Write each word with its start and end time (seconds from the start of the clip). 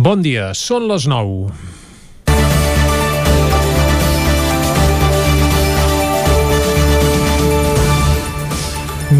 Bon 0.00 0.22
dia, 0.24 0.54
són 0.56 0.86
les 0.88 1.04
9. 1.10 1.50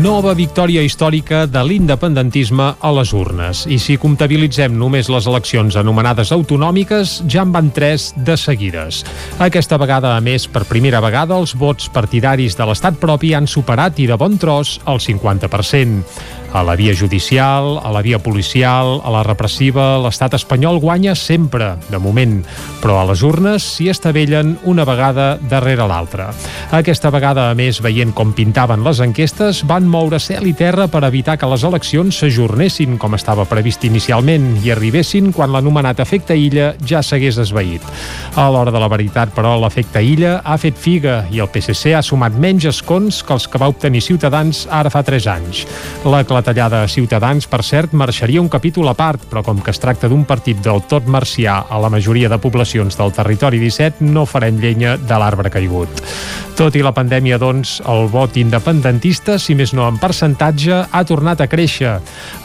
Nova 0.00 0.32
victòria 0.38 0.80
històrica 0.86 1.42
de 1.50 1.60
l'independentisme 1.66 2.70
a 2.80 2.94
les 2.96 3.12
urnes. 3.12 3.66
I 3.68 3.76
si 3.82 3.98
comptabilitzem 4.00 4.72
només 4.78 5.10
les 5.12 5.28
eleccions 5.28 5.76
anomenades 5.76 6.32
autonòmiques, 6.32 7.18
ja 7.28 7.44
en 7.44 7.52
van 7.52 7.68
tres 7.76 8.14
de 8.16 8.38
seguides. 8.40 9.02
Aquesta 9.36 9.76
vegada, 9.82 10.14
a 10.16 10.24
més, 10.24 10.48
per 10.48 10.64
primera 10.70 11.04
vegada, 11.04 11.36
els 11.36 11.52
vots 11.52 11.92
partidaris 11.92 12.56
de 12.56 12.70
l'estat 12.70 12.96
propi 13.02 13.34
han 13.36 13.50
superat 13.50 14.00
i 14.00 14.08
de 14.08 14.16
bon 14.16 14.40
tros 14.40 14.78
el 14.88 15.02
50%. 15.02 16.39
A 16.52 16.64
la 16.66 16.74
via 16.74 16.92
judicial, 16.92 17.78
a 17.78 17.92
la 17.94 18.02
via 18.02 18.18
policial, 18.18 18.98
a 19.06 19.10
la 19.14 19.22
repressiva, 19.22 20.00
l'estat 20.02 20.34
espanyol 20.34 20.80
guanya 20.82 21.12
sempre, 21.14 21.76
de 21.86 21.98
moment, 22.02 22.40
però 22.82 22.96
a 22.98 23.04
les 23.06 23.22
urnes 23.22 23.62
s'hi 23.76 23.86
estavellen 23.92 24.56
una 24.66 24.82
vegada 24.82 25.36
darrere 25.38 25.86
l'altra. 25.86 26.32
Aquesta 26.74 27.12
vegada, 27.14 27.44
a 27.52 27.54
més, 27.54 27.78
veient 27.78 28.10
com 28.10 28.32
pintaven 28.34 28.82
les 28.82 28.98
enquestes, 28.98 29.60
van 29.62 29.86
moure 29.86 30.18
cel 30.18 30.48
i 30.50 30.54
terra 30.58 30.88
per 30.90 31.04
evitar 31.06 31.36
que 31.38 31.46
les 31.52 31.62
eleccions 31.68 32.18
s'ajornessin 32.18 32.98
com 32.98 33.14
estava 33.14 33.46
previst 33.46 33.86
inicialment 33.86 34.56
i 34.64 34.74
arribessin 34.74 35.30
quan 35.36 35.54
l'anomenat 35.54 36.02
efecte 36.02 36.34
illa 36.34 36.72
ja 36.82 36.98
s'hagués 36.98 37.38
esveït. 37.44 37.86
A 38.34 38.48
l'hora 38.50 38.74
de 38.74 38.82
la 38.82 38.90
veritat, 38.90 39.30
però, 39.38 39.54
l'efecte 39.62 40.02
illa 40.02 40.40
ha 40.42 40.58
fet 40.58 40.74
figa 40.74 41.20
i 41.30 41.38
el 41.38 41.52
PSC 41.54 41.94
ha 41.94 42.02
sumat 42.02 42.34
menys 42.34 42.66
escons 42.74 43.22
que 43.22 43.38
els 43.38 43.46
que 43.46 43.62
va 43.62 43.70
obtenir 43.70 44.02
Ciutadans 44.02 44.66
ara 44.66 44.90
fa 44.90 45.06
3 45.06 45.30
anys. 45.30 45.62
La 46.02 46.24
la 46.40 46.44
tallada 46.44 46.82
a 46.82 46.88
Ciutadans, 46.88 47.44
per 47.44 47.60
cert, 47.60 47.92
marxaria 47.92 48.40
un 48.40 48.48
capítol 48.48 48.88
a 48.88 48.94
part, 48.96 49.26
però 49.28 49.42
com 49.44 49.58
que 49.60 49.74
es 49.74 49.80
tracta 49.82 50.08
d'un 50.08 50.22
partit 50.24 50.56
del 50.64 50.80
tot 50.88 51.04
marcià 51.04 51.58
a 51.68 51.80
la 51.82 51.90
majoria 51.92 52.30
de 52.32 52.38
poblacions 52.40 52.96
del 52.96 53.12
territori 53.12 53.60
17, 53.60 54.00
no 54.08 54.24
farem 54.24 54.56
llenya 54.56 54.96
de 54.96 55.18
l'arbre 55.20 55.52
caigut. 55.52 56.00
Tot 56.56 56.74
i 56.76 56.82
la 56.84 56.92
pandèmia, 56.96 57.38
doncs, 57.40 57.78
el 57.88 58.08
vot 58.12 58.34
independentista, 58.40 59.38
si 59.40 59.54
més 59.56 59.74
no 59.76 59.86
en 59.88 59.96
percentatge, 60.00 60.80
ha 60.92 61.02
tornat 61.08 61.40
a 61.40 61.48
créixer. 61.48 61.94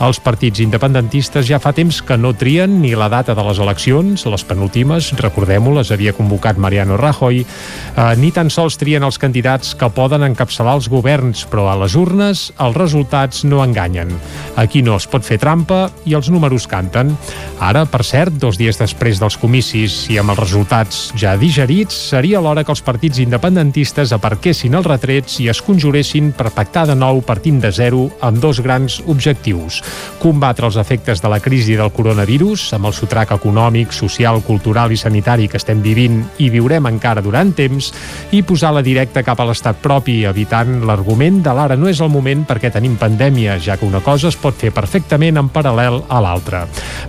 Els 0.03 0.19
partits 0.23 0.61
independentistes 0.63 1.47
ja 1.47 1.59
fa 1.59 1.73
temps 1.75 2.01
que 2.03 2.15
no 2.19 2.33
trien 2.35 2.77
ni 2.81 2.93
la 2.95 3.09
data 3.11 3.35
de 3.35 3.43
les 3.47 3.59
eleccions, 3.63 4.27
les 4.27 4.45
penúltimes, 4.47 5.13
recordem-ho, 5.19 5.75
les 5.79 5.91
havia 5.91 6.15
convocat 6.15 6.59
Mariano 6.59 6.99
Rajoy, 6.99 7.43
eh, 7.43 8.09
ni 8.19 8.31
tan 8.35 8.51
sols 8.51 8.79
trien 8.79 9.03
els 9.03 9.19
candidats 9.19 9.75
que 9.75 9.91
poden 9.91 10.23
encapçalar 10.27 10.75
els 10.79 10.91
governs, 10.91 11.47
però 11.51 11.69
a 11.71 11.79
les 11.83 11.95
urnes 11.95 12.49
els 12.59 12.79
resultats 12.79 13.43
no 13.47 13.63
enganyen 13.63 13.84
enganyen. 13.85 14.11
Aquí 14.55 14.81
no 14.81 14.95
es 14.95 15.07
pot 15.07 15.23
fer 15.25 15.37
trampa 15.39 15.89
i 16.05 16.15
els 16.15 16.29
números 16.31 16.67
canten. 16.67 17.13
Ara, 17.59 17.85
per 17.85 18.03
cert, 18.03 18.33
dos 18.39 18.57
dies 18.57 18.77
després 18.79 19.19
dels 19.19 19.37
comicis 19.37 20.05
i 20.11 20.19
amb 20.19 20.33
els 20.33 20.39
resultats 20.39 21.11
ja 21.19 21.35
digerits, 21.37 21.95
seria 22.11 22.41
l'hora 22.41 22.63
que 22.63 22.71
els 22.71 22.83
partits 22.85 23.19
independentistes 23.19 24.13
aparquessin 24.15 24.75
els 24.75 24.87
retrets 24.87 25.39
i 25.43 25.49
es 25.49 25.61
conjuressin 25.61 26.31
per 26.35 26.53
pactar 26.55 26.85
de 26.89 26.95
nou 26.95 27.21
partint 27.25 27.59
de 27.63 27.71
zero 27.71 28.09
amb 28.21 28.39
dos 28.41 28.61
grans 28.63 29.01
objectius. 29.05 29.81
Combatre 30.19 30.67
els 30.67 30.79
efectes 30.81 31.21
de 31.21 31.31
la 31.31 31.39
crisi 31.39 31.75
del 31.75 31.91
coronavirus 31.95 32.71
amb 32.77 32.89
el 32.89 32.95
sotrac 32.95 33.35
econòmic, 33.35 33.93
social, 33.93 34.41
cultural 34.45 34.91
i 34.91 34.99
sanitari 34.99 35.47
que 35.51 35.59
estem 35.61 35.81
vivint 35.83 36.21
i 36.39 36.49
viurem 36.53 36.87
encara 36.89 37.23
durant 37.23 37.53
temps 37.55 37.91
i 38.35 38.41
posar 38.43 38.73
la 38.75 38.83
directa 38.85 39.23
cap 39.23 39.39
a 39.39 39.47
l'estat 39.47 39.79
propi, 39.83 40.23
evitant 40.25 40.81
l'argument 40.85 41.41
de 41.43 41.53
l'ara 41.55 41.77
no 41.79 41.89
és 41.91 42.01
el 42.01 42.11
moment 42.11 42.45
perquè 42.47 42.71
tenim 42.73 42.97
pandèmia, 42.99 43.57
ja 43.59 43.74
que 43.77 43.85
una 43.85 44.01
cosa 44.03 44.29
es 44.29 44.37
pot 44.39 44.55
fer 44.57 44.71
perfectament 44.75 45.37
en 45.39 45.49
paral·lel 45.53 46.01
a 46.09 46.21
l'altra. 46.23 46.65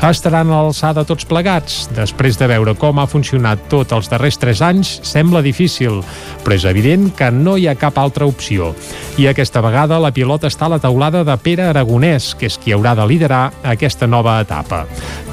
Estaran 0.06 0.50
a 0.50 0.62
l'alçada 0.62 1.05
tots 1.08 1.27
plegats? 1.28 1.86
Després 1.97 2.39
de 2.41 2.48
veure 2.50 2.77
com 2.78 2.98
ha 3.00 3.06
funcionat 3.11 3.67
tot 3.73 3.92
els 3.97 4.11
darrers 4.12 4.39
tres 4.42 4.62
anys, 4.64 4.97
sembla 5.06 5.42
difícil, 5.45 6.03
però 6.45 6.56
és 6.56 6.67
evident 6.69 7.11
que 7.17 7.31
no 7.31 7.56
hi 7.56 7.69
ha 7.69 7.77
cap 7.78 7.98
altra 7.98 8.27
opció. 8.28 8.73
I 9.17 9.29
aquesta 9.30 9.63
vegada 9.64 10.01
la 10.02 10.13
pilota 10.13 10.51
està 10.51 10.67
a 10.67 10.74
la 10.77 10.80
taulada 10.83 11.24
de 11.24 11.36
Pere 11.40 11.68
Aragonès, 11.70 12.35
que 12.39 12.51
és 12.51 12.58
qui 12.61 12.74
haurà 12.74 12.95
de 12.98 13.07
liderar 13.08 13.51
aquesta 13.64 14.07
nova 14.07 14.39
etapa. 14.42 14.85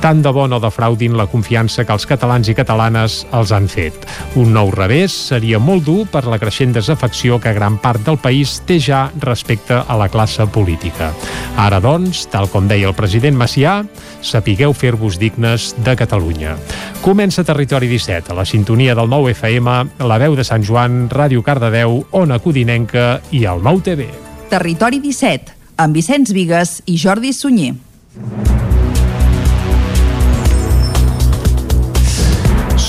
Tant 0.03 0.21
de 0.23 0.31
bon 0.35 0.51
o 0.51 0.59
defraudin 0.59 1.17
la 1.17 1.27
confiança 1.31 1.85
que 1.85 1.95
els 1.95 2.07
catalans 2.09 2.49
i 2.51 2.55
catalanes 2.57 3.21
els 3.31 3.53
han 3.55 3.69
fet. 3.71 4.07
Un 4.39 4.51
nou 4.55 4.71
revés 4.75 5.15
seria 5.29 5.59
molt 5.59 5.85
dur 5.87 6.03
per 6.11 6.25
la 6.27 6.39
creixent 6.41 6.75
desafecció 6.75 7.39
que 7.39 7.55
gran 7.55 7.77
part 7.79 8.03
del 8.03 8.19
país 8.19 8.59
té 8.67 8.79
ja 8.83 9.05
respecte 9.21 9.79
a 9.79 9.97
la 9.99 10.09
classe 10.11 10.47
política. 10.47 11.13
Ara, 11.57 11.79
doncs, 11.83 12.25
tal 12.33 12.49
com 12.49 12.67
deia 12.67 12.89
el 12.89 12.95
president 12.97 13.37
Macià, 13.37 13.83
sapigueu 14.25 14.73
fer-vos 14.73 15.19
dignes 15.21 15.71
de 15.85 15.95
Catalunya. 15.99 16.57
Comença 17.05 17.45
Territori 17.45 17.87
17, 17.91 18.33
a 18.33 18.37
la 18.39 18.45
sintonia 18.45 18.97
del 18.97 19.09
nou 19.11 19.29
FM, 19.29 19.77
la 20.03 20.19
veu 20.21 20.37
de 20.39 20.45
Sant 20.47 20.65
Joan, 20.65 21.07
Ràdio 21.13 21.45
Cardedeu, 21.45 22.01
Ona 22.11 22.41
Codinenca 22.43 23.21
i 23.31 23.45
el 23.45 23.63
nou 23.63 23.81
TV. 23.85 24.09
Territori 24.49 25.01
17, 25.03 25.57
amb 25.77 25.97
Vicenç 25.97 26.33
Vigues 26.33 26.79
i 26.85 26.97
Jordi 26.97 27.33
Sunyer. 27.33 27.75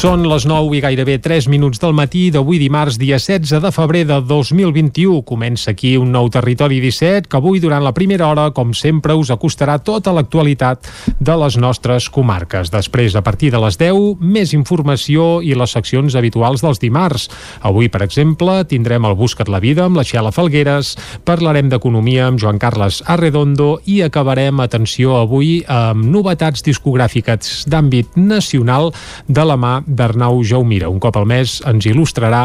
Són 0.04 0.20
les 0.28 0.44
9 0.44 0.74
i 0.76 0.82
gairebé 0.84 1.14
3 1.24 1.46
minuts 1.48 1.80
del 1.80 1.94
matí 1.96 2.26
d'avui 2.28 2.58
dimarts, 2.60 2.98
dia 3.00 3.16
16 3.16 3.62
de 3.64 3.70
febrer 3.72 4.02
de 4.04 4.18
2021. 4.20 5.22
Comença 5.24 5.70
aquí 5.72 5.94
un 5.96 6.10
nou 6.12 6.26
Territori 6.28 6.76
17 6.82 7.30
que 7.32 7.38
avui, 7.38 7.56
durant 7.56 7.80
la 7.80 7.94
primera 7.96 8.26
hora, 8.28 8.50
com 8.52 8.74
sempre, 8.76 9.16
us 9.16 9.30
acostarà 9.32 9.78
tota 9.80 10.12
l'actualitat 10.12 10.90
de 11.16 11.36
les 11.40 11.56
nostres 11.56 12.10
comarques. 12.12 12.68
Després, 12.68 13.16
a 13.16 13.22
partir 13.24 13.48
de 13.54 13.62
les 13.64 13.78
10, 13.80 14.20
més 14.20 14.52
informació 14.52 15.38
i 15.40 15.54
les 15.56 15.72
seccions 15.72 16.18
habituals 16.20 16.60
dels 16.60 16.82
dimarts. 16.84 17.30
Avui, 17.64 17.88
per 17.88 18.02
exemple, 18.04 18.58
tindrem 18.68 19.08
el 19.08 19.16
Buscat 19.16 19.48
la 19.48 19.62
Vida 19.64 19.88
amb 19.88 19.96
la 19.96 20.04
Xela 20.04 20.34
Falgueres, 20.36 20.98
parlarem 21.24 21.72
d'economia 21.72 22.28
amb 22.28 22.44
Joan 22.44 22.60
Carles 22.60 23.00
Arredondo 23.08 23.78
i 23.88 24.02
acabarem, 24.04 24.60
atenció, 24.60 25.16
avui 25.22 25.62
amb 25.64 26.04
novetats 26.04 26.60
discogràfiques 26.68 27.64
d'àmbit 27.72 28.20
nacional 28.20 28.92
de 29.32 29.48
la 29.48 29.56
mà 29.56 29.74
d'Arnau 29.94 30.42
Jaumira. 30.44 30.90
Un 30.92 31.00
cop 31.02 31.16
al 31.16 31.28
mes 31.30 31.60
ens 31.66 31.86
il·lustrarà 31.90 32.44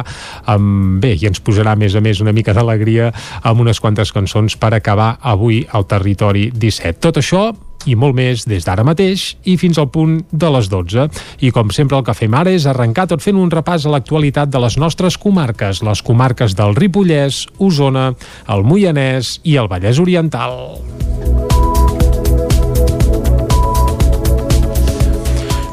amb, 0.50 1.00
bé, 1.04 1.16
i 1.20 1.30
ens 1.30 1.42
posarà 1.44 1.76
a 1.76 1.80
més 1.80 1.96
a 1.96 2.04
més 2.04 2.22
una 2.24 2.36
mica 2.36 2.56
d'alegria 2.56 3.12
amb 3.44 3.66
unes 3.66 3.82
quantes 3.82 4.14
cançons 4.16 4.56
per 4.60 4.74
acabar 4.78 5.16
avui 5.22 5.66
al 5.72 5.90
territori 5.90 6.50
17. 6.54 7.00
Tot 7.04 7.20
això 7.22 7.50
i 7.88 7.96
molt 7.96 8.16
més 8.18 8.44
des 8.50 8.66
d'ara 8.66 8.84
mateix 8.84 9.34
i 9.48 9.56
fins 9.60 9.80
al 9.80 9.90
punt 9.94 10.20
de 10.32 10.52
les 10.56 10.70
12. 10.72 11.08
I 11.46 11.52
com 11.56 11.72
sempre 11.76 12.00
el 12.00 12.06
que 12.08 12.16
fem 12.18 12.36
ara 12.36 12.52
és 12.52 12.68
arrencar 12.68 13.08
tot 13.12 13.24
fent 13.24 13.40
un 13.40 13.52
repàs 13.54 13.86
a 13.86 13.94
l'actualitat 13.94 14.52
de 14.52 14.64
les 14.66 14.78
nostres 14.82 15.18
comarques, 15.18 15.84
les 15.86 16.04
comarques 16.04 16.58
del 16.60 16.76
Ripollès, 16.80 17.46
Osona, 17.60 18.12
el 18.50 18.66
Moianès 18.68 19.38
i 19.44 19.56
el 19.62 19.72
Vallès 19.72 20.02
Oriental. 20.02 21.49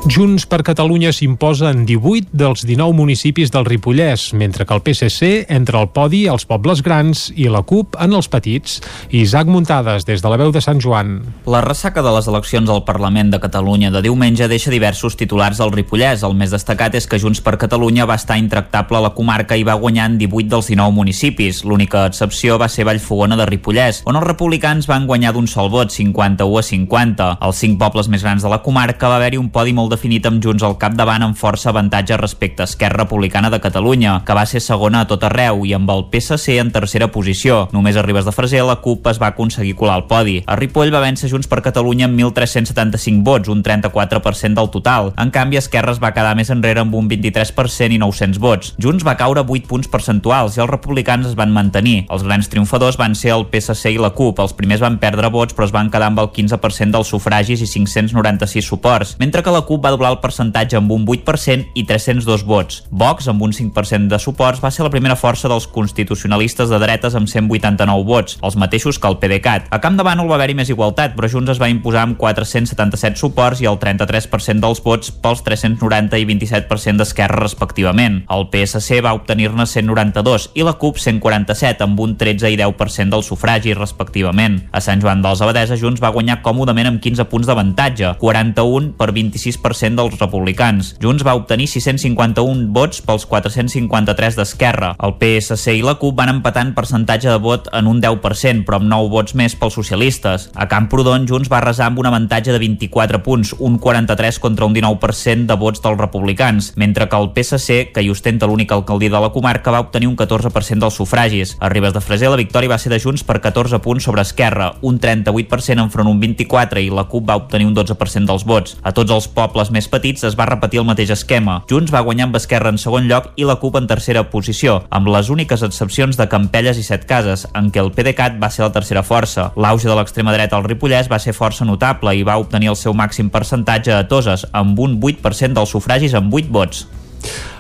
Junts 0.06 0.44
per 0.46 0.60
Catalunya 0.62 1.10
s'imposa 1.10 1.72
en 1.74 1.80
18 1.82 2.30
dels 2.30 2.60
19 2.62 2.94
municipis 2.94 3.50
del 3.50 3.64
Ripollès, 3.66 4.28
mentre 4.38 4.62
que 4.62 4.74
el 4.76 4.82
PSC 4.84 5.50
entra 5.50 5.80
al 5.80 5.88
podi 5.90 6.28
als 6.30 6.44
pobles 6.46 6.78
grans 6.86 7.24
i 7.34 7.48
la 7.50 7.64
CUP 7.66 7.96
en 7.98 8.14
els 8.14 8.28
petits. 8.30 8.76
Isaac 9.10 9.50
Muntades, 9.50 10.06
des 10.06 10.22
de 10.22 10.30
la 10.30 10.38
veu 10.38 10.52
de 10.54 10.62
Sant 10.62 10.78
Joan. 10.78 11.16
La 11.50 11.58
ressaca 11.64 12.04
de 12.06 12.12
les 12.14 12.28
eleccions 12.30 12.70
al 12.70 12.84
Parlament 12.86 13.32
de 13.34 13.40
Catalunya 13.42 13.90
de 13.90 14.04
diumenge 14.04 14.46
deixa 14.46 14.70
diversos 14.70 15.16
titulars 15.18 15.58
al 15.58 15.74
Ripollès. 15.74 16.22
El 16.22 16.38
més 16.38 16.54
destacat 16.54 16.94
és 16.94 17.10
que 17.10 17.18
Junts 17.18 17.42
per 17.42 17.56
Catalunya 17.58 18.06
va 18.06 18.14
estar 18.14 18.38
intractable 18.38 19.00
a 19.00 19.04
la 19.08 19.14
comarca 19.16 19.58
i 19.58 19.66
va 19.66 19.74
guanyar 19.74 20.06
en 20.12 20.20
18 20.22 20.54
dels 20.54 20.70
19 20.70 20.94
municipis. 20.94 21.64
L'única 21.66 22.06
excepció 22.06 22.60
va 22.62 22.70
ser 22.70 22.86
Vallfogona 22.86 23.34
de 23.34 23.48
Ripollès, 23.50 24.04
on 24.06 24.14
els 24.14 24.28
republicans 24.30 24.86
van 24.86 25.10
guanyar 25.10 25.34
d'un 25.34 25.50
sol 25.50 25.66
vot, 25.74 25.90
51 25.90 26.62
a 26.62 26.66
50. 26.70 27.30
Als 27.42 27.66
cinc 27.66 27.80
pobles 27.82 28.06
més 28.06 28.22
grans 28.22 28.46
de 28.46 28.54
la 28.54 28.62
comarca 28.62 29.10
va 29.10 29.18
haver-hi 29.18 29.42
un 29.42 29.50
podi 29.50 29.74
molt 29.74 29.95
definit 29.96 30.26
amb 30.28 30.42
Junts 30.44 30.62
al 30.66 30.76
capdavant 30.78 31.24
amb 31.24 31.36
força 31.40 31.70
avantatge 31.72 32.18
respecte 32.20 32.62
a 32.62 32.68
Esquerra 32.68 33.02
Republicana 33.02 33.50
de 33.50 33.60
Catalunya, 33.64 34.20
que 34.26 34.36
va 34.36 34.44
ser 34.46 34.60
segona 34.60 35.02
a 35.02 35.08
tot 35.08 35.24
arreu, 35.24 35.64
i 35.64 35.72
amb 35.76 35.90
el 35.90 36.04
PSC 36.12 36.58
en 36.60 36.70
tercera 36.74 37.08
posició. 37.12 37.64
Només 37.72 37.96
a 37.96 38.04
Ribes 38.04 38.28
de 38.28 38.34
Freser 38.36 38.62
la 38.66 38.78
CUP 38.84 39.08
es 39.10 39.20
va 39.22 39.32
aconseguir 39.32 39.74
colar 39.78 39.96
el 40.02 40.06
podi. 40.10 40.36
A 40.46 40.56
Ripoll 40.60 40.92
va 40.92 41.02
vèncer 41.04 41.30
Junts 41.32 41.48
per 41.48 41.62
Catalunya 41.64 42.10
amb 42.10 42.20
1.375 42.20 43.24
vots, 43.24 43.50
un 43.52 43.62
34% 43.64 44.60
del 44.60 44.70
total. 44.74 45.12
En 45.16 45.32
canvi, 45.32 45.58
Esquerra 45.60 45.94
es 45.96 46.02
va 46.02 46.12
quedar 46.16 46.34
més 46.36 46.52
enrere 46.52 46.84
amb 46.84 46.94
un 46.94 47.08
23% 47.08 47.96
i 47.96 48.00
900 48.02 48.40
vots. 48.42 48.74
Junts 48.82 49.06
va 49.06 49.16
caure 49.16 49.44
8 49.46 49.70
punts 49.70 49.88
percentuals 49.88 50.58
i 50.58 50.64
els 50.64 50.70
republicans 50.70 51.30
es 51.30 51.38
van 51.38 51.54
mantenir. 51.54 52.04
Els 52.12 52.26
grans 52.26 52.50
triomfadors 52.52 53.00
van 53.00 53.16
ser 53.16 53.32
el 53.36 53.46
PSC 53.48 53.94
i 53.96 54.02
la 54.02 54.12
CUP. 54.12 54.44
Els 54.44 54.56
primers 54.58 54.84
van 54.84 55.00
perdre 55.00 55.32
vots 55.32 55.56
però 55.56 55.68
es 55.68 55.74
van 55.74 55.90
quedar 55.90 56.12
amb 56.12 56.20
el 56.22 56.30
15% 56.36 56.92
dels 56.92 57.14
sufragis 57.14 57.64
i 57.64 57.70
596 57.70 58.66
suports, 58.66 59.16
mentre 59.18 59.42
que 59.42 59.54
la 59.54 59.64
CUP 59.66 59.85
va 59.86 59.92
doblar 59.94 60.10
el 60.16 60.20
percentatge 60.22 60.78
amb 60.78 60.90
un 60.90 61.04
8% 61.06 61.70
i 61.78 61.84
302 61.86 62.42
vots. 62.46 62.82
Vox, 62.90 63.28
amb 63.30 63.44
un 63.46 63.52
5% 63.54 64.10
de 64.10 64.18
suports, 64.18 64.62
va 64.62 64.72
ser 64.74 64.82
la 64.82 64.90
primera 64.90 65.16
força 65.18 65.48
dels 65.50 65.68
constitucionalistes 65.70 66.72
de 66.72 66.80
dretes 66.82 67.14
amb 67.14 67.30
189 67.30 68.06
vots, 68.08 68.38
els 68.42 68.56
mateixos 68.58 68.98
que 68.98 69.06
el 69.06 69.18
PDeCAT. 69.22 69.68
A 69.70 69.78
Camp 69.84 69.98
de 69.98 70.06
Bànol 70.06 70.30
va 70.30 70.38
haver-hi 70.40 70.56
més 70.58 70.72
igualtat, 70.72 71.14
però 71.14 71.30
Junts 71.30 71.54
es 71.54 71.60
va 71.62 71.70
imposar 71.70 72.02
amb 72.02 72.18
477 72.18 73.20
suports 73.20 73.62
i 73.62 73.70
el 73.70 73.78
33% 73.78 74.64
dels 74.64 74.82
vots 74.82 75.12
pels 75.22 75.44
390 75.46 76.18
i 76.18 76.26
27% 76.32 77.02
d'Esquerra 77.02 77.44
respectivament. 77.44 78.22
El 78.32 78.48
PSC 78.50 78.98
va 79.06 79.14
obtenir-ne 79.14 79.68
192 79.70 80.50
i 80.58 80.66
la 80.66 80.74
CUP 80.80 80.98
147 80.98 81.86
amb 81.86 82.02
un 82.02 82.16
13 82.18 82.50
i 82.50 82.58
10% 82.58 83.14
del 83.14 83.22
sufragi 83.26 83.76
respectivament. 83.78 84.64
A 84.72 84.82
Sant 84.82 85.04
Joan 85.04 85.22
dels 85.22 85.44
Abadesa 85.44 85.78
Junts 85.78 86.02
va 86.02 86.10
guanyar 86.14 86.40
còmodament 86.42 86.90
amb 86.90 87.02
15 87.04 87.30
punts 87.30 87.46
d'avantatge, 87.46 88.16
41 88.18 88.96
per 88.98 89.12
26% 89.14 89.75
dels 89.76 90.16
republicans. 90.18 90.94
Junts 91.02 91.24
va 91.26 91.34
obtenir 91.36 91.66
651 91.68 92.70
vots 92.72 93.02
pels 93.04 93.26
453 93.28 94.38
d'Esquerra. 94.38 94.94
El 95.02 95.16
PSC 95.20 95.76
i 95.76 95.84
la 95.84 95.96
CUP 96.00 96.16
van 96.16 96.32
empatar 96.32 96.64
en 96.66 96.74
percentatge 96.76 97.28
de 97.28 97.38
vot 97.42 97.68
en 97.76 97.86
un 97.90 98.00
10%, 98.02 98.64
però 98.66 98.80
amb 98.80 98.88
9 98.90 99.12
vots 99.12 99.36
més 99.38 99.56
pels 99.58 99.76
socialistes. 99.76 100.48
A 100.54 100.68
Camprodon, 100.70 101.26
Junts 101.28 101.50
va 101.52 101.60
resar 101.64 101.90
amb 101.90 102.00
un 102.00 102.08
avantatge 102.08 102.54
de 102.54 102.60
24 102.62 103.22
punts, 103.22 103.54
un 103.58 103.78
43 103.78 104.40
contra 104.40 104.66
un 104.66 104.74
19% 104.74 105.46
de 105.46 105.58
vots 105.60 105.82
dels 105.84 106.00
republicans, 106.00 106.72
mentre 106.76 107.08
que 107.08 107.20
el 107.20 107.30
PSC, 107.34 107.92
que 107.92 108.02
hi 108.02 108.10
ostenta 108.10 108.48
l'única 108.48 108.74
alcaldia 108.74 109.12
de 109.12 109.20
la 109.20 109.32
comarca, 109.34 109.74
va 109.74 109.84
obtenir 109.84 110.08
un 110.08 110.16
14% 110.16 110.80
dels 110.80 110.96
sufragis. 110.96 111.56
A 111.60 111.68
Ribes 111.68 111.92
de 111.92 112.00
Freser, 112.00 112.30
la 112.32 112.40
victòria 112.40 112.72
va 112.72 112.80
ser 112.80 112.92
de 112.92 113.00
Junts 113.02 113.24
per 113.24 113.40
14 113.44 113.80
punts 113.84 114.04
sobre 114.08 114.22
Esquerra, 114.22 114.72
un 114.82 115.00
38% 115.00 115.82
enfront 115.82 116.10
un 116.10 116.20
24 116.20 116.80
i 116.80 116.90
la 116.90 117.06
CUP 117.10 117.28
va 117.28 117.38
obtenir 117.40 117.68
un 117.68 117.74
12% 117.76 118.26
dels 118.26 118.46
vots. 118.46 118.76
A 118.82 118.92
tots 118.96 119.12
els 119.12 119.28
pobles 119.28 119.65
més 119.74 119.88
petits 119.90 120.24
es 120.28 120.36
va 120.38 120.46
repetir 120.48 120.80
el 120.82 120.86
mateix 120.88 121.12
esquema. 121.14 121.60
Junts 121.70 121.92
va 121.94 122.02
guanyar 122.06 122.26
amb 122.28 122.38
Esquerra 122.38 122.72
en 122.72 122.80
segon 122.82 123.08
lloc 123.10 123.30
i 123.36 123.46
la 123.48 123.58
CUP 123.62 123.78
en 123.80 123.88
tercera 123.90 124.26
posició, 124.32 124.78
amb 124.90 125.10
les 125.14 125.30
úniques 125.32 125.64
excepcions 125.66 126.18
de 126.18 126.28
Campelles 126.32 126.78
i 126.80 126.84
Set 126.86 127.06
Cases, 127.08 127.46
en 127.54 127.72
què 127.72 127.82
el 127.82 127.92
PDeCAT 127.96 128.40
va 128.42 128.50
ser 128.50 128.66
la 128.66 128.72
tercera 128.74 129.04
força. 129.06 129.50
L'auge 129.56 129.88
de 129.88 129.96
l'extrema 129.98 130.34
dreta 130.36 130.58
al 130.58 130.68
Ripollès 130.68 131.10
va 131.12 131.22
ser 131.22 131.36
força 131.36 131.66
notable 131.68 132.14
i 132.16 132.26
va 132.26 132.38
obtenir 132.42 132.72
el 132.74 132.78
seu 132.80 132.94
màxim 132.94 133.30
percentatge 133.30 133.94
a 133.94 134.06
Toses, 134.08 134.46
amb 134.52 134.78
un 134.80 135.00
8% 135.00 135.56
dels 135.56 135.76
sufragis 135.76 136.14
amb 136.14 136.34
8 136.34 136.52
vots. 136.52 136.86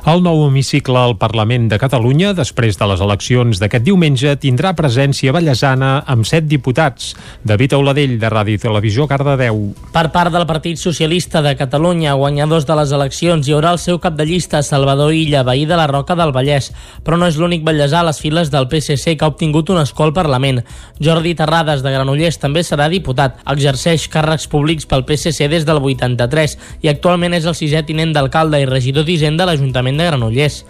El 0.06 0.20
nou 0.22 0.44
hemicicle 0.46 1.00
al 1.02 1.16
Parlament 1.18 1.64
de 1.66 1.80
Catalunya, 1.82 2.28
després 2.38 2.76
de 2.78 2.86
les 2.86 3.00
eleccions 3.02 3.58
d'aquest 3.58 3.82
diumenge, 3.82 4.36
tindrà 4.38 4.70
presència 4.78 5.32
ballesana 5.34 6.04
amb 6.06 6.22
set 6.28 6.44
diputats. 6.46 7.08
David 7.42 7.72
Auladell, 7.74 8.12
de 8.22 8.28
Ràdio 8.30 8.54
i 8.54 8.60
Televisió, 8.62 9.08
Cardedeu. 9.10 9.58
Per 9.90 10.04
part 10.14 10.30
del 10.30 10.46
Partit 10.46 10.78
Socialista 10.78 11.42
de 11.42 11.56
Catalunya, 11.58 12.12
guanyadors 12.20 12.68
de 12.68 12.76
les 12.78 12.92
eleccions, 12.94 13.48
hi 13.48 13.56
haurà 13.56 13.72
el 13.74 13.80
seu 13.82 13.98
cap 13.98 14.14
de 14.14 14.28
llista, 14.28 14.60
Salvador 14.62 15.10
Illa, 15.10 15.42
veí 15.42 15.64
de 15.66 15.74
la 15.74 15.88
Roca 15.90 16.14
del 16.14 16.30
Vallès, 16.30 16.70
però 17.02 17.18
no 17.18 17.26
és 17.26 17.40
l'únic 17.42 17.66
ballesà 17.66 18.04
a 18.04 18.06
les 18.06 18.22
files 18.22 18.54
del 18.54 18.70
PSC 18.70 19.16
que 19.16 19.26
ha 19.26 19.32
obtingut 19.34 19.74
un 19.74 19.82
escó 19.82 20.06
al 20.06 20.14
Parlament. 20.14 20.62
Jordi 21.02 21.34
Terrades, 21.34 21.82
de 21.82 21.96
Granollers, 21.96 22.38
també 22.38 22.62
serà 22.62 22.86
diputat. 22.94 23.42
Exerceix 23.56 24.06
càrrecs 24.14 24.46
públics 24.54 24.86
pel 24.86 25.02
PSC 25.02 25.50
des 25.50 25.66
del 25.66 25.82
83 25.82 26.56
i 26.86 26.94
actualment 26.94 27.34
és 27.34 27.50
el 27.50 27.58
sisè 27.58 27.82
tinent 27.90 28.14
d'alcalde 28.14 28.62
i 28.62 28.70
regidor 28.70 29.02
d'Hisenda 29.02 29.42
de 29.42 29.50
l'Ajuntament 29.50 29.95
de 29.98 30.04
Granollers. 30.04 30.64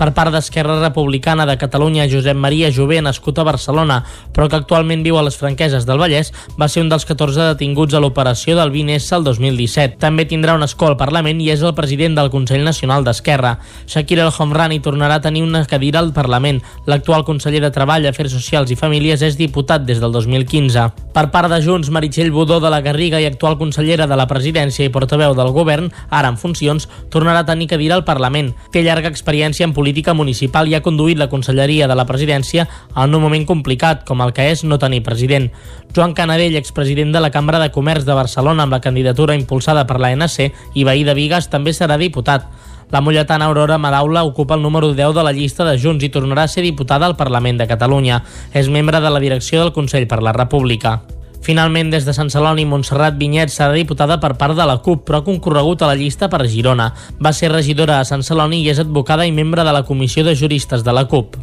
Per 0.00 0.14
part 0.16 0.32
d'Esquerra 0.32 0.78
Republicana 0.80 1.44
de 1.44 1.58
Catalunya, 1.60 2.06
Josep 2.08 2.38
Maria 2.40 2.70
Jové, 2.72 3.02
nascut 3.04 3.36
a 3.36 3.44
Barcelona, 3.44 3.98
però 4.32 4.46
que 4.48 4.56
actualment 4.56 5.02
viu 5.04 5.18
a 5.20 5.24
les 5.26 5.34
Franqueses 5.36 5.84
del 5.84 5.98
Vallès, 6.00 6.30
va 6.56 6.70
ser 6.72 6.80
un 6.80 6.88
dels 6.88 7.04
14 7.04 7.50
detinguts 7.50 7.92
a 7.92 8.00
l'operació 8.00 8.56
del 8.56 8.72
20S 8.72 9.18
el 9.18 9.26
2017. 9.26 9.98
També 10.00 10.24
tindrà 10.24 10.54
un 10.56 10.64
escó 10.64 10.88
al 10.88 10.96
Parlament 10.96 11.42
i 11.44 11.50
és 11.52 11.60
el 11.60 11.74
president 11.76 12.16
del 12.16 12.30
Consell 12.32 12.64
Nacional 12.64 13.04
d'Esquerra. 13.04 13.58
Shakir 13.84 14.22
El 14.24 14.32
Homrani 14.32 14.78
tornarà 14.80 15.18
a 15.20 15.24
tenir 15.26 15.42
una 15.44 15.66
cadira 15.68 16.00
al 16.00 16.14
Parlament. 16.16 16.62
L'actual 16.88 17.26
conseller 17.28 17.60
de 17.60 17.70
Treball, 17.70 18.08
Afers 18.08 18.32
Socials 18.32 18.72
i 18.72 18.80
Famílies 18.80 19.20
és 19.20 19.36
diputat 19.36 19.84
des 19.84 20.00
del 20.00 20.16
2015. 20.16 20.86
Per 21.12 21.26
part 21.28 21.52
de 21.52 21.60
Junts, 21.60 21.92
Meritxell 21.92 22.32
Budó 22.32 22.56
de 22.64 22.72
la 22.72 22.80
Garriga 22.80 23.20
i 23.20 23.28
actual 23.28 23.58
consellera 23.60 24.08
de 24.08 24.16
la 24.16 24.28
presidència 24.32 24.88
i 24.88 24.94
portaveu 24.94 25.36
del 25.36 25.52
govern, 25.52 25.92
ara 26.08 26.32
en 26.32 26.40
funcions, 26.40 26.88
tornarà 27.12 27.44
a 27.44 27.50
tenir 27.52 27.68
cadira 27.68 28.00
al 28.00 28.08
Parlament. 28.08 28.54
Té 28.72 28.80
llarga 28.86 29.12
experiència 29.12 29.68
en 29.68 29.76
política 29.76 29.89
política 29.90 30.14
municipal 30.14 30.68
i 30.70 30.76
ha 30.76 30.84
conduït 30.86 31.18
la 31.18 31.26
conselleria 31.26 31.88
de 31.90 31.96
la 31.98 32.06
presidència 32.06 32.68
en 32.94 33.14
un 33.14 33.22
moment 33.24 33.42
complicat, 33.46 34.04
com 34.06 34.22
el 34.22 34.30
que 34.32 34.46
és 34.52 34.62
no 34.62 34.78
tenir 34.78 35.02
president. 35.02 35.48
Joan 35.96 36.14
Canadell, 36.14 36.54
expresident 36.54 37.10
de 37.10 37.20
la 37.20 37.32
Cambra 37.34 37.58
de 37.58 37.72
Comerç 37.74 38.06
de 38.06 38.14
Barcelona 38.14 38.62
amb 38.62 38.76
la 38.76 38.80
candidatura 38.80 39.34
impulsada 39.34 39.86
per 39.90 39.98
l'ANC 39.98 40.52
i 40.78 40.86
veí 40.86 41.02
de 41.02 41.14
Vigues, 41.18 41.50
també 41.50 41.74
serà 41.74 41.98
diputat. 41.98 42.46
La 42.90 43.00
mulletana 43.00 43.46
Aurora 43.50 43.78
Madaula 43.78 44.22
ocupa 44.24 44.54
el 44.54 44.62
número 44.62 44.94
10 44.94 45.14
de 45.14 45.24
la 45.26 45.32
llista 45.32 45.66
de 45.66 45.78
Junts 45.78 46.06
i 46.06 46.10
tornarà 46.10 46.46
a 46.46 46.50
ser 46.50 46.62
diputada 46.62 47.06
al 47.06 47.18
Parlament 47.18 47.58
de 47.58 47.66
Catalunya. 47.66 48.22
És 48.54 48.70
membre 48.70 49.00
de 49.00 49.10
la 49.10 49.22
direcció 49.22 49.62
del 49.64 49.74
Consell 49.74 50.06
per 50.06 50.22
la 50.22 50.34
República. 50.34 51.00
Finalment, 51.40 51.90
des 51.90 52.04
de 52.04 52.12
Sant 52.12 52.28
Celoni, 52.28 52.66
Montserrat 52.68 53.16
Vinyet 53.20 53.52
serà 53.52 53.72
diputada 53.72 54.18
per 54.20 54.34
part 54.40 54.58
de 54.58 54.66
la 54.68 54.78
CUP, 54.84 55.06
però 55.08 55.20
ha 55.20 55.26
concorregut 55.26 55.82
a 55.82 55.88
la 55.88 55.96
llista 55.96 56.28
per 56.28 56.44
Girona. 56.46 56.90
Va 57.18 57.32
ser 57.32 57.52
regidora 57.52 58.00
a 58.00 58.08
Sant 58.08 58.24
Celoni 58.26 58.60
i 58.60 58.68
és 58.72 58.82
advocada 58.82 59.24
i 59.24 59.32
membre 59.32 59.64
de 59.64 59.72
la 59.72 59.86
Comissió 59.88 60.24
de 60.24 60.36
Juristes 60.36 60.84
de 60.84 60.92
la 60.92 61.06
CUP. 61.08 61.38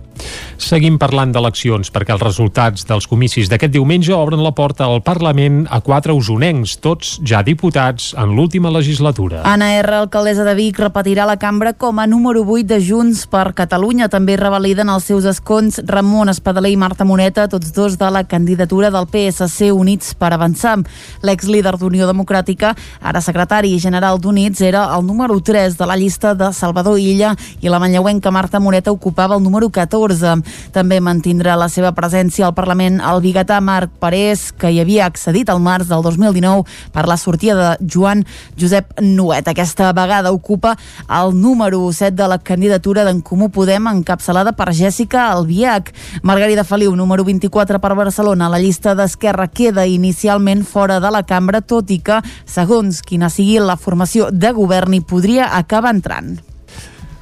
Seguim 0.57 0.97
parlant 0.97 1.31
d'eleccions 1.33 1.91
perquè 1.93 2.15
els 2.15 2.23
resultats 2.23 2.85
dels 2.89 3.05
comicis 3.09 3.49
d'aquest 3.51 3.73
diumenge 3.75 4.13
obren 4.15 4.41
la 4.43 4.53
porta 4.57 4.87
al 4.87 5.03
Parlament 5.05 5.65
a 5.69 5.79
quatre 5.85 6.15
usonencs, 6.17 6.77
tots 6.81 7.17
ja 7.21 7.43
diputats 7.45 8.09
en 8.17 8.33
l'última 8.35 8.71
legislatura. 8.73 9.43
Anna 9.45 9.69
R, 9.77 9.99
alcaldessa 10.01 10.45
de 10.47 10.55
Vic, 10.57 10.79
repetirà 10.81 11.27
la 11.29 11.37
cambra 11.37 11.73
com 11.77 12.01
a 12.01 12.07
número 12.09 12.41
8 12.43 12.65
de 12.73 12.79
Junts 12.81 13.25
per 13.29 13.53
Catalunya. 13.57 14.09
També 14.09 14.37
revaliden 14.37 14.89
els 14.89 15.05
seus 15.09 15.27
escons 15.29 15.81
Ramon 15.85 16.33
Espadaler 16.33 16.73
i 16.73 16.79
Marta 16.81 17.05
Moneta, 17.05 17.47
tots 17.51 17.71
dos 17.75 17.97
de 18.01 18.09
la 18.11 18.25
candidatura 18.25 18.91
del 18.93 19.07
PSC 19.13 19.69
Units 19.87 20.13
per 20.19 20.33
Avançar. 20.35 20.75
L'exlíder 21.23 21.77
d'Unió 21.79 22.07
Democràtica, 22.09 22.73
ara 22.99 23.21
secretari 23.23 23.77
general 23.79 24.19
d'Units, 24.19 24.59
era 24.61 24.83
el 24.97 25.05
número 25.07 25.39
3 25.39 25.77
de 25.79 25.85
la 25.87 25.95
llista 25.95 26.33
de 26.35 26.51
Salvador 26.51 26.99
Illa 26.99 27.31
i 27.63 27.71
la 27.71 27.79
manlleuenca 27.79 28.33
Marta 28.35 28.59
Moneta 28.59 28.91
ocupava 28.91 29.37
el 29.37 29.43
número 29.43 29.69
14. 29.71 30.41
També 30.75 30.99
mantindrà 30.99 31.55
la 31.55 31.69
seva 31.71 31.93
presència 31.95 32.45
al 32.47 32.55
Parlament 32.57 32.99
el 32.99 33.21
biguetà 33.23 33.61
Marc 33.63 33.93
Parés, 34.01 34.51
que 34.51 34.73
hi 34.73 34.81
havia 34.83 35.05
accedit 35.07 35.47
al 35.49 35.63
març 35.63 35.87
del 35.87 36.03
2019 36.03 36.67
per 36.91 37.05
la 37.07 37.15
sortida 37.17 37.55
de 37.55 37.87
Joan 37.87 38.25
Josep 38.59 38.99
Nuet. 38.99 39.47
Aquesta 39.47 39.93
vegada 39.95 40.35
ocupa 40.35 40.75
el 41.07 41.31
número 41.39 41.79
7 41.93 42.11
de 42.17 42.27
la 42.27 42.39
candidatura 42.43 43.05
d'en 43.07 43.21
Comú 43.21 43.47
Podem 43.53 43.87
encapçalada 43.93 44.51
per 44.51 44.73
Jèssica 44.75 45.29
Albiach. 45.31 45.93
Margarida 46.23 46.67
Feliu, 46.67 46.95
número 46.99 47.23
24 47.23 47.79
per 47.79 47.95
Barcelona. 47.95 48.51
La 48.51 48.59
llista 48.59 48.97
d'Esquerra 48.97 49.47
queda 49.47 49.76
inicialment 49.85 50.65
fora 50.65 50.99
de 50.99 51.11
la 51.13 51.21
cambra, 51.27 51.61
tot 51.61 51.91
i 51.93 51.99
que, 52.01 52.21
segons 52.49 53.03
quina 53.05 53.29
sigui 53.29 53.59
la 53.61 53.77
formació 53.77 54.31
de 54.31 54.51
govern, 54.57 54.97
hi 54.97 55.03
podria 55.05 55.51
acabar 55.59 55.93
entrant. 55.93 56.37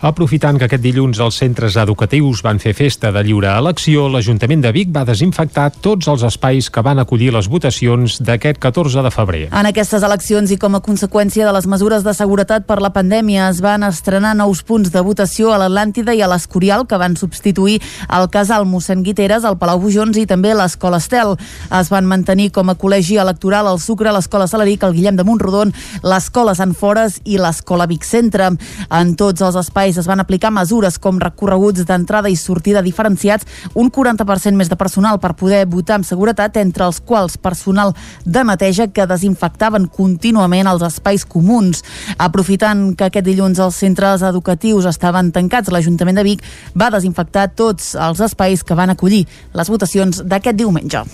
Aprofitant 0.05 0.59
que 0.61 0.67
aquest 0.67 0.83
dilluns 0.83 1.17
els 1.17 1.39
centres 1.41 1.73
educatius 1.81 2.43
van 2.45 2.59
fer 2.61 2.75
festa 2.77 3.09
de 3.09 3.23
lliure 3.25 3.49
elecció, 3.49 4.03
l'Ajuntament 4.13 4.61
de 4.61 4.69
Vic 4.69 4.91
va 4.93 5.01
desinfectar 5.07 5.71
tots 5.81 6.05
els 6.11 6.21
espais 6.27 6.67
que 6.69 6.83
van 6.85 6.99
acollir 7.01 7.31
les 7.33 7.47
votacions 7.49 8.19
d'aquest 8.21 8.59
14 8.61 9.01
de 9.01 9.09
febrer. 9.09 9.39
En 9.49 9.65
aquestes 9.65 10.05
eleccions 10.05 10.53
i 10.53 10.59
com 10.61 10.77
a 10.77 10.81
conseqüència 10.85 11.47
de 11.47 11.53
les 11.55 11.65
mesures 11.65 12.05
de 12.05 12.13
seguretat 12.13 12.67
per 12.69 12.77
la 12.85 12.91
pandèmia 12.93 13.47
es 13.49 13.63
van 13.65 13.81
estrenar 13.87 14.35
nous 14.37 14.61
punts 14.61 14.91
de 14.93 15.01
votació 15.01 15.55
a 15.55 15.57
l'Atlàntida 15.63 16.13
i 16.13 16.21
a 16.21 16.29
l'Escorial 16.29 16.85
que 16.85 17.01
van 17.01 17.17
substituir 17.17 17.79
el 18.19 18.29
casal 18.29 18.69
mossèn 18.69 19.01
Guiteres, 19.01 19.41
el 19.41 19.57
Palau 19.57 19.81
Bujons 19.81 20.21
i 20.21 20.27
també 20.29 20.53
l'Escola 20.53 21.01
Estel. 21.01 21.33
Es 21.73 21.89
van 21.89 22.05
mantenir 22.05 22.51
com 22.53 22.69
a 22.69 22.77
col·legi 22.77 23.17
electoral 23.17 23.71
el 23.73 23.81
Sucre, 23.81 24.13
l'Escola 24.13 24.45
Salaric, 24.45 24.85
el 24.85 24.93
Guillem 24.99 25.17
de 25.17 25.25
Montrodon, 25.25 25.73
l'Escola 26.05 26.53
Sant 26.53 26.77
Fores 26.77 27.17
i 27.25 27.41
l'Escola 27.41 27.89
Vic 27.89 28.05
Centre. 28.05 28.53
En 28.93 29.17
tots 29.17 29.41
els 29.41 29.57
espais 29.65 29.94
es 29.97 30.07
van 30.09 30.19
aplicar 30.19 30.51
mesures 30.53 30.99
com 31.01 31.19
recorreguts 31.21 31.85
d'entrada 31.87 32.29
i 32.29 32.35
sortida 32.39 32.83
diferenciats, 32.85 33.47
un 33.73 33.91
40% 33.91 34.55
més 34.55 34.69
de 34.71 34.77
personal 34.79 35.19
per 35.23 35.35
poder 35.39 35.63
votar 35.69 35.99
amb 35.99 36.07
seguretat, 36.07 36.57
entre 36.57 36.85
els 36.87 37.01
quals 37.01 37.37
personal 37.37 37.95
de 38.25 38.43
neteja 38.43 38.87
que 38.87 39.07
desinfectaven 39.09 39.87
contínuament 39.87 40.69
els 40.71 40.85
espais 40.87 41.25
comuns. 41.25 41.83
Aprofitant 42.17 42.93
que 42.95 43.09
aquest 43.09 43.25
dilluns 43.27 43.59
els 43.63 43.79
centres 43.81 44.23
educatius 44.25 44.87
estaven 44.89 45.31
tancats, 45.35 45.71
l'Ajuntament 45.73 46.21
de 46.21 46.27
Vic 46.27 46.45
va 46.77 46.91
desinfectar 46.93 47.49
tots 47.55 47.93
els 47.95 48.21
espais 48.25 48.63
que 48.63 48.77
van 48.77 48.93
acollir 48.93 49.25
les 49.53 49.69
votacions 49.71 50.23
d'aquest 50.25 50.57
diumenge. 50.59 51.05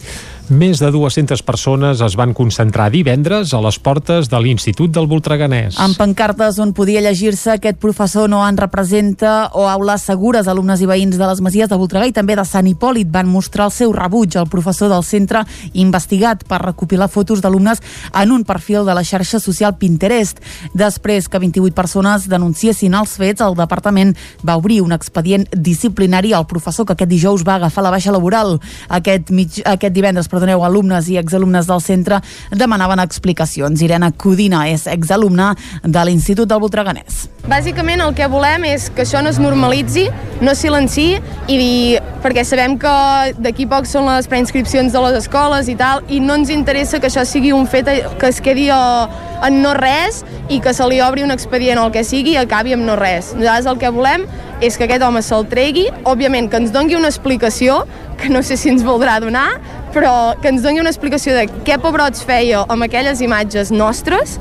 Més 0.51 0.81
de 0.84 0.89
200 0.91 1.39
persones 1.48 2.01
es 2.03 2.15
van 2.20 2.34
concentrar 2.36 2.89
divendres 2.91 3.53
a 3.55 3.62
les 3.63 3.77
portes 3.79 4.27
de 4.27 4.39
l'Institut 4.43 4.91
del 4.91 5.05
Voltreganès. 5.08 5.77
Amb 5.79 5.96
pancartes 5.96 6.58
on 6.60 6.74
podia 6.75 7.00
llegir-se 7.00 7.53
aquest 7.53 7.77
professor 7.79 8.27
no 8.27 8.41
en 8.43 8.58
representa 8.60 9.46
o 9.55 9.63
aules 9.72 10.03
segures, 10.03 10.50
alumnes 10.51 10.84
i 10.84 10.89
veïns 10.89 11.15
de 11.15 11.29
les 11.29 11.39
Masies 11.39 11.72
de 11.72 11.77
Voltregà 11.79 12.10
i 12.10 12.15
també 12.17 12.36
de 12.36 12.43
Sant 12.43 12.67
Hipòlit 12.67 13.08
van 13.13 13.29
mostrar 13.31 13.70
el 13.70 13.72
seu 13.72 13.93
rebuig 13.96 14.36
al 14.36 14.50
professor 14.51 14.91
del 14.91 15.05
centre 15.08 15.46
investigat 15.72 16.43
per 16.43 16.60
recopilar 16.65 17.08
fotos 17.08 17.39
d'alumnes 17.39 17.79
en 18.12 18.36
un 18.36 18.43
perfil 18.43 18.84
de 18.84 18.98
la 18.98 19.05
xarxa 19.08 19.39
social 19.39 19.77
Pinterest. 19.79 20.43
Després 20.75 21.31
que 21.31 21.39
28 21.39 21.72
persones 21.79 22.27
denunciessin 22.27 23.00
els 23.00 23.15
fets, 23.15 23.39
el 23.39 23.55
departament 23.55 24.17
va 24.43 24.60
obrir 24.60 24.81
un 24.84 24.91
expedient 24.91 25.48
disciplinari 25.55 26.36
al 26.36 26.50
professor 26.51 26.84
que 26.84 27.00
aquest 27.00 27.15
dijous 27.15 27.48
va 27.48 27.55
agafar 27.55 27.88
la 27.88 27.96
baixa 27.96 28.12
laboral. 28.12 28.58
Aquest, 28.91 29.31
mig, 29.31 29.63
aquest 29.63 29.96
divendres, 29.96 30.27
però 30.27 30.40
perdoneu, 30.41 30.65
alumnes 30.65 31.10
i 31.10 31.19
exalumnes 31.21 31.67
del 31.69 31.81
centre 31.81 32.21
demanaven 32.50 33.01
explicacions. 33.03 33.81
Irene 33.81 34.12
Codina 34.17 34.65
és 34.71 34.88
exalumna 34.89 35.53
de 35.83 36.05
l'Institut 36.07 36.50
del 36.50 36.62
Voltreganès. 36.63 37.27
Bàsicament 37.50 38.01
el 38.01 38.13
que 38.17 38.27
volem 38.29 38.65
és 38.69 38.89
que 38.93 39.03
això 39.05 39.21
no 39.21 39.29
es 39.29 39.39
normalitzi, 39.41 40.07
no 40.41 40.53
silenci 40.57 41.15
i 41.50 41.98
perquè 42.21 42.43
sabem 42.45 42.77
que 42.81 42.93
d'aquí 43.41 43.65
poc 43.69 43.88
són 43.89 44.07
les 44.10 44.29
preinscripcions 44.29 44.93
de 44.93 45.01
les 45.05 45.17
escoles 45.24 45.69
i 45.69 45.75
tal 45.77 46.03
i 46.10 46.19
no 46.21 46.38
ens 46.38 46.51
interessa 46.53 47.00
que 47.01 47.10
això 47.10 47.25
sigui 47.25 47.53
un 47.53 47.65
fet 47.69 47.89
que 47.89 48.29
es 48.29 48.41
quedi 48.41 48.69
a, 48.74 48.81
en 49.45 49.62
no 49.62 49.74
res 49.77 50.21
i 50.50 50.62
que 50.62 50.74
se 50.74 50.86
li 50.89 51.01
obri 51.01 51.25
un 51.25 51.33
expedient 51.33 51.81
o 51.81 51.88
el 51.89 51.95
que 51.95 52.05
sigui 52.05 52.36
i 52.36 52.41
acabi 52.41 52.77
amb 52.77 52.86
no 52.86 52.98
res. 53.00 53.33
Nosaltres 53.38 53.74
el 53.74 53.81
que 53.81 53.93
volem 53.93 54.29
és 54.62 54.77
que 54.77 54.86
aquest 54.86 55.01
home 55.01 55.24
se'l 55.25 55.48
tregui, 55.50 55.88
òbviament 56.05 56.50
que 56.50 56.62
ens 56.62 56.74
dongui 56.74 56.93
una 56.93 57.10
explicació, 57.10 57.81
que 58.22 58.30
no 58.30 58.44
sé 58.44 58.58
si 58.58 58.70
ens 58.70 58.86
voldrà 58.86 59.20
donar, 59.20 59.50
però 59.96 60.36
que 60.42 60.51
ens 60.54 60.62
doni 60.62 60.80
una 60.80 60.94
explicació 60.94 61.34
de 61.36 61.48
què 61.66 61.80
pebrots 61.82 62.24
feia 62.28 62.66
amb 62.70 62.86
aquelles 62.86 63.22
imatges 63.25 63.74
nostres 63.74 64.38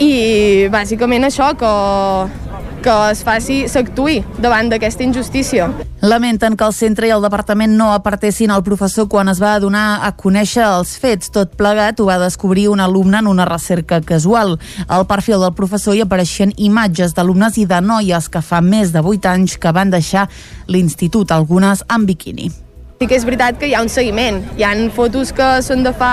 i 0.00 0.68
bàsicament 0.72 1.26
això, 1.26 1.50
que, 1.58 1.70
que 2.84 2.94
es 3.12 3.22
faci, 3.26 3.58
s'actuï 3.68 4.22
davant 4.38 4.70
d'aquesta 4.70 5.04
injustícia. 5.04 5.68
Lamenten 6.00 6.54
que 6.54 6.62
el 6.64 6.74
centre 6.76 7.08
i 7.08 7.10
el 7.10 7.24
departament 7.26 7.74
no 7.74 7.90
apartessin 7.90 8.52
el 8.54 8.62
professor 8.62 9.08
quan 9.10 9.28
es 9.32 9.42
va 9.42 9.56
donar 9.58 9.98
a 10.06 10.12
conèixer 10.14 10.62
els 10.62 10.94
fets. 11.02 11.32
Tot 11.34 11.56
plegat 11.58 11.98
ho 11.98 12.06
va 12.06 12.20
descobrir 12.22 12.68
un 12.70 12.80
alumne 12.80 13.18
en 13.18 13.26
una 13.26 13.48
recerca 13.48 14.00
casual. 14.00 14.56
Al 14.86 15.08
perfil 15.10 15.42
del 15.42 15.56
professor 15.58 15.98
hi 15.98 16.04
apareixien 16.06 16.54
imatges 16.56 17.18
d'alumnes 17.18 17.58
i 17.58 17.66
de 17.66 17.82
noies 17.82 18.30
que 18.30 18.42
fa 18.42 18.62
més 18.62 18.94
de 18.94 19.02
8 19.02 19.34
anys 19.34 19.58
que 19.58 19.74
van 19.74 19.90
deixar 19.90 20.28
l'institut, 20.70 21.34
algunes 21.34 21.82
amb 21.88 22.06
biquini. 22.06 22.67
Sí 22.98 23.06
que 23.06 23.14
és 23.14 23.22
veritat 23.22 23.60
que 23.60 23.68
hi 23.70 23.74
ha 23.78 23.80
un 23.84 23.90
seguiment. 23.94 24.40
Hi 24.58 24.64
han 24.66 24.88
fotos 24.90 25.28
que 25.30 25.46
són 25.62 25.84
de 25.86 25.92
fa 25.94 26.08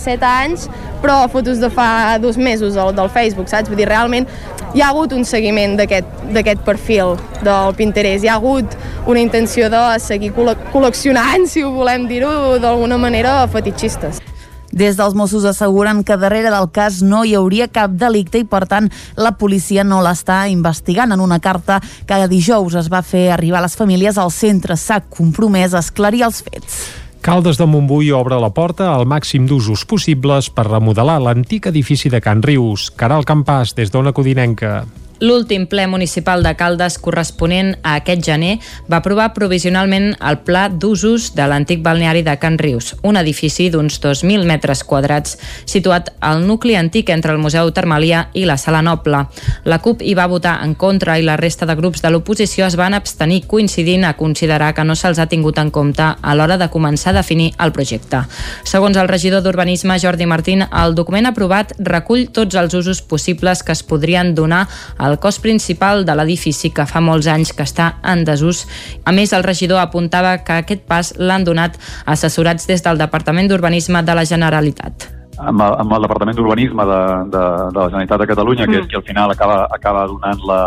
7 0.00 0.24
anys, 0.24 0.64
però 1.02 1.18
fotos 1.28 1.60
de 1.60 1.68
fa 1.68 2.16
dos 2.22 2.38
mesos 2.40 2.72
del, 2.78 2.94
del 2.96 3.12
Facebook, 3.12 3.50
saps? 3.52 3.68
Vull 3.68 3.76
dir, 3.76 3.90
realment 3.90 4.24
hi 4.72 4.80
ha 4.80 4.88
hagut 4.88 5.12
un 5.12 5.28
seguiment 5.28 5.76
d'aquest 5.76 6.64
perfil 6.64 7.18
del 7.44 7.76
Pinterest. 7.76 8.24
Hi 8.24 8.32
ha 8.32 8.40
hagut 8.40 8.80
una 9.04 9.20
intenció 9.20 9.68
de 9.68 9.84
seguir 10.00 10.32
col·leccionant, 10.32 11.44
si 11.52 11.68
ho 11.68 11.76
volem 11.76 12.08
dir-ho 12.08 12.56
d'alguna 12.64 12.96
manera, 12.96 13.42
fetitxistes. 13.52 14.24
Des 14.72 14.96
dels 14.96 15.14
Mossos 15.14 15.44
asseguren 15.44 16.02
que 16.02 16.16
darrere 16.16 16.50
del 16.50 16.70
cas 16.72 17.02
no 17.04 17.22
hi 17.24 17.34
hauria 17.36 17.68
cap 17.68 17.92
delicte 18.00 18.40
i, 18.40 18.48
per 18.48 18.64
tant, 18.66 18.88
la 19.20 19.34
policia 19.36 19.84
no 19.84 20.00
l'està 20.02 20.46
investigant. 20.48 21.12
En 21.12 21.20
una 21.20 21.38
carta 21.44 21.78
que 22.08 22.20
dijous 22.28 22.74
es 22.80 22.88
va 22.92 23.04
fer 23.04 23.28
arribar 23.30 23.60
a 23.60 23.66
les 23.68 23.76
famílies, 23.76 24.16
el 24.16 24.32
centre 24.32 24.76
s'ha 24.80 25.02
compromès 25.04 25.74
a 25.76 25.84
esclarir 25.84 26.24
els 26.24 26.40
fets. 26.42 26.82
Caldes 27.22 27.60
de 27.60 27.68
Montbui 27.70 28.10
obre 28.16 28.34
la 28.42 28.50
porta 28.50 28.88
al 28.96 29.04
màxim 29.06 29.44
d'usos 29.46 29.84
possibles 29.86 30.48
per 30.50 30.64
remodelar 30.66 31.20
l'antic 31.22 31.68
edifici 31.70 32.10
de 32.10 32.18
Can 32.24 32.42
Rius. 32.42 32.88
Caral 32.98 33.28
Campàs, 33.28 33.76
des 33.78 33.94
d'Ona 33.94 34.10
Codinenca. 34.16 34.80
L'últim 35.22 35.68
ple 35.70 35.84
municipal 35.86 36.42
de 36.42 36.50
Caldes 36.58 36.96
corresponent 36.98 37.76
a 37.86 37.92
aquest 38.00 38.24
gener 38.26 38.56
va 38.90 38.98
aprovar 38.98 39.28
provisionalment 39.36 40.08
el 40.18 40.40
pla 40.42 40.64
d'usos 40.66 41.28
de 41.36 41.44
l'antic 41.46 41.78
balneari 41.84 42.24
de 42.26 42.34
Can 42.42 42.56
Rius, 42.58 42.96
un 43.06 43.14
edifici 43.20 43.68
d'uns 43.70 44.00
2.000 44.02 44.42
metres 44.50 44.82
quadrats 44.82 45.36
situat 45.70 46.10
al 46.18 46.42
nucli 46.42 46.74
antic 46.74 47.12
entre 47.14 47.30
el 47.30 47.38
Museu 47.38 47.70
Termalià 47.70 48.24
i 48.34 48.42
la 48.50 48.56
Sala 48.58 48.80
Noble. 48.82 49.20
La 49.62 49.78
CUP 49.84 50.02
hi 50.02 50.16
va 50.18 50.26
votar 50.26 50.56
en 50.66 50.74
contra 50.74 51.14
i 51.20 51.22
la 51.22 51.38
resta 51.38 51.70
de 51.70 51.78
grups 51.78 52.02
de 52.02 52.10
l'oposició 52.10 52.66
es 52.66 52.74
van 52.74 52.98
abstenir 52.98 53.44
coincidint 53.46 54.08
a 54.08 54.16
considerar 54.18 54.72
que 54.74 54.82
no 54.82 54.98
se'ls 54.98 55.22
ha 55.22 55.28
tingut 55.30 55.62
en 55.62 55.70
compte 55.70 56.02
a 56.02 56.34
l'hora 56.34 56.58
de 56.58 56.66
començar 56.66 57.12
a 57.14 57.20
definir 57.20 57.52
el 57.62 57.70
projecte. 57.70 58.24
Segons 58.66 58.98
el 58.98 59.06
regidor 59.06 59.46
d'Urbanisme 59.46 60.00
Jordi 60.02 60.26
Martín, 60.26 60.66
el 60.66 60.98
document 60.98 61.30
aprovat 61.30 61.76
recull 61.78 62.26
tots 62.34 62.58
els 62.58 62.74
usos 62.74 63.06
possibles 63.06 63.62
que 63.62 63.70
es 63.78 63.86
podrien 63.86 64.34
donar 64.34 64.66
al 64.98 65.11
el 65.12 65.20
cos 65.22 65.38
principal 65.38 66.06
de 66.08 66.16
l'edifici 66.18 66.72
que 66.74 66.88
fa 66.88 67.04
molts 67.04 67.28
anys 67.30 67.52
que 67.54 67.66
està 67.68 67.94
en 68.02 68.24
desús. 68.26 68.66
A 69.04 69.12
més, 69.12 69.32
el 69.36 69.44
regidor 69.46 69.82
apuntava 69.82 70.38
que 70.42 70.60
aquest 70.62 70.86
pas 70.88 71.14
l'han 71.18 71.44
donat 71.44 71.78
assessorats 72.06 72.66
des 72.66 72.82
del 72.82 73.00
Departament 73.00 73.50
d'Urbanisme 73.52 74.02
de 74.02 74.16
la 74.16 74.24
Generalitat 74.28 75.12
amb 75.42 75.62
el, 75.64 75.74
amb 75.80 75.94
el 75.96 76.04
Departament 76.04 76.36
d'Urbanisme 76.36 76.84
de, 76.86 77.00
de, 77.32 77.42
de 77.72 77.78
la 77.78 77.88
Generalitat 77.88 78.20
de 78.22 78.28
Catalunya, 78.30 78.66
que 78.68 78.76
és 78.76 78.84
mm. 78.84 78.90
qui 78.90 78.98
al 78.98 79.04
final 79.08 79.32
acaba, 79.32 79.58
acaba 79.74 80.04
donant 80.10 80.44
la, 80.46 80.60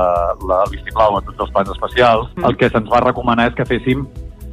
la, 0.50 0.62
el 0.66 0.74
vistiplau 0.74 1.16
a 1.16 1.22
tots 1.24 1.46
els 1.46 1.54
plans 1.56 1.72
especials, 1.76 2.28
mm. 2.36 2.48
el 2.50 2.58
que 2.60 2.70
se'ns 2.74 2.92
va 2.92 3.04
recomanar 3.06 3.50
és 3.52 3.56
que 3.58 3.68
féssim 3.70 4.04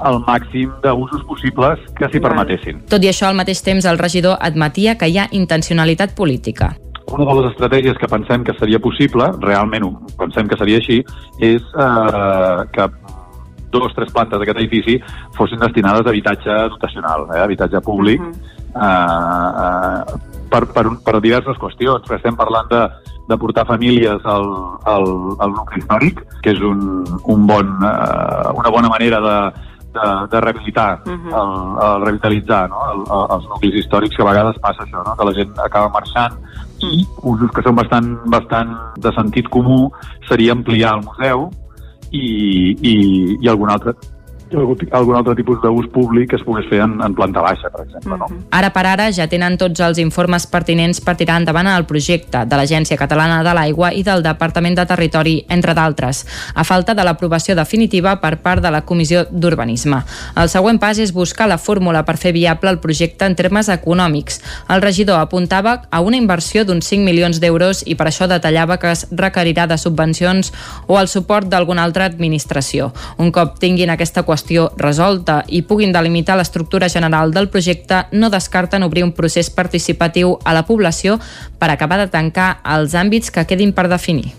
el 0.03 0.21
màxim 0.27 0.71
d'usos 0.83 1.25
possibles 1.29 1.83
que 1.99 2.09
s'hi 2.11 2.23
permetessin. 2.23 2.85
Tot 2.91 3.05
i 3.05 3.11
això, 3.11 3.29
al 3.31 3.39
mateix 3.39 3.63
temps, 3.65 3.87
el 3.87 4.01
regidor 4.01 4.39
admetia 4.41 4.97
que 4.99 5.11
hi 5.11 5.19
ha 5.19 5.29
intencionalitat 5.31 6.17
política 6.19 6.73
una 7.11 7.25
de 7.25 7.35
les 7.41 7.51
estratègies 7.53 7.99
que 7.99 8.09
pensem 8.09 8.45
que 8.45 8.55
seria 8.59 8.79
possible, 8.79 9.31
realment 9.41 9.89
pensem 10.19 10.49
que 10.49 10.59
seria 10.61 10.79
així, 10.79 11.03
és 11.41 11.63
eh, 11.75 12.59
que 12.73 12.89
dos 13.73 13.89
o 13.89 13.95
tres 13.97 14.13
plantes 14.13 14.39
d'aquest 14.39 14.61
edifici 14.61 14.99
fossin 15.37 15.59
destinades 15.59 16.07
a 16.07 16.13
habitatge 16.13 16.59
dotacional, 16.75 17.27
eh, 17.33 17.41
habitatge 17.41 17.81
públic, 17.81 18.21
uh 18.21 18.29
-huh. 18.29 18.83
eh, 18.85 19.51
eh, 19.63 20.39
per, 20.53 20.67
per, 20.75 20.87
per 21.05 21.21
diverses 21.21 21.57
qüestions. 21.57 22.05
Estem 22.13 22.37
parlant 22.37 22.69
de, 22.69 22.83
de 23.29 23.37
portar 23.39 23.67
famílies 23.67 24.21
al, 24.25 24.47
al, 24.85 25.07
al 25.39 25.51
nucli 25.51 25.81
històric, 25.81 26.23
que 26.43 26.51
és 26.53 26.61
un, 26.61 27.05
un 27.25 27.47
bon, 27.47 27.67
eh, 27.83 28.49
una 28.61 28.71
bona 28.71 28.89
manera 28.89 29.21
de, 29.21 29.37
de, 29.97 30.07
de 30.31 30.41
rehabilitar, 30.41 31.01
uh 31.07 31.13
-huh. 31.13 31.33
el, 31.41 31.51
el 31.87 32.07
revitalitzar 32.07 32.69
no? 32.69 32.79
el, 32.93 33.01
el, 33.01 33.25
els 33.37 33.49
nuclis 33.49 33.75
històrics, 33.75 34.17
que 34.17 34.23
a 34.23 34.31
vegades 34.33 34.59
passa 34.59 34.83
això, 34.85 35.01
no? 35.05 35.17
que 35.17 35.25
la 35.25 35.33
gent 35.33 35.53
acaba 35.65 35.89
marxant 35.89 36.35
i 36.83 37.05
usos 37.23 37.51
que 37.55 37.63
són 37.65 37.77
bastant, 37.79 38.09
bastant 38.33 38.73
de 39.03 39.13
sentit 39.17 39.49
comú 39.53 39.87
seria 40.29 40.57
ampliar 40.57 40.97
el 40.99 41.05
museu 41.07 41.49
i, 42.11 42.25
i, 42.75 42.95
i 43.41 43.49
algun 43.49 43.71
altre 43.73 43.95
algun 44.59 45.17
altre 45.17 45.35
tipus 45.39 45.61
d'ús 45.63 45.89
públic 45.93 46.31
que 46.31 46.37
es 46.37 46.45
pogués 46.45 46.67
fer 46.71 46.83
en, 46.85 46.99
en 47.03 47.15
planta 47.17 47.43
baixa, 47.43 47.71
per 47.73 47.85
exemple. 47.87 48.19
No? 48.19 48.29
Mhm. 48.29 48.45
Ara 48.53 48.71
per 48.75 48.85
ara 48.87 49.09
ja 49.13 49.27
tenen 49.29 49.57
tots 49.59 49.81
els 49.81 49.99
informes 49.99 50.47
pertinents 50.47 51.01
per 51.01 51.17
tirar 51.17 51.39
endavant 51.41 51.69
el 51.73 51.87
projecte 51.89 52.45
de 52.47 52.59
l'Agència 52.59 52.99
Catalana 53.01 53.43
de 53.43 53.55
l'Aigua 53.57 53.93
i 53.97 54.03
del 54.03 54.23
Departament 54.23 54.77
de 54.77 54.87
Territori, 54.87 55.35
entre 55.49 55.75
d'altres, 55.75 56.25
a 56.55 56.65
falta 56.65 56.95
de 56.95 57.05
l'aprovació 57.05 57.57
definitiva 57.57 58.19
per 58.21 58.37
part 58.43 58.63
de 58.63 58.71
la 58.71 58.83
Comissió 58.83 59.25
d'Urbanisme. 59.31 60.03
El 60.37 60.49
següent 60.53 60.79
pas 60.79 60.99
és 60.99 61.13
buscar 61.13 61.49
la 61.49 61.59
fórmula 61.59 62.05
per 62.05 62.17
fer 62.17 62.33
viable 62.33 62.71
el 62.71 62.81
projecte 62.81 63.25
en 63.25 63.37
termes 63.37 63.69
econòmics. 63.69 64.41
El 64.69 64.83
regidor 64.83 65.21
apuntava 65.21 65.83
a 65.91 66.01
una 66.01 66.17
inversió 66.17 66.65
d'uns 66.65 66.87
5 66.87 67.05
milions 67.05 67.41
d'euros 67.41 67.83
i 67.87 67.97
per 67.97 68.09
això 68.09 68.29
detallava 68.29 68.79
que 68.79 68.93
es 68.93 69.07
requerirà 69.11 69.67
de 69.67 69.79
subvencions 69.79 70.53
o 70.87 70.99
el 71.01 71.09
suport 71.09 71.49
d'alguna 71.49 71.85
altra 71.85 72.05
administració. 72.05 72.93
Un 73.19 73.33
cop 73.33 73.59
tinguin 73.59 73.91
aquesta 73.91 74.23
qüestió 74.23 74.42
qüestió 74.43 74.73
resolta 74.77 75.45
i 75.49 75.63
puguin 75.63 75.93
delimitar 75.93 76.37
l'estructura 76.37 76.89
general 76.89 77.33
del 77.33 77.49
projecte, 77.49 78.07
no 78.13 78.31
descarten 78.31 78.83
obrir 78.83 79.05
un 79.05 79.13
procés 79.13 79.51
participatiu 79.51 80.39
a 80.45 80.53
la 80.53 80.67
població 80.67 81.21
per 81.59 81.71
acabar 81.71 81.99
de 81.99 82.11
tancar 82.11 82.61
els 82.65 82.95
àmbits 82.95 83.31
que 83.31 83.47
quedin 83.47 83.73
per 83.73 83.89
definir. 83.89 84.33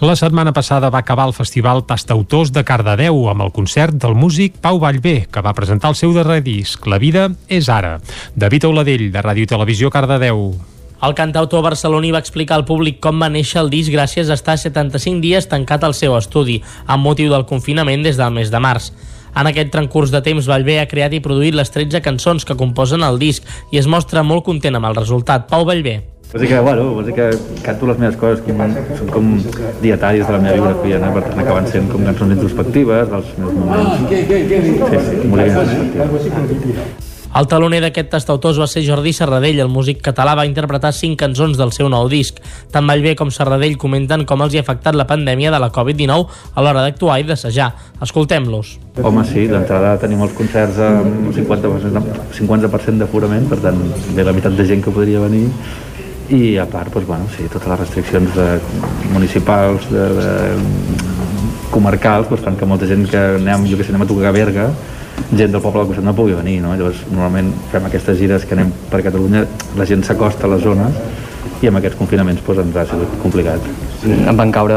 La 0.00 0.14
setmana 0.14 0.52
passada 0.52 0.90
va 0.90 1.00
acabar 1.00 1.24
el 1.26 1.32
Festival 1.32 1.86
Tastautors 1.88 2.52
de 2.52 2.64
Cardedeu 2.68 3.30
amb 3.30 3.46
el 3.46 3.52
concert 3.52 3.96
del 3.96 4.14
músic 4.14 4.58
Pau 4.60 4.78
Vallvé, 4.78 5.26
que 5.32 5.40
va 5.40 5.56
presentar 5.56 5.88
el 5.88 5.96
seu 5.96 6.12
darrer 6.12 6.42
disc, 6.44 6.84
La 6.86 6.98
vida 6.98 7.30
és 7.48 7.70
ara. 7.72 7.98
David 8.36 8.68
Auladell, 8.68 9.08
de 9.10 9.22
Ràdio 9.24 9.48
Televisió 9.48 9.88
Cardedeu. 9.90 10.52
El 11.00 11.14
cantautor 11.16 11.62
barceloní 11.64 12.10
va 12.12 12.20
explicar 12.20 12.56
al 12.56 12.68
públic 12.68 13.00
com 13.00 13.20
va 13.20 13.32
néixer 13.32 13.62
el 13.62 13.72
disc 13.72 13.92
gràcies 13.92 14.28
a 14.28 14.36
estar 14.36 14.56
75 14.58 15.20
dies 15.24 15.48
tancat 15.48 15.84
al 15.84 15.96
seu 15.96 16.16
estudi, 16.16 16.62
amb 16.86 17.04
motiu 17.04 17.32
del 17.32 17.48
confinament 17.48 18.04
des 18.04 18.20
del 18.20 18.32
mes 18.36 18.52
de 18.52 18.60
març. 18.60 18.92
En 19.36 19.48
aquest 19.50 19.68
transcurs 19.72 20.12
de 20.14 20.22
temps, 20.24 20.46
Vallvé 20.48 20.78
ha 20.80 20.88
creat 20.88 21.12
i 21.12 21.20
produït 21.20 21.56
les 21.56 21.68
13 21.72 22.00
cançons 22.04 22.46
que 22.48 22.56
composen 22.56 23.04
el 23.04 23.18
disc 23.20 23.44
i 23.70 23.80
es 23.80 23.88
mostra 23.90 24.22
molt 24.24 24.46
content 24.46 24.78
amb 24.78 24.88
el 24.88 24.96
resultat. 24.96 25.44
Pau 25.50 25.66
Vallvé. 25.68 25.98
Vol 26.32 26.42
dir 26.42 26.48
que, 26.50 26.60
bueno, 26.60 26.86
vol 26.96 27.04
dir 27.06 27.14
que 27.14 27.26
canto 27.62 27.86
les 27.86 28.00
meves 28.00 28.16
coses 28.20 28.40
com, 28.44 28.62
són 28.98 29.12
com 29.14 29.28
dietaris 29.82 30.26
de 30.26 30.32
la 30.34 30.40
meva 30.42 30.56
biografia, 30.56 30.98
no? 31.04 31.12
per 31.14 31.22
tant 31.28 31.42
acaben 31.44 31.68
sent 31.70 31.90
com 31.92 32.08
cançons 32.08 32.34
introspectives 32.34 33.12
dels 33.12 33.34
meus 33.38 33.60
moments. 33.60 34.08
Sí, 34.08 34.24
sí, 34.26 35.20
molt 35.30 35.46
introspectives. 35.46 37.15
El 37.36 37.48
taloner 37.50 37.82
d'aquest 37.82 38.08
tastautors 38.12 38.60
va 38.60 38.68
ser 38.70 38.84
Jordi 38.86 39.12
Serradell. 39.16 39.58
El 39.64 39.72
músic 39.72 39.98
català 40.04 40.36
va 40.38 40.46
interpretar 40.48 40.92
cinc 40.96 41.18
cançons 41.20 41.58
del 41.58 41.72
seu 41.74 41.90
nou 41.92 42.08
disc. 42.12 42.38
Tant 42.72 42.86
Vallvé 42.86 43.16
com 43.18 43.32
Serradell 43.34 43.76
comenten 43.80 44.24
com 44.28 44.44
els 44.44 44.54
hi 44.54 44.60
ha 44.60 44.64
afectat 44.64 44.96
la 44.96 45.08
pandèmia 45.10 45.50
de 45.52 45.60
la 45.62 45.72
Covid-19 45.74 46.54
a 46.54 46.64
l'hora 46.64 46.84
d'actuar 46.86 47.18
i 47.20 47.26
d'assajar. 47.28 47.72
Escoltem-los. 48.06 48.76
Home, 49.02 49.26
sí, 49.28 49.48
d'entrada 49.50 49.96
tenim 50.00 50.22
els 50.24 50.32
concerts 50.38 50.78
amb 50.80 51.34
50%, 51.36 52.30
50 52.38 52.96
d'aforament, 53.02 53.50
per 53.50 53.60
tant, 53.64 53.82
ve 54.16 54.24
la 54.24 54.32
meitat 54.36 54.56
de 54.56 54.66
gent 54.68 54.84
que 54.84 54.94
podria 54.94 55.20
venir 55.26 55.48
i 56.28 56.56
a 56.58 56.66
part, 56.66 56.90
doncs, 56.92 57.06
bueno, 57.06 57.26
sí, 57.36 57.46
totes 57.52 57.68
les 57.70 57.80
restriccions 57.80 58.34
de, 58.34 58.46
municipals, 59.12 59.86
de, 59.92 60.06
de, 60.16 60.30
comarcals, 61.70 62.30
doncs, 62.30 62.42
fan 62.42 62.56
que 62.58 62.66
molta 62.66 62.88
gent 62.90 63.06
que 63.10 63.20
anem, 63.36 63.66
jo 63.70 63.78
que 63.78 63.86
sé, 63.86 63.94
anem 63.94 64.06
a 64.06 64.10
tocar 64.10 64.32
a 64.32 64.34
Berga, 64.34 64.66
gent 65.32 65.52
del 65.52 65.62
poble 65.62 65.82
del 65.82 65.90
costat 65.90 66.04
no 66.06 66.14
pugui 66.16 66.36
venir, 66.36 66.58
no? 66.64 66.74
Llavors, 66.76 67.04
normalment 67.10 67.52
fem 67.72 67.86
aquestes 67.88 68.18
gires 68.18 68.44
que 68.46 68.56
anem 68.56 68.72
per 68.90 69.02
Catalunya, 69.06 69.46
la 69.78 69.86
gent 69.88 70.04
s'acosta 70.06 70.46
a 70.46 70.52
les 70.54 70.64
zones 70.64 71.00
i 71.62 71.70
amb 71.70 71.80
aquests 71.80 71.96
confinaments 71.98 72.42
doncs, 72.44 72.62
ens 72.66 72.76
ha 72.76 72.84
sigut 72.90 73.14
complicat. 73.22 73.68
Em 74.06 74.36
van 74.36 74.52
caure 74.52 74.76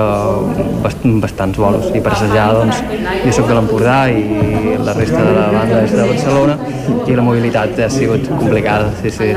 bast 0.83 1.03
bastants 1.23 1.59
bolos 1.59 1.89
i 1.93 2.01
per 2.01 2.13
assajar 2.15 2.47
doncs, 2.55 2.79
jo 3.25 3.33
sóc 3.35 3.49
de 3.49 3.57
l'Empordà 3.57 3.97
i 4.13 4.77
la 4.85 4.95
resta 4.97 5.19
de 5.25 5.33
la 5.35 5.49
banda 5.53 5.83
és 5.83 5.93
de 5.97 6.07
Barcelona 6.13 6.57
i 7.05 7.17
la 7.17 7.25
mobilitat 7.25 7.83
ha 7.83 7.91
sigut 7.93 8.25
complicada, 8.31 8.93
sí, 9.01 9.11
sí. 9.11 9.33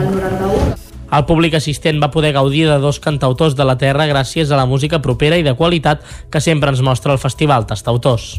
El 1.12 1.26
públic 1.28 1.58
assistent 1.58 1.98
va 2.00 2.08
poder 2.12 2.32
gaudir 2.32 2.64
de 2.70 2.78
dos 2.80 3.00
cantautors 3.04 3.56
de 3.58 3.66
la 3.68 3.76
terra 3.76 4.06
gràcies 4.08 4.48
a 4.48 4.56
la 4.56 4.64
música 4.64 5.02
propera 5.04 5.36
i 5.36 5.44
de 5.44 5.52
qualitat 5.58 6.06
que 6.30 6.40
sempre 6.40 6.72
ens 6.72 6.80
mostra 6.80 7.12
el 7.12 7.20
Festival 7.20 7.66
Tastautors. 7.68 8.38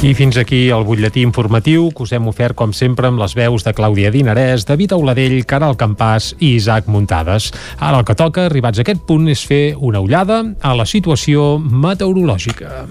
I 0.00 0.14
fins 0.16 0.38
aquí 0.40 0.70
el 0.72 0.86
butlletí 0.88 1.20
informatiu 1.20 1.90
que 1.92 2.06
us 2.06 2.14
hem 2.16 2.24
ofert, 2.30 2.56
com 2.56 2.70
sempre, 2.72 3.10
amb 3.10 3.20
les 3.20 3.34
veus 3.36 3.66
de 3.66 3.74
Clàudia 3.76 4.08
Dinarès, 4.08 4.64
David 4.64 4.94
Auladell, 4.96 5.42
Caral 5.44 5.76
Campàs 5.76 6.30
i 6.40 6.54
Isaac 6.56 6.88
Muntades. 6.88 7.50
Ara 7.76 8.00
el 8.00 8.06
que 8.08 8.16
toca, 8.16 8.46
arribats 8.48 8.80
a 8.80 8.86
aquest 8.86 9.04
punt, 9.04 9.28
és 9.28 9.44
fer 9.44 9.76
una 9.76 10.00
ullada 10.00 10.40
a 10.64 10.72
la 10.72 10.88
situació 10.88 11.58
meteorològica. 11.60 12.86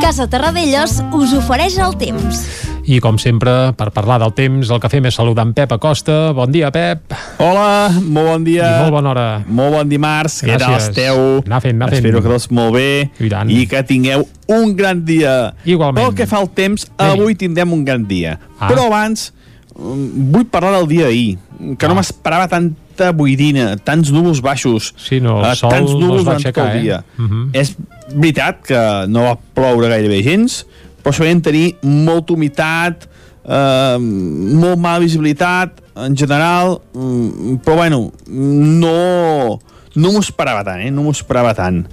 Casa 0.00 0.24
Terradellos 0.32 1.02
us 1.12 1.36
ofereix 1.36 1.76
el 1.84 2.00
temps. 2.00 2.46
I 2.84 2.98
com 3.00 3.16
sempre, 3.16 3.72
per 3.78 3.86
parlar 3.96 4.18
del 4.20 4.34
temps, 4.36 4.68
el 4.68 4.80
que 4.82 4.90
fem 4.92 5.06
és 5.08 5.16
saludar 5.16 5.46
en 5.46 5.54
Pep 5.56 5.70
Acosta. 5.72 6.32
Bon 6.36 6.50
dia, 6.52 6.68
Pep. 6.74 7.14
Hola, 7.40 7.88
molt 8.02 8.28
bon 8.28 8.44
dia. 8.44 8.66
I 8.76 8.82
molt 8.82 8.92
bona 8.92 9.12
hora. 9.14 9.24
Molt 9.48 9.72
bon 9.78 9.88
dimarts. 9.88 10.42
Què 10.44 10.58
tal 10.60 10.74
Gràcies. 10.74 10.90
esteu? 10.90 11.22
Anar 11.46 11.62
fent, 11.64 11.78
anar 11.78 11.88
fent. 11.88 12.02
Espero 12.02 12.20
que 12.20 12.28
tots 12.34 12.50
molt 12.52 12.74
bé 12.76 13.08
I 13.24 13.30
tant. 13.32 13.48
i 13.50 13.62
que 13.70 13.80
tingueu 13.88 14.26
un 14.52 14.74
gran 14.76 15.00
dia. 15.08 15.54
Igualment. 15.64 16.02
Pel 16.10 16.14
que 16.18 16.26
fa 16.28 16.42
al 16.42 16.50
temps, 16.52 16.84
Ei. 16.98 17.08
avui 17.14 17.34
tindrem 17.40 17.72
un 17.72 17.86
gran 17.88 18.04
dia. 18.06 18.36
Ah. 18.58 18.68
Però 18.68 18.84
abans 18.90 19.30
mm, 19.78 20.28
vull 20.36 20.44
parlar 20.52 20.74
del 20.76 20.86
dia 20.92 21.06
d'ahir, 21.08 21.38
que 21.78 21.88
no 21.88 21.94
Ah. 21.94 22.02
m'esperava 22.02 22.48
tanta 22.52 23.12
boirina, 23.16 23.78
tants 23.78 24.12
núvols 24.12 24.42
baixos, 24.44 24.92
Sí, 24.98 25.20
no, 25.24 25.40
el 25.40 25.52
eh, 25.52 25.56
sol 25.56 25.70
tants 25.72 25.90
no 25.90 26.00
núvols 26.04 26.20
es 26.20 26.26
va 26.28 26.36
durant 26.36 26.52
tot 26.54 26.64
el 26.68 26.82
dia. 26.82 27.00
eh? 27.00 27.22
Mhm. 27.22 27.48
És 27.54 27.76
veritat 28.14 28.60
que 28.60 29.06
no 29.08 29.22
va 29.24 29.38
ploure 29.54 29.88
gairebé 29.88 30.22
gens, 30.22 30.66
però 31.04 31.12
sabem 31.12 31.42
tenir 31.44 31.74
molta 31.84 32.32
humitat, 32.32 33.04
eh, 33.44 33.98
molt 34.00 34.80
mala 34.80 35.04
visibilitat 35.04 35.82
en 36.00 36.16
general, 36.16 36.80
mm, 36.94 37.60
però 37.62 37.76
bueno, 37.76 38.12
no, 38.26 39.60
no 39.94 40.12
m'ho 40.12 40.22
esperava 40.24 40.64
tant, 40.64 40.80
eh? 40.80 40.90
no 40.90 41.04
m'ho 41.04 41.12
esperava 41.14 41.54
tant. 41.54 41.84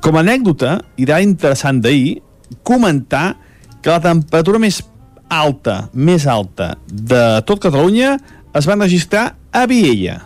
Com 0.00 0.16
a 0.16 0.24
anècdota, 0.24 0.78
i 0.96 1.06
d'ara 1.06 1.22
interessant 1.22 1.80
d'ahir, 1.84 2.18
comentar 2.62 3.36
que 3.82 3.92
la 3.92 4.00
temperatura 4.00 4.58
més 4.58 4.80
alta, 5.28 5.88
més 5.92 6.26
alta 6.26 6.74
de 6.88 7.42
tot 7.48 7.60
Catalunya 7.62 8.16
es 8.54 8.68
va 8.68 8.78
registrar 8.78 9.34
a 9.52 9.66
Viella, 9.68 10.22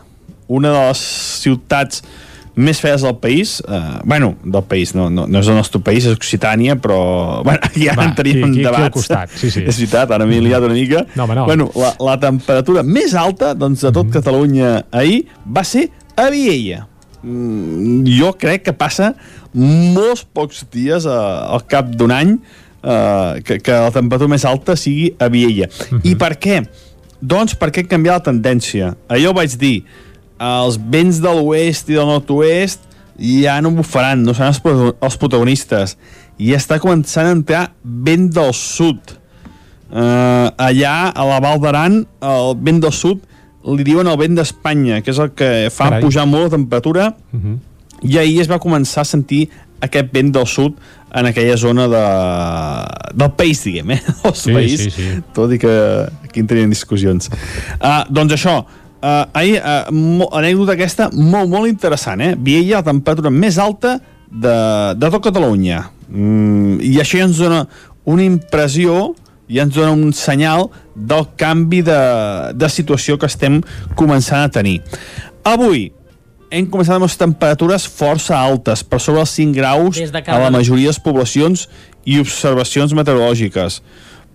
una 0.48 0.72
de 0.72 0.86
les 0.88 1.02
ciutats 1.42 2.02
més 2.58 2.80
fees 2.82 3.02
del 3.06 3.14
país, 3.22 3.56
eh, 3.62 3.78
bueno, 4.04 4.32
del 4.42 4.64
país, 4.66 4.90
no, 4.98 5.06
no, 5.14 5.28
no 5.30 5.38
és 5.38 5.46
el 5.48 5.54
nostre 5.54 5.78
país, 5.84 6.04
és 6.08 6.16
Occitània, 6.16 6.74
però, 6.82 6.98
bueno, 7.46 7.60
aquí 7.62 7.86
ara 7.88 8.02
Va, 8.02 8.08
en 8.10 8.14
teníem 8.18 8.42
aquí- 8.44 8.50
aquí 8.58 8.64
al 8.66 8.74
debats. 8.74 8.94
costat, 8.96 9.30
sí, 9.38 9.50
sí. 9.50 9.62
És 9.70 9.78
veritat, 9.78 10.10
ara 10.16 10.26
m'he 10.26 10.40
liat 10.42 10.62
una 10.66 10.74
mica. 10.74 11.04
No, 11.14 11.24
home, 11.24 11.34
no. 11.38 11.44
Bueno, 11.46 11.70
la, 11.78 11.94
la 12.02 12.18
temperatura 12.18 12.82
més 12.82 13.14
alta 13.14 13.54
doncs, 13.54 13.80
de 13.86 13.92
tot 13.92 14.06
Mhm. 14.06 14.12
Catalunya 14.18 14.72
ahir 14.90 15.26
va 15.46 15.62
ser 15.64 15.88
a 16.16 16.28
Viella. 16.34 16.86
Mm, 17.22 18.04
jo 18.18 18.32
crec 18.38 18.62
que 18.64 18.72
passa 18.72 19.12
molts 19.54 20.24
pocs 20.24 20.64
dies 20.70 21.04
uh, 21.06 21.50
al 21.54 21.64
cap 21.66 21.88
d'un 21.90 22.12
any 22.14 22.36
uh, 22.82 23.38
que, 23.42 23.58
que 23.58 23.72
la 23.74 23.90
temperatura 23.94 24.30
més 24.30 24.44
alta 24.46 24.76
sigui 24.78 25.12
a 25.18 25.28
Viella. 25.32 25.66
Mhm. 25.90 26.00
I 26.04 26.14
per 26.20 26.34
què? 26.38 26.60
Doncs 27.20 27.56
perquè 27.58 27.82
ha 27.84 27.88
canviat 27.90 28.20
la 28.20 28.32
tendència. 28.32 28.92
Allò 29.10 29.32
vaig 29.34 29.56
dir, 29.58 29.82
els 30.38 30.78
vents 30.78 31.18
de 31.20 31.32
l'oest 31.34 31.88
i 31.90 31.94
del 31.98 32.06
nord-oest 32.06 32.80
ja 33.18 33.60
no 33.60 33.70
bufaran, 33.74 34.22
no 34.22 34.34
seran 34.34 34.52
els 34.54 34.60
protago- 34.62 34.94
els 35.02 35.16
protagonistes. 35.18 35.96
I 36.38 36.52
està 36.54 36.78
començant 36.78 37.26
a 37.26 37.32
entrar 37.34 37.72
vent 37.82 38.28
del 38.30 38.52
sud. 38.54 38.98
Uh, 39.90 40.52
allà, 40.60 41.08
a 41.16 41.24
la 41.24 41.38
Val 41.40 41.58
d'Aran, 41.62 42.02
el 42.20 42.54
vent 42.60 42.80
del 42.84 42.92
sud 42.92 43.22
li 43.68 43.84
diuen 43.84 44.06
el 44.06 44.18
vent 44.20 44.36
d'Espanya, 44.36 45.00
que 45.02 45.10
és 45.10 45.18
el 45.18 45.30
que 45.34 45.68
fa 45.72 45.88
Carai. 45.88 46.02
pujar 46.04 46.26
molt 46.28 46.44
la 46.50 46.56
temperatura 46.56 47.14
Uh 47.32 47.40
-huh. 47.40 47.58
i 48.02 48.18
ahir 48.18 48.40
es 48.40 48.48
va 48.50 48.58
començar 48.60 49.00
a 49.00 49.04
sentir 49.04 49.48
aquest 49.80 50.12
vent 50.12 50.30
del 50.32 50.46
sud 50.46 50.74
en 51.14 51.26
aquella 51.26 51.56
zona 51.56 51.88
de, 51.88 52.04
del 53.14 53.30
país, 53.32 53.64
diguem, 53.64 53.90
eh? 53.92 54.02
El 54.24 54.34
Sí, 54.34 54.52
país, 54.52 54.80
sí, 54.80 54.90
sí. 54.90 55.22
tot 55.34 55.52
i 55.52 55.58
que 55.58 56.06
aquí 56.24 56.40
en 56.40 56.46
tenien 56.46 56.70
discussions. 56.70 57.30
Uh, 57.80 58.04
doncs 58.10 58.32
això, 58.34 58.64
uh, 59.02 59.26
ahir, 59.32 59.60
uh, 59.60 59.92
mo, 59.94 60.28
anècdota 60.36 60.74
aquesta 60.76 61.08
molt, 61.14 61.50
molt 61.50 61.70
interessant, 61.70 62.22
eh? 62.24 62.34
Viella, 62.34 62.80
la 62.80 62.88
temperatura 62.90 63.32
més 63.34 63.58
alta 63.62 63.98
de, 64.28 64.58
de 64.98 65.10
tot 65.10 65.22
Catalunya. 65.30 65.86
Mm, 66.08 66.78
I 66.84 66.98
això 67.02 67.20
ja 67.20 67.28
ens 67.28 67.40
dona 67.40 67.64
una 68.08 68.24
impressió 68.24 69.14
ja 69.48 69.64
ens 69.64 69.74
dona 69.74 69.92
un 69.96 70.12
senyal 70.12 70.68
del 70.94 71.26
canvi 71.40 71.80
de, 71.82 72.00
de 72.54 72.68
situació 72.68 73.16
que 73.18 73.28
estem 73.28 73.62
començant 73.96 74.44
a 74.44 74.52
tenir. 74.52 74.78
Avui, 75.48 75.88
hem 76.52 76.68
començat 76.68 76.96
amb 76.96 77.06
les 77.06 77.16
temperatures 77.20 77.86
força 77.88 78.36
altes, 78.36 78.84
per 78.84 79.00
sobre 79.00 79.24
els 79.24 79.32
5 79.36 79.56
graus 79.56 79.98
de 79.98 80.22
a 80.26 80.38
la 80.42 80.52
majoria 80.52 80.88
de 80.88 80.94
les 80.94 81.02
poblacions 81.02 81.66
i 82.08 82.20
observacions 82.20 82.94
meteorològiques. 82.96 83.80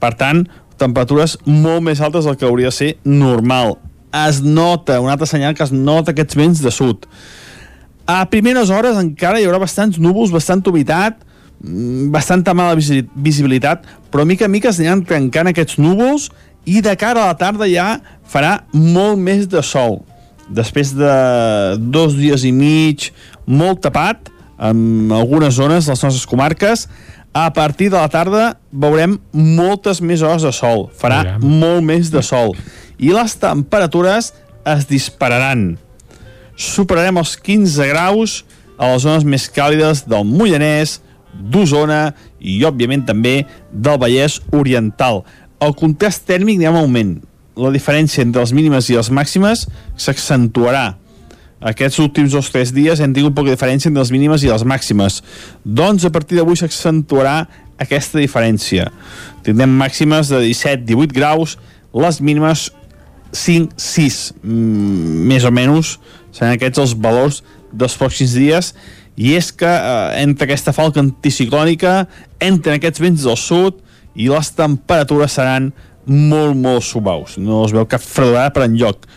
Per 0.02 0.14
tant, 0.20 0.44
temperatures 0.82 1.38
molt 1.46 1.86
més 1.86 2.02
altes 2.02 2.26
del 2.26 2.38
que 2.38 2.50
hauria 2.50 2.74
de 2.74 2.78
ser 2.78 2.92
normal. 3.06 3.78
Es 4.14 4.42
nota, 4.46 5.00
un 5.02 5.10
altre 5.10 5.26
senyal 5.26 5.56
que 5.58 5.64
es 5.66 5.72
nota 5.74 6.12
aquests 6.14 6.36
vents 6.38 6.62
de 6.62 6.72
sud. 6.72 7.08
A 8.06 8.26
primeres 8.30 8.70
hores 8.70 8.98
encara 9.00 9.40
hi 9.40 9.46
haurà 9.48 9.58
bastants 9.64 9.98
núvols, 9.98 10.32
bastant 10.34 10.62
humitat, 10.70 11.18
mm, 11.64 12.12
bastanta 12.14 12.54
mala 12.54 12.76
visi- 12.76 13.08
visibilitat, 13.16 13.86
però 14.12 14.22
a 14.22 14.26
mica 14.26 14.46
en 14.46 14.52
mica 14.52 14.70
es 14.70 14.80
aniran 14.80 15.04
trencant 15.06 15.48
aquests 15.50 15.78
núvols 15.80 16.30
i 16.66 16.82
de 16.82 16.96
cara 16.96 17.24
a 17.24 17.28
la 17.32 17.38
tarda 17.38 17.66
ja 17.68 18.02
farà 18.30 18.64
molt 18.74 19.18
més 19.18 19.48
de 19.50 19.64
sol. 19.64 20.02
Després 20.50 20.94
de 20.94 21.78
dos 21.80 22.14
dies 22.16 22.44
i 22.44 22.52
mig 22.52 23.12
molt 23.48 23.82
tapat, 23.82 24.30
en 24.60 25.10
algunes 25.12 25.56
zones 25.56 25.86
de 25.86 25.92
les 25.92 26.04
nostres 26.04 26.26
comarques, 26.28 26.88
a 27.34 27.52
partir 27.52 27.90
de 27.90 27.98
la 27.98 28.08
tarda 28.10 28.58
veurem 28.72 29.18
moltes 29.34 30.00
més 30.02 30.22
hores 30.22 30.44
de 30.44 30.52
sol. 30.52 30.90
Farà 30.94 31.24
Veurem. 31.24 31.42
molt 31.60 31.84
més 31.84 32.12
de 32.12 32.22
sol. 32.22 32.54
I 33.00 33.14
les 33.16 33.38
temperatures 33.42 34.34
es 34.70 34.86
dispararan 34.90 35.74
superarem 36.56 37.18
els 37.18 37.36
15 37.38 37.88
graus 37.90 38.42
a 38.78 38.94
les 38.94 39.04
zones 39.06 39.26
més 39.26 39.48
càlides 39.54 40.04
del 40.10 40.26
Mollanès, 40.28 41.00
d'Osona 41.34 42.14
i, 42.40 42.60
òbviament, 42.66 43.06
també 43.08 43.44
del 43.72 44.00
Vallès 44.02 44.40
Oriental. 44.54 45.24
El 45.64 45.74
contrast 45.78 46.28
tèrmic 46.30 46.60
anirà 46.60 46.74
en 46.74 46.82
augment. 46.84 47.14
La 47.58 47.72
diferència 47.74 48.24
entre 48.26 48.42
les 48.42 48.54
mínimes 48.54 48.90
i 48.90 48.98
les 48.98 49.10
màximes 49.14 49.66
s'accentuarà. 49.98 50.94
Aquests 51.64 52.02
últims 52.04 52.34
dos 52.34 52.50
o 52.50 52.54
tres 52.54 52.74
dies 52.76 53.00
hem 53.00 53.14
tingut 53.16 53.36
poca 53.38 53.54
diferència 53.54 53.88
entre 53.90 54.04
les 54.04 54.12
mínimes 54.12 54.44
i 54.44 54.52
les 54.52 54.66
màximes. 54.68 55.22
Doncs 55.64 56.06
a 56.06 56.12
partir 56.12 56.38
d'avui 56.38 56.60
s'accentuarà 56.60 57.46
aquesta 57.82 58.20
diferència. 58.20 58.90
Tindrem 59.46 59.72
màximes 59.80 60.30
de 60.34 60.42
17-18 60.44 61.16
graus, 61.16 61.56
les 61.94 62.20
mínimes 62.22 62.68
5, 63.34 63.74
6, 63.78 64.20
mm, 64.44 65.24
més 65.30 65.46
o 65.46 65.52
menys, 65.54 65.98
seran 66.34 66.56
aquests 66.56 66.82
els 66.84 66.94
valors 66.98 67.42
dels 67.74 67.98
pròxims 67.98 68.36
dies, 68.38 68.74
i 69.18 69.34
és 69.38 69.52
que 69.54 69.70
eh, 69.70 70.22
entre 70.24 70.48
aquesta 70.48 70.74
falca 70.74 71.02
anticiclònica 71.02 72.04
entren 72.42 72.80
aquests 72.80 73.02
vents 73.02 73.26
del 73.28 73.38
sud 73.38 73.82
i 74.16 74.30
les 74.30 74.54
temperatures 74.58 75.38
seran 75.38 75.72
molt, 76.06 76.56
molt 76.58 76.86
suaus. 76.86 77.38
No 77.38 77.64
es 77.66 77.74
veu 77.74 77.86
cap 77.90 78.04
fredorada 78.04 78.54
per 78.54 78.68
enlloc. 78.68 79.08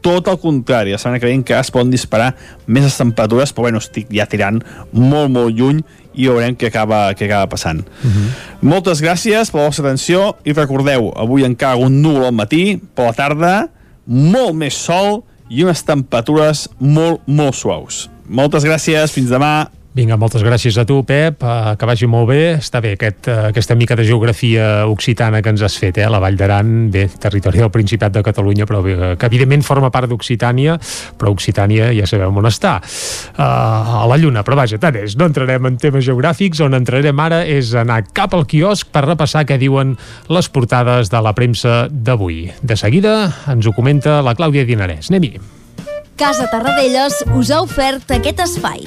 Tot 0.00 0.30
el 0.32 0.38
contrari, 0.40 0.94
la 0.94 0.98
setmana 0.98 1.20
que 1.20 1.28
ve 1.28 1.34
encara 1.36 1.60
es 1.60 1.72
poden 1.74 1.90
disparar 1.92 2.30
més 2.66 2.86
les 2.86 2.96
temperatures, 2.96 3.52
però 3.52 3.68
bueno, 3.68 3.82
estic 3.82 4.08
ja 4.14 4.24
tirant 4.30 4.62
molt, 4.92 5.28
molt 5.34 5.52
lluny 5.58 5.82
i 6.14 6.28
veurem 6.28 6.56
què 6.58 6.70
acaba, 6.70 7.12
què 7.14 7.26
acaba 7.28 7.46
passant. 7.46 7.80
Uh 7.80 8.10
-huh. 8.10 8.30
Moltes 8.60 9.02
gràcies 9.02 9.50
per 9.50 9.60
la 9.60 9.66
vostra 9.66 9.86
atenció 9.86 10.36
i 10.44 10.52
recordeu, 10.52 11.12
avui 11.16 11.44
encara 11.44 11.76
un 11.76 12.00
núvol 12.02 12.24
al 12.24 12.32
matí, 12.32 12.80
per 12.94 13.04
la 13.04 13.12
tarda 13.12 13.68
molt 14.06 14.54
més 14.54 14.74
sol 14.74 15.24
i 15.50 15.64
unes 15.64 15.82
temperatures 15.82 16.68
molt, 16.78 17.20
molt 17.26 17.54
suaus. 17.54 18.08
Moltes 18.28 18.64
gràcies, 18.64 19.12
fins 19.12 19.30
demà. 19.30 19.70
Vinga, 19.90 20.14
moltes 20.14 20.44
gràcies 20.46 20.76
a 20.78 20.84
tu, 20.86 21.00
Pep, 21.02 21.40
uh, 21.42 21.72
que 21.74 21.86
vagi 21.88 22.06
molt 22.06 22.28
bé. 22.30 22.42
Està 22.60 22.78
bé 22.78 22.92
aquest, 22.94 23.26
uh, 23.26 23.48
aquesta 23.48 23.74
mica 23.74 23.96
de 23.98 24.04
geografia 24.06 24.86
occitana 24.86 25.40
que 25.42 25.50
ens 25.50 25.64
has 25.66 25.74
fet, 25.82 25.98
eh? 25.98 26.06
La 26.06 26.20
Vall 26.22 26.38
d'Aran, 26.38 26.92
bé, 26.94 27.08
territori 27.18 27.58
del 27.58 27.72
Principat 27.74 28.14
de 28.14 28.22
Catalunya, 28.22 28.68
però 28.70 28.84
bé, 28.84 28.94
que 29.18 29.26
evidentment 29.26 29.66
forma 29.66 29.90
part 29.90 30.06
d'Occitània, 30.06 30.76
però 31.18 31.34
Occitània 31.34 31.90
ja 31.96 32.06
sabem 32.06 32.38
on 32.38 32.46
està. 32.46 32.76
Uh, 33.34 33.42
a 33.42 34.06
la 34.06 34.20
Lluna, 34.22 34.46
però 34.46 34.60
vaja, 34.62 34.78
tant 34.78 34.94
és. 35.02 35.18
No 35.18 35.26
entrarem 35.26 35.66
en 35.66 35.82
temes 35.82 36.06
geogràfics, 36.06 36.62
on 36.62 36.78
entrarem 36.78 37.26
ara 37.26 37.42
és 37.42 37.74
anar 37.74 38.04
cap 38.14 38.38
al 38.38 38.46
quiosc 38.46 38.94
per 38.94 39.08
repassar 39.08 39.42
què 39.42 39.58
diuen 39.58 39.96
les 40.30 40.52
portades 40.54 41.10
de 41.10 41.18
la 41.18 41.34
premsa 41.34 41.88
d'avui. 41.90 42.44
De 42.62 42.78
seguida 42.78 43.24
ens 43.50 43.66
ho 43.66 43.74
comenta 43.74 44.20
la 44.22 44.38
Clàudia 44.38 44.62
Dinarès. 44.62 45.10
Anem-hi. 45.10 45.34
Casa 46.14 46.46
Tarradellas 46.52 47.24
us 47.34 47.50
ha 47.50 47.64
ofert 47.66 48.14
aquest 48.14 48.46
espai. 48.46 48.86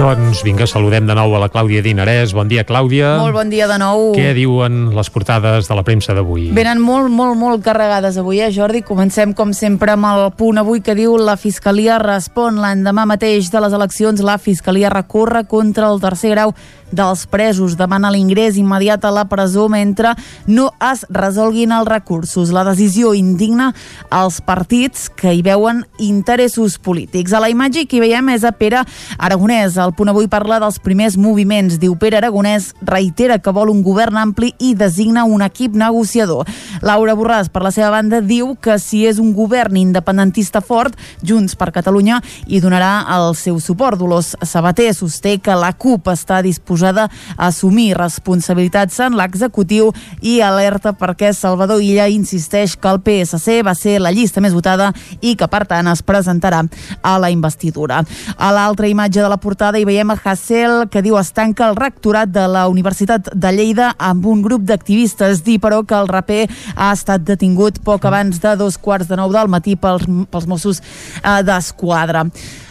Doncs 0.00 0.40
vinga, 0.40 0.64
saludem 0.64 1.04
de 1.04 1.12
nou 1.12 1.34
a 1.36 1.40
la 1.42 1.50
Clàudia 1.52 1.82
Dinarès. 1.84 2.30
Bon 2.32 2.48
dia, 2.48 2.62
Clàudia. 2.64 3.18
Molt 3.20 3.36
bon 3.36 3.50
dia 3.52 3.66
de 3.68 3.76
nou. 3.82 4.14
Què 4.16 4.30
diuen 4.32 4.94
les 4.96 5.12
portades 5.12 5.68
de 5.68 5.76
la 5.76 5.84
premsa 5.84 6.16
d'avui? 6.16 6.46
Venen 6.56 6.80
molt, 6.80 7.12
molt, 7.12 7.36
molt 7.36 7.60
carregades 7.60 8.16
avui, 8.16 8.40
eh, 8.40 8.48
Jordi? 8.48 8.80
Comencem, 8.80 9.34
com 9.36 9.52
sempre, 9.52 9.92
amb 9.92 10.08
el 10.08 10.30
punt 10.40 10.56
avui 10.56 10.80
que 10.80 10.96
diu 10.96 11.18
la 11.20 11.36
Fiscalia 11.36 12.00
respon. 12.00 12.62
L'endemà 12.64 13.04
mateix 13.04 13.52
de 13.52 13.60
les 13.60 13.76
eleccions, 13.76 14.24
la 14.24 14.38
Fiscalia 14.38 14.88
recorre 14.88 15.44
contra 15.44 15.92
el 15.92 16.00
tercer 16.00 16.30
grau 16.30 16.54
dels 16.90 17.26
presos. 17.26 17.76
Demana 17.78 18.10
l'ingrés 18.10 18.58
immediat 18.58 19.04
a 19.04 19.12
la 19.14 19.26
presó 19.30 19.68
mentre 19.70 20.14
no 20.46 20.70
es 20.92 21.04
resolguin 21.08 21.72
els 21.72 21.88
recursos. 21.88 22.50
La 22.50 22.64
decisió 22.66 23.14
indigna 23.14 23.72
als 24.10 24.40
partits 24.40 25.08
que 25.08 25.34
hi 25.34 25.42
veuen 25.46 25.84
interessos 25.98 26.78
polítics. 26.78 27.32
A 27.32 27.40
la 27.40 27.50
imatge 27.50 27.86
que 27.86 27.98
hi 27.98 28.04
veiem 28.04 28.32
és 28.34 28.44
a 28.44 28.52
Pere 28.52 28.82
Aragonès. 29.18 29.78
El 29.80 29.89
punt 29.96 30.10
avui 30.12 30.28
parla 30.30 30.58
dels 30.62 30.78
primers 30.82 31.16
moviments. 31.20 31.78
Diu 31.80 31.96
Pere 32.00 32.18
Aragonès 32.20 32.70
reitera 32.86 33.38
que 33.38 33.52
vol 33.54 33.72
un 33.72 33.82
govern 33.82 34.18
ampli 34.20 34.52
i 34.58 34.74
designa 34.78 35.24
un 35.24 35.42
equip 35.42 35.74
negociador. 35.78 36.48
Laura 36.82 37.16
Borràs, 37.18 37.50
per 37.52 37.62
la 37.64 37.72
seva 37.74 37.90
banda, 37.94 38.20
diu 38.20 38.54
que 38.60 38.78
si 38.78 39.02
és 39.08 39.18
un 39.22 39.32
govern 39.34 39.76
independentista 39.80 40.60
fort, 40.60 40.96
Junts 41.26 41.56
per 41.58 41.70
Catalunya 41.74 42.20
hi 42.46 42.60
donarà 42.62 43.06
el 43.16 43.34
seu 43.34 43.58
suport. 43.60 43.98
Dolors 44.00 44.34
Sabater 44.46 44.92
sosté 44.94 45.38
que 45.42 45.56
la 45.58 45.72
CUP 45.72 46.08
està 46.12 46.40
disposada 46.44 47.08
a 47.36 47.50
assumir 47.50 47.96
responsabilitats 47.98 49.00
en 49.04 49.18
l'executiu 49.18 49.90
i 50.22 50.38
alerta 50.44 50.94
perquè 50.96 51.32
Salvador 51.34 51.82
Illa 51.82 52.08
insisteix 52.08 52.76
que 52.76 52.90
el 52.90 53.02
PSC 53.02 53.60
va 53.66 53.74
ser 53.74 53.98
la 54.00 54.12
llista 54.14 54.40
més 54.40 54.54
votada 54.54 54.92
i 55.20 55.34
que, 55.36 55.48
per 55.50 55.64
tant, 55.66 55.90
es 55.90 56.04
presentarà 56.06 56.62
a 57.02 57.16
la 57.18 57.30
investidura. 57.32 58.02
A 58.36 58.52
l'altra 58.54 58.88
imatge 58.88 59.22
de 59.22 59.28
la 59.30 59.40
portada 59.40 59.79
hi 59.80 59.86
veiem 59.88 60.10
a 60.12 60.16
Hassel 60.20 60.82
que 60.92 61.00
diu 61.00 61.16
es 61.16 61.30
tanca 61.32 61.70
el 61.70 61.76
rectorat 61.78 62.28
de 62.28 62.44
la 62.52 62.66
Universitat 62.68 63.30
de 63.32 63.52
Lleida 63.56 63.94
amb 63.96 64.26
un 64.28 64.42
grup 64.44 64.66
d'activistes. 64.68 65.40
Dir, 65.46 65.56
però, 65.62 65.80
que 65.86 65.96
el 65.96 66.10
raper 66.10 66.42
ha 66.76 66.90
estat 66.92 67.24
detingut 67.24 67.80
poc 67.84 68.04
abans 68.04 68.42
de 68.42 68.56
dos 68.60 68.76
quarts 68.76 69.08
de 69.08 69.16
nou 69.16 69.32
del 69.32 69.48
matí 69.48 69.78
pels, 69.80 70.04
pels 70.04 70.48
Mossos 70.50 70.82
eh, 70.82 71.40
d'Esquadra. 71.46 72.26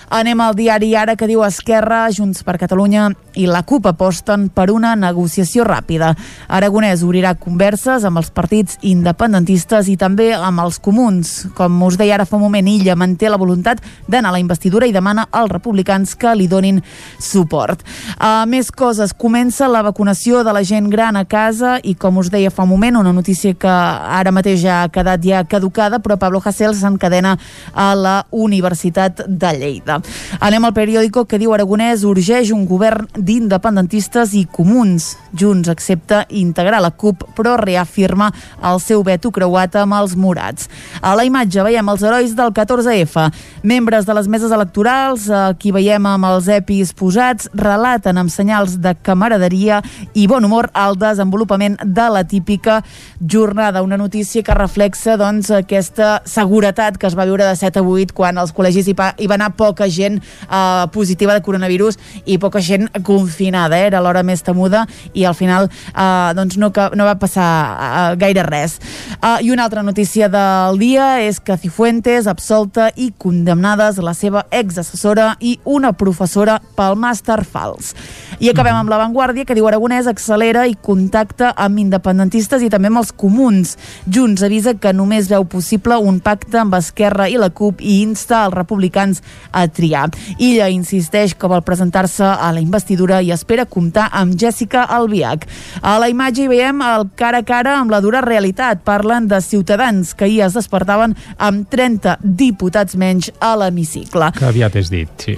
Anem 0.10 0.40
al 0.42 0.56
diari 0.58 0.96
Ara 0.98 1.14
que 1.14 1.28
diu 1.30 1.44
Esquerra, 1.46 2.08
Junts 2.10 2.42
per 2.42 2.56
Catalunya 2.58 3.12
i 3.38 3.46
la 3.46 3.62
CUP 3.62 3.86
aposten 3.92 4.48
per 4.50 4.72
una 4.74 4.96
negociació 4.98 5.62
ràpida. 5.68 6.16
Aragonès 6.50 7.04
obrirà 7.06 7.36
converses 7.38 8.04
amb 8.08 8.18
els 8.18 8.32
partits 8.34 8.80
independentistes 8.82 9.88
i 9.88 9.96
també 10.02 10.32
amb 10.34 10.64
els 10.64 10.80
comuns. 10.82 11.34
Com 11.54 11.78
us 11.86 12.00
deia 12.00 12.18
ara 12.18 12.26
fa 12.26 12.40
un 12.40 12.48
moment, 12.48 12.68
Illa 12.68 12.96
manté 12.98 13.30
la 13.30 13.38
voluntat 13.38 13.84
d'anar 14.08 14.32
a 14.32 14.36
la 14.36 14.42
investidura 14.42 14.90
i 14.90 14.96
demana 14.96 15.28
als 15.30 15.54
republicans 15.54 16.16
que 16.18 16.34
li 16.36 16.50
donin 16.50 16.82
suport. 17.22 17.86
Uh, 18.18 18.48
més 18.50 18.74
coses. 18.74 19.14
Comença 19.14 19.70
la 19.70 19.84
vacunació 19.86 20.42
de 20.44 20.56
la 20.58 20.66
gent 20.66 20.90
gran 20.90 21.22
a 21.22 21.26
casa 21.30 21.78
i, 21.84 21.94
com 21.94 22.18
us 22.18 22.34
deia 22.34 22.50
fa 22.50 22.66
un 22.66 22.74
moment, 22.74 22.98
una 23.04 23.14
notícia 23.14 23.54
que 23.54 23.70
ara 23.70 24.34
mateix 24.34 24.64
ja 24.66 24.82
ha 24.84 24.90
quedat 24.90 25.22
ja 25.22 25.46
caducada, 25.46 26.02
però 26.02 26.18
Pablo 26.18 26.42
Hasél 26.44 26.74
s'encadena 26.74 27.38
a 27.74 27.94
la 27.94 28.18
Universitat 28.32 29.22
de 29.28 29.54
Lleida. 29.54 29.99
Anem 30.40 30.66
al 30.66 30.76
periòdico 30.76 31.26
que 31.30 31.40
diu 31.42 31.54
Aragonès 31.54 32.06
urgeix 32.08 32.54
un 32.56 32.66
govern 32.70 33.08
d'independentistes 33.18 34.34
i 34.38 34.46
comuns. 34.46 35.16
Junts 35.38 35.70
accepta 35.70 36.24
integrar 36.30 36.82
la 36.82 36.92
CUP, 36.92 37.26
però 37.38 37.56
reafirma 37.60 38.32
el 38.66 38.80
seu 38.84 39.04
veto 39.04 39.32
creuat 39.32 39.76
amb 39.82 39.98
els 40.00 40.16
morats. 40.16 40.70
A 41.02 41.16
la 41.18 41.26
imatge 41.28 41.64
veiem 41.66 41.90
els 41.92 42.04
herois 42.06 42.36
del 42.38 42.54
14F. 42.56 43.28
Membres 43.64 44.08
de 44.08 44.16
les 44.16 44.30
meses 44.32 44.52
electorals, 44.56 45.30
aquí 45.30 45.74
veiem 45.76 46.06
amb 46.10 46.30
els 46.30 46.48
EPIs 46.60 46.94
posats, 46.98 47.50
relaten 47.54 48.18
amb 48.18 48.32
senyals 48.34 48.78
de 48.80 48.96
camaraderia 49.04 49.82
i 50.14 50.28
bon 50.30 50.46
humor 50.46 50.70
el 50.78 50.98
desenvolupament 51.00 51.78
de 51.84 52.08
la 52.14 52.24
típica 52.24 52.80
jornada. 53.20 53.84
Una 53.84 53.98
notícia 53.98 54.44
que 54.44 54.56
reflexa 54.56 55.18
doncs, 55.20 55.52
aquesta 55.52 56.22
seguretat 56.26 56.98
que 56.98 57.10
es 57.10 57.18
va 57.18 57.28
viure 57.28 57.46
de 57.46 57.56
7 57.56 57.82
a 57.82 57.84
8 57.84 58.16
quan 58.16 58.38
als 58.38 58.54
col·legis 58.56 58.88
hi 58.90 58.96
va 58.96 59.36
anar 59.36 59.52
poca 59.60 59.89
gent 59.90 60.20
eh, 60.22 60.86
positiva 60.94 61.34
de 61.34 61.44
coronavirus 61.46 62.00
i 62.26 62.38
poca 62.38 62.62
gent 62.62 62.90
confinada, 63.04 63.78
eh? 63.80 63.90
era 63.90 64.02
l'hora 64.02 64.24
més 64.24 64.44
temuda 64.46 64.86
i 65.14 65.26
al 65.26 65.36
final 65.38 65.70
eh, 65.70 66.32
doncs 66.38 66.58
no, 66.62 66.72
no 66.72 67.08
va 67.08 67.18
passar 67.20 67.50
eh, 67.50 68.16
gaire 68.22 68.46
res. 68.48 68.80
Eh, 69.20 69.46
I 69.46 69.52
una 69.52 69.66
altra 69.68 69.84
notícia 69.84 70.30
del 70.30 70.80
dia 70.80 71.20
és 71.26 71.40
que 71.40 71.58
Cifuentes 71.58 72.28
absolta 72.28 72.90
i 72.96 73.12
condemnades 73.18 74.00
la 74.04 74.14
seva 74.14 74.46
exassessora 74.52 75.34
i 75.40 75.58
una 75.66 75.94
professora 75.94 76.60
pel 76.78 76.98
màster 77.00 77.42
fals. 77.46 77.94
I 78.40 78.52
acabem 78.52 78.78
amb 78.78 78.92
l'avantguàrdia 78.92 79.46
que 79.46 79.56
diu 79.58 79.68
Aragonès 79.68 80.08
accelera 80.08 80.66
i 80.70 80.78
contacta 80.80 81.52
amb 81.60 81.82
independentistes 81.82 82.64
i 82.64 82.70
també 82.72 82.88
amb 82.92 83.02
els 83.02 83.12
comuns. 83.12 83.76
Junts 84.08 84.44
avisa 84.46 84.76
que 84.80 84.94
només 84.96 85.30
veu 85.32 85.44
possible 85.50 85.98
un 86.00 86.22
pacte 86.24 86.62
amb 86.62 86.78
Esquerra 86.78 87.28
i 87.30 87.38
la 87.40 87.50
CUP 87.52 87.84
i 87.84 88.00
insta 88.04 88.46
els 88.46 88.56
republicans 88.56 89.24
a 89.52 89.66
triar. 89.80 90.10
Illa 90.38 90.70
insisteix 90.74 91.36
que 91.40 91.50
vol 91.50 91.64
presentar-se 91.66 92.28
a 92.28 92.52
la 92.56 92.64
investidura 92.64 93.22
i 93.24 93.32
espera 93.36 93.68
comptar 93.70 94.10
amb 94.12 94.36
Jessica 94.40 94.84
Albiach. 94.84 95.48
A 95.82 95.98
la 96.02 96.10
imatge 96.12 96.46
hi 96.46 96.52
veiem 96.52 96.84
el 96.86 97.08
cara 97.20 97.42
a 97.44 97.48
cara 97.48 97.78
amb 97.80 97.94
la 97.94 98.02
dura 98.04 98.24
realitat. 98.26 98.84
Parlen 98.86 99.30
de 99.32 99.42
ciutadans 99.46 100.14
que 100.14 100.28
ahir 100.28 100.44
es 100.48 100.58
despertaven 100.58 101.16
amb 101.38 101.70
30 101.72 102.18
diputats 102.24 102.98
menys 103.00 103.32
a 103.40 103.56
l'hemicicle. 103.60 104.32
Que 104.38 104.50
aviat 104.50 104.76
és 104.80 104.92
dit, 104.92 105.14
sí. 105.24 105.38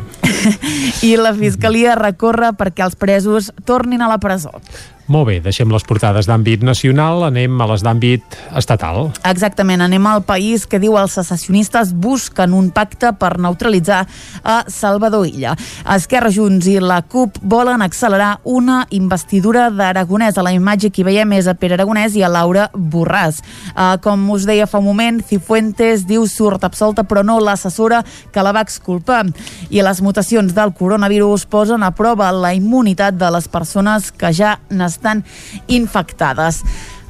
I 1.09 1.15
la 1.19 1.35
Fiscalia 1.37 1.97
recorre 1.99 2.53
perquè 2.57 2.85
els 2.87 2.97
presos 2.97 3.51
tornin 3.65 4.01
a 4.01 4.09
la 4.11 4.19
presó. 4.21 4.55
Molt 5.11 5.27
bé, 5.27 5.33
deixem 5.43 5.67
les 5.73 5.83
portades 5.83 6.23
d'àmbit 6.29 6.61
nacional, 6.63 7.25
anem 7.27 7.59
a 7.59 7.65
les 7.67 7.81
d'àmbit 7.83 8.35
estatal. 8.55 9.09
Exactament, 9.27 9.81
anem 9.83 10.05
al 10.07 10.21
país 10.23 10.63
que 10.63 10.79
diu 10.79 10.93
els 10.95 11.17
secessionistes 11.17 11.89
busquen 11.91 12.53
un 12.55 12.69
pacte 12.71 13.09
per 13.19 13.33
neutralitzar 13.43 14.05
a 14.47 14.55
Salvador 14.71 15.25
Illa. 15.27 15.57
Esquerra 15.97 16.31
Junts 16.31 16.69
i 16.71 16.77
la 16.79 17.01
CUP 17.03 17.41
volen 17.43 17.83
accelerar 17.83 18.37
una 18.47 18.85
investidura 18.95 19.65
d'Aragonès. 19.67 20.37
A 20.39 20.45
la 20.47 20.53
imatge 20.55 20.93
que 20.95 21.03
veiem 21.03 21.35
és 21.35 21.49
a 21.51 21.57
Pere 21.59 21.75
Aragonès 21.75 22.15
i 22.15 22.23
a 22.23 22.31
Laura 22.31 22.69
Borràs. 22.71 23.41
Uh, 23.75 23.97
com 23.99 24.23
us 24.31 24.47
deia 24.47 24.69
fa 24.69 24.79
un 24.79 24.87
moment, 24.87 25.19
Cifuentes 25.27 26.05
diu 26.07 26.23
surt 26.23 26.63
absolta 26.63 27.03
però 27.03 27.25
no 27.27 27.41
l'assessora 27.43 27.99
que 28.31 28.47
la 28.47 28.55
va 28.55 28.63
exculpar. 28.63 29.25
I 29.67 29.83
les 29.83 29.99
mutacions 29.99 30.55
del 30.55 30.71
coronavirus 30.71 31.49
posen 31.51 31.83
a 31.83 31.91
prova 31.91 32.31
la 32.31 32.55
immunitat 32.55 33.19
de 33.19 33.35
les 33.35 33.51
persones 33.51 34.13
que 34.15 34.31
ja 34.31 34.55
n'estan 34.71 35.00
están 35.01 35.25
infectadas. 35.65 36.61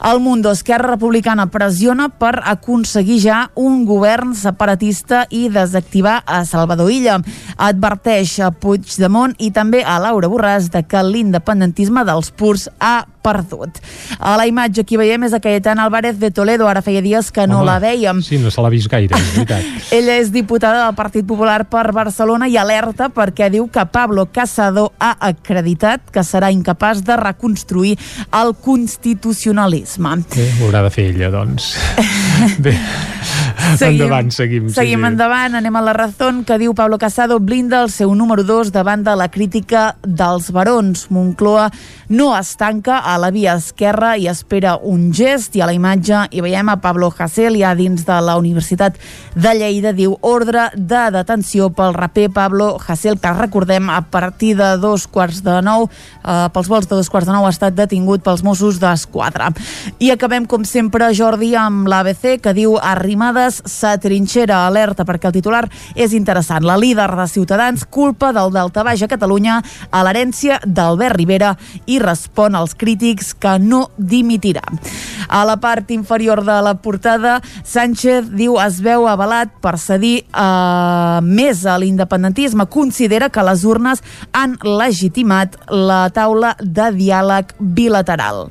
El 0.01 0.19
Mundo, 0.19 0.49
Esquerra 0.49 0.89
Republicana 0.89 1.45
pressiona 1.53 2.07
per 2.09 2.39
aconseguir 2.49 3.19
ja 3.21 3.41
un 3.53 3.83
govern 3.85 4.33
separatista 4.33 5.27
i 5.29 5.43
desactivar 5.53 6.23
a 6.25 6.41
Salvador 6.49 6.89
Illa. 6.89 7.19
Adverteix 7.61 8.39
a 8.41 8.49
Puigdemont 8.49 9.35
i 9.37 9.51
també 9.53 9.83
a 9.85 9.99
Laura 10.01 10.31
Borràs 10.31 10.71
de 10.73 10.81
que 10.81 11.05
l'independentisme 11.05 12.01
dels 12.07 12.33
purs 12.33 12.65
ha 12.81 13.03
perdut. 13.21 13.77
A 14.17 14.33
la 14.39 14.47
imatge 14.49 14.81
que 14.89 14.97
veiem 14.97 15.27
és 15.27 15.35
a 15.37 15.39
Cayetana 15.43 15.85
Álvarez 15.85 16.17
de 16.17 16.31
Toledo, 16.33 16.65
ara 16.65 16.81
feia 16.81 17.03
dies 17.05 17.29
que 17.29 17.45
no 17.45 17.59
Home, 17.59 17.67
la 17.69 17.77
veiem. 17.83 18.23
Sí, 18.25 18.39
no 18.41 18.49
se 18.49 18.63
l'ha 18.65 18.71
vist 18.73 18.89
gaire, 18.89 19.13
és 19.13 19.35
veritat. 19.35 19.67
Ella 19.99 20.17
és 20.17 20.31
diputada 20.33 20.87
del 20.87 20.97
Partit 20.97 21.27
Popular 21.29 21.67
per 21.69 21.91
Barcelona 21.93 22.49
i 22.49 22.57
alerta 22.57 23.11
perquè 23.13 23.51
diu 23.53 23.69
que 23.69 23.85
Pablo 23.93 24.25
Casado 24.33 24.89
ha 24.97 25.13
acreditat 25.29 26.09
que 26.09 26.25
serà 26.25 26.49
incapaç 26.49 27.05
de 27.05 27.21
reconstruir 27.21 27.93
el 28.41 28.55
constitucionalisme. 28.65 29.90
Bé, 30.35 30.47
ho 30.59 30.67
haurà 30.67 30.83
de 30.85 30.91
fer 30.93 31.09
ella, 31.11 31.31
doncs. 31.33 31.73
Bé, 32.65 32.75
endavant, 33.79 34.31
seguim. 34.33 34.69
Seguim 34.73 35.01
sí. 35.01 35.09
endavant, 35.11 35.55
anem 35.59 35.75
a 35.75 35.83
la 35.85 35.93
raó 35.95 36.31
que 36.45 36.57
diu 36.61 36.73
Pablo 36.77 36.97
Casado 37.01 37.39
blinda 37.39 37.81
el 37.83 37.89
seu 37.93 38.13
número 38.15 38.43
2 38.43 38.71
davant 38.71 39.03
de 39.03 39.15
la 39.15 39.29
crítica 39.31 39.95
dels 40.03 40.51
barons. 40.51 41.07
Moncloa 41.09 41.69
no 42.11 42.31
es 42.37 42.55
tanca 42.57 42.99
a 42.99 43.17
la 43.17 43.31
via 43.31 43.55
esquerra 43.55 44.17
i 44.17 44.27
espera 44.27 44.75
un 44.77 45.11
gest 45.15 45.55
i 45.55 45.61
a 45.63 45.69
la 45.69 45.75
imatge 45.75 46.25
hi 46.31 46.41
veiem 46.43 46.69
a 46.69 46.77
Pablo 46.83 47.11
Hasél 47.11 47.55
ja 47.59 47.73
dins 47.75 48.03
de 48.07 48.17
la 48.21 48.35
Universitat 48.39 48.97
de 49.35 49.53
Lleida 49.55 49.93
diu 49.95 50.17
ordre 50.27 50.67
de 50.75 51.05
detenció 51.15 51.69
pel 51.75 51.95
raper 51.95 52.29
Pablo 52.35 52.73
Hasél 52.81 53.19
que 53.21 53.31
recordem 53.37 53.89
a 53.89 54.01
partir 54.01 54.57
de 54.59 54.73
dos 54.81 55.07
quarts 55.07 55.39
de 55.45 55.59
nou 55.63 55.87
eh, 55.87 56.47
pels 56.53 56.67
vols 56.71 56.89
de 56.89 56.99
dos 56.99 57.09
quarts 57.09 57.29
de 57.29 57.35
nou 57.35 57.47
ha 57.47 57.53
estat 57.53 57.77
detingut 57.77 58.23
pels 58.25 58.43
Mossos 58.43 58.79
d'Esquadra. 58.81 59.51
I 59.99 60.11
acabem 60.11 60.45
com 60.49 60.63
sempre 60.67 61.11
Jordi 61.13 61.51
amb 61.57 61.87
l'ABC 61.89 62.39
que 62.43 62.53
diu 62.57 62.77
Arrimadas 62.81 63.61
s'atrinxera 63.69 64.63
alerta 64.65 65.05
perquè 65.07 65.29
el 65.29 65.35
titular 65.35 65.63
és 65.95 66.15
interessant. 66.17 66.65
La 66.65 66.77
líder 66.79 67.09
de 67.17 67.27
Ciutadans 67.29 67.85
culpa 67.85 68.31
del 68.35 68.53
daltabaix 68.53 69.03
a 69.03 69.09
Catalunya 69.11 69.59
a 69.91 70.03
l'herència 70.05 70.59
d'Albert 70.65 71.17
Rivera 71.19 71.55
i 71.85 71.99
respon 72.01 72.55
als 72.55 72.75
crítics 72.75 73.33
que 73.33 73.57
no 73.59 73.87
dimitirà. 73.97 74.63
A 75.31 75.43
la 75.47 75.57
part 75.63 75.91
inferior 75.91 76.43
de 76.45 76.57
la 76.61 76.75
portada, 76.83 77.39
Sánchez 77.63 78.31
diu 78.35 78.57
es 78.59 78.81
veu 78.83 79.07
avalat 79.07 79.53
per 79.63 79.77
cedir 79.79 80.25
eh, 80.25 81.19
més 81.23 81.65
a 81.65 81.77
l'independentisme. 81.81 82.67
Considera 82.71 83.29
que 83.29 83.45
les 83.47 83.65
urnes 83.65 84.03
han 84.33 84.57
legitimat 84.61 85.55
la 85.69 86.07
taula 86.13 86.55
de 86.59 86.91
diàleg 86.97 87.55
bilateral. 87.59 88.49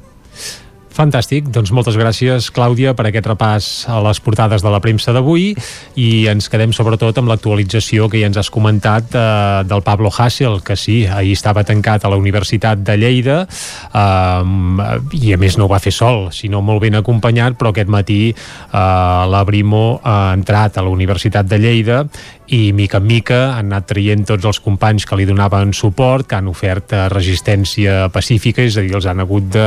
Fantàstic, 0.91 1.47
doncs 1.55 1.71
moltes 1.71 1.95
gràcies 1.95 2.49
Clàudia 2.51 2.97
per 2.99 3.07
aquest 3.09 3.29
repàs 3.31 3.67
a 3.87 4.01
les 4.03 4.19
portades 4.21 4.65
de 4.65 4.73
la 4.73 4.81
premsa 4.83 5.15
d'avui. 5.15 5.53
I 5.95 6.09
ens 6.33 6.51
quedem 6.51 6.75
sobretot 6.75 7.21
amb 7.21 7.31
l'actualització 7.31 8.09
que 8.11 8.19
ja 8.19 8.31
ens 8.31 8.41
has 8.41 8.51
comentat 8.51 9.15
eh, 9.15 9.23
del 9.71 9.85
Pablo 9.87 10.11
Hassel, 10.11 10.59
que 10.67 10.75
sí, 10.75 11.05
ahir 11.07 11.37
estava 11.39 11.63
tancat 11.65 12.05
a 12.05 12.11
la 12.11 12.19
Universitat 12.19 12.83
de 12.83 12.99
Lleida 12.99 13.39
eh, 13.47 15.21
i 15.21 15.33
a 15.33 15.39
més 15.41 15.57
no 15.61 15.69
ho 15.69 15.71
va 15.71 15.79
fer 15.83 15.95
sol, 15.95 16.27
sinó 16.35 16.59
molt 16.59 16.83
ben 16.83 16.99
acompanyat, 16.99 17.55
però 17.61 17.71
aquest 17.71 17.93
matí 17.93 18.21
eh, 18.33 18.75
la 18.75 19.45
Brimo 19.47 20.01
ha 20.03 20.35
entrat 20.35 20.77
a 20.77 20.85
la 20.87 20.91
Universitat 20.91 21.47
de 21.47 21.63
Lleida 21.63 22.03
i 22.51 22.73
mica 22.73 22.99
en 22.99 23.07
mica 23.07 23.39
han 23.55 23.71
anat 23.71 23.87
traient 23.93 24.25
tots 24.27 24.47
els 24.49 24.59
companys 24.63 25.07
que 25.07 25.17
li 25.19 25.27
donaven 25.29 25.73
suport, 25.77 26.27
que 26.27 26.39
han 26.39 26.49
ofert 26.51 26.95
eh, 26.97 27.05
resistència 27.13 28.09
pacífica, 28.13 28.65
és 28.67 28.79
a 28.79 28.85
dir, 28.85 28.95
els 28.99 29.07
han 29.07 29.23
hagut 29.23 29.47
de 29.55 29.67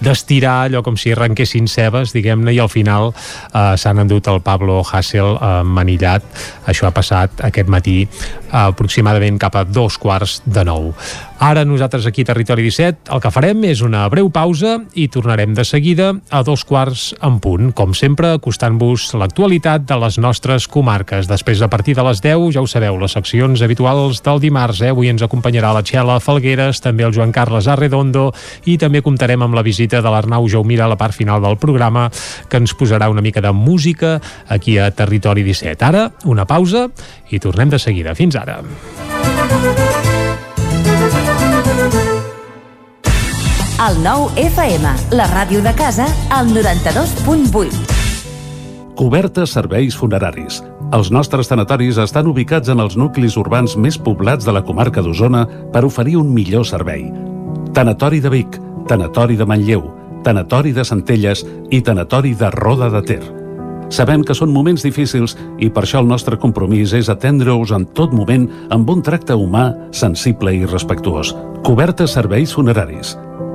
d'estirar 0.00 0.66
allò 0.66 0.84
com 0.86 0.98
si 1.00 1.10
arrenquessin 1.14 1.66
cebes, 1.70 2.14
diguem-ne, 2.14 2.54
i 2.54 2.60
al 2.62 2.70
final 2.70 3.10
eh, 3.10 3.74
s'han 3.74 4.04
endut 4.04 4.30
el 4.30 4.42
Pablo 4.46 4.80
Hassel 4.84 5.34
eh, 5.34 5.50
manillat. 5.66 6.26
Això 6.70 6.86
ha 6.86 6.94
passat 6.94 7.42
aquest 7.50 7.70
matí 7.72 7.98
eh, 8.04 8.08
aproximadament 8.62 9.40
cap 9.42 9.58
a 9.58 9.66
dos 9.66 9.98
quarts 9.98 10.40
de 10.46 10.64
nou. 10.70 10.92
Ara 11.40 11.64
nosaltres 11.64 12.04
aquí 12.04 12.20
a 12.20 12.28
Territori 12.28 12.66
17 12.66 13.08
el 13.14 13.20
que 13.24 13.30
farem 13.32 13.62
és 13.64 13.80
una 13.80 14.02
breu 14.12 14.26
pausa 14.28 14.74
i 14.92 15.06
tornarem 15.08 15.54
de 15.56 15.64
seguida 15.64 16.10
a 16.28 16.42
dos 16.44 16.66
quarts 16.68 17.14
en 17.24 17.38
punt, 17.40 17.70
com 17.72 17.94
sempre 17.96 18.34
acostant-vos 18.36 19.06
l'actualitat 19.16 19.86
de 19.88 19.96
les 20.02 20.18
nostres 20.20 20.66
comarques. 20.68 21.30
Després, 21.30 21.62
a 21.64 21.70
partir 21.72 21.94
de 21.96 22.04
les 22.04 22.20
10, 22.20 22.50
ja 22.52 22.60
ho 22.60 22.68
sabeu, 22.68 22.98
les 23.00 23.16
seccions 23.16 23.64
habituals 23.64 24.20
del 24.20 24.42
dimarts, 24.44 24.82
eh? 24.84 24.90
avui 24.92 25.08
ens 25.08 25.24
acompanyarà 25.24 25.72
la 25.72 25.80
Txela 25.80 26.18
Falgueres, 26.20 26.82
també 26.84 27.08
el 27.08 27.16
Joan 27.16 27.32
Carles 27.32 27.70
Arredondo 27.72 28.26
i 28.68 28.76
també 28.76 29.00
comptarem 29.00 29.40
amb 29.40 29.56
la 29.56 29.64
visita 29.64 30.04
de 30.04 30.12
l'Arnau 30.12 30.44
Jaumira 30.44 30.84
a 30.84 30.92
la 30.92 31.00
part 31.00 31.16
final 31.16 31.40
del 31.40 31.56
programa 31.56 32.10
que 32.52 32.60
ens 32.60 32.76
posarà 32.76 33.08
una 33.08 33.24
mica 33.24 33.40
de 33.40 33.54
música 33.56 34.18
aquí 34.46 34.76
a 34.76 34.90
Territori 34.92 35.40
17. 35.48 35.88
Ara, 35.88 36.10
una 36.28 36.44
pausa 36.44 36.90
i 37.32 37.40
tornem 37.40 37.72
de 37.72 37.80
seguida. 37.80 38.12
Fins 38.12 38.36
ara. 38.36 38.60
El 43.80 44.02
nou 44.04 44.26
FM, 44.36 44.90
la 45.16 45.24
ràdio 45.30 45.62
de 45.64 45.70
casa, 45.72 46.04
al 46.36 46.50
92.8. 46.52 47.70
Cobertes 48.98 49.54
serveis 49.56 49.96
funeraris. 49.96 50.58
Els 50.92 51.08
nostres 51.08 51.48
tanatoris 51.48 51.96
estan 52.02 52.28
ubicats 52.28 52.68
en 52.68 52.84
els 52.84 52.98
nuclis 53.00 53.38
urbans 53.40 53.78
més 53.80 53.96
poblats 53.96 54.44
de 54.44 54.52
la 54.52 54.60
comarca 54.68 55.00
d'Osona 55.00 55.46
per 55.72 55.86
oferir 55.88 56.18
un 56.20 56.28
millor 56.34 56.66
servei. 56.68 57.06
Tanatori 57.72 58.20
de 58.20 58.28
Vic, 58.28 58.58
Tanatori 58.90 59.40
de 59.40 59.48
Manlleu, 59.48 59.88
Tanatori 60.28 60.76
de 60.76 60.84
Centelles 60.84 61.46
i 61.72 61.80
Tanatori 61.80 62.34
de 62.36 62.52
Roda 62.52 62.90
de 62.92 63.00
Ter. 63.00 63.24
Sabem 63.88 64.20
que 64.20 64.36
són 64.36 64.52
moments 64.52 64.84
difícils 64.84 65.38
i 65.56 65.72
per 65.72 65.86
això 65.86 66.04
el 66.04 66.12
nostre 66.12 66.36
compromís 66.36 66.92
és 66.92 67.08
atendre-us 67.08 67.72
en 67.72 67.88
tot 67.96 68.12
moment 68.12 68.44
amb 68.68 68.92
un 68.92 69.00
tracte 69.00 69.32
humà, 69.32 69.72
sensible 69.90 70.52
i 70.52 70.68
respectuós. 70.68 71.32
Cobertes 71.64 72.12
serveis 72.20 72.52
funeraris. 72.52 73.16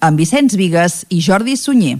amb 0.00 0.18
Vicenç 0.20 0.56
Vigues 0.58 1.04
i 1.10 1.22
Jordi 1.24 1.56
Sunyer. 1.56 1.98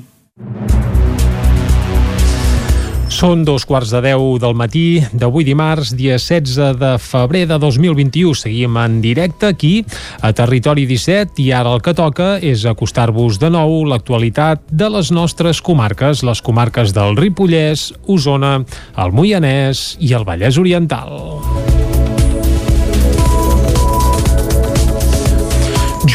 Són 3.17 3.45
dos 3.47 3.65
quarts 3.65 3.93
de 3.95 4.01
deu 4.03 4.35
del 4.43 4.57
matí 4.59 4.99
d'avui 5.15 5.47
dimarts, 5.47 5.93
dia 5.97 6.19
16 6.19 6.75
de 6.81 6.91
febrer 7.01 7.45
de 7.49 7.57
2021. 7.63 8.35
Seguim 8.37 8.77
en 8.83 8.99
directe 9.01 9.47
aquí, 9.49 9.85
a 10.21 10.33
Territori 10.37 10.85
17, 10.91 11.39
i 11.41 11.53
ara 11.55 11.73
el 11.73 11.81
que 11.87 11.95
toca 11.97 12.35
és 12.43 12.67
acostar-vos 12.67 13.39
de 13.41 13.49
nou 13.55 13.87
l'actualitat 13.89 14.67
de 14.69 14.91
les 14.99 15.15
nostres 15.15 15.63
comarques, 15.63 16.27
les 16.27 16.43
comarques 16.43 16.93
del 16.97 17.17
Ripollès, 17.17 17.93
Osona, 18.05 18.59
el 18.99 19.17
Moianès 19.17 19.95
i 20.03 20.13
el 20.13 20.29
Vallès 20.29 20.61
Oriental. 20.61 21.76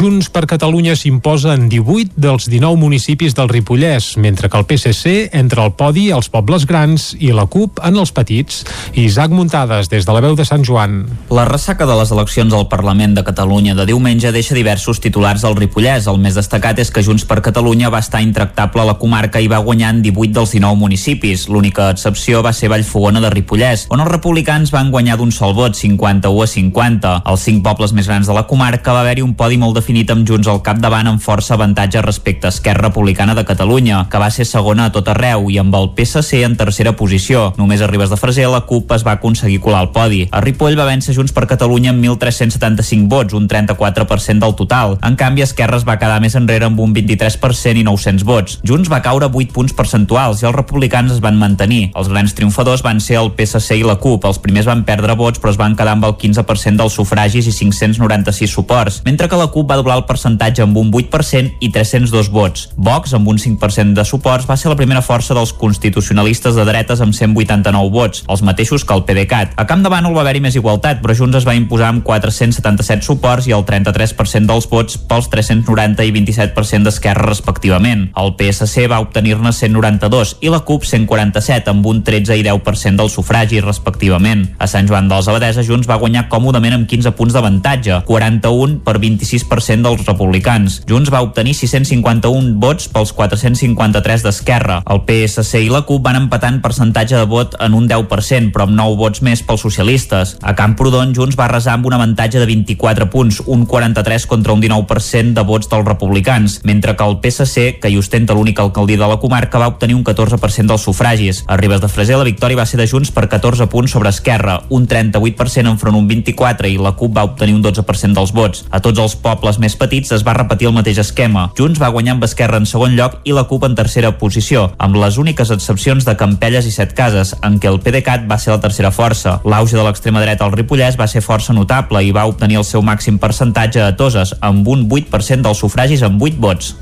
Junts 0.02 0.32
per 0.34 0.48
Catalunya 0.50 0.96
s'imposa 0.98 1.52
en 1.54 1.68
18 1.70 2.18
dels 2.18 2.48
19 2.50 2.74
municipis 2.74 3.36
del 3.38 3.52
Ripollès, 3.52 4.16
mentre 4.18 4.50
que 4.50 4.58
el 4.58 4.66
PSC 4.66 5.30
entra 5.38 5.62
al 5.62 5.76
podi 5.78 6.08
als 6.10 6.26
pobles 6.34 6.64
grans 6.66 7.12
i 7.22 7.30
la 7.30 7.44
CUP 7.46 7.78
en 7.86 8.00
els 8.02 8.10
petits. 8.10 8.64
Isaac 8.98 9.30
Muntades, 9.30 9.92
des 9.92 10.08
de 10.08 10.16
la 10.16 10.24
veu 10.26 10.34
de 10.34 10.42
Sant 10.42 10.66
Joan. 10.66 11.04
La 11.30 11.44
ressaca 11.46 11.86
de 11.86 11.98
les 12.00 12.10
eleccions 12.10 12.56
al 12.58 12.66
Parlament 12.72 13.14
de 13.14 13.24
Catalunya 13.28 13.76
de 13.78 13.86
diumenge 13.86 14.32
deixa 14.34 14.58
diversos 14.58 14.98
titulars 15.04 15.46
al 15.46 15.54
Ripollès. 15.60 16.10
El 16.10 16.18
més 16.18 16.34
destacat 16.34 16.82
és 16.82 16.90
que 16.90 17.06
Junts 17.06 17.28
per 17.30 17.44
Catalunya 17.46 17.94
va 17.94 18.02
estar 18.02 18.24
intractable 18.26 18.82
a 18.82 18.88
la 18.90 18.98
comarca 18.98 19.38
i 19.38 19.52
va 19.54 19.62
guanyar 19.62 19.94
en 19.94 20.02
18 20.02 20.34
dels 20.40 20.56
19 20.58 20.82
municipis. 20.82 21.46
L'única 21.46 21.92
excepció 21.94 22.42
va 22.42 22.56
ser 22.58 22.72
Vallfogona 22.74 23.22
de 23.22 23.30
Ripollès, 23.30 23.86
on 23.94 24.02
els 24.02 24.10
republicans 24.10 24.74
van 24.74 24.90
guanyar 24.90 25.22
d'un 25.22 25.30
sol 25.30 25.54
vot, 25.54 25.78
51 25.78 26.42
a 26.42 26.52
50. 26.58 27.16
Als 27.22 27.46
cinc 27.46 27.62
pobles 27.70 27.94
més 27.94 28.10
grans 28.10 28.26
de 28.26 28.34
la 28.34 28.48
comarca 28.50 28.98
va 28.98 29.06
haver-hi 29.06 29.30
un 29.30 29.38
podi 29.38 29.62
molt 29.62 29.78
definit 29.78 29.90
amb 29.91 30.23
Junts 30.27 30.47
al 30.47 30.62
capdavant 30.63 31.08
amb 31.10 31.21
força 31.21 31.54
avantatge 31.54 32.01
respecte 32.01 32.47
a 32.47 32.51
Esquerra 32.54 32.88
Republicana 32.88 33.36
de 33.36 33.43
Catalunya, 33.45 34.08
que 34.10 34.17
va 34.17 34.30
ser 34.32 34.45
segona 34.45 34.86
a 34.86 34.91
tot 34.95 35.10
arreu, 35.12 35.49
i 35.51 35.58
amb 35.60 35.75
el 35.75 35.89
PSC 35.97 36.43
en 36.45 36.56
tercera 36.56 36.95
posició. 36.95 37.51
Només 37.58 37.82
a 37.82 37.89
Ribes 37.91 38.10
de 38.10 38.17
Freser 38.17 38.47
la 38.47 38.62
CUP 38.69 38.91
es 38.95 39.04
va 39.06 39.17
aconseguir 39.17 39.60
colar 39.60 39.82
el 39.84 39.91
podi. 39.91 40.21
A 40.32 40.41
Ripoll 40.41 40.77
va 40.80 40.88
vèncer 40.88 41.15
Junts 41.17 41.36
per 41.36 41.45
Catalunya 41.49 41.91
amb 41.91 42.04
1.375 42.04 43.10
vots, 43.12 43.36
un 43.36 43.49
34% 43.51 44.39
del 44.39 44.56
total. 44.56 44.97
En 45.04 45.17
canvi, 45.19 45.43
Esquerra 45.43 45.77
es 45.77 45.86
va 45.88 45.99
quedar 45.99 46.21
més 46.23 46.38
enrere 46.39 46.69
amb 46.69 46.80
un 46.80 46.95
23% 46.95 47.82
i 47.82 47.84
900 47.84 48.25
vots. 48.25 48.60
Junts 48.63 48.89
va 48.91 49.01
caure 49.04 49.27
8 49.27 49.51
punts 49.51 49.75
percentuals 49.75 50.41
i 50.41 50.49
els 50.49 50.56
republicans 50.56 51.12
es 51.17 51.21
van 51.21 51.38
mantenir. 51.38 51.91
Els 51.99 52.10
grans 52.10 52.34
triomfadors 52.38 52.86
van 52.88 53.04
ser 53.04 53.19
el 53.19 53.34
PSC 53.36 53.82
i 53.82 53.86
la 53.86 53.99
CUP. 53.99 54.25
Els 54.25 54.39
primers 54.39 54.71
van 54.71 54.86
perdre 54.88 55.19
vots 55.19 55.41
però 55.41 55.51
es 55.51 55.60
van 55.60 55.75
quedar 55.75 55.97
amb 55.97 56.08
el 56.08 56.15
15% 56.15 56.80
dels 56.80 56.95
sufragis 56.95 57.51
i 57.51 57.56
596 57.56 58.56
suports, 58.56 59.01
mentre 59.06 59.27
que 59.27 59.39
la 59.39 59.49
CUP 59.51 59.69
va 59.69 59.81
doblar 59.82 59.98
el 60.00 60.06
percentatge 60.08 60.63
amb 60.63 60.78
un 60.78 60.91
8% 60.94 61.58
i 61.60 61.72
302 61.74 62.30
vots. 62.32 62.70
Vox, 62.78 63.15
amb 63.17 63.28
un 63.28 63.41
5% 63.41 63.98
de 63.98 64.06
suports, 64.06 64.48
va 64.50 64.58
ser 64.58 64.72
la 64.72 64.78
primera 64.80 65.02
força 65.02 65.36
dels 65.38 65.52
constitucionalistes 65.58 66.56
de 66.56 66.65
dretes 66.67 67.02
amb 67.02 67.15
189 67.17 67.91
vots, 67.91 68.24
els 68.30 68.46
mateixos 68.46 68.86
que 68.86 68.96
el 68.96 69.04
PDeCAT. 69.08 69.58
A 69.58 69.67
Camp 69.70 69.84
de 69.84 69.91
Bànol 69.91 70.15
va 70.15 70.24
haver-hi 70.24 70.44
més 70.44 70.58
igualtat, 70.60 71.02
però 71.02 71.15
Junts 71.17 71.41
es 71.41 71.48
va 71.48 71.56
imposar 71.58 71.89
amb 71.91 72.06
477 72.06 73.06
suports 73.08 73.48
i 73.50 73.56
el 73.58 73.65
33% 73.65 74.50
dels 74.50 74.67
vots 74.70 75.00
pels 75.10 75.30
390 75.34 76.06
i 76.06 76.13
27% 76.15 76.88
d'Esquerra 76.88 77.28
respectivament. 77.28 78.10
El 78.20 78.36
PSC 78.38 78.88
va 78.91 79.02
obtenir-ne 79.04 79.54
192 79.56 80.36
i 80.46 80.52
la 80.54 80.62
CUP 80.67 80.86
147 80.88 81.72
amb 81.72 81.88
un 81.88 82.04
13 82.06 82.38
i 82.38 82.46
10% 82.46 83.00
del 83.00 83.10
sufragi 83.13 83.62
respectivament. 83.63 84.48
A 84.60 84.67
Sant 84.67 84.89
Joan 84.89 85.10
dels 85.12 85.30
Abadeses 85.32 85.67
Junts 85.67 85.89
va 85.89 86.00
guanyar 86.02 86.28
còmodament 86.30 86.76
amb 86.78 86.89
15 86.89 87.15
punts 87.17 87.36
d'avantatge, 87.36 88.02
41 88.08 88.82
per 88.86 88.98
26% 89.00 89.70
dels 89.79 90.03
republicans. 90.03 90.81
Junts 90.89 91.12
va 91.13 91.21
obtenir 91.23 91.53
651 91.55 92.57
vots 92.60 92.89
pels 92.91 93.13
453 93.15 94.25
d'Esquerra. 94.25 94.81
El 94.91 95.03
PSC 95.07 95.62
i 95.63 95.69
la 95.71 95.86
CUP 95.88 96.03
van 96.03 96.19
empatar 96.19 96.51
en 96.51 96.60
percentatge 96.60 97.15
de 97.15 97.29
vot 97.31 97.55
en 97.63 97.77
un 97.77 97.88
10%, 97.88 98.51
però 98.51 98.67
amb 98.67 98.75
9 98.75 98.97
vots 98.99 99.23
més 99.23 99.43
pels 99.47 99.63
socialistes. 99.63 100.36
A 100.43 100.51
Camprodon, 100.60 101.15
Junts 101.15 101.39
va 101.39 101.47
resar 101.47 101.77
amb 101.77 101.88
un 101.88 101.95
avantatge 101.95 102.41
de 102.41 102.49
24 102.49 103.07
punts, 103.13 103.39
un 103.47 103.63
43 103.65 104.27
contra 104.27 104.51
un 104.51 104.62
19% 104.62 105.31
de 105.39 105.47
vots 105.47 105.71
dels 105.71 105.88
republicans, 105.88 106.60
mentre 106.67 106.97
que 106.97 107.07
el 107.07 107.19
PSC, 107.23 107.79
que 107.79 107.89
hi 107.89 107.97
ostenta 107.97 108.36
l'única 108.36 108.65
alcaldia 108.67 108.99
de 108.99 109.07
la 109.07 109.19
comarca, 109.23 109.63
va 109.63 109.71
obtenir 109.71 109.95
un 109.95 110.03
14% 110.03 110.67
dels 110.67 110.84
sufragis. 110.84 111.45
A 111.47 111.55
Ribes 111.55 111.79
de 111.79 111.88
Freser, 111.88 112.19
la 112.19 112.27
victòria 112.27 112.60
va 112.60 112.67
ser 112.67 112.81
de 112.81 112.89
Junts 112.91 113.13
per 113.15 113.29
14 113.31 113.69
punts 113.71 113.95
sobre 113.95 114.12
Esquerra, 114.12 114.60
un 114.69 114.88
38% 114.88 115.71
enfront 115.71 115.95
un 115.95 116.07
24 116.10 116.67
i 116.67 116.77
la 116.81 116.95
CUP 116.97 117.15
va 117.15 117.23
obtenir 117.29 117.55
un 117.55 117.63
12% 117.63 118.17
dels 118.17 118.36
vots. 118.36 118.65
A 118.69 118.81
tots 118.84 118.99
els 118.99 119.15
pobles 119.15 119.61
més 119.62 119.78
petits 119.78 120.12
es 120.15 120.26
va 120.26 120.34
repetir 120.38 120.67
el 120.69 120.76
mateix 120.76 121.00
esquema. 121.04 121.47
Junts 121.58 121.80
va 121.82 121.91
guanyar 121.93 122.15
amb 122.15 122.26
Esquerra 122.26 122.60
en 122.62 122.67
segon 122.69 122.95
lloc 122.97 123.19
i 123.30 123.36
la 123.38 123.45
CUP 123.50 123.67
en 123.67 123.78
tercera 123.78 124.13
posició, 124.17 124.67
amb 124.82 124.97
les 124.97 125.19
úniques 125.21 125.54
excepcions 125.54 126.08
de 126.08 126.17
Campelles 126.17 126.67
i 126.67 126.74
Set 126.74 126.95
Cases, 126.97 127.36
en 127.45 127.60
què 127.62 127.69
el 127.69 127.82
PDeCAT 127.86 128.26
va 128.32 128.39
ser 128.41 128.56
la 128.56 128.62
tercera 128.63 128.91
força. 128.95 129.38
L'auge 129.45 129.78
de 129.78 129.86
l'extrema 129.86 130.24
dreta 130.26 130.47
al 130.47 130.56
Ripollès 130.58 130.97
va 131.00 131.10
ser 131.12 131.24
força 131.26 131.54
notable 131.54 132.02
i 132.04 132.13
va 132.15 132.28
obtenir 132.30 132.62
el 132.62 132.67
seu 132.67 132.82
màxim 132.82 133.21
percentatge 133.21 133.84
a 133.86 133.93
Toses, 133.95 134.36
amb 134.41 134.67
un 134.67 134.88
8% 134.89 135.45
dels 135.45 135.62
sufragis 135.62 136.04
amb 136.08 136.21
8 136.21 136.41
vots. 136.41 136.74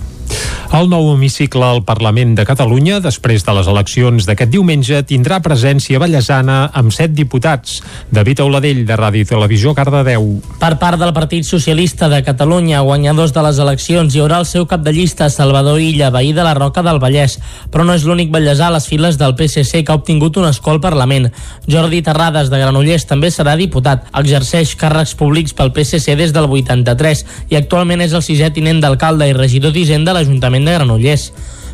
El 0.70 0.86
nou 0.86 1.08
hemicicle 1.10 1.66
al 1.66 1.80
Parlament 1.82 2.36
de 2.38 2.44
Catalunya, 2.46 3.00
després 3.02 3.42
de 3.42 3.54
les 3.58 3.68
eleccions 3.72 4.28
d'aquest 4.30 4.52
diumenge, 4.54 5.00
tindrà 5.10 5.40
presència 5.42 5.98
ballesana 5.98 6.60
amb 6.78 6.94
set 6.94 7.16
diputats. 7.18 7.80
David 8.14 8.44
Auladell, 8.44 8.84
de 8.86 8.98
Ràdio 9.00 9.26
i 9.26 9.30
Televisió, 9.32 9.74
Cardedeu. 9.74 10.28
Per 10.62 10.72
part 10.78 11.02
del 11.02 11.14
Partit 11.16 11.48
Socialista 11.48 12.06
de 12.12 12.22
Catalunya, 12.22 12.84
guanyadors 12.86 13.34
de 13.34 13.42
les 13.48 13.58
eleccions, 13.64 14.14
hi 14.14 14.22
haurà 14.22 14.38
el 14.44 14.46
seu 14.46 14.68
cap 14.70 14.84
de 14.86 14.94
llista, 14.94 15.32
Salvador 15.34 15.82
Illa, 15.82 16.12
veí 16.14 16.36
de 16.38 16.46
la 16.46 16.54
Roca 16.54 16.86
del 16.86 17.02
Vallès, 17.02 17.40
però 17.74 17.88
no 17.88 17.98
és 17.98 18.06
l'únic 18.06 18.30
ballesà 18.30 18.70
a 18.70 18.76
les 18.78 18.86
files 18.86 19.18
del 19.18 19.34
PSC 19.34 19.82
que 19.82 19.92
ha 19.92 19.98
obtingut 19.98 20.38
un 20.38 20.46
escó 20.52 20.78
al 20.78 20.84
Parlament. 20.86 21.32
Jordi 21.66 22.04
Terrades, 22.06 22.54
de 22.54 22.62
Granollers, 22.62 23.08
també 23.10 23.34
serà 23.34 23.58
diputat. 23.58 24.06
Exerceix 24.22 24.78
càrrecs 24.78 25.18
públics 25.18 25.58
pel 25.58 25.74
PSC 25.74 26.14
des 26.14 26.38
del 26.38 26.46
83 26.46 27.26
i 27.50 27.58
actualment 27.58 28.06
és 28.06 28.14
el 28.14 28.22
sisè 28.22 28.54
tinent 28.54 28.86
d'alcalde 28.86 29.26
i 29.26 29.34
regidor 29.34 29.74
d'Hisenda 29.74 30.14
l'Ajuntament 30.20 30.68
de 30.68 30.76
Granollers 30.76 31.30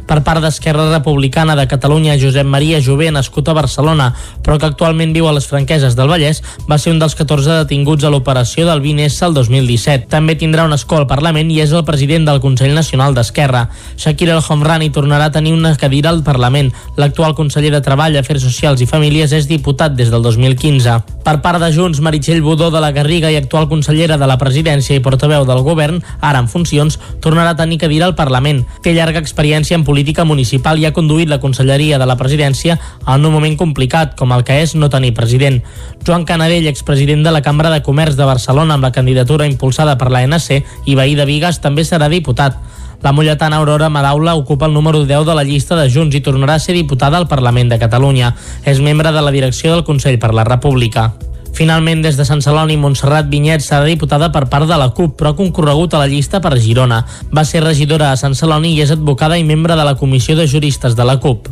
per 0.08 0.22
part 0.24 0.41
d'Esquerra 0.41 0.88
Republicana 0.91 1.56
de 1.56 1.68
Catalunya, 1.68 2.18
Josep 2.22 2.46
Maria 2.46 2.82
Jové, 2.82 3.10
nascut 3.12 3.50
a 3.50 3.56
Barcelona, 3.58 4.12
però 4.46 4.58
que 4.60 4.70
actualment 4.70 5.13
viu 5.13 5.28
a 5.28 5.34
les 5.34 5.48
Franqueses 5.50 5.96
del 5.98 6.10
Vallès, 6.10 6.41
va 6.70 6.78
ser 6.78 6.94
un 6.94 7.00
dels 7.02 7.15
14 7.18 7.60
detinguts 7.63 8.06
a 8.06 8.12
l'operació 8.13 8.68
del 8.70 8.84
20S 8.84 9.26
el 9.26 9.34
2017. 9.34 10.08
També 10.12 10.38
tindrà 10.38 10.65
un 10.65 10.76
escó 10.78 11.00
al 11.00 11.08
Parlament 11.10 11.50
i 11.52 11.60
és 11.63 11.74
el 11.74 11.86
president 11.88 12.28
del 12.30 12.41
Consell 12.44 12.76
Nacional 12.78 13.18
d'Esquerra. 13.18 13.68
Shakir 13.98 14.30
El 14.30 14.44
Homrani 14.48 14.91
tornarà 14.94 15.30
a 15.30 15.36
tenir 15.36 15.54
una 15.54 15.76
cadira 15.76 16.12
al 16.13 16.24
Parlament. 16.24 16.72
L'actual 16.98 17.36
conseller 17.36 17.74
de 17.74 17.82
Treball, 17.82 18.18
Afers 18.18 18.46
Socials 18.46 18.82
i 18.82 18.89
Famílies 18.89 19.34
és 19.34 19.50
diputat 19.50 19.98
des 19.98 20.13
del 20.13 20.24
2015. 20.24 21.00
Per 21.26 21.38
part 21.41 21.60
de 21.62 21.72
Junts, 21.74 22.00
Meritxell 22.00 22.44
Budó 22.46 22.70
de 22.72 22.82
la 22.84 22.94
Garriga 22.94 23.32
i 23.34 23.39
actual 23.39 23.68
consellera 23.68 24.20
de 24.22 24.30
la 24.30 24.38
presidència 24.38 24.96
i 24.96 25.02
portaveu 25.02 25.46
del 25.50 25.63
govern, 25.65 26.02
ara 26.22 26.39
en 26.44 26.50
funcions, 26.52 27.00
tornarà 27.22 27.56
a 27.56 27.60
tenir 27.60 27.80
cadira 27.82 28.06
al 28.06 28.15
Parlament. 28.15 28.62
Té 28.86 28.94
llarga 28.94 29.20
experiència 29.20 29.74
en 29.74 29.84
política 29.84 29.95
política 29.96 30.26
municipal 30.28 30.76
i 30.76 30.84
ha 30.84 30.92
conduït 30.92 31.30
la 31.32 31.40
conselleria 31.40 31.96
de 31.96 32.04
la 32.04 32.18
presidència 32.20 32.76
en 33.08 33.24
un 33.24 33.32
moment 33.32 33.54
complicat, 33.56 34.12
com 34.20 34.34
el 34.36 34.44
que 34.44 34.58
és 34.60 34.74
no 34.76 34.90
tenir 34.92 35.14
president. 35.16 35.62
Joan 36.04 36.26
Canadell, 36.28 36.68
expresident 36.68 37.24
de 37.24 37.32
la 37.32 37.40
Cambra 37.46 37.72
de 37.72 37.80
Comerç 37.80 38.18
de 38.20 38.28
Barcelona 38.28 38.76
amb 38.76 38.84
la 38.84 38.92
candidatura 38.92 39.48
impulsada 39.48 39.96
per 39.96 40.10
l'ANC 40.12 40.50
i 40.84 40.98
veí 41.00 41.16
de 41.16 41.24
Vigues, 41.24 41.62
també 41.64 41.86
serà 41.88 42.10
diputat. 42.12 42.58
La 43.06 43.14
mulletana 43.16 43.62
Aurora 43.62 43.88
Madaula 43.88 44.36
ocupa 44.36 44.68
el 44.68 44.74
número 44.74 45.06
10 45.06 45.24
de 45.30 45.36
la 45.38 45.46
llista 45.48 45.78
de 45.80 45.88
Junts 45.88 46.20
i 46.20 46.24
tornarà 46.26 46.58
a 46.60 46.64
ser 46.64 46.76
diputada 46.76 47.16
al 47.16 47.30
Parlament 47.32 47.72
de 47.72 47.80
Catalunya. 47.80 48.34
És 48.66 48.84
membre 48.84 49.16
de 49.16 49.24
la 49.24 49.32
direcció 49.32 49.72
del 49.72 49.88
Consell 49.88 50.20
per 50.20 50.34
la 50.36 50.43
República. 50.43 51.14
Finalment, 51.56 52.01
des 52.03 52.18
de 52.20 52.26
Sant 52.28 52.41
Celoni, 52.43 52.76
Montserrat 52.76 53.30
Vinyet 53.32 53.64
serà 53.64 53.86
diputada 53.88 54.28
per 54.28 54.43
part 54.51 54.68
de 54.68 54.76
la 54.76 54.89
CUP, 54.91 55.14
però 55.16 55.32
ha 55.32 55.38
concorregut 55.38 55.95
a 55.95 56.01
la 56.03 56.10
llista 56.12 56.41
per 56.43 56.58
Girona. 56.60 57.06
Va 57.32 57.45
ser 57.47 57.64
regidora 57.64 58.12
a 58.12 58.18
Sant 58.20 58.36
Celoni 58.36 58.74
i 58.76 58.82
és 58.84 58.91
advocada 58.91 59.39
i 59.39 59.47
membre 59.47 59.80
de 59.80 59.86
la 59.88 59.95
Comissió 59.95 60.36
de 60.36 60.49
Juristes 60.51 60.99
de 60.99 61.08
la 61.08 61.16
CUP. 61.24 61.47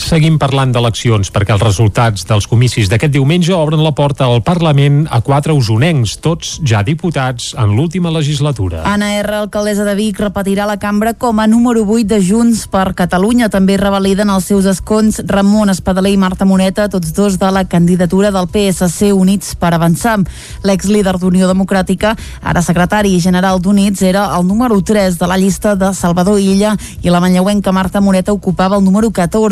Seguim 0.00 0.38
parlant 0.40 0.72
d'eleccions 0.74 1.28
perquè 1.30 1.54
els 1.54 1.62
resultats 1.62 2.24
dels 2.26 2.48
comicis 2.50 2.88
d'aquest 2.90 3.12
diumenge 3.14 3.52
obren 3.54 3.82
la 3.84 3.92
porta 3.94 4.26
al 4.26 4.40
Parlament 4.42 5.04
a 5.10 5.20
quatre 5.22 5.54
usonencs, 5.54 6.16
tots 6.24 6.56
ja 6.66 6.80
diputats 6.86 7.52
en 7.58 7.74
l'última 7.76 8.10
legislatura. 8.10 8.80
Anna 8.88 9.12
R, 9.20 9.36
alcaldessa 9.44 9.84
de 9.86 9.94
Vic, 9.98 10.18
repetirà 10.22 10.66
la 10.66 10.78
cambra 10.82 11.12
com 11.14 11.38
a 11.38 11.46
número 11.46 11.84
8 11.84 12.08
de 12.14 12.20
Junts 12.24 12.64
per 12.72 12.94
Catalunya. 12.98 13.50
També 13.52 13.76
revaliden 13.76 14.30
els 14.32 14.48
seus 14.50 14.66
escons 14.70 15.20
Ramon 15.28 15.70
Espadaler 15.70 16.14
i 16.14 16.20
Marta 16.20 16.48
Moneta, 16.48 16.88
tots 16.88 17.12
dos 17.14 17.38
de 17.38 17.50
la 17.52 17.66
candidatura 17.68 18.32
del 18.34 18.48
PSC 18.48 19.12
Units 19.12 19.54
per 19.60 19.74
Avançar. 19.74 20.18
L'ex-líder 20.64 21.18
d'Unió 21.20 21.50
Democràtica, 21.50 22.16
ara 22.42 22.64
secretari 22.64 23.18
general 23.20 23.60
d'Units, 23.60 24.02
era 24.02 24.26
el 24.36 24.46
número 24.46 24.80
3 24.80 25.18
de 25.18 25.28
la 25.30 25.38
llista 25.38 25.76
de 25.76 25.92
Salvador 25.94 26.40
Illa 26.40 26.76
i 27.02 27.10
la 27.10 27.20
manlleuenca 27.20 27.72
Marta 27.72 28.00
Moneta 28.00 28.32
ocupava 28.32 28.78
el 28.78 28.84
número 28.84 29.10
14. 29.10 29.49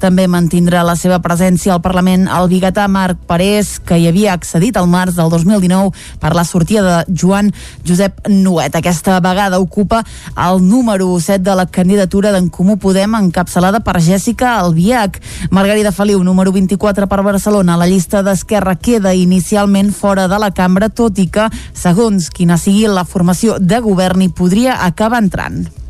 També 0.00 0.26
mantindrà 0.28 0.82
la 0.86 0.96
seva 0.96 1.20
presència 1.24 1.74
al 1.74 1.82
Parlament 1.84 2.26
el 2.32 2.48
biguetà 2.48 2.86
Marc 2.88 3.20
Parés, 3.28 3.76
que 3.78 3.98
hi 4.00 4.08
havia 4.08 4.32
accedit 4.32 4.76
al 4.76 4.88
març 4.88 5.16
del 5.18 5.30
2019 5.30 5.92
per 6.20 6.32
la 6.34 6.44
sortida 6.44 6.82
de 6.86 7.14
Joan 7.14 7.52
Josep 7.86 8.28
Nuet. 8.28 8.76
Aquesta 8.76 9.20
vegada 9.20 9.60
ocupa 9.60 10.02
el 10.48 10.62
número 10.66 11.08
7 11.20 11.42
de 11.44 11.54
la 11.56 11.66
candidatura 11.66 12.32
d'en 12.32 12.48
Comú 12.48 12.76
Podem, 12.80 13.14
encapçalada 13.20 13.80
per 13.80 14.00
Jèssica 14.00 14.56
Albiach. 14.60 15.20
Margarida 15.50 15.92
Feliu, 15.92 16.22
número 16.24 16.52
24 16.52 17.06
per 17.06 17.22
Barcelona. 17.22 17.76
La 17.76 17.86
llista 17.86 18.22
d'Esquerra 18.22 18.76
queda 18.76 19.14
inicialment 19.14 19.92
fora 19.92 20.28
de 20.28 20.38
la 20.38 20.52
cambra, 20.52 20.88
tot 20.88 21.18
i 21.18 21.28
que, 21.28 21.48
segons 21.72 22.30
quina 22.30 22.58
sigui 22.60 22.86
la 22.88 23.04
formació 23.04 23.58
de 23.60 23.80
govern, 23.80 24.22
hi 24.22 24.32
podria 24.32 24.80
acabar 24.84 25.22
entrant. 25.22 25.85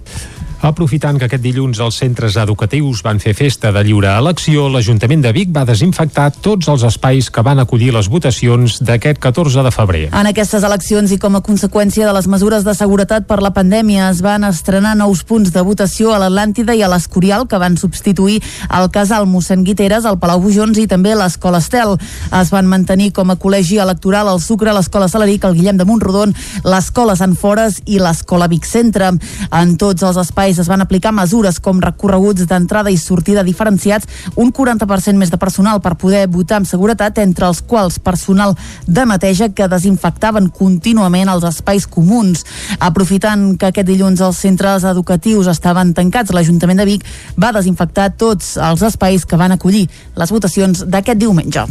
Aprofitant 0.64 1.18
que 1.20 1.26
aquest 1.28 1.42
dilluns 1.44 1.78
els 1.84 1.98
centres 2.00 2.36
educatius 2.40 3.02
van 3.04 3.18
fer 3.20 3.34
festa 3.36 3.68
de 3.74 3.82
lliure 3.84 4.09
elecció, 4.16 4.70
l'Ajuntament 4.72 5.20
de 5.20 5.32
Vic 5.36 5.50
va 5.52 5.66
desinfectar 5.68 6.30
tots 6.40 6.70
els 6.72 6.84
espais 6.88 7.28
que 7.30 7.44
van 7.44 7.61
acollir 7.61 7.90
les 7.92 8.09
votacions 8.09 8.78
d'aquest 8.80 9.20
14 9.20 9.62
de 9.66 9.72
febrer. 9.74 10.02
En 10.16 10.30
aquestes 10.30 10.64
eleccions 10.64 11.12
i 11.12 11.18
com 11.20 11.36
a 11.36 11.42
conseqüència 11.44 12.09
de 12.09 12.14
les 12.16 12.28
mesures 12.32 12.64
de 12.64 12.74
seguretat 12.74 13.26
per 13.28 13.42
la 13.44 13.52
pandèmia 13.52 14.09
es 14.09 14.22
van 14.24 14.48
estrenar 14.48 14.94
nous 14.96 15.22
punts 15.28 15.52
de 15.52 15.62
votació 15.66 16.14
a 16.14 16.22
l'Atlàntida 16.22 16.74
i 16.74 16.82
a 16.82 16.88
l'Escorial 16.88 17.46
que 17.46 17.61
van 17.61 17.76
substituir 17.76 18.40
el 18.80 18.88
casal 18.94 19.28
mossèn 19.28 19.64
Guiteres, 19.66 20.09
el 20.09 20.18
Palau 20.22 20.40
Bujons 20.40 20.80
i 20.80 20.86
també 20.88 21.14
l'Escola 21.14 21.61
Estel. 21.61 21.96
Es 22.40 22.50
van 22.54 22.68
mantenir 22.70 23.12
com 23.12 23.30
a 23.30 23.36
col·legi 23.36 23.80
electoral 23.82 24.32
el 24.32 24.40
Sucre, 24.40 24.72
l'Escola 24.72 25.09
Salaric, 25.12 25.44
el 25.44 25.57
Guillem 25.61 25.76
de 25.76 25.86
Montrodon, 25.88 26.34
l'Escola 26.64 27.16
Sant 27.18 27.36
Fores 27.36 27.82
i 27.84 28.00
l'Escola 28.00 28.48
Vic 28.48 28.64
Centre. 28.66 29.12
En 29.52 29.76
tots 29.76 30.02
els 30.07 30.18
espais 30.24 30.55
espais 30.57 30.66
es 30.66 30.68
van 30.68 30.80
aplicar 30.80 31.12
mesures 31.12 31.61
com 31.61 31.80
recorreguts 31.80 32.46
d'entrada 32.46 32.90
i 32.90 32.96
sortida 32.96 33.44
diferenciats, 33.44 34.07
un 34.36 34.52
40% 34.52 35.16
més 35.16 35.30
de 35.30 35.38
personal 35.38 35.80
per 35.80 35.96
poder 35.96 36.26
votar 36.28 36.59
amb 36.59 36.66
seguretat, 36.66 37.18
entre 37.18 37.46
els 37.46 37.62
quals 37.62 37.98
personal 37.98 38.57
de 38.86 39.04
neteja 39.07 39.50
que 39.50 39.68
desinfectaven 39.68 40.48
contínuament 40.50 41.28
els 41.28 41.44
espais 41.44 41.86
comuns. 41.86 42.44
Aprofitant 42.78 43.57
que 43.59 43.70
aquest 43.70 43.86
dilluns 43.86 44.20
els 44.20 44.38
centres 44.38 44.84
educatius 44.84 45.46
estaven 45.48 45.94
tancats, 45.94 46.32
l'Ajuntament 46.32 46.78
de 46.78 46.86
Vic 46.86 47.04
va 47.38 47.52
desinfectar 47.52 48.11
tots 48.16 48.57
els 48.57 48.82
espais 48.82 49.24
que 49.24 49.36
van 49.36 49.52
acollir 49.52 49.86
les 50.16 50.32
votacions 50.32 50.84
d'aquest 50.86 51.20
diumenge. 51.20 51.66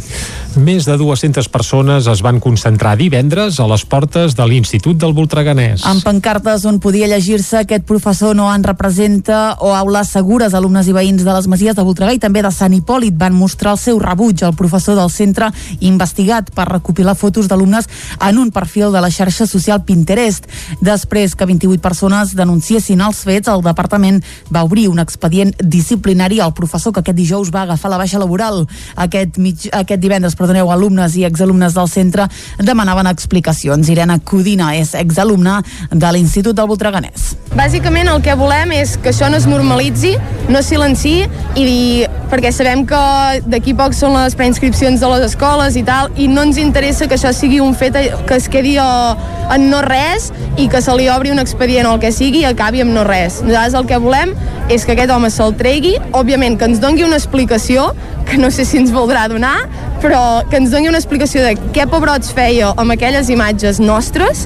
Més 0.56 0.86
de 0.86 0.96
200 0.96 1.48
persones 1.52 2.06
es 2.08 2.22
van 2.24 2.40
concentrar 2.40 2.96
divendres 2.96 3.60
a 3.60 3.66
les 3.68 3.84
portes 3.84 4.36
de 4.36 4.46
l'Institut 4.46 4.96
del 4.96 5.14
Voltreganès. 5.16 5.84
Amb 5.86 6.04
pancartes 6.04 6.64
on 6.68 6.80
podia 6.80 7.08
llegir-se 7.10 7.60
aquest 7.62 7.84
professor 7.86 8.36
no 8.36 8.48
en 8.52 8.64
representa 8.66 9.56
o 9.62 9.72
aules 9.74 10.10
segures 10.10 10.54
alumnes 10.54 10.88
i 10.90 10.94
veïns 10.94 11.22
de 11.24 11.32
les 11.32 11.46
Masies 11.48 11.76
de 11.76 11.84
Voltregà 11.86 12.14
i 12.16 12.20
també 12.22 12.42
de 12.42 12.50
Sant 12.54 12.74
Hipòlit 12.74 13.16
van 13.18 13.34
mostrar 13.36 13.76
el 13.76 13.80
seu 13.80 14.00
rebuig 14.02 14.42
al 14.42 14.56
professor 14.58 14.98
del 14.98 15.10
centre 15.12 15.52
investigat 15.80 16.50
per 16.54 16.66
recopilar 16.68 17.16
fotos 17.16 17.48
d'alumnes 17.48 17.88
en 18.18 18.38
un 18.42 18.50
perfil 18.50 18.92
de 18.92 19.02
la 19.02 19.10
xarxa 19.10 19.46
social 19.46 19.84
Pinterest. 19.86 20.48
Després 20.80 21.36
que 21.36 21.46
28 21.46 21.82
persones 21.82 22.34
denunciessin 22.36 23.02
els 23.06 23.22
fets, 23.26 23.48
el 23.52 23.62
departament 23.64 24.22
va 24.52 24.64
obrir 24.66 24.88
un 24.90 24.98
expedient 25.02 25.54
disciplinari 25.60 26.40
al 26.40 26.54
professor 26.54 26.92
que 26.92 27.04
aquest 27.04 27.18
dijous 27.18 27.52
va 27.54 27.62
agafar 27.62 27.92
la 27.92 28.00
baixa 28.02 28.18
laboral. 28.18 28.64
Aquest, 28.96 29.38
mig, 29.38 29.68
aquest 29.72 30.02
divendres, 30.02 30.36
perdoneu, 30.38 30.72
alumnes 30.72 31.16
i 31.16 31.26
exalumnes 31.28 31.76
del 31.76 31.90
centre 31.92 32.28
demanaven 32.58 33.06
explicacions. 33.12 33.88
Irene 33.92 34.18
Codina 34.24 34.72
és 34.76 34.94
exalumna 34.98 35.60
de 35.92 36.12
l'Institut 36.12 36.56
del 36.56 36.68
Voltreganès. 36.70 37.34
Bàsicament 37.56 38.10
el 38.12 38.22
que 38.24 38.34
volem 38.36 38.55
és 38.72 38.96
que 38.96 39.10
això 39.12 39.28
no 39.30 39.36
es 39.36 39.46
normalitzi, 39.46 40.14
no 40.48 40.60
es 40.60 40.68
silenci 40.70 41.26
i 41.58 42.06
perquè 42.30 42.50
sabem 42.54 42.84
que 42.88 43.00
d'aquí 43.46 43.74
poc 43.76 43.94
són 43.94 44.16
les 44.16 44.34
preinscripcions 44.38 45.00
de 45.02 45.10
les 45.12 45.26
escoles 45.28 45.76
i 45.76 45.82
tal 45.86 46.10
i 46.16 46.26
no 46.28 46.42
ens 46.46 46.58
interessa 46.58 47.06
que 47.06 47.18
això 47.18 47.32
sigui 47.36 47.60
un 47.60 47.74
fet 47.74 47.94
que 48.26 48.38
es 48.38 48.48
quedi 48.48 48.76
en 48.80 49.68
no 49.70 49.82
res 49.84 50.32
i 50.56 50.68
que 50.72 50.80
se 50.82 50.94
li 50.96 51.08
obri 51.12 51.30
un 51.30 51.38
expedient 51.42 51.86
o 51.86 51.94
el 51.94 52.02
que 52.02 52.12
sigui 52.12 52.42
i 52.42 52.48
acabi 52.48 52.82
amb 52.82 52.96
no 52.96 53.04
res. 53.04 53.42
Nosaltres 53.44 53.78
el 53.82 53.88
que 53.90 54.00
volem 54.02 54.34
és 54.72 54.84
que 54.84 54.96
aquest 54.96 55.12
home 55.14 55.30
se'l 55.30 55.54
tregui, 55.58 55.94
òbviament 56.16 56.58
que 56.58 56.66
ens 56.66 56.80
dongui 56.82 57.04
una 57.06 57.20
explicació, 57.20 57.92
que 58.26 58.40
no 58.40 58.50
sé 58.50 58.64
si 58.66 58.80
ens 58.80 58.90
voldrà 58.94 59.28
donar, 59.30 59.68
però 60.06 60.46
que 60.46 60.60
ens 60.60 60.70
doni 60.70 60.86
una 60.86 61.00
explicació 61.00 61.42
de 61.42 61.56
què 61.74 61.82
pebrots 61.90 62.30
feia 62.30 62.68
amb 62.78 62.94
aquelles 62.94 63.26
imatges 63.32 63.80
nostres 63.82 64.44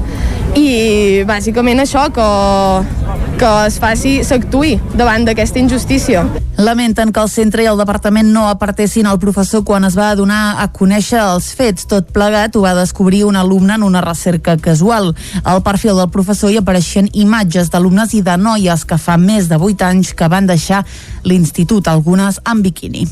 i 0.57 1.21
bàsicament 1.29 1.83
això 1.83 2.07
que, 2.17 2.29
que 3.43 3.51
es 3.67 3.77
faci, 3.83 4.15
s'actuï 4.25 4.79
davant 4.97 5.29
d'aquesta 5.29 5.61
injustícia. 5.61 6.25
Lamenten 6.57 7.13
que 7.13 7.21
el 7.21 7.29
centre 7.29 7.65
i 7.65 7.69
el 7.69 7.77
departament 7.77 8.33
no 8.33 8.47
apartessin 8.49 9.09
el 9.11 9.21
professor 9.21 9.61
quan 9.69 9.85
es 9.85 10.01
va 10.01 10.15
donar 10.17 10.57
a 10.65 10.71
conèixer 10.73 11.21
els 11.21 11.53
fets. 11.57 11.85
Tot 11.93 12.09
plegat 12.17 12.57
ho 12.57 12.65
va 12.65 12.75
descobrir 12.79 13.27
un 13.29 13.37
alumne 13.37 13.77
en 13.77 13.85
una 13.85 14.01
recerca 14.05 14.57
casual. 14.57 15.13
Al 15.45 15.65
perfil 15.65 16.01
del 16.01 16.13
professor 16.13 16.53
hi 16.53 16.61
apareixien 16.65 17.13
imatges 17.13 17.69
d'alumnes 17.69 18.17
i 18.17 18.25
de 18.25 18.41
noies 18.41 18.89
que 18.89 18.97
fa 18.97 19.21
més 19.21 19.53
de 19.53 19.61
8 19.61 19.91
anys 19.93 20.17
que 20.17 20.29
van 20.29 20.49
deixar 20.49 20.87
l'institut, 21.25 21.89
algunes 21.89 22.41
amb 22.45 22.65
biquini. 22.65 23.09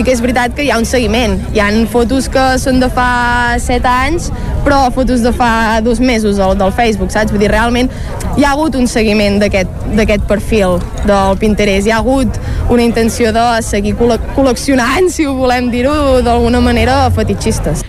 Sí 0.00 0.04
que 0.06 0.14
és 0.16 0.20
veritat 0.24 0.54
que 0.56 0.64
hi 0.64 0.70
ha 0.72 0.78
un 0.80 0.86
seguiment. 0.88 1.34
Hi 1.52 1.60
han 1.60 1.82
fotos 1.92 2.24
que 2.32 2.40
són 2.62 2.78
de 2.80 2.86
fa 2.88 3.58
7 3.60 3.90
anys, 3.90 4.30
però 4.64 4.78
fotos 4.96 5.20
de 5.20 5.28
fa 5.36 5.50
dos 5.84 6.00
mesos 6.00 6.40
del, 6.40 6.54
del 6.56 6.72
Facebook, 6.72 7.12
saps? 7.12 7.34
Vull 7.34 7.44
dir, 7.44 7.50
realment 7.52 7.92
hi 8.38 8.46
ha 8.46 8.54
hagut 8.54 8.80
un 8.80 8.88
seguiment 8.88 9.36
d'aquest 9.44 10.24
perfil 10.32 10.80
del 11.04 11.36
Pinterest. 11.44 11.84
Hi 11.84 11.92
ha 11.92 12.00
hagut 12.00 12.40
una 12.72 12.88
intenció 12.88 13.36
de 13.36 13.46
seguir 13.68 13.92
col·leccionant, 14.00 15.12
si 15.12 15.28
ho 15.28 15.36
volem 15.36 15.68
dir-ho 15.68 16.22
d'alguna 16.24 16.64
manera, 16.64 17.02
fetitxistes. 17.12 17.84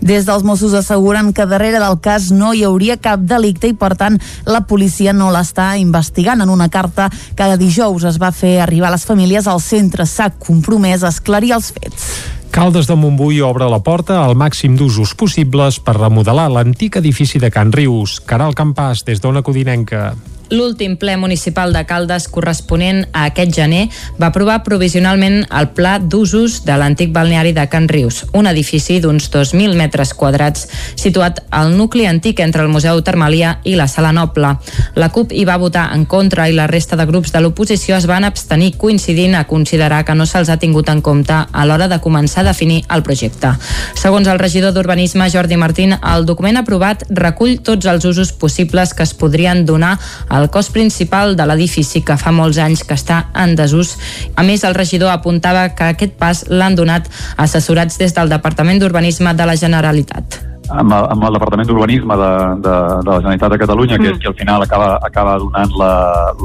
Des 0.00 0.26
dels 0.28 0.44
Mossos 0.44 0.74
asseguren 0.76 1.32
que 1.32 1.46
darrere 1.46 1.80
del 1.80 1.98
cas 2.04 2.30
no 2.30 2.52
hi 2.54 2.64
hauria 2.66 2.98
cap 3.00 3.22
delicte 3.24 3.70
i, 3.70 3.74
per 3.74 3.94
tant, 3.96 4.18
la 4.44 4.62
policia 4.68 5.14
no 5.16 5.32
l'està 5.32 5.74
investigant. 5.80 6.42
En 6.42 6.52
una 6.52 6.68
carta 6.68 7.08
que 7.36 7.50
dijous 7.56 8.04
es 8.04 8.20
va 8.22 8.32
fer 8.32 8.60
arribar 8.60 8.90
a 8.90 8.96
les 8.96 9.06
famílies, 9.08 9.46
el 9.46 9.60
centre 9.60 10.06
s'ha 10.06 10.30
compromès 10.30 11.02
a 11.02 11.12
esclarir 11.14 11.54
els 11.56 11.72
fets. 11.72 12.10
Caldes 12.56 12.86
de 12.88 12.94
Montbui 12.96 13.42
obre 13.44 13.66
la 13.68 13.82
porta 13.84 14.22
al 14.24 14.32
màxim 14.38 14.78
d'usos 14.78 15.12
possibles 15.18 15.76
per 15.84 15.98
remodelar 15.98 16.46
l'antic 16.48 16.96
edifici 16.96 17.40
de 17.42 17.50
Can 17.52 17.74
Rius. 17.74 18.20
Caral 18.24 18.56
Campàs, 18.56 19.04
des 19.04 19.20
d'Ona 19.20 19.44
Codinenca. 19.44 20.14
L'últim 20.50 20.94
ple 20.94 21.16
municipal 21.18 21.72
de 21.74 21.82
Caldes 21.88 22.28
corresponent 22.30 23.00
a 23.10 23.24
aquest 23.26 23.50
gener 23.56 23.88
va 24.20 24.28
aprovar 24.28 24.60
provisionalment 24.62 25.40
el 25.50 25.72
pla 25.74 25.96
d'usos 25.98 26.60
de 26.66 26.76
l'antic 26.78 27.10
balneari 27.14 27.50
de 27.56 27.64
Can 27.72 27.88
Rius, 27.90 28.22
un 28.32 28.46
edifici 28.46 29.00
d'uns 29.02 29.26
2.000 29.32 29.74
metres 29.74 30.14
quadrats 30.14 30.68
situat 30.94 31.40
al 31.50 31.74
nucli 31.74 32.06
antic 32.06 32.38
entre 32.44 32.62
el 32.62 32.70
Museu 32.70 33.02
Termalià 33.02 33.56
i 33.66 33.74
la 33.74 33.88
Sala 33.90 34.12
Noble. 34.14 34.52
La 34.94 35.08
CUP 35.10 35.34
hi 35.34 35.42
va 35.48 35.58
votar 35.58 35.88
en 35.96 36.04
contra 36.06 36.46
i 36.46 36.54
la 36.54 36.68
resta 36.70 36.94
de 36.94 37.08
grups 37.10 37.34
de 37.34 37.42
l'oposició 37.42 37.96
es 37.98 38.06
van 38.06 38.24
abstenir 38.24 38.76
coincidint 38.78 39.34
a 39.34 39.46
considerar 39.50 40.04
que 40.06 40.14
no 40.14 40.28
se'ls 40.30 40.52
ha 40.52 40.60
tingut 40.62 40.88
en 40.94 41.02
compte 41.02 41.34
a 41.34 41.66
l'hora 41.66 41.90
de 41.90 41.98
començar 41.98 42.44
a 42.44 42.50
definir 42.52 42.84
el 42.94 43.02
projecte. 43.02 43.50
Segons 43.98 44.30
el 44.30 44.38
regidor 44.38 44.76
d'Urbanisme 44.76 45.26
Jordi 45.30 45.58
Martín, 45.58 45.96
el 45.98 46.26
document 46.26 46.62
aprovat 46.62 47.02
recull 47.10 47.58
tots 47.66 47.90
els 47.90 48.06
usos 48.06 48.30
possibles 48.32 48.94
que 48.94 49.02
es 49.02 49.14
podrien 49.14 49.66
donar 49.66 49.96
a 50.28 50.35
el 50.36 50.50
cos 50.50 50.70
principal 50.70 51.36
de 51.36 51.46
l'edifici 51.48 52.02
que 52.06 52.18
fa 52.20 52.32
molts 52.32 52.58
anys 52.62 52.84
que 52.84 52.96
està 52.98 53.26
en 53.34 53.54
desús. 53.58 53.96
A 54.36 54.44
més, 54.46 54.64
el 54.64 54.76
regidor 54.76 55.12
apuntava 55.12 55.68
que 55.76 55.92
aquest 55.94 56.18
pas 56.20 56.44
l'han 56.48 56.76
donat 56.76 57.08
assessorats 57.36 57.98
des 57.98 58.14
del 58.14 58.32
Departament 58.32 58.82
d'Urbanisme 58.82 59.34
de 59.34 59.48
la 59.48 59.56
Generalitat 59.56 60.42
amb 60.68 60.92
el, 60.92 61.04
amb 61.14 61.24
el 61.24 61.36
Departament 61.36 61.68
d'Urbanisme 61.68 62.16
de, 62.18 62.30
de, 62.64 62.76
de 63.06 63.10
la 63.10 63.18
Generalitat 63.20 63.52
de 63.52 63.58
Catalunya, 63.62 63.98
que 64.02 64.12
és 64.12 64.20
qui 64.22 64.30
al 64.30 64.36
final 64.38 64.64
acaba, 64.64 64.96
acaba 65.06 65.36
donant 65.38 65.74
la, 65.78 65.92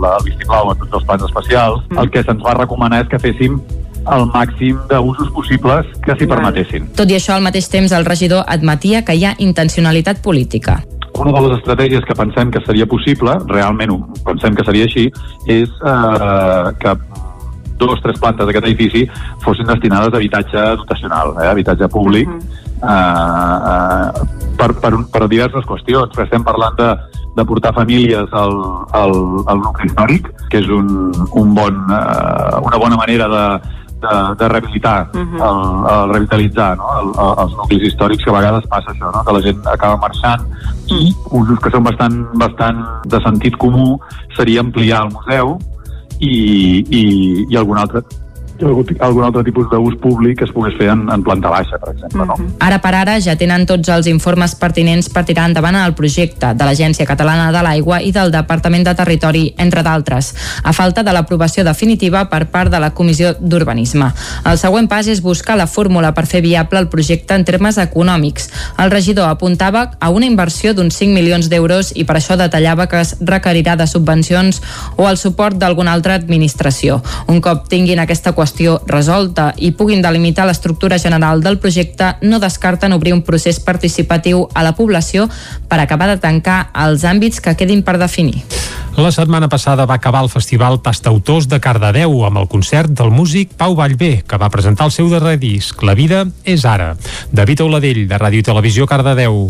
la 0.04 0.16
vistiplau 0.26 0.72
a 0.72 0.76
tots 0.78 1.00
els 1.00 1.08
plans 1.08 1.26
especials, 1.26 1.86
mm. 1.90 2.02
el 2.04 2.12
que 2.14 2.24
se'ns 2.28 2.44
va 2.46 2.56
recomanar 2.60 3.04
és 3.06 3.12
que 3.12 3.22
féssim 3.22 3.60
el 4.02 4.26
màxim 4.34 4.80
d'usos 4.90 5.30
possibles 5.36 5.90
que 6.06 6.16
s'hi 6.18 6.30
permetessin. 6.30 6.88
Tot 6.98 7.12
i 7.12 7.18
això, 7.18 7.36
al 7.36 7.46
mateix 7.46 7.70
temps, 7.70 7.94
el 7.94 8.08
regidor 8.08 8.46
admetia 8.48 9.04
que 9.06 9.18
hi 9.18 9.28
ha 9.28 9.36
intencionalitat 9.38 10.24
política. 10.26 10.82
Una 11.20 11.32
de 11.36 11.42
les 11.48 11.58
estratègies 11.60 12.06
que 12.08 12.16
pensem 12.16 12.52
que 12.52 12.62
seria 12.66 12.88
possible, 12.88 13.36
realment 13.50 13.94
pensem 14.26 14.56
que 14.56 14.66
seria 14.66 14.88
així, 14.88 15.10
és 15.46 15.70
eh, 15.84 16.72
que 16.82 16.96
dos 17.82 17.98
o 17.98 18.02
tres 18.04 18.20
plantes 18.22 18.48
d'aquest 18.48 18.68
edifici 18.70 19.04
fossin 19.44 19.70
destinades 19.70 20.14
a 20.14 20.20
habitatge 20.22 20.66
dotacional, 20.82 21.34
eh, 21.42 21.50
habitatge 21.50 21.90
públic, 21.90 22.30
uh 22.30 22.38
-huh. 22.38 22.92
eh, 22.92 23.58
eh, 23.72 24.46
per, 24.58 24.72
per, 24.82 24.94
per 25.12 25.28
diverses 25.28 25.66
qüestions. 25.66 26.18
Estem 26.18 26.44
parlant 26.44 26.76
de, 26.78 26.90
de 27.36 27.46
portar 27.46 27.74
famílies 27.74 28.30
al, 28.32 28.56
al, 28.92 29.14
al 29.48 29.58
nucli 29.66 29.86
històric, 29.88 30.30
que 30.50 30.60
és 30.60 30.68
un, 30.70 31.12
un 31.34 31.54
bon, 31.54 31.76
eh, 31.90 32.56
una 32.62 32.78
bona 32.78 32.96
manera 32.96 33.28
de, 33.28 33.46
de, 34.04 34.36
de 34.40 34.50
rehabilitar, 34.50 35.10
uh 35.14 35.20
-huh. 35.20 35.40
el, 35.48 35.60
el 35.94 36.14
revitalitzar 36.14 36.78
no? 36.78 36.86
el, 37.00 37.08
el, 37.24 37.34
els 37.44 37.54
nuclis 37.58 37.84
històrics, 37.90 38.24
que 38.24 38.32
a 38.32 38.40
vegades 38.40 38.68
passa 38.68 38.92
això, 38.92 39.12
no? 39.14 39.24
que 39.26 39.34
la 39.34 39.42
gent 39.42 39.60
acaba 39.68 39.98
marxant 39.98 40.42
uh 40.42 40.98
-huh. 40.98 41.14
usos 41.40 41.60
que 41.60 41.70
són 41.72 41.84
bastant, 41.84 42.18
bastant 42.34 42.78
de 43.06 43.20
sentit 43.26 43.56
comú 43.58 44.00
seria 44.38 44.60
ampliar 44.62 45.04
el 45.06 45.12
museu 45.14 45.60
i, 46.20 46.86
i, 47.00 47.04
i 47.50 47.58
algun 47.58 47.78
altre 47.78 48.02
algun 48.62 49.26
altre 49.26 49.44
tipus 49.48 49.68
d'ús 49.72 49.96
públic 50.02 50.42
es 50.46 50.52
pogués 50.54 50.76
fer 50.78 50.92
en, 50.94 51.04
en 51.12 51.24
planta 51.26 51.50
baixa, 51.52 51.80
per 51.82 51.94
exemple. 51.94 52.26
No? 52.30 52.36
Ara 52.64 52.78
per 52.84 52.94
ara 52.98 53.18
ja 53.24 53.36
tenen 53.40 53.66
tots 53.70 53.90
els 53.90 54.08
informes 54.12 54.54
pertinents 54.60 55.10
per 55.10 55.24
tirar 55.26 55.48
endavant 55.50 55.78
el 55.80 55.96
projecte 55.98 56.54
de 56.58 56.68
l'Agència 56.68 57.08
Catalana 57.10 57.50
de 57.56 57.64
l'Aigua 57.66 58.02
i 58.06 58.12
del 58.14 58.32
Departament 58.34 58.86
de 58.86 58.94
Territori, 58.98 59.44
entre 59.58 59.84
d'altres, 59.86 60.34
a 60.64 60.74
falta 60.78 61.04
de 61.04 61.16
l'aprovació 61.16 61.66
definitiva 61.66 62.26
per 62.30 62.46
part 62.54 62.72
de 62.72 62.80
la 62.82 62.92
Comissió 62.94 63.34
d'Urbanisme. 63.40 64.12
El 64.46 64.60
següent 64.62 64.90
pas 64.92 65.08
és 65.10 65.24
buscar 65.26 65.58
la 65.58 65.68
fórmula 65.68 66.14
per 66.14 66.28
fer 66.30 66.44
viable 66.46 66.80
el 66.80 66.90
projecte 66.94 67.36
en 67.36 67.46
termes 67.48 67.80
econòmics. 67.82 68.50
El 68.78 68.94
regidor 68.94 69.30
apuntava 69.30 69.88
a 70.00 70.12
una 70.14 70.30
inversió 70.30 70.76
d'uns 70.76 71.02
5 71.02 71.16
milions 71.18 71.50
d'euros 71.50 71.94
i 71.96 72.06
per 72.06 72.20
això 72.20 72.38
detallava 72.38 72.88
que 72.92 73.02
es 73.02 73.16
requerirà 73.20 73.76
de 73.80 73.88
subvencions 73.90 74.62
o 74.98 75.10
el 75.10 75.18
suport 75.18 75.58
d'alguna 75.58 75.94
altra 75.94 76.16
administració. 76.20 77.02
Un 77.28 77.42
cop 77.42 77.68
tinguin 77.72 78.00
aquesta 78.00 78.36
qüestió 78.36 78.51
qüestió 78.52 78.82
resolta 78.86 79.54
i 79.58 79.72
puguin 79.72 80.02
delimitar 80.04 80.46
l'estructura 80.46 81.00
general 81.00 81.42
del 81.42 81.58
projecte, 81.58 82.18
no 82.22 82.40
descarten 82.40 82.92
obrir 82.92 83.14
un 83.14 83.24
procés 83.24 83.60
participatiu 83.60 84.48
a 84.54 84.64
la 84.64 84.76
població 84.76 85.30
per 85.70 85.80
acabar 85.80 86.10
de 86.10 86.20
tancar 86.20 86.72
els 86.76 87.06
àmbits 87.08 87.40
que 87.40 87.56
quedin 87.56 87.84
per 87.84 87.98
definir. 87.98 88.44
La 88.98 89.12
setmana 89.12 89.48
passada 89.48 89.86
va 89.88 89.96
acabar 89.96 90.22
el 90.24 90.30
Festival 90.30 90.82
Tastautors 90.84 91.48
de 91.48 91.62
Cardedeu 91.64 92.26
amb 92.28 92.44
el 92.44 92.50
concert 92.52 92.92
del 92.92 93.12
músic 93.12 93.56
Pau 93.56 93.76
Vallvé, 93.76 94.24
que 94.28 94.38
va 94.38 94.52
presentar 94.52 94.90
el 94.90 94.92
seu 94.92 95.08
darrer 95.10 95.38
disc, 95.40 95.82
La 95.82 95.96
vida 95.96 96.26
és 96.44 96.66
ara. 96.66 96.98
David 97.32 97.64
Oladell, 97.64 98.08
de 98.08 98.20
Ràdio 98.20 98.44
i 98.44 98.50
Televisió 98.52 98.86
Cardedeu. 98.86 99.48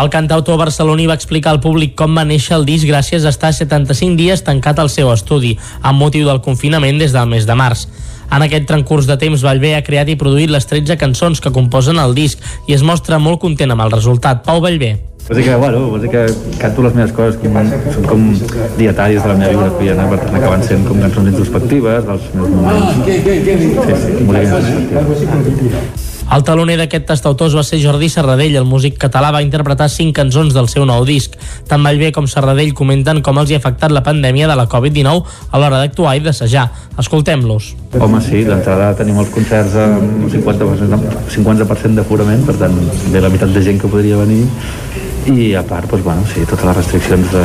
El 0.00 0.08
cantautor 0.10 0.56
barceloní 0.56 1.06
va 1.06 1.14
explicar 1.14 1.52
al 1.52 1.60
públic 1.60 1.94
com 1.94 2.14
va 2.16 2.24
néixer 2.24 2.56
el 2.56 2.66
disc 2.66 2.86
gràcies 2.88 3.24
a 3.24 3.30
estar 3.30 3.52
75 3.54 4.16
dies 4.16 4.42
tancat 4.42 4.78
al 4.78 4.90
seu 4.90 5.10
estudi, 5.12 5.56
amb 5.82 6.00
motiu 6.00 6.26
del 6.26 6.40
confinament 6.42 6.98
des 6.98 7.12
del 7.12 7.28
mes 7.30 7.46
de 7.46 7.54
març. 7.54 7.86
En 8.30 8.42
aquest 8.46 8.66
transcurs 8.70 9.08
de 9.10 9.16
temps, 9.18 9.42
Vallvé 9.42 9.74
ha 9.74 9.84
creat 9.86 10.08
i 10.12 10.18
produït 10.18 10.50
les 10.52 10.66
13 10.70 10.96
cançons 11.00 11.40
que 11.42 11.50
composen 11.54 11.98
el 11.98 12.14
disc 12.14 12.38
i 12.70 12.76
es 12.76 12.84
mostra 12.86 13.18
molt 13.18 13.40
content 13.42 13.74
amb 13.74 13.86
el 13.86 13.94
resultat. 13.96 14.44
Pau 14.46 14.62
Vallvé. 14.62 14.96
Vol 15.30 15.38
dir 15.38 15.44
que, 15.46 15.56
bueno, 15.62 15.80
vol 15.92 16.02
dir 16.02 16.10
que 16.10 16.22
canto 16.58 16.82
les 16.82 16.94
meves 16.96 17.12
coses 17.14 17.36
que 17.38 17.50
són 17.94 18.06
com 18.10 18.24
dietaris 18.78 19.22
de 19.22 19.30
la 19.30 19.36
meva 19.38 19.52
vida 19.52 19.68
quotidiana, 19.68 20.08
per 20.10 20.18
tant 20.24 20.38
acaben 20.40 20.66
sent 20.66 20.86
com 20.88 21.02
cançons 21.06 21.32
introspectives 21.34 22.06
dels 22.10 22.30
meus 22.34 22.54
moments. 22.56 23.02
Sí, 23.06 23.18
sí, 23.22 24.24
molt 24.26 24.42
introspectives. 24.42 26.09
El 26.30 26.44
taloner 26.46 26.76
d'aquest 26.78 27.08
tastautors 27.08 27.56
va 27.58 27.64
ser 27.66 27.80
Jordi 27.82 28.06
Serradell. 28.12 28.54
El 28.60 28.66
músic 28.70 28.94
català 29.02 29.32
va 29.34 29.40
interpretar 29.42 29.88
cinc 29.90 30.14
cançons 30.14 30.54
del 30.54 30.68
seu 30.70 30.84
nou 30.86 31.02
disc. 31.08 31.34
Tant 31.66 31.82
Vallvé 31.82 32.12
com 32.14 32.28
Serradell 32.30 32.70
comenten 32.78 33.18
com 33.26 33.40
els 33.42 33.50
hi 33.50 33.56
ha 33.56 33.58
afectat 33.58 33.90
la 33.90 34.04
pandèmia 34.06 34.46
de 34.46 34.54
la 34.54 34.68
Covid-19 34.70 35.24
a 35.50 35.58
l'hora 35.58 35.80
d'actuar 35.82 36.14
i 36.20 36.22
d'assajar. 36.22 36.68
Escoltem-los. 37.02 37.72
Home, 37.98 38.22
sí, 38.22 38.44
d'entrada 38.46 38.92
tenim 39.00 39.18
els 39.18 39.34
concerts 39.34 39.74
amb 39.82 40.30
50%, 40.30 41.34
50 41.34 41.96
d'aforament, 41.98 42.46
per 42.46 42.54
tant, 42.62 42.78
ve 43.10 43.24
la 43.24 43.32
meitat 43.32 43.50
de 43.50 43.64
gent 43.66 43.82
que 43.82 43.90
podria 43.90 44.20
venir 44.22 44.44
i 45.34 45.52
a 45.58 45.64
part, 45.66 45.90
doncs, 45.90 46.04
bueno, 46.04 46.22
sí, 46.30 46.44
totes 46.46 46.64
les 46.64 46.78
restriccions 46.78 47.32
de, 47.34 47.42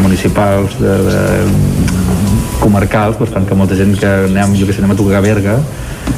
municipals, 0.00 0.78
de, 0.78 0.94
de 1.08 1.18
comarcals, 2.62 3.18
doncs, 3.18 3.34
fan 3.34 3.50
que 3.50 3.58
molta 3.58 3.76
gent 3.76 3.98
que 3.98 4.12
anem, 4.30 4.54
jo 4.60 4.68
que 4.68 4.76
sé, 4.76 4.80
anem 4.80 4.94
a 4.94 5.00
tocar 5.02 5.18
a 5.18 5.26
Berga, 5.26 5.58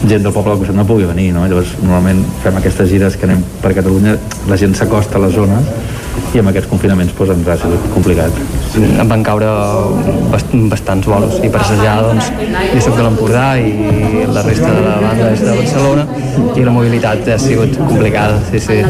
gent 0.08 0.22
del 0.22 0.32
poble 0.32 0.52
del 0.52 0.62
costat 0.62 0.76
no 0.76 0.84
pugui 0.86 1.08
venir, 1.08 1.32
no? 1.34 1.44
Llavors, 1.48 1.74
normalment 1.82 2.22
fem 2.42 2.56
aquestes 2.60 2.90
gires 2.90 3.16
que 3.16 3.28
anem 3.28 3.42
per 3.62 3.74
Catalunya, 3.76 4.16
la 4.50 4.58
gent 4.60 4.74
s'acosta 4.76 5.18
a 5.18 5.24
les 5.24 5.34
zones 5.36 5.70
i 6.34 6.40
amb 6.40 6.50
aquests 6.50 6.68
confinaments 6.70 7.14
doncs, 7.14 7.32
ens 7.34 7.48
ha 7.48 7.56
sigut 7.62 7.84
complicat. 7.94 8.38
Em 8.78 9.10
van 9.10 9.22
caure 9.26 9.50
bast 10.32 10.54
bastants 10.70 11.06
bolos 11.10 11.38
i 11.42 11.50
per 11.50 11.62
assajar 11.62 11.96
doncs, 12.08 12.30
jo 12.72 12.82
soc 12.82 12.96
de 12.98 13.04
l'Empordà 13.06 13.46
i 13.62 14.26
la 14.34 14.42
resta 14.46 14.72
de 14.74 14.82
la 14.82 14.96
banda 15.02 15.30
és 15.34 15.44
de 15.44 15.54
Barcelona 15.60 16.06
i 16.54 16.66
la 16.66 16.74
mobilitat 16.74 17.30
ha 17.34 17.38
sigut 17.38 17.78
complicada, 17.78 18.40
sí, 18.50 18.62
sí. 18.62 18.82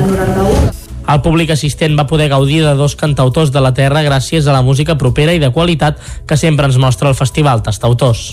El 1.04 1.20
públic 1.20 1.50
assistent 1.52 1.98
va 1.98 2.06
poder 2.08 2.30
gaudir 2.32 2.62
de 2.64 2.72
dos 2.78 2.96
cantautors 2.96 3.52
de 3.52 3.60
la 3.60 3.74
terra 3.76 4.00
gràcies 4.06 4.48
a 4.48 4.56
la 4.56 4.64
música 4.64 4.96
propera 4.96 5.36
i 5.36 5.42
de 5.42 5.52
qualitat 5.52 6.00
que 6.26 6.40
sempre 6.40 6.70
ens 6.70 6.80
mostra 6.80 7.12
el 7.12 7.18
Festival 7.18 7.62
Tastautors. 7.62 8.30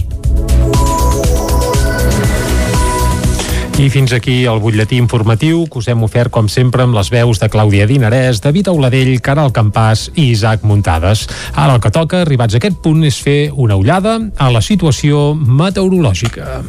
I 3.82 3.88
fins 3.90 4.12
aquí 4.14 4.44
el 4.46 4.60
butlletí 4.62 5.00
informatiu 5.02 5.64
que 5.66 5.80
us 5.80 5.88
hem 5.90 6.04
ofert, 6.06 6.30
com 6.30 6.46
sempre, 6.46 6.84
amb 6.86 6.94
les 6.94 7.10
veus 7.10 7.40
de 7.42 7.50
Clàudia 7.50 7.88
Dinarès, 7.90 8.38
David 8.44 8.70
Auladell, 8.70 9.16
Caral 9.26 9.50
Campàs 9.56 10.12
i 10.14 10.28
Isaac 10.36 10.62
Muntades. 10.62 11.26
Ara 11.56 11.80
el 11.80 11.82
que 11.82 11.90
toca, 11.90 12.22
arribats 12.22 12.54
a 12.54 12.62
aquest 12.62 12.78
punt, 12.86 13.02
és 13.10 13.18
fer 13.18 13.50
una 13.50 13.80
ullada 13.82 14.20
a 14.38 14.52
la 14.54 14.62
situació 14.62 15.32
meteorològica. 15.34 16.62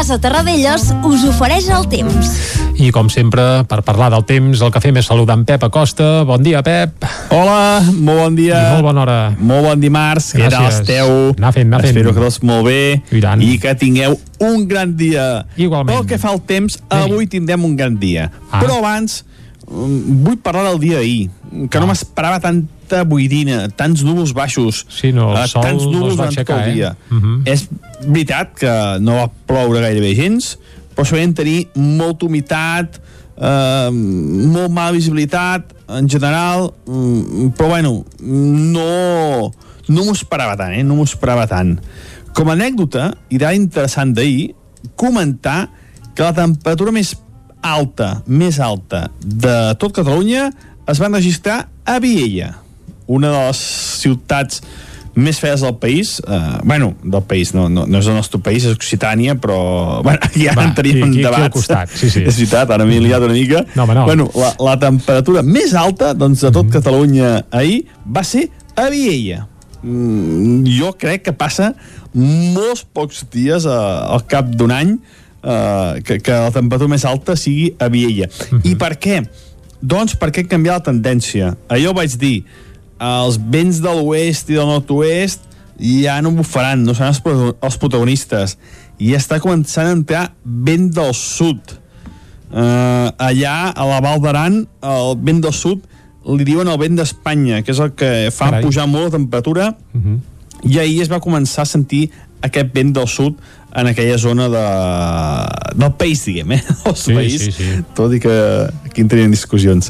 Casa 0.00 0.16
Terradellos 0.16 0.94
us 1.04 1.26
ofereix 1.28 1.66
el 1.68 1.82
temps. 1.92 2.28
I 2.80 2.86
com 2.88 3.10
sempre, 3.12 3.42
per 3.68 3.82
parlar 3.84 4.06
del 4.14 4.22
temps, 4.24 4.62
el 4.64 4.70
que 4.72 4.80
fem 4.80 4.96
és 4.96 5.04
saludar 5.10 5.34
en 5.36 5.42
Pep 5.44 5.66
Acosta. 5.66 6.22
Bon 6.24 6.40
dia, 6.40 6.62
Pep. 6.64 7.04
Hola, 7.36 7.82
molt 7.98 8.22
bon 8.22 8.38
dia. 8.38 8.62
I 8.62 8.70
molt 8.78 8.86
bona 8.86 9.02
hora. 9.02 9.18
Molt 9.36 9.66
bon 9.68 9.82
dimarts. 9.82 10.30
Què 10.38 10.48
tal 10.48 10.70
esteu? 10.70 11.12
Anar 11.36 11.52
fent, 11.52 11.68
anar 11.68 11.82
fent. 11.84 11.92
Espero 11.92 12.14
que 12.16 12.24
tots 12.24 12.40
molt 12.48 12.64
bé. 12.70 12.78
I, 13.12 13.20
tant. 13.20 13.44
I 13.44 13.58
que 13.60 13.74
tingueu 13.76 14.16
un 14.48 14.64
gran 14.70 14.96
dia. 14.96 15.26
Igualment. 15.60 15.92
Pel 15.92 16.08
que 16.14 16.20
fa 16.22 16.32
al 16.32 16.40
temps, 16.48 16.80
avui 16.88 17.28
tindrem 17.28 17.68
un 17.68 17.76
gran 17.76 18.00
dia. 18.00 18.30
Ah. 18.48 18.62
Però 18.62 18.80
abans 18.80 19.18
mm, 19.68 20.16
vull 20.24 20.40
parlar 20.40 20.70
del 20.70 20.80
dia 20.80 21.02
d'ahir, 21.02 21.26
que 21.68 21.76
no 21.76 21.84
Ah. 21.84 21.92
m'esperava 21.92 22.40
tanta 22.90 23.04
boirina, 23.06 23.68
tants 23.76 24.02
núvols 24.02 24.32
baixos, 24.34 24.84
Sí, 24.90 25.12
no, 25.14 25.30
el 25.32 25.44
eh, 25.44 25.46
sol 25.48 25.64
tants 25.64 25.86
no 25.86 25.92
núvols 25.94 26.18
va 26.18 26.26
durant 26.26 26.38
tot 26.40 26.52
el 26.56 26.62
eh? 26.62 26.74
dia. 26.74 26.90
Mhm. 27.10 27.40
És 27.46 27.66
veritat 28.02 28.54
que 28.58 28.74
no 29.00 29.20
va 29.20 29.30
ploure 29.46 29.80
gairebé 29.80 30.14
gens, 30.18 30.56
però 30.94 31.06
sabem 31.06 31.32
tenir 31.32 31.68
molta 31.74 32.26
humitat, 32.26 33.00
eh, 33.36 33.90
molt 33.90 34.70
mala 34.70 34.92
visibilitat 34.92 35.72
en 35.88 36.08
general, 36.08 36.72
mm, 36.86 37.50
però 37.56 37.68
bueno, 37.68 38.04
no, 38.20 39.52
no 39.88 40.04
m'ho 40.04 40.12
esperava 40.12 40.56
tant, 40.56 40.74
eh? 40.74 40.82
no 40.82 40.96
m'ho 40.96 41.04
esperava 41.04 41.46
tant. 41.46 41.78
Com 42.34 42.48
a 42.48 42.54
anècdota, 42.54 43.12
i 43.30 43.38
d'ara 43.38 43.54
interessant 43.54 44.14
d'ahir, 44.14 44.54
comentar 44.96 45.70
que 46.14 46.22
la 46.22 46.32
temperatura 46.32 46.92
més 46.92 47.14
alta, 47.62 48.22
més 48.26 48.58
alta 48.60 49.10
de 49.20 49.74
tot 49.78 49.92
Catalunya 49.92 50.50
es 50.88 51.00
va 51.00 51.10
registrar 51.10 51.68
a 51.84 51.98
Viella, 52.00 52.54
una 53.10 53.30
de 53.34 53.40
les 53.48 53.58
ciutats 54.04 54.62
més 55.18 55.40
fees 55.42 55.60
del 55.64 55.74
país, 55.82 56.20
eh, 56.22 56.38
bueno, 56.62 56.92
del 57.02 57.22
país, 57.26 57.50
no, 57.52 57.64
no, 57.68 57.82
no 57.90 57.98
és 57.98 58.06
el 58.06 58.14
nostre 58.14 58.38
país, 58.40 58.62
és 58.64 58.76
Occitània, 58.76 59.34
però, 59.42 59.56
bueno, 60.06 60.22
ja 60.38 60.54
Va, 60.54 60.68
aquí- 60.70 60.92
en 60.94 61.02
aquí 61.10 61.24
al 61.24 61.32
debats. 61.34 61.54
costat, 61.56 61.90
sí, 61.90 62.08
sí. 62.14 62.22
És 62.22 62.36
veritat, 62.38 62.70
ara 62.70 62.86
m'he 62.86 63.00
liat 63.02 63.26
una 63.26 63.34
mica. 63.34 63.64
No, 63.74 63.82
home, 63.88 63.94
no. 63.98 64.04
Bueno, 64.06 64.28
la, 64.38 64.52
la 64.70 64.76
temperatura 64.78 65.42
més 65.42 65.74
alta, 65.74 66.12
doncs, 66.14 66.40
de 66.46 66.52
tot 66.54 66.66
Mhm. 66.70 66.72
Catalunya 66.78 67.32
ahir 67.50 67.86
va 68.06 68.22
ser 68.24 68.46
a 68.78 68.86
Viella. 68.88 69.48
Mm, 69.82 70.64
jo 70.78 70.92
crec 70.96 71.24
que 71.26 71.32
passa 71.32 71.72
molts 72.14 72.84
pocs 72.84 73.24
dies 73.32 73.64
eh, 73.66 73.70
al 74.14 74.22
cap 74.30 74.46
d'un 74.54 74.70
any 74.74 74.90
eh, 75.42 76.00
que, 76.06 76.18
que 76.20 76.32
la 76.46 76.50
temperatura 76.54 76.90
més 76.94 77.04
alta 77.08 77.34
sigui 77.36 77.72
a 77.80 77.88
Viella. 77.90 78.28
Mhm. 78.50 78.60
I 78.64 78.74
per 78.76 78.94
què? 79.02 79.22
doncs 79.80 80.12
per 80.20 80.28
què 80.30 80.42
canviar 80.46 80.74
la 80.78 80.84
tendència? 80.84 81.54
Allò 81.72 81.94
vaig 81.96 82.12
dir, 82.20 82.42
els 83.00 83.38
vents 83.52 83.78
de 83.80 83.92
l'oest 83.96 84.50
i 84.52 84.58
del 84.58 84.68
nord-oest 84.68 85.46
ja 85.80 86.18
no 86.20 86.30
bufaran, 86.36 86.82
no 86.84 86.92
seran 86.94 87.14
els, 87.14 87.20
pro- 87.24 87.54
els 87.56 87.78
protagonistes 87.80 88.58
i 89.00 89.14
està 89.16 89.38
començant 89.40 89.88
a 89.88 89.94
entrar 89.96 90.24
vent 90.44 90.90
del 90.92 91.14
sud 91.16 91.72
uh, 92.52 93.08
allà 93.16 93.54
a 93.72 93.86
la 93.88 94.00
Val 94.04 94.20
d'Aran 94.20 94.58
el 94.82 95.14
vent 95.24 95.40
del 95.46 95.54
sud 95.56 95.86
li 96.36 96.44
diuen 96.44 96.68
el 96.68 96.76
vent 96.82 96.98
d'Espanya 97.00 97.62
que 97.64 97.72
és 97.72 97.80
el 97.80 97.94
que 97.96 98.10
fa 98.34 98.50
Carai. 98.50 98.66
pujar 98.66 98.84
molt 98.90 99.08
la 99.08 99.14
temperatura 99.16 99.70
i 100.68 100.76
ahir 100.78 101.00
es 101.00 101.08
va 101.08 101.22
començar 101.24 101.64
a 101.64 101.70
sentir 101.70 102.10
aquest 102.44 102.68
vent 102.76 102.92
del 102.96 103.08
sud 103.08 103.38
en 103.80 103.86
aquella 103.88 104.18
zona 104.18 104.48
de, 104.52 104.64
del 105.78 105.92
país, 105.96 106.24
diguem, 106.26 106.52
eh? 106.56 106.62
Sí, 106.96 107.14
país, 107.14 107.40
sí, 107.40 107.52
sí. 107.52 107.68
tot 107.96 108.12
i 108.16 108.20
que 108.20 108.32
aquí 108.88 109.00
en 109.04 109.08
tenien 109.12 109.30
discussions. 109.30 109.88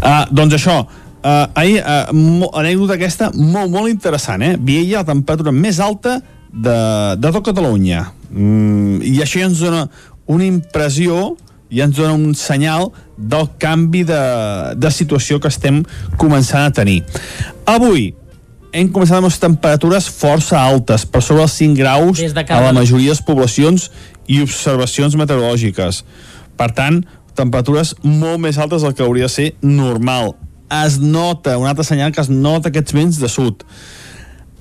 Uh, 0.00 0.24
doncs 0.34 0.56
això, 0.58 0.80
uh, 1.24 1.46
ahir, 1.54 1.80
uh, 1.82 2.50
anècdota 2.58 2.94
aquesta 2.98 3.30
molt, 3.34 3.70
molt 3.70 3.88
interessant, 3.92 4.42
eh? 4.42 4.56
Viella, 4.58 5.00
la 5.02 5.08
temperatura 5.12 5.52
més 5.52 5.80
alta 5.80 6.20
de, 6.52 6.76
de 7.20 7.32
tot 7.32 7.44
Catalunya. 7.50 8.06
Mm, 8.30 9.00
I 9.02 9.20
això 9.24 9.40
ja 9.42 9.48
ens 9.50 9.60
dona 9.62 9.84
una 10.30 10.46
impressió 10.46 11.36
i 11.70 11.80
ens 11.84 11.96
dona 11.98 12.14
un 12.18 12.34
senyal 12.34 12.88
del 13.16 13.48
canvi 13.62 14.02
de, 14.06 14.20
de 14.76 14.90
situació 14.90 15.38
que 15.42 15.50
estem 15.50 15.82
començant 16.18 16.66
a 16.66 16.72
tenir. 16.74 17.02
Avui, 17.70 18.10
hem 18.72 18.88
començat 18.94 19.18
amb 19.18 19.26
les 19.28 19.38
temperatures 19.42 20.08
força 20.10 20.58
altes, 20.58 21.04
per 21.06 21.22
sobre 21.22 21.42
els 21.46 21.54
5 21.58 21.78
graus 21.78 22.18
de 22.22 22.26
a 22.30 22.44
cada- 22.46 22.66
la 22.66 22.72
majoria 22.72 23.10
de 23.10 23.16
les 23.16 23.22
poblacions 23.26 23.90
i 24.30 24.40
observacions 24.42 25.14
meteorològiques. 25.18 26.04
Per 26.58 26.70
tant, 26.74 27.00
temperatures 27.34 27.94
molt 28.02 28.38
més 28.42 28.58
altes 28.58 28.82
del 28.82 28.94
que 28.94 29.02
hauria 29.02 29.26
de 29.26 29.34
ser 29.34 29.48
normal. 29.62 30.34
Es 30.70 30.98
nota, 31.02 31.56
un 31.58 31.66
altre 31.66 31.84
senyal 31.84 32.12
que 32.14 32.20
es 32.22 32.28
nota 32.30 32.68
aquests 32.70 32.94
vents 32.94 33.18
de 33.18 33.28
sud. 33.28 33.64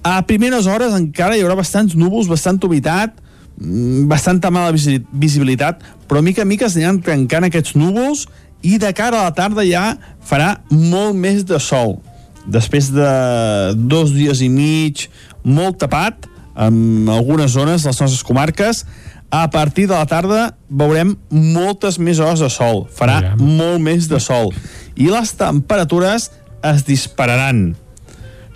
A 0.03 0.21
primeres 0.25 0.65
hores 0.65 0.93
encara 0.95 1.35
hi 1.37 1.43
haurà 1.43 1.57
bastants 1.59 1.93
núvols, 1.99 2.29
bastanta 2.31 2.65
humitat, 2.67 3.13
mm, 3.59 4.07
bastanta 4.09 4.49
mala 4.49 4.71
visi- 4.71 5.03
visibilitat, 5.11 5.81
però 6.07 6.23
mica 6.23 6.41
en 6.41 6.47
mica 6.47 6.65
es 6.65 6.75
aniran 6.75 7.01
trencant 7.01 7.45
aquests 7.45 7.75
núvols 7.75 8.25
i 8.63 8.77
de 8.77 8.91
cara 8.93 9.19
a 9.19 9.23
la 9.29 9.33
tarda 9.33 9.63
ja 9.67 9.97
farà 10.25 10.57
molt 10.71 11.15
més 11.15 11.45
de 11.45 11.59
sol. 11.59 11.99
Després 12.47 12.89
de 12.91 13.75
dos 13.75 14.13
dies 14.15 14.41
i 14.41 14.49
mig 14.49 15.09
molt 15.43 15.77
tapat, 15.77 16.25
en 16.57 17.07
algunes 17.07 17.51
zones 17.51 17.83
de 17.83 17.89
les 17.89 18.01
nostres 18.01 18.23
comarques, 18.23 18.85
a 19.31 19.47
partir 19.49 19.85
de 19.87 19.93
la 19.93 20.07
tarda 20.09 20.55
veurem 20.69 21.15
moltes 21.29 21.99
més 21.99 22.17
hores 22.19 22.39
de 22.39 22.49
sol. 22.49 22.87
Farà 22.97 23.35
molt 23.37 23.79
més 23.79 24.07
de 24.09 24.19
sol. 24.19 24.49
I 24.99 25.07
les 25.11 25.31
temperatures 25.39 26.29
es 26.69 26.83
dispararan 26.87 27.69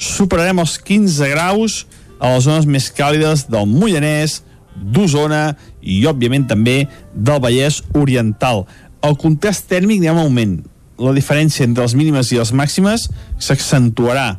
superarem 0.03 0.59
els 0.63 0.77
15 0.81 1.29
graus 1.31 1.83
a 2.19 2.33
les 2.33 2.45
zones 2.47 2.67
més 2.69 2.89
càlides 2.95 3.47
del 3.51 3.67
Moianès, 3.69 4.41
d'Osona 4.73 5.53
i, 5.81 6.01
òbviament, 6.09 6.47
també 6.49 6.87
del 7.13 7.41
Vallès 7.43 7.81
Oriental. 7.99 8.65
El 9.03 9.17
contrast 9.19 9.67
tèrmic 9.69 10.01
anirà 10.01 10.15
en 10.15 10.23
augment. 10.23 10.55
La 10.97 11.13
diferència 11.13 11.65
entre 11.67 11.83
les 11.85 11.95
mínimes 11.97 12.31
i 12.31 12.39
les 12.39 12.53
màximes 12.55 13.09
s'accentuarà. 13.41 14.37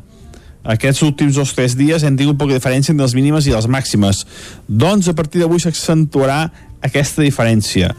Aquests 0.75 1.03
últims 1.05 1.37
dos 1.37 1.53
o 1.53 1.57
tres 1.59 1.75
dies 1.77 2.07
hem 2.07 2.17
tingut 2.17 2.39
poca 2.41 2.57
diferència 2.57 2.95
entre 2.95 3.05
les 3.05 3.17
mínimes 3.17 3.47
i 3.47 3.53
les 3.53 3.69
màximes. 3.69 4.25
Doncs 4.67 5.11
a 5.13 5.17
partir 5.17 5.43
d'avui 5.43 5.61
s'accentuarà 5.61 6.47
aquesta 6.85 7.23
diferència. 7.25 7.93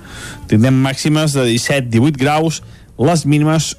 Tindrem 0.49 0.81
màximes 0.81 1.37
de 1.37 1.45
17-18 1.51 2.17
graus, 2.17 2.63
les 2.97 3.25
mínimes 3.29 3.75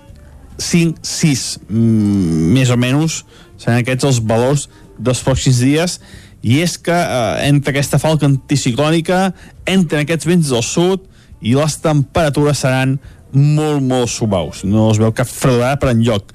5, 0.59 1.03
6, 1.03 1.47
mm, 1.69 2.53
més 2.57 2.71
o 2.73 2.79
menys 2.81 3.23
seran 3.57 3.81
aquests 3.81 4.09
els 4.09 4.23
valors 4.25 4.69
dels 4.97 5.21
pròxims 5.25 5.61
dies 5.61 5.99
i 6.47 6.61
és 6.63 6.77
que 6.79 6.95
eh, 6.95 7.49
entre 7.49 7.75
aquesta 7.75 8.01
falca 8.01 8.29
anticiclònica 8.29 9.31
entren 9.69 10.05
aquests 10.05 10.29
vents 10.29 10.53
del 10.53 10.65
sud 10.65 11.05
i 11.45 11.57
les 11.57 11.77
temperatures 11.83 12.65
seran 12.65 12.97
molt, 13.37 13.83
molt 13.85 14.09
suaus. 14.09 14.63
No 14.65 14.89
es 14.93 15.01
veu 15.03 15.13
cap 15.13 15.29
fredorada 15.29 15.77
per 15.81 15.93
enlloc. 15.93 16.31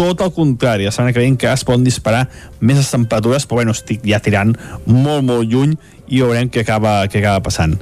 Tot 0.00 0.22
el 0.24 0.30
contrari, 0.32 0.86
la 0.88 0.92
setmana 0.94 1.12
que 1.12 1.20
ve 1.20 1.28
encara 1.28 1.58
es 1.58 1.64
poden 1.68 1.84
disparar 1.84 2.22
més 2.64 2.78
les 2.80 2.88
temperatures, 2.88 3.44
però 3.44 3.60
bueno, 3.60 3.74
estic 3.76 4.06
ja 4.08 4.20
tirant 4.24 4.54
molt, 4.86 5.26
molt 5.28 5.44
lluny 5.44 5.74
i 6.08 6.22
veurem 6.22 6.48
què 6.48 6.64
acaba, 6.64 7.04
què 7.12 7.20
acaba 7.20 7.42
passant. 7.44 7.76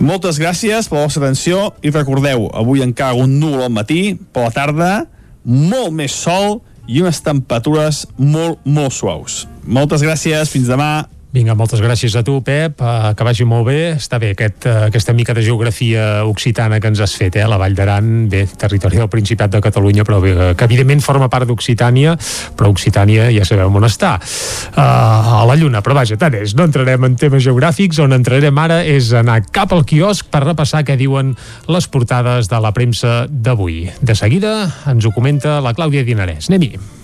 Moltes 0.00 0.40
gràcies 0.40 0.88
per 0.88 0.98
la 0.98 1.04
vostra 1.04 1.26
atenció 1.26 1.74
i 1.84 1.92
recordeu, 1.92 2.48
avui 2.56 2.80
encara 2.80 3.18
un 3.20 3.36
núvol 3.42 3.66
al 3.66 3.74
matí, 3.76 4.16
per 4.32 4.46
la 4.48 4.54
tarda 4.56 4.92
molt 5.44 5.92
més 5.92 6.16
sol 6.16 6.62
i 6.88 7.02
unes 7.04 7.20
temperatures 7.24 8.06
molt, 8.16 8.64
molt 8.64 8.96
suaus. 8.96 9.44
Moltes 9.64 10.00
gràcies, 10.04 10.48
fins 10.48 10.68
demà. 10.72 11.06
Vinga, 11.34 11.56
moltes 11.58 11.80
gràcies 11.82 12.14
a 12.14 12.20
tu, 12.22 12.36
Pep, 12.46 12.78
eh, 12.78 13.10
que 13.18 13.24
vagi 13.26 13.42
molt 13.42 13.66
bé. 13.66 13.96
Està 13.96 14.20
bé 14.22 14.30
aquest, 14.36 14.68
eh, 14.70 14.74
aquesta 14.86 15.12
mica 15.12 15.34
de 15.34 15.42
geografia 15.42 16.24
occitana 16.24 16.78
que 16.78 16.86
ens 16.86 17.00
has 17.00 17.16
fet, 17.18 17.34
eh? 17.34 17.46
la 17.48 17.58
Vall 17.58 17.74
d'Aran, 17.74 18.28
bé, 18.30 18.46
territori 18.46 19.00
del 19.00 19.08
Principat 19.10 19.50
de 19.50 19.60
Catalunya, 19.60 20.04
però 20.04 20.20
bé, 20.22 20.54
que 20.54 20.64
evidentment 20.64 21.02
forma 21.02 21.28
part 21.28 21.48
d'Occitània, 21.48 22.14
però 22.54 22.70
Occitània 22.70 23.32
ja 23.34 23.44
sabem 23.44 23.74
on 23.74 23.82
està, 23.82 24.14
uh, 24.14 24.78
a 24.78 25.44
la 25.44 25.56
Lluna, 25.58 25.82
però 25.82 25.98
vaja, 25.98 26.16
tant 26.16 26.38
és, 26.38 26.54
no 26.54 26.70
entrarem 26.70 27.02
en 27.02 27.16
temes 27.16 27.42
geogràfics, 27.42 27.98
on 27.98 28.14
entrarem 28.14 28.58
ara 28.58 28.84
és 28.84 29.10
anar 29.12 29.42
cap 29.50 29.72
al 29.74 29.82
quiosc 29.84 30.30
per 30.30 30.46
repassar 30.46 30.84
què 30.86 30.94
diuen 30.96 31.34
les 31.66 31.88
portades 31.88 32.46
de 32.46 32.60
la 32.62 32.70
premsa 32.70 33.24
d'avui. 33.28 33.88
De 34.00 34.14
seguida 34.14 34.70
ens 34.86 35.04
ho 35.04 35.10
comenta 35.10 35.58
la 35.60 35.74
Clàudia 35.74 36.06
Dinarès. 36.06 36.46
Anem-hi. 36.46 37.03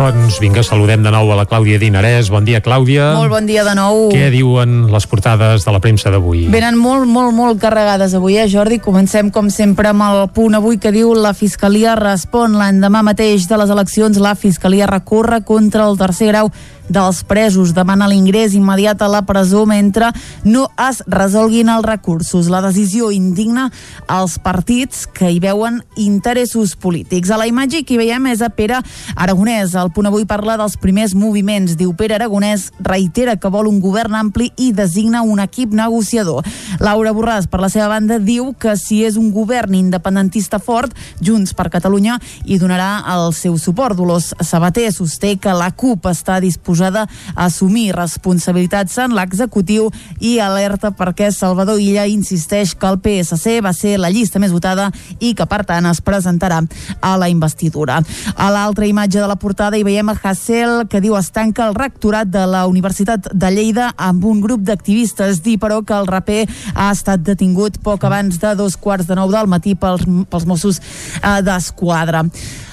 Doncs 0.00 0.38
vinga, 0.40 0.62
saludem 0.64 1.02
de 1.04 1.10
nou 1.12 1.28
a 1.28 1.34
la 1.36 1.42
Clàudia 1.44 1.76
Dinarès. 1.76 2.30
Bon 2.32 2.40
dia, 2.40 2.62
Clàudia. 2.64 3.10
Molt 3.18 3.34
bon 3.34 3.44
dia 3.44 3.66
de 3.66 3.74
nou. 3.76 4.06
Què 4.08 4.30
diuen 4.32 4.86
les 4.88 5.04
portades 5.04 5.66
de 5.66 5.74
la 5.74 5.80
premsa 5.84 6.08
d'avui? 6.08 6.46
Venen 6.48 6.78
molt, 6.80 7.04
molt, 7.04 7.34
molt 7.36 7.60
carregades 7.60 8.14
avui, 8.16 8.38
eh, 8.40 8.48
Jordi? 8.48 8.78
Comencem, 8.80 9.28
com 9.28 9.50
sempre, 9.52 9.92
amb 9.92 10.06
el 10.06 10.22
punt 10.32 10.56
avui 10.56 10.80
que 10.80 10.88
diu 10.88 11.12
la 11.12 11.34
Fiscalia 11.36 11.98
respon. 12.00 12.56
L'endemà 12.56 13.04
mateix 13.04 13.44
de 13.44 13.60
les 13.60 13.68
eleccions, 13.76 14.16
la 14.16 14.32
Fiscalia 14.40 14.88
recorre 14.88 15.42
contra 15.44 15.84
el 15.84 16.00
tercer 16.00 16.32
grau 16.32 16.48
dels 16.90 17.22
presos. 17.24 17.72
Demana 17.72 18.08
l'ingrés 18.10 18.54
immediat 18.58 19.00
a 19.00 19.08
la 19.08 19.22
presó 19.22 19.62
mentre 19.66 20.10
no 20.44 20.66
es 20.88 21.00
resolguin 21.06 21.70
els 21.70 21.86
recursos. 21.86 22.50
La 22.50 22.60
decisió 22.64 23.10
indigna 23.14 23.68
als 24.10 24.38
partits 24.42 25.06
que 25.06 25.30
hi 25.30 25.38
veuen 25.40 25.80
interessos 25.96 26.74
polítics. 26.76 27.30
A 27.30 27.38
la 27.38 27.46
imatge 27.46 27.84
que 27.86 27.94
hi 27.94 28.00
veiem 28.02 28.26
és 28.32 28.42
a 28.42 28.50
Pere 28.50 28.80
Aragonès. 29.14 29.76
El 29.78 29.92
punt 29.94 30.10
avui 30.10 30.26
parla 30.26 30.58
dels 30.58 30.76
primers 30.80 31.14
moviments. 31.14 31.76
Diu 31.78 31.94
Pere 31.94 32.18
Aragonès 32.18 32.70
reitera 32.82 33.36
que 33.38 33.52
vol 33.52 33.70
un 33.70 33.78
govern 33.80 34.18
ampli 34.18 34.50
i 34.58 34.72
designa 34.74 35.22
un 35.22 35.40
equip 35.40 35.72
negociador. 35.72 36.44
Laura 36.82 37.14
Borràs, 37.14 37.46
per 37.46 37.62
la 37.62 37.70
seva 37.70 37.88
banda, 37.94 38.18
diu 38.18 38.52
que 38.58 38.74
si 38.80 39.04
és 39.06 39.16
un 39.20 39.30
govern 39.30 39.78
independentista 39.78 40.58
fort, 40.58 40.96
Junts 41.22 41.54
per 41.54 41.70
Catalunya 41.70 42.18
hi 42.44 42.58
donarà 42.58 43.04
el 43.14 43.30
seu 43.36 43.56
suport. 43.58 43.96
Dolors 43.96 44.32
Sabater 44.42 44.90
sosté 44.92 45.36
que 45.38 45.54
la 45.54 45.70
CUP 45.70 46.10
està 46.10 46.40
disposada 46.42 46.79
a 46.80 47.06
assumir 47.34 47.90
responsabilitats 47.96 48.98
en 48.98 49.14
l'executiu 49.16 49.90
i 50.20 50.38
alerta 50.40 50.90
perquè 50.96 51.30
Salvador 51.32 51.80
Illa 51.80 52.06
insisteix 52.10 52.74
que 52.74 52.88
el 52.88 53.00
PSC 53.00 53.60
va 53.64 53.72
ser 53.76 53.98
la 54.00 54.10
llista 54.10 54.40
més 54.42 54.52
votada 54.52 54.90
i 55.18 55.34
que, 55.34 55.46
per 55.46 55.62
tant, 55.68 55.86
es 55.90 56.00
presentarà 56.00 56.60
a 57.00 57.16
la 57.20 57.28
investidura. 57.28 58.00
A 58.36 58.50
l'altra 58.52 58.88
imatge 58.88 59.20
de 59.20 59.28
la 59.28 59.38
portada 59.40 59.78
hi 59.78 59.84
veiem 59.86 60.10
a 60.10 60.16
Hassel 60.22 60.86
que 60.90 61.00
diu 61.00 61.16
es 61.18 61.30
tanca 61.34 61.66
el 61.68 61.76
rectorat 61.76 62.30
de 62.30 62.46
la 62.46 62.66
Universitat 62.70 63.30
de 63.32 63.50
Lleida 63.52 63.90
amb 63.96 64.24
un 64.24 64.40
grup 64.40 64.64
d'activistes. 64.66 65.42
Dir, 65.44 65.58
però, 65.60 65.80
que 65.84 65.96
el 65.96 66.08
raper 66.10 66.44
ha 66.74 66.90
estat 66.94 67.22
detingut 67.26 67.80
poc 67.84 68.04
abans 68.04 68.40
de 68.40 68.54
dos 68.58 68.76
quarts 68.76 69.08
de 69.08 69.18
nou 69.18 69.30
del 69.32 69.50
matí 69.50 69.76
pels, 69.78 70.06
pels 70.30 70.48
Mossos 70.48 70.80
eh, 70.80 71.40
d'Esquadra. 71.44 72.24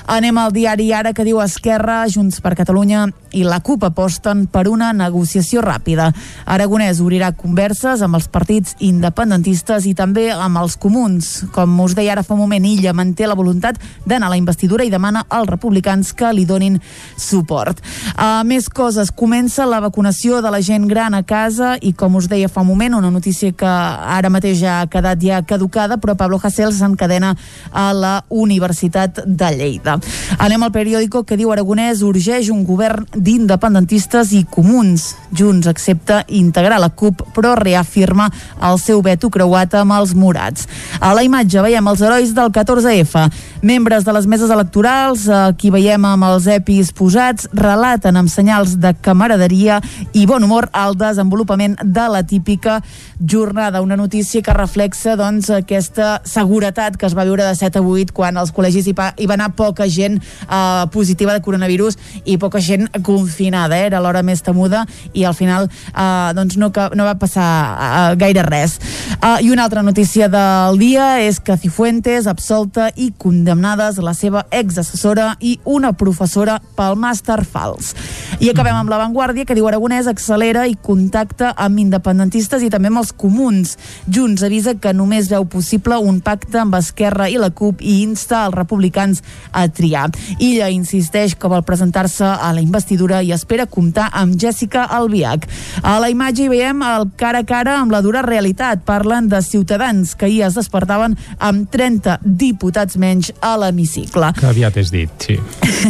Anem 0.07 0.37
al 0.39 0.53
diari 0.55 0.93
Ara 0.95 1.11
que 1.11 1.25
diu 1.27 1.41
Esquerra, 1.43 2.05
Junts 2.07 2.39
per 2.39 2.53
Catalunya 2.55 3.09
i 3.35 3.41
la 3.43 3.57
CUP 3.59 3.83
aposten 3.83 4.45
per 4.47 4.69
una 4.71 4.93
negociació 4.95 5.59
ràpida. 5.59 6.05
Aragonès 6.47 7.01
obrirà 7.03 7.33
converses 7.35 7.99
amb 8.05 8.15
els 8.15 8.29
partits 8.31 8.77
independentistes 8.79 9.83
i 9.83 9.91
també 9.99 10.29
amb 10.31 10.61
els 10.61 10.77
comuns. 10.79 11.43
Com 11.51 11.75
us 11.83 11.95
deia 11.97 12.13
ara 12.15 12.23
fa 12.23 12.37
un 12.37 12.39
moment, 12.39 12.63
Illa 12.63 12.93
manté 12.95 13.27
la 13.27 13.35
voluntat 13.35 13.81
d'anar 14.05 14.29
a 14.29 14.31
la 14.31 14.39
investidura 14.39 14.85
i 14.87 14.93
demana 14.93 15.25
als 15.27 15.51
republicans 15.51 16.13
que 16.15 16.31
li 16.31 16.47
donin 16.47 16.79
suport. 17.19 17.83
Uh, 18.15 18.47
més 18.47 18.71
coses. 18.71 19.11
Comença 19.11 19.67
la 19.67 19.81
vacunació 19.83 20.39
de 20.41 20.53
la 20.55 20.63
gent 20.63 20.87
gran 20.87 21.19
a 21.19 21.23
casa 21.27 21.75
i, 21.81 21.91
com 21.91 22.15
us 22.15 22.31
deia 22.31 22.47
fa 22.47 22.63
un 22.63 22.71
moment, 22.71 22.95
una 23.01 23.11
notícia 23.11 23.51
que 23.51 23.67
ara 23.67 24.31
mateix 24.31 24.63
ja 24.63 24.79
ha 24.79 24.87
quedat 24.87 25.19
ja 25.19 25.43
caducada, 25.43 25.99
però 25.99 26.15
Pablo 26.15 26.39
Hasél 26.39 26.71
s'encadena 26.71 27.35
a 27.75 27.91
la 27.91 28.15
Universitat 28.29 29.25
de 29.27 29.51
Lleida. 29.51 29.96
Anem 30.37 30.63
al 30.63 30.73
periòdico 30.75 31.23
que 31.27 31.37
diu 31.39 31.51
Aragonès 31.53 32.03
urgeix 32.05 32.51
un 32.53 32.63
govern 32.67 33.05
d'independentistes 33.15 34.33
i 34.37 34.43
comuns. 34.49 35.13
Junts 35.35 35.67
accepta 35.67 36.23
integrar 36.27 36.79
la 36.81 36.89
CUP, 36.89 37.23
però 37.35 37.55
reafirma 37.59 38.29
el 38.63 38.79
seu 38.81 39.01
veto 39.01 39.29
creuat 39.33 39.75
amb 39.79 39.95
els 39.97 40.13
morats. 40.15 40.67
A 40.99 41.13
la 41.17 41.23
imatge 41.25 41.61
veiem 41.63 41.87
els 41.87 42.01
herois 42.01 42.33
del 42.35 42.51
14F. 42.53 43.27
Membres 43.61 44.05
de 44.05 44.13
les 44.13 44.27
meses 44.29 44.51
electorals, 44.53 45.27
aquí 45.29 45.71
veiem 45.73 46.05
amb 46.05 46.27
els 46.29 46.47
EPIs 46.57 46.93
posats, 46.95 47.49
relaten 47.57 48.15
amb 48.19 48.29
senyals 48.29 48.77
de 48.81 48.93
camaraderia 49.01 49.81
i 50.13 50.27
bon 50.29 50.43
humor 50.45 50.69
el 50.77 50.97
desenvolupament 50.97 51.77
de 51.83 52.07
la 52.11 52.23
típica 52.27 52.81
jornada. 53.19 53.81
Una 53.81 53.97
notícia 53.97 54.41
que 54.41 54.53
reflexa 54.53 55.15
doncs, 55.17 55.49
aquesta 55.49 56.21
seguretat 56.25 56.97
que 56.97 57.07
es 57.09 57.17
va 57.17 57.25
viure 57.25 57.45
de 57.47 57.55
7 57.55 57.79
a 57.79 57.81
8 57.81 58.13
quan 58.13 58.37
als 58.37 58.53
col·legis 58.53 58.91
va, 58.97 59.11
hi 59.17 59.25
va 59.29 59.37
anar 59.37 59.55
poca 59.57 59.86
gent 59.89 60.19
eh, 60.19 60.85
positiva 60.93 61.33
de 61.33 61.41
coronavirus 61.41 61.97
i 62.25 62.38
poca 62.38 62.61
gent 62.63 62.88
confinada, 63.03 63.77
eh? 63.77 63.88
era 63.88 64.01
l'hora 64.03 64.23
més 64.23 64.43
temuda 64.45 64.85
i 65.13 65.25
al 65.25 65.35
final 65.38 65.69
eh, 65.69 66.33
doncs 66.38 66.57
no, 66.57 66.71
no 66.71 67.07
va 67.07 67.15
passar 67.19 67.47
eh, 67.47 68.15
gaire 68.19 68.43
res. 68.47 68.77
Eh, 69.17 69.45
I 69.47 69.51
una 69.51 69.65
altra 69.65 69.83
notícia 69.83 70.27
del 70.31 70.79
dia 70.79 71.17
és 71.23 71.39
que 71.39 71.57
Cifuentes 71.57 72.27
absolta 72.27 72.89
i 72.95 73.11
condemnades 73.17 73.97
la 74.03 74.13
seva 74.17 74.45
exassessora 74.51 75.35
i 75.39 75.57
una 75.65 75.93
professora 75.97 76.59
pel 76.77 76.97
màster 76.99 77.41
fals. 77.45 77.93
I 78.39 78.51
acabem 78.51 78.75
amb 78.77 78.91
l'avantguàrdia 78.91 79.47
que 79.47 79.55
diu 79.57 79.67
Aragonès 79.69 80.07
accelera 80.09 80.67
i 80.69 80.75
contacta 80.75 81.53
amb 81.57 81.79
independentistes 81.81 82.63
i 82.63 82.69
també 82.73 82.91
amb 82.91 83.01
els 83.01 83.13
comuns. 83.15 83.75
Junts 84.05 84.43
avisa 84.45 84.75
que 84.77 84.93
només 84.93 85.29
veu 85.31 85.47
possible 85.49 85.97
un 85.97 86.19
pacte 86.21 86.61
amb 86.61 86.77
Esquerra 86.77 87.29
i 87.31 87.39
la 87.41 87.49
CUP 87.49 87.81
i 87.81 88.01
insta 88.03 88.45
els 88.45 88.55
republicans 88.57 89.23
a 89.51 89.67
triar. 89.78 90.09
Illa 90.39 90.69
insisteix 90.73 91.36
que 91.38 91.49
vol 91.51 91.63
presentar-se 91.67 92.25
a 92.25 92.51
la 92.55 92.63
investidura 92.63 93.21
i 93.23 93.32
espera 93.36 93.67
comptar 93.69 94.09
amb 94.17 94.38
Jessica 94.41 94.88
Albiach. 94.97 95.47
A 95.84 95.97
la 96.01 96.09
imatge 96.13 96.45
hi 96.45 96.51
veiem 96.51 96.82
el 96.88 97.09
cara 97.19 97.43
a 97.43 97.47
cara 97.47 97.78
amb 97.82 97.93
la 97.93 98.01
dura 98.05 98.23
realitat. 98.25 98.84
Parlen 98.88 99.30
de 99.32 99.41
ciutadans 99.45 100.15
que 100.15 100.28
ahir 100.30 100.43
es 100.47 100.57
despertaven 100.57 101.17
amb 101.39 101.69
30 101.71 102.19
diputats 102.23 102.97
menys 102.97 103.32
a 103.41 103.55
l'hemicicle. 103.61 104.34
Que 104.38 104.49
aviat 104.49 104.82
és 104.82 104.93
dit, 104.93 105.13
sí. 105.21 105.38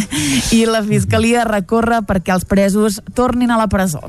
I 0.59 0.65
la 0.69 0.83
Fiscalia 0.85 1.47
recorre 1.47 2.03
perquè 2.07 2.35
els 2.35 2.47
presos 2.47 3.01
tornin 3.15 3.51
a 3.51 3.59
la 3.59 3.69
presó. 3.71 4.03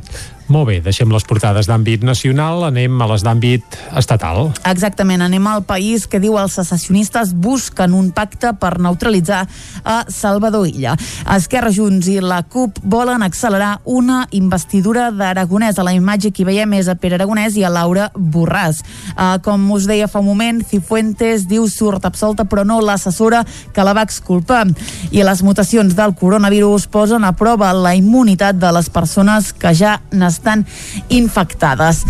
Molt 0.48 0.64
bé, 0.70 0.78
deixem 0.80 1.10
les 1.12 1.26
portades 1.28 1.66
d'àmbit 1.68 2.04
nacional, 2.08 2.62
anem 2.64 3.02
a 3.04 3.06
les 3.10 3.20
d'àmbit 3.20 3.74
estatal. 4.00 4.48
Exactament, 4.70 5.20
anem 5.20 5.44
al 5.46 5.60
país 5.68 6.06
que 6.08 6.20
diu 6.22 6.38
els 6.40 6.54
secessionistes 6.56 7.34
busquen 7.36 7.92
un 7.92 8.08
pacte 8.16 8.54
per 8.56 8.78
neutralitzar 8.80 9.42
a 9.84 9.98
Salvador 10.08 10.64
Illa. 10.70 10.94
Esquerra 11.36 11.68
Junts 11.74 12.08
i 12.08 12.16
la 12.24 12.40
CUP 12.48 12.80
volen 12.80 13.22
accelerar 13.26 13.82
una 13.84 14.22
investidura 14.32 15.10
d'Aragonès. 15.12 15.76
A 15.78 15.84
la 15.84 15.92
imatge 15.92 16.32
que 16.32 16.42
hi 16.42 16.48
veiem 16.48 16.72
és 16.78 16.88
a 16.88 16.96
Pere 16.96 17.18
Aragonès 17.18 17.58
i 17.60 17.66
a 17.68 17.72
Laura 17.72 18.08
Borràs. 18.16 18.80
Uh, 19.12 19.36
com 19.44 19.68
us 19.76 19.84
deia 19.90 20.08
fa 20.08 20.22
un 20.24 20.30
moment, 20.30 20.64
Cifuentes 20.64 21.44
diu 21.50 21.68
surt 21.68 22.08
absolta 22.08 22.48
però 22.48 22.64
no 22.64 22.80
l'assessora 22.80 23.44
que 23.74 23.84
la 23.84 23.92
va 23.92 24.06
exculpar. 24.08 24.64
I 25.12 25.28
les 25.28 25.44
mutacions 25.44 25.92
del 25.98 26.16
coronavirus 26.16 26.88
posen 26.88 27.28
a 27.28 27.34
prova 27.36 27.74
la 27.76 27.92
immunitat 28.00 28.56
de 28.56 28.72
les 28.72 28.88
persones 28.88 29.52
que 29.52 29.76
ja 29.76 29.98
n'estan 30.38 30.66
infectades. 31.08 32.04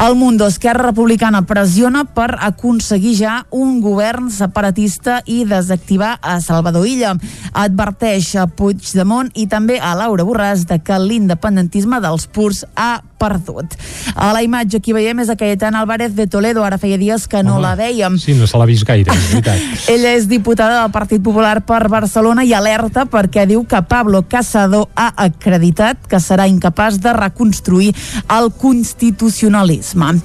El 0.00 0.16
Mundo 0.16 0.46
Esquerra 0.46 0.88
Republicana 0.88 1.42
pressiona 1.46 2.02
per 2.04 2.38
aconseguir 2.40 3.12
ja 3.18 3.34
un 3.52 3.80
govern 3.84 4.30
separatista 4.32 5.20
i 5.28 5.44
desactivar 5.44 6.16
a 6.22 6.38
Salvador 6.40 6.88
Illa. 6.88 7.12
Adverteix 7.52 8.32
a 8.40 8.48
Puigdemont 8.48 9.30
i 9.36 9.46
també 9.52 9.78
a 9.78 9.92
Laura 9.94 10.24
Borràs 10.24 10.64
de 10.66 10.80
que 10.82 10.98
l'independentisme 10.98 12.00
dels 12.00 12.26
purs 12.26 12.64
ha 12.74 13.02
perdut. 13.22 13.76
A 14.16 14.32
la 14.34 14.42
imatge 14.42 14.80
que 14.82 14.96
veiem 14.96 15.20
és 15.22 15.30
a 15.30 15.36
Cayetana 15.38 15.84
Álvarez 15.84 16.16
de 16.16 16.26
Toledo, 16.26 16.64
ara 16.66 16.80
feia 16.82 16.98
dies 16.98 17.28
que 17.30 17.44
no 17.46 17.60
Home, 17.60 17.62
la 17.62 17.76
veiem. 17.78 18.16
Sí, 18.18 18.34
no 18.34 18.48
se 18.50 18.58
l'ha 18.58 18.66
vist 18.66 18.88
gaire, 18.88 19.14
és 19.14 19.28
veritat. 19.30 19.62
Ella 19.94 20.16
és 20.16 20.26
diputada 20.26 20.80
del 20.80 20.90
Partit 20.90 21.22
Popular 21.22 21.60
per 21.68 21.84
Barcelona 21.92 22.42
i 22.42 22.56
alerta 22.56 23.04
perquè 23.06 23.46
diu 23.46 23.62
que 23.68 23.84
Pablo 23.86 24.24
Casado 24.26 24.88
ha 24.96 25.12
acreditat 25.28 26.08
que 26.10 26.18
serà 26.18 26.48
incapaç 26.50 26.98
de 27.04 27.14
reconstruir 27.14 27.92
el 28.32 28.50
constitucionalisme. 28.58 29.81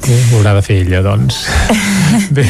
Eh, 0.08 0.20
ho 0.32 0.38
haurà 0.40 0.54
de 0.58 0.64
fer 0.66 0.82
ella, 0.84 1.02
doncs. 1.06 1.44
Bé, 2.38 2.46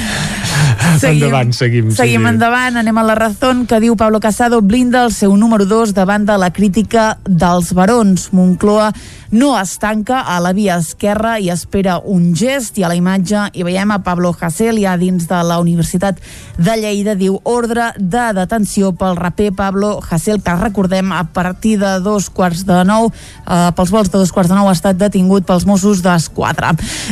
endavant, 1.07 1.53
seguim. 1.55 1.93
Seguim 1.95 2.25
sí. 2.25 2.31
endavant, 2.33 2.75
anem 2.81 2.97
a 2.99 3.05
la 3.07 3.15
Razón, 3.15 3.63
que 3.69 3.79
diu 3.79 3.95
Pablo 3.95 4.19
Casado 4.19 4.59
blinda 4.59 5.05
el 5.07 5.13
seu 5.15 5.37
número 5.39 5.63
2 5.63 5.93
davant 5.95 6.25
de 6.27 6.35
la 6.35 6.51
crítica 6.51 7.13
dels 7.23 7.71
barons. 7.71 8.27
Moncloa 8.35 8.91
no 9.31 9.59
es 9.59 9.77
tanca 9.79 10.21
a 10.21 10.39
la 10.39 10.53
via 10.53 10.77
esquerra 10.77 11.37
i 11.39 11.49
espera 11.51 11.97
un 11.99 12.33
gest 12.35 12.77
i 12.79 12.83
a 12.83 12.91
la 12.91 12.95
imatge 12.95 13.47
hi 13.53 13.65
veiem 13.67 13.91
a 13.91 13.99
Pablo 14.03 14.31
Hasél 14.31 14.79
ja 14.79 14.95
dins 14.97 15.27
de 15.27 15.39
la 15.43 15.59
Universitat 15.59 16.19
de 16.57 16.75
Lleida 16.79 17.15
diu 17.19 17.39
ordre 17.43 17.89
de 17.97 18.25
detenció 18.37 18.93
pel 18.95 19.17
raper 19.19 19.51
Pablo 19.55 19.97
Hasél 20.09 20.39
que 20.43 20.55
recordem 20.55 21.11
a 21.11 21.25
partir 21.33 21.77
de 21.79 21.97
dos 22.03 22.29
quarts 22.29 22.63
de 22.67 22.79
nou 22.87 23.09
eh, 23.11 23.71
pels 23.75 23.91
vols 23.91 24.11
de 24.11 24.17
dos 24.17 24.31
quarts 24.31 24.51
de 24.51 24.55
nou 24.55 24.69
ha 24.69 24.75
estat 24.77 24.99
detingut 24.99 25.47
pels 25.47 25.67
Mossos 25.67 26.01
d'Esquadra 26.05 26.71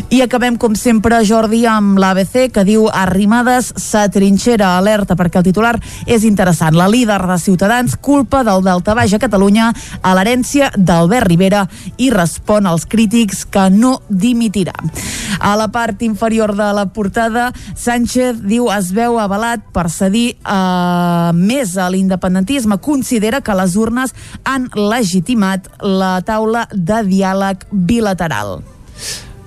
i 0.09 0.21
acabem 0.23 0.55
com 0.57 0.75
sempre 0.79 1.23
Jordi 1.27 1.65
amb 1.67 1.99
l'ABC 1.99 2.47
que 2.55 2.64
diu 2.65 2.87
Arrimadas 2.91 3.71
s'atrinxera 3.79 4.75
alerta 4.77 5.15
perquè 5.15 5.39
el 5.39 5.47
titular 5.47 5.75
és 6.05 6.25
interessant 6.27 6.75
la 6.75 6.89
líder 6.91 7.21
de 7.27 7.37
Ciutadans 7.41 7.95
culpa 7.95 8.43
del 8.43 8.63
Delta 8.65 8.95
Baix 8.97 9.13
a 9.15 9.21
Catalunya 9.21 9.71
a 10.01 10.13
l'herència 10.17 10.71
d'Albert 10.75 11.29
Rivera 11.29 11.65
i 11.97 12.09
respon 12.13 12.67
als 12.67 12.87
crítics 12.89 13.45
que 13.45 13.69
no 13.69 13.99
dimitirà. 14.09 14.75
A 15.39 15.55
la 15.59 15.67
part 15.71 16.01
inferior 16.05 16.55
de 16.55 16.71
la 16.73 16.87
portada, 16.93 17.51
Sánchez 17.75 18.41
diu 18.45 18.69
es 18.73 18.91
veu 18.95 19.19
avalat 19.19 19.65
per 19.75 19.87
cedir 19.93 20.35
eh, 20.35 21.31
més 21.35 21.75
a 21.77 21.89
l'independentisme. 21.91 22.79
Considera 22.81 23.41
que 23.41 23.57
les 23.57 23.75
urnes 23.75 24.15
han 24.43 24.69
legitimat 24.75 25.69
la 25.81 26.17
taula 26.25 26.67
de 26.71 27.03
diàleg 27.09 27.67
bilateral. 27.71 28.59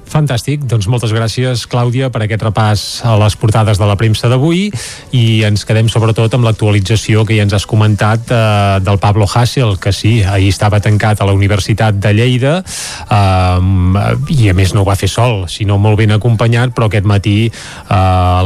Fantàstic, 0.08 0.62
doncs 0.64 0.86
moltes 0.88 1.12
gràcies 1.12 1.66
Clàudia 1.68 2.08
per 2.12 2.22
aquest 2.24 2.42
repàs 2.46 2.84
a 3.04 3.14
les 3.20 3.34
portades 3.36 3.78
de 3.80 3.86
la 3.88 3.96
premsa 4.00 4.30
d'avui. 4.32 4.68
I 5.12 5.24
ens 5.48 5.66
quedem 5.68 5.90
sobretot 5.92 6.32
amb 6.34 6.48
l'actualització 6.48 7.26
que 7.28 7.36
ja 7.36 7.44
ens 7.44 7.52
has 7.56 7.66
comentat 7.68 8.32
eh, 8.32 8.40
del 8.84 9.00
Pablo 9.02 9.28
Hassel, 9.28 9.76
que 9.76 9.92
sí, 9.92 10.22
ahir 10.24 10.48
estava 10.48 10.80
tancat 10.80 11.20
a 11.20 11.28
la 11.28 11.36
Universitat 11.36 12.00
de 12.00 12.14
Lleida 12.16 12.54
eh, 12.64 14.32
i 14.32 14.48
a 14.48 14.56
més 14.56 14.72
no 14.74 14.82
ho 14.82 14.88
va 14.88 14.96
fer 14.96 15.10
sol, 15.12 15.44
sinó 15.52 15.76
molt 15.78 16.00
ben 16.00 16.16
acompanyat, 16.16 16.72
però 16.72 16.88
aquest 16.88 17.08
matí 17.08 17.36
eh, 17.50 17.94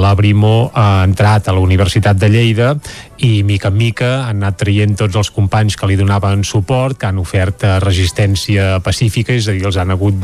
la 0.02 0.12
Brimo 0.18 0.72
ha 0.74 1.04
entrat 1.06 1.48
a 1.48 1.54
la 1.54 1.62
Universitat 1.62 2.18
de 2.18 2.32
Lleida 2.32 2.74
i 3.22 3.44
mica 3.46 3.70
en 3.70 3.76
mica 3.78 4.10
han 4.26 4.42
anat 4.42 4.58
traient 4.58 4.96
tots 4.98 5.14
els 5.20 5.30
companys 5.30 5.76
que 5.78 5.86
li 5.86 5.94
donaven 5.98 6.42
suport, 6.42 6.98
que 6.98 7.06
han 7.06 7.20
ofert 7.22 7.62
eh, 7.62 7.76
resistència 7.84 8.80
pacífica, 8.82 9.36
és 9.36 9.46
a 9.46 9.54
dir, 9.54 9.62
els 9.68 9.78
han 9.78 9.94
hagut 9.94 10.18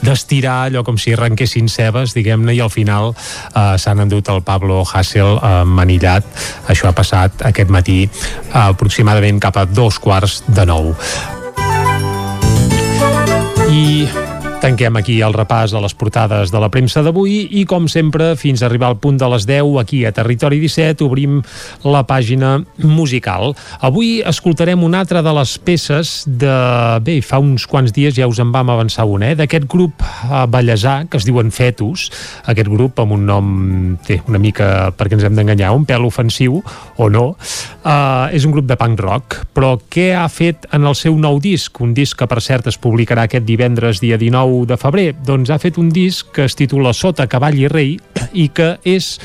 d'estirar 0.00 0.56
de, 0.61 0.61
allò 0.68 0.82
com 0.86 0.98
si 1.00 1.14
arrenquessin 1.16 1.68
cebes, 1.72 2.14
diguem-ne, 2.16 2.54
i 2.56 2.60
al 2.62 2.72
final 2.72 3.12
eh, 3.12 3.76
s'han 3.78 4.04
endut 4.06 4.28
el 4.32 4.42
Pablo 4.46 4.82
Hassel 4.82 5.36
eh, 5.36 5.52
manillat. 5.68 6.26
Això 6.72 6.90
ha 6.90 6.96
passat 6.96 7.46
aquest 7.52 7.72
matí 7.72 8.02
eh, 8.06 8.10
aproximadament 8.64 9.40
cap 9.42 9.60
a 9.60 9.66
dos 9.68 9.98
quarts 10.02 10.42
de 10.48 10.66
nou. 10.68 10.92
I 13.72 14.31
Tanquem 14.62 14.94
aquí 14.94 15.16
el 15.26 15.34
repàs 15.34 15.72
a 15.74 15.80
les 15.82 15.94
portades 15.98 16.52
de 16.54 16.60
la 16.62 16.68
premsa 16.70 17.00
d'avui 17.02 17.48
i, 17.58 17.64
com 17.66 17.88
sempre, 17.90 18.28
fins 18.38 18.60
a 18.62 18.68
arribar 18.68 18.92
al 18.92 18.98
punt 19.02 19.16
de 19.18 19.26
les 19.32 19.42
10, 19.48 19.72
aquí 19.80 20.04
a 20.06 20.12
Territori 20.14 20.60
17, 20.62 21.02
obrim 21.02 21.40
la 21.82 22.04
pàgina 22.06 22.52
musical. 22.78 23.56
Avui 23.82 24.20
escoltarem 24.22 24.84
una 24.86 25.00
altra 25.02 25.18
de 25.26 25.32
les 25.34 25.56
peces 25.58 26.12
de... 26.30 26.52
Bé, 27.02 27.16
fa 27.26 27.40
uns 27.42 27.66
quants 27.66 27.90
dies 27.90 28.14
ja 28.14 28.28
us 28.30 28.38
en 28.38 28.52
vam 28.54 28.70
avançar 28.70 29.08
una, 29.10 29.32
eh? 29.32 29.38
d'aquest 29.40 29.66
grup 29.66 30.06
a 30.30 30.44
ballesà, 30.46 31.08
que 31.10 31.18
es 31.18 31.26
diuen 31.26 31.50
Fetus, 31.50 32.06
aquest 32.46 32.70
grup 32.70 33.02
amb 33.02 33.16
un 33.18 33.26
nom, 33.26 33.50
té, 34.06 34.20
una 34.30 34.38
mica, 34.38 34.92
perquè 34.94 35.18
ens 35.18 35.26
hem 35.26 35.34
d'enganyar, 35.40 35.72
un 35.74 35.88
pèl 35.90 36.06
ofensiu, 36.06 36.60
o 37.02 37.10
no, 37.10 37.32
uh, 37.34 38.30
és 38.30 38.46
un 38.46 38.54
grup 38.54 38.70
de 38.70 38.78
punk 38.78 39.02
rock, 39.02 39.40
però 39.58 39.74
què 39.90 40.12
ha 40.14 40.28
fet 40.30 40.70
en 40.70 40.86
el 40.86 40.94
seu 40.94 41.18
nou 41.18 41.42
disc? 41.42 41.82
Un 41.82 41.98
disc 41.98 42.14
que, 42.14 42.30
per 42.30 42.38
cert, 42.46 42.70
es 42.70 42.78
publicarà 42.78 43.26
aquest 43.26 43.50
divendres, 43.50 43.98
dia 43.98 44.22
19 44.22 44.51
19 44.52 44.66
de 44.66 44.76
febrer, 44.76 45.14
doncs 45.24 45.50
ha 45.50 45.58
fet 45.58 45.78
un 45.80 45.88
disc 45.92 46.32
que 46.34 46.44
es 46.44 46.56
titula 46.58 46.92
Sota 46.92 47.26
cavall 47.30 47.58
i 47.58 47.68
rei 47.70 47.96
i 48.32 48.48
que 48.54 48.76
és 48.84 49.16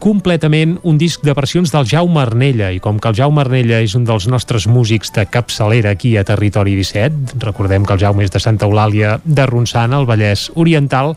completament 0.00 0.78
un 0.82 0.96
disc 0.98 1.20
de 1.22 1.34
versions 1.36 1.70
del 1.70 1.86
Jaume 1.86 2.22
Arnella. 2.22 2.70
I 2.72 2.80
com 2.80 2.98
que 2.98 3.10
el 3.10 3.16
Jaume 3.18 3.42
Arnella 3.42 3.82
és 3.84 3.94
un 3.94 4.06
dels 4.08 4.26
nostres 4.32 4.66
músics 4.66 5.12
de 5.12 5.26
capçalera 5.28 5.92
aquí 5.92 6.16
a 6.16 6.24
Territori 6.24 6.74
17 6.78 7.36
recordem 7.44 7.84
que 7.84 7.94
el 7.94 8.00
Jaume 8.00 8.24
és 8.24 8.32
de 8.32 8.40
Santa 8.40 8.66
Eulàlia 8.66 9.18
de 9.24 9.46
Ronçana, 9.46 10.00
al 10.00 10.08
Vallès 10.08 10.48
Oriental 10.56 11.12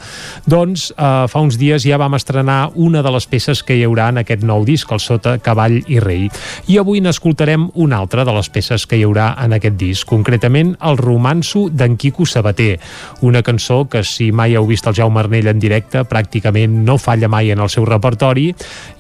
doncs 0.45 0.89
eh, 0.91 1.25
fa 1.31 1.41
uns 1.41 1.57
dies 1.61 1.87
ja 1.87 1.97
vam 2.01 2.17
estrenar 2.19 2.73
una 2.75 3.01
de 3.01 3.13
les 3.15 3.27
peces 3.31 3.63
que 3.63 3.77
hi 3.77 3.85
haurà 3.87 4.09
en 4.11 4.19
aquest 4.21 4.43
nou 4.43 4.65
disc, 4.67 4.91
el 4.91 4.99
Sota 4.99 5.37
Cavall 5.39 5.79
i 5.87 6.01
Rei. 6.03 6.27
I 6.67 6.77
avui 6.81 6.99
n'escoltarem 7.01 7.69
una 7.79 8.01
altra 8.03 8.27
de 8.27 8.35
les 8.35 8.51
peces 8.51 8.85
que 8.85 8.99
hi 8.99 9.07
haurà 9.07 9.31
en 9.43 9.55
aquest 9.55 9.79
disc 9.79 10.07
concretament 10.09 10.75
el 10.83 10.99
romanço 10.99 11.69
d'en 11.71 11.95
Quico 11.97 12.27
Sabater 12.27 12.77
una 13.21 13.43
cançó 13.43 13.85
que 13.87 14.03
si 14.03 14.31
mai 14.35 14.57
heu 14.57 14.67
vist 14.67 14.87
el 14.91 14.97
Jaume 14.99 15.23
Arnella 15.23 15.55
en 15.55 15.63
directe 15.63 16.03
pràcticament 16.03 16.83
no 16.83 16.99
falla 16.99 17.31
mai 17.31 17.53
en 17.55 17.63
el 17.63 17.71
seu 17.71 17.87
repertori 17.87 18.51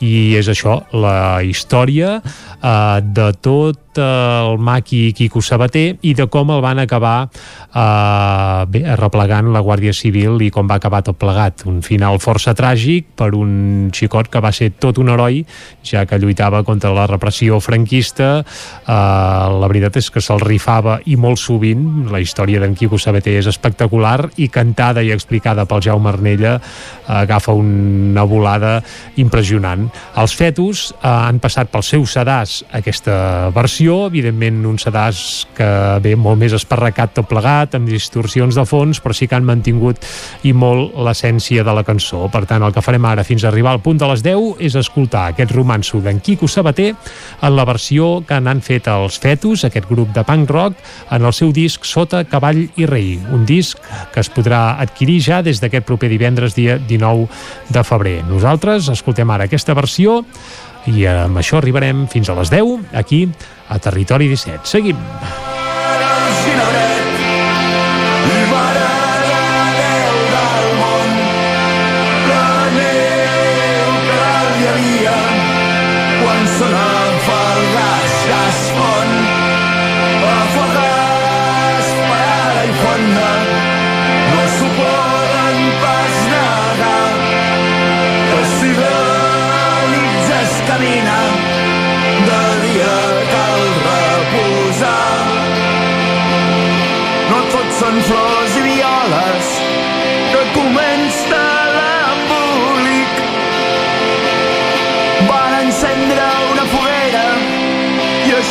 i 0.03 0.35
és 0.39 0.49
això, 0.51 0.81
la 0.93 1.43
història 1.45 2.17
eh, 2.19 2.99
de 3.03 3.31
tot 3.41 3.79
el 3.97 4.57
maqui 4.57 5.13
Quico 5.13 5.41
Sabater 5.41 5.97
i 6.01 6.13
de 6.17 6.25
com 6.31 6.49
el 6.53 6.61
van 6.63 6.79
acabar 6.81 7.27
eh, 7.29 8.65
bé, 8.69 8.83
replegant 8.97 9.51
la 9.53 9.61
Guàrdia 9.61 9.93
Civil 9.93 10.41
i 10.41 10.49
com 10.53 10.67
va 10.69 10.79
acabar 10.81 11.03
tot 11.05 11.17
plegat. 11.19 11.65
Un 11.69 11.81
final 11.85 12.19
força 12.23 12.55
tràgic 12.57 13.13
per 13.17 13.33
un 13.37 13.91
xicot 13.93 14.29
que 14.33 14.41
va 14.41 14.51
ser 14.51 14.71
tot 14.79 14.97
un 15.01 15.11
heroi, 15.13 15.43
ja 15.85 16.05
que 16.09 16.19
lluitava 16.19 16.63
contra 16.63 16.93
la 16.93 17.07
repressió 17.09 17.59
franquista. 17.63 18.31
Eh, 18.41 18.93
la 18.93 19.69
veritat 19.69 20.01
és 20.01 20.09
que 20.09 20.23
se'l 20.23 20.41
rifava 20.43 20.99
i 21.05 21.17
molt 21.17 21.41
sovint. 21.41 22.09
La 22.13 22.21
història 22.23 22.61
d'en 22.63 22.75
Quico 22.77 22.97
Sabater 22.97 23.37
és 23.41 23.49
espectacular 23.51 24.31
i 24.37 24.49
cantada 24.49 25.03
i 25.03 25.13
explicada 25.13 25.67
pel 25.69 25.83
Jaume 25.85 26.09
Arnella 26.13 26.57
eh, 26.57 27.21
agafa 27.23 27.53
una 27.53 28.23
volada 28.23 28.79
impressionant. 29.17 29.62
Els 30.21 30.35
fetus 30.37 30.89
eh, 30.91 31.07
han 31.07 31.39
passat 31.43 31.71
pel 31.71 31.83
seu 31.85 32.05
sedàs 32.09 32.59
aquesta 32.73 33.49
versió 33.55 34.03
evidentment 34.07 34.63
un 34.69 34.79
sedàs 34.81 35.23
que 35.57 35.69
ve 36.03 36.15
molt 36.19 36.39
més 36.41 36.55
esparracat 36.55 37.15
tot 37.17 37.29
plegat, 37.29 37.75
amb 37.77 37.89
distorsions 37.89 38.55
de 38.55 38.65
fons, 38.67 38.99
però 39.03 39.15
sí 39.15 39.27
que 39.27 39.37
han 39.37 39.47
mantingut 39.47 40.01
i 40.43 40.53
molt 40.53 40.95
l'essència 41.05 41.63
de 41.63 41.73
la 41.75 41.85
cançó. 41.87 42.27
Per 42.33 42.43
tant, 42.49 42.63
el 42.63 42.73
que 42.73 42.83
farem 42.83 43.05
ara 43.05 43.25
fins 43.27 43.43
a 43.43 43.49
arribar 43.51 43.73
al 43.73 43.81
punt 43.83 43.99
de 44.01 44.09
les 44.09 44.23
10 44.25 44.63
és 44.63 44.75
escoltar 44.79 45.29
aquest 45.31 45.53
romanço 45.55 46.01
d'en 46.03 46.19
Quico 46.23 46.47
Sabater 46.47 46.91
en 46.93 47.55
la 47.55 47.65
versió 47.67 48.23
que 48.27 48.39
n'han 48.39 48.61
fet 48.65 48.87
els 48.91 49.19
Fetus, 49.23 49.65
aquest 49.67 49.87
grup 49.89 50.13
de 50.15 50.23
punk 50.27 50.49
rock, 50.51 50.77
en 51.11 51.25
el 51.25 51.33
seu 51.33 51.53
disc 51.55 51.85
Sota 51.87 52.23
Cavall 52.29 52.65
i 52.79 52.87
Rei, 52.89 53.15
un 53.33 53.45
disc 53.45 53.79
que 54.13 54.21
es 54.23 54.29
podrà 54.33 54.79
adquirir 54.81 55.19
ja 55.23 55.41
des 55.45 55.61
d'aquest 55.61 55.85
proper 55.87 56.09
divendres, 56.11 56.55
dia 56.57 56.77
19 56.77 57.27
de 57.73 57.83
febrer. 57.87 58.17
Nosaltres 58.29 58.89
escoltem 58.93 59.29
ara 59.33 59.47
aquesta 59.53 59.77
versió 59.77 60.23
i 60.89 61.05
amb 61.05 61.37
això 61.37 61.61
arribarem 61.61 62.07
fins 62.09 62.29
a 62.29 62.37
les 62.41 62.49
10 62.49 62.97
aquí 62.97 63.27
a 63.69 63.79
Territori 63.79 64.33
17. 64.33 64.65
Seguim. 64.65 65.52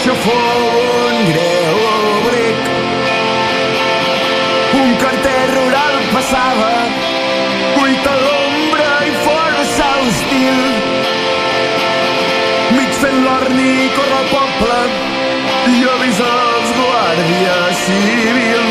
Això 0.02 0.14
fou 0.18 0.62
un 1.08 1.18
greu 1.28 1.76
obric. 1.88 2.70
Un 4.80 4.96
carter 5.02 5.42
rural 5.52 5.94
passava, 6.14 6.70
buit 7.76 8.08
a 8.10 8.16
l'ombra 8.24 8.88
i 9.06 9.12
força 9.26 9.86
hostil. 10.00 10.58
Mig 12.80 12.98
fent 13.04 13.22
l'orni 13.28 13.70
corre 13.94 14.18
el 14.24 14.28
poble 14.34 14.80
i 15.76 15.86
avisa 15.94 16.34
els 16.48 16.74
guàrdies 16.80 17.86
civils 17.86 18.61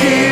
perquè 0.00 0.29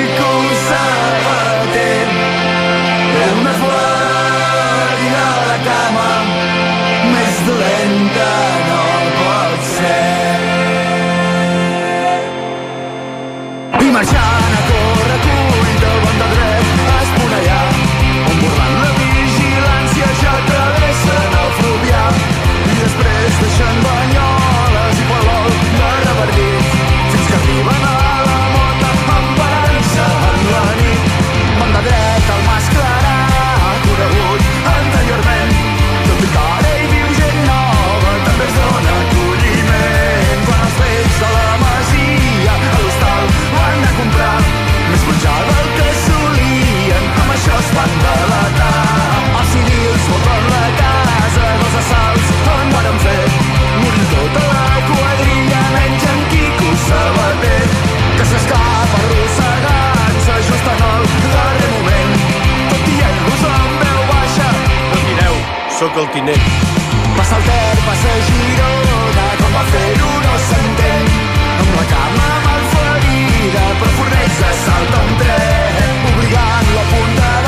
van 47.79 47.93
delatar. 48.05 48.77
Els 49.39 49.51
civils 49.55 50.07
volten 50.11 50.47
la 50.53 50.67
casa 50.81 51.45
dels 51.61 51.77
assalts 51.81 52.33
on 52.55 52.73
varen 52.75 52.99
fer 53.05 53.21
morir 53.83 54.07
tota 54.15 54.45
la 54.49 54.81
quadrilla 54.89 55.61
menys 55.75 56.07
en 56.13 56.25
Quico 56.33 56.73
Sabater 56.87 57.61
que 58.17 58.27
s'escapa 58.33 59.03
arrossegant-se 59.03 60.41
just 60.49 60.73
en 60.75 60.85
el 60.89 61.07
darrer 61.37 61.71
moment. 61.77 62.19
Tot 62.73 62.83
dient-los 62.89 63.47
amb 63.53 63.85
veu 63.85 64.03
baixa 64.11 64.51
no 64.57 65.05
mireu, 65.07 65.41
sóc 65.79 66.03
el 66.05 66.11
tinent 66.17 66.51
passa 67.19 67.39
el 67.39 67.47
Ter, 67.49 67.79
passa 67.87 68.19
Girona 68.27 69.29
com 69.41 69.57
va 69.57 69.65
fer-ho 69.73 70.13
no 70.27 70.37
s'entén. 70.49 71.09
Amb 71.59 71.73
la 71.79 71.87
cama 71.95 72.29
mal 72.47 72.63
ferida 72.75 73.65
però 73.81 73.97
Fornells 73.99 74.45
salta 74.65 75.05
un 75.09 75.19
tren 75.23 76.09
obligant-lo 76.13 76.81
a 76.85 76.89
punt 76.95 77.48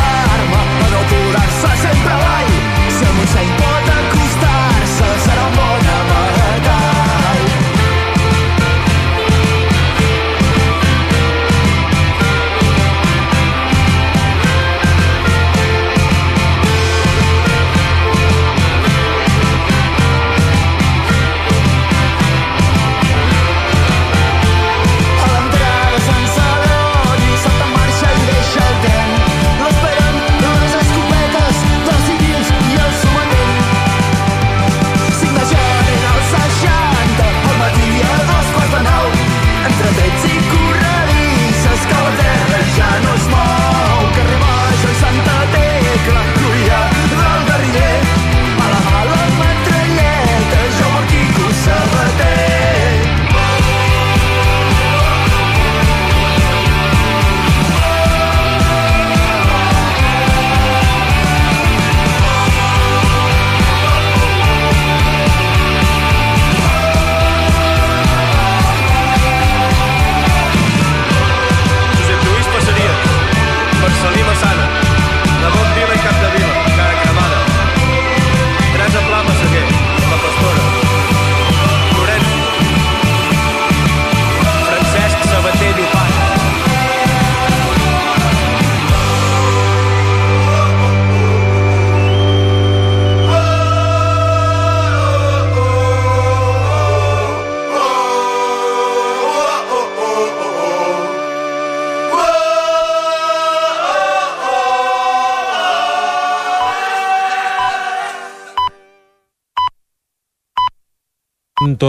Glasgow. 46.07 46.40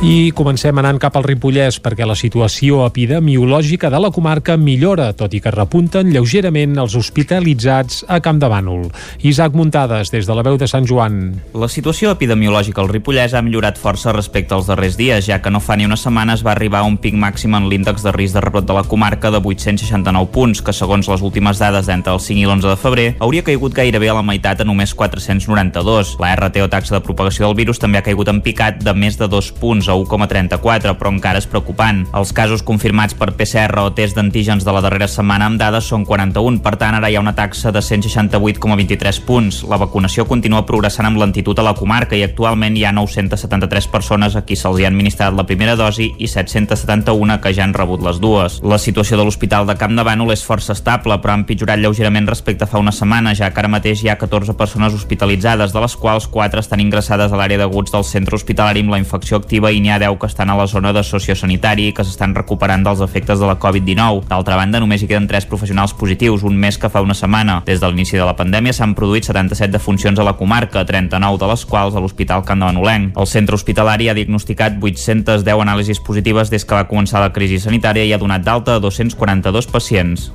I 0.00 0.30
comencem 0.32 0.78
anant 0.80 0.96
cap 0.96 1.18
al 1.18 1.26
Ripollès 1.26 1.76
perquè 1.84 2.06
la 2.08 2.14
situació 2.16 2.86
epidemiològica 2.86 3.90
de 3.92 3.98
la 4.00 4.08
comarca 4.08 4.54
millora, 4.56 5.10
tot 5.12 5.34
i 5.36 5.42
que 5.44 5.50
repunten 5.52 6.08
lleugerament 6.08 6.78
els 6.80 6.94
hospitalitzats 6.96 8.06
a 8.08 8.16
Camp 8.24 8.38
de 8.40 8.48
Bànol. 8.48 8.86
Isaac 9.28 9.52
Muntades, 9.52 10.08
des 10.08 10.24
de 10.24 10.36
la 10.38 10.40
veu 10.46 10.56
de 10.56 10.64
Sant 10.72 10.88
Joan. 10.88 11.18
La 11.52 11.68
situació 11.68 12.14
epidemiològica 12.16 12.80
al 12.80 12.88
Ripollès 12.88 13.34
ha 13.36 13.42
millorat 13.44 13.76
força 13.76 14.14
respecte 14.16 14.56
als 14.56 14.70
darrers 14.70 14.96
dies, 14.96 15.26
ja 15.28 15.42
que 15.44 15.52
no 15.52 15.60
fa 15.60 15.76
ni 15.76 15.84
una 15.84 16.00
setmana 16.00 16.38
es 16.38 16.46
va 16.46 16.54
arribar 16.54 16.80
a 16.80 16.88
un 16.88 16.96
pic 16.96 17.20
màxim 17.20 17.58
en 17.60 17.68
l'índex 17.68 18.00
de 18.00 18.16
risc 18.16 18.38
de 18.38 18.44
rebrot 18.46 18.64
de 18.64 18.78
la 18.78 18.86
comarca 18.88 19.28
de 19.28 19.44
869 19.44 20.32
punts, 20.32 20.64
que 20.64 20.72
segons 20.72 21.12
les 21.12 21.20
últimes 21.20 21.60
dades 21.60 21.92
d'entre 21.92 22.16
el 22.16 22.24
5 22.24 22.40
i 22.40 22.48
l'11 22.48 22.70
de 22.70 22.78
febrer 22.80 23.06
hauria 23.20 23.44
caigut 23.44 23.76
gairebé 23.76 24.08
a 24.08 24.16
la 24.16 24.24
meitat 24.24 24.64
a 24.64 24.68
només 24.70 24.96
492. 24.96 26.16
La 26.24 26.32
RT 26.40 26.64
o 26.64 26.72
taxa 26.72 26.96
de 26.96 27.04
propagació 27.04 27.50
del 27.50 27.60
virus 27.60 27.84
també 27.84 28.00
ha 28.00 28.06
caigut 28.08 28.32
en 28.32 28.40
picat 28.40 28.80
de 28.80 28.96
més 28.96 29.20
de 29.20 29.28
2 29.28 29.52
punts 29.60 29.89
a 29.90 29.98
1,34, 29.98 30.94
però 30.98 31.12
encara 31.12 31.40
és 31.42 31.48
preocupant. 31.50 32.04
Els 32.16 32.32
casos 32.36 32.62
confirmats 32.66 33.16
per 33.18 33.32
PCR 33.36 33.82
o 33.82 33.90
test 33.96 34.16
d'antígens 34.16 34.64
de 34.64 34.74
la 34.74 34.82
darrera 34.84 35.08
setmana 35.10 35.48
amb 35.50 35.60
dades 35.60 35.88
són 35.90 36.04
41, 36.08 36.60
per 36.64 36.76
tant 36.80 36.96
ara 36.96 37.10
hi 37.10 37.16
ha 37.18 37.24
una 37.24 37.34
taxa 37.34 37.72
de 37.74 37.82
168,23 37.82 39.20
punts. 39.26 39.62
La 39.70 39.80
vacunació 39.80 40.26
continua 40.28 40.64
progressant 40.66 41.08
amb 41.08 41.20
lentitud 41.20 41.58
a 41.58 41.66
la 41.66 41.74
comarca 41.74 42.16
i 42.16 42.24
actualment 42.26 42.76
hi 42.76 42.84
ha 42.86 42.94
973 42.96 43.90
persones 43.90 44.36
a 44.36 44.44
qui 44.46 44.56
se'ls 44.56 44.80
ha 44.80 44.88
administrat 44.88 45.34
la 45.36 45.46
primera 45.48 45.76
dosi 45.76 46.10
i 46.18 46.28
771 46.30 47.40
que 47.40 47.54
ja 47.56 47.64
han 47.64 47.74
rebut 47.74 48.04
les 48.06 48.20
dues. 48.22 48.60
La 48.62 48.78
situació 48.78 49.18
de 49.18 49.26
l'Hospital 49.26 49.66
de 49.66 49.76
Camp 49.80 49.96
de 49.96 50.04
Bànol 50.06 50.32
és 50.34 50.44
força 50.46 50.74
estable, 50.76 51.18
però 51.20 51.34
ha 51.34 51.40
empitjorat 51.40 51.80
lleugerament 51.80 52.28
respecte 52.28 52.64
a 52.64 52.70
fa 52.70 52.78
una 52.78 52.94
setmana, 52.94 53.34
ja 53.34 53.50
que 53.50 53.60
ara 53.62 53.72
mateix 53.72 54.04
hi 54.04 54.10
ha 54.12 54.18
14 54.20 54.54
persones 54.58 54.94
hospitalitzades, 54.94 55.74
de 55.74 55.80
les 55.82 55.96
quals 55.96 56.28
4 56.30 56.60
estan 56.62 56.80
ingressades 56.80 57.32
a 57.32 57.40
l'àrea 57.40 57.60
d'aguts 57.60 57.92
del 57.92 58.06
centre 58.06 58.36
hospitalari 58.36 58.84
amb 58.84 58.94
la 58.94 59.00
infecció 59.02 59.40
activa 59.40 59.72
i 59.72 59.79
ha 59.88 59.98
10 59.98 60.18
que 60.20 60.26
estan 60.28 60.50
a 60.50 60.56
la 60.58 60.66
zona 60.66 60.92
de 60.92 61.02
sociosanitari 61.02 61.92
que 61.96 62.04
s'estan 62.04 62.34
recuperant 62.34 62.84
dels 62.84 63.00
efectes 63.00 63.40
de 63.40 63.46
la 63.48 63.56
Covid-19. 63.58 64.26
D'altra 64.28 64.58
banda, 64.60 64.80
només 64.82 65.00
hi 65.00 65.08
queden 65.08 65.28
3 65.30 65.46
professionals 65.48 65.94
positius, 65.94 66.44
un 66.44 66.58
més 66.60 66.76
que 66.76 66.90
fa 66.92 67.00
una 67.00 67.16
setmana. 67.16 67.62
Des 67.64 67.80
de 67.80 67.88
l'inici 67.88 68.18
de 68.18 68.26
la 68.26 68.36
pandèmia 68.36 68.74
s'han 68.76 68.92
produït 68.98 69.24
77 69.24 69.72
defuncions 69.72 70.20
a 70.20 70.26
la 70.26 70.36
comarca, 70.36 70.84
39 70.84 71.40
de 71.40 71.52
les 71.54 71.64
quals 71.64 71.96
a 71.96 72.04
l'Hospital 72.04 72.44
Can 72.44 72.60
de 72.60 72.68
Manolenc. 72.68 73.16
El 73.16 73.30
centre 73.30 73.56
hospitalari 73.56 74.10
ha 74.10 74.18
diagnosticat 74.18 74.76
810 74.82 75.64
anàlisis 75.64 76.02
positives 76.04 76.50
des 76.50 76.66
que 76.66 76.76
va 76.76 76.88
començar 76.90 77.24
la 77.24 77.32
crisi 77.32 77.62
sanitària 77.62 78.04
i 78.04 78.12
ha 78.12 78.20
donat 78.20 78.44
d'alta 78.44 78.76
a 78.76 78.84
242 78.84 79.70
pacients. 79.70 80.30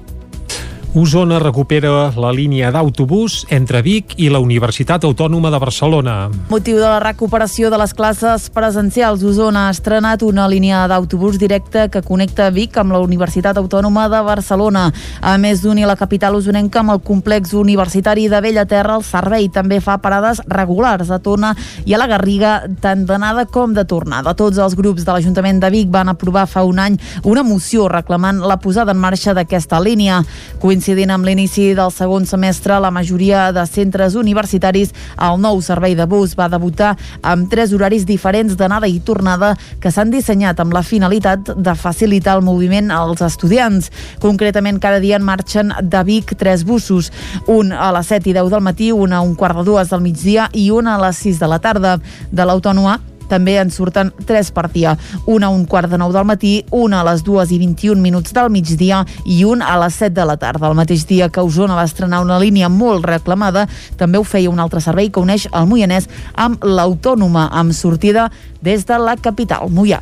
Osona 0.95 1.41
recupera 1.43 2.13
la 2.15 2.29
línia 2.31 2.69
d'autobús 2.71 3.41
entre 3.51 3.81
Vic 3.83 4.13
i 4.15 4.29
la 4.31 4.39
Universitat 4.39 5.03
Autònoma 5.03 5.49
de 5.51 5.57
Barcelona. 5.59 6.13
Motiu 6.47 6.77
de 6.79 6.85
la 6.87 7.01
recuperació 7.03 7.67
de 7.67 7.75
les 7.81 7.91
classes 7.91 8.45
presencials, 8.55 9.25
Osona 9.27 9.65
ha 9.67 9.73
estrenat 9.75 10.23
una 10.23 10.45
línia 10.47 10.85
d'autobús 10.87 11.35
directe 11.35 11.89
que 11.91 11.99
connecta 11.99 12.47
Vic 12.55 12.79
amb 12.79 12.95
la 12.95 13.01
Universitat 13.03 13.59
Autònoma 13.59 14.05
de 14.07 14.21
Barcelona. 14.23 14.85
A 15.19 15.33
més 15.35 15.65
d'unir 15.65 15.83
la 15.83 15.97
capital 15.99 16.37
osonenca 16.39 16.79
amb 16.79 16.95
el 16.95 17.03
complex 17.03 17.51
universitari 17.51 18.29
de 18.31 18.39
Bella 18.39 18.63
Terra, 18.63 18.95
el 18.95 19.03
servei 19.03 19.49
també 19.51 19.81
fa 19.83 19.97
parades 19.99 20.39
regulars 20.47 21.11
a 21.11 21.19
Tona 21.19 21.51
i 21.83 21.91
a 21.91 21.99
la 21.99 22.07
Garriga, 22.07 22.53
tant 22.79 23.03
d'anada 23.03 23.43
com 23.51 23.75
de 23.75 23.83
tornada. 23.83 24.31
Tots 24.31 24.63
els 24.63 24.79
grups 24.79 25.03
de 25.03 25.11
l'Ajuntament 25.11 25.59
de 25.59 25.73
Vic 25.75 25.91
van 25.91 26.15
aprovar 26.15 26.47
fa 26.47 26.63
un 26.63 26.79
any 26.79 26.95
una 27.27 27.43
moció 27.43 27.91
reclamant 27.91 28.39
la 28.39 28.61
posada 28.63 28.95
en 28.95 29.03
marxa 29.03 29.35
d'aquesta 29.35 29.83
línia. 29.83 30.23
Coincidint 30.63 30.84
amb 30.86 31.25
l'inici 31.25 31.73
del 31.73 31.89
segon 31.89 32.27
semestre, 32.29 32.75
la 32.79 32.91
majoria 32.93 33.47
de 33.51 33.63
centres 33.65 34.13
universitaris, 34.15 34.91
el 35.17 35.39
nou 35.41 35.57
servei 35.65 35.95
de 35.97 36.05
bus 36.05 36.36
va 36.38 36.45
debutar 36.47 36.91
amb 37.25 37.49
tres 37.49 37.73
horaris 37.73 38.05
diferents 38.05 38.53
d'anada 38.55 38.86
i 38.86 38.99
tornada 38.99 39.55
que 39.81 39.89
s'han 39.89 40.11
dissenyat 40.13 40.59
amb 40.61 40.75
la 40.77 40.83
finalitat 40.86 41.55
de 41.57 41.75
facilitar 41.75 42.38
el 42.38 42.45
moviment 42.45 42.91
als 42.93 43.23
estudiants. 43.25 43.89
Concretament, 44.21 44.77
cada 44.79 45.01
dia 45.01 45.17
en 45.17 45.25
marxen 45.25 45.73
de 45.81 46.03
Vic 46.05 46.36
tres 46.38 46.63
bussos, 46.63 47.11
un 47.47 47.73
a 47.73 47.89
les 47.97 48.13
7 48.13 48.29
i 48.29 48.38
10 48.38 48.53
del 48.53 48.61
matí, 48.61 48.91
un 48.91 49.13
a 49.13 49.23
un 49.25 49.33
quart 49.33 49.57
de 49.57 49.65
dues 49.65 49.89
del 49.89 50.05
migdia 50.05 50.51
i 50.53 50.69
un 50.69 50.86
a 50.88 50.99
les 51.01 51.17
6 51.17 51.41
de 51.41 51.49
la 51.49 51.59
tarda. 51.59 51.97
De 52.31 52.45
l'Autònoma 52.45 52.99
també 53.30 53.57
en 53.61 53.71
surten 53.71 54.11
tres 54.26 54.51
per 54.55 54.67
dia, 54.73 54.95
una 55.26 55.47
a 55.47 55.53
un 55.53 55.65
quart 55.65 55.91
de 55.91 55.99
nou 56.01 56.13
del 56.13 56.26
matí, 56.26 56.55
una 56.71 57.01
a 57.01 57.07
les 57.09 57.23
dues 57.26 57.51
i 57.51 57.59
21 57.61 58.01
minuts 58.01 58.34
del 58.36 58.49
migdia 58.53 59.03
i 59.26 59.43
un 59.45 59.61
a 59.61 59.78
les 59.84 60.01
7 60.01 60.13
de 60.15 60.26
la 60.26 60.38
tarda. 60.38 60.69
El 60.69 60.78
mateix 60.78 61.05
dia 61.07 61.30
que 61.30 61.43
Osona 61.43 61.78
va 61.78 61.86
estrenar 61.86 62.23
una 62.23 62.39
línia 62.39 62.69
molt 62.69 63.05
reclamada, 63.05 63.67
també 63.97 64.17
ho 64.19 64.23
feia 64.23 64.49
un 64.49 64.59
altre 64.59 64.82
servei 64.82 65.09
que 65.09 65.23
uneix 65.23 65.49
el 65.51 65.69
Moianès 65.69 66.09
amb 66.34 66.63
l'Autònoma, 66.63 67.49
amb 67.51 67.73
sortida 67.73 68.30
des 68.61 68.86
de 68.86 68.99
la 68.99 69.17
capital, 69.17 69.69
Moià. 69.69 70.01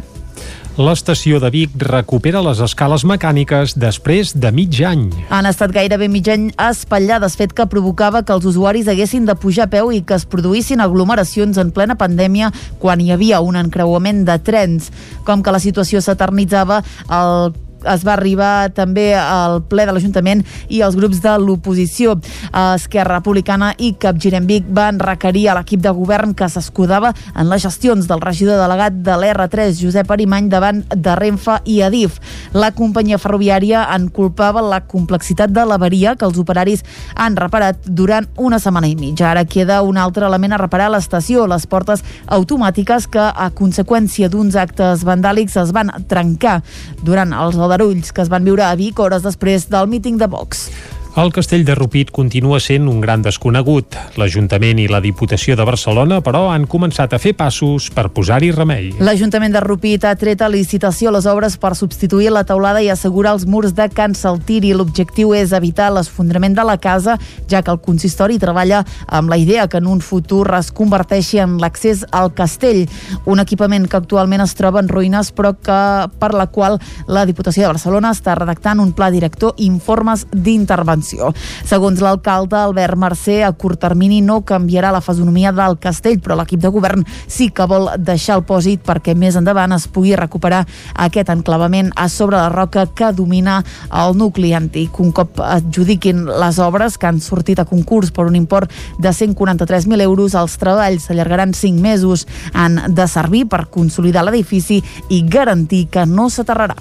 L'estació 0.73 1.37
de 1.37 1.51
Vic 1.53 1.73
recupera 1.85 2.39
les 2.41 2.57
escales 2.65 3.03
mecàniques 3.05 3.75
després 3.77 4.31
de 4.33 4.49
mig 4.49 4.79
any. 4.81 5.03
Han 5.29 5.45
estat 5.45 5.69
gairebé 5.75 6.07
mig 6.09 6.25
any 6.33 6.47
espatllades, 6.57 7.35
fet 7.37 7.53
que 7.53 7.67
provocava 7.69 8.23
que 8.25 8.33
els 8.33 8.47
usuaris 8.49 8.89
haguessin 8.89 9.27
de 9.29 9.35
pujar 9.37 9.67
a 9.67 9.69
peu 9.69 9.91
i 9.93 10.01
que 10.01 10.17
es 10.17 10.25
produïssin 10.25 10.81
aglomeracions 10.81 11.59
en 11.61 11.69
plena 11.75 11.93
pandèmia 11.93 12.49
quan 12.81 13.03
hi 13.03 13.11
havia 13.13 13.43
un 13.45 13.59
encreuament 13.61 14.23
de 14.25 14.39
trens. 14.41 14.89
Com 15.29 15.45
que 15.45 15.53
la 15.53 15.61
situació 15.61 16.01
s'eternitzava, 16.01 16.81
el 17.05 17.53
es 17.89 18.05
va 18.05 18.13
arribar 18.13 18.69
també 18.75 19.11
al 19.17 19.61
ple 19.69 19.85
de 19.87 19.95
l'Ajuntament 19.95 20.43
i 20.69 20.81
els 20.85 20.95
grups 20.99 21.21
de 21.23 21.35
l'oposició. 21.39 22.15
Esquerra 22.53 23.19
Republicana 23.19 23.73
i 23.77 23.93
Capgirem 23.99 24.47
Vic 24.49 24.67
van 24.73 24.99
requerir 25.01 25.47
a 25.49 25.57
l'equip 25.57 25.81
de 25.83 25.91
govern 25.95 26.33
que 26.37 26.49
s'escudava 26.49 27.13
en 27.35 27.49
les 27.49 27.63
gestions 27.63 28.07
del 28.09 28.21
regidor 28.23 28.61
delegat 28.61 28.99
de 29.05 29.17
l'R3, 29.17 29.77
Josep 29.79 30.11
Arimany, 30.11 30.49
davant 30.51 30.83
de 30.89 31.15
Renfe 31.19 31.59
i 31.69 31.81
Adif. 31.85 32.19
La 32.53 32.71
companyia 32.75 33.19
ferroviària 33.21 33.85
en 33.95 34.09
culpava 34.13 34.63
la 34.63 34.81
complexitat 34.87 35.51
de 35.53 35.65
l'averia 35.67 36.15
que 36.15 36.27
els 36.27 36.39
operaris 36.41 36.83
han 37.15 37.37
reparat 37.39 37.79
durant 37.85 38.27
una 38.37 38.59
setmana 38.59 38.89
i 38.89 38.95
mitja. 38.99 39.29
Ara 39.31 39.45
queda 39.45 39.81
un 39.83 39.97
altre 39.97 40.25
element 40.27 40.53
a 40.53 40.61
reparar 40.61 40.89
a 40.89 40.95
l'estació, 40.97 41.47
les 41.47 41.67
portes 41.67 42.03
automàtiques 42.27 43.07
que, 43.11 43.23
a 43.23 43.49
conseqüència 43.55 44.29
d'uns 44.29 44.57
actes 44.59 45.03
vandàlics, 45.07 45.57
es 45.61 45.73
van 45.75 45.91
trencar 46.09 46.59
durant 47.03 47.33
els 47.33 47.57
aldarulls 47.73 48.13
que 48.13 48.21
es 48.21 48.29
van 48.29 48.45
viure 48.45 48.65
a 48.65 48.75
Vic 48.77 48.99
hores 49.01 49.23
després 49.25 49.65
del 49.71 49.89
míting 49.89 50.19
de 50.21 50.29
Vox. 50.29 50.67
El 51.15 51.29
castell 51.29 51.61
de 51.61 51.75
Rupit 51.77 52.09
continua 52.09 52.57
sent 52.57 52.87
un 52.89 52.97
gran 52.97 53.21
desconegut. 53.21 53.93
L'Ajuntament 54.17 54.79
i 54.81 54.87
la 54.89 54.97
Diputació 54.97 55.53
de 55.53 55.61
Barcelona, 55.61 56.23
però, 56.25 56.47
han 56.49 56.63
començat 56.65 57.11
a 57.13 57.19
fer 57.21 57.35
passos 57.37 57.91
per 57.93 58.07
posar-hi 58.09 58.49
remei. 58.55 58.87
L'Ajuntament 58.97 59.53
de 59.53 59.61
Rupit 59.61 60.07
ha 60.09 60.15
tret 60.17 60.41
a 60.41 60.49
licitació 60.49 61.11
les 61.13 61.27
obres 61.29 61.59
per 61.61 61.75
substituir 61.77 62.31
la 62.33 62.41
teulada 62.49 62.81
i 62.81 62.89
assegurar 62.89 63.35
els 63.37 63.45
murs 63.45 63.75
de 63.77 63.85
Can 63.93 64.15
Saltiri. 64.17 64.71
L'objectiu 64.73 65.35
és 65.37 65.53
evitar 65.53 65.91
l'esfondrament 65.93 66.57
de 66.57 66.65
la 66.65 66.79
casa, 66.81 67.19
ja 67.45 67.61
que 67.61 67.69
el 67.69 67.77
consistori 67.85 68.39
treballa 68.41 68.81
amb 69.05 69.29
la 69.29 69.37
idea 69.37 69.67
que 69.69 69.77
en 69.77 69.91
un 69.93 70.01
futur 70.01 70.47
es 70.57 70.71
converteixi 70.73 71.43
en 71.45 71.59
l'accés 71.61 72.07
al 72.09 72.33
castell, 72.33 72.87
un 73.29 73.37
equipament 73.37 73.85
que 73.85 74.01
actualment 74.01 74.41
es 74.41 74.57
troba 74.57 74.81
en 74.81 74.89
ruïnes, 74.89 75.29
però 75.29 75.53
que 75.53 75.79
per 76.17 76.33
la 76.33 76.49
qual 76.49 76.81
la 77.05 77.27
Diputació 77.29 77.67
de 77.67 77.75
Barcelona 77.75 78.17
està 78.17 78.33
redactant 78.33 78.81
un 78.81 78.97
pla 78.97 79.13
director 79.13 79.53
i 79.61 79.69
informes 79.69 80.25
d'intervenció 80.33 81.02
intervenció. 81.03 81.33
Segons 81.65 82.01
l'alcalde 82.01 82.57
Albert 82.57 82.97
Mercè, 82.97 83.41
a 83.43 83.51
curt 83.51 83.79
termini 83.79 84.21
no 84.21 84.41
canviarà 84.41 84.91
la 84.91 85.01
fesonomia 85.01 85.51
del 85.51 85.77
castell, 85.79 86.19
però 86.19 86.35
l'equip 86.35 86.61
de 86.61 86.71
govern 86.71 87.03
sí 87.27 87.49
que 87.49 87.67
vol 87.67 87.89
deixar 87.99 88.37
el 88.39 88.45
pòsit 88.47 88.83
perquè 88.85 89.15
més 89.15 89.35
endavant 89.35 89.73
es 89.73 89.87
pugui 89.87 90.15
recuperar 90.15 90.63
aquest 90.95 91.29
enclavament 91.29 91.91
a 91.95 92.07
sobre 92.09 92.37
la 92.37 92.49
roca 92.49 92.85
que 92.95 93.11
domina 93.13 93.61
el 93.91 94.17
nucli 94.17 94.53
antic. 94.53 94.99
Un 94.99 95.11
cop 95.11 95.39
adjudiquin 95.43 96.25
les 96.25 96.59
obres 96.59 96.97
que 96.97 97.07
han 97.07 97.21
sortit 97.21 97.59
a 97.59 97.67
concurs 97.67 98.11
per 98.11 98.27
un 98.27 98.35
import 98.35 98.71
de 98.99 99.09
143.000 99.09 100.01
euros, 100.01 100.35
els 100.35 100.57
treballs 100.57 101.09
s'allargaran 101.09 101.53
5 101.53 101.81
mesos. 101.81 102.27
Han 102.53 102.79
de 102.95 103.07
servir 103.07 103.47
per 103.49 103.67
consolidar 103.69 104.23
l'edifici 104.23 104.81
i 105.09 105.23
garantir 105.27 105.87
que 105.91 106.05
no 106.05 106.29
s'aterrarà. 106.29 106.77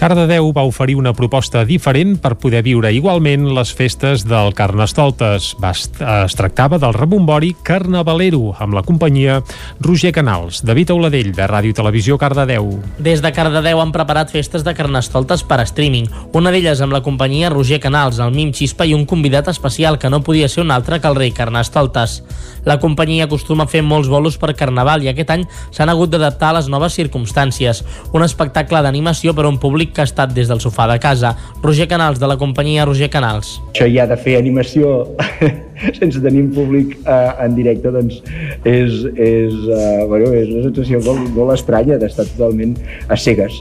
Cardedeu 0.00 0.46
va 0.56 0.62
oferir 0.64 0.94
una 0.96 1.10
proposta 1.12 1.60
diferent 1.68 2.14
per 2.24 2.38
poder 2.40 2.62
viure 2.64 2.88
igualment 2.96 3.42
les 3.52 3.68
festes 3.76 4.22
del 4.24 4.54
Carnestoltes. 4.56 5.50
Va 5.60 5.74
es 5.76 6.36
tractava 6.38 6.78
del 6.80 6.94
rebombori 6.96 7.50
carnavalero 7.60 8.54
amb 8.64 8.78
la 8.78 8.82
companyia 8.82 9.42
Roger 9.84 10.14
Canals, 10.16 10.62
David 10.64 10.94
Auladell, 10.94 11.34
de 11.36 11.44
Ràdio 11.44 11.76
Televisió 11.76 12.16
Cardedeu. 12.16 12.70
Des 12.96 13.20
de 13.20 13.32
Cardedeu 13.36 13.82
han 13.82 13.92
preparat 13.92 14.32
festes 14.32 14.64
de 14.64 14.72
Carnestoltes 14.72 15.44
per 15.44 15.60
streaming. 15.68 16.08
Una 16.32 16.48
d'elles 16.48 16.80
amb 16.80 16.96
la 16.96 17.02
companyia 17.04 17.52
Roger 17.52 17.82
Canals, 17.84 18.22
el 18.24 18.32
Mim 18.32 18.54
Xispa 18.56 18.88
i 18.88 18.96
un 18.96 19.04
convidat 19.04 19.52
especial 19.52 20.00
que 20.00 20.08
no 20.08 20.22
podia 20.24 20.48
ser 20.48 20.64
un 20.64 20.72
altre 20.72 21.02
que 21.04 21.12
el 21.12 21.20
rei 21.20 21.36
Carnestoltes. 21.36 22.22
La 22.64 22.78
companyia 22.80 23.28
acostuma 23.28 23.68
a 23.68 23.72
fer 23.72 23.84
molts 23.84 24.08
bolos 24.08 24.40
per 24.40 24.56
Carnaval 24.56 25.04
i 25.04 25.12
aquest 25.12 25.36
any 25.36 25.44
s'han 25.68 25.92
hagut 25.92 26.08
d'adaptar 26.16 26.54
a 26.54 26.58
les 26.58 26.72
noves 26.72 26.96
circumstàncies. 26.96 27.84
Un 28.16 28.24
espectacle 28.24 28.80
d'animació 28.80 29.36
per 29.36 29.44
a 29.44 29.52
un 29.52 29.60
públic 29.60 29.89
públic 29.90 29.94
que 29.94 30.02
ha 30.02 30.08
estat 30.08 30.32
des 30.34 30.48
del 30.48 30.60
sofà 30.60 30.86
de 30.88 30.98
casa. 30.98 31.34
Roger 31.62 31.88
Canals, 31.88 32.18
de 32.18 32.26
la 32.26 32.36
companyia 32.36 32.84
Roger 32.84 33.10
Canals. 33.10 33.60
Això 33.74 33.88
ja 33.88 34.06
de 34.06 34.16
fer 34.16 34.38
animació 34.38 35.16
sense 35.98 36.20
tenir 36.20 36.50
públic 36.54 36.96
uh, 37.06 37.42
en 37.42 37.54
directe 37.56 37.90
doncs 37.90 38.20
és, 38.64 39.04
és, 39.16 39.54
uh, 39.54 40.06
bueno, 40.08 40.32
és 40.32 40.48
una 40.50 40.68
sensació 40.68 41.00
molt, 41.00 41.30
molt 41.34 41.54
estranya 41.54 41.98
d'estar 41.98 42.26
totalment 42.34 42.76
a 43.08 43.16
cegues 43.16 43.60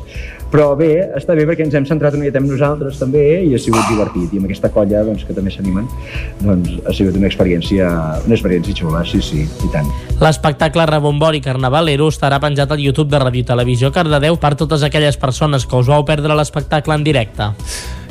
però 0.49 0.71
bé, 0.77 0.91
està 1.17 1.35
bé 1.37 1.45
perquè 1.47 1.65
ens 1.67 1.75
hem 1.77 1.85
centrat 1.89 2.15
una 2.17 2.25
miqueta 2.25 2.41
en 2.41 2.47
nosaltres 2.49 2.99
també 3.01 3.23
i 3.45 3.53
ha 3.53 3.61
sigut 3.61 3.85
divertit 3.89 4.33
i 4.33 4.41
amb 4.41 4.49
aquesta 4.49 4.71
colla 4.73 5.03
doncs, 5.05 5.25
que 5.27 5.35
també 5.37 5.53
s'animen 5.53 5.85
doncs, 6.41 6.79
ha 6.85 6.95
sigut 6.95 7.17
una 7.19 7.29
experiència 7.29 7.89
una 8.25 8.37
experiència 8.37 8.75
xula, 8.81 9.03
sí, 9.05 9.21
sí, 9.25 9.45
i 9.45 9.71
tant 9.73 9.89
L'espectacle 10.19 10.87
Rebombori 10.89 11.43
Carnavalero 11.45 12.09
estarà 12.11 12.41
penjat 12.41 12.73
al 12.73 12.81
YouTube 12.83 13.13
de 13.13 13.21
Radio 13.21 13.45
Televisió 13.53 13.93
Cardedeu 13.95 14.39
per 14.41 14.55
totes 14.59 14.83
aquelles 14.83 15.17
persones 15.21 15.67
que 15.69 15.79
us 15.79 15.89
vau 15.89 16.03
perdre 16.05 16.35
l'espectacle 16.35 16.97
en 16.97 17.05
directe. 17.05 17.53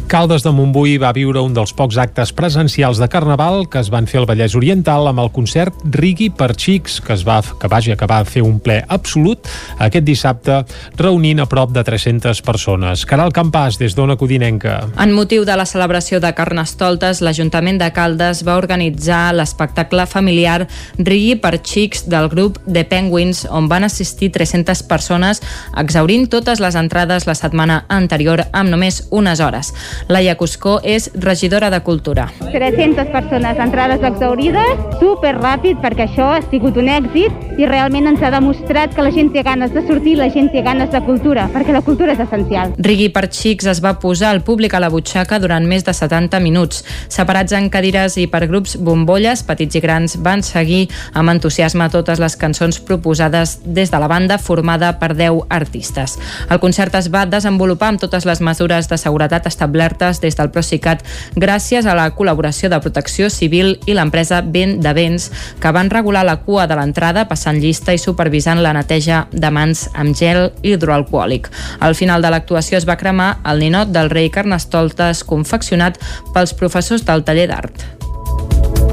Caldes 0.08 0.40
de 0.40 0.48
Montbui 0.56 0.94
va 0.96 1.10
viure 1.12 1.42
un 1.44 1.52
dels 1.52 1.74
pocs 1.76 1.98
actes 2.00 2.30
presencials 2.32 2.96
de 2.96 3.06
Carnaval 3.12 3.66
que 3.68 3.76
es 3.82 3.90
van 3.92 4.06
fer 4.08 4.22
al 4.22 4.26
Vallès 4.30 4.54
Oriental 4.56 5.04
amb 5.10 5.20
el 5.20 5.28
concert 5.36 5.82
Rigui 5.92 6.30
per 6.32 6.54
Xics, 6.54 6.94
que 7.04 7.12
es 7.12 7.26
va, 7.28 7.42
que 7.44 7.68
vaja, 7.68 7.92
que 7.92 8.08
va 8.08 8.22
fer 8.24 8.40
un 8.40 8.56
ple 8.64 8.78
absolut 8.88 9.44
aquest 9.84 10.06
dissabte, 10.06 10.62
reunint 10.96 11.42
a 11.44 11.46
prop 11.50 11.74
de 11.76 11.82
300 11.84 12.40
persones. 12.46 13.02
Caral 13.04 13.34
Campàs, 13.36 13.76
des 13.76 13.92
d'Ona 13.98 14.16
Codinenca. 14.16 14.78
En 14.96 15.12
motiu 15.12 15.44
de 15.44 15.58
la 15.60 15.66
celebració 15.68 16.22
de 16.24 16.32
Carnestoltes, 16.32 17.20
l'Ajuntament 17.20 17.76
de 17.82 17.90
Caldes 17.92 18.40
va 18.48 18.56
organitzar 18.56 19.34
l'espectacle 19.36 20.08
familiar 20.08 20.70
Rigui 20.96 21.36
per 21.36 21.58
Xics 21.60 22.06
del 22.08 22.30
grup 22.32 22.56
The 22.64 22.86
Penguins, 22.88 23.44
on 23.52 23.68
van 23.68 23.84
assistir 23.84 24.32
300 24.32 24.86
persones, 24.88 25.44
exaurint 25.76 26.30
totes 26.32 26.64
les 26.64 26.80
entrades 26.80 27.28
la 27.28 27.36
setmana 27.36 27.82
anterior 27.92 28.46
amb 28.54 28.72
només 28.72 29.04
unes 29.12 29.44
hores. 29.44 29.74
Laia 30.08 30.36
Cuscó 30.38 30.78
és 30.84 31.10
regidora 31.14 31.70
de 31.70 31.80
Cultura. 31.82 32.28
300 32.52 33.08
persones, 33.10 33.58
entrades 33.58 34.02
exaurides, 34.06 34.78
super 35.00 35.34
ràpid 35.36 35.80
perquè 35.82 36.06
això 36.06 36.30
ha 36.36 36.40
sigut 36.46 36.78
un 36.78 36.88
èxit 36.92 37.58
i 37.58 37.66
realment 37.66 38.06
ens 38.10 38.22
ha 38.22 38.30
demostrat 38.30 38.94
que 38.94 39.02
la 39.02 39.10
gent 39.14 39.32
té 39.34 39.42
ganes 39.42 39.74
de 39.74 39.82
sortir, 39.86 40.16
la 40.18 40.30
gent 40.30 40.50
té 40.52 40.62
ganes 40.62 40.92
de 40.92 41.00
cultura, 41.06 41.48
perquè 41.52 41.74
la 41.74 41.82
cultura 41.82 42.14
és 42.14 42.22
essencial. 42.22 42.72
Rigui 42.78 43.08
per 43.14 43.26
Xics 43.28 43.66
es 43.74 43.82
va 43.84 43.96
posar 43.98 44.30
al 44.30 44.42
públic 44.46 44.74
a 44.74 44.82
la 44.82 44.90
butxaca 44.92 45.40
durant 45.42 45.66
més 45.66 45.84
de 45.84 45.94
70 45.94 46.40
minuts. 46.44 46.84
Separats 47.10 47.56
en 47.58 47.68
cadires 47.72 48.16
i 48.20 48.28
per 48.30 48.46
grups 48.46 48.76
bombolles, 48.78 49.42
petits 49.42 49.78
i 49.78 49.82
grans, 49.84 50.16
van 50.22 50.44
seguir 50.46 50.86
amb 51.18 51.34
entusiasme 51.34 51.90
totes 51.90 52.22
les 52.22 52.38
cançons 52.38 52.78
proposades 52.80 53.58
des 53.64 53.90
de 53.90 53.98
la 53.98 54.08
banda 54.08 54.38
formada 54.38 54.94
per 55.00 55.14
10 55.16 55.48
artistes. 55.50 56.18
El 56.50 56.62
concert 56.62 56.94
es 56.94 57.10
va 57.10 57.26
desenvolupar 57.26 57.92
amb 57.92 58.00
totes 58.00 58.26
les 58.28 58.40
mesures 58.40 58.88
de 58.88 58.98
seguretat 58.98 59.46
establertes 59.50 59.87
des 60.20 60.36
del 60.36 60.50
Procicat 60.52 61.04
gràcies 61.36 61.86
a 61.86 61.94
la 61.96 62.10
col·laboració 62.16 62.68
de 62.68 62.80
Protecció 62.84 63.30
Civil 63.30 63.76
i 63.86 63.94
l'empresa 63.96 64.42
Vent 64.42 64.78
de 64.84 64.92
Vents 64.92 65.30
que 65.60 65.72
van 65.72 65.90
regular 65.90 66.24
la 66.26 66.38
cua 66.44 66.66
de 66.66 66.76
l'entrada 66.76 67.26
passant 67.28 67.58
llista 67.60 67.94
i 67.94 67.98
supervisant 67.98 68.62
la 68.62 68.74
neteja 68.76 69.26
de 69.32 69.50
mans 69.50 69.88
amb 69.94 70.16
gel 70.16 70.52
hidroalcohòlic. 70.62 71.48
Al 71.80 71.94
final 71.94 72.22
de 72.22 72.30
l'actuació 72.34 72.78
es 72.78 72.88
va 72.88 72.98
cremar 73.00 73.38
el 73.44 73.64
ninot 73.64 73.94
del 73.94 74.10
rei 74.10 74.28
Carnestoltes 74.30 75.24
confeccionat 75.24 75.98
pels 76.34 76.54
professors 76.54 77.06
del 77.08 77.24
taller 77.24 77.48
d'art. 77.48 78.87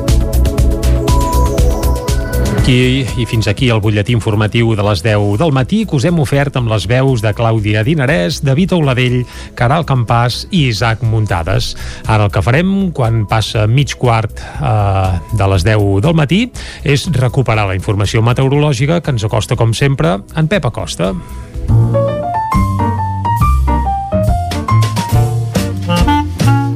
Aquí, 2.65 3.05
I 3.21 3.27
fins 3.29 3.45
aquí 3.45 3.67
el 3.69 3.77
butlletí 3.77 4.15
informatiu 4.15 4.71
de 4.73 4.81
les 4.87 5.03
10 5.05 5.35
del 5.37 5.51
matí 5.53 5.83
que 5.85 5.99
us 5.99 6.07
hem 6.09 6.17
ofert 6.17 6.55
amb 6.57 6.71
les 6.71 6.87
veus 6.89 7.21
de 7.21 7.29
Clàudia 7.37 7.83
Dinarès, 7.85 8.39
David 8.41 8.73
Auladell, 8.73 9.19
Caral 9.53 9.85
Campàs 9.85 10.47
i 10.49 10.63
Isaac 10.71 11.03
Muntades. 11.05 11.75
Ara 12.09 12.25
el 12.25 12.33
que 12.33 12.41
farem, 12.41 12.89
quan 12.89 13.27
passa 13.29 13.67
mig 13.69 13.93
quart 14.01 14.41
eh, 14.41 15.13
de 15.37 15.51
les 15.53 15.67
10 15.69 16.01
del 16.07 16.17
matí, 16.17 16.41
és 16.81 17.05
recuperar 17.13 17.69
la 17.69 17.77
informació 17.77 18.25
meteorològica 18.25 18.97
que 18.97 19.13
ens 19.13 19.29
acosta, 19.29 19.53
com 19.53 19.77
sempre, 19.77 20.17
en 20.33 20.49
Pep 20.49 20.65
Acosta. 20.65 21.13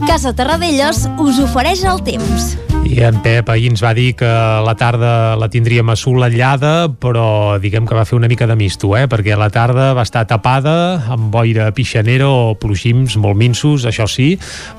Casa 0.06 0.38
Terradellos 0.38 1.08
us 1.18 1.42
ofereix 1.50 1.82
el 1.82 2.06
temps. 2.06 2.60
I 2.86 3.04
en 3.06 3.20
Pep 3.22 3.48
ahir 3.54 3.70
ens 3.70 3.82
va 3.84 3.92
dir 3.94 4.16
que 4.18 4.28
la 4.66 4.74
tarda 4.76 5.36
la 5.40 5.48
tindríem 5.52 5.92
assolellada, 5.94 6.90
però 7.00 7.60
diguem 7.62 7.86
que 7.88 7.96
va 7.96 8.06
fer 8.08 8.18
una 8.18 8.28
mica 8.28 8.48
de 8.50 8.56
misto, 8.58 8.90
eh? 8.98 9.06
perquè 9.08 9.38
la 9.38 9.50
tarda 9.54 9.92
va 9.96 10.04
estar 10.08 10.26
tapada 10.28 10.74
amb 11.14 11.30
boira 11.32 11.70
pixanera 11.76 12.28
o 12.28 12.56
ploxims 12.60 13.16
molt 13.22 13.38
minsos, 13.40 13.86
això 13.88 14.08
sí, 14.10 14.32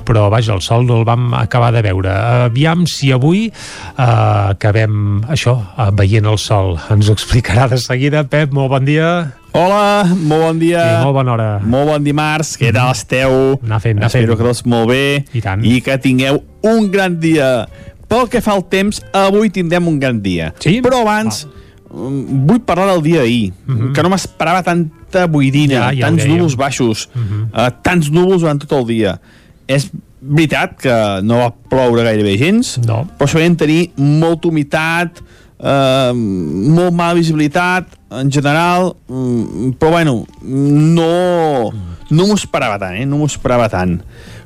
però 0.05 0.27
vaja, 0.33 0.57
el 0.57 0.63
sol 0.65 0.85
no 0.89 0.99
el 1.01 1.07
vam 1.09 1.31
acabar 1.39 1.71
de 1.77 1.85
veure. 1.87 2.11
Aviam 2.51 2.83
si 2.91 3.13
avui 3.15 3.47
eh, 3.47 4.03
acabem 4.03 5.23
això, 5.31 5.57
eh, 5.79 5.91
veient 5.97 6.27
el 6.27 6.39
sol. 6.43 6.77
Ens 6.91 7.09
ho 7.09 7.15
explicarà 7.17 7.69
de 7.71 7.79
seguida. 7.79 8.25
Pep, 8.27 8.51
molt 8.53 8.75
bon 8.75 8.89
dia. 8.91 9.11
Hola, 9.53 10.05
molt 10.15 10.45
bon 10.45 10.59
dia. 10.63 10.83
Sí, 10.83 10.99
molt 11.07 11.17
bona 11.17 11.33
hora. 11.35 11.49
Molt 11.63 11.89
bon 11.95 12.05
dimarts, 12.07 12.53
què 12.59 12.69
tal 12.75 12.93
esteu? 12.95 13.57
Anar 13.67 13.81
fent, 13.83 13.99
anar 13.99 14.11
Espero 14.11 14.35
fent. 14.35 14.39
que 14.43 14.51
tots 14.51 14.67
molt 14.71 14.91
bé 14.93 15.05
I 15.35 15.43
tant. 15.43 15.65
i 15.67 15.81
que 15.83 15.97
tingueu 16.03 16.43
un 16.71 16.91
gran 16.93 17.17
dia. 17.23 17.67
Pel 18.11 18.27
que 18.29 18.43
fa 18.43 18.57
al 18.57 18.65
temps, 18.69 18.99
avui 19.15 19.53
tindrem 19.55 19.87
un 19.89 19.99
gran 20.03 20.19
dia. 20.23 20.51
Sí? 20.59 20.81
Però 20.83 21.03
abans, 21.05 21.45
mm, 21.91 22.45
vull 22.49 22.61
parlar 22.67 22.89
del 22.93 23.03
dia 23.07 23.21
d'ahir, 23.23 23.53
que 23.95 24.03
no 24.03 24.11
m'esperava 24.11 24.63
tanta 24.67 25.27
boirina, 25.31 25.79
Mhm. 25.79 25.85
Ja, 25.85 25.93
ja 25.95 26.07
tants 26.07 26.27
núvols 26.27 26.57
baixos, 26.57 27.09
Mhm. 27.15 27.43
uh, 27.55 27.71
tants 27.83 28.11
núvols 28.11 28.43
durant 28.43 28.59
tot 28.61 28.73
el 28.79 28.87
dia. 28.87 29.21
És 29.69 29.91
veritat 30.21 30.77
que 30.77 31.23
no 31.23 31.39
va 31.39 31.55
ploure 31.71 32.03
gairebé 32.03 32.37
gens, 32.37 32.79
no. 32.85 33.07
però 33.19 33.27
això 33.27 33.41
vam 33.41 33.57
tenir 33.57 33.91
molta 33.97 34.49
humitat, 34.49 35.21
eh, 35.63 36.13
molt 36.15 36.93
mala 36.93 37.15
visibilitat 37.15 37.87
en 38.11 38.31
general, 38.31 38.97
mm, 39.09 39.71
però 39.79 39.91
bueno, 39.91 40.27
no, 40.43 41.71
no 42.11 42.27
m'ho 42.27 42.35
esperava 42.35 42.79
tant, 42.79 42.97
eh? 42.97 43.07
no 43.07 43.19
m'ho 43.19 43.27
esperava 43.27 43.69
tant. 43.69 44.01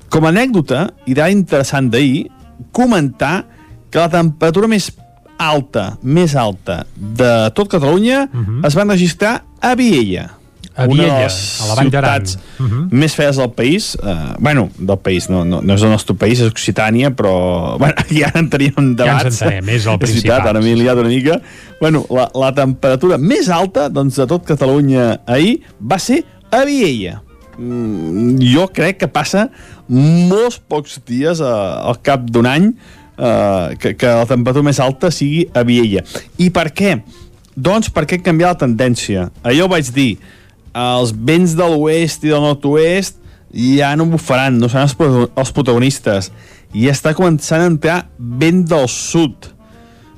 Com 0.09 0.27
a 0.27 0.29
anècdota, 0.29 0.93
i 1.07 1.15
d'ara 1.15 1.31
interessant 1.31 1.91
d'ahir, 1.91 2.29
comentar 2.71 3.47
que 3.95 4.03
la 4.03 4.11
temperatura 4.11 4.67
més 4.71 4.91
alta, 5.39 5.93
més 6.03 6.35
alta 6.39 6.81
de 6.95 7.33
tot 7.55 7.71
Catalunya 7.71 8.25
es 8.67 8.75
va 8.75 8.85
registrar 8.89 9.45
a 9.63 9.75
Viella. 9.79 10.33
Mhm. 10.35 10.41
A 10.75 10.85
una 10.91 11.03
de 11.05 11.09
Viella, 11.09 11.19
les 11.29 11.35
a 11.63 11.67
la 11.69 11.75
Vall 11.79 11.91
d'Aran. 11.93 12.27
ciutats 12.27 12.39
Mhm. 12.59 12.89
més 12.91 13.15
fees 13.15 13.37
del 13.39 13.51
país, 13.55 13.93
eh, 14.03 14.15
bueno, 14.41 14.71
del 14.77 14.99
país, 14.99 15.29
no, 15.31 15.45
no, 15.45 15.61
no 15.63 15.75
és 15.77 15.83
el 15.87 15.91
nostre 15.91 16.17
país, 16.19 16.41
és 16.41 16.51
Occitània, 16.51 17.13
però 17.15 17.77
bueno, 17.79 17.95
ja 18.11 18.33
en 18.35 18.49
teníem 18.51 18.75
Ja 18.75 18.83
ens 18.83 18.97
debats. 18.97 19.43
entenem, 19.43 19.69
és 19.77 19.87
el 19.87 19.99
Principat. 20.03 20.49
ara 20.51 20.61
m'he 20.61 20.75
liat 20.75 20.99
una 20.99 21.09
mica. 21.09 21.41
Bueno, 21.81 22.05
la, 22.11 22.27
la 22.35 22.51
temperatura 22.53 23.19
més 23.19 23.49
alta 23.49 23.89
doncs, 23.89 24.17
de 24.17 24.27
tot 24.27 24.45
Catalunya 24.45 25.21
ahir 25.27 25.61
va 25.81 26.01
ser 26.01 26.25
a 26.51 26.65
Viella. 26.65 27.21
Mm, 27.57 28.41
jo 28.43 28.67
crec 28.75 28.99
que 28.99 29.07
passa 29.07 29.49
molts 29.87 30.59
pocs 30.59 30.99
dies 31.07 31.39
eh, 31.39 31.45
al 31.47 32.01
cap 32.03 32.25
d'un 32.27 32.47
any 32.51 32.73
eh, 33.19 33.77
que, 33.81 33.95
que 33.97 34.07
la 34.07 34.27
temperatura 34.29 34.67
més 34.67 34.81
alta 34.83 35.11
sigui 35.15 35.47
a 35.55 35.65
Viella. 35.67 36.05
I 36.39 36.51
per 36.55 36.71
què? 36.77 36.97
Doncs 37.55 37.91
perquè 37.95 38.19
ha 38.19 38.25
canviat 38.25 38.57
la 38.57 38.63
tendència. 38.67 39.29
Allò 39.47 39.69
vaig 39.71 39.91
dir, 39.95 40.17
els 40.75 41.15
vents 41.15 41.55
de 41.55 41.69
l'oest 41.71 42.25
i 42.27 42.33
del 42.33 42.43
nord-oest 42.43 43.21
ja 43.55 43.93
no 43.95 44.09
bufaran, 44.11 44.59
no 44.59 44.69
seran 44.69 44.91
els 44.91 45.31
els 45.31 45.53
protagonistes. 45.55 46.33
I 46.75 46.89
està 46.91 47.15
començant 47.15 47.63
a 47.63 47.71
entrar 47.71 47.99
vent 48.19 48.65
del 48.67 48.89
sud. 48.91 49.53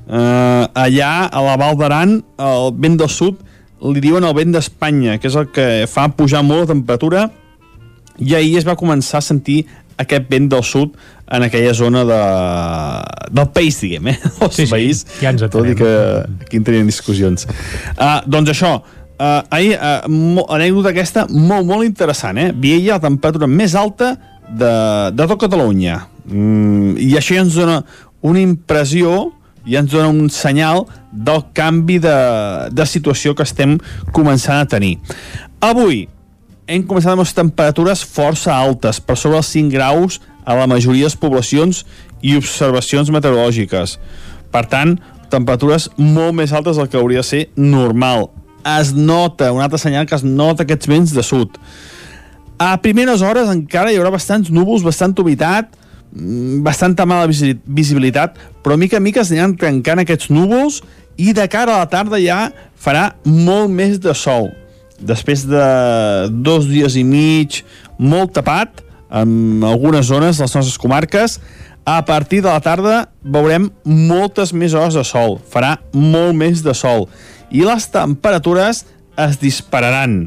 Uh, 0.06 0.64
allà, 0.73 1.27
a 1.27 1.43
la 1.43 1.56
Val 1.60 1.77
d'Aran, 1.77 2.20
el 2.39 2.70
vent 2.78 2.97
del 3.02 3.10
sud 3.12 3.43
li 3.85 4.01
diuen 4.01 4.24
el 4.24 4.35
vent 4.36 4.55
d'Espanya, 4.55 5.18
que 5.20 5.28
és 5.28 5.36
el 5.36 5.51
que 5.52 5.85
fa 5.90 6.06
pujar 6.16 6.40
molt 6.47 6.64
la 6.64 6.73
temperatura, 6.73 7.27
i 8.16 8.32
ahir 8.35 8.56
es 8.56 8.66
va 8.66 8.78
començar 8.78 9.20
a 9.20 9.27
sentir 9.27 9.66
aquest 10.02 10.28
vent 10.31 10.48
del 10.52 10.64
sud 10.66 10.97
en 11.32 11.43
aquella 11.47 11.73
zona 11.74 12.05
de, 12.06 12.20
del 13.35 13.48
país, 13.55 13.81
diguem, 13.82 14.12
eh? 14.12 14.18
El 14.44 14.52
Sí, 14.52 14.66
sí, 14.66 14.70
país, 14.70 15.02
ja 15.20 15.32
ens 15.35 15.43
tot 15.51 15.66
i 15.66 15.74
que 15.78 15.90
aquí 16.47 16.60
en 16.60 16.66
tenien 16.66 16.86
discussions. 16.86 17.48
Uh, 17.97 18.20
doncs 18.31 18.52
això, 18.55 18.77
uh, 18.82 19.40
ahir, 19.51 19.74
uh, 19.81 20.47
anècdota 20.55 20.93
aquesta 20.94 21.27
molt, 21.32 21.66
molt 21.66 21.86
interessant, 21.89 22.39
eh? 22.39 22.52
Viella, 22.55 22.97
la 22.98 23.06
temperatura 23.09 23.48
més 23.51 23.74
alta 23.74 24.14
de, 24.47 24.74
de 25.16 25.27
tot 25.27 25.40
Catalunya. 25.47 26.05
Mm, 26.27 26.97
I 27.02 27.16
això 27.18 27.39
ja 27.39 27.47
ens 27.47 27.56
dona 27.59 27.81
una 28.27 28.43
impressió 28.43 29.32
i 29.66 29.74
ens 29.78 29.90
dona 29.90 30.12
un 30.12 30.31
senyal 30.31 30.85
del 31.10 31.43
canvi 31.56 31.98
de, 32.02 32.16
de 32.70 32.86
situació 32.86 33.35
que 33.35 33.47
estem 33.47 33.77
començant 34.14 34.62
a 34.62 34.68
tenir. 34.70 34.97
Avui 35.64 36.05
hem 36.66 36.82
començat 36.86 37.14
amb 37.14 37.22
les 37.22 37.34
temperatures 37.34 38.02
força 38.02 38.55
altes, 38.55 38.98
per 39.01 39.16
sobre 39.18 39.38
els 39.38 39.51
5 39.55 39.70
graus 39.74 40.20
a 40.44 40.56
la 40.59 40.66
majoria 40.70 41.06
de 41.06 41.10
les 41.10 41.18
poblacions 41.18 41.84
i 42.22 42.36
observacions 42.38 43.10
meteorològiques. 43.14 43.97
Per 44.51 44.64
tant, 44.70 44.97
temperatures 45.30 45.88
molt 45.97 46.34
més 46.38 46.52
altes 46.55 46.78
del 46.78 46.88
que 46.90 46.98
hauria 46.98 47.22
de 47.22 47.28
ser 47.28 47.43
normal. 47.56 48.28
Es 48.66 48.93
nota, 48.94 49.52
un 49.55 49.62
altre 49.62 49.78
senyal 49.78 50.06
que 50.06 50.16
es 50.18 50.24
nota 50.26 50.66
aquests 50.66 50.90
vents 50.90 51.14
de 51.14 51.22
sud. 51.22 51.55
A 52.59 52.72
primeres 52.82 53.22
hores 53.22 53.51
encara 53.52 53.93
hi 53.93 53.98
haurà 54.01 54.10
bastants 54.10 54.51
núvols, 54.51 54.82
bastanta 54.82 55.22
humitat, 55.22 55.70
mm, 56.12 56.62
bastanta 56.66 57.06
mala 57.06 57.26
visi- 57.30 57.59
visibilitat, 57.66 58.38
però 58.64 58.76
mica 58.76 58.97
en 58.97 59.02
mica 59.02 59.20
es 59.20 59.30
aniran 59.30 59.56
trencant 59.56 60.01
aquests 60.01 60.30
núvols 60.30 60.82
i 61.16 61.32
de 61.32 61.47
cara 61.48 61.74
a 61.74 61.78
la 61.84 61.90
tarda 61.90 62.18
ja 62.18 62.51
farà 62.74 63.12
molt 63.24 63.70
més 63.70 64.01
de 64.01 64.14
sol. 64.14 64.51
Després 65.01 65.44
de 65.48 65.62
dos 66.31 66.66
dies 66.70 66.97
i 66.97 67.05
mig 67.05 67.62
molt 67.98 68.32
tapat, 68.36 68.82
en 69.10 69.62
algunes 69.64 70.09
zones 70.09 70.39
de 70.39 70.47
les 70.47 70.55
nostres 70.56 70.78
comarques, 70.81 71.39
a 71.86 72.01
partir 72.05 72.40
de 72.43 72.51
la 72.51 72.60
tarda 72.60 73.06
veurem 73.23 73.68
moltes 73.85 74.52
més 74.52 74.74
hores 74.74 74.97
de 74.98 75.05
sol, 75.06 75.39
farà 75.39 75.77
molt 75.94 76.35
més 76.35 76.64
de 76.64 76.74
sol, 76.74 77.06
i 77.55 77.62
les 77.62 77.86
temperatures 77.93 78.82
es 79.16 79.39
dispararan. 79.39 80.24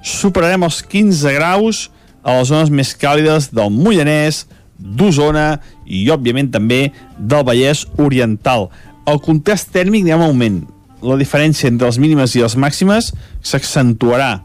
Superarem 0.00 0.64
els 0.64 0.80
15 0.80 1.34
graus 1.36 1.88
a 2.24 2.38
les 2.38 2.48
zones 2.48 2.72
més 2.72 2.94
càlides 2.96 3.50
del 3.52 3.68
Moianès, 3.74 4.46
d'Osona 4.80 5.60
i, 5.84 6.06
òbviament, 6.08 6.48
també 6.48 6.86
del 7.18 7.44
Vallès 7.44 7.84
Oriental. 8.00 8.70
El 9.04 9.20
contrast 9.20 9.68
tèrmic 9.74 10.06
anirà 10.06 10.16
en 10.16 10.28
augment. 10.30 10.60
La 11.02 11.16
diferència 11.16 11.68
entre 11.70 11.88
les 11.88 11.98
mínimes 11.98 12.36
i 12.36 12.42
les 12.44 12.56
màximes 12.56 13.12
s'accentuarà. 13.42 14.40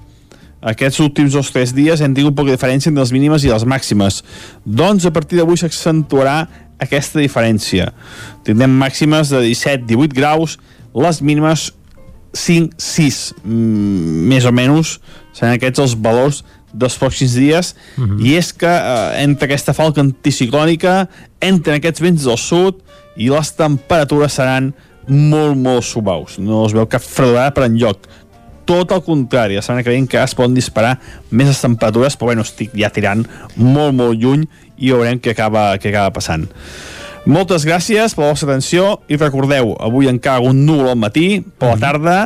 Aquests 0.65 1.01
últims 1.03 1.35
dos 1.35 1.51
o 1.51 1.53
tres 1.53 1.75
dies 1.77 2.01
hem 2.01 2.15
tingut 2.17 2.35
poca 2.37 2.53
diferència 2.55 2.89
entre 2.89 3.03
les 3.03 3.13
mínimes 3.13 3.43
i 3.45 3.51
les 3.51 3.65
màximes. 3.69 4.23
Doncs 4.65 5.05
a 5.05 5.11
partir 5.13 5.37
d'avui 5.37 5.59
s'accentuarà 5.61 6.47
aquesta 6.81 7.21
diferència. 7.21 7.91
Tindrem 8.47 8.73
màximes 8.79 9.29
de 9.29 9.43
17-18 9.45 10.15
graus, 10.15 10.57
les 10.95 11.21
mínimes 11.21 11.69
5-6, 12.35 13.33
mm, 13.43 14.25
més 14.31 14.45
o 14.45 14.51
menys, 14.51 14.99
seran 15.35 15.55
aquests 15.55 15.83
els 15.83 15.95
valors 15.95 16.43
dels 16.73 16.97
pròxims 16.99 17.37
dies, 17.39 17.75
mm 17.95 18.03
-hmm. 18.03 18.25
i 18.25 18.35
és 18.35 18.51
que 18.51 18.67
eh, 18.67 19.23
entre 19.23 19.45
aquesta 19.45 19.73
falca 19.73 20.01
anticiclònica, 20.01 21.07
entren 21.39 21.77
aquests 21.77 22.01
vents 22.01 22.23
del 22.23 22.37
sud, 22.37 22.81
i 23.15 23.29
les 23.29 23.55
temperatures 23.55 24.33
seran 24.33 24.73
molt, 25.07 25.57
molt 25.57 25.85
suaus. 25.85 26.39
No 26.41 26.65
es 26.65 26.75
veu 26.75 26.87
cap 26.89 27.03
fredorada 27.03 27.53
per 27.55 27.67
enlloc. 27.69 28.09
Tot 28.65 28.89
el 28.95 29.03
contrari, 29.05 29.57
la 29.57 29.61
setmana 29.61 29.83
que 29.85 29.93
ve 29.93 30.07
que 30.09 30.17
es 30.17 30.33
poden 30.33 30.55
disparar 30.57 30.95
més 31.29 31.51
les 31.51 31.61
temperatures, 31.61 32.17
però 32.17 32.31
bueno, 32.31 32.41
estic 32.41 32.73
ja 32.73 32.89
tirant 32.89 33.25
molt, 33.55 33.93
molt 33.93 34.17
lluny 34.17 34.47
i 34.77 34.91
veurem 34.91 35.21
què 35.21 35.35
acaba, 35.35 35.75
què 35.77 35.91
acaba 35.91 36.15
passant. 36.15 36.47
Moltes 37.25 37.65
gràcies 37.65 38.13
per 38.13 38.25
la 38.25 38.31
vostra 38.33 38.51
atenció 38.51 38.99
i 39.09 39.17
recordeu, 39.17 39.75
avui 39.81 40.09
encara 40.09 40.45
un 40.45 40.65
núvol 40.65 40.91
al 40.91 40.99
matí, 41.01 41.41
per 41.41 41.75
la 41.75 41.81
tarda, 41.81 42.17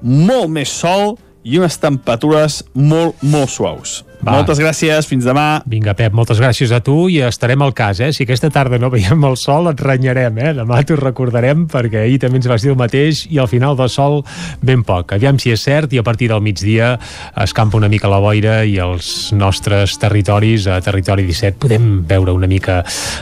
molt 0.00 0.52
més 0.52 0.72
sol 0.72 1.16
i 1.44 1.60
unes 1.60 1.76
temperatures 1.80 2.62
molt, 2.74 3.20
molt 3.22 3.52
suaus. 3.52 4.02
Va. 4.26 4.40
Moltes 4.40 4.58
gràcies, 4.58 5.06
fins 5.06 5.22
demà. 5.26 5.60
Vinga, 5.70 5.92
Pep, 5.94 6.14
moltes 6.16 6.40
gràcies 6.42 6.72
a 6.74 6.80
tu 6.82 7.06
i 7.12 7.20
estarem 7.22 7.62
al 7.62 7.70
cas, 7.78 8.00
eh? 8.02 8.08
Si 8.10 8.24
aquesta 8.24 8.50
tarda 8.50 8.80
no 8.82 8.90
veiem 8.90 9.22
el 9.28 9.36
sol, 9.38 9.68
et 9.70 9.82
renyarem, 9.82 10.40
eh? 10.42 10.52
Demà 10.56 10.80
t'ho 10.82 10.96
recordarem 10.98 11.66
perquè 11.70 12.02
ahir 12.02 12.18
també 12.24 12.40
ens 12.40 12.48
vas 12.50 12.64
dir 12.64 12.72
el 12.72 12.78
mateix 12.80 13.22
i 13.30 13.38
al 13.38 13.46
final 13.46 13.78
de 13.78 13.86
sol 13.92 14.24
ben 14.66 14.82
poc. 14.86 15.14
Aviam 15.14 15.38
si 15.38 15.52
és 15.54 15.62
cert 15.62 15.94
i 15.94 16.02
a 16.02 16.04
partir 16.06 16.32
del 16.32 16.42
migdia 16.42 16.96
escampa 17.44 17.78
una 17.78 17.90
mica 17.92 18.10
la 18.10 18.18
boira 18.22 18.56
i 18.66 18.74
els 18.82 19.30
nostres 19.36 19.94
territoris, 20.02 20.66
a 20.66 20.80
Territori 20.82 21.22
17, 21.28 21.60
podem 21.62 21.88
veure 22.10 22.34
una 22.34 22.50
mica 22.50 22.80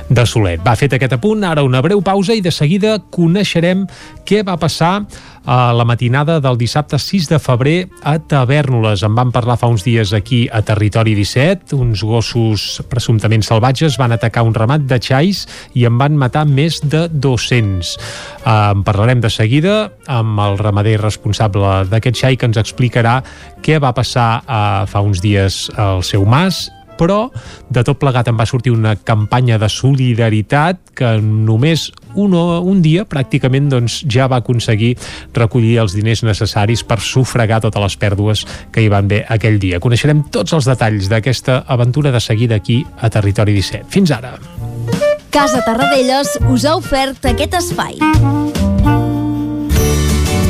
de 0.09 0.25
solet. 0.25 0.65
Va, 0.65 0.73
fet 0.81 0.97
aquest 0.97 1.19
apunt, 1.19 1.45
ara 1.45 1.67
una 1.69 1.85
breu 1.85 2.01
pausa 2.01 2.33
i 2.33 2.41
de 2.41 2.55
seguida 2.55 2.97
coneixerem 3.13 3.85
què 4.25 4.41
va 4.47 4.57
passar 4.57 5.03
a 5.45 5.73
la 5.77 5.85
matinada 5.85 6.41
del 6.41 6.59
dissabte 6.59 6.99
6 6.99 7.29
de 7.29 7.39
febrer 7.39 7.89
a 8.03 8.19
Tavernoles. 8.19 9.03
En 9.05 9.15
van 9.15 9.33
parlar 9.33 9.57
fa 9.61 9.69
uns 9.71 9.85
dies 9.85 10.13
aquí 10.17 10.45
a 10.53 10.63
Territori 10.63 11.15
17. 11.15 11.77
Uns 11.77 12.05
gossos 12.05 12.83
presumptament 12.89 13.45
salvatges 13.45 13.99
van 14.01 14.15
atacar 14.17 14.45
un 14.47 14.55
ramat 14.55 14.87
de 14.89 14.99
xais 15.01 15.45
i 15.75 15.85
en 15.89 15.99
van 16.01 16.17
matar 16.17 16.47
més 16.49 16.81
de 16.83 17.07
200. 17.09 17.97
En 18.49 18.85
parlarem 18.87 19.21
de 19.21 19.31
seguida 19.33 19.75
amb 20.07 20.41
el 20.45 20.59
ramader 20.59 20.99
responsable 21.03 21.85
d'aquest 21.91 22.25
xai 22.25 22.39
que 22.39 22.49
ens 22.49 22.61
explicarà 22.61 23.21
què 23.65 23.81
va 23.81 23.95
passar 23.97 24.31
eh, 24.45 24.87
fa 24.89 25.05
uns 25.05 25.21
dies 25.25 25.69
al 25.77 26.03
seu 26.05 26.25
mas 26.25 26.67
però 26.99 27.29
de 27.71 27.85
tot 27.87 27.99
plegat 28.01 28.29
en 28.31 28.39
va 28.39 28.47
sortir 28.49 28.73
una 28.75 28.95
campanya 28.97 29.59
de 29.59 29.69
solidaritat 29.69 30.95
que 30.95 31.17
només 31.21 31.91
un, 32.15 32.35
un 32.35 32.83
dia 32.83 33.05
pràcticament 33.09 33.71
doncs, 33.73 34.01
ja 34.11 34.29
va 34.31 34.41
aconseguir 34.43 34.95
recollir 35.35 35.79
els 35.83 35.97
diners 35.97 36.25
necessaris 36.27 36.85
per 36.87 37.01
sufragar 37.03 37.61
totes 37.65 37.83
les 37.83 37.99
pèrdues 38.01 38.45
que 38.73 38.85
hi 38.85 38.91
van 38.93 39.09
haver 39.11 39.25
aquell 39.29 39.59
dia. 39.61 39.83
Coneixerem 39.83 40.25
tots 40.35 40.55
els 40.57 40.69
detalls 40.71 41.11
d'aquesta 41.13 41.65
aventura 41.69 42.15
de 42.15 42.23
seguida 42.23 42.61
aquí 42.61 42.85
a 43.01 43.11
Territori 43.11 43.57
17. 43.57 43.91
Fins 43.91 44.15
ara. 44.15 44.37
Casa 45.35 45.65
Tarradellas 45.67 46.39
us 46.47 46.65
ha 46.65 46.77
ofert 46.79 47.27
aquest 47.27 47.59
espai. 47.59 47.99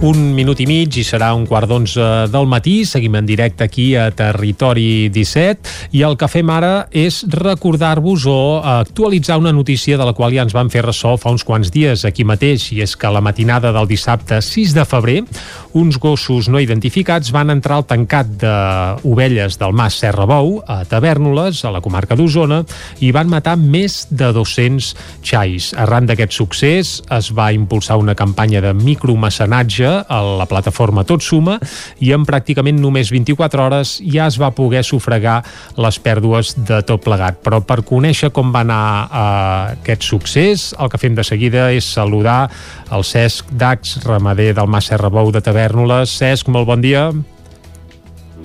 Un 0.00 0.30
minut 0.32 0.56
i 0.56 0.64
mig 0.64 0.94
i 0.96 1.02
serà 1.04 1.26
un 1.36 1.42
quart 1.44 1.68
d'onze 1.68 2.04
del 2.32 2.46
matí. 2.48 2.86
Seguim 2.88 3.18
en 3.18 3.26
directe 3.28 3.66
aquí 3.66 3.90
a 4.00 4.06
Territori 4.16 5.10
17 5.12 5.92
i 5.92 6.00
el 6.08 6.14
que 6.16 6.28
fem 6.32 6.48
ara 6.48 6.86
és 6.88 7.18
recordar-vos 7.28 8.24
o 8.24 8.36
actualitzar 8.64 9.36
una 9.36 9.52
notícia 9.52 9.98
de 10.00 10.06
la 10.08 10.14
qual 10.16 10.32
ja 10.32 10.46
ens 10.46 10.56
van 10.56 10.72
fer 10.72 10.86
ressò 10.86 11.18
fa 11.20 11.28
uns 11.34 11.44
quants 11.44 11.68
dies 11.74 12.06
aquí 12.08 12.24
mateix 12.24 12.70
i 12.72 12.80
és 12.80 12.94
que 12.96 13.10
la 13.12 13.20
matinada 13.20 13.74
del 13.76 13.90
dissabte 13.90 14.38
6 14.40 14.72
de 14.78 14.86
febrer 14.88 15.18
uns 15.76 16.00
gossos 16.00 16.48
no 16.48 16.64
identificats 16.64 17.28
van 17.36 17.52
entrar 17.52 17.82
al 17.82 17.86
tancat 17.92 18.32
d'ovelles 18.40 19.60
del 19.60 19.76
Mas 19.76 20.00
Serra 20.00 20.24
Bou 20.24 20.62
a 20.64 20.80
Tavernoles, 20.88 21.60
a 21.68 21.74
la 21.76 21.84
comarca 21.84 22.16
d'Osona 22.16 22.62
i 23.04 23.12
van 23.12 23.28
matar 23.28 23.58
més 23.60 24.06
de 24.08 24.32
200 24.32 24.94
xais. 25.20 25.74
Arran 25.76 26.08
d'aquest 26.08 26.32
succés 26.40 26.96
es 27.04 27.30
va 27.36 27.52
impulsar 27.52 28.00
una 28.00 28.16
campanya 28.16 28.64
de 28.64 28.72
micromecenatge 28.72 29.89
a 30.08 30.20
la 30.40 30.46
plataforma 30.50 31.04
Tot 31.08 31.24
Suma 31.24 31.58
i 32.00 32.12
en 32.16 32.24
pràcticament 32.28 32.80
només 32.80 33.10
24 33.12 33.64
hores 33.64 33.96
ja 34.00 34.28
es 34.30 34.38
va 34.40 34.52
poder 34.56 34.84
sufragar 34.86 35.40
les 35.80 36.00
pèrdues 36.02 36.54
de 36.56 36.80
tot 36.86 37.02
plegat. 37.04 37.40
Però 37.44 37.60
per 37.64 37.80
conèixer 37.86 38.32
com 38.34 38.54
va 38.54 38.64
anar 38.66 38.84
eh, 39.04 39.76
aquest 39.80 40.06
succés, 40.06 40.70
el 40.78 40.90
que 40.92 41.00
fem 41.00 41.18
de 41.18 41.26
seguida 41.26 41.70
és 41.74 41.90
saludar 41.94 42.40
el 42.94 43.06
Cesc 43.06 43.52
Dax, 43.52 44.00
ramader 44.06 44.52
del 44.56 44.70
Mas 44.70 44.90
Serrabou 44.90 45.32
de 45.34 45.42
Tavernoles. 45.44 46.16
Cesc, 46.20 46.48
molt 46.48 46.68
bon 46.70 46.82
dia. 46.84 47.10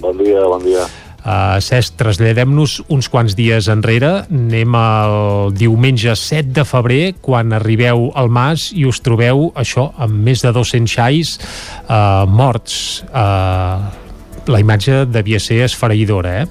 Bon 0.02 0.18
dia, 0.18 0.44
bon 0.46 0.64
dia. 0.64 0.86
Uh, 1.26 1.58
Cesc, 1.58 1.96
traslladem-nos 1.98 2.84
uns 2.94 3.08
quants 3.10 3.34
dies 3.34 3.66
enrere. 3.74 4.28
Anem 4.30 4.76
al 4.78 5.52
diumenge 5.58 6.14
7 6.16 6.52
de 6.54 6.64
febrer, 6.70 7.16
quan 7.26 7.52
arribeu 7.58 8.12
al 8.14 8.30
Mas 8.30 8.68
i 8.78 8.86
us 8.86 9.00
trobeu, 9.02 9.48
això, 9.58 9.88
amb 9.98 10.14
més 10.28 10.44
de 10.46 10.52
200 10.54 10.86
xais 10.94 11.32
uh, 11.90 12.28
morts. 12.30 13.02
Uh, 13.10 13.90
la 14.46 14.60
imatge 14.62 15.06
devia 15.10 15.40
ser 15.42 15.64
esfereïdora, 15.66 16.44
eh? 16.44 16.46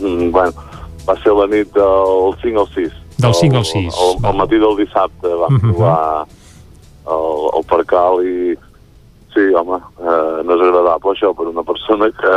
Mm, 0.00 0.30
bueno, 0.32 0.52
va 1.04 1.16
ser 1.20 1.34
la 1.36 1.44
nit 1.52 1.68
del 1.76 2.32
5 2.40 2.60
al 2.64 2.70
6. 2.74 2.92
Del 3.18 3.34
5 3.34 3.56
al 3.60 3.66
6. 3.66 3.84
El, 3.84 3.90
el, 4.16 4.30
el 4.30 4.36
matí 4.40 4.56
del 4.62 4.76
dissabte 4.80 5.28
vam 5.28 5.52
uh 5.52 5.58
Mhm. 5.58 5.70
-huh. 5.70 5.76
trobar 5.76 6.26
el, 7.08 7.58
el 7.58 7.64
percal 7.68 8.24
i 8.24 8.56
sí, 9.34 9.44
home, 9.54 9.76
eh, 10.00 10.42
no 10.44 10.54
és 10.56 10.60
agradable 10.62 11.10
això 11.12 11.34
per 11.36 11.46
una 11.48 11.62
persona 11.62 12.08
que 12.10 12.32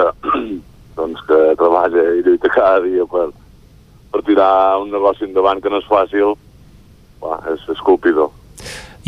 doncs 0.98 1.24
que 1.28 1.40
treballa 1.60 2.04
i 2.18 2.24
lluita 2.26 2.52
cada 2.52 2.84
dia 2.86 3.08
per, 3.10 3.30
per 4.12 4.22
tirar 4.28 4.80
un 4.82 4.92
negoci 4.94 5.28
endavant 5.28 5.62
que 5.64 5.72
no 5.72 5.82
és 5.82 5.90
fàcil, 5.90 6.36
va, 7.24 7.40
és, 7.54 7.66
és 7.72 7.84
colpidor. 7.86 8.32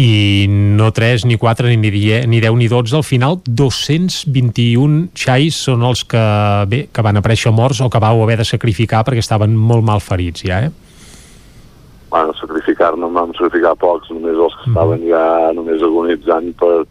I 0.01 0.47
no 0.49 0.87
3, 0.89 1.27
ni 1.29 1.37
4, 1.37 1.69
ni 1.69 1.91
10, 1.93 2.25
ni 2.25 2.39
10, 2.41 2.55
ni 2.57 2.69
12, 2.71 2.95
al 2.97 3.05
final 3.05 3.37
221 3.45 5.11
xais 5.13 5.59
són 5.67 5.83
els 5.85 6.01
que, 6.09 6.23
bé, 6.71 6.87
que 6.89 7.05
van 7.05 7.21
aparèixer 7.21 7.53
morts 7.53 7.83
o 7.85 7.91
que 7.93 8.01
vau 8.01 8.23
haver 8.23 8.39
de 8.41 8.47
sacrificar 8.47 9.03
perquè 9.05 9.21
estaven 9.21 9.53
molt 9.53 9.85
mal 9.85 10.01
ferits 10.01 10.47
ja, 10.47 10.63
eh? 10.65 10.73
bueno, 12.13 12.33
sacrificar-ne 12.37 13.07
en 13.07 13.13
vam 13.13 13.31
sacrificar 13.33 13.73
pocs, 13.81 14.11
només 14.13 14.37
els 14.37 14.53
que 14.59 14.67
estaven 14.69 15.01
ja 15.07 15.23
només 15.57 15.81
agonitzant 15.81 16.51
per, 16.59 16.83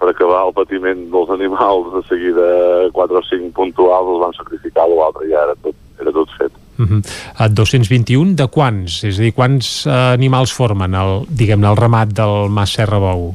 per 0.00 0.08
acabar 0.08 0.46
el 0.48 0.54
patiment 0.56 1.04
dels 1.12 1.30
animals, 1.34 1.92
de 1.92 2.02
seguida 2.08 2.46
quatre 2.96 3.20
o 3.20 3.24
cinc 3.28 3.52
puntuals 3.56 4.08
els 4.14 4.22
van 4.24 4.36
sacrificar, 4.38 4.88
l'altre 4.88 5.28
ja 5.28 5.44
era 5.44 5.56
tot, 5.60 5.76
era 6.00 6.14
tot 6.16 6.32
fet. 6.38 6.56
Uh 6.80 6.86
-huh. 6.86 7.00
A 7.36 7.48
221 7.48 8.34
de 8.34 8.46
quants? 8.48 9.04
És 9.04 9.18
a 9.18 9.22
dir, 9.22 9.34
quants 9.34 9.86
eh, 9.86 9.90
animals 9.90 10.52
formen 10.52 10.94
el, 10.94 11.26
diguem-ne, 11.28 11.68
el 11.68 11.76
ramat 11.76 12.08
del 12.08 12.48
Mas 12.48 12.72
Serra 12.72 12.98
Bou? 12.98 13.34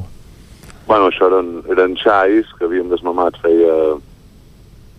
Bueno, 0.87 1.09
això 1.09 1.27
eren, 1.27 1.61
eren 1.69 1.95
xais 1.97 2.45
que 2.57 2.65
havíem 2.65 2.89
desmamat 2.89 3.37
feia 3.41 3.97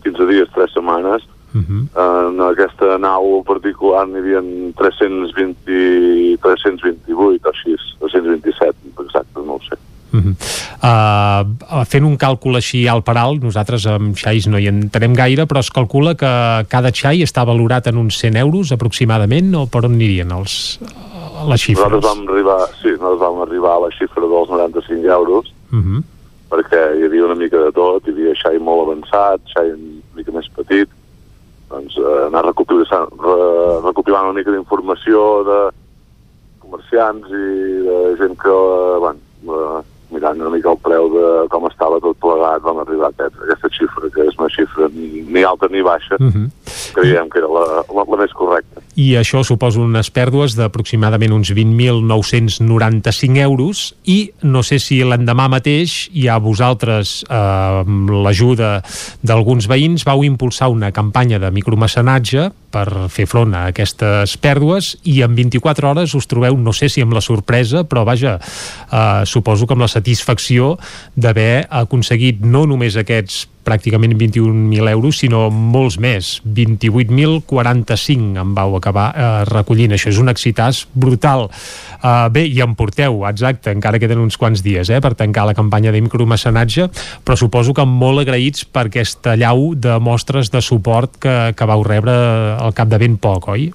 15 0.03 0.27
dies, 0.27 0.49
3 0.55 0.73
setmanes. 0.73 1.23
Uh 1.55 1.63
-huh. 1.63 1.83
En 2.31 2.41
aquesta 2.41 2.99
nau 2.99 3.43
particular 3.43 4.07
n'hi 4.07 4.19
havia 4.19 4.43
320, 4.77 6.39
328 6.43 7.47
o 7.47 7.51
així, 7.51 7.77
327, 7.99 8.77
exacte, 8.99 9.41
no 9.47 9.55
ho 9.55 9.61
sé. 9.69 9.77
Uh 10.17 10.23
-huh. 10.25 10.35
uh, 10.83 11.85
fent 11.85 12.05
un 12.05 12.17
càlcul 12.17 12.57
així 12.57 12.87
al 12.89 13.03
per 13.03 13.17
alt, 13.17 13.43
nosaltres 13.43 13.87
amb 13.87 14.17
xais 14.17 14.47
no 14.47 14.59
hi 14.59 14.69
entenem 14.69 15.15
gaire, 15.15 15.47
però 15.47 15.61
es 15.61 15.71
calcula 15.71 16.15
que 16.15 16.67
cada 16.69 16.91
xai 16.93 17.23
està 17.23 17.45
valorat 17.45 17.87
en 17.87 17.97
uns 17.97 18.19
100 18.19 18.37
euros 18.37 18.73
aproximadament, 18.73 19.55
o 19.55 19.67
per 19.67 19.85
on 19.85 19.95
anirien 19.95 20.31
els, 20.33 20.79
les 21.49 21.61
xifres? 21.61 21.85
Nosaltres 21.85 22.05
vam 22.05 22.29
arribar, 22.29 22.61
sí, 22.81 22.89
nosaltres 22.89 23.21
vam 23.21 23.41
arribar 23.43 23.73
a 23.77 23.81
la 23.87 23.91
xifra 23.99 24.27
dels 24.27 24.49
95 24.49 25.07
euros, 25.07 25.53
Uh 25.73 25.79
-huh. 25.83 26.03
perquè 26.51 26.97
hi 26.97 27.05
havia 27.05 27.25
una 27.25 27.35
mica 27.35 27.59
de 27.59 27.73
tot, 27.73 28.07
hi 28.07 28.11
havia 28.11 28.35
xai 28.35 28.59
molt 28.59 28.87
avançat, 28.87 29.41
xai 29.55 29.73
una 29.73 30.01
mica 30.15 30.33
més 30.33 30.49
petit, 30.55 30.89
doncs 31.69 31.97
eh, 31.99 32.27
anar 32.27 32.45
recopilant, 32.47 33.09
re, 33.19 33.37
recopilant 33.83 34.31
una 34.31 34.39
mica 34.39 34.53
d'informació 34.55 35.43
de 35.49 35.59
comerciants 36.63 37.27
i 37.27 37.49
de 37.89 37.99
gent 38.21 38.37
que, 38.39 38.55
eh, 38.55 38.99
bueno, 39.05 39.19
eh, 39.49 39.83
mirant 40.17 40.43
una 40.43 40.53
mica 40.57 40.73
el 40.73 40.81
preu 40.83 41.09
de 41.15 41.31
com 41.53 41.69
estava 41.69 42.01
tot 42.05 42.19
plegat, 42.25 42.65
vam 42.67 42.83
arribar 42.83 43.11
a 43.11 43.15
aquest, 43.15 43.39
a 43.41 43.49
aquesta 43.49 43.73
xifra, 43.79 44.13
que 44.15 44.27
és 44.27 44.39
una 44.41 44.51
xifra 44.57 44.91
ni, 44.97 45.45
alta 45.45 45.71
ni 45.73 45.85
baixa, 45.87 46.17
Uh 46.17 46.33
-huh. 46.33 46.47
Creiem 46.97 47.29
que 47.31 47.39
era 47.41 47.49
la, 47.51 47.85
la, 47.87 48.05
la 48.05 48.19
més 48.21 48.33
correcta. 48.37 48.83
I 48.97 49.11
això 49.21 49.43
suposa 49.45 49.81
unes 49.83 50.11
pèrdues 50.15 50.57
d'aproximadament 50.57 51.35
uns 51.37 51.53
20.995 51.57 53.43
euros 53.45 53.95
i 54.09 54.19
no 54.47 54.63
sé 54.67 54.79
si 54.83 55.03
l'endemà 55.05 55.49
mateix 55.53 55.97
ja 56.15 56.39
vosaltres, 56.43 57.23
eh, 57.29 57.35
amb 57.37 58.11
l'ajuda 58.25 58.81
d'alguns 59.27 59.69
veïns, 59.69 60.07
vau 60.09 60.25
impulsar 60.25 60.71
una 60.73 60.93
campanya 60.97 61.41
de 61.43 61.51
micromecenatge 61.53 62.51
per 62.77 63.09
fer 63.13 63.27
front 63.31 63.55
a 63.57 63.67
aquestes 63.71 64.37
pèrdues 64.43 64.95
i 65.09 65.21
en 65.25 65.37
24 65.37 65.91
hores 65.91 66.15
us 66.19 66.29
trobeu, 66.29 66.57
no 66.57 66.75
sé 66.77 66.91
si 66.93 67.05
amb 67.05 67.17
la 67.17 67.25
sorpresa, 67.25 67.85
però 67.89 68.05
vaja, 68.09 68.39
eh, 68.39 69.25
suposo 69.25 69.67
que 69.67 69.77
amb 69.77 69.85
la 69.87 69.93
satisfacció 69.93 70.77
d'haver 71.17 71.67
aconseguit 71.71 72.45
no 72.45 72.67
només 72.67 72.97
aquests 72.97 73.47
pràcticament 73.67 74.15
21.000 74.17 74.91
euros, 74.95 75.19
sinó 75.21 75.51
molts 75.51 75.99
més, 76.03 76.37
28.045 76.47 78.41
en 78.41 78.55
vau 78.57 78.77
acabar 78.79 79.11
eh, 79.13 79.45
recollint. 79.51 79.93
Això 79.97 80.09
és 80.13 80.21
un 80.23 80.31
excitàs 80.33 80.85
brutal. 80.95 81.49
Uh, 81.97 82.29
bé, 82.31 82.45
i 82.47 82.61
en 82.63 82.75
porteu, 82.79 83.25
exacte, 83.27 83.73
encara 83.75 83.99
queden 83.99 84.21
uns 84.23 84.37
quants 84.39 84.63
dies 84.63 84.91
eh, 84.93 85.01
per 85.03 85.15
tancar 85.19 85.47
la 85.49 85.57
campanya 85.59 85.91
de 85.93 86.03
micromecenatge, 86.05 86.89
però 87.27 87.37
suposo 87.37 87.75
que 87.75 87.87
molt 87.89 88.23
agraïts 88.23 88.67
per 88.69 88.87
aquesta 88.87 89.35
llau 89.37 89.73
de 89.75 89.99
mostres 89.99 90.53
de 90.55 90.63
suport 90.63 91.19
que, 91.19 91.37
que 91.57 91.69
vau 91.69 91.83
rebre 91.87 92.15
al 92.57 92.77
cap 92.77 92.89
de 92.93 93.01
ben 93.03 93.17
poc, 93.19 93.49
oi? 93.51 93.71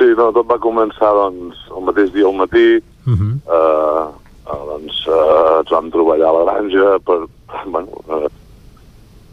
Sí, 0.00 0.08
no, 0.18 0.32
tot 0.34 0.48
va 0.48 0.58
començar 0.58 1.12
doncs, 1.14 1.60
el 1.70 1.86
mateix 1.86 2.10
dia 2.16 2.26
al 2.26 2.40
matí, 2.40 2.80
Uh 3.06 3.12
-huh. 3.12 3.34
eh, 3.56 4.06
eh, 4.46 4.62
doncs 4.66 5.06
eh, 5.06 5.58
ens 5.58 5.70
vam 5.70 5.90
trobar 5.90 6.14
allà 6.16 6.28
a 6.28 6.32
la 6.32 6.44
granja 6.52 6.98
per, 7.04 7.18
bueno, 7.72 7.88
eh, 8.08 8.28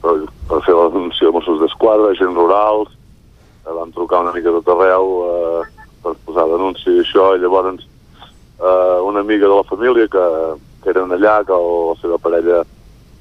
per, 0.02 0.16
per 0.50 0.62
fer 0.66 0.76
la 0.76 0.90
denúncia 0.94 1.28
de 1.28 1.36
Mossos 1.36 1.62
d'Esquadra, 1.62 2.16
gent 2.20 2.36
rurals, 2.38 2.92
eh, 3.66 3.74
vam 3.76 3.94
trucar 3.96 4.24
una 4.26 4.34
mica 4.36 4.54
tot 4.56 4.74
arreu 4.76 5.14
eh, 5.28 5.86
per 6.04 6.16
posar 6.26 6.48
denúncia 6.52 6.94
i 6.94 7.04
això, 7.04 7.34
i 7.36 7.44
llavors 7.44 7.84
eh, 8.60 9.00
una 9.04 9.20
amiga 9.20 9.48
de 9.48 9.56
la 9.56 9.64
família 9.64 10.08
que, 10.08 10.26
que 10.84 10.94
eren 10.94 11.16
allà, 11.16 11.40
que 11.48 11.56
la 11.56 11.96
seva 12.02 12.20
parella 12.22 12.64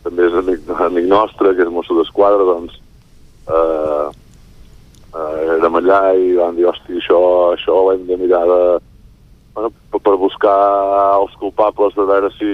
també 0.05 0.29
és 0.29 0.37
amic, 0.41 0.69
amic 0.89 1.09
nostre, 1.11 1.55
que 1.55 1.67
és 1.67 1.73
Mosso 1.73 1.97
d'Esquadra, 1.99 2.47
doncs 2.47 2.79
eh, 3.49 4.07
eh, 5.15 5.57
érem 5.59 5.81
allà 5.81 6.03
i 6.15 6.37
vam 6.39 6.57
dir, 6.59 6.69
hosti, 6.71 6.99
això, 7.01 7.19
això 7.55 7.81
ho 7.83 7.91
hem 7.93 8.07
de 8.09 8.19
mirar 8.21 8.45
de, 8.49 8.61
bueno, 9.55 9.73
per, 9.93 10.03
per 10.07 10.17
buscar 10.21 10.59
els 11.19 11.35
culpables 11.43 11.97
de 11.99 12.07
veure 12.09 12.31
si 12.39 12.53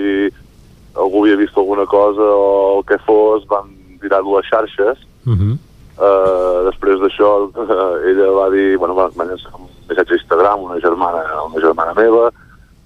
algú 0.97 1.25
havia 1.25 1.37
vist 1.37 1.57
alguna 1.59 1.87
cosa 1.87 2.23
o 2.23 2.79
el 2.79 2.85
que 2.87 2.99
fos, 3.07 3.47
van 3.49 3.71
tirar-ho 4.01 4.39
a 4.39 4.43
xarxes. 4.43 4.99
Uh 5.27 5.33
-huh. 5.35 5.59
Uh, 5.95 6.67
després 6.71 6.99
d'això, 6.99 7.47
uh, 7.55 8.09
ella 8.11 8.31
va 8.35 8.51
dir, 8.51 8.77
bueno, 8.79 8.95
va, 8.95 9.09
va 9.17 9.25
llançar 9.25 9.53
un 9.55 9.69
missatge 9.89 10.13
a 10.13 10.17
Instagram, 10.17 10.61
una 10.63 10.81
germana, 10.81 11.23
una 11.47 11.61
germana 11.61 11.95
meva, 11.95 12.33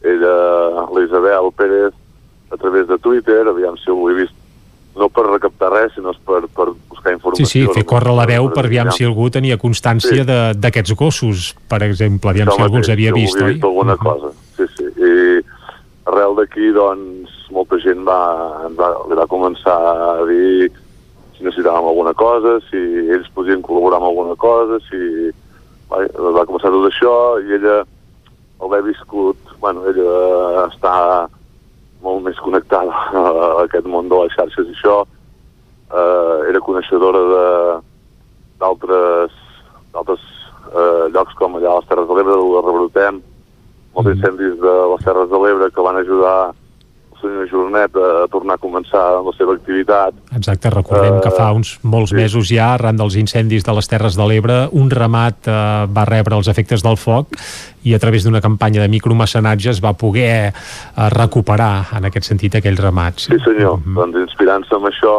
ella, 0.02 0.34
la 0.92 1.00
Isabel 1.04 1.50
Pérez, 1.56 1.94
a 2.50 2.56
través 2.56 2.86
de 2.86 2.98
Twitter, 2.98 3.48
aviam 3.48 3.76
si 3.78 3.88
algú 3.90 4.10
he 4.10 4.14
vist, 4.14 4.34
no 4.94 5.08
per 5.08 5.24
recaptar 5.24 5.70
res, 5.72 5.92
sinó 5.94 6.12
per, 6.26 6.42
per 6.48 6.66
buscar 6.88 7.12
Sí, 7.12 7.16
informació. 7.16 7.46
sí, 7.46 7.66
fer 7.74 7.84
córrer 7.86 8.12
la 8.14 8.26
veu 8.26 8.50
per 8.52 8.66
aviam 8.66 8.90
si 8.90 9.04
algú 9.04 9.30
tenia 9.30 9.56
constància 9.56 10.24
Sí. 10.24 10.58
d'aquests 10.58 10.92
gossos, 10.94 11.54
per 11.68 11.82
exemple, 11.82 12.30
aviam 12.30 12.48
Això 12.48 12.56
si 12.56 12.62
algú 12.62 12.76
els 12.76 12.88
havia 12.88 13.12
si 13.14 13.20
vist, 13.20 13.40
oi? 13.40 13.52
vist 13.54 13.64
alguna 13.64 13.96
cosa, 13.96 14.28
sí, 14.56 14.64
sí. 14.76 14.84
I 14.84 15.42
arrel 16.08 16.36
d'aquí, 16.38 16.70
doncs, 16.74 17.32
molta 17.54 17.78
gent 17.82 18.04
va, 18.08 18.20
va, 18.78 18.92
li 19.08 19.18
va 19.18 19.28
començar 19.30 19.76
a 19.76 20.26
dir 20.28 20.68
si 21.36 21.44
necessitàvem 21.46 21.86
alguna 21.86 22.14
cosa, 22.18 22.58
si 22.68 22.78
ells 23.14 23.28
podien 23.36 23.62
col·laborar 23.62 24.00
amb 24.00 24.10
alguna 24.10 24.38
cosa, 24.40 24.80
si... 24.88 25.30
Va, 25.88 26.02
va 26.36 26.44
començar 26.44 26.68
tot 26.68 26.84
això 26.84 27.12
i 27.40 27.54
ella, 27.56 27.78
al 28.58 28.66
haver 28.66 28.82
viscut, 28.90 29.38
bueno, 29.62 29.86
ella 29.88 30.66
està 30.66 30.92
molt 32.04 32.26
més 32.26 32.36
connectada 32.44 32.92
a 33.16 33.62
aquest 33.62 33.88
món 33.88 34.10
de 34.10 34.18
les 34.20 34.34
xarxes 34.36 34.68
i 34.68 34.74
això, 34.76 34.98
eh, 35.88 36.50
era 36.50 36.60
coneixedora 36.66 37.22
d'altres 38.60 39.32
d'altres 39.94 40.20
eh, 40.74 41.08
llocs 41.14 41.34
com 41.40 41.56
allà 41.56 41.72
a 41.72 41.80
les 41.80 41.88
Terres 41.88 42.08
de 42.10 42.18
l'Ebre, 42.18 42.36
de 42.36 42.62
Rebrotem, 42.66 43.22
molts 43.98 44.14
incendis 44.14 44.56
de 44.62 44.78
les 44.94 45.04
Terres 45.04 45.28
de 45.30 45.42
l'Ebre 45.42 45.70
que 45.74 45.84
van 45.84 45.98
ajudar 45.98 46.38
el 46.48 47.20
senyor 47.20 47.48
Jornet 47.50 47.96
a, 47.98 48.08
a 48.22 48.26
tornar 48.30 48.54
a 48.54 48.62
començar 48.62 49.02
la 49.26 49.32
seva 49.34 49.56
activitat. 49.56 50.14
Exacte, 50.38 50.70
recordem 50.70 51.18
que 51.24 51.32
fa 51.34 51.48
uns 51.56 51.74
molts 51.82 52.12
sí. 52.12 52.18
mesos 52.20 52.46
ja, 52.52 52.68
arran 52.76 52.98
dels 53.00 53.16
incendis 53.18 53.66
de 53.66 53.74
les 53.74 53.90
Terres 53.90 54.14
de 54.18 54.28
l'Ebre, 54.30 54.60
un 54.78 54.90
ramat 54.90 55.50
eh, 55.50 55.56
va 55.90 56.04
rebre 56.06 56.38
els 56.38 56.50
efectes 56.52 56.84
del 56.86 56.98
foc 57.00 57.34
i 57.82 57.96
a 57.96 57.98
través 57.98 58.22
d'una 58.22 58.42
campanya 58.44 58.84
de 58.84 58.92
micromecenatge 58.92 59.72
es 59.74 59.82
va 59.82 59.96
poder 59.98 60.30
eh, 60.30 60.52
recuperar, 61.16 61.88
en 61.98 62.06
aquest 62.06 62.30
sentit, 62.30 62.60
aquell 62.60 62.78
ramat. 62.78 63.26
Sí, 63.26 63.40
senyor. 63.42 63.82
Doncs 63.98 64.22
inspirant-se 64.22 64.78
amb 64.78 64.86
això, 64.92 65.16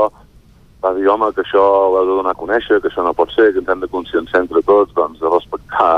va 0.86 0.94
dir, 0.96 1.10
home, 1.12 1.34
que 1.36 1.44
això 1.44 1.60
ho 1.60 1.98
heu 2.00 2.08
de 2.08 2.16
donar 2.22 2.32
a 2.38 2.40
conèixer, 2.40 2.80
que 2.80 2.88
això 2.88 3.04
no 3.04 3.12
pot 3.18 3.36
ser, 3.36 3.52
que 3.52 3.60
ens 3.60 3.76
hem 3.76 3.84
de 3.84 3.92
conscienciar 3.92 4.46
entre 4.46 4.64
tots, 4.64 4.96
doncs, 4.96 5.20
de 5.20 5.36
respectar 5.36 5.98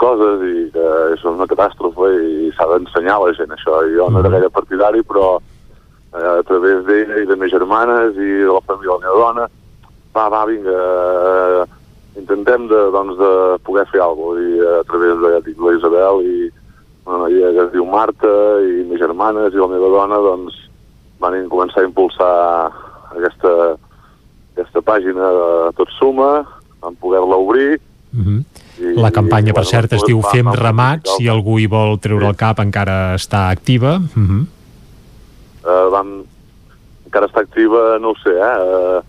coses 0.00 0.42
i 0.46 0.70
que 0.74 0.84
això 1.14 1.30
és 1.30 1.36
una 1.36 1.46
catàstrofe 1.50 2.08
i 2.14 2.50
s'ha 2.56 2.66
d'ensenyar 2.70 3.16
a 3.18 3.26
la 3.26 3.34
gent 3.36 3.52
això. 3.54 3.82
I 3.86 3.94
jo 3.96 4.08
no 4.10 4.20
era 4.20 4.32
gaire 4.34 4.50
partidari, 4.50 5.02
però 5.02 5.38
eh, 5.38 6.38
a 6.38 6.42
través 6.48 6.84
d'ella 6.86 7.22
i 7.22 7.26
de 7.26 7.36
mes 7.36 7.50
germanes 7.50 8.16
i 8.16 8.30
de 8.42 8.50
la 8.52 8.60
família 8.66 8.90
de 8.90 8.98
la 8.98 9.04
meva 9.06 9.22
dona, 9.22 9.48
va, 10.14 10.28
va, 10.30 10.44
vinga, 10.46 10.74
eh, 10.74 11.64
intentem 12.20 12.68
de, 12.70 12.82
doncs, 12.94 13.16
de 13.18 13.30
poder 13.66 13.86
fer 13.92 14.00
alguna 14.00 14.34
cosa. 14.34 14.44
I 14.44 14.60
a 14.80 14.84
través 14.90 15.16
de, 15.22 15.32
ja 15.34 15.40
dic, 15.46 15.58
la 15.58 15.74
Isabel 15.78 16.22
i 16.26 16.36
una 17.04 17.18
noia 17.24 17.50
que 17.52 17.64
es 17.66 17.72
diu 17.72 17.84
Marta 17.84 18.34
i 18.64 18.84
mes 18.88 19.00
germanes 19.02 19.52
i 19.52 19.60
la 19.60 19.72
meva 19.72 19.90
dona, 19.92 20.20
doncs, 20.24 20.60
van 21.20 21.34
començar 21.48 21.82
a 21.82 21.88
impulsar 21.88 22.34
aquesta, 23.16 23.52
aquesta 24.54 24.80
pàgina 24.84 25.28
de 25.34 25.48
Tot 25.76 25.90
Suma, 25.98 26.44
van 26.84 26.96
poder-la 27.00 27.36
obrir, 27.36 27.80
Mhm. 28.14 28.44
i, 28.44 28.63
La 28.96 29.10
campanya, 29.14 29.52
per 29.54 29.64
cert, 29.64 29.92
es 29.92 30.02
diu 30.06 30.20
Fem 30.32 30.48
ramats, 30.52 31.16
si 31.16 31.28
algú 31.28 31.58
hi 31.60 31.66
vol 31.70 31.98
treure 32.02 32.26
el 32.26 32.36
cap 32.36 32.58
encara 32.60 33.14
està 33.14 33.48
activa. 33.50 33.98
Mhm. 34.14 34.46
eh, 35.64 35.88
vam, 35.90 36.22
encara 37.06 37.26
està 37.30 37.40
activa, 37.40 37.98
no 37.98 38.10
ho 38.10 38.14
sé, 38.22 38.30
eh, 38.30 38.98
eh, 38.98 39.00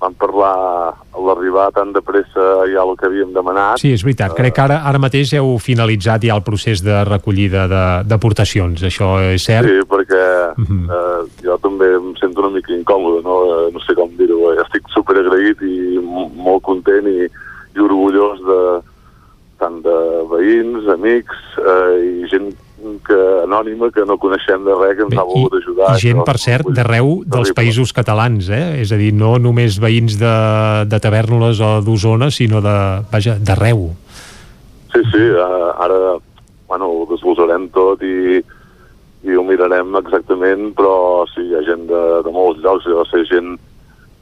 vam 0.00 0.14
parlar 0.14 0.94
a 0.94 1.18
l'arribar 1.26 1.72
tan 1.74 1.92
de 1.92 2.00
pressa 2.00 2.44
ja 2.72 2.84
el 2.86 2.96
que 2.96 3.06
havíem 3.06 3.32
demanat. 3.34 3.78
Sí, 3.82 3.90
és 3.92 4.04
veritat. 4.06 4.32
Crec 4.36 4.54
que 4.54 4.60
ara, 4.62 4.76
ara 4.86 4.98
mateix 5.02 5.32
heu 5.34 5.58
finalitzat 5.58 6.22
ja 6.22 6.36
el 6.36 6.42
procés 6.46 6.80
de 6.86 7.02
recollida 7.04 7.66
de- 7.66 8.04
d'aportacions. 8.08 8.80
Això 8.82 9.18
és 9.34 9.42
cert? 9.42 9.66
Sí, 9.66 9.80
perquè 9.90 10.54
Mhm. 10.56 10.88
eh, 10.88 11.42
jo 11.42 11.58
també 11.58 11.92
em 11.96 12.14
sento 12.16 12.40
una 12.40 12.50
mica 12.50 12.72
incòmode, 12.72 13.22
no, 13.24 13.66
eh, 13.66 13.72
no 13.72 13.80
sé 13.80 13.94
com 13.94 14.08
dir-ho. 14.16 14.52
Estic 14.62 14.86
superagraït 14.94 15.60
i 15.62 15.98
molt 16.00 16.62
content 16.62 17.04
i, 17.06 17.26
i 17.74 17.78
orgullós 17.80 18.38
de, 18.38 18.80
tant 19.58 19.82
de 19.84 19.98
veïns, 20.30 20.86
amics 20.94 21.58
eh, 21.58 21.98
i 22.04 22.30
gent 22.30 22.50
que, 23.04 23.18
paradigma 23.68 23.90
que 23.90 24.04
no 24.06 24.18
coneixem 24.18 24.64
de 24.64 24.74
res, 24.78 24.96
que 24.96 25.06
ens 25.06 25.18
ha 25.18 25.24
volgut 25.26 25.56
ajudar. 25.58 25.94
I 25.96 26.02
gent, 26.02 26.20
això. 26.20 26.26
per 26.26 26.38
cert, 26.38 26.70
d'arreu 26.74 27.22
dels 27.26 27.52
països 27.56 27.92
catalans, 27.92 28.50
eh? 28.50 28.80
És 28.82 28.92
a 28.92 28.98
dir, 29.00 29.12
no 29.12 29.36
només 29.38 29.78
veïns 29.82 30.18
de, 30.20 30.34
de 30.88 31.00
Tavernoles 31.02 31.60
o 31.60 31.78
d'Osona, 31.84 32.30
sinó 32.30 32.62
de, 32.64 32.76
vaja, 33.12 33.36
d'arreu. 33.38 33.90
Sí, 34.92 35.02
sí, 35.12 35.24
uh, 35.34 35.74
ara 35.78 36.18
bueno, 36.68 36.88
ho 36.92 37.06
desglossarem 37.10 37.68
tot 37.72 38.02
i, 38.04 38.40
i 39.24 39.36
ho 39.36 39.44
mirarem 39.44 39.96
exactament, 40.00 40.72
però 40.76 41.24
sí, 41.32 41.46
hi 41.48 41.56
ha 41.56 41.64
gent 41.66 41.86
de, 41.88 42.02
de 42.24 42.32
molts 42.34 42.60
llocs, 42.64 42.86
hi 42.86 42.96
ser 43.10 43.24
gent 43.30 43.56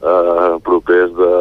eh, 0.01 0.49
propers 0.65 1.13
de, 1.17 1.31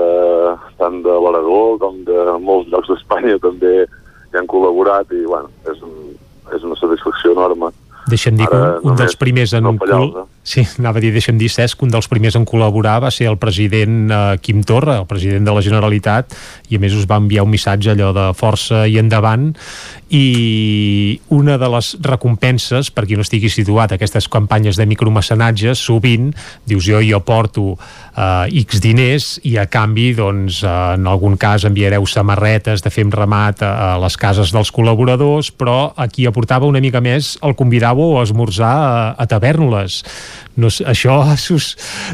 tant 0.81 1.01
de 1.05 1.16
l'Aragó 1.24 1.62
com 1.83 2.05
de 2.07 2.20
molts 2.43 2.70
llocs 2.73 2.93
d'Espanya 2.93 3.39
també 3.43 3.83
hi 3.87 4.39
han 4.39 4.47
col·laborat 4.51 5.11
i 5.16 5.24
bueno, 5.27 5.51
és, 5.70 5.83
un, 5.83 6.15
és 6.55 6.62
una 6.66 6.77
satisfacció 6.78 7.33
enorme. 7.37 7.73
Deixa'm 8.07 8.37
dir 8.39 8.47
que 8.47 8.55
un, 8.55 8.93
un 8.93 8.99
dels 9.01 9.16
primers 9.19 9.51
en... 9.59 9.65
no 9.66 9.73
col- 9.81 9.89
fallar-se. 9.91 10.23
Sí, 10.47 10.62
anava 10.78 11.01
a 11.01 11.03
dir, 11.03 11.09
deixa'm 11.11 11.41
dir, 11.41 11.49
Cesc, 11.51 11.81
un 11.83 11.91
dels 11.91 12.07
primers 12.07 12.37
en 12.39 12.45
col·laborar 12.47 13.01
va 13.03 13.09
ser 13.11 13.27
el 13.27 13.35
president 13.43 14.12
eh, 14.15 14.19
Quim 14.39 14.61
Torra, 14.62 15.01
el 15.01 15.09
president 15.11 15.43
de 15.49 15.55
la 15.57 15.62
Generalitat, 15.66 16.37
i 16.70 16.78
a 16.78 16.83
més 16.85 16.95
us 16.95 17.09
va 17.11 17.19
enviar 17.19 17.43
un 17.43 17.51
missatge 17.51 17.91
allò 17.97 18.12
de 18.15 18.28
força 18.39 18.85
i 18.87 18.95
endavant, 19.03 19.49
i 20.09 21.19
una 21.35 21.57
de 21.59 21.69
les 21.73 21.97
recompenses, 22.05 22.93
per 22.95 23.07
qui 23.09 23.16
no 23.19 23.24
estigui 23.27 23.51
situat, 23.51 23.97
aquestes 23.97 24.28
campanyes 24.31 24.78
de 24.78 24.87
micromecenatge, 24.87 25.74
sovint 25.74 26.31
dius 26.66 26.87
jo, 26.87 27.01
jo 27.03 27.19
porto 27.27 27.73
eh, 27.74 28.62
X 28.62 28.81
diners 28.85 29.28
i 29.49 29.57
a 29.59 29.66
canvi, 29.66 30.12
doncs, 30.15 30.62
eh, 30.62 30.74
en 30.95 31.11
algun 31.11 31.35
cas 31.41 31.66
enviareu 31.66 32.07
samarretes 32.07 32.85
de 32.87 32.93
fem 32.95 33.11
ramat 33.11 33.65
a, 33.66 33.73
a 33.74 33.91
les 34.03 34.16
cases 34.20 34.55
dels 34.55 34.70
col·laboradors, 34.74 35.51
però 35.51 35.93
a 35.97 36.07
qui 36.07 36.28
aportava 36.31 36.70
una 36.70 36.83
mica 36.83 37.03
més 37.03 37.35
el 37.43 37.57
convidàveu 37.59 38.20
a 38.20 38.27
esmorzar 38.27 38.74
a, 38.77 38.99
a 39.19 39.27
Tavernoles. 39.27 40.03
No 40.57 40.70
això 40.89 41.19
us 41.57 41.73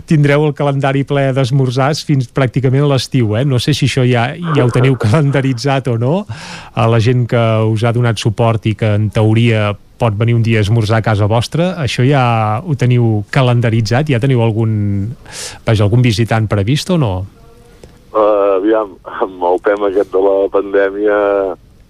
tindreu 0.08 0.48
el 0.48 0.56
calendari 0.56 1.04
ple 1.08 1.28
d'esmorzars 1.36 2.02
fins 2.08 2.30
pràcticament 2.32 2.88
a 2.88 2.92
l'estiu, 2.94 3.36
eh? 3.36 3.44
No 3.44 3.60
sé 3.62 3.76
si 3.76 3.86
això 3.90 4.06
ja, 4.08 4.30
ja 4.56 4.64
ho 4.64 4.72
teniu 4.72 4.96
calendaritzat 5.00 5.92
o 5.92 5.98
no, 6.00 6.24
a 6.72 6.88
la 6.90 7.00
gent 7.02 7.28
que 7.30 7.42
us 7.68 7.81
ha 7.88 7.94
donat 7.94 8.20
suport 8.20 8.66
i 8.70 8.74
que 8.78 8.94
en 8.98 9.08
teoria 9.14 9.72
pot 10.02 10.16
venir 10.18 10.34
un 10.34 10.42
dia 10.42 10.58
a 10.58 10.66
esmorzar 10.66 10.98
a 10.98 11.04
casa 11.06 11.28
vostra, 11.30 11.72
això 11.82 12.02
ja 12.06 12.24
ho 12.58 12.74
teniu 12.78 13.22
calendaritzat? 13.30 14.10
Ja 14.10 14.20
teniu 14.22 14.42
algun, 14.42 14.72
vaja, 15.66 15.86
algun 15.86 16.02
visitant 16.02 16.48
previst 16.50 16.90
o 16.90 16.98
no? 16.98 17.12
Uh, 18.12 18.58
aviam, 18.58 18.96
amb 19.24 19.44
el 19.48 19.60
tema 19.64 19.88
aquest 19.88 20.10
de 20.12 20.22
la 20.24 20.36
pandèmia... 20.52 21.18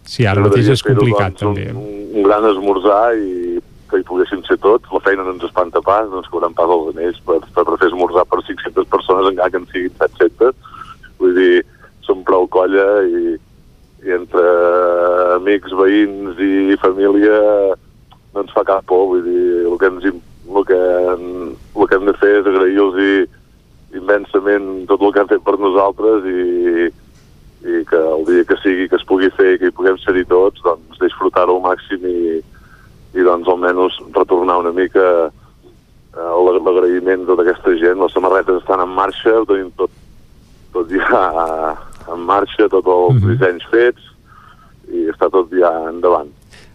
Sí, 0.06 0.26
ara 0.26 0.42
mateix 0.44 0.68
és 0.74 0.82
complicat, 0.84 1.38
doncs, 1.38 1.42
també. 1.42 1.70
Un, 1.72 2.02
un 2.18 2.26
gran 2.26 2.44
esmorzar 2.50 3.14
i 3.16 3.60
que 3.92 4.00
hi 4.00 4.06
poguéssim 4.08 4.42
ser 4.46 4.58
tots. 4.64 4.88
La 4.92 5.02
feina 5.04 5.24
no 5.26 5.34
ens 5.36 5.44
espanta 5.46 5.82
pas, 5.84 6.08
no 6.10 6.22
ens 6.22 6.30
cobran 6.32 6.54
pas 6.56 6.70
els 6.72 6.90
anells 6.94 7.20
per, 7.26 7.38
per, 7.54 7.64
per 7.68 7.78
fer 7.80 7.90
esmorzar 7.90 8.24
per 8.30 8.40
500 8.48 8.88
persones, 8.92 9.30
encara 9.30 9.52
que 9.52 9.60
en 9.62 9.68
siguin 9.72 9.96
700. 10.00 10.54
Vull 11.20 11.36
dir, 11.38 11.62
som 12.06 12.24
prou 12.26 12.48
colla 12.50 12.86
i, 13.06 13.36
i 14.02 14.10
entre 14.16 14.42
amics, 15.36 15.72
veïns 15.78 16.40
i 16.42 16.76
família 16.82 17.36
no 18.32 18.42
ens 18.42 18.52
fa 18.54 18.64
cap 18.66 18.84
por. 18.90 19.06
Vull 19.12 19.22
dir, 19.26 19.44
el 19.68 19.76
que, 19.78 19.90
ens, 19.92 20.06
el 20.50 20.64
que, 20.66 20.80
el 21.76 21.86
que 21.86 21.98
hem 21.98 22.08
de 22.08 22.14
fer 22.18 22.32
és 22.40 22.48
agrair-los 22.50 22.98
immensament 23.92 24.86
tot 24.88 25.02
el 25.04 25.12
que 25.12 25.20
han 25.20 25.28
fet 25.30 25.42
per 25.44 25.58
nosaltres 25.60 26.24
i, 26.24 26.88
i 27.68 27.82
que 27.90 28.00
el 28.00 28.24
dia 28.30 28.46
que 28.48 28.56
sigui 28.62 28.88
que 28.88 28.96
es 28.98 29.04
pugui 29.06 29.28
fer 29.36 29.52
i 29.54 29.58
que 29.60 29.68
hi 29.70 29.76
puguem 29.76 29.98
ser-hi 30.00 30.24
tots, 30.30 30.62
doncs 30.64 30.98
disfrutar-ho 31.02 31.58
al 31.58 31.64
màxim 31.66 32.06
i, 32.08 32.40
i 33.12 33.26
doncs 33.26 33.50
almenys 33.52 34.00
retornar 34.16 34.58
una 34.64 34.72
mica 34.74 35.04
eh, 35.28 36.32
l'ag- 36.46 36.62
l'agraïment 36.64 37.22
de 37.22 37.28
tota 37.34 37.44
aquesta 37.44 37.76
gent. 37.84 38.00
Les 38.00 38.16
samarretes 38.16 38.62
estan 38.62 38.80
en 38.82 38.96
marxa, 38.96 39.36
ho 39.42 39.46
tenim 39.46 39.68
tot, 39.76 39.92
tot 40.72 40.88
ja 40.90 41.76
en 42.12 42.20
marxa, 42.26 42.68
tots 42.68 42.86
els 42.86 43.22
Mhm. 43.22 43.30
dissenys 43.30 43.64
fets 43.70 44.02
i 44.92 45.08
està 45.10 45.30
tot 45.30 45.50
ja 45.50 45.72
endavant. 45.88 46.30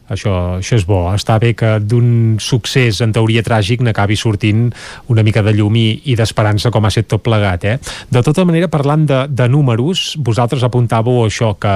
Això, 0.08 0.32
això 0.62 0.78
és 0.78 0.86
bo. 0.88 1.02
Està 1.12 1.38
bé 1.38 1.54
que 1.54 1.80
d'un 1.84 2.38
succés 2.40 3.02
en 3.04 3.12
teoria 3.12 3.44
tràgic 3.44 3.82
n'acabi 3.84 4.16
sortint 4.16 4.74
una 5.12 5.24
mica 5.24 5.42
de 5.44 5.52
llum 5.52 5.76
i, 5.76 6.02
i 6.06 6.16
d'esperança 6.16 6.72
com 6.72 6.86
ha 6.88 6.92
set 6.94 7.10
tot 7.12 7.22
plegat. 7.26 7.66
Eh? 7.68 7.78
De 8.10 8.22
tota 8.24 8.46
manera, 8.48 8.70
parlant 8.72 9.04
de, 9.06 9.28
de 9.28 9.50
números, 9.52 10.16
vosaltres 10.24 10.64
apuntàveu 10.64 11.26
això 11.26 11.54
que 11.60 11.76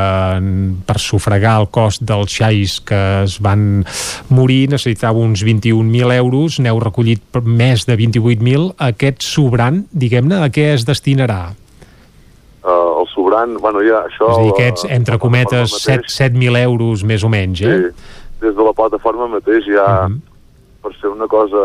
per 0.87 0.99
sufragar 1.03 1.59
el 1.59 1.67
cost 1.75 2.05
dels 2.07 2.31
xais 2.31 2.79
que 2.87 3.01
es 3.25 3.35
van 3.43 3.83
morir 4.29 4.69
necessitàveu 4.71 5.21
uns 5.27 5.43
21.000 5.43 6.15
euros, 6.15 6.59
n'heu 6.63 6.79
recollit 6.79 7.21
més 7.43 7.83
de 7.85 7.97
28.000. 7.99 8.71
Aquest 8.79 9.27
sobrant, 9.27 9.83
diguem-ne, 9.91 10.39
a 10.39 10.47
què 10.47 10.71
es 10.77 10.87
destinarà? 10.87 11.51
Uh, 12.61 13.01
el 13.01 13.07
sobrant, 13.09 13.55
bueno, 13.57 13.79
ja 13.81 14.03
això... 14.05 14.27
És 14.29 14.37
a 14.37 14.41
dir, 14.45 14.51
aquests, 14.53 14.83
entre 14.93 15.17
cometes, 15.17 15.71
plataforma 15.73 16.11
7 16.13 16.35
7.000 16.37 16.59
euros 16.61 17.03
més 17.09 17.23
o 17.25 17.29
menys, 17.33 17.63
eh? 17.65 17.77
Sí, 17.79 18.19
des 18.43 18.53
de 18.57 18.65
la 18.67 18.73
plataforma 18.77 19.25
mateix 19.31 19.65
ja, 19.65 19.85
per 20.81 20.91
ser 20.99 21.09
una 21.09 21.25
cosa 21.29 21.63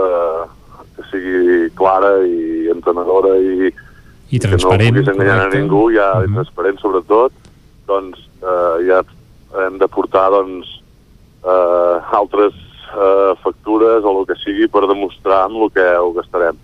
que 0.97 1.05
sigui 1.11 1.69
clara 1.77 2.15
i 2.25 2.71
entenedora 2.73 3.35
i, 3.37 3.69
I 3.69 4.41
que 4.41 4.47
no 4.47 4.55
transparent, 4.55 4.95
puguis 4.95 5.11
enganyar 5.13 5.37
correcte. 5.43 5.59
a 5.59 5.61
ningú, 5.61 5.83
ja 5.93 6.09
uh 6.23 6.31
transparent 6.33 6.81
sobretot, 6.81 7.33
doncs 7.89 8.23
eh, 8.41 8.77
ja 8.89 9.03
hem 9.67 9.77
de 9.81 9.89
portar 9.89 10.31
doncs, 10.33 10.71
eh, 11.45 12.17
altres 12.21 12.57
eh, 12.93 13.33
factures 13.45 14.05
o 14.05 14.15
el 14.21 14.27
que 14.29 14.39
sigui 14.43 14.69
per 14.73 14.87
demostrar 14.89 15.45
amb 15.47 15.61
el 15.61 15.73
que 15.77 15.87
ho 16.01 16.13
gastarem. 16.17 16.57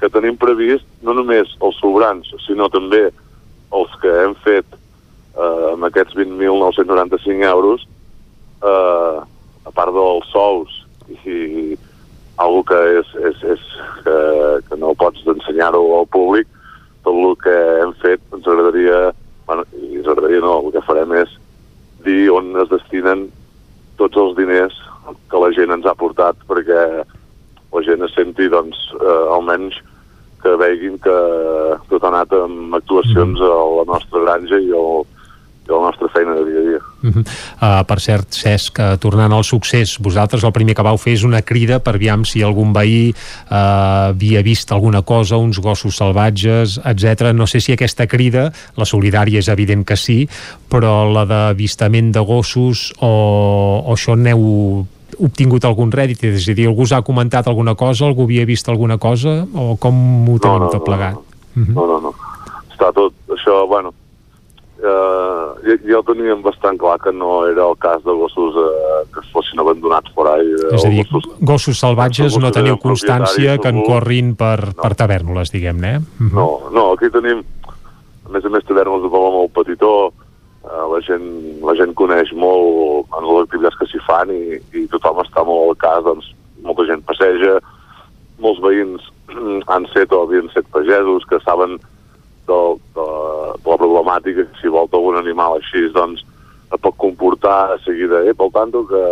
Que 0.00 0.10
tenim 0.10 0.38
previst 0.38 0.86
no 1.02 1.14
només 1.14 1.50
els 1.60 1.78
sobrants, 1.82 2.30
sinó 2.46 2.70
també 2.70 3.10
els 3.72 3.94
que 4.02 4.12
hem 4.24 4.34
fet 4.44 4.66
eh, 4.74 5.72
amb 5.72 5.88
aquests 5.88 6.16
20.995 6.18 7.48
euros, 7.48 7.86
eh, 8.62 9.18
a 9.62 9.72
part 9.74 9.94
dels 9.94 10.28
sous 10.32 10.78
i 11.24 11.76
algo 12.40 12.62
que 12.66 12.78
és, 12.98 13.08
és, 13.28 13.42
és 13.54 13.62
que, 14.04 14.16
que 14.68 14.78
no 14.80 14.94
pots 14.98 15.24
ensenyar-ho 15.28 15.82
al 15.98 16.08
públic, 16.12 16.48
tot 17.04 17.14
el 17.14 17.36
que 17.42 17.54
hem 17.82 17.92
fet 18.02 18.22
ens 18.34 18.46
agradaria, 18.46 19.12
bueno, 19.46 19.66
i 19.78 19.98
ens 20.00 20.08
agradaria 20.08 20.42
no, 20.44 20.58
el 20.62 20.74
que 20.74 20.84
farem 20.86 21.14
és 21.20 21.32
dir 22.06 22.30
on 22.34 22.54
es 22.62 22.70
destinen 22.70 23.28
tots 24.00 24.18
els 24.18 24.36
diners 24.38 24.76
que 25.30 25.40
la 25.42 25.50
gent 25.54 25.74
ens 25.74 25.86
ha 25.86 25.98
portat 25.98 26.38
perquè 26.48 26.82
la 27.72 27.82
gent 27.86 28.04
es 28.04 28.14
senti, 28.16 28.48
doncs, 28.52 28.78
eh, 29.00 29.22
almenys 29.36 29.78
que 30.42 30.58
veguin 30.60 30.98
que 31.02 31.16
tot 31.90 32.04
ha 32.04 32.12
anat 32.12 32.34
amb 32.36 32.76
actuacions 32.78 33.40
a 33.40 33.56
la 33.78 33.88
nostra 33.88 34.22
granja 34.24 34.58
i, 34.58 34.70
el, 34.74 35.04
i 35.62 35.70
a 35.70 35.76
la 35.76 35.88
nostra 35.88 36.08
feina 36.14 36.34
de 36.38 36.44
dia 36.48 36.60
a 36.60 36.64
dia. 36.68 36.80
Uh 37.02 37.10
-huh. 37.10 37.24
uh, 37.26 37.84
per 37.86 37.98
cert, 38.00 38.28
Cesc, 38.30 38.78
uh, 38.78 38.96
tornant 38.98 39.32
al 39.32 39.44
succés, 39.44 39.98
vosaltres 39.98 40.44
el 40.44 40.52
primer 40.52 40.74
que 40.74 40.82
vau 40.82 40.96
fer 40.96 41.12
és 41.12 41.24
una 41.24 41.42
crida 41.42 41.78
per 41.78 41.94
aviam 41.94 42.24
si 42.24 42.42
algun 42.42 42.72
veí 42.72 43.14
uh, 43.50 44.10
havia 44.10 44.42
vist 44.42 44.72
alguna 44.72 45.02
cosa, 45.02 45.36
uns 45.36 45.58
gossos 45.58 45.96
salvatges, 45.96 46.80
etc. 46.84 47.32
No 47.32 47.46
sé 47.46 47.60
si 47.60 47.72
aquesta 47.72 48.06
crida, 48.06 48.52
la 48.76 48.84
solidària 48.84 49.38
és 49.38 49.48
evident 49.48 49.84
que 49.84 49.96
sí, 49.96 50.28
però 50.68 51.12
la 51.12 51.24
d'avistament 51.24 52.12
de 52.12 52.20
gossos 52.20 52.92
o, 53.00 53.82
o 53.86 53.92
això 53.92 54.16
n'heu 54.16 54.86
obtingut 55.24 55.64
algun 55.64 55.92
rèdit, 55.94 56.24
és 56.28 56.48
a 56.48 56.54
dir, 56.58 56.68
algú 56.70 56.86
us 56.86 56.92
ha 56.92 57.02
comentat 57.06 57.48
alguna 57.48 57.74
cosa, 57.78 58.06
algú 58.06 58.26
havia 58.28 58.46
vist 58.48 58.68
alguna 58.68 58.98
cosa, 58.98 59.42
o 59.54 59.76
com 59.80 60.28
ho 60.28 60.38
teniu 60.42 60.66
no, 60.66 60.70
tot 60.70 60.82
no, 60.82 60.86
plegat? 60.86 61.18
No, 61.56 61.86
no, 61.86 61.98
no. 62.08 62.14
Està 62.72 62.92
tot 62.96 63.14
això, 63.34 63.62
bueno, 63.68 63.92
eh, 64.82 65.46
ja, 65.66 65.76
ja 65.86 66.00
ho 66.00 66.04
teníem 66.06 66.42
bastant 66.42 66.78
clar 66.80 66.98
que 67.02 67.12
no 67.14 67.46
era 67.46 67.68
el 67.68 67.76
cas 67.78 68.02
de 68.04 68.14
gossos 68.18 68.56
eh, 68.58 69.02
que 69.14 69.22
es 69.22 69.30
fossin 69.32 69.60
abandonats 69.62 70.10
por 70.16 70.28
ahí. 70.28 70.48
Eh, 70.48 70.74
És 70.74 70.84
a 70.84 70.90
dir, 70.90 71.04
gossos, 71.06 71.28
gossos 71.40 71.78
salvatges 71.78 72.32
gossos 72.32 72.42
no 72.42 72.52
teniu 72.54 72.78
constància 72.82 73.58
que 73.58 73.70
en 73.70 73.82
propietaris 73.82 73.90
corrin 73.92 74.34
per, 74.38 74.58
per 74.78 74.94
tavernoles, 74.98 75.54
diguem-ne, 75.54 75.94
eh? 75.96 76.02
Mhm. 76.18 76.34
No, 76.34 76.48
no, 76.74 76.90
aquí 76.96 77.10
tenim, 77.14 77.44
a 78.26 78.34
més 78.34 78.44
a 78.44 78.50
més, 78.50 78.66
tavernes 78.66 79.04
de 79.04 79.12
poble 79.12 79.32
molt 79.38 79.54
petitó, 79.54 79.94
eh, 80.64 80.84
la, 80.94 81.00
gent, 81.06 81.28
la 81.62 81.76
gent 81.78 81.94
coneix 81.94 82.34
molt 82.34 83.12
en 83.18 83.28
les 83.28 83.46
activitats 83.46 83.81
fan 84.12 84.32
i, 84.34 84.60
i 84.76 84.84
tothom 84.92 85.22
està 85.24 85.44
molt 85.48 85.72
al 85.72 85.80
cas, 85.80 86.04
doncs 86.08 86.28
molta 86.62 86.86
gent 86.90 87.02
passeja, 87.08 87.56
molts 88.44 88.60
veïns 88.62 89.08
han 89.72 89.88
set 89.94 90.12
o 90.12 90.26
havien 90.26 90.52
set 90.52 90.68
pagesos 90.74 91.24
que 91.30 91.40
saben 91.46 91.78
del, 92.50 92.76
de, 92.96 93.06
de 93.62 93.70
la 93.70 93.78
problemàtica 93.80 94.46
si 94.60 94.70
volta 94.72 94.98
algun 94.98 95.20
animal 95.22 95.58
així, 95.58 95.88
doncs 95.94 96.26
pot 96.80 96.96
comportar 96.96 97.74
a 97.74 97.80
seguida, 97.84 98.22
eh, 98.24 98.34
pel 98.34 98.52
tanto 98.54 98.84
que 98.88 99.02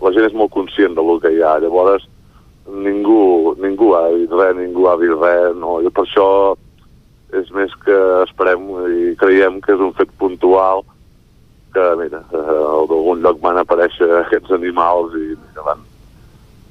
la 0.00 0.12
gent 0.12 0.28
és 0.28 0.36
molt 0.36 0.52
conscient 0.54 0.96
del 0.96 1.18
que 1.20 1.32
hi 1.34 1.42
ha, 1.44 1.58
llavors 1.60 2.06
ningú, 2.66 3.54
ningú 3.62 3.92
ha 3.94 4.06
dit 4.14 4.32
res, 4.32 4.56
ningú 4.58 4.88
ha 4.88 4.96
dit 5.00 5.12
res, 5.12 5.52
no, 5.60 5.78
i 5.84 5.92
per 5.92 6.06
això 6.06 6.28
és 7.36 7.50
més 7.54 7.72
que 7.84 7.96
esperem 8.24 8.66
i 8.88 9.14
creiem 9.20 9.60
que 9.60 9.74
és 9.74 9.82
un 9.82 9.92
fet 9.98 10.10
puntual 10.18 10.84
que, 11.76 11.86
mira, 12.00 12.22
eh, 12.32 12.56
d'algun 12.90 13.22
lloc 13.24 13.40
van 13.44 13.60
aparèixer 13.60 14.08
aquests 14.22 14.56
animals 14.56 15.14
i 15.20 15.28
mira, 15.34 15.68
van, 15.68 15.86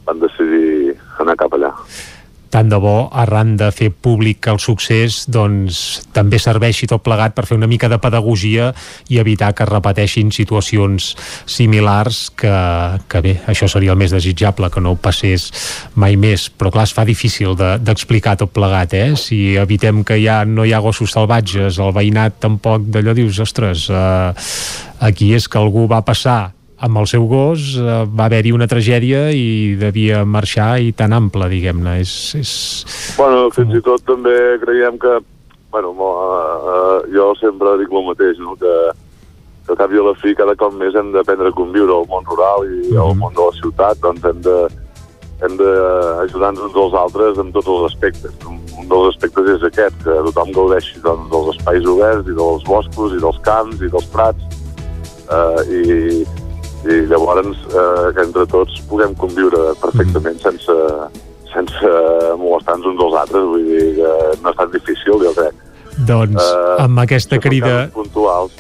van 0.10 0.22
decidir 0.26 0.96
anar 1.22 1.38
cap 1.42 1.54
allà. 1.58 1.74
Tant 2.50 2.70
de 2.72 2.78
bo, 2.80 3.10
arran 3.12 3.56
de 3.60 3.68
fer 3.76 3.90
públic 3.92 4.48
el 4.48 4.60
succés, 4.64 5.26
doncs 5.28 6.02
també 6.16 6.40
serveixi 6.40 6.88
tot 6.88 7.04
plegat 7.04 7.36
per 7.36 7.46
fer 7.46 7.58
una 7.58 7.68
mica 7.68 7.90
de 7.92 8.00
pedagogia 8.00 8.72
i 9.12 9.20
evitar 9.20 9.52
que 9.54 9.64
es 9.66 9.70
repeteixin 9.70 10.32
situacions 10.32 11.12
similars 11.46 12.30
que, 12.38 12.54
que 13.12 13.22
bé, 13.22 13.36
això 13.52 13.68
seria 13.72 13.94
el 13.94 14.00
més 14.00 14.16
desitjable, 14.16 14.70
que 14.72 14.82
no 14.84 14.96
passés 14.96 15.50
mai 16.00 16.16
més, 16.16 16.48
però 16.50 16.72
clar, 16.74 16.88
es 16.88 16.96
fa 16.96 17.06
difícil 17.06 17.56
de- 17.60 17.76
d'explicar 17.84 18.38
tot 18.40 18.54
plegat, 18.56 18.94
eh? 18.98 19.14
Si 19.20 19.56
evitem 19.60 20.04
que 20.08 20.18
ja 20.24 20.44
no 20.46 20.66
hi 20.66 20.74
ha 20.74 20.80
gossos 20.84 21.12
salvatges, 21.16 21.80
el 21.80 21.94
veïnat 21.96 22.40
tampoc 22.40 22.88
d'allò 22.88 23.14
dius, 23.14 23.40
ostres, 23.44 23.90
eh, 23.90 24.34
aquí 25.06 25.34
és 25.36 25.48
que 25.48 25.60
algú 25.60 25.88
va 25.92 26.02
passar 26.08 26.55
amb 26.78 27.00
el 27.00 27.08
seu 27.08 27.26
gos 27.32 27.76
eh, 27.80 28.02
va 28.08 28.28
haver-hi 28.28 28.52
una 28.56 28.68
tragèdia 28.68 29.30
i 29.32 29.76
devia 29.80 30.24
marxar 30.28 30.76
i 30.84 30.92
tan 30.98 31.16
ample, 31.16 31.48
diguem-ne. 31.52 32.00
És, 32.04 32.14
és... 32.40 32.52
Bueno, 33.18 33.48
fins 33.56 33.78
i 33.78 33.82
tot 33.86 34.04
també 34.08 34.36
creiem 34.64 35.00
que, 35.00 35.18
bueno, 35.72 35.94
mo, 35.96 36.12
uh, 36.12 37.02
jo 37.12 37.32
sempre 37.40 37.78
dic 37.82 37.92
el 37.92 38.08
mateix, 38.10 38.40
no? 38.44 38.56
que, 38.60 38.74
que 39.66 39.76
al 39.76 39.80
cap 39.80 39.94
i 39.94 40.02
a 40.02 40.08
la 40.10 40.16
fi 40.20 40.36
cada 40.36 40.56
cop 40.60 40.76
més 40.76 40.96
hem 40.96 41.14
d'aprendre 41.16 41.52
a 41.52 41.56
conviure 41.56 41.96
al 41.96 42.10
món 42.12 42.28
rural 42.28 42.68
i 42.68 42.98
al 43.00 43.16
món 43.20 43.36
de 43.36 43.44
la 43.44 43.60
ciutat, 43.62 44.02
doncs 44.04 44.28
hem 44.28 44.44
de 44.46 44.58
hem 45.44 45.58
d'ajudar-nos 45.60 46.70
uns 46.70 46.78
als 46.80 46.94
altres 46.96 47.40
en 47.44 47.50
tots 47.52 47.68
els 47.68 47.90
aspectes. 47.90 48.36
Un, 48.48 48.62
un 48.80 48.88
dels 48.88 49.10
aspectes 49.12 49.50
és 49.58 49.66
aquest, 49.68 49.98
que 50.06 50.16
tothom 50.30 50.54
gaudeixi 50.56 51.02
doncs, 51.04 51.28
dels 51.32 51.58
espais 51.58 51.88
oberts 51.92 52.30
i 52.32 52.38
dels 52.38 52.64
boscos 52.70 53.16
i 53.18 53.20
dels 53.24 53.42
camps 53.48 53.84
i 53.84 53.92
dels 53.92 54.08
prats 54.14 54.62
eh, 55.28 55.60
i, 55.68 56.24
i 56.86 57.06
llavors 57.10 57.62
eh, 57.72 58.08
que 58.16 58.26
entre 58.28 58.46
tots 58.52 58.82
puguem 58.90 59.16
conviure 59.18 59.72
perfectament 59.82 60.42
sense, 60.44 60.76
sense 61.54 61.94
molestar-nos 62.42 62.94
uns 62.94 63.06
als 63.08 63.20
altres, 63.24 63.48
vull 63.54 63.70
dir 63.70 63.86
que 64.00 64.16
no 64.42 64.54
és 64.54 64.60
tan 64.60 64.74
difícil, 64.74 65.18
jo 65.24 65.34
crec. 65.38 65.65
Doncs 65.98 66.42
Eh, 66.44 66.84
amb 66.84 67.00
aquesta 67.00 67.40
crida... 67.40 67.88
puntuals. 67.94 68.52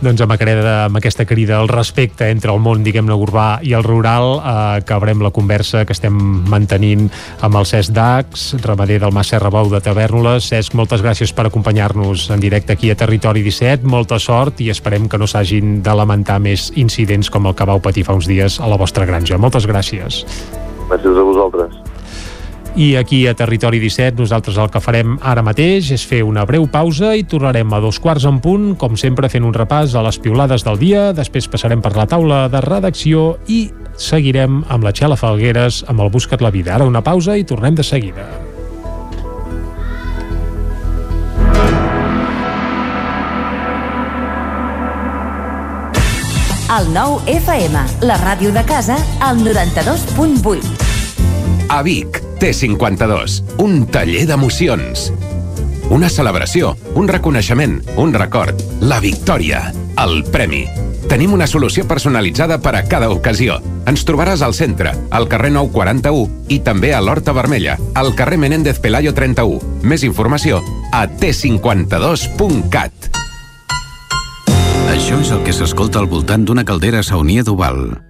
doncs 0.00 0.22
amb, 0.24 0.32
crida, 0.40 0.86
amb 0.86 0.96
aquesta 0.96 1.26
crida 1.28 1.58
al 1.58 1.68
respecte 1.68 2.30
entre 2.32 2.54
el 2.54 2.60
món, 2.64 2.80
diguem-ne, 2.82 3.12
urbà 3.12 3.58
i 3.60 3.74
el 3.76 3.84
rural, 3.84 4.38
eh, 4.38 4.54
acabarem 4.80 5.20
la 5.20 5.30
conversa 5.30 5.84
que 5.84 5.92
estem 5.92 6.16
mantenint 6.48 7.10
amb 7.44 7.60
el 7.60 7.68
Cesc 7.68 7.92
Dax, 7.92 8.54
ramader 8.64 9.00
del 9.04 9.12
Mas 9.12 9.28
Serra 9.34 9.52
Bou 9.52 9.68
de 9.68 9.82
Tavernoles. 9.84 10.48
Cesc, 10.48 10.74
moltes 10.74 11.04
gràcies 11.04 11.34
per 11.36 11.46
acompanyar-nos 11.50 12.30
en 12.30 12.40
directe 12.40 12.72
aquí 12.72 12.90
a 12.90 12.96
Territori 12.96 13.42
17. 13.44 13.84
Molta 13.84 14.18
sort 14.18 14.60
i 14.64 14.70
esperem 14.72 15.08
que 15.08 15.18
no 15.20 15.28
s'hagin 15.28 15.82
de 15.84 15.94
lamentar 15.94 16.40
més 16.40 16.70
incidents 16.76 17.28
com 17.30 17.46
el 17.46 17.54
que 17.54 17.68
vau 17.68 17.80
patir 17.84 18.06
fa 18.08 18.16
uns 18.16 18.26
dies 18.30 18.60
a 18.60 18.66
la 18.66 18.80
vostra 18.80 19.04
granja. 19.04 19.36
Moltes 19.38 19.68
gràcies. 19.68 20.24
Gràcies 20.88 21.16
a 21.16 21.22
vosaltres. 21.22 21.89
I 22.76 22.94
aquí 22.96 23.26
a 23.26 23.34
Territori 23.34 23.80
17 23.80 24.20
nosaltres 24.20 24.56
el 24.56 24.70
que 24.70 24.80
farem 24.80 25.16
ara 25.26 25.42
mateix 25.42 25.90
és 25.90 26.04
fer 26.06 26.20
una 26.22 26.44
breu 26.46 26.68
pausa 26.70 27.16
i 27.18 27.24
tornarem 27.26 27.72
a 27.74 27.80
dos 27.82 27.98
quarts 27.98 28.24
en 28.30 28.38
punt, 28.40 28.74
com 28.78 28.94
sempre 28.96 29.28
fent 29.28 29.44
un 29.44 29.54
repàs 29.56 29.96
a 29.98 30.04
les 30.06 30.20
piulades 30.22 30.62
del 30.64 30.78
dia, 30.78 31.10
després 31.12 31.50
passarem 31.50 31.82
per 31.82 31.96
la 31.98 32.06
taula 32.06 32.44
de 32.48 32.60
redacció 32.62 33.40
i 33.50 33.64
seguirem 33.98 34.62
amb 34.68 34.86
la 34.86 34.94
Txela 34.94 35.18
Falgueres 35.18 35.82
amb 35.90 36.06
el 36.06 36.12
Buscat 36.14 36.40
la 36.40 36.54
Vida. 36.54 36.76
Ara 36.76 36.86
una 36.86 37.02
pausa 37.02 37.36
i 37.36 37.44
tornem 37.44 37.74
de 37.74 37.84
seguida. 37.84 38.28
El 46.70 46.92
nou 46.94 47.18
FM, 47.26 47.82
la 48.06 48.20
ràdio 48.22 48.54
de 48.54 48.62
casa, 48.62 48.94
al 49.26 49.42
92.8. 49.42 50.89
A 51.70 51.82
Vic, 51.82 52.20
T52, 52.40 53.44
un 53.62 53.86
taller 53.86 54.24
d'emocions. 54.26 55.12
Una 55.94 56.08
celebració, 56.10 56.72
un 56.98 57.06
reconeixement, 57.06 57.76
un 57.94 58.10
record, 58.10 58.58
la 58.82 58.98
victòria, 58.98 59.60
el 60.02 60.24
premi. 60.34 60.64
Tenim 61.06 61.30
una 61.38 61.46
solució 61.46 61.86
personalitzada 61.86 62.58
per 62.58 62.74
a 62.74 62.82
cada 62.90 63.06
ocasió. 63.14 63.60
Ens 63.86 64.02
trobaràs 64.02 64.42
al 64.42 64.58
centre, 64.58 64.96
al 65.14 65.30
carrer 65.30 65.54
941 65.54 66.50
i 66.50 66.58
també 66.66 66.90
a 66.90 66.98
l'Horta 67.06 67.30
Vermella, 67.38 67.78
al 67.94 68.16
carrer 68.18 68.42
Menéndez 68.42 68.82
Pelayo 68.82 69.14
31. 69.14 69.62
Més 69.86 70.02
informació 70.02 70.64
a 70.90 71.06
t52.cat. 71.06 73.14
Això 74.90 75.22
és 75.22 75.30
el 75.30 75.46
que 75.46 75.54
s'escolta 75.54 76.02
al 76.02 76.10
voltant 76.10 76.42
d'una 76.42 76.66
caldera 76.66 77.06
saunia 77.06 77.46
d'Oval. 77.46 78.09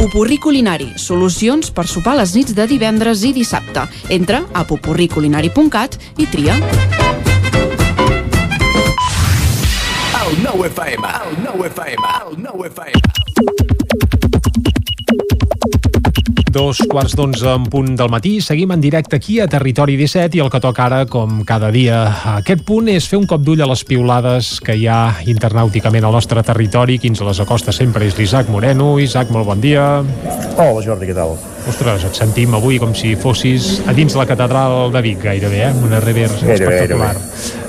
Pupurri 0.00 0.38
Culinari, 0.40 0.86
solucions 0.96 1.68
per 1.76 1.82
sopar 1.84 2.14
les 2.16 2.30
nits 2.32 2.54
de 2.56 2.64
divendres 2.64 3.20
i 3.28 3.34
dissabte. 3.36 3.82
Entra 4.08 4.38
a 4.56 4.62
pupurriculinari.cat 4.64 5.98
i 6.16 6.28
tria. 6.32 6.56
El 10.22 10.40
nou 10.40 10.64
FM, 10.70 11.12
el 11.26 11.36
nou 11.44 11.68
FM, 11.68 12.16
el 12.16 12.40
nou 12.48 12.64
FM. 12.70 13.79
Dos 16.50 16.80
quarts 16.90 17.14
d'onze 17.14 17.46
en 17.46 17.64
punt 17.70 17.94
del 17.96 18.10
matí. 18.10 18.40
Seguim 18.42 18.72
en 18.74 18.80
directe 18.82 19.16
aquí 19.16 19.38
a 19.40 19.46
Territori 19.48 19.96
17 19.96 20.38
i 20.38 20.42
el 20.42 20.50
que 20.50 20.60
toca 20.60 20.84
ara, 20.88 21.04
com 21.06 21.44
cada 21.46 21.70
dia 21.70 22.02
a 22.08 22.36
aquest 22.40 22.64
punt, 22.66 22.90
és 22.90 23.06
fer 23.08 23.20
un 23.20 23.28
cop 23.30 23.44
d'ull 23.46 23.62
a 23.62 23.68
les 23.70 23.84
piulades 23.86 24.56
que 24.64 24.74
hi 24.76 24.88
ha 24.90 25.20
internàuticament 25.30 26.04
al 26.04 26.16
nostre 26.16 26.42
territori. 26.46 26.98
Qui 26.98 27.12
ens 27.12 27.22
les 27.26 27.40
acosta 27.40 27.72
sempre 27.72 28.06
és 28.08 28.18
l'Isaac 28.18 28.50
Moreno. 28.50 28.98
Isaac, 28.98 29.30
molt 29.30 29.46
bon 29.46 29.62
dia. 29.62 29.86
Hola 30.58 30.82
Jordi, 30.84 31.08
què 31.08 31.16
tal? 31.16 31.36
Ostres, 31.70 32.04
et 32.08 32.16
sentim 32.16 32.54
avui 32.56 32.80
com 32.82 32.94
si 32.96 33.14
fossis 33.20 33.78
a 33.86 33.94
dins 33.94 34.16
la 34.18 34.26
catedral 34.26 34.90
de 34.94 35.02
Vic, 35.04 35.20
gairebé, 35.22 35.64
eh? 35.68 35.72
Una 35.86 36.00
rever 36.00 36.28
Gairebé, 36.40 36.54
espectacular. 36.54 37.14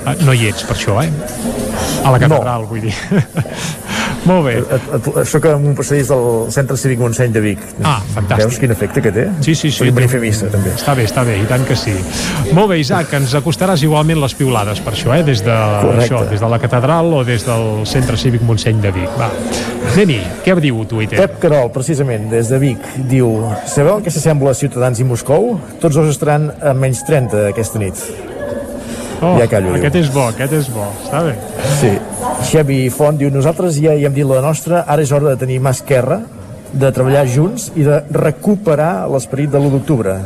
Ah, 0.06 0.16
No 0.24 0.34
hi 0.34 0.48
ets, 0.48 0.64
per 0.66 0.76
això, 0.76 0.98
eh? 1.04 1.10
A 2.02 2.10
la 2.10 2.18
catedral, 2.18 2.64
no. 2.64 2.72
vull 2.72 2.88
dir. 2.88 2.94
Molt 4.24 4.44
bé. 4.46 5.24
Soc 5.26 5.46
en 5.50 5.64
un 5.72 5.74
passadís 5.74 6.10
del 6.12 6.26
Centre 6.54 6.76
Cívic 6.78 7.00
Montseny 7.02 7.32
de 7.34 7.40
Vic. 7.42 7.62
Ah, 7.82 7.96
fantàstic. 8.14 8.44
Veus 8.44 8.58
quin 8.62 8.74
efecte 8.74 9.02
que 9.02 9.12
té? 9.14 9.24
Sí, 9.42 9.54
sí, 9.58 9.70
sí. 9.74 9.88
A 9.90 10.08
fer 10.08 10.20
missa, 10.22 10.46
també. 10.52 10.70
Està 10.76 10.94
bé, 10.98 11.06
està 11.08 11.24
bé, 11.26 11.38
i 11.42 11.48
tant 11.50 11.64
que 11.66 11.74
sí. 11.78 11.94
Molt 12.54 12.70
bé, 12.70 12.78
Isaac, 12.82 13.10
ens 13.18 13.34
acostaràs 13.38 13.82
igualment 13.82 14.20
les 14.22 14.36
piulades 14.38 14.82
per 14.84 14.94
això, 14.94 15.14
eh? 15.16 15.24
Des 15.26 15.42
de, 15.42 15.56
Correcte. 15.82 16.06
això, 16.06 16.22
des 16.30 16.42
de 16.42 16.50
la 16.54 16.60
catedral 16.62 17.12
o 17.18 17.24
des 17.26 17.46
del 17.46 17.86
Centre 17.86 18.16
Cívic 18.16 18.46
Montseny 18.46 18.80
de 18.84 18.94
Vic. 18.94 19.18
Va. 19.18 19.30
Anem-hi, 19.92 20.20
què 20.44 20.56
diu 20.62 20.84
Twitter? 20.86 21.18
Pep 21.18 21.40
Carol, 21.42 21.72
precisament, 21.74 22.30
des 22.30 22.48
de 22.52 22.58
Vic, 22.62 22.78
diu 23.10 23.32
Sabeu 23.66 24.00
què 24.04 24.10
s'assembla 24.12 24.54
Ciutadans 24.54 25.00
i 25.02 25.04
Moscou? 25.04 25.56
Tots 25.82 25.98
dos 25.98 26.14
estaran 26.14 26.50
a 26.62 26.72
menys 26.74 27.02
30 27.08 27.48
aquesta 27.50 27.82
nit. 27.82 27.98
Oh, 29.22 29.36
ja 29.38 29.46
callo, 29.46 29.74
aquest 29.76 29.94
diu. 29.94 30.02
és 30.02 30.14
bo, 30.14 30.26
aquest 30.30 30.52
és 30.58 30.70
bo. 30.74 30.86
Està 31.04 31.22
bé. 31.26 31.36
Sí. 31.80 31.92
Xavi 32.42 32.88
Font 32.90 33.18
diu 33.18 33.30
Nosaltres 33.30 33.76
ja 33.78 33.94
hi 33.94 34.06
hem 34.06 34.14
dit 34.14 34.26
la 34.26 34.42
nostra, 34.42 34.82
ara 34.90 35.02
és 35.04 35.12
hora 35.14 35.30
de 35.30 35.38
tenir 35.40 35.60
mà 35.62 35.70
esquerra, 35.76 36.20
de 36.72 36.88
treballar 36.94 37.26
junts 37.28 37.68
i 37.76 37.84
de 37.86 38.00
recuperar 38.16 39.06
l'esperit 39.12 39.52
de 39.52 39.60
l'1 39.60 39.70
d'octubre. 39.76 40.16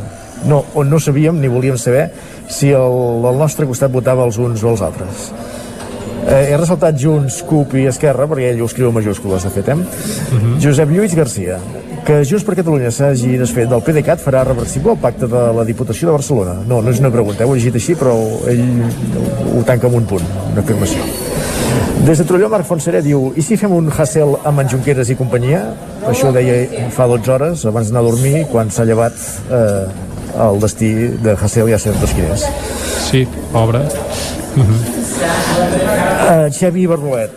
No, 0.47 0.63
on 0.79 0.89
no 0.91 1.01
sabíem 1.03 1.41
ni 1.41 1.51
volíem 1.51 1.77
saber 1.81 2.09
si 2.49 2.71
el, 2.71 3.27
el 3.27 3.41
nostre 3.41 3.67
costat 3.67 3.93
votava 3.93 4.25
els 4.25 4.39
uns 4.39 4.65
o 4.65 4.73
els 4.73 4.85
altres. 4.87 5.29
Eh, 6.27 6.51
he 6.51 6.57
ressaltat 6.59 6.97
Junts, 6.99 7.43
CUP 7.47 7.77
i 7.79 7.85
Esquerra, 7.91 8.27
perquè 8.31 8.49
ell 8.51 8.65
ho 8.65 8.71
escriu 8.71 8.91
en 8.91 8.97
majúscules, 8.97 9.47
de 9.47 9.53
fet, 9.55 9.69
eh? 9.71 9.77
Josep 10.63 10.91
Lluís 10.91 11.15
Garcia, 11.15 11.61
que 12.07 12.19
Junts 12.27 12.47
per 12.47 12.57
Catalunya 12.59 12.91
s'hagi 12.95 13.37
desfet 13.39 13.71
del 13.71 13.85
PDeCAT 13.87 14.25
farà 14.25 14.43
reversible 14.47 14.97
el 14.97 15.01
pacte 15.03 15.31
de 15.31 15.45
la 15.55 15.67
Diputació 15.69 16.11
de 16.11 16.19
Barcelona. 16.19 16.59
No, 16.67 16.81
no 16.83 16.91
és 16.95 17.03
una 17.03 17.15
pregunta, 17.15 17.45
eh? 17.45 17.47
ho 17.47 17.55
he 17.55 17.61
llegit 17.61 17.79
així, 17.79 17.95
però 17.99 18.19
ell 18.51 18.67
ho 19.55 19.65
tanca 19.69 19.91
amb 19.91 20.03
un 20.03 20.11
punt, 20.17 20.29
una 20.51 20.67
afirmació. 20.67 21.26
Des 22.07 22.19
de 22.19 22.25
Trolló, 22.25 22.47
Marc 22.47 22.69
Fonseré 22.69 23.01
diu 23.03 23.33
i 23.35 23.43
si 23.43 23.57
fem 23.59 23.73
un 23.75 23.89
Hassel 23.91 24.37
amb 24.47 24.63
en 24.63 24.69
Junqueras 24.71 25.09
i 25.11 25.17
companyia? 25.19 25.65
Això 26.07 26.29
ho 26.29 26.35
deia 26.37 26.87
fa 26.95 27.09
12 27.11 27.33
hores, 27.35 27.65
abans 27.67 27.91
d'anar 27.91 28.05
a 28.05 28.07
dormir, 28.07 28.45
quan 28.53 28.71
s'ha 28.71 28.87
llevat 28.87 29.17
eh, 29.51 29.89
el 30.45 30.61
destí 30.63 30.93
de 31.25 31.35
Hassel, 31.35 31.67
ja 31.73 31.81
sabem 31.83 31.99
tots 32.05 32.15
quin 32.15 32.31
és. 32.31 32.47
Sí, 33.09 33.25
pobre. 33.51 33.83
Uh, 34.55 36.47
Xavi 36.55 36.87
Bardolet, 36.87 37.35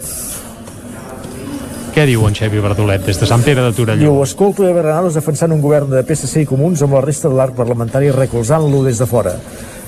Què 1.96 2.06
diu 2.06 2.22
en 2.30 2.36
Xevi 2.38 2.62
Verdolet 2.62 3.02
des 3.10 3.18
de 3.20 3.28
Sant 3.28 3.42
Pere 3.44 3.64
de 3.66 3.74
Torelló? 3.76 4.06
Diu, 4.06 4.22
escolto 4.24 4.64
Eber 4.64 4.84
Granados 4.86 5.18
defensant 5.18 5.52
un 5.52 5.60
govern 5.60 5.90
de 5.90 6.04
PSC 6.06 6.46
i 6.46 6.48
Comuns 6.48 6.86
amb 6.86 6.94
la 6.96 7.02
resta 7.04 7.28
de 7.28 7.36
l'arc 7.36 7.58
parlamentari 7.58 8.14
recolzant-lo 8.14 8.86
des 8.86 9.02
de 9.02 9.08
fora. 9.10 9.34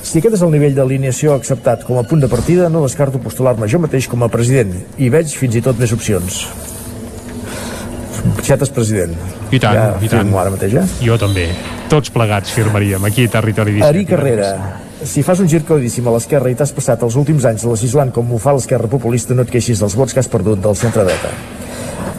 Si 0.01 0.17
aquest 0.17 0.35
és 0.35 0.41
el 0.41 0.51
nivell 0.53 0.73
d'alineació 0.75 1.35
acceptat 1.37 1.85
com 1.85 1.99
a 2.01 2.03
punt 2.07 2.23
de 2.23 2.29
partida, 2.31 2.69
no 2.73 2.81
descarto 2.83 3.21
postular-me 3.21 3.69
jo 3.69 3.79
mateix 3.83 4.09
com 4.09 4.25
a 4.25 4.29
president 4.33 4.73
i 4.97 5.11
veig 5.13 5.33
fins 5.37 5.59
i 5.59 5.61
tot 5.61 5.77
més 5.79 5.93
opcions. 5.93 6.41
Xetes 8.41 8.73
president. 8.73 9.13
I 9.53 9.59
tant, 9.61 9.77
ja 9.77 9.85
i 10.01 10.09
tant. 10.09 10.33
ara 10.33 10.53
mateix, 10.53 10.75
eh? 10.81 10.85
Jo 11.05 11.17
també. 11.21 11.47
Tots 11.91 12.13
plegats 12.13 12.53
firmaríem 12.55 13.05
aquí 13.05 13.27
a 13.29 13.33
Territori 13.37 13.77
17. 13.77 13.89
Ari 13.89 14.05
Carrera, 14.09 14.51
si 15.05 15.23
fas 15.25 15.41
un 15.41 15.49
gir 15.49 15.63
claríssim 15.67 16.07
a 16.07 16.15
l'esquerra 16.17 16.49
i 16.49 16.57
t'has 16.57 16.73
passat 16.73 17.01
els 17.05 17.17
últims 17.21 17.45
anys 17.49 17.65
legislant 17.69 18.13
com 18.15 18.33
ho 18.33 18.41
fa 18.41 18.55
l'esquerra 18.57 18.89
populista, 18.89 19.37
no 19.37 19.45
et 19.45 19.53
queixis 19.53 19.81
dels 19.81 19.97
vots 19.97 20.13
que 20.13 20.21
has 20.23 20.29
perdut 20.31 20.61
del 20.61 20.77
centre-dreta. 20.77 21.60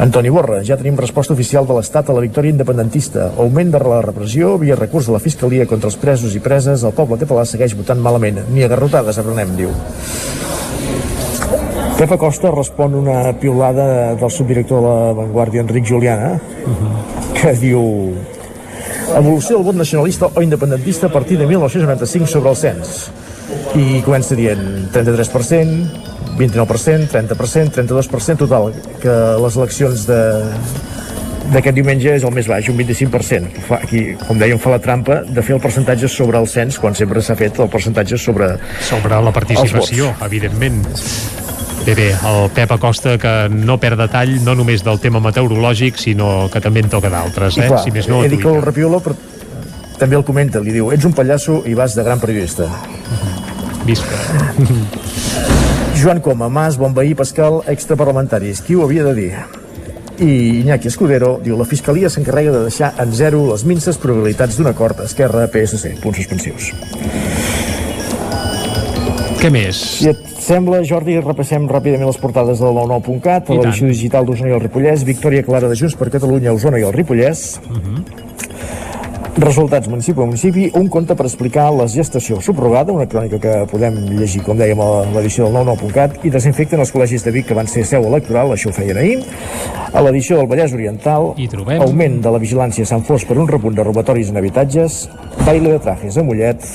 Antoni 0.01 0.31
Borra, 0.33 0.63
ja 0.65 0.79
tenim 0.81 0.97
resposta 0.97 1.35
oficial 1.35 1.67
de 1.69 1.75
l'Estat 1.77 2.09
a 2.09 2.15
la 2.17 2.23
victòria 2.25 2.55
independentista. 2.55 3.29
Augment 3.37 3.73
de 3.75 3.81
la 3.85 4.01
repressió 4.05 4.55
via 4.59 4.77
recurs 4.79 5.07
de 5.09 5.13
la 5.13 5.21
Fiscalia 5.21 5.67
contra 5.69 5.91
els 5.91 5.99
presos 6.01 6.37
i 6.37 6.41
preses. 6.41 6.83
El 6.83 6.95
poble 6.97 7.21
català 7.21 7.45
segueix 7.45 7.77
votant 7.77 8.01
malament. 8.01 8.41
Ni 8.55 8.65
a 8.65 8.71
garrotades 8.73 9.21
aprenem, 9.21 9.53
diu. 9.59 9.73
Pep 11.99 12.15
Acosta 12.17 12.51
respon 12.51 12.97
una 12.99 13.35
piulada 13.39 14.15
del 14.19 14.31
subdirector 14.33 14.81
de 14.81 14.89
la 14.89 15.13
Vanguardia, 15.21 15.63
Enric 15.63 15.87
Juliana, 15.87 16.33
que 17.37 17.53
diu 17.61 17.83
evolució 19.13 19.59
del 19.59 19.67
vot 19.67 19.77
nacionalista 19.77 20.31
o 20.33 20.43
independentista 20.43 21.07
a 21.07 21.13
partir 21.13 21.39
de 21.39 21.47
1995 21.47 22.27
sobre 22.27 22.51
el 22.51 22.57
cens. 22.57 23.11
I 23.77 24.01
comença 24.03 24.35
dient 24.35 24.89
33%, 24.95 26.22
29%, 26.39 27.11
30%, 27.13 27.77
32% 27.77 28.45
total, 28.47 28.73
que 29.03 29.19
les 29.43 29.61
eleccions 29.61 30.07
de 30.09 30.23
d'aquest 31.53 31.75
diumenge 31.77 32.15
és 32.17 32.25
el 32.25 32.33
més 32.35 32.49
baix, 32.49 32.69
un 32.71 32.79
25%. 32.79 33.63
Fa, 33.67 33.81
aquí, 33.83 34.03
com 34.23 34.39
dèiem, 34.41 34.61
fa 34.63 34.73
la 34.73 34.81
trampa 34.83 35.21
de 35.27 35.45
fer 35.45 35.57
el 35.57 35.63
percentatge 35.63 36.09
sobre 36.09 36.41
el 36.41 36.49
cens 36.49 36.79
quan 36.81 36.97
sempre 36.97 37.23
s'ha 37.25 37.37
fet 37.39 37.61
el 37.61 37.71
percentatge 37.73 38.19
sobre, 38.21 38.55
sobre 38.81 39.21
la 39.27 39.35
participació, 39.35 40.13
evidentment. 40.25 40.83
Bé, 41.83 41.97
bé, 41.99 42.09
el 42.15 42.45
Pep 42.55 42.73
Acosta 42.77 43.17
que 43.19 43.33
no 43.51 43.75
perd 43.83 43.99
detall 44.05 44.37
no 44.47 44.55
només 44.55 44.85
del 44.87 45.01
tema 45.03 45.21
meteorològic, 45.25 45.99
sinó 45.99 46.49
que 46.53 46.63
també 46.63 46.85
en 46.85 46.93
toca 46.93 47.11
d'altres, 47.11 47.59
I 47.59 47.65
eh? 47.65 47.71
clar, 47.73 47.83
si 47.83 47.95
més 47.95 48.09
no, 48.11 48.23
he 48.23 48.31
dit 48.31 48.43
que 48.43 48.53
el 48.53 48.63
repiula, 48.63 49.03
però 49.03 49.19
també 49.99 50.19
el 50.19 50.25
comenta, 50.27 50.63
li 50.63 50.75
diu, 50.75 50.93
ets 50.95 51.07
un 51.07 51.15
pallasso 51.15 51.61
i 51.67 51.75
vas 51.79 51.99
de 51.99 52.07
gran 52.07 52.23
periodista. 52.23 52.71
Visca. 53.83 55.51
Joan 56.03 56.19
Coma, 56.19 56.49
Mas, 56.49 56.77
Bonveí, 56.79 57.15
Pascal, 57.15 57.61
extraparlamentaris. 57.71 58.59
Qui 58.67 58.75
ho 58.75 58.83
havia 58.83 59.05
de 59.07 59.13
dir? 59.15 59.35
I 60.19 60.31
Iñaki 60.65 60.91
Escudero 60.91 61.37
diu 61.45 61.55
la 61.55 61.63
Fiscalia 61.63 62.11
s'encarrega 62.11 62.51
de 62.51 62.63
deixar 62.65 62.89
en 62.99 63.13
zero 63.15 63.45
les 63.53 63.63
minces 63.63 64.01
probabilitats 64.03 64.59
d'un 64.59 64.67
acord 64.67 64.99
Esquerra-PSC. 65.05 65.93
Punts 66.03 66.19
suspensius. 66.19 66.73
Què 69.39 69.53
més? 69.55 69.79
Si 70.01 70.11
et 70.11 70.27
sembla, 70.43 70.83
Jordi, 70.83 71.21
repassem 71.23 71.71
ràpidament 71.71 72.11
les 72.11 72.19
portades 72.19 72.59
del 72.59 72.75
99.cat, 72.83 73.55
I 73.55 73.55
a 73.55 73.61
l'edició 73.63 73.95
digital 73.95 74.27
d'Osona 74.27 74.51
i 74.51 74.57
el 74.59 74.65
Ripollès, 74.67 75.07
victòria 75.07 75.47
clara 75.47 75.71
de 75.71 75.79
Junts 75.79 75.95
per 75.95 76.11
Catalunya, 76.11 76.51
Osona 76.59 76.83
i 76.83 76.89
el 76.89 76.97
Ripollès, 76.99 77.61
Resultats 79.33 79.89
municipi 79.89 80.21
a 80.21 80.25
municipi, 80.27 80.71
un 80.77 80.91
conte 80.93 81.15
per 81.17 81.25
explicar 81.25 81.71
la 81.73 81.87
gestació 81.89 82.37
subrogada, 82.45 82.93
una 82.93 83.07
crònica 83.09 83.39
que 83.41 83.55
podem 83.71 83.97
llegir, 84.19 84.43
com 84.45 84.59
dèiem, 84.61 84.81
a 84.85 85.07
l'edició 85.15 85.47
del 85.47 85.57
99.cat, 85.57 86.19
i 86.29 86.33
desinfecten 86.35 86.83
els 86.85 86.93
col·legis 86.93 87.25
de 87.25 87.33
Vic 87.33 87.49
que 87.49 87.57
van 87.57 87.71
ser 87.71 87.87
seu 87.89 88.05
electoral, 88.11 88.53
això 88.53 88.69
ho 88.69 88.77
feien 88.77 89.01
ahir. 89.01 89.23
A 89.89 90.05
l'edició 90.05 90.37
del 90.37 90.51
Vallès 90.51 90.77
Oriental, 90.77 91.33
Hi 91.41 91.49
trobem. 91.49 91.81
augment 91.81 92.21
de 92.21 92.35
la 92.35 92.43
vigilància 92.43 92.85
a 92.85 92.93
Sant 92.93 93.07
Fos 93.09 93.25
per 93.25 93.39
un 93.39 93.49
repunt 93.49 93.75
de 93.75 93.89
robatoris 93.89 94.29
en 94.29 94.37
habitatges, 94.37 95.09
baile 95.47 95.79
de 95.79 95.81
trajes 95.81 96.19
a 96.21 96.23
Mollet, 96.29 96.69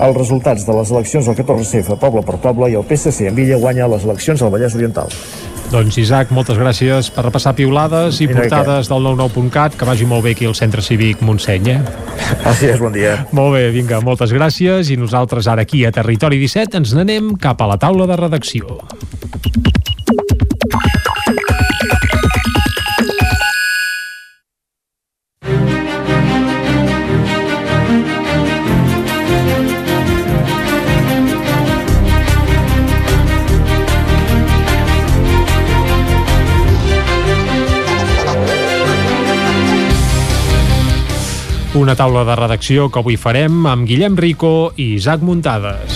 els 0.00 0.16
resultats 0.16 0.64
de 0.64 0.72
les 0.72 0.90
eleccions 0.90 1.26
del 1.28 1.36
14F 1.36 2.00
poble 2.00 2.24
per 2.24 2.38
poble 2.40 2.70
i 2.72 2.80
el 2.80 2.88
PSC 2.88 3.28
en 3.28 3.36
Villa 3.36 3.60
guanya 3.60 3.86
les 3.86 4.08
eleccions 4.08 4.40
al 4.40 4.50
Vallès 4.50 4.74
Oriental. 4.74 5.12
Doncs 5.70 6.00
Isaac, 6.02 6.32
moltes 6.34 6.58
gràcies 6.58 7.12
per 7.14 7.22
repassar 7.22 7.52
piulades 7.54 8.18
i 8.24 8.26
portades 8.26 8.88
del 8.90 9.04
99.cat, 9.06 9.76
que 9.78 9.86
vagi 9.86 10.08
molt 10.08 10.26
bé 10.26 10.32
aquí 10.34 10.48
al 10.50 10.56
Centre 10.58 10.82
Cívic 10.82 11.22
Montseny, 11.22 11.70
eh? 11.70 11.78
Gràcies, 12.42 12.82
bon 12.82 12.90
dia. 12.96 13.20
Molt 13.30 13.54
bé, 13.54 13.68
vinga, 13.70 14.02
moltes 14.02 14.34
gràcies 14.34 14.90
i 14.90 14.98
nosaltres 14.98 15.46
ara 15.46 15.62
aquí 15.62 15.84
a 15.86 15.94
Territori 15.94 16.42
17 16.42 16.82
ens 16.82 16.96
n'anem 16.98 17.36
cap 17.38 17.62
a 17.62 17.70
la 17.70 17.78
taula 17.78 18.10
de 18.10 18.18
redacció. 18.18 18.80
Una 41.80 41.94
taula 41.96 42.26
de 42.28 42.34
redacció 42.36 42.90
que 42.92 43.00
avui 43.00 43.16
farem 43.16 43.62
amb 43.64 43.86
Guillem 43.88 44.12
Rico 44.20 44.68
i 44.76 44.90
Isaac 44.98 45.22
Muntades. 45.24 45.94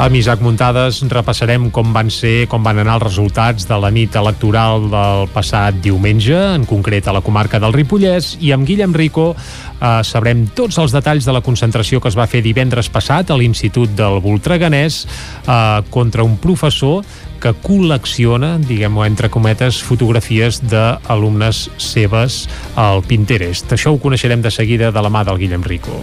Amb 0.00 0.18
Isaac 0.18 0.44
Muntades 0.44 0.98
repassarem 1.08 1.70
com 1.72 1.94
van 1.96 2.12
ser, 2.12 2.44
com 2.52 2.60
van 2.64 2.82
anar 2.82 2.98
els 2.98 3.06
resultats 3.06 3.64
de 3.68 3.80
la 3.80 3.88
nit 3.92 4.14
electoral 4.20 4.84
del 4.92 5.24
passat 5.32 5.80
diumenge, 5.80 6.36
en 6.36 6.68
concret 6.68 7.08
a 7.08 7.16
la 7.16 7.24
comarca 7.24 7.60
del 7.60 7.72
Ripollès, 7.72 8.34
i 8.44 8.52
amb 8.52 8.68
Guillem 8.68 8.92
Rico 8.96 9.30
eh, 9.32 10.00
sabrem 10.04 10.44
tots 10.56 10.76
els 10.80 10.92
detalls 10.92 11.24
de 11.24 11.32
la 11.36 11.44
concentració 11.44 12.04
que 12.04 12.12
es 12.12 12.20
va 12.20 12.28
fer 12.28 12.44
divendres 12.44 12.92
passat 12.92 13.32
a 13.32 13.40
l'Institut 13.40 13.96
del 13.96 14.20
Voltreganès 14.24 15.02
eh, 15.04 15.58
contra 15.88 16.24
un 16.24 16.36
professor 16.40 17.00
que 17.40 17.54
col·lecciona, 17.64 18.54
diguem-ho 18.60 19.06
entre 19.06 19.30
cometes, 19.32 19.80
fotografies 19.82 20.60
d'alumnes 20.70 21.68
seves 21.80 22.44
al 22.76 23.02
Pinterest. 23.08 23.72
Això 23.72 23.94
ho 23.94 23.98
coneixerem 24.02 24.44
de 24.44 24.52
seguida 24.52 24.92
de 24.92 25.02
la 25.02 25.10
mà 25.10 25.24
del 25.24 25.40
Guillem 25.40 25.64
Rico. 25.64 25.96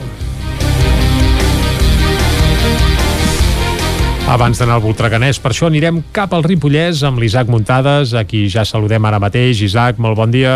Abans 4.27 4.59
d'anar 4.59 4.75
al 4.75 4.83
Voltreganès, 4.83 5.37
per 5.39 5.53
això 5.53 5.69
anirem 5.69 6.01
cap 6.11 6.33
al 6.35 6.43
Ripollès 6.43 6.99
amb 7.07 7.21
l'Isaac 7.23 7.47
Muntades, 7.47 8.11
a 8.11 8.25
qui 8.27 8.49
ja 8.51 8.65
saludem 8.67 9.05
ara 9.07 9.21
mateix. 9.23 9.61
Isaac, 9.63 10.01
molt 10.03 10.19
bon 10.19 10.33
dia. 10.35 10.53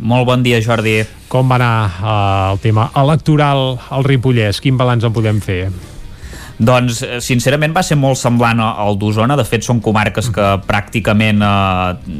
Molt 0.00 0.24
bon 0.24 0.40
dia, 0.40 0.62
Jordi. 0.64 1.02
Com 1.28 1.52
va 1.52 1.58
anar 1.60 1.74
eh, 1.90 2.52
el 2.54 2.64
tema 2.64 2.88
electoral 2.96 3.76
al 3.90 4.08
Ripollès? 4.08 4.64
Quin 4.64 4.80
balanç 4.80 5.04
en 5.04 5.12
podem 5.12 5.44
fer? 5.44 5.66
Doncs, 6.60 7.00
eh, 7.02 7.20
sincerament, 7.24 7.72
va 7.72 7.82
ser 7.86 7.96
molt 7.96 8.18
semblant 8.20 8.60
al 8.60 8.98
d'Osona. 9.00 9.36
De 9.38 9.46
fet, 9.48 9.64
són 9.64 9.80
comarques 9.80 10.28
que 10.34 10.48
pràcticament 10.68 11.40
eh, 11.40 12.18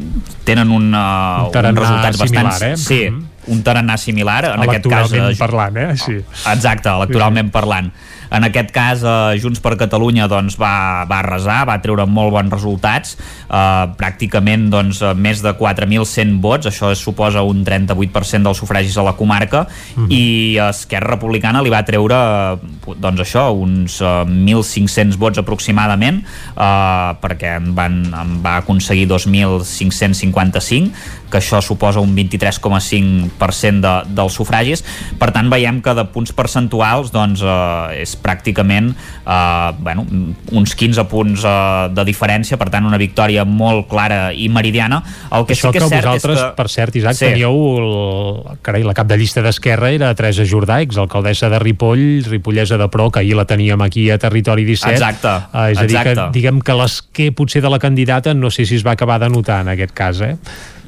tenen 0.49 0.73
un, 0.73 0.89
uh, 0.95 1.51
Un 1.51 1.69
uns 1.73 1.83
resultats 1.83 2.23
similar, 2.23 2.47
bastant... 2.49 2.73
eh? 2.73 2.77
Sí, 2.81 3.03
un 3.49 3.63
tarannà 3.63 3.97
similar. 3.97 4.45
En 4.55 4.61
aquest 4.67 4.87
cas, 4.89 5.13
eh, 5.13 5.35
parlant, 5.39 5.77
eh? 5.77 5.97
Sí. 5.97 6.21
Exacte, 6.53 6.89
electoralment 6.89 7.51
parlant. 7.51 7.93
En 8.31 8.45
aquest 8.47 8.71
cas, 8.71 9.01
eh, 9.03 9.41
Junts 9.43 9.59
per 9.59 9.77
Catalunya 9.77 10.29
doncs, 10.31 10.55
va, 10.57 11.05
va 11.11 11.19
arrasar, 11.19 11.65
va 11.67 11.81
treure 11.83 12.07
molt 12.07 12.31
bons 12.31 12.53
resultats, 12.53 13.17
eh, 13.49 13.87
pràcticament 13.99 14.69
doncs, 14.71 15.01
eh, 15.03 15.15
més 15.15 15.43
de 15.43 15.51
4.100 15.59 16.39
vots, 16.41 16.67
això 16.71 16.95
suposa 16.95 17.43
un 17.43 17.65
38% 17.65 18.47
dels 18.47 18.59
sufragis 18.63 18.97
a 18.97 19.03
la 19.03 19.17
comarca, 19.19 19.67
Mhm. 19.97 20.07
i 20.11 20.57
Esquerra 20.69 21.17
Republicana 21.17 21.61
li 21.63 21.71
va 21.71 21.83
treure 21.85 22.15
eh, 22.15 22.95
doncs 23.01 23.21
això, 23.21 23.51
uns 23.51 24.01
eh, 24.01 24.25
1.500 24.25 25.17
vots 25.19 25.39
aproximadament, 25.39 26.23
eh, 26.57 27.11
perquè 27.21 27.57
en, 27.57 27.75
van, 27.75 28.15
en 28.15 28.43
va 28.45 28.59
aconseguir 28.59 29.09
2.555, 29.09 30.93
que 31.31 31.39
això 31.39 31.61
suposa 31.63 31.99
un 32.01 32.15
23,5% 32.15 33.30
de, 33.39 33.93
dels 34.15 34.33
sufragis. 34.35 34.83
Per 35.19 35.31
tant, 35.33 35.49
veiem 35.51 35.81
que 35.83 35.95
de 35.95 36.05
punts 36.13 36.33
percentuals 36.33 37.11
doncs, 37.13 37.43
eh, 37.43 38.03
és 38.03 38.17
pràcticament 38.21 38.93
eh, 39.27 39.73
bueno, 39.81 40.07
uns 40.53 40.75
15 40.75 41.05
punts 41.11 41.45
eh, 41.45 41.89
de 41.95 42.05
diferència, 42.05 42.57
per 42.59 42.71
tant, 42.71 42.87
una 42.87 42.99
victòria 42.99 43.45
molt 43.45 43.89
clara 43.89 44.33
i 44.33 44.49
meridiana. 44.49 45.03
El 45.33 45.47
que 45.47 45.55
Això 45.55 45.71
sí 45.71 45.79
que 45.79 45.79
que 45.79 45.85
és 45.85 45.91
cert 45.91 46.07
vosaltres, 46.07 46.39
és 46.39 46.45
que... 46.45 46.57
per 46.57 46.69
cert, 46.69 46.97
Isaac, 46.97 47.15
Sí. 47.21 47.27
teníeu 47.27 47.57
el, 47.81 48.59
carai, 48.63 48.83
la 48.87 48.95
cap 48.95 49.07
de 49.07 49.17
llista 49.19 49.43
d'Esquerra 49.43 49.91
era 49.91 50.15
Teresa 50.15 50.45
Jordà, 50.49 50.81
exalcaldessa 50.83 51.49
de 51.51 51.59
Ripoll, 51.59 52.25
ripollesa 52.29 52.79
de 52.79 52.89
Pro, 52.89 53.11
que 53.11 53.21
ahir 53.21 53.37
la 53.37 53.45
teníem 53.45 53.81
aquí 53.83 54.11
a 54.11 54.19
Territori 54.19 54.65
17. 54.65 54.95
Exacte, 54.95 55.29
Eh, 55.53 55.73
és 55.73 55.79
a 55.79 55.87
dir, 55.87 55.97
que 56.03 56.11
exacte. 56.13 56.33
diguem 56.33 56.61
que 56.61 56.75
l'esquer 56.75 57.31
potser 57.35 57.63
de 57.63 57.71
la 57.71 57.79
candidata 57.79 58.35
no 58.35 58.51
sé 58.51 58.65
si 58.67 58.77
es 58.77 58.87
va 58.87 58.93
acabar 58.93 59.19
de 59.21 59.29
notar 59.29 59.61
en 59.63 59.69
aquest 59.69 59.93
cas, 59.93 60.21
eh? 60.21 60.37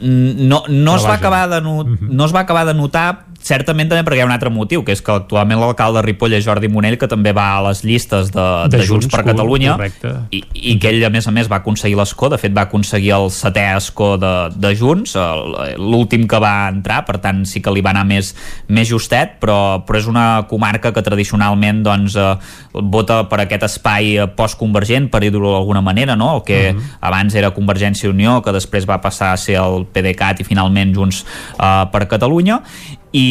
Mm, 0.02 0.48
no, 0.48 0.64
no, 0.68 0.96
es 0.96 1.04
va 1.06 1.14
acabar 1.14 1.48
de 1.48 1.60
no, 1.62 1.84
no 1.84 2.24
es 2.26 2.31
va 2.32 2.40
acabar 2.40 2.64
de 2.66 2.74
notar 2.74 3.26
certament 3.42 3.90
també 3.90 4.04
perquè 4.06 4.20
hi 4.20 4.22
ha 4.22 4.28
un 4.28 4.34
altre 4.34 4.50
motiu 4.54 4.84
que 4.86 4.94
és 4.94 5.02
que 5.02 5.12
actualment 5.12 5.60
l'alcalde 5.60 5.98
de 6.00 6.06
Ripoll 6.06 6.36
és 6.38 6.44
Jordi 6.46 6.68
Monell 6.70 6.96
que 7.00 7.08
també 7.10 7.32
va 7.36 7.48
a 7.56 7.62
les 7.68 7.82
llistes 7.84 8.30
de, 8.32 8.46
de, 8.70 8.78
de 8.78 8.86
Junts, 8.86 9.08
per 9.10 9.22
cor- 9.22 9.32
Catalunya. 9.32 9.72
correcte. 9.74 10.12
i, 10.30 10.42
i 10.72 10.76
que 10.78 10.92
ell 10.92 11.04
a 11.04 11.10
més 11.10 11.26
a 11.28 11.34
més 11.34 11.50
va 11.50 11.58
aconseguir 11.62 11.96
l'escó. 11.98 12.30
De 12.32 12.38
fet 12.38 12.54
va 12.56 12.66
aconseguir 12.68 13.12
el 13.16 13.28
setè 13.34 13.66
escó 13.76 14.14
de, 14.20 14.32
de 14.54 14.74
Junts 14.78 15.16
l'últim 15.76 16.26
que 16.30 16.38
va 16.42 16.68
entrar. 16.70 17.02
Per 17.08 17.18
tant 17.22 17.42
sí 17.48 17.60
que 17.62 17.72
li 17.74 17.82
va 17.84 17.90
anar 17.90 18.04
més, 18.08 18.32
més 18.68 18.88
justet 18.88 19.36
però, 19.42 19.82
però 19.86 19.98
és 19.98 20.06
una 20.10 20.46
comarca 20.48 20.92
que 20.94 21.02
tradicionalment 21.02 21.82
doncs, 21.82 22.16
eh, 22.16 22.34
vota 22.78 23.22
per 23.30 23.42
aquest 23.44 23.66
espai 23.68 24.16
eh, 24.16 24.26
postconvergent 24.36 25.10
per 25.12 25.22
dir-ho 25.24 25.52
d'alguna 25.52 25.82
manera 25.84 26.16
no? 26.16 26.36
el 26.36 26.42
que 26.46 26.60
abans 27.00 27.34
era 27.34 27.50
Convergència 27.54 28.08
i 28.08 28.12
Unió 28.12 28.38
que 28.42 28.54
després 28.54 28.86
va 28.88 29.00
passar 29.02 29.32
a 29.32 29.40
ser 29.40 29.58
el 29.60 29.86
PDeCAT 29.92 30.40
i 30.42 30.48
finalment 30.48 30.94
Junts 30.96 31.24
eh, 31.58 31.84
per 31.92 32.06
Catalunya 32.10 32.60
i, 33.12 33.28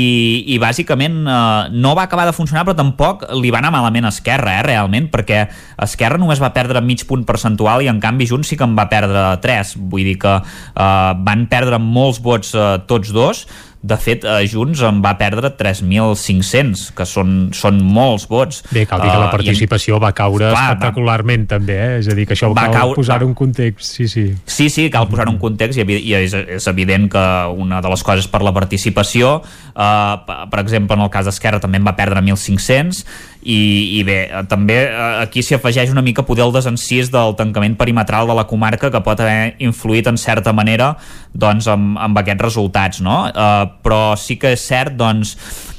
i 0.53 0.57
bàsicament 0.61 1.23
eh, 1.25 1.71
no 1.73 1.93
va 1.97 2.05
acabar 2.05 2.27
de 2.29 2.35
funcionar 2.37 2.63
però 2.67 2.75
tampoc 2.77 3.25
li 3.37 3.51
va 3.53 3.61
anar 3.61 3.73
malament 3.73 4.05
a 4.05 4.13
Esquerra 4.13 4.59
eh, 4.59 4.65
realment 4.65 5.09
perquè 5.13 5.41
Esquerra 5.81 6.21
només 6.21 6.41
va 6.41 6.53
perdre 6.53 6.83
mig 6.85 7.03
punt 7.09 7.25
percentual 7.27 7.81
i 7.81 7.89
en 7.91 8.01
canvi 8.03 8.29
Junts 8.29 8.53
sí 8.53 8.59
que 8.59 8.67
en 8.67 8.77
va 8.77 8.87
perdre 8.91 9.25
3 9.41 9.75
vull 9.91 10.05
dir 10.11 10.17
que 10.21 10.37
eh, 10.37 11.11
van 11.25 11.47
perdre 11.51 11.81
molts 11.81 12.21
vots 12.21 12.53
eh, 12.53 12.71
tots 12.89 13.13
dos 13.15 13.45
de 13.81 13.97
fet, 13.97 14.23
eh, 14.23 14.47
Junts 14.47 14.81
en 14.85 14.99
va 15.01 15.15
perdre 15.17 15.49
3.500, 15.57 16.91
que 16.95 17.05
són, 17.09 17.49
són 17.55 17.79
molts 17.81 18.27
vots. 18.29 18.61
Bé, 18.71 18.85
cal 18.85 19.01
dir 19.01 19.09
que 19.09 19.17
la 19.17 19.25
en- 19.25 19.31
participació 19.31 19.99
va 19.99 20.11
caure 20.13 20.49
Clar, 20.49 20.53
va- 20.53 20.65
espectacularment 20.73 21.47
també, 21.49 21.77
eh? 21.79 21.97
És 21.99 22.07
a 22.07 22.15
dir, 22.15 22.27
que 22.27 22.35
això 22.35 22.51
Va 22.53 22.67
cal 22.69 22.73
caure- 22.73 22.95
posar 22.95 23.19
va- 23.21 23.25
un 23.25 23.33
context, 23.33 23.93
sí, 23.97 24.07
sí. 24.07 24.35
Sí, 24.45 24.69
sí, 24.69 24.89
cal 24.89 25.07
posar 25.09 25.27
un 25.29 25.37
context 25.37 25.79
i, 25.79 25.81
i 25.97 26.13
és, 26.13 26.33
és 26.33 26.67
evident 26.67 27.09
que 27.11 27.25
una 27.57 27.81
de 27.81 27.89
les 27.89 28.03
coses 28.03 28.27
per 28.27 28.41
la 28.43 28.53
participació, 28.53 29.41
eh, 29.75 30.15
per 30.51 30.59
exemple, 30.59 30.95
en 30.95 31.01
el 31.01 31.09
cas 31.09 31.25
d'Esquerra 31.25 31.59
també 31.59 31.77
en 31.77 31.85
va 31.87 31.95
perdre 31.95 32.21
1.500 32.21 33.05
i, 33.41 33.97
i 33.97 34.03
bé, 34.05 34.19
eh, 34.29 34.43
també 34.49 34.77
eh, 34.83 34.99
aquí 35.23 35.41
s'hi 35.41 35.57
afegeix 35.57 35.89
una 35.93 36.03
mica 36.05 36.25
poder 36.27 36.45
el 36.45 36.53
desencís 36.53 37.09
del 37.13 37.33
tancament 37.39 37.75
perimetral 37.79 38.29
de 38.29 38.37
la 38.37 38.45
comarca 38.49 38.91
que 38.93 39.01
pot 39.01 39.23
haver 39.23 39.55
influït 39.63 40.09
en 40.11 40.19
certa 40.21 40.53
manera 40.53 40.93
doncs, 41.33 41.67
amb, 41.71 41.97
amb 41.97 42.21
aquests 42.21 42.45
resultats, 42.45 43.01
no? 43.01 43.23
Eh, 43.29 43.65
però 43.81 44.03
sí 44.19 44.37
que 44.37 44.53
és 44.53 44.67
cert 44.67 44.93
doncs, 44.99 45.35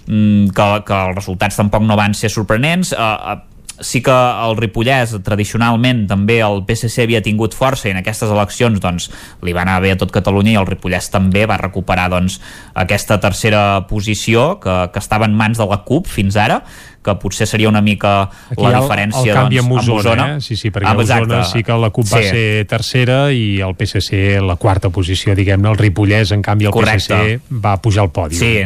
mm, 0.08 0.50
que, 0.56 0.68
que 0.88 1.00
els 1.06 1.16
resultats 1.22 1.58
tampoc 1.60 1.86
no 1.86 1.98
van 1.98 2.18
ser 2.18 2.32
sorprenents. 2.34 2.92
Eh, 2.92 2.98
eh, 2.98 3.40
sí 3.82 4.00
que 4.02 4.12
el 4.12 4.56
Ripollès 4.56 5.14
tradicionalment 5.26 6.04
també 6.10 6.38
el 6.44 6.62
PSC 6.66 7.04
havia 7.04 7.22
tingut 7.24 7.54
força 7.56 7.88
i 7.88 7.92
en 7.92 8.00
aquestes 8.00 8.30
eleccions 8.30 8.80
doncs, 8.82 9.08
li 9.42 9.54
va 9.54 9.64
anar 9.64 9.80
bé 9.82 9.92
a 9.94 9.98
tot 9.98 10.12
Catalunya 10.14 10.54
i 10.54 10.60
el 10.60 10.68
Ripollès 10.68 11.10
també 11.12 11.44
va 11.50 11.58
recuperar 11.60 12.08
doncs, 12.12 12.38
aquesta 12.78 13.18
tercera 13.22 13.82
posició 13.90 14.56
que, 14.62 14.76
que 14.92 15.02
estava 15.02 15.28
en 15.28 15.36
mans 15.38 15.60
de 15.60 15.68
la 15.68 15.82
CUP 15.86 16.10
fins 16.10 16.38
ara 16.38 16.62
que 17.02 17.14
potser 17.18 17.46
seria 17.50 17.68
una 17.68 17.80
mica 17.82 18.30
Aquí 18.50 18.62
la 18.62 18.68
ha 18.68 18.78
el, 18.78 18.84
diferència 18.84 19.32
el 19.32 19.38
canvi 19.38 19.56
doncs, 19.58 19.88
amb 19.88 19.96
Osona, 19.98 20.26
eh? 20.36 20.40
Sí, 20.40 20.56
sí, 20.56 20.70
perquè 20.70 20.86
Ah, 20.86 20.96
Osona 20.96 21.42
sí 21.44 21.62
que 21.62 21.72
la 21.78 21.90
CUP 21.90 22.06
va 22.12 22.20
Sí. 22.22 22.28
ser 22.30 22.66
tercera 22.70 23.32
i 23.32 23.60
el 23.60 23.74
PSC 23.74 24.40
la 24.40 24.56
quarta 24.56 24.90
posició, 24.90 25.34
diguem-ne, 25.34 25.68
el 25.70 25.78
Ripollès, 25.78 26.30
en 26.32 26.42
canvi 26.42 26.66
el 26.66 26.72
Correcte. 26.72 27.14
PSC 27.14 27.40
va 27.64 27.76
pujar 27.82 28.04
al 28.04 28.12
pòdium. 28.12 28.38
Sí, 28.38 28.62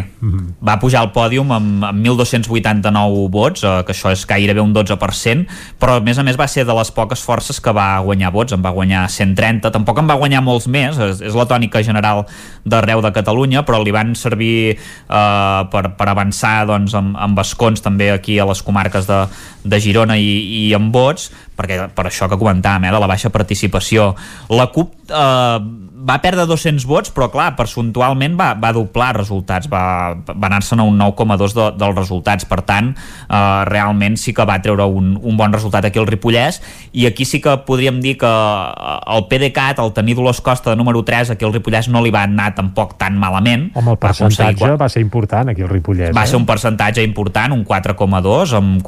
va 0.66 0.78
pujar 0.78 1.00
al 1.00 1.12
pòdium 1.12 1.52
amb, 1.56 1.84
amb 1.84 2.04
1.289 2.04 3.28
vots, 3.30 3.64
eh, 3.64 3.82
que 3.86 3.92
això 3.94 4.10
és 4.12 4.26
gairebé 4.28 4.60
un 4.60 4.74
12%, 4.74 5.46
però 5.80 5.96
a 5.96 6.00
més 6.04 6.18
a 6.18 6.22
més 6.26 6.36
va 6.38 6.46
ser 6.48 6.64
de 6.66 6.74
les 6.74 6.90
poques 6.90 7.22
forces 7.22 7.60
que 7.60 7.72
va 7.72 7.98
guanyar 8.04 8.32
vots, 8.34 8.52
en 8.52 8.62
va 8.64 8.70
guanyar 8.74 9.06
130, 9.08 9.70
tampoc 9.72 9.98
en 10.02 10.08
va 10.10 10.14
guanyar 10.20 10.42
molts 10.42 10.66
més, 10.68 10.98
és, 10.98 11.20
és 11.20 11.34
la 11.34 11.46
tònica 11.48 11.82
general 11.86 12.24
d'arreu 12.64 13.00
de 13.04 13.12
Catalunya, 13.16 13.62
però 13.64 13.80
li 13.82 13.92
van 13.94 14.14
servir 14.18 14.76
eh, 14.76 15.60
per, 15.72 15.84
per 15.96 16.08
avançar 16.12 16.66
doncs, 16.68 16.94
amb, 16.98 17.16
amb 17.16 17.38
escons 17.44 17.80
també 17.84 18.10
aquí 18.10 18.25
a 18.40 18.46
les 18.48 18.62
comarques 18.62 19.06
de, 19.06 19.20
de 19.70 19.80
Girona 19.82 20.18
i, 20.18 20.30
i 20.66 20.74
amb 20.76 20.94
vots, 20.94 21.30
perquè 21.56 21.80
per 21.94 22.06
això 22.08 22.28
que 22.30 22.38
comentàvem, 22.40 22.88
eh, 22.88 22.94
de 22.94 23.02
la 23.02 23.10
baixa 23.10 23.32
participació. 23.34 24.12
La 24.52 24.68
CUP 24.72 25.10
eh, 25.10 25.58
va 26.06 26.18
perdre 26.22 26.46
200 26.46 26.84
vots, 26.86 27.10
però 27.14 27.28
clar, 27.32 27.48
percentualment 27.58 28.36
va, 28.38 28.52
va 28.60 28.70
doblar 28.76 29.10
resultats, 29.16 29.68
va, 29.72 30.14
va 30.14 30.48
anar-se'n 30.50 30.82
a 30.82 30.86
un 30.86 30.98
9,2 31.00 31.54
de, 31.56 31.66
dels 31.80 31.96
resultats, 31.96 32.46
per 32.48 32.60
tant, 32.68 32.92
eh, 32.94 33.40
realment 33.70 34.18
sí 34.20 34.34
que 34.36 34.46
va 34.46 34.58
treure 34.62 34.86
un, 34.86 35.14
un 35.16 35.38
bon 35.38 35.54
resultat 35.54 35.88
aquí 35.88 36.00
al 36.02 36.08
Ripollès, 36.08 36.60
i 36.92 37.08
aquí 37.08 37.26
sí 37.26 37.40
que 37.42 37.56
podríem 37.66 37.98
dir 38.04 38.16
que 38.20 38.30
eh, 38.30 39.16
el 39.16 39.26
PDeCAT, 39.30 39.82
el 39.82 39.94
tenir 39.96 40.18
Dolors 40.18 40.42
Costa 40.44 40.70
de 40.70 40.78
número 40.78 41.02
3, 41.06 41.34
aquí 41.34 41.48
al 41.48 41.54
Ripollès 41.56 41.90
no 41.90 42.04
li 42.04 42.14
va 42.14 42.26
anar 42.28 42.52
tampoc 42.54 42.96
tan 43.00 43.18
malament. 43.18 43.70
Home, 43.74 43.96
el 43.96 43.98
Va 43.98 44.12
percentatge 44.12 44.76
va 44.78 44.90
ser 44.92 45.02
important 45.02 45.50
aquí 45.50 45.66
al 45.66 45.72
Ripollès. 45.72 46.14
va 46.14 46.24
eh? 46.24 46.30
ser 46.30 46.38
un 46.38 46.46
percentatge 46.46 47.02
important, 47.06 47.56
un 47.56 47.64
4,2 47.66 48.54
amb 48.60 48.84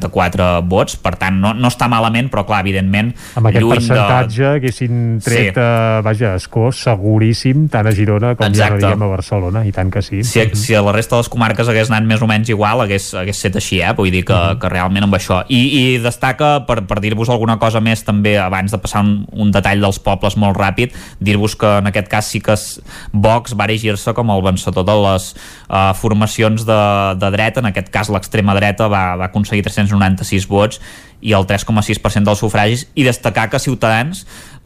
464 0.00 0.62
vots, 0.68 0.96
per 0.96 1.14
tant 1.20 1.36
no, 1.40 1.52
no 1.54 1.68
està 1.68 1.88
malament, 1.90 2.28
però 2.32 2.44
clar, 2.46 2.60
evidentment 2.64 3.12
Amb 3.36 3.48
aquest 3.50 3.62
lluny 3.62 3.74
percentatge 3.78 4.46
haguessin 4.56 5.02
tret, 5.24 5.54
Sí. 5.54 5.60
eh, 5.60 6.00
vaja, 6.04 6.34
escó 6.38 6.70
seguríssim, 6.72 7.68
tant 7.68 7.86
a 7.86 7.92
Girona 7.94 8.34
com 8.36 8.46
Exacte. 8.48 8.80
ja 8.80 8.88
no 8.88 8.94
diem 8.94 9.02
a 9.02 9.10
Barcelona, 9.12 9.64
i 9.66 9.72
tant 9.72 9.90
que 9.92 10.02
sí. 10.02 10.16
de, 10.22 10.24
si, 10.24 10.44
si 10.56 10.74
a 10.74 10.82
la 10.82 10.92
resta 10.92 11.16
de 11.16 11.22
les 11.22 11.28
comarques 11.32 11.68
hagués 11.68 11.90
anat 11.90 12.04
més 12.08 12.22
o 12.22 12.28
menys 12.30 12.48
igual 12.52 12.80
hagués, 12.84 13.10
hagués 13.14 13.40
set 13.40 13.56
així, 13.60 13.80
eh? 13.82 13.92
vull 13.96 14.10
dir 14.12 14.24
que, 14.28 14.38
que 14.60 14.68
realment 14.72 15.04
amb 15.06 15.14
això 15.18 15.42
i, 15.48 15.60
i 15.94 15.98
destaca, 16.02 16.64
per, 16.66 16.82
per 16.88 17.00
dir-vos 17.04 17.30
alguna 17.32 17.58
cosa 17.58 17.80
més 17.84 18.02
també 18.04 18.36
abans 18.38 18.72
de 18.72 18.78
passar 18.82 19.02
un, 19.04 19.24
un 19.32 19.50
detall 19.54 19.80
dels 19.84 19.98
pobles 20.02 20.36
molt 20.40 20.56
ràpid, 20.58 20.94
dir-vos 21.20 21.56
que 21.60 21.70
en 21.80 21.86
aquest 21.90 22.08
cas 22.08 22.26
sí 22.30 22.40
que 22.40 22.52
es- 22.56 22.80
Vox 23.12 23.54
va 23.58 23.64
erigir-se 23.68 24.12
com 24.14 24.30
el 24.30 24.42
vencedor 24.42 24.84
de 24.86 24.94
les 25.04 25.34
uh, 25.68 25.92
formacions 25.94 26.64
de, 26.66 26.80
de 27.20 27.30
dreta, 27.30 27.60
en 27.60 27.66
aquest 27.70 27.88
cas 27.94 28.10
l'extrema 28.12 28.54
dreta 28.56 28.88
va, 28.88 29.14
va 29.16 29.28
aconseguir 29.30 29.62
396 29.86 30.48
vots 30.50 30.80
i 31.24 31.32
el 31.36 31.46
3,6% 31.48 32.24
dels 32.26 32.42
sufragis 32.42 32.86
i 32.94 33.06
destacar 33.06 33.48
que 33.52 33.62
Ciutadans 33.62 34.24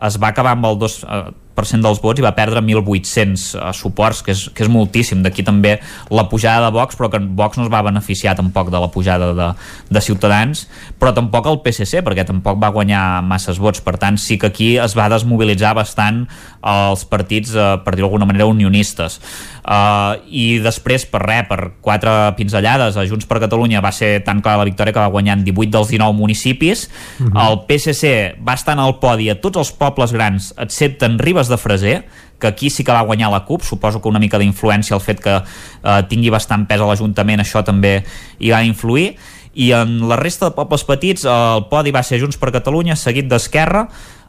es 0.09 0.19
va 0.23 0.33
acabar 0.33 0.57
amb 0.57 0.67
el 0.71 0.79
2, 0.79 0.99
eh, 1.05 1.23
dels 1.67 2.01
vots 2.01 2.21
i 2.21 2.23
va 2.23 2.35
perdre 2.37 2.61
1.800 2.61 3.55
uh, 3.59 3.73
suports, 3.73 4.23
que 4.23 4.31
és, 4.33 4.49
que 4.55 4.63
és 4.63 4.69
moltíssim. 4.71 5.23
D'aquí 5.23 5.43
també 5.43 5.81
la 6.11 6.29
pujada 6.29 6.67
de 6.67 6.73
Vox, 6.73 6.97
però 6.97 7.11
que 7.11 7.19
Vox 7.19 7.59
no 7.59 7.65
es 7.65 7.73
va 7.73 7.83
beneficiar 7.83 8.37
tampoc 8.37 8.71
de 8.71 8.79
la 8.79 8.89
pujada 8.91 9.33
de, 9.35 9.49
de 9.91 10.01
Ciutadans, 10.01 10.69
però 10.99 11.13
tampoc 11.13 11.47
el 11.47 11.61
PSC, 11.65 12.03
perquè 12.07 12.25
tampoc 12.25 12.61
va 12.63 12.71
guanyar 12.71 13.23
masses 13.23 13.59
vots. 13.59 13.81
Per 13.81 13.97
tant, 13.99 14.17
sí 14.19 14.39
que 14.39 14.47
aquí 14.47 14.77
es 14.79 14.95
va 14.97 15.09
desmobilitzar 15.09 15.75
bastant 15.75 16.27
els 16.63 17.05
partits, 17.05 17.55
uh, 17.55 17.79
per 17.85 17.95
dir 17.97 18.03
d'alguna 18.03 18.27
manera, 18.27 18.47
unionistes. 18.47 19.21
Uh, 19.69 20.17
I 20.31 20.59
després, 20.65 21.05
per 21.07 21.21
res, 21.23 21.45
per 21.49 21.73
quatre 21.85 22.33
pinzellades, 22.39 22.97
a 22.97 23.05
Junts 23.07 23.27
per 23.29 23.41
Catalunya 23.43 23.83
va 23.85 23.93
ser 23.93 24.23
tan 24.25 24.41
clara 24.41 24.63
la 24.63 24.65
victòria 24.69 24.93
que 24.95 25.01
va 25.03 25.11
guanyar 25.13 25.39
en 25.39 25.45
18 25.45 25.71
dels 25.75 25.89
19 25.93 26.15
municipis. 26.17 26.89
Uh 27.19 27.25
Mhm. 27.25 27.33
-huh. 27.33 27.49
El 27.49 27.59
PSC 27.67 28.37
va 28.47 28.55
estar 28.55 28.73
en 28.75 28.85
el 28.85 28.95
podi 28.99 29.29
a 29.31 29.41
tots 29.41 29.57
els 29.59 29.73
pobles 29.73 30.13
grans, 30.13 30.55
excepte 30.59 31.05
en 31.07 31.19
Ribes 31.19 31.48
de 31.49 31.57
Freser, 31.57 32.05
que 32.39 32.47
aquí 32.47 32.71
sí 32.71 32.85
que 32.85 32.93
va 32.93 33.03
guanyar 33.03 33.31
la 33.33 33.45
CUP, 33.45 33.63
suposo 33.63 34.01
que 34.01 34.09
una 34.09 34.21
mica 34.23 34.39
d'influència 34.39 34.95
el 34.95 35.03
fet 35.03 35.21
que 35.25 35.39
eh, 35.41 36.03
tingui 36.09 36.31
bastant 36.31 36.67
pes 36.69 36.81
a 36.81 36.87
l'Ajuntament, 36.87 37.41
això 37.43 37.65
també 37.67 38.05
hi 38.39 38.53
va 38.55 38.63
influir, 38.65 39.17
i 39.59 39.73
en 39.75 40.09
la 40.09 40.17
resta 40.17 40.51
de 40.51 40.55
pobles 40.55 40.85
petits 40.87 41.25
el 41.27 41.67
podi 41.71 41.91
va 41.91 42.05
ser 42.07 42.21
Junts 42.21 42.39
per 42.39 42.53
Catalunya, 42.55 42.97
seguit 42.97 43.27
d'Esquerra, 43.27 43.89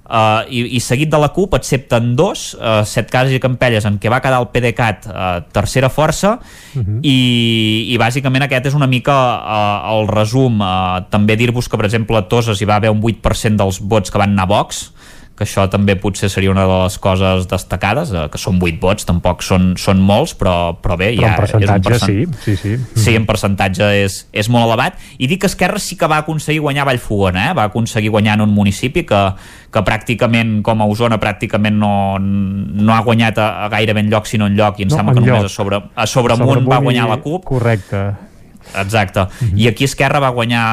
Uh, 0.09 0.41
i, 0.49 0.63
i 0.73 0.79
seguit 0.81 1.05
de 1.05 1.17
la 1.21 1.27
CUP, 1.29 1.53
excepte 1.53 1.93
en 2.01 2.15
dos, 2.17 2.55
uh, 2.57 2.79
Set 2.81 3.11
Cases 3.13 3.35
i 3.37 3.39
Campelles, 3.39 3.85
en 3.85 3.99
què 4.01 4.09
va 4.09 4.17
quedar 4.23 4.39
el 4.41 4.47
PDeCAT 4.49 5.05
uh, 5.05 5.27
tercera 5.53 5.85
força, 5.93 6.39
Mhm. 6.73 7.03
i, 7.05 7.93
i 7.93 7.97
bàsicament 8.01 8.41
aquest 8.41 8.71
és 8.71 8.73
una 8.73 8.87
mica 8.89 9.13
uh, 9.13 9.93
el 9.93 10.07
resum. 10.09 10.63
Uh, 10.65 11.05
també 11.13 11.35
dir-vos 11.37 11.69
que, 11.69 11.77
per 11.77 11.85
exemple, 11.85 12.17
a 12.17 12.25
Toses 12.25 12.57
hi 12.57 12.65
va 12.65 12.79
haver 12.81 12.89
un 12.89 13.03
8% 13.05 13.61
dels 13.61 13.77
vots 13.85 14.09
que 14.09 14.17
van 14.17 14.33
anar 14.33 14.47
a 14.47 14.51
Vox, 14.55 14.87
que 15.39 15.45
això 15.47 15.63
també 15.71 15.95
potser 15.95 16.27
seria 16.29 16.51
una 16.51 16.65
de 16.67 16.77
les 16.83 16.97
coses 16.99 17.45
destacades, 17.47 18.11
eh, 18.11 18.25
que 18.29 18.37
són 18.37 18.59
8 18.61 18.77
vots, 18.83 19.05
tampoc 19.07 19.41
són, 19.41 19.71
són 19.79 20.01
molts, 20.03 20.35
però, 20.35 20.75
però 20.83 20.97
bé, 20.99 21.13
Però 21.15 21.23
ja 21.23 21.29
en 21.31 21.39
percentatge, 21.39 21.95
és 21.95 22.03
un 22.03 22.35
sí, 22.43 22.55
sí, 22.57 22.57
sí. 22.59 22.75
Sí, 23.05 23.15
en 23.15 23.25
percentatge 23.25 23.87
és, 24.03 24.19
és 24.35 24.49
molt 24.51 24.67
elevat. 24.67 24.99
I 25.17 25.31
dic 25.31 25.41
que 25.45 25.47
Esquerra 25.47 25.79
sí 25.79 25.95
que 25.97 26.11
va 26.11 26.19
aconseguir 26.25 26.59
guanyar 26.61 26.85
Vallfogona, 26.85 27.49
eh? 27.49 27.53
va 27.57 27.63
aconseguir 27.71 28.11
guanyar 28.11 28.35
en 28.35 28.41
un 28.49 28.53
municipi 28.53 29.05
que, 29.07 29.23
que 29.71 29.85
pràcticament, 29.87 30.59
com 30.61 30.81
a 30.83 30.85
Osona, 30.91 31.17
pràcticament 31.17 31.79
no, 31.79 32.19
no 32.19 32.93
ha 32.93 33.01
guanyat 33.01 33.37
a, 33.39 33.49
a 33.65 33.69
gairebé 33.69 34.03
en 34.05 34.09
lloc, 34.11 34.27
sinó 34.27 34.45
en 34.51 34.59
lloc, 34.59 34.77
i 34.79 34.83
em 34.83 34.89
No, 34.91 34.97
sembla 34.97 35.13
que 35.15 35.23
enlloc. 35.23 35.37
només 35.37 35.51
a 35.51 35.55
sobre, 35.55 35.81
a 35.95 36.05
Sobremunt 36.05 36.49
va 36.49 36.53
Sobremunt 36.59 36.83
guanyar 36.83 37.05
i- 37.07 37.09
la 37.15 37.21
CUP. 37.23 37.45
Correcte. 37.45 38.03
Exacte. 38.77 39.25
I 39.55 39.67
aquí 39.69 39.87
Esquerra 39.87 40.21
va 40.21 40.29
guanyar 40.35 40.63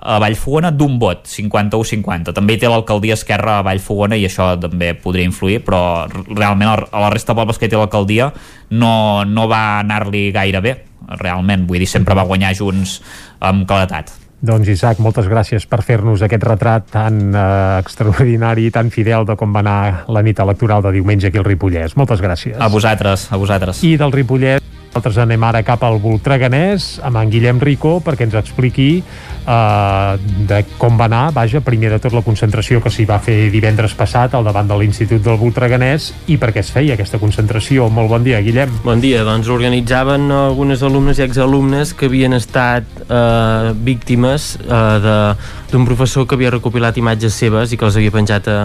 a 0.00 0.18
Vallfogona 0.22 0.70
d'un 0.72 0.98
vot, 0.98 1.26
51-50. 1.28 2.34
També 2.36 2.56
hi 2.56 2.62
té 2.62 2.70
l'alcaldia 2.70 3.18
Esquerra 3.18 3.58
a 3.58 3.66
Vallfogona 3.66 4.16
i 4.16 4.26
això 4.28 4.54
també 4.60 4.94
podria 4.94 5.28
influir, 5.28 5.60
però 5.66 6.06
realment 6.08 6.72
a 6.74 7.04
la 7.06 7.12
resta 7.12 7.32
de 7.34 7.40
pobles 7.42 7.60
que 7.60 7.68
té 7.68 7.78
l'alcaldia 7.78 8.32
no, 8.70 9.24
no 9.28 9.48
va 9.50 9.80
anar-li 9.84 10.30
gaire 10.34 10.64
bé, 10.64 10.76
realment. 11.20 11.68
Vull 11.68 11.84
dir, 11.84 11.90
sempre 11.90 12.16
va 12.16 12.26
guanyar 12.28 12.54
Junts 12.58 13.00
amb 13.44 13.68
claretat. 13.68 14.14
Doncs 14.44 14.68
Isaac, 14.68 14.98
moltes 15.00 15.24
gràcies 15.30 15.64
per 15.64 15.78
fer-nos 15.86 16.20
aquest 16.24 16.42
retrat 16.44 16.90
tan 16.92 17.16
eh, 17.32 17.44
extraordinari 17.80 18.66
i 18.68 18.74
tan 18.74 18.90
fidel 18.92 19.24
de 19.24 19.38
com 19.40 19.54
va 19.56 19.62
anar 19.64 20.04
la 20.12 20.20
nit 20.26 20.40
electoral 20.44 20.84
de 20.84 20.92
diumenge 20.98 21.30
aquí 21.30 21.40
al 21.40 21.48
Ripollès. 21.48 21.96
Moltes 21.96 22.20
gràcies. 22.20 22.58
A 22.60 22.68
vosaltres, 22.68 23.30
a 23.32 23.40
vosaltres. 23.40 23.80
I 23.88 23.96
del 24.00 24.12
Ripollès 24.12 24.73
nosaltres 24.94 25.16
anem 25.18 25.42
ara 25.42 25.64
cap 25.66 25.82
al 25.82 25.96
Voltreganès 25.98 27.00
amb 27.02 27.18
en 27.18 27.30
Guillem 27.32 27.58
Rico 27.58 27.96
perquè 28.04 28.28
ens 28.28 28.36
expliqui 28.38 29.02
eh, 29.02 30.12
de 30.46 30.60
com 30.78 30.94
va 30.94 31.08
anar, 31.08 31.32
vaja, 31.34 31.58
primer 31.66 31.90
de 31.90 31.98
tot 31.98 32.14
la 32.14 32.22
concentració 32.22 32.78
que 32.80 32.92
s'hi 32.94 33.02
va 33.08 33.18
fer 33.18 33.50
divendres 33.50 33.96
passat 33.98 34.36
al 34.38 34.46
davant 34.46 34.70
de 34.70 34.78
l'Institut 34.78 35.24
del 35.24 35.40
Voltreganès 35.40 36.12
i 36.30 36.38
per 36.38 36.52
què 36.54 36.62
es 36.62 36.70
feia 36.70 36.94
aquesta 36.94 37.18
concentració. 37.18 37.88
Molt 37.90 38.12
bon 38.12 38.22
dia, 38.22 38.38
Guillem. 38.38 38.70
Bon 38.84 39.02
dia, 39.02 39.24
doncs 39.26 39.50
organitzaven 39.50 40.30
algunes 40.30 40.86
alumnes 40.86 41.18
i 41.18 41.26
exalumnes 41.26 41.90
que 41.98 42.06
havien 42.06 42.38
estat 42.38 42.86
eh, 43.08 43.74
víctimes 43.74 44.54
eh, 44.62 45.34
d'un 45.74 45.88
professor 45.88 46.28
que 46.28 46.38
havia 46.38 46.54
recopilat 46.54 47.02
imatges 47.02 47.34
seves 47.34 47.74
i 47.74 47.80
que 47.80 47.88
les 47.88 47.98
havia 47.98 48.14
penjat 48.14 48.46
a, 48.46 48.60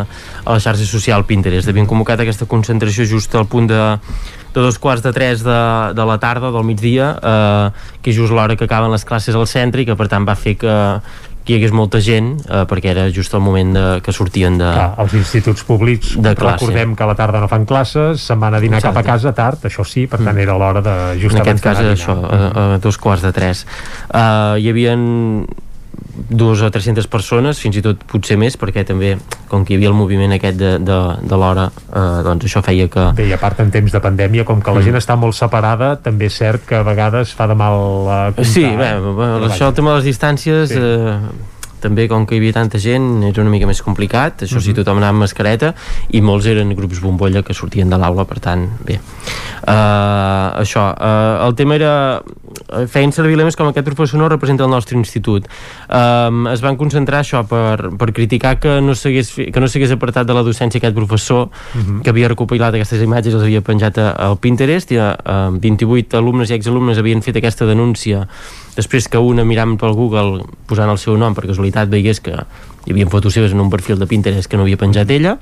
a 0.45 0.49
la 0.53 0.61
xarxa 0.61 0.85
social 0.85 1.25
Pinterest. 1.25 1.73
Havien 1.73 1.89
convocat 1.89 2.21
aquesta 2.21 2.45
concentració 2.45 3.09
just 3.09 3.33
al 3.33 3.49
punt 3.49 3.71
de, 3.73 3.81
de 4.53 4.59
dos 4.65 4.79
quarts 4.81 5.03
de 5.05 5.13
tres 5.13 5.43
de, 5.45 5.61
de 5.93 6.05
la 6.05 6.17
tarda, 6.19 6.51
del 6.51 6.63
migdia, 6.65 7.15
eh, 7.21 7.97
que 8.01 8.11
és 8.11 8.17
just 8.17 8.33
l'hora 8.33 8.55
que 8.57 8.65
acaben 8.65 8.91
les 8.91 9.05
classes 9.05 9.35
al 9.35 9.47
centre 9.47 9.83
i 9.83 9.85
que 9.85 9.95
per 9.95 10.07
tant 10.09 10.25
va 10.27 10.35
fer 10.35 10.55
que, 10.57 10.75
que 11.45 11.53
hi 11.53 11.57
hagués 11.59 11.71
molta 11.73 12.01
gent 12.01 12.31
eh, 12.45 12.63
perquè 12.69 12.91
era 12.91 13.07
just 13.13 13.33
el 13.33 13.41
moment 13.45 13.71
de, 13.77 13.85
que 14.05 14.13
sortien 14.13 14.57
de... 14.59 14.67
Clar, 14.73 14.89
els 15.05 15.15
instituts 15.21 15.63
públics, 15.65 16.15
De 16.17 16.33
classe. 16.35 16.59
recordem 16.65 16.95
que 16.97 17.05
a 17.05 17.07
la 17.09 17.15
tarda 17.17 17.41
no 17.41 17.47
fan 17.49 17.65
classes, 17.69 18.25
se'n 18.25 18.41
van 18.41 18.57
a 18.57 18.59
dinar 18.61 18.81
Exacte. 18.81 18.99
cap 18.99 19.05
a 19.05 19.15
casa 19.15 19.33
tard, 19.37 19.65
això 19.69 19.85
sí, 19.87 20.07
per 20.09 20.19
tant 20.25 20.37
era 20.37 20.57
l'hora 20.57 20.81
de 20.85 20.97
just 21.21 21.37
en 21.37 21.41
aquest 21.45 21.63
cas 21.63 21.79
d'anar 21.79 21.95
a 21.95 21.97
això, 21.97 22.17
a, 22.19 22.67
a 22.75 22.77
dos 22.83 22.97
quarts 23.01 23.25
de 23.25 23.33
tres 23.33 23.65
uh, 24.09 24.57
hi 24.57 24.69
havia 24.69 24.93
dues 26.29 26.61
o 26.61 26.69
300 26.71 27.07
persones, 27.07 27.59
fins 27.61 27.77
i 27.79 27.83
tot 27.85 28.01
potser 28.09 28.37
més 28.37 28.57
perquè 28.59 28.83
també, 28.85 29.15
com 29.49 29.63
que 29.65 29.73
hi 29.73 29.77
havia 29.79 29.89
el 29.91 29.97
moviment 29.97 30.33
aquest 30.35 30.57
de, 30.59 30.71
de, 30.83 30.97
de 31.23 31.37
l'hora 31.39 31.67
uh, 31.71 32.21
doncs 32.25 32.45
això 32.49 32.61
feia 32.65 32.87
que 32.91 33.05
Bé, 33.17 33.27
i 33.29 33.33
a 33.33 33.39
part 33.41 33.59
en 33.63 33.71
temps 33.71 33.91
de 33.91 34.01
pandèmia, 34.03 34.43
com 34.45 34.59
que 34.61 34.71
la 34.71 34.79
Mm. 34.79 34.87
gent 34.89 34.95
està 34.99 35.15
molt 35.19 35.35
separada, 35.37 35.95
també 36.01 36.25
és 36.29 36.33
cert 36.39 36.65
que 36.65 36.75
a 36.79 36.83
vegades 36.83 37.31
fa 37.35 37.47
de 37.47 37.55
mal 37.55 37.77
uh, 37.79 38.17
comptar. 38.35 38.45
Sí, 38.45 38.63
bé, 38.65 38.91
eh? 38.95 39.13
bé, 39.21 39.29
això 39.51 39.67
el 39.69 39.73
tema 39.77 39.91
de 39.95 40.01
les 40.01 40.09
distàncies 40.11 40.69
Sí. 40.73 40.77
eh, 40.79 41.19
també 41.79 42.09
com 42.11 42.25
que 42.27 42.35
hi 42.35 42.39
havia 42.41 42.51
tanta 42.57 42.75
gent 42.77 43.23
era 43.23 43.39
una 43.41 43.49
mica 43.53 43.65
més 43.65 43.79
complicat, 43.81 44.41
això 44.43 44.59
sí, 44.59 44.73
tothom 44.75 44.97
anava 44.99 45.13
amb 45.15 45.23
mascareta 45.23 45.73
i 46.11 46.19
molts 46.19 46.45
eren 46.51 46.73
grups 46.75 46.99
bombolla 46.99 47.39
que 47.41 47.53
sortien 47.55 47.87
de 47.89 47.95
l'aula, 47.97 48.25
per 48.27 48.39
tant, 48.43 48.65
bé 48.83 48.97
uh, 49.63 50.59
això 50.59 50.89
uh, 50.91 51.45
el 51.47 51.55
tema 51.55 51.75
era 51.79 51.93
eh, 52.19 52.48
feien 52.87 53.11
servir 53.11 53.35
lemes 53.37 53.55
com 53.57 53.67
aquest 53.67 53.85
professor 53.85 54.19
no 54.19 54.29
representa 54.29 54.63
el 54.63 54.69
nostre 54.69 54.97
institut 54.97 55.47
um, 55.89 56.47
es 56.51 56.61
van 56.61 56.77
concentrar 56.77 57.21
això 57.23 57.41
per, 57.47 57.89
per 57.97 58.11
criticar 58.13 58.59
que 58.59 58.79
no 58.81 58.93
s'hagués 58.95 59.31
que 59.51 59.59
no 59.59 59.67
s'hagués 59.67 59.91
apartat 59.95 60.27
de 60.29 60.33
la 60.37 60.43
docència 60.43 60.77
aquest 60.79 60.95
professor 60.95 61.49
Mhm. 61.75 62.01
que 62.03 62.09
havia 62.09 62.27
recopilat 62.29 62.73
aquestes 62.73 63.01
imatges 63.03 63.33
i 63.33 63.35
les 63.37 63.43
havia 63.45 63.61
penjat 63.61 63.97
a- 63.97 64.11
al 64.11 64.37
Pinterest 64.37 64.91
i 64.91 64.97
uh, 64.97 65.09
28 65.59 66.17
alumnes 66.17 66.49
i 66.49 66.53
exalumnes 66.53 66.97
havien 66.97 67.21
fet 67.21 67.35
aquesta 67.37 67.65
denúncia 67.65 68.27
després 68.75 69.07
que 69.09 69.17
una 69.17 69.43
mirant 69.43 69.77
pel 69.79 69.93
Google 69.93 70.43
posant 70.67 70.89
el 70.89 70.97
seu 70.97 71.17
nom 71.17 71.33
per 71.35 71.47
casualitat 71.47 71.89
veiés 71.89 72.19
que 72.21 72.31
hi 72.85 72.91
havia 72.91 73.07
fotos 73.07 73.33
seves 73.33 73.51
en 73.51 73.59
un 73.59 73.69
perfil 73.69 73.99
de 73.99 74.07
Pinterest 74.07 74.49
que 74.49 74.57
no 74.57 74.63
havia 74.63 74.77
penjat 74.77 75.09
ella 75.11 75.37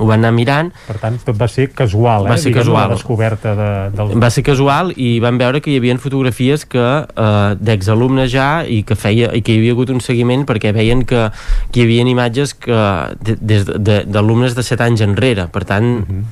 ho 0.00 0.06
van 0.06 0.20
anar 0.20 0.32
mirant 0.32 0.70
Per 0.86 0.96
tant, 1.00 1.16
tot 1.24 1.36
va 1.36 1.46
ser 1.48 1.68
casual, 1.76 2.26
eh? 2.26 2.30
Va 2.30 2.36
ser 2.38 2.50
Diguem, 2.50 2.62
casual. 2.62 2.88
La 2.90 2.94
descoberta 2.94 3.54
de, 3.56 3.68
del... 3.96 4.12
va 4.22 4.30
ser 4.30 4.42
casual 4.44 4.92
i 4.96 5.18
van 5.20 5.38
veure 5.40 5.60
que 5.60 5.70
hi 5.72 5.76
havia 5.80 5.96
fotografies 5.98 6.64
que 6.68 6.80
eh, 6.80 7.54
d'exalumnes 7.60 8.30
ja 8.32 8.64
i 8.64 8.82
que 8.86 8.96
feia 8.96 9.30
i 9.36 9.42
que 9.42 9.52
hi 9.54 9.58
havia 9.60 9.72
hagut 9.76 9.90
un 9.90 10.00
seguiment 10.00 10.44
perquè 10.48 10.72
veien 10.76 11.04
que, 11.04 11.26
que 11.72 11.80
hi 11.80 11.84
havia 11.88 12.06
imatges 12.08 12.54
que 12.54 12.76
de- 13.24 13.36
des 13.40 13.64
de- 13.66 13.78
de- 13.78 14.04
d'alumnes 14.06 14.54
de, 14.54 14.60
de 14.60 14.68
7 14.68 14.84
anys 14.84 15.00
enrere 15.04 15.48
per 15.52 15.64
tant 15.64 15.90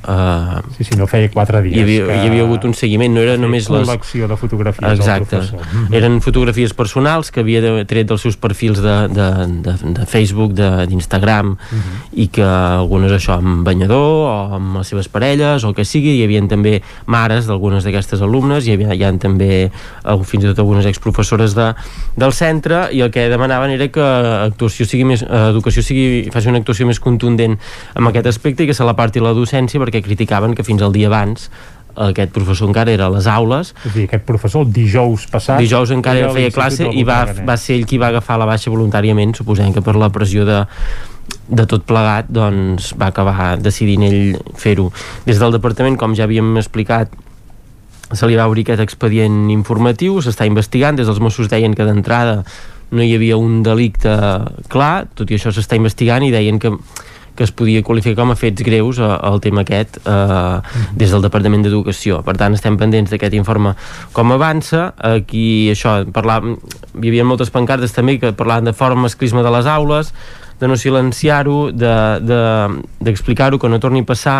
eh, 0.08 0.60
Sí, 0.76 0.84
sí, 0.84 0.96
no 0.96 1.06
feia 1.06 1.30
4 1.30 1.62
dies. 1.62 1.76
hi 1.76 1.82
havia, 1.82 2.06
que- 2.06 2.16
hi 2.22 2.26
havia 2.28 2.42
hagut 2.46 2.64
un 2.68 2.74
seguiment 2.74 3.14
no 3.14 3.20
era 3.24 3.36
només 3.40 3.68
les 3.70 3.88
col·lecció 3.88 4.28
de 4.28 4.36
fotografies 4.36 4.98
Exacte. 4.98 5.36
del 5.36 5.48
professor. 5.48 5.66
Mhm. 5.88 5.94
Eren 5.94 6.20
fotografies 6.20 6.74
personals 6.74 7.30
que 7.30 7.40
havia 7.40 7.60
de, 7.60 7.84
tret 7.88 8.06
dels 8.08 8.20
seus 8.22 8.36
perfils 8.36 8.80
de, 8.82 8.96
de, 9.08 9.28
de, 9.64 9.74
de 10.00 10.06
Facebook, 10.06 10.52
de- 10.52 10.86
d'Instagram, 10.86 11.56
Mhm. 11.58 11.98
i 12.12 12.28
que 12.28 12.42
algunes 12.44 13.12
això 13.12 13.37
amb 13.38 13.64
banyador 13.66 14.08
o 14.28 14.32
amb 14.58 14.80
les 14.80 14.90
seves 14.92 15.08
parelles 15.12 15.64
o 15.64 15.70
el 15.70 15.76
que 15.76 15.86
sigui, 15.88 16.16
hi 16.18 16.26
havia 16.26 16.42
també 16.50 16.78
mares 17.06 17.48
d'algunes 17.48 17.86
d'aquestes 17.86 18.22
alumnes, 18.24 18.66
hi 18.66 18.74
havia, 18.76 18.94
hi 18.94 19.06
ha 19.06 19.12
també 19.20 19.50
eh, 19.68 20.18
fins 20.28 20.44
i 20.44 20.50
tot 20.50 20.62
algunes 20.64 20.88
exprofessores 20.90 21.56
de, 21.58 21.70
del 22.18 22.36
centre 22.36 22.86
i 22.94 23.02
el 23.04 23.12
que 23.14 23.28
demanaven 23.32 23.74
era 23.76 23.88
que 23.92 24.04
actuació 24.48 24.86
sigui 24.88 25.08
més, 25.08 25.24
eh, 25.24 25.48
educació 25.52 25.84
sigui, 25.84 26.28
faci 26.34 26.52
una 26.52 26.62
actuació 26.62 26.88
més 26.88 27.00
contundent 27.02 27.58
amb 27.94 28.12
aquest 28.12 28.30
aspecte 28.34 28.64
i 28.64 28.70
que 28.70 28.76
se 28.76 28.86
la 28.86 28.96
parti 28.98 29.22
la 29.24 29.34
docència 29.36 29.80
perquè 29.82 30.04
criticaven 30.04 30.54
que 30.54 30.66
fins 30.66 30.84
al 30.84 30.94
dia 30.94 31.10
abans 31.10 31.48
aquest 32.06 32.32
professor 32.34 32.70
encara 32.70 32.94
era 32.94 33.08
a 33.08 33.12
les 33.14 33.28
aules. 33.30 33.74
És 33.84 33.94
dir, 33.94 34.06
aquest 34.08 34.24
professor 34.28 34.64
el 34.66 34.72
dijous 34.72 35.26
passat... 35.32 35.60
dijous 35.62 35.92
encara 35.94 36.24
era 36.24 36.32
feia 36.34 36.54
classe 36.54 36.88
i 36.88 37.04
va, 37.06 37.20
va 37.46 37.58
ser 37.60 37.78
ell 37.78 37.86
qui 37.88 38.00
va 38.00 38.12
agafar 38.12 38.38
la 38.40 38.48
baixa 38.48 38.72
voluntàriament 38.72 39.34
suposem 39.36 39.72
que 39.74 39.84
per 39.84 39.96
la 39.98 40.10
pressió 40.14 40.46
de, 40.48 40.62
de 41.48 41.66
tot 41.68 41.86
plegat 41.88 42.30
doncs 42.32 42.92
va 42.98 43.10
acabar 43.12 43.56
decidint 43.62 44.06
ell 44.08 44.38
fer-ho. 44.56 44.90
Des 45.26 45.40
del 45.40 45.54
departament 45.56 45.98
com 46.00 46.16
ja 46.16 46.28
havíem 46.28 46.56
explicat 46.60 47.12
se 48.08 48.24
li 48.28 48.38
va 48.38 48.48
obrir 48.48 48.64
aquest 48.64 48.80
expedient 48.80 49.50
informatiu 49.52 50.22
s'està 50.24 50.46
investigant, 50.48 50.96
des 50.96 51.08
dels 51.08 51.20
Mossos 51.20 51.50
deien 51.52 51.74
que 51.76 51.84
d'entrada 51.84 52.42
no 52.90 53.04
hi 53.04 53.12
havia 53.14 53.36
un 53.36 53.60
delicte 53.62 54.14
clar, 54.72 55.08
tot 55.14 55.28
i 55.28 55.36
això 55.36 55.52
s'està 55.52 55.76
investigant 55.76 56.24
i 56.24 56.32
deien 56.32 56.60
que 56.62 56.72
que 57.38 57.46
es 57.46 57.52
podia 57.54 57.84
qualificar 57.86 58.24
com 58.24 58.32
a 58.34 58.36
fets 58.38 58.64
greus 58.66 58.98
eh, 58.98 59.06
el 59.06 59.38
tema 59.44 59.62
aquest 59.62 60.00
eh, 60.02 60.58
des 60.98 61.14
del 61.14 61.22
Departament 61.22 61.62
d'Educació. 61.62 62.18
Per 62.26 62.34
tant, 62.40 62.56
estem 62.58 62.74
pendents 62.80 63.14
d'aquest 63.14 63.36
informe 63.38 63.76
com 64.16 64.34
avança. 64.34 64.88
Aquí, 65.14 65.70
això, 65.70 66.00
parlar, 66.14 66.42
hi 66.42 67.06
havia 67.06 67.26
moltes 67.28 67.54
pancartes 67.54 67.94
també 67.94 68.18
que 68.18 68.34
parlaven 68.34 68.72
de 68.72 68.74
forma 68.74 69.06
masclisme 69.06 69.46
de 69.46 69.54
les 69.54 69.70
aules, 69.70 70.10
de 70.58 70.66
no 70.66 70.74
silenciar-ho, 70.74 71.70
d'explicar-ho, 71.70 73.54
de, 73.54 73.60
de, 73.60 73.62
que 73.62 73.70
no 73.70 73.78
torni 73.78 74.02
a 74.02 74.08
passar 74.08 74.38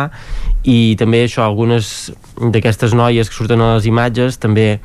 i 0.67 0.97
també 0.99 1.23
això, 1.29 1.45
algunes 1.47 2.11
d'aquestes 2.35 2.99
noies 2.99 3.31
que 3.31 3.39
surten 3.39 3.63
a 3.63 3.77
les 3.77 3.87
imatges 3.87 4.43
també 4.43 4.81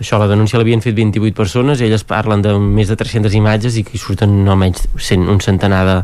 això, 0.00 0.18
la 0.18 0.26
denúncia 0.30 0.58
l'havien 0.58 0.82
fet 0.82 0.96
28 0.96 1.36
persones 1.36 1.80
i 1.80 1.86
elles 1.86 2.04
parlen 2.08 2.42
de 2.42 2.54
més 2.58 2.90
de 2.90 2.96
300 2.98 3.34
imatges 3.38 3.78
i 3.78 3.84
que 3.86 3.94
hi 3.94 4.00
surten 4.02 4.42
almenys 4.50 4.88
cent, 4.98 5.28
un 5.30 5.40
centenar 5.44 5.84
de, 5.86 5.96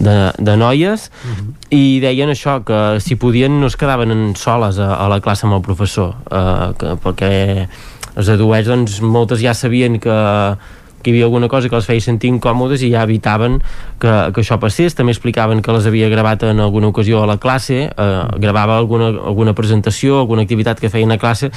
de, 0.00 0.16
de 0.38 0.56
noies 0.56 1.10
uh 1.10 1.28
-huh. 1.28 1.52
i 1.70 2.00
deien 2.00 2.30
això, 2.30 2.62
que 2.64 3.00
si 3.00 3.16
podien 3.16 3.60
no 3.60 3.66
es 3.66 3.76
quedaven 3.76 4.10
en 4.10 4.36
soles 4.36 4.78
a, 4.78 4.94
a 4.94 5.08
la 5.08 5.20
classe 5.20 5.46
amb 5.46 5.54
el 5.54 5.62
professor 5.62 6.14
eh, 6.30 6.72
que, 6.78 6.96
perquè 7.04 7.68
els 8.16 8.26
dedueix, 8.26 8.66
doncs 8.66 9.00
moltes 9.00 9.40
ja 9.40 9.54
sabien 9.54 10.00
que 10.00 10.56
que 11.02 11.10
hi 11.10 11.14
havia 11.14 11.24
alguna 11.24 11.48
cosa 11.48 11.68
que 11.68 11.76
les 11.76 11.86
feia 11.86 12.00
sentir 12.00 12.30
incòmodes 12.32 12.82
i 12.82 12.90
ja 12.90 13.04
evitaven 13.06 13.60
que, 14.02 14.32
que 14.34 14.42
això 14.42 14.58
passés. 14.58 14.96
També 14.98 15.12
explicaven 15.12 15.62
que 15.62 15.72
les 15.72 15.86
havia 15.86 16.08
gravat 16.08 16.42
en 16.42 16.60
alguna 16.60 16.88
ocasió 16.88 17.22
a 17.22 17.26
la 17.26 17.38
classe, 17.38 17.86
eh, 17.86 18.24
gravava 18.38 18.76
alguna, 18.76 19.08
alguna 19.08 19.54
presentació, 19.54 20.18
alguna 20.18 20.42
activitat 20.42 20.80
que 20.80 20.90
feien 20.90 21.12
a 21.12 21.18
classe 21.18 21.52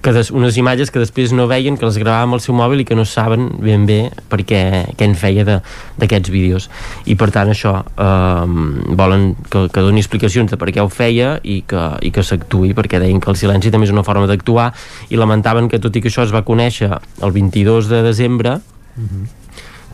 que 0.00 0.12
des, 0.16 0.30
unes 0.32 0.56
imatges 0.56 0.90
que 0.90 1.00
després 1.02 1.32
no 1.36 1.46
veien, 1.50 1.76
que 1.76 1.84
les 1.84 1.98
gravava 2.00 2.24
amb 2.24 2.38
el 2.38 2.42
seu 2.44 2.54
mòbil 2.56 2.82
i 2.82 2.86
que 2.88 2.96
no 2.96 3.04
saben 3.04 3.50
ben 3.60 3.84
bé 3.88 3.98
per 4.32 4.40
què, 4.48 4.60
què 4.96 5.08
en 5.08 5.16
feia 5.18 5.44
d'aquests 5.44 6.32
vídeos. 6.32 6.70
I 7.04 7.16
per 7.20 7.30
tant 7.34 7.52
això, 7.52 7.74
eh, 7.80 8.94
volen 9.00 9.34
que, 9.50 9.66
que 9.68 9.84
doni 9.84 10.00
explicacions 10.00 10.52
de 10.52 10.60
per 10.60 10.70
què 10.72 10.84
ho 10.84 10.88
feia 10.92 11.34
i 11.44 11.60
que, 11.68 11.82
i 12.00 12.12
que 12.14 12.24
s'actuï, 12.24 12.72
perquè 12.76 13.02
deien 13.02 13.20
que 13.20 13.32
el 13.32 13.40
silenci 13.40 13.72
també 13.72 13.90
és 13.90 13.94
una 13.94 14.06
forma 14.06 14.28
d'actuar 14.30 14.70
i 15.10 15.20
lamentaven 15.20 15.68
que 15.68 15.82
tot 15.82 15.96
i 15.96 16.04
que 16.04 16.08
això 16.12 16.24
es 16.24 16.32
va 16.32 16.46
conèixer 16.48 16.90
el 16.96 17.36
22 17.36 17.92
de 17.92 18.02
desembre, 18.06 18.56
uh 18.96 19.04
-huh 19.04 19.39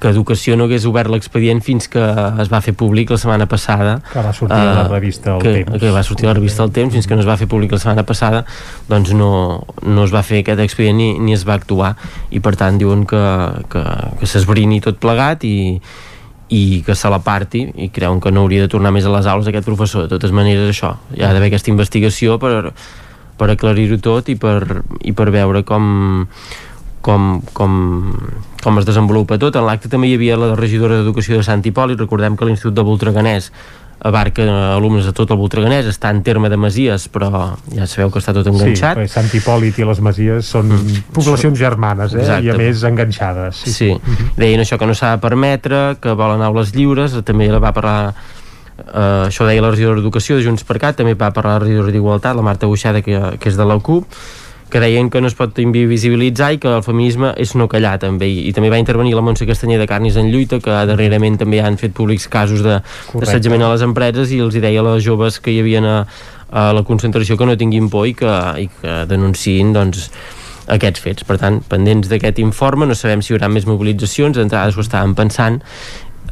que 0.00 0.10
Educació 0.12 0.56
no 0.58 0.66
hagués 0.66 0.84
obert 0.88 1.10
l'expedient 1.12 1.62
fins 1.64 1.88
que 1.92 2.02
es 2.42 2.50
va 2.52 2.60
fer 2.64 2.74
públic 2.76 3.10
la 3.12 3.18
setmana 3.20 3.46
passada. 3.48 3.98
Que 4.12 4.24
va 4.24 4.32
sortir 4.36 4.58
uh, 4.58 4.72
a 4.72 4.74
la 4.74 4.84
eh, 4.84 4.88
revista 4.90 5.36
El 5.36 5.42
que, 5.42 5.52
Temps. 5.60 5.78
que 5.80 5.92
va 5.94 6.02
sortir 6.06 6.26
a 6.26 6.32
la 6.32 6.36
revista 6.38 6.66
El 6.66 6.72
Temps 6.76 6.92
fins 6.94 7.08
que 7.08 7.16
no 7.16 7.24
es 7.24 7.28
va 7.28 7.38
fer 7.40 7.48
públic 7.48 7.72
la 7.72 7.80
setmana 7.80 8.04
passada 8.08 8.44
doncs 8.88 9.14
no, 9.16 9.30
no 9.82 10.04
es 10.04 10.12
va 10.14 10.22
fer 10.26 10.42
aquest 10.44 10.60
expedient 10.64 11.00
ni, 11.00 11.08
ni 11.18 11.36
es 11.36 11.46
va 11.48 11.56
actuar. 11.56 11.94
I 12.30 12.42
per 12.44 12.56
tant 12.60 12.76
diuen 12.80 13.06
que, 13.08 13.22
que, 13.72 13.86
que 14.20 14.28
s'esbrini 14.28 14.82
tot 14.84 15.00
plegat 15.00 15.48
i, 15.48 15.56
i 16.52 16.62
que 16.86 16.94
se 16.94 17.10
la 17.10 17.22
parti 17.24 17.64
i 17.74 17.88
creuen 17.94 18.20
que 18.20 18.30
no 18.30 18.44
hauria 18.44 18.66
de 18.66 18.70
tornar 18.72 18.92
més 18.94 19.08
a 19.08 19.14
les 19.16 19.26
aules 19.26 19.48
aquest 19.48 19.66
professor. 19.66 20.06
De 20.06 20.14
totes 20.16 20.34
maneres 20.36 20.68
això, 20.70 20.96
hi 21.16 21.24
ha 21.24 21.32
d'haver 21.32 21.50
aquesta 21.50 21.72
investigació 21.72 22.36
per, 22.42 22.70
per 23.36 23.50
aclarir-ho 23.52 23.98
tot 24.02 24.28
i 24.28 24.36
per, 24.40 24.82
i 25.02 25.16
per 25.16 25.30
veure 25.34 25.64
com 25.66 26.36
com, 27.00 27.40
com, 27.52 27.72
com 28.62 28.78
es 28.78 28.86
desenvolupa 28.86 29.38
tot. 29.38 29.56
En 29.56 29.66
l'acte 29.66 29.90
també 29.92 30.10
hi 30.10 30.14
havia 30.18 30.38
la 30.40 30.54
regidora 30.58 31.00
d'Educació 31.00 31.40
de 31.40 31.46
Sant 31.46 31.64
Hipòlit, 31.64 32.00
recordem 32.00 32.36
que 32.36 32.48
l'Institut 32.48 32.76
de 32.76 32.86
Voltreganès 32.86 33.50
abarca 33.98 34.44
alumnes 34.74 35.06
de 35.08 35.12
tot 35.16 35.30
el 35.32 35.38
Voltreganès, 35.40 35.86
està 35.88 36.10
en 36.12 36.20
terme 36.22 36.50
de 36.52 36.58
Masies, 36.60 37.06
però 37.12 37.30
ja 37.72 37.86
sabeu 37.88 38.10
que 38.12 38.20
està 38.20 38.34
tot 38.36 38.46
enganxat. 38.50 39.00
Sí, 39.00 39.12
Sant 39.14 39.30
Hipòlit 39.32 39.80
i 39.80 39.88
les 39.88 40.02
Masies 40.04 40.50
són 40.52 40.68
mm. 40.74 41.04
poblacions 41.16 41.58
germanes, 41.58 42.14
eh? 42.14 42.22
Exacte. 42.22 42.46
i 42.46 42.52
a 42.52 42.56
més 42.60 42.84
enganxades. 42.86 43.62
Sí, 43.64 43.72
sí. 43.72 43.90
Mm 43.94 44.14
-hmm. 44.14 44.32
deien 44.36 44.60
això 44.60 44.78
que 44.78 44.86
no 44.86 44.94
s'ha 44.94 45.16
de 45.16 45.18
permetre, 45.18 45.96
que 46.00 46.12
volen 46.12 46.42
aules 46.42 46.74
lliures, 46.74 47.16
també 47.24 47.48
la 47.48 47.58
va 47.58 47.72
parlar 47.72 48.14
Uh, 48.76 49.24
això 49.32 49.46
deia 49.46 49.62
la 49.62 49.70
regidora 49.70 49.96
d'Educació 49.96 50.36
de 50.36 50.44
Junts 50.44 50.62
per 50.62 50.76
Cat, 50.78 50.96
també 50.96 51.14
va 51.14 51.30
parlar 51.32 51.54
la 51.54 51.64
regidora 51.64 51.90
d'Igualtat, 51.90 52.36
la 52.36 52.42
Marta 52.42 52.66
Buixada, 52.66 53.00
que, 53.00 53.38
que 53.40 53.48
és 53.48 53.56
de 53.56 53.64
la 53.64 53.78
CUP, 53.80 54.04
que 54.70 54.80
deien 54.82 55.10
que 55.10 55.20
no 55.22 55.30
es 55.30 55.36
pot 55.38 55.58
invisibilitzar 55.62 56.52
i 56.56 56.60
que 56.62 56.70
el 56.72 56.82
feminisme 56.82 57.32
és 57.38 57.54
no 57.54 57.68
callar 57.70 57.96
també 58.02 58.26
i, 58.26 58.46
i 58.50 58.54
també 58.56 58.70
va 58.72 58.80
intervenir 58.82 59.14
la 59.14 59.22
Montse 59.22 59.46
Castanyer 59.46 59.78
de 59.78 59.86
Carnis 59.86 60.18
en 60.18 60.32
Lluita 60.32 60.58
que 60.62 60.80
darrerament 60.90 61.38
també 61.38 61.60
han 61.62 61.78
fet 61.78 61.94
públics 61.94 62.26
casos 62.32 62.64
d'assetjament 62.66 63.62
a 63.62 63.74
les 63.74 63.84
empreses 63.86 64.32
i 64.34 64.40
els 64.42 64.56
hi 64.56 64.64
deia 64.64 64.82
a 64.82 64.88
les 64.90 65.04
joves 65.06 65.38
que 65.38 65.54
hi 65.54 65.60
havia 65.62 65.84
a, 65.86 66.00
a 66.50 66.66
la 66.74 66.82
concentració 66.82 67.38
que 67.38 67.46
no 67.46 67.56
tinguin 67.56 67.90
por 67.92 68.08
i 68.10 68.16
que, 68.18 68.32
i 68.58 68.66
que 68.80 68.98
denunciïn 69.10 69.72
doncs, 69.76 70.10
aquests 70.66 71.02
fets. 71.02 71.26
Per 71.26 71.38
tant, 71.40 71.60
pendents 71.70 72.10
d'aquest 72.10 72.40
informe, 72.42 72.86
no 72.88 72.96
sabem 72.98 73.22
si 73.22 73.32
hi 73.32 73.36
haurà 73.36 73.50
més 73.52 73.66
mobilitzacions, 73.68 74.38
d'entrada 74.38 74.74
ho 74.74 74.82
estàvem 74.82 75.14
pensant, 75.18 75.60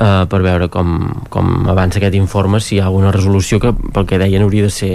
eh, 0.01 0.25
per 0.31 0.41
veure 0.43 0.69
com, 0.69 0.97
com 1.31 1.69
avança 1.71 2.01
aquest 2.01 2.19
informe, 2.19 2.61
si 2.61 2.77
hi 2.77 2.81
ha 2.83 2.89
alguna 2.91 3.13
resolució 3.15 3.61
que, 3.63 3.75
pel 3.95 4.09
que 4.11 4.19
deien, 4.23 4.43
hauria 4.43 4.67
de 4.69 4.75
ser 4.75 4.95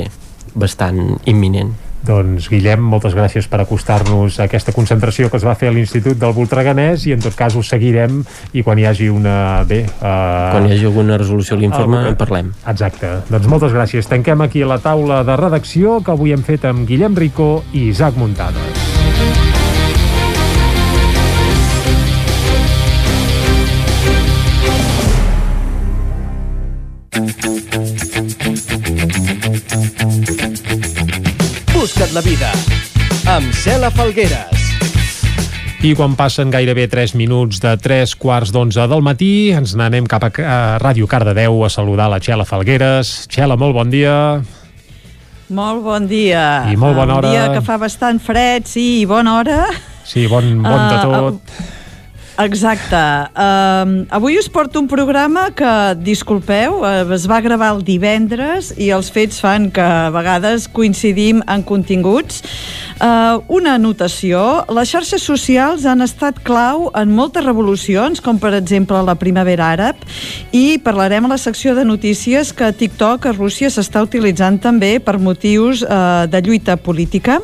bastant 0.56 1.20
imminent. 1.30 1.76
Doncs 2.06 2.50
Guillem, 2.52 2.82
moltes 2.82 3.16
gràcies 3.18 3.48
per 3.50 3.60
acostar-nos 3.64 4.40
a 4.40 4.48
aquesta 4.48 4.74
concentració 4.76 5.30
que 5.30 5.40
es 5.40 5.46
va 5.46 5.56
fer 5.60 5.70
a 5.70 5.76
l'Institut 5.76 6.20
del 6.20 6.36
Voltreganès 6.36 7.06
i 7.10 7.16
en 7.16 7.24
tot 7.24 7.36
cas 7.38 7.58
ho 7.58 7.64
seguirem 7.66 8.22
i 8.54 8.64
quan 8.64 8.80
hi 8.80 8.88
hagi 8.90 9.10
una... 9.14 9.64
Bé, 9.70 9.84
uh... 9.86 10.06
Quan 10.56 10.70
hi 10.70 10.76
hagi 10.78 10.88
alguna 10.90 11.20
resolució 11.20 11.58
a 11.58 11.62
l'informe 11.64 12.06
en 12.14 12.20
parlem. 12.20 12.54
Exacte. 12.70 13.20
Doncs 13.30 13.50
moltes 13.52 13.76
gràcies. 13.76 14.08
Tanquem 14.10 14.46
aquí 14.46 14.64
la 14.68 14.80
taula 14.84 15.24
de 15.28 15.36
redacció 15.40 16.00
que 16.04 16.16
avui 16.16 16.36
hem 16.36 16.46
fet 16.46 16.70
amb 16.70 16.88
Guillem 16.90 17.18
Ricó 17.20 17.60
i 17.74 17.90
Isaac 17.92 18.18
Muntades. 18.20 18.99
Busca't 32.10 32.16
la 32.16 32.22
vida 32.26 32.50
amb 33.30 33.52
Cela 33.54 33.90
Falgueres. 33.94 34.62
I 35.86 35.92
quan 35.94 36.16
passen 36.18 36.50
gairebé 36.50 36.88
3 36.90 37.14
minuts 37.20 37.60
de 37.62 37.76
3 37.78 38.16
quarts 38.18 38.50
d'11 38.54 38.88
del 38.90 39.04
matí, 39.06 39.52
ens 39.54 39.76
n'anem 39.78 40.08
cap 40.10 40.26
a, 40.26 40.30
a 40.42 40.58
Ràdio 40.82 41.06
Cardedeu 41.08 41.62
a 41.66 41.70
saludar 41.70 42.10
la 42.10 42.18
Txela 42.20 42.48
Falgueres. 42.50 43.28
Txela, 43.30 43.60
molt 43.62 43.78
bon 43.78 43.94
dia. 43.94 44.16
Molt 45.54 45.84
bon 45.86 46.08
dia. 46.10 46.46
I 46.72 46.78
molt 46.80 46.98
bona 46.98 47.20
hora. 47.20 47.30
Un 47.30 47.38
dia 47.38 47.48
que 47.54 47.62
fa 47.66 47.78
bastant 47.78 48.18
fred, 48.18 48.66
sí, 48.66 49.04
i 49.04 49.06
bona 49.10 49.38
hora. 49.38 49.60
Sí, 50.02 50.26
bon, 50.32 50.50
bon 50.64 50.82
de 50.90 50.98
ah, 50.98 51.04
tot. 51.06 51.38
Uh, 51.38 51.79
Exacte. 52.40 52.96
Uh, 53.36 54.06
avui 54.10 54.38
us 54.40 54.48
porto 54.48 54.80
un 54.80 54.88
programa 54.88 55.50
que, 55.52 55.68
disculpeu, 56.00 56.78
uh, 56.80 57.04
es 57.12 57.26
va 57.28 57.42
gravar 57.44 57.74
el 57.76 57.82
divendres 57.84 58.70
i 58.80 58.88
els 58.96 59.10
fets 59.12 59.42
fan 59.44 59.68
que 59.76 59.84
a 59.84 60.08
vegades 60.16 60.70
coincidim 60.72 61.42
en 61.52 61.66
continguts. 61.68 62.40
Uh, 62.96 63.44
una 63.52 63.76
anotació, 63.76 64.64
les 64.72 64.88
xarxes 64.88 65.28
socials 65.28 65.84
han 65.84 66.00
estat 66.08 66.40
clau 66.48 66.88
en 66.96 67.12
moltes 67.12 67.44
revolucions, 67.44 68.24
com 68.24 68.40
per 68.40 68.54
exemple 68.56 69.04
la 69.04 69.20
primavera 69.20 69.74
àrab, 69.76 70.08
i 70.56 70.80
parlarem 70.80 71.28
a 71.28 71.36
la 71.36 71.42
secció 71.44 71.76
de 71.76 71.84
notícies 71.84 72.56
que 72.56 72.72
TikTok 72.72 73.28
a 73.28 73.36
Rússia 73.36 73.68
s'està 73.68 74.08
utilitzant 74.08 74.64
també 74.64 74.96
per 75.04 75.20
motius 75.20 75.84
uh, 75.84 76.24
de 76.24 76.40
lluita 76.40 76.80
política. 76.80 77.42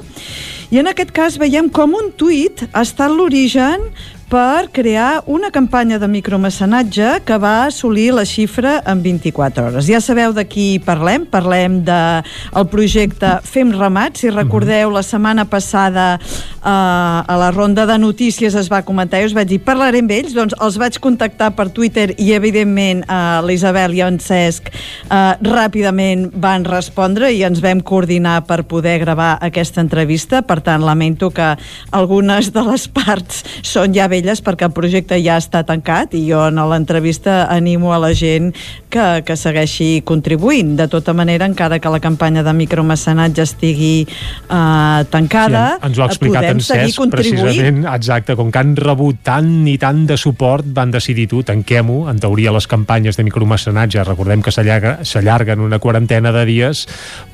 I 0.74 0.80
en 0.82 0.88
aquest 0.90 1.12
cas 1.14 1.36
veiem 1.38 1.68
com 1.70 1.94
un 1.94 2.10
tuit 2.18 2.64
ha 2.72 2.82
estat 2.82 3.12
l'origen 3.14 3.84
per 4.30 4.72
crear 4.74 5.24
una 5.28 5.52
campanya 5.52 6.00
de 6.02 6.08
micromecenatge 6.10 7.22
que 7.26 7.38
va 7.38 7.66
assolir 7.66 8.12
la 8.14 8.26
xifra 8.26 8.80
en 8.86 9.04
24 9.04 9.68
hores. 9.68 9.86
Ja 9.86 10.02
sabeu 10.02 10.34
de 10.34 10.46
qui 10.50 10.80
parlem, 10.82 11.28
parlem 11.30 11.84
del 11.86 12.24
de 12.26 12.64
projecte 12.72 13.30
Fem 13.46 13.72
Ramat, 13.76 14.18
si 14.18 14.32
recordeu 14.34 14.90
la 14.94 15.04
setmana 15.06 15.46
passada 15.46 16.18
eh, 16.18 16.70
a 16.70 17.38
la 17.38 17.52
ronda 17.52 17.86
de 17.86 17.98
notícies 18.02 18.56
es 18.56 18.70
va 18.72 18.82
comentar 18.86 19.22
i 19.22 19.28
us 19.30 19.36
vaig 19.38 19.50
dir 19.50 19.60
parlaré 19.64 20.02
amb 20.02 20.12
ells, 20.12 20.34
doncs 20.36 20.56
els 20.62 20.80
vaig 20.82 20.98
contactar 21.04 21.52
per 21.56 21.70
Twitter 21.76 22.10
i 22.18 22.32
evidentment 22.34 23.04
eh, 23.06 23.20
l'Isabel 23.46 23.94
i 23.96 24.02
en 24.06 24.20
Cesc 24.24 24.72
eh, 24.72 25.36
ràpidament 25.46 26.28
van 26.34 26.66
respondre 26.66 27.30
i 27.32 27.44
ens 27.46 27.62
vam 27.64 27.84
coordinar 27.86 28.42
per 28.50 28.64
poder 28.66 28.98
gravar 29.04 29.36
aquesta 29.46 29.84
entrevista, 29.84 30.42
per 30.42 30.62
tant 30.66 30.84
lamento 30.86 31.30
que 31.30 31.54
algunes 31.92 32.52
de 32.56 32.66
les 32.72 32.88
parts 32.90 33.44
són 33.62 33.94
ja 33.96 34.10
velles 34.12 34.25
perquè 34.46 34.70
el 34.70 34.74
projecte 34.76 35.18
ja 35.22 35.38
està 35.42 35.64
tancat 35.68 36.16
i 36.18 36.24
jo 36.28 36.42
en 36.50 36.60
l'entrevista 36.70 37.46
animo 37.52 37.94
a 37.94 38.00
la 38.02 38.14
gent 38.18 38.52
que, 38.90 39.22
que 39.28 39.36
segueixi 39.38 40.02
contribuint. 40.08 40.76
De 40.80 40.88
tota 40.92 41.14
manera, 41.14 41.48
encara 41.50 41.80
que 41.80 41.92
la 41.92 42.00
campanya 42.04 42.44
de 42.46 42.54
micromecenatge 42.56 43.44
estigui 43.44 44.06
uh, 44.06 45.04
tancada, 45.12 45.66
sí, 45.76 45.90
ens 45.90 46.00
ho 46.00 46.06
ha 46.06 46.10
explicat 46.10 46.46
podem 46.46 46.62
en 46.62 46.66
Cesc, 46.66 47.10
precisament, 47.12 47.84
exacte, 47.92 48.38
com 48.40 48.52
que 48.52 48.62
han 48.62 48.76
rebut 48.80 49.22
tant 49.26 49.52
i 49.68 49.76
tant 49.82 50.06
de 50.10 50.18
suport, 50.20 50.68
van 50.76 50.94
decidir 50.94 51.28
tu, 51.32 51.44
tanquem-ho, 51.46 52.06
en 52.12 52.22
teoria 52.22 52.54
les 52.56 52.68
campanyes 52.72 53.20
de 53.20 53.26
micromecenatge, 53.28 54.04
recordem 54.08 54.44
que 54.46 54.54
s'allarguen 54.54 55.64
una 55.64 55.80
quarantena 55.84 56.32
de 56.36 56.46
dies, 56.48 56.86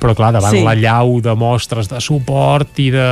però 0.02 0.16
clar, 0.18 0.32
davant 0.36 0.56
sí. 0.56 0.64
la 0.66 0.74
llau 0.78 1.18
de 1.22 1.36
mostres 1.38 1.90
de 1.92 2.00
suport 2.02 2.78
i 2.82 2.90
de, 2.94 3.06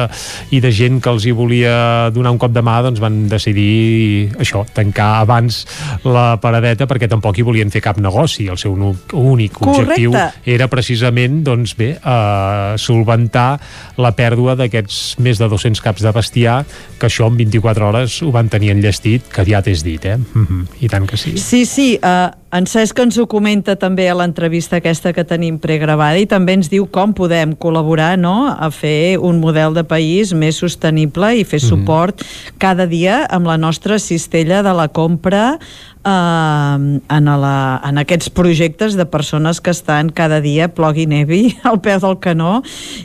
i 0.50 0.62
de 0.62 0.72
gent 0.74 1.00
que 1.02 1.12
els 1.12 1.26
hi 1.26 1.34
volia 1.36 2.10
donar 2.14 2.34
un 2.34 2.40
cop 2.40 2.54
de 2.54 2.64
mà, 2.64 2.80
doncs 2.86 3.02
van 3.02 3.22
decidir 3.30 3.59
decidir 3.60 4.34
això, 4.40 4.64
tancar 4.74 5.20
abans 5.20 5.64
la 6.04 6.38
paradeta 6.40 6.86
perquè 6.88 7.08
tampoc 7.10 7.38
hi 7.38 7.44
volien 7.46 7.70
fer 7.70 7.82
cap 7.84 7.98
negoci. 8.00 8.48
El 8.48 8.58
seu 8.58 8.74
únic 8.74 9.60
objectiu 9.60 10.12
Correcte. 10.12 10.40
era 10.44 10.68
precisament 10.68 11.42
doncs 11.44 11.76
bé, 11.76 11.98
eh, 11.98 12.74
solventar 12.76 13.60
la 13.96 14.12
pèrdua 14.12 14.56
d'aquests 14.56 15.18
més 15.18 15.38
de 15.38 15.48
200 15.48 15.80
caps 15.80 16.02
de 16.02 16.12
bestiar 16.12 16.64
que 16.98 17.06
això 17.06 17.28
en 17.28 17.36
24 17.36 17.88
hores 17.88 18.22
ho 18.22 18.30
van 18.30 18.48
tenir 18.48 18.70
enllestit, 18.70 19.28
que 19.28 19.40
aviat 19.40 19.66
és 19.68 19.82
dit, 19.82 20.04
eh? 20.04 20.16
Mm 20.16 20.46
-hmm. 20.46 20.66
I 20.80 20.88
tant 20.88 21.06
que 21.06 21.16
sí. 21.16 21.36
Sí, 21.36 21.64
sí, 21.66 21.98
uh, 22.02 22.39
en 22.52 22.66
Cesc 22.66 22.98
ens 22.98 23.14
ho 23.14 23.28
comenta 23.30 23.76
també 23.78 24.08
a 24.10 24.14
l'entrevista 24.18 24.80
aquesta 24.80 25.12
que 25.14 25.22
tenim 25.22 25.58
pregravada 25.62 26.18
i 26.18 26.26
també 26.26 26.56
ens 26.58 26.70
diu 26.72 26.88
com 26.90 27.12
podem 27.14 27.52
col·laborar 27.54 28.16
no? 28.18 28.48
a 28.50 28.70
fer 28.74 29.18
un 29.22 29.38
model 29.38 29.76
de 29.76 29.84
país 29.86 30.32
més 30.34 30.58
sostenible 30.58 31.30
i 31.38 31.44
fer 31.44 31.60
Mhm. 31.62 31.68
suport 31.68 32.24
cada 32.58 32.86
dia 32.90 33.24
amb 33.30 33.46
la 33.46 33.56
nostra 33.56 34.00
cistella 34.00 34.64
de 34.66 34.74
la 34.74 34.88
compra 34.88 35.58
eh, 36.04 37.00
en, 37.16 37.24
la, 37.42 37.80
en 37.84 37.98
aquests 38.00 38.30
projectes 38.30 38.96
de 38.96 39.06
persones 39.06 39.60
que 39.60 39.72
estan 39.74 40.10
cada 40.10 40.40
dia 40.40 40.68
plogui 40.72 41.06
nevi 41.10 41.56
al 41.68 41.80
peu 41.84 42.00
del 42.00 42.18
canó 42.22 42.60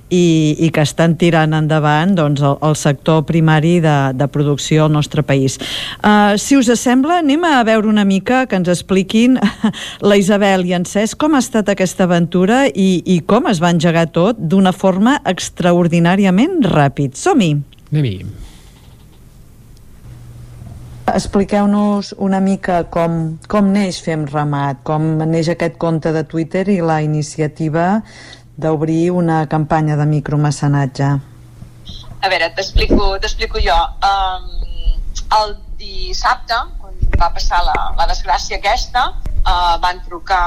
i, 0.10 0.56
i 0.60 0.70
que 0.72 0.86
estan 0.86 1.18
tirant 1.20 1.56
endavant 1.58 2.16
doncs, 2.18 2.44
el, 2.46 2.58
el 2.66 2.78
sector 2.80 3.26
primari 3.28 3.80
de, 3.84 3.98
de 4.16 4.28
producció 4.32 4.86
al 4.86 4.94
nostre 4.94 5.24
país. 5.24 5.60
Uh, 6.02 6.38
si 6.40 6.58
us 6.58 6.72
sembla, 6.80 7.20
anem 7.24 7.44
a 7.48 7.64
veure 7.68 7.90
una 7.90 8.06
mica 8.06 8.46
que 8.50 8.60
ens 8.60 8.72
expliquin 8.72 9.40
la 10.10 10.18
Isabel 10.20 10.66
i 10.68 10.76
en 10.78 10.88
Cesc 10.88 11.20
com 11.22 11.36
ha 11.36 11.44
estat 11.44 11.70
aquesta 11.72 12.08
aventura 12.08 12.66
i, 12.68 13.02
i 13.06 13.20
com 13.26 13.50
es 13.52 13.62
va 13.64 13.74
engegar 13.74 14.08
tot 14.16 14.40
d'una 14.40 14.74
forma 14.76 15.20
extraordinàriament 15.26 16.62
ràpid. 16.72 17.16
Som-hi! 17.20 17.54
Anem-hi. 17.92 18.45
Expliqueu-nos 21.16 22.10
una 22.20 22.42
mica 22.44 22.82
com, 22.92 23.38
com 23.48 23.70
neix 23.72 24.02
Fem 24.04 24.26
Ramat, 24.28 24.82
com 24.84 25.06
neix 25.24 25.48
aquest 25.54 25.78
compte 25.80 26.12
de 26.12 26.26
Twitter 26.28 26.66
i 26.74 26.82
la 26.84 26.98
iniciativa 27.06 28.02
d'obrir 28.60 29.14
una 29.16 29.46
campanya 29.48 29.96
de 29.96 30.08
micromecenatge. 30.10 31.08
A 32.20 32.32
veure, 32.34 32.50
t'explico 32.58 33.62
jo. 33.64 33.78
Um, 34.10 34.50
el 35.38 35.56
dissabte, 35.80 36.58
quan 36.82 37.00
va 37.16 37.32
passar 37.38 37.62
la, 37.64 37.78
la 37.96 38.10
desgràcia 38.12 38.60
aquesta, 38.60 39.06
uh, 39.40 39.78
van 39.80 40.04
trucar 40.10 40.44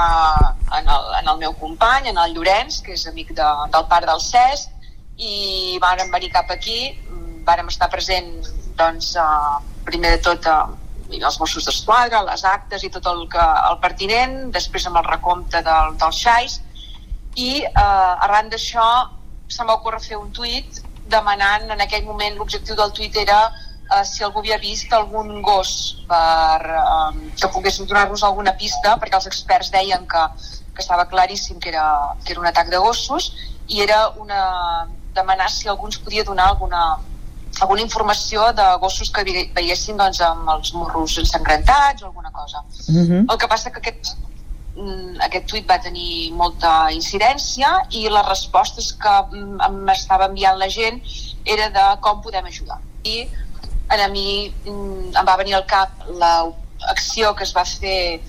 en 0.77 0.85
el, 0.85 1.09
en 1.23 1.33
el 1.33 1.41
meu 1.47 1.57
company, 1.57 2.11
en 2.13 2.21
el 2.21 2.37
Llorenç, 2.37 2.83
que 2.85 2.93
és 2.93 3.07
amic 3.09 3.33
de, 3.33 3.49
del 3.73 3.89
pare 3.89 4.05
del 4.11 4.21
Cesc, 4.21 4.69
i 5.17 5.81
vàrem 5.81 6.13
venir 6.13 6.29
cap 6.37 6.53
aquí, 6.53 6.93
vàrem 7.49 7.73
estar 7.73 7.89
present, 7.89 8.29
doncs, 8.77 9.15
uh, 9.17 9.57
primer 9.89 10.15
de 10.15 10.23
tot, 10.29 10.47
uh, 10.47 11.19
els 11.19 11.39
Mossos 11.41 11.65
d'Esquadra, 11.65 12.23
les 12.29 12.45
actes 12.45 12.85
i 12.85 12.93
tot 12.93 13.05
el, 13.09 13.25
que, 13.33 13.45
el 13.69 13.79
pertinent, 13.83 14.39
després 14.55 14.85
amb 14.87 15.01
el 15.01 15.07
recompte 15.09 15.61
del, 15.65 15.95
dels 16.01 16.23
xais, 16.23 16.59
i 17.39 17.63
eh, 17.63 18.23
arran 18.25 18.49
d'això 18.51 18.85
se'm 19.49 19.69
va 19.69 19.77
ocórrer 19.79 20.01
fer 20.03 20.17
un 20.17 20.29
tuit 20.35 20.81
demanant 21.09 21.69
en 21.73 21.81
aquell 21.85 22.05
moment 22.05 22.37
l'objectiu 22.37 22.77
del 22.77 22.93
tuit 22.97 23.15
era 23.17 23.39
eh, 23.49 24.03
si 24.05 24.23
algú 24.23 24.41
havia 24.43 24.57
vist 24.61 24.93
algun 24.93 25.41
gos 25.45 25.71
per, 26.09 26.61
eh, 26.81 27.29
que 27.39 27.51
pogués 27.53 27.79
donar-nos 27.81 28.23
alguna 28.23 28.55
pista 28.57 28.97
perquè 29.01 29.19
els 29.21 29.29
experts 29.31 29.71
deien 29.75 30.07
que, 30.07 30.25
que 30.73 30.85
estava 30.85 31.07
claríssim 31.13 31.59
que 31.59 31.69
era, 31.73 31.85
que 32.23 32.33
era 32.33 32.41
un 32.41 32.49
atac 32.51 32.69
de 32.73 32.81
gossos 32.81 33.31
i 33.67 33.81
era 33.85 34.09
una, 34.17 34.41
demanar 35.13 35.49
si 35.53 35.69
algú 35.69 35.89
ens 35.89 35.99
podia 36.01 36.23
donar 36.23 36.49
alguna, 36.53 36.97
alguna 37.61 37.81
informació 37.81 38.51
de 38.53 38.65
gossos 38.81 39.09
que 39.11 39.23
ve- 39.23 39.49
veiessin 39.55 39.97
doncs, 39.97 40.21
amb 40.21 40.49
els 40.55 40.73
morros 40.73 41.17
ensangrentats 41.17 42.03
o 42.03 42.07
alguna 42.07 42.31
cosa. 42.31 42.63
El 43.29 43.37
que 43.37 43.47
passa 43.47 43.71
que 43.71 43.79
aquest, 43.79 44.15
mm, 44.75 45.19
aquest 45.27 45.45
tuit 45.47 45.69
va 45.69 45.79
tenir 45.79 46.31
molta 46.33 46.91
incidència 46.91 47.69
i 47.91 48.07
les 48.09 48.25
respostes 48.27 48.93
que 48.93 49.15
mm, 49.31 49.83
m'estava 49.85 50.25
enviant 50.31 50.57
la 50.57 50.69
gent 50.69 51.01
era 51.45 51.69
de 51.69 51.85
com 52.01 52.21
podem 52.21 52.45
ajudar. 52.45 52.79
I 53.03 53.27
a 53.89 54.07
mi 54.07 54.53
mm, 54.65 55.15
em 55.17 55.25
va 55.25 55.35
venir 55.37 55.55
al 55.55 55.65
cap 55.65 55.89
l'acció 56.79 57.33
que 57.35 57.43
es 57.43 57.53
va 57.55 57.65
fer 57.65 58.21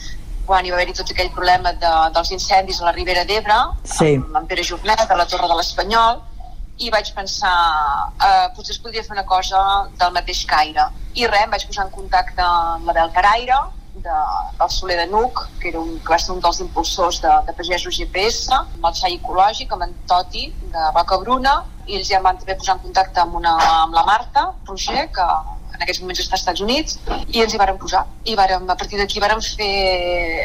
quan 0.47 0.67
hi 0.67 0.71
va 0.73 0.77
haver-hi 0.81 0.95
tot 0.99 1.11
aquell 1.13 1.29
problema 1.31 1.71
de, 1.73 1.91
dels 2.15 2.31
incendis 2.35 2.81
a 2.81 2.87
la 2.89 2.93
Ribera 2.97 3.25
d'Ebre, 3.25 3.59
Sí. 3.85 4.15
amb, 4.17 4.35
amb 4.41 4.49
Pere 4.49 4.65
Jornet, 4.65 5.05
a 5.11 5.17
la 5.17 5.27
Torre 5.27 5.47
de 5.47 5.55
l'Espanyol, 5.55 6.19
i 6.81 6.89
vaig 6.93 7.11
pensar, 7.17 7.57
eh, 8.25 8.47
potser 8.57 8.75
es 8.77 8.81
podria 8.81 9.05
fer 9.05 9.13
una 9.17 9.27
cosa 9.29 9.61
del 10.01 10.15
mateix 10.17 10.45
caire. 10.49 10.87
I 11.15 11.27
res, 11.27 11.45
em 11.45 11.53
vaig 11.53 11.67
posar 11.69 11.87
en 11.87 11.93
contacte 11.93 12.47
amb 12.47 12.89
la 12.89 12.97
Bel 12.97 13.13
Caraire, 13.17 13.59
de, 14.01 14.19
del 14.59 14.71
Soler 14.71 14.97
de 15.03 15.07
Nuc, 15.11 15.43
que, 15.61 15.69
era 15.69 15.81
un, 15.81 15.99
que 16.01 16.13
va 16.15 16.19
ser 16.19 16.33
un 16.33 16.41
dels 16.41 16.61
impulsors 16.65 17.21
de, 17.25 17.33
de 17.47 17.55
Pagesos 17.59 17.99
GPS, 17.99 18.49
amb 18.57 18.87
el 18.89 18.97
xai 18.97 19.19
ecològic, 19.19 19.75
amb 19.77 19.89
en 19.89 19.95
Toti, 20.09 20.47
de 20.73 20.91
Vaca 20.97 21.21
Bruna, 21.21 21.59
i 21.87 21.99
ells 21.99 22.09
ja 22.09 22.21
em 22.21 22.29
van 22.29 22.39
també 22.41 22.57
posar 22.57 22.79
en 22.79 22.85
contacte 22.87 23.21
amb, 23.25 23.37
una, 23.41 23.57
amb 23.83 23.97
la 23.97 24.07
Marta 24.09 24.47
Roger, 24.69 25.09
que 25.13 25.29
en 25.81 25.87
aquests 25.87 26.03
moments 26.03 26.21
està 26.21 26.37
als 26.37 26.43
Estats 26.43 26.61
Units, 26.61 26.99
i 27.33 27.41
ens 27.41 27.55
hi 27.55 27.59
vàrem 27.61 27.79
posar. 27.81 28.03
I 28.29 28.35
vàrem, 28.37 28.67
a 28.69 28.77
partir 28.77 28.99
d'aquí 29.01 29.23
vàrem 29.25 29.41
fer 29.41 29.71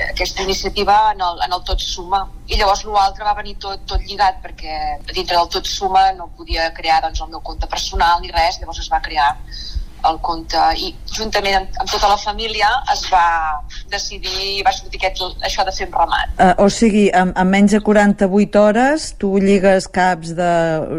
aquesta 0.07 0.45
iniciativa 0.47 0.95
en 1.11 1.23
el, 1.27 1.41
en 1.43 1.55
el 1.57 1.65
Tot 1.67 1.83
Suma. 1.83 2.21
I 2.47 2.55
llavors 2.61 2.85
l'altre 2.87 3.27
va 3.27 3.35
venir 3.35 3.57
tot, 3.59 3.83
tot 3.89 4.05
lligat, 4.07 4.39
perquè 4.45 4.77
dintre 5.11 5.35
del 5.35 5.51
Tot 5.57 5.67
Suma 5.67 6.05
no 6.15 6.29
podia 6.37 6.69
crear 6.77 7.01
doncs, 7.03 7.19
el 7.25 7.33
meu 7.35 7.43
compte 7.43 7.67
personal 7.67 8.23
ni 8.23 8.31
res, 8.31 8.61
llavors 8.61 8.79
es 8.85 8.91
va 8.91 9.03
crear 9.03 9.33
el 10.05 10.19
compte 10.25 10.61
i 10.81 10.91
juntament 11.15 11.57
amb, 11.59 11.77
amb 11.81 11.91
tota 11.91 12.09
la 12.11 12.17
família 12.21 12.69
es 12.93 13.05
va 13.11 13.25
decidir 13.91 14.61
va 14.65 14.73
sortir 14.75 14.99
aquest, 15.01 15.23
això 15.47 15.65
de 15.65 15.73
fer 15.75 15.87
un 15.89 15.95
ramat. 15.95 16.35
Uh, 16.37 16.51
o 16.65 16.69
sigui, 16.73 17.07
en, 17.15 17.33
en 17.35 17.49
menys 17.49 17.75
de 17.77 17.81
48 17.85 18.61
hores 18.61 19.07
tu 19.21 19.33
lligues 19.41 19.89
caps 19.95 20.35
de 20.37 20.51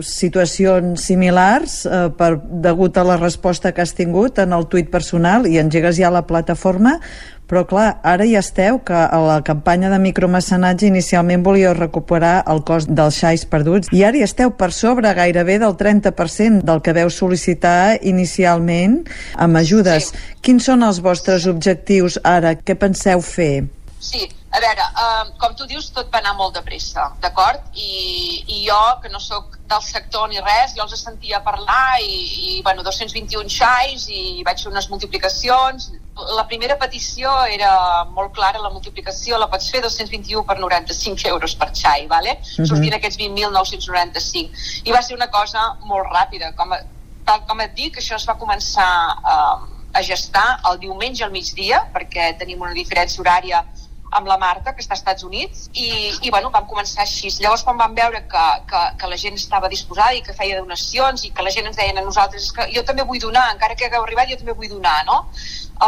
situacions 0.07 1.07
similars 1.11 1.79
uh, 1.87 2.09
per, 2.17 2.35
degut 2.67 2.99
a 2.99 3.07
la 3.07 3.19
resposta 3.21 3.73
que 3.73 3.85
has 3.85 3.95
tingut 3.97 4.41
en 4.43 4.57
el 4.57 4.69
tuit 4.73 4.91
personal 4.93 5.47
i 5.47 5.61
engegues 5.63 6.01
ja 6.01 6.13
la 6.13 6.27
plataforma 6.27 6.99
però 7.47 7.63
clar, 7.69 7.89
ara 8.03 8.27
ja 8.27 8.41
esteu 8.43 8.81
que 8.87 8.97
a 8.97 9.19
la 9.23 9.39
campanya 9.47 9.91
de 9.93 10.01
micromecenatge 10.03 10.89
inicialment 10.91 11.45
volíeu 11.47 11.75
recuperar 11.79 12.41
el 12.53 12.63
cost 12.67 12.91
dels 12.91 13.21
xais 13.23 13.47
perduts 13.47 13.93
i 13.95 14.03
ara 14.07 14.19
ja 14.19 14.27
esteu 14.27 14.51
per 14.59 14.73
sobre 14.75 15.15
gairebé 15.15 15.61
del 15.63 15.77
30% 15.79 16.67
del 16.67 16.83
que 16.83 16.97
veu 16.97 17.13
sol·licitar 17.13 17.99
inicialment 18.03 19.03
amb 19.35 19.63
ajudes. 19.63 20.11
Sí. 20.11 20.25
Quins 20.43 20.67
són 20.67 20.83
els 20.87 20.99
vostres 21.03 21.47
objectius 21.47 22.19
ara? 22.25 22.57
Què 22.59 22.75
penseu 22.79 23.23
fer? 23.23 23.67
Sí, 24.03 24.27
a 24.57 24.61
veure, 24.63 24.85
uh, 25.03 25.31
com 25.41 25.55
tu 25.59 25.67
dius, 25.69 25.89
tot 25.93 26.11
va 26.13 26.21
anar 26.23 26.35
molt 26.39 26.55
de 26.57 26.63
pressa, 26.65 27.09
d'acord? 27.23 27.63
I, 27.75 28.43
I 28.47 28.61
jo, 28.67 28.81
que 29.03 29.11
no 29.13 29.21
sóc 29.21 29.57
del 29.71 29.83
sector 29.85 30.29
ni 30.31 30.41
res, 30.41 30.75
jo 30.77 30.87
els 30.87 30.95
sentia 31.01 31.43
parlar 31.45 31.99
i, 32.03 32.21
i 32.51 32.63
bueno, 32.67 32.85
221 32.87 33.51
xais 33.53 34.07
i 34.09 34.43
vaig 34.47 34.63
fer 34.63 34.71
unes 34.73 34.89
multiplicacions. 34.93 35.91
La 36.17 36.47
primera 36.49 36.79
petició 36.81 37.31
era 37.53 37.71
molt 38.17 38.33
clara, 38.37 38.63
la 38.65 38.71
multiplicació 38.73 39.37
la 39.37 39.51
pots 39.53 39.69
fer 39.73 39.83
221 39.85 40.45
per 40.49 40.57
95 40.63 41.29
euros 41.29 41.55
per 41.61 41.69
xai, 41.77 42.07
vale? 42.09 42.39
Mhm. 42.41 42.69
Sortien 42.71 42.97
aquests 42.97 43.19
20.995. 43.21 44.67
I 44.89 44.93
va 44.97 45.03
ser 45.03 45.17
una 45.17 45.29
cosa 45.29 45.77
molt 45.85 46.09
ràpida, 46.09 46.55
com, 46.57 46.73
a, 46.73 46.81
tal 47.27 47.45
com 47.47 47.61
et 47.61 47.75
dic, 47.77 47.99
això 48.01 48.17
es 48.17 48.25
va 48.29 48.39
començar 48.41 48.89
uh, 49.19 49.67
a 49.93 50.03
gestar 50.03 50.47
el 50.71 50.81
diumenge 50.81 51.25
al 51.25 51.33
migdia, 51.33 51.83
perquè 51.93 52.33
tenim 52.41 52.65
una 52.65 52.73
diferència 52.77 53.21
horària 53.21 53.63
amb 54.13 54.27
la 54.29 54.37
Marta, 54.39 54.73
que 54.75 54.81
està 54.81 54.95
als 54.95 55.01
Estats 55.03 55.25
Units, 55.25 55.69
i, 55.75 55.89
i 56.23 56.31
bueno, 56.31 56.51
vam 56.51 56.67
començar 56.71 57.03
així. 57.03 57.29
Llavors, 57.43 57.63
quan 57.67 57.77
vam 57.77 57.95
veure 57.95 58.23
que, 58.31 58.45
que, 58.71 58.83
que 59.01 59.07
la 59.11 59.17
gent 59.17 59.35
estava 59.35 59.69
disposada 59.69 60.15
i 60.15 60.23
que 60.23 60.33
feia 60.33 60.61
donacions 60.61 61.25
i 61.25 61.31
que 61.31 61.43
la 61.43 61.51
gent 61.51 61.67
ens 61.67 61.77
deien 61.77 61.99
a 61.99 62.05
nosaltres 62.07 62.43
"És 62.45 62.53
que 62.53 62.69
jo 62.75 62.85
també 62.85 63.03
vull 63.03 63.19
donar, 63.21 63.53
encara 63.53 63.75
que 63.75 63.87
hagueu 63.87 64.03
arribat, 64.05 64.29
jo 64.31 64.37
també 64.37 64.53
vull 64.53 64.69
donar, 64.69 65.05
no? 65.07 65.27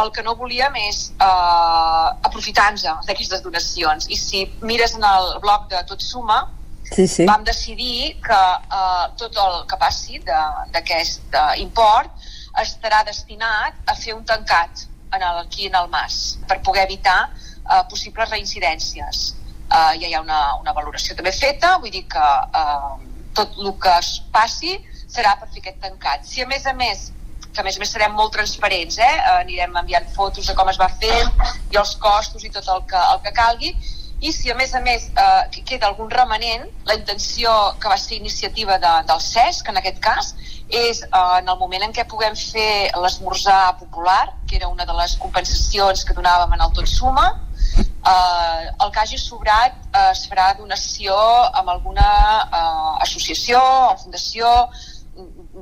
El 0.01 0.11
que 0.11 0.21
no 0.21 0.35
volíem 0.35 0.75
és 0.89 1.11
eh, 1.19 2.07
aprofitar-nos 2.27 2.83
d'aquestes 3.07 3.41
donacions. 3.41 4.05
I 4.09 4.17
si 4.17 4.45
mires 4.61 4.93
en 4.95 5.03
el 5.03 5.39
blog 5.41 5.67
de 5.69 5.83
Tot 5.83 6.01
Suma, 6.01 6.47
Sí, 6.89 7.07
sí. 7.07 7.25
vam 7.25 7.43
decidir 7.43 8.19
que 8.19 8.33
eh, 8.33 9.05
tot 9.15 9.35
el 9.37 9.65
que 9.69 9.77
passi 9.77 10.17
d'aquest 10.73 11.35
eh, 11.35 11.61
import 11.61 12.09
estarà 12.61 13.03
destinat 13.05 13.73
a 13.85 13.93
fer 13.95 14.15
un 14.15 14.23
tancat 14.25 14.87
en 15.13 15.21
el, 15.21 15.37
aquí 15.45 15.67
en 15.67 15.75
el 15.75 15.87
MAS 15.89 16.39
per 16.47 16.57
poder 16.65 16.83
evitar 16.87 17.29
eh, 17.69 17.83
possibles 17.91 18.31
reincidències. 18.33 19.21
Eh, 19.69 19.93
ja 20.01 20.07
hi 20.07 20.15
ha 20.17 20.23
una, 20.25 20.39
una 20.61 20.73
valoració 20.73 21.15
també 21.15 21.33
feta, 21.35 21.77
vull 21.83 21.93
dir 21.93 22.05
que 22.09 22.27
eh, 22.63 22.91
tot 23.37 23.55
el 23.61 23.71
que 23.81 23.95
es 23.99 24.11
passi 24.33 24.75
serà 25.09 25.35
per 25.39 25.49
fer 25.53 25.63
aquest 25.63 25.79
tancat. 25.85 26.25
Si 26.25 26.41
a 26.41 26.49
més 26.49 26.65
a 26.65 26.73
més 26.73 27.09
que 27.53 27.61
a 27.61 27.65
més 27.65 27.77
a 27.77 27.81
més 27.81 27.91
serem 27.93 28.13
molt 28.13 28.33
transparents? 28.35 28.99
Eh, 29.01 29.13
anirem 29.39 29.77
enviant 29.81 30.05
fotos 30.15 30.49
de 30.49 30.55
com 30.57 30.69
es 30.69 30.77
va 30.81 30.89
fer 31.01 31.15
i 31.73 31.79
els 31.81 31.95
costos 32.01 32.45
i 32.45 32.51
tot 32.53 32.67
el 32.75 32.83
que, 32.89 32.99
el 33.13 33.23
que 33.25 33.33
calgui, 33.39 33.71
i 34.19 34.31
si 34.35 34.51
a 34.51 34.55
més 34.59 34.73
a 34.75 34.81
més 34.83 35.07
eh, 35.09 35.43
que 35.53 35.63
queda 35.63 35.87
algun 35.87 36.09
remanent, 36.11 36.65
la 36.85 36.95
intenció 36.99 37.51
que 37.79 37.91
va 37.91 37.97
ser 37.97 38.17
iniciativa 38.17 38.77
de, 38.83 38.93
del 39.07 39.21
CESC 39.23 39.69
en 39.71 39.79
aquest 39.79 40.01
cas 40.03 40.33
és 40.67 41.01
eh, 41.03 41.37
en 41.39 41.47
el 41.47 41.57
moment 41.59 41.85
en 41.87 41.95
què 41.95 42.05
puguem 42.09 42.35
fer 42.35 42.91
l'esmorzar 42.99 43.77
popular, 43.79 44.33
que 44.47 44.59
era 44.59 44.67
una 44.67 44.85
de 44.85 44.97
les 44.99 45.15
compensacions 45.23 46.03
que 46.03 46.17
donàvem 46.17 46.57
en 46.57 46.65
el 46.67 46.75
Tot 46.75 46.91
Suma, 46.91 47.29
eh, 47.79 48.67
el 48.83 48.91
que 48.91 49.03
hagi 49.05 49.19
sobrat 49.21 49.79
eh, 49.87 50.11
es 50.11 50.25
farà 50.27 50.51
donació 50.59 51.15
amb 51.61 51.71
alguna 51.75 52.09
eh, 52.43 52.93
associació 53.07 53.63
o 53.63 53.97
fundació 54.03 54.51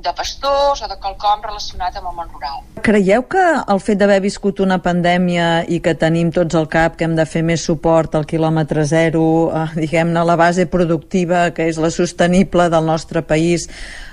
de 0.04 0.12
pastors 0.16 0.82
o 0.82 0.88
de 0.90 0.96
quelcom 1.02 1.44
relacionat 1.44 1.96
amb 1.98 2.10
el 2.10 2.16
món 2.16 2.32
rural. 2.32 2.62
Creieu 2.86 3.24
que 3.30 3.44
el 3.74 3.80
fet 3.84 4.00
d'haver 4.00 4.20
viscut 4.24 4.62
una 4.64 4.78
pandèmia 4.82 5.64
i 5.68 5.80
que 5.84 5.94
tenim 5.98 6.32
tots 6.34 6.56
al 6.58 6.68
cap 6.70 6.96
que 6.96 7.06
hem 7.08 7.16
de 7.18 7.26
fer 7.26 7.42
més 7.46 7.64
suport 7.64 8.14
al 8.14 8.26
quilòmetre 8.28 8.84
zero, 8.88 9.24
eh, 9.50 9.66
diguem-ne, 9.82 10.24
la 10.24 10.36
base 10.40 10.66
productiva, 10.66 11.48
que 11.54 11.68
és 11.68 11.78
la 11.78 11.90
sostenible 11.90 12.68
del 12.70 12.86
nostre 12.86 13.22
país, 13.22 13.68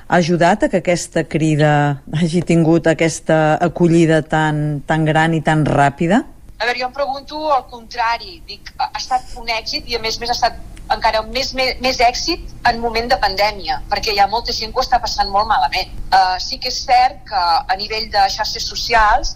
ha 0.07 0.17
ajudat 0.21 0.63
a 0.63 0.69
que 0.69 0.83
aquesta 0.83 1.25
crida 1.25 2.01
hagi 2.13 2.43
tingut 2.45 2.87
aquesta 2.87 3.57
acollida 3.61 4.21
tan, 4.21 4.81
tan 4.85 5.05
gran 5.05 5.33
i 5.33 5.41
tan 5.41 5.65
ràpida? 5.65 6.21
A 6.55 6.63
veure, 6.67 6.79
jo 6.79 6.87
em 6.87 6.93
pregunto 6.93 7.41
al 7.51 7.65
contrari, 7.71 8.39
dic, 8.47 8.71
ha 8.79 8.91
estat 8.95 9.33
un 9.41 9.49
èxit 9.49 9.89
i 9.89 9.97
a 9.97 9.99
més 10.03 10.19
més 10.21 10.31
ha 10.31 10.37
estat 10.37 10.74
encara 10.93 11.21
més, 11.33 11.53
més, 11.57 11.79
més 11.81 11.99
èxit 12.03 12.51
en 12.69 12.81
moment 12.83 13.07
de 13.09 13.17
pandèmia, 13.21 13.79
perquè 13.89 14.13
hi 14.13 14.19
ha 14.21 14.27
molta 14.27 14.53
gent 14.53 14.73
que 14.73 14.81
ho 14.81 14.85
està 14.85 14.99
passant 15.01 15.31
molt 15.33 15.49
malament. 15.49 15.89
Uh, 16.11 16.35
sí 16.41 16.59
que 16.61 16.69
és 16.73 16.83
cert 16.85 17.23
que 17.29 17.41
a 17.41 17.79
nivell 17.79 18.09
de 18.13 18.27
xarxes 18.35 18.67
socials 18.69 19.35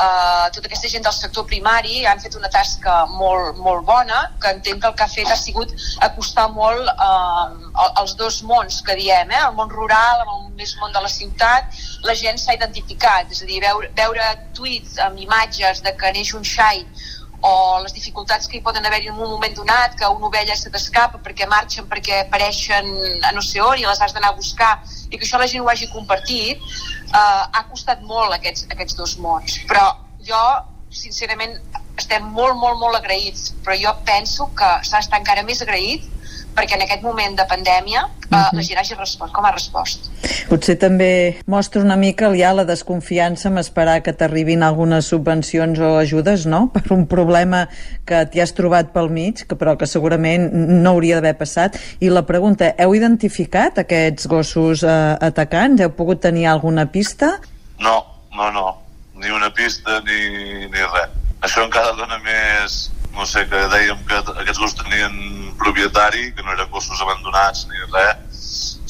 uh, 0.00 0.48
tota 0.54 0.68
aquesta 0.68 0.90
gent 0.92 1.04
del 1.06 1.14
sector 1.16 1.46
primari 1.48 2.04
han 2.08 2.20
fet 2.22 2.36
una 2.38 2.50
tasca 2.52 3.04
molt, 3.12 3.58
molt 3.64 3.86
bona, 3.88 4.22
que 4.42 4.52
entenc 4.56 4.82
que 4.82 4.90
el 4.90 4.96
que 4.98 5.06
ha 5.06 5.12
fet 5.12 5.30
ha 5.32 5.38
sigut 5.38 5.74
acostar 6.06 6.48
molt 6.56 6.90
uh, 6.96 7.88
els 8.02 8.16
dos 8.20 8.40
mons 8.50 8.80
que 8.86 8.96
diem, 9.00 9.32
eh? 9.32 9.44
el 9.46 9.56
món 9.58 9.72
rural 9.72 10.24
amb 10.24 10.34
el 10.36 10.50
més 10.60 10.74
món 10.80 10.92
de 10.96 11.00
la 11.04 11.12
ciutat, 11.12 11.80
la 12.04 12.16
gent 12.16 12.40
s'ha 12.40 12.56
identificat, 12.58 13.32
és 13.32 13.44
a 13.44 13.48
dir, 13.48 13.62
veure, 13.64 13.92
veure 13.96 14.28
tuits 14.56 14.98
amb 15.06 15.20
imatges 15.20 15.80
de 15.86 15.96
que 15.96 16.12
neix 16.16 16.34
un 16.36 16.44
xai 16.44 16.84
o 17.40 17.80
les 17.82 17.94
dificultats 17.96 18.48
que 18.48 18.58
hi 18.58 18.62
poden 18.64 18.84
haver 18.86 19.00
en 19.06 19.14
un 19.14 19.30
moment 19.30 19.54
donat, 19.56 19.94
que 19.96 20.08
una 20.08 20.28
ovella 20.28 20.56
se 20.56 20.70
t'escapa 20.70 21.20
perquè 21.24 21.48
marxen, 21.48 21.86
perquè 21.88 22.26
apareixen 22.26 22.90
a 23.24 23.32
no 23.32 23.42
sé 23.42 23.62
on 23.64 23.78
i 23.80 23.86
les 23.86 24.00
has 24.00 24.12
d'anar 24.16 24.34
a 24.34 24.36
buscar 24.36 24.72
i 25.08 25.16
que 25.16 25.24
això 25.24 25.40
la 25.40 25.48
gent 25.48 25.64
ho 25.64 25.70
hagi 25.72 25.88
compartit, 25.92 26.60
eh, 26.60 27.42
ha 27.56 27.64
costat 27.70 28.02
molt 28.02 28.36
aquests, 28.36 28.68
aquests 28.70 28.96
dos 28.98 29.16
mons. 29.18 29.58
Però 29.70 29.86
jo, 30.26 30.42
sincerament, 30.90 31.56
estem 32.00 32.28
molt, 32.28 32.56
molt, 32.60 32.78
molt 32.80 33.00
agraïts, 33.00 33.54
però 33.64 33.76
jo 33.78 33.94
penso 34.04 34.50
que 34.56 34.70
s'ha 34.84 35.00
d'estar 35.00 35.20
encara 35.20 35.44
més 35.46 35.62
agraït 35.64 36.08
perquè 36.56 36.76
en 36.76 36.84
aquest 36.84 37.02
moment 37.02 37.36
de 37.36 37.44
pandèmia 37.48 38.04
uh 38.04 38.10
-huh. 38.30 38.48
la 38.52 38.62
gent 38.62 38.78
hagi 38.78 38.94
respost 38.94 39.32
com 39.32 39.44
ha 39.44 39.52
respost. 39.52 40.10
Potser 40.48 40.76
també 40.78 41.36
mostra 41.46 41.80
una 41.80 41.96
mica 41.96 42.30
ja 42.36 42.52
la 42.52 42.64
desconfiança 42.64 43.48
en 43.48 43.58
esperar 43.58 44.02
que 44.02 44.12
t'arribin 44.12 44.62
algunes 44.62 45.06
subvencions 45.06 45.78
o 45.78 45.98
ajudes, 45.98 46.46
no?, 46.46 46.70
per 46.72 46.92
un 46.92 47.06
problema 47.06 47.68
que 48.04 48.26
t'hi 48.26 48.40
has 48.40 48.52
trobat 48.54 48.92
pel 48.92 49.10
mig, 49.10 49.46
que 49.46 49.56
però 49.56 49.76
que 49.76 49.86
segurament 49.86 50.50
no 50.52 50.90
hauria 50.90 51.16
d'haver 51.16 51.36
passat. 51.38 51.76
I 52.00 52.08
la 52.08 52.26
pregunta, 52.26 52.74
heu 52.78 52.94
identificat 52.94 53.78
aquests 53.78 54.26
gossos 54.26 54.82
eh, 54.82 55.16
atacants? 55.20 55.80
Heu 55.80 55.90
pogut 55.90 56.20
tenir 56.20 56.46
alguna 56.46 56.86
pista? 56.86 57.38
No, 57.78 58.04
no, 58.34 58.50
no. 58.50 58.78
Ni 59.14 59.30
una 59.30 59.50
pista 59.50 60.00
ni, 60.00 60.20
ni 60.66 60.78
res. 60.94 61.10
Això 61.40 61.64
encara 61.64 61.92
dona 61.96 62.18
més, 62.18 62.90
no 63.14 63.24
sé, 63.26 63.46
que 63.48 63.56
dèiem 63.72 63.98
que 64.08 64.16
aquests 64.16 64.58
gossos 64.58 64.76
tenien 64.82 65.49
propietari, 65.60 66.30
que 66.34 66.46
no 66.46 66.56
eren 66.56 66.70
gossos 66.72 67.00
abandonats 67.04 67.66
ni 67.70 67.84
res. 67.92 68.40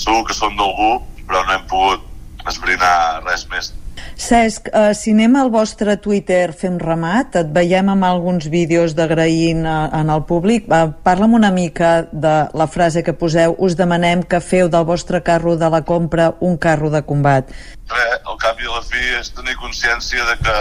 Segur 0.01 0.25
que 0.29 0.37
són 0.37 0.57
d'algú, 0.59 0.95
però 1.27 1.45
no 1.47 1.59
hem 1.59 1.69
pogut 1.71 2.07
esbrinar 2.49 3.23
res 3.27 3.47
més. 3.53 3.75
Cesc, 4.21 4.69
eh, 4.73 4.93
si 4.95 5.13
anem 5.15 5.37
al 5.41 5.51
vostre 5.51 5.97
Twitter 5.97 6.53
fem 6.53 6.77
ramat, 6.81 7.37
et 7.41 7.53
veiem 7.57 7.89
amb 7.89 8.05
alguns 8.05 8.49
vídeos 8.53 8.95
d'agraint 8.97 9.65
eh, 9.65 9.77
en 10.01 10.13
el 10.13 10.25
públic. 10.29 10.67
Eh, 10.69 10.81
parla'm 11.05 11.37
una 11.39 11.51
mica 11.51 12.07
de 12.13 12.35
la 12.53 12.67
frase 12.69 13.03
que 13.03 13.17
poseu, 13.17 13.57
us 13.59 13.77
demanem 13.79 14.23
que 14.23 14.43
feu 14.45 14.69
del 14.69 14.85
vostre 14.85 15.23
carro 15.25 15.57
de 15.57 15.71
la 15.73 15.83
compra 15.89 16.35
un 16.41 16.59
carro 16.59 16.91
de 16.91 17.03
combat. 17.03 17.49
Res, 17.91 18.21
al 18.25 18.37
cap 18.45 18.61
i 18.61 18.69
a 18.69 18.77
la 18.77 18.85
fi 18.85 19.07
és 19.19 19.33
tenir 19.37 19.57
consciència 19.57 20.27
de 20.29 20.37
que, 20.45 20.59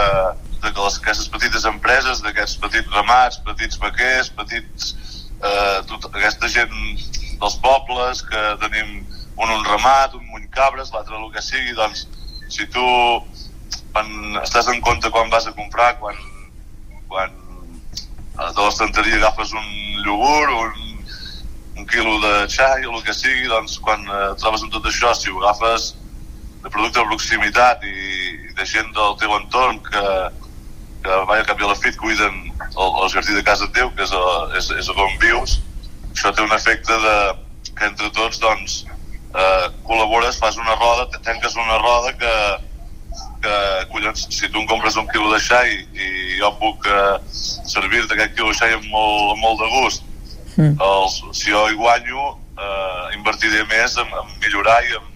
de 0.64 0.72
que 0.72 0.80
les, 0.80 0.98
aquestes 1.04 1.28
petites 1.28 1.68
empreses, 1.68 2.24
d'aquests 2.24 2.56
petits 2.64 2.96
ramats, 2.96 3.42
petits 3.44 3.80
vaquers, 3.80 4.32
petits... 4.40 4.94
Eh, 5.40 5.80
tot, 5.88 6.04
aquesta 6.10 6.48
gent 6.52 6.74
dels 7.40 7.56
pobles, 7.64 8.20
que 8.28 8.40
tenim 8.60 8.98
un 9.40 9.52
un 9.54 9.64
ramat, 9.64 10.14
un 10.14 10.26
muny 10.28 10.48
cabres, 10.52 10.90
l'altre 10.92 11.16
el 11.16 11.30
que 11.32 11.40
sigui, 11.40 11.72
doncs 11.78 12.06
si 12.52 12.66
tu 12.74 12.84
quan 13.92 14.10
estàs 14.42 14.68
en 14.68 14.82
compte 14.84 15.10
quan 15.14 15.30
vas 15.32 15.46
a 15.48 15.54
comprar, 15.56 15.94
quan, 16.02 16.18
quan 17.08 17.32
a 18.36 18.50
de 18.52 18.66
l'estanteria 18.66 19.16
agafes 19.16 19.54
un 19.56 19.70
iogurt, 20.04 20.52
un, 20.60 21.00
un 21.80 21.88
quilo 21.88 22.18
de 22.20 22.34
xai 22.52 22.84
o 22.84 22.92
el 22.92 23.02
que 23.06 23.16
sigui, 23.16 23.48
doncs 23.48 23.78
quan 23.80 24.04
eh, 24.04 24.28
trobes 24.42 24.66
amb 24.66 24.76
tot 24.76 24.86
això, 24.92 25.14
si 25.16 25.32
ho 25.32 25.40
agafes 25.40 25.94
de 26.60 26.68
producte 26.68 27.00
de 27.00 27.08
proximitat 27.08 27.88
i, 27.88 27.96
i 28.50 28.54
de 28.60 28.68
gent 28.68 28.92
del 28.92 29.16
teu 29.22 29.32
entorn 29.38 29.80
que, 29.88 30.04
que 31.04 31.18
vaja 31.28 31.46
cap 31.48 31.60
i 31.60 31.66
a 31.66 31.70
la 31.72 31.78
fit 31.78 31.96
cuiden 32.00 32.38
el, 32.70 32.90
el 33.02 33.12
jardí 33.12 33.36
de 33.36 33.44
casa 33.46 33.68
teu, 33.76 33.90
que 33.96 34.04
és, 34.04 34.12
a, 34.12 34.24
és, 34.58 34.70
és 34.82 34.90
on 34.94 35.14
vius, 35.22 35.60
això 36.10 36.32
té 36.34 36.44
un 36.44 36.56
efecte 36.56 36.96
de, 37.04 37.16
que 37.68 37.86
entre 37.88 38.10
tots 38.16 38.40
doncs, 38.42 38.80
eh, 39.34 39.68
col·labores, 39.86 40.40
fas 40.42 40.58
una 40.60 40.76
roda, 40.76 41.08
tanques 41.24 41.56
una 41.56 41.78
roda 41.78 42.12
que, 42.20 42.34
que 43.44 43.56
collons, 43.92 44.26
si 44.34 44.48
tu 44.48 44.60
em 44.60 44.68
compres 44.68 44.98
un 45.00 45.08
quilo 45.12 45.32
de 45.32 45.40
xai 45.40 45.72
i 45.94 46.10
jo 46.40 46.52
puc 46.60 46.88
eh, 46.90 47.16
servir-te 47.32 48.16
aquest 48.16 48.36
quilo 48.36 48.52
de 48.52 48.58
xai 48.60 48.76
amb 48.76 48.90
molt, 48.92 49.34
amb 49.36 49.44
molt 49.46 49.62
de 49.62 49.70
gust, 49.76 50.04
mm. 50.56 50.74
els, 50.90 51.20
si 51.38 51.54
jo 51.54 51.64
hi 51.70 51.78
guanyo, 51.78 52.34
eh, 52.58 53.06
invertiré 53.18 53.64
més 53.72 53.96
en, 54.00 54.12
en 54.22 54.36
millorar 54.42 54.80
i 54.88 54.98
en, 54.98 55.08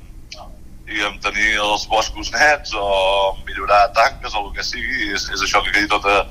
en 0.88 1.18
tenir 1.20 1.54
els 1.62 1.86
boscos 1.88 2.30
nets 2.34 2.74
o 2.76 3.36
millorar 3.46 3.92
tanques 3.96 4.34
o 4.34 4.46
el 4.46 4.50
que 4.56 4.64
sigui, 4.66 5.12
és, 5.14 5.28
és 5.32 5.44
això 5.44 5.62
que 5.64 5.72
quedi 5.72 5.88
tot, 5.90 6.04
a, 6.04 6.24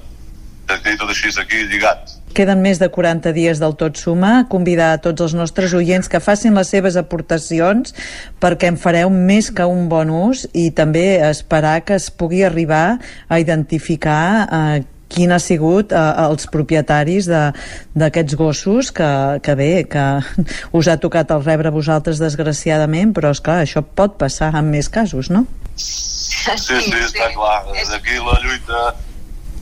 que 0.69 0.79
quedi 0.83 0.99
tot 1.01 1.09
així 1.09 1.33
aquí 1.41 1.63
lligat. 1.71 2.19
Queden 2.33 2.63
més 2.65 2.79
de 2.81 2.87
40 2.89 3.29
dies 3.35 3.59
del 3.61 3.75
tot 3.77 3.99
suma. 4.01 4.47
Convidar 4.49 4.93
a 4.95 5.01
tots 5.01 5.21
els 5.21 5.35
nostres 5.37 5.73
oients 5.77 6.09
que 6.09 6.21
facin 6.23 6.57
les 6.57 6.71
seves 6.73 6.97
aportacions 6.97 7.93
perquè 8.41 8.71
en 8.71 8.79
fareu 8.81 9.11
més 9.13 9.51
que 9.53 9.67
un 9.69 9.85
bon 9.89 10.09
ús 10.09 10.47
i 10.53 10.71
també 10.73 11.21
esperar 11.27 11.83
que 11.85 11.99
es 11.99 12.09
pugui 12.09 12.41
arribar 12.45 12.97
a 13.29 13.39
identificar 13.41 14.23
eh, 14.47 14.81
quin 15.13 15.33
ha 15.33 15.39
sigut 15.41 15.93
eh, 15.93 16.01
els 16.25 16.47
propietaris 16.53 17.29
d'aquests 17.29 18.37
gossos 18.39 18.91
que, 18.95 19.09
que 19.45 19.55
bé, 19.59 19.71
que 19.89 20.05
us 20.77 20.89
ha 20.89 20.97
tocat 21.01 21.31
el 21.35 21.45
rebre 21.45 21.69
a 21.69 21.75
vosaltres 21.75 22.21
desgraciadament, 22.21 23.13
però 23.15 23.33
és 23.33 23.41
clar, 23.43 23.61
això 23.63 23.83
pot 23.83 24.17
passar 24.19 24.53
en 24.57 24.71
més 24.73 24.89
casos, 24.89 25.29
no? 25.33 25.45
Sí, 25.75 26.57
sí, 26.59 26.79
sí 26.89 26.99
està 26.99 27.31
clar. 27.33 27.63
Des 27.71 27.89
d'aquí 27.93 28.19
la 28.19 28.37
lluita 28.43 28.83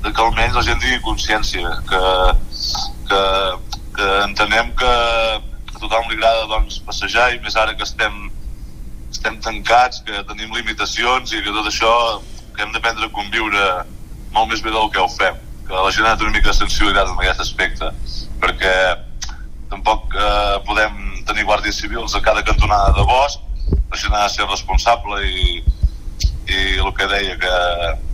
de 0.01 0.09
que 0.09 0.23
almenys 0.23 0.57
la 0.57 0.65
gent 0.65 0.81
tingui 0.81 0.99
consciència 1.05 1.75
que, 1.89 2.01
que, 3.09 3.21
que 3.97 4.09
entenem 4.25 4.73
que 4.79 4.91
a 4.91 5.77
tothom 5.77 6.09
li 6.09 6.17
agrada 6.17 6.49
doncs, 6.49 6.81
passejar 6.87 7.31
i 7.35 7.39
més 7.45 7.57
ara 7.59 7.75
que 7.77 7.85
estem, 7.85 8.17
estem 9.11 9.37
tancats, 9.45 10.01
que 10.07 10.23
tenim 10.31 10.53
limitacions 10.57 11.33
i 11.35 11.43
que 11.45 11.53
tot 11.53 11.69
això 11.69 11.93
que 12.55 12.65
hem 12.65 12.73
d'aprendre 12.73 13.07
a 13.07 13.13
conviure 13.13 13.67
molt 14.33 14.51
més 14.51 14.63
bé 14.63 14.73
del 14.73 14.91
que 14.91 15.01
ho 15.03 15.09
fem 15.13 15.39
que 15.67 15.73
la 15.77 15.93
gent 15.95 16.07
ha 16.07 16.17
una 16.19 16.35
mica 16.35 16.51
de 16.51 16.57
sensibilitat 16.57 17.11
en 17.11 17.23
aquest 17.23 17.45
aspecte 17.45 17.91
perquè 18.41 18.75
tampoc 19.71 20.15
eh, 20.15 20.57
podem 20.67 20.99
tenir 21.29 21.47
guàrdies 21.47 21.79
civils 21.83 22.15
a 22.15 22.21
cada 22.25 22.43
cantonada 22.43 22.93
de 22.97 23.07
bosc 23.07 23.39
la 23.91 23.97
gent 23.97 24.15
ha 24.15 24.23
de 24.23 24.33
ser 24.35 24.47
responsable 24.49 25.21
i, 25.27 25.59
i 26.47 26.61
el 26.79 26.93
que 26.97 27.07
deia 27.11 27.37
que 27.39 27.57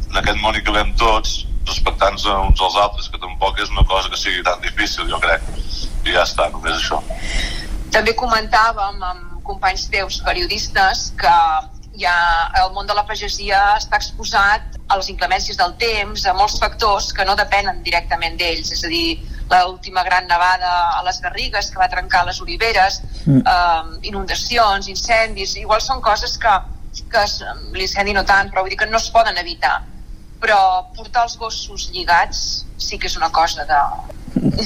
en 0.10 0.18
aquest 0.22 0.42
món 0.42 0.56
hi 0.56 0.64
cabem 0.66 0.94
tots 1.00 1.44
respectant-nos 1.68 2.26
uns 2.48 2.62
als 2.64 2.76
altres, 2.80 3.10
que 3.12 3.20
tampoc 3.22 3.60
és 3.60 3.72
una 3.74 3.84
cosa 3.86 4.10
que 4.10 4.20
sigui 4.20 4.44
tan 4.44 4.62
difícil, 4.64 5.08
jo 5.12 5.20
crec. 5.24 5.44
I 6.08 6.16
ja 6.16 6.24
està, 6.24 6.48
només 6.54 6.78
això. 6.78 7.02
També 7.94 8.14
comentàvem 8.16 9.04
amb 9.04 9.42
companys 9.48 9.88
teus 9.92 10.20
periodistes 10.24 11.12
que 11.20 11.36
ja 11.98 12.14
el 12.62 12.72
món 12.76 12.88
de 12.88 12.96
la 12.98 13.04
pagesia 13.08 13.60
està 13.78 13.98
exposat 13.98 14.78
a 14.88 14.98
les 15.00 15.10
inclemències 15.14 15.58
del 15.58 15.74
temps, 15.82 16.26
a 16.26 16.36
molts 16.38 16.60
factors 16.62 17.12
que 17.14 17.26
no 17.26 17.36
depenen 17.40 17.82
directament 17.84 18.38
d'ells, 18.40 18.72
és 18.76 18.84
a 18.86 18.92
dir, 18.92 19.18
l'última 19.50 20.04
gran 20.04 20.28
nevada 20.28 20.72
a 20.98 21.04
les 21.08 21.22
Garrigues 21.24 21.72
que 21.72 21.80
va 21.80 21.90
trencar 21.92 22.26
les 22.28 22.42
oliveres, 22.44 23.02
mm. 23.26 23.42
eh, 23.42 24.08
inundacions, 24.12 24.90
incendis, 24.92 25.56
igual 25.58 25.82
són 25.82 26.02
coses 26.04 26.38
que, 26.38 26.56
que 27.12 27.28
l'incendi 27.76 28.14
no 28.14 28.26
tant, 28.28 28.52
però 28.52 28.64
vull 28.64 28.76
dir 28.76 28.82
que 28.84 28.90
no 28.92 29.00
es 29.02 29.10
poden 29.14 29.40
evitar 29.44 29.80
però 30.38 30.86
portar 30.94 31.24
els 31.26 31.34
gossos 31.42 31.88
lligats 31.90 32.42
sí 32.78 33.00
que 33.02 33.10
és 33.10 33.16
una 33.18 33.32
cosa 33.34 33.66
de, 33.66 33.80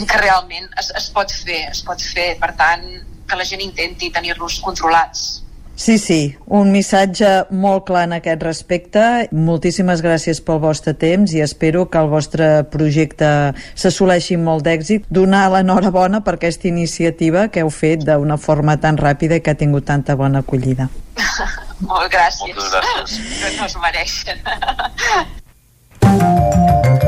que 0.07 0.19
realment 0.19 0.67
es, 0.79 0.91
es 0.97 1.09
pot 1.15 1.31
fer, 1.31 1.63
es 1.71 1.81
pot 1.87 2.01
fer, 2.01 2.35
per 2.41 2.51
tant, 2.59 2.83
que 3.27 3.39
la 3.39 3.47
gent 3.47 3.63
intenti 3.63 4.11
tenir-los 4.11 4.59
controlats. 4.65 5.40
Sí, 5.81 5.97
sí, 5.97 6.37
un 6.45 6.69
missatge 6.69 7.29
molt 7.49 7.87
clar 7.87 8.03
en 8.05 8.11
aquest 8.19 8.43
respecte. 8.45 9.01
Moltíssimes 9.33 10.03
gràcies 10.05 10.37
pel 10.45 10.59
vostre 10.61 10.93
temps 10.93 11.33
i 11.33 11.41
espero 11.41 11.87
que 11.89 11.97
el 11.97 12.09
vostre 12.11 12.49
projecte 12.69 13.25
s'assoleixi 13.73 14.37
molt 14.37 14.61
d'èxit. 14.67 15.09
Donar 15.09 15.47
l'enhorabona 15.55 16.21
per 16.21 16.35
aquesta 16.37 16.69
iniciativa 16.69 17.47
que 17.49 17.65
heu 17.65 17.73
fet 17.73 18.05
d'una 18.05 18.37
forma 18.37 18.77
tan 18.77 19.01
ràpida 19.01 19.41
i 19.41 19.41
que 19.41 19.55
ha 19.55 19.57
tingut 19.57 19.89
tanta 19.89 20.13
bona 20.21 20.45
acollida. 20.45 20.85
Molt 21.89 22.13
gràcies. 22.13 22.53
Moltes 22.53 22.77
gràcies. 22.77 23.17
Que 23.41 23.49
no 23.57 23.65
es 23.65 23.75
mereixen. 23.81 24.37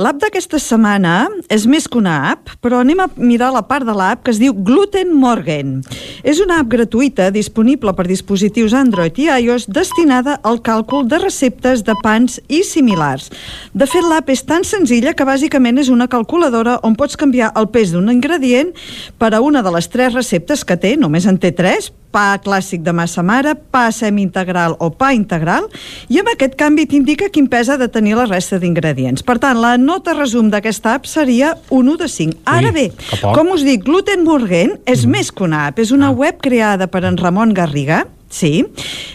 L'app 0.00 0.22
d'aquesta 0.22 0.56
setmana 0.62 1.26
és 1.52 1.66
més 1.68 1.84
que 1.90 1.98
una 2.00 2.14
app, 2.30 2.54
però 2.64 2.80
anem 2.80 3.02
a 3.02 3.08
mirar 3.20 3.50
la 3.52 3.64
part 3.68 3.84
de 3.84 3.92
l'app 3.96 4.22
que 4.24 4.32
es 4.32 4.38
diu 4.40 4.54
Gluten 4.54 5.12
Morgen. 5.12 5.82
És 6.24 6.40
una 6.40 6.60
app 6.62 6.70
gratuïta 6.72 7.28
disponible 7.34 7.92
per 7.92 8.06
dispositius 8.08 8.72
Android 8.78 9.18
i 9.20 9.28
iOS 9.28 9.68
destinada 9.68 10.38
al 10.48 10.62
càlcul 10.64 11.04
de 11.10 11.20
receptes 11.20 11.84
de 11.84 11.96
pans 12.02 12.38
i 12.48 12.62
similars. 12.64 13.28
De 13.76 13.88
fet, 13.88 14.06
l'app 14.08 14.32
és 14.32 14.44
tan 14.48 14.64
senzilla 14.64 15.12
que 15.12 15.28
bàsicament 15.28 15.82
és 15.82 15.92
una 15.92 16.08
calculadora 16.08 16.78
on 16.86 16.96
pots 16.96 17.18
canviar 17.20 17.52
el 17.58 17.68
pes 17.74 17.92
d'un 17.92 18.08
ingredient 18.12 18.72
per 19.18 19.34
a 19.34 19.42
una 19.44 19.60
de 19.62 19.74
les 19.76 19.92
tres 19.92 20.16
receptes 20.16 20.64
que 20.64 20.78
té, 20.80 20.96
només 20.96 21.28
en 21.28 21.36
té 21.36 21.52
tres, 21.52 21.92
pa 22.12 22.36
clàssic 22.44 22.84
de 22.84 22.92
massa 22.96 23.24
mare, 23.26 23.54
pa 23.56 23.88
semi-integral 23.92 24.76
o 24.78 24.90
pa 24.92 25.12
integral, 25.16 25.68
i 26.12 26.20
amb 26.20 26.32
aquest 26.34 26.56
canvi 26.60 26.86
t'indica 26.90 27.30
quin 27.32 27.48
pes 27.50 27.72
ha 27.72 27.78
de 27.80 27.88
tenir 27.92 28.14
la 28.18 28.28
resta 28.28 28.60
d'ingredients. 28.62 29.24
Per 29.26 29.38
tant, 29.42 29.58
la 29.58 29.74
nota 29.80 30.14
resum 30.18 30.50
d'aquesta 30.52 30.96
app 30.98 31.08
seria 31.08 31.54
un 31.70 31.88
1 31.88 31.98
de 32.04 32.08
5. 32.08 32.40
Ara 32.46 32.70
Ui, 32.70 32.74
bé, 32.76 33.20
com 33.22 33.52
us 33.54 33.64
dic, 33.66 33.84
Glutenburgen 33.88 34.78
és 34.86 35.06
més 35.08 35.32
que 35.32 35.46
una 35.48 35.66
app, 35.68 35.80
és 35.82 35.92
una 35.94 36.12
web 36.12 36.40
creada 36.42 36.88
per 36.92 37.04
en 37.08 37.18
Ramon 37.20 37.54
Garriga, 37.56 38.04
Sí, 38.32 38.62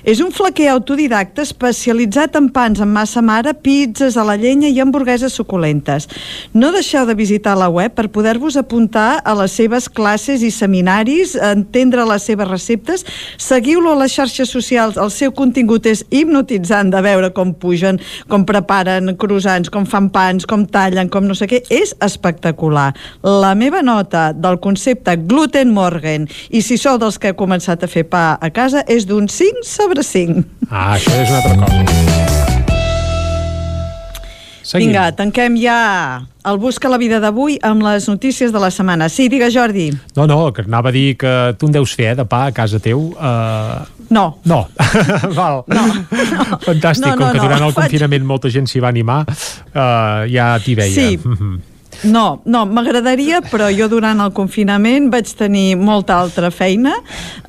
és 0.06 0.19
un 0.22 0.30
flaquer 0.30 0.68
autodidacta 0.69 1.41
especialitzat 1.41 2.35
en 2.38 2.52
pans 2.53 2.77
amb 2.84 2.94
massa 2.94 3.23
mare, 3.26 3.56
pizzas 3.65 4.14
a 4.14 4.22
la 4.27 4.35
llenya 4.38 4.69
i 4.69 4.77
hamburgueses 4.77 5.34
suculentes. 5.34 6.06
No 6.53 6.69
deixeu 6.76 7.07
de 7.10 7.15
visitar 7.18 7.56
la 7.57 7.65
web 7.73 7.95
per 7.98 8.11
poder-vos 8.14 8.60
apuntar 8.61 9.23
a 9.26 9.34
les 9.39 9.56
seves 9.57 9.88
classes 9.89 10.44
i 10.45 10.52
seminaris, 10.53 11.34
entendre 11.34 12.06
les 12.06 12.27
seves 12.30 12.48
receptes, 12.48 13.06
seguiu-lo 13.41 13.95
a 13.95 14.03
les 14.03 14.14
xarxes 14.14 14.53
socials, 14.53 14.99
el 15.02 15.10
seu 15.10 15.34
contingut 15.34 15.89
és 15.89 16.06
hipnotitzant 16.14 16.94
de 16.94 17.02
veure 17.02 17.31
com 17.34 17.56
pugen, 17.57 17.98
com 18.30 18.45
preparen 18.45 19.15
croissants, 19.18 19.73
com 19.73 19.89
fan 19.89 20.11
pans, 20.14 20.45
com 20.45 20.68
tallen, 20.69 21.10
com 21.10 21.26
no 21.26 21.34
sé 21.34 21.49
què, 21.49 21.64
és 21.73 21.95
espectacular. 22.06 22.91
La 23.26 23.56
meva 23.57 23.81
nota 23.81 24.30
del 24.30 24.61
concepte 24.61 25.18
Gluten 25.26 25.73
Morgen 25.73 26.30
i 26.53 26.61
si 26.61 26.77
sou 26.77 27.02
dels 27.02 27.18
que 27.18 27.34
heu 27.34 27.41
començat 27.41 27.81
a 27.81 27.89
fer 27.89 28.06
pa 28.06 28.27
a 28.38 28.53
casa 28.53 28.85
és 28.85 29.06
d'un 29.07 29.27
5 29.31 29.63
sobre 29.65 30.03
5. 30.03 30.43
Ah, 30.69 30.95
això 30.97 31.13
és 31.15 31.29
una 31.31 31.39
altra 31.41 31.55
cosa. 31.63 32.77
Seguim. 34.67 34.89
Vinga, 34.91 35.05
tanquem 35.15 35.55
ja 35.61 35.75
el 36.43 36.57
Busca 36.59 36.89
la 36.91 36.97
Vida 36.99 37.21
d'avui 37.23 37.55
amb 37.63 37.85
les 37.85 38.03
notícies 38.11 38.51
de 38.51 38.59
la 38.59 38.67
setmana. 38.71 39.07
Sí, 39.07 39.29
digue 39.31 39.47
Jordi. 39.53 39.85
No, 40.17 40.25
no, 40.27 40.51
que 40.51 40.65
anava 40.67 40.91
a 40.91 40.95
dir 40.95 41.15
que 41.15 41.31
tu 41.57 41.69
en 41.69 41.77
deus 41.77 41.93
fer, 41.95 42.09
eh, 42.11 42.17
de 42.19 42.25
pa 42.27 42.41
a 42.49 42.51
casa 42.51 42.81
teu. 42.84 43.13
Uh... 43.15 43.85
No. 44.11 44.25
No. 44.43 44.65
Val. 45.39 45.63
No, 45.71 45.85
Fantàstic, 46.67 47.05
No, 47.05 47.15
no, 47.15 47.21
com 47.21 47.31
que 47.31 47.39
no, 47.39 47.45
durant 47.47 47.63
el 47.63 47.71
faig- 47.71 47.88
confinament 47.88 48.27
molta 48.27 48.51
gent 48.51 48.67
s'hi 48.67 48.84
va 48.84 48.91
animar, 48.91 49.21
uh, 49.23 50.27
ja 50.35 50.51
t'hi 50.59 50.75
veia. 50.75 50.95
Sí. 51.15 51.15
No, 52.03 52.41
no, 52.45 52.65
m'agradaria, 52.69 53.41
però 53.49 53.69
jo 53.73 53.87
durant 53.89 54.19
el 54.21 54.33
confinament 54.35 55.09
vaig 55.13 55.29
tenir 55.37 55.77
molta 55.79 56.19
altra 56.21 56.51
feina 56.53 56.93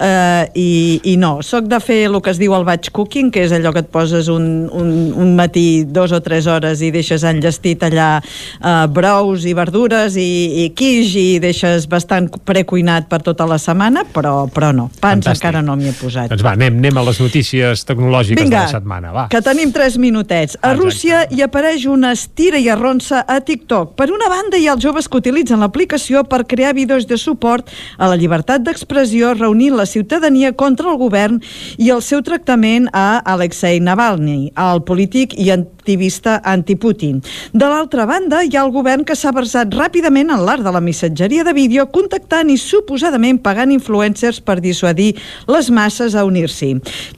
eh, 0.00 0.48
i, 0.54 1.00
i 1.12 1.16
no. 1.20 1.38
Soc 1.44 1.68
de 1.68 1.80
fer 1.82 2.00
el 2.08 2.20
que 2.24 2.32
es 2.32 2.40
diu 2.40 2.54
el 2.56 2.64
batch 2.64 2.90
cooking, 2.96 3.30
que 3.34 3.44
és 3.46 3.52
allò 3.52 3.72
que 3.74 3.82
et 3.84 3.90
poses 3.92 4.28
un, 4.32 4.68
un, 4.72 4.92
un 5.12 5.34
matí 5.38 5.84
dos 5.84 6.12
o 6.16 6.20
tres 6.24 6.48
hores 6.48 6.82
i 6.84 6.90
deixes 6.94 7.24
enllestit 7.28 7.82
allà 7.86 8.08
eh, 8.22 8.86
brous 8.92 9.44
i 9.48 9.54
verdures 9.56 10.16
i, 10.16 10.28
i 10.64 10.68
quiche 10.76 11.18
i 11.18 11.38
deixes 11.42 11.88
bastant 11.90 12.30
precuinat 12.48 13.08
per 13.10 13.20
tota 13.26 13.46
la 13.48 13.58
setmana, 13.60 14.04
però, 14.14 14.46
però 14.52 14.72
no. 14.72 14.88
Pans 15.00 15.26
Fantàstic. 15.26 15.42
encara 15.44 15.62
no 15.64 15.76
m'hi 15.78 15.90
he 15.92 15.96
posat. 15.98 16.32
Doncs 16.32 16.44
va, 16.46 16.54
anem, 16.56 16.78
anem 16.80 17.00
a 17.00 17.04
les 17.08 17.20
notícies 17.22 17.84
tecnològiques 17.88 18.42
Vinga, 18.42 18.64
de 18.64 18.72
la 18.72 18.78
setmana. 18.78 19.12
Va. 19.14 19.26
que 19.32 19.40
tenim 19.44 19.72
3 19.74 19.98
minutets. 20.02 20.56
A 20.60 20.72
Exacte. 20.72 20.78
Rússia 20.82 21.22
hi 21.34 21.42
apareix 21.44 21.86
una 21.90 22.12
estira 22.16 22.58
i 22.60 22.68
arronsa 22.72 23.24
a 23.26 23.40
TikTok. 23.44 23.94
Per 23.98 24.08
una 24.14 24.28
banda, 24.30 24.38
hi 24.39 24.66
ha 24.69 24.74
els 24.77 24.82
joves 24.82 25.09
que 25.10 25.19
utilitzen 25.19 25.60
l'aplicació 25.60 26.23
per 26.28 26.44
crear 26.47 26.74
vídeos 26.77 27.06
de 27.10 27.16
suport 27.19 27.69
a 27.98 28.09
la 28.09 28.16
llibertat 28.16 28.62
d'expressió 28.62 29.32
reunint 29.35 29.74
la 29.77 29.86
ciutadania 29.86 30.52
contra 30.52 30.93
el 30.93 30.98
govern 31.01 31.40
i 31.77 31.90
el 31.90 32.02
seu 32.02 32.23
tractament 32.23 32.89
a 32.93 33.20
Alexei 33.35 33.81
Navalny, 33.81 34.52
el 34.55 34.82
polític 34.86 35.35
i 35.35 35.51
activista 35.51 36.39
anti-Putin. 36.44 37.23
De 37.52 37.66
l'altra 37.66 38.06
banda, 38.06 38.43
hi 38.44 38.55
ha 38.56 38.65
el 38.65 38.73
govern 38.73 39.05
que 39.09 39.16
s'ha 39.16 39.32
versat 39.35 39.74
ràpidament 39.74 40.31
en 40.35 40.44
l'art 40.44 40.62
de 40.62 40.73
la 40.73 40.82
missatgeria 40.85 41.44
de 41.44 41.55
vídeo, 41.56 41.86
contactant 41.90 42.51
i 42.52 42.59
suposadament 42.60 43.40
pagant 43.43 43.73
influencers 43.73 44.40
per 44.40 44.59
dissuadir 44.60 45.15
les 45.48 45.70
masses 45.70 46.15
a 46.15 46.27
unir-s'hi. 46.28 46.74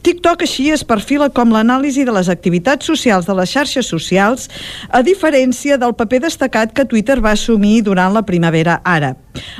TikTok 0.07 0.47
així 0.47 0.71
es 0.71 0.85
perfila 0.85 1.31
com 1.35 1.53
l'anàlisi 1.53 2.07
de 2.07 2.15
les 2.15 2.31
activitats 2.33 2.87
socials 2.87 3.27
de 3.27 3.35
les 3.35 3.51
xarxes 3.51 3.91
socials, 3.91 4.49
a 4.89 5.03
diferència 5.03 5.77
del 5.77 5.97
paper 5.99 6.25
destacat 6.29 6.73
que 6.73 6.87
Twitter 6.87 7.10
va 7.19 7.32
assumir 7.35 7.82
durant 7.82 8.15
la 8.15 8.23
primavera 8.23 8.78
àrab. 8.87 9.16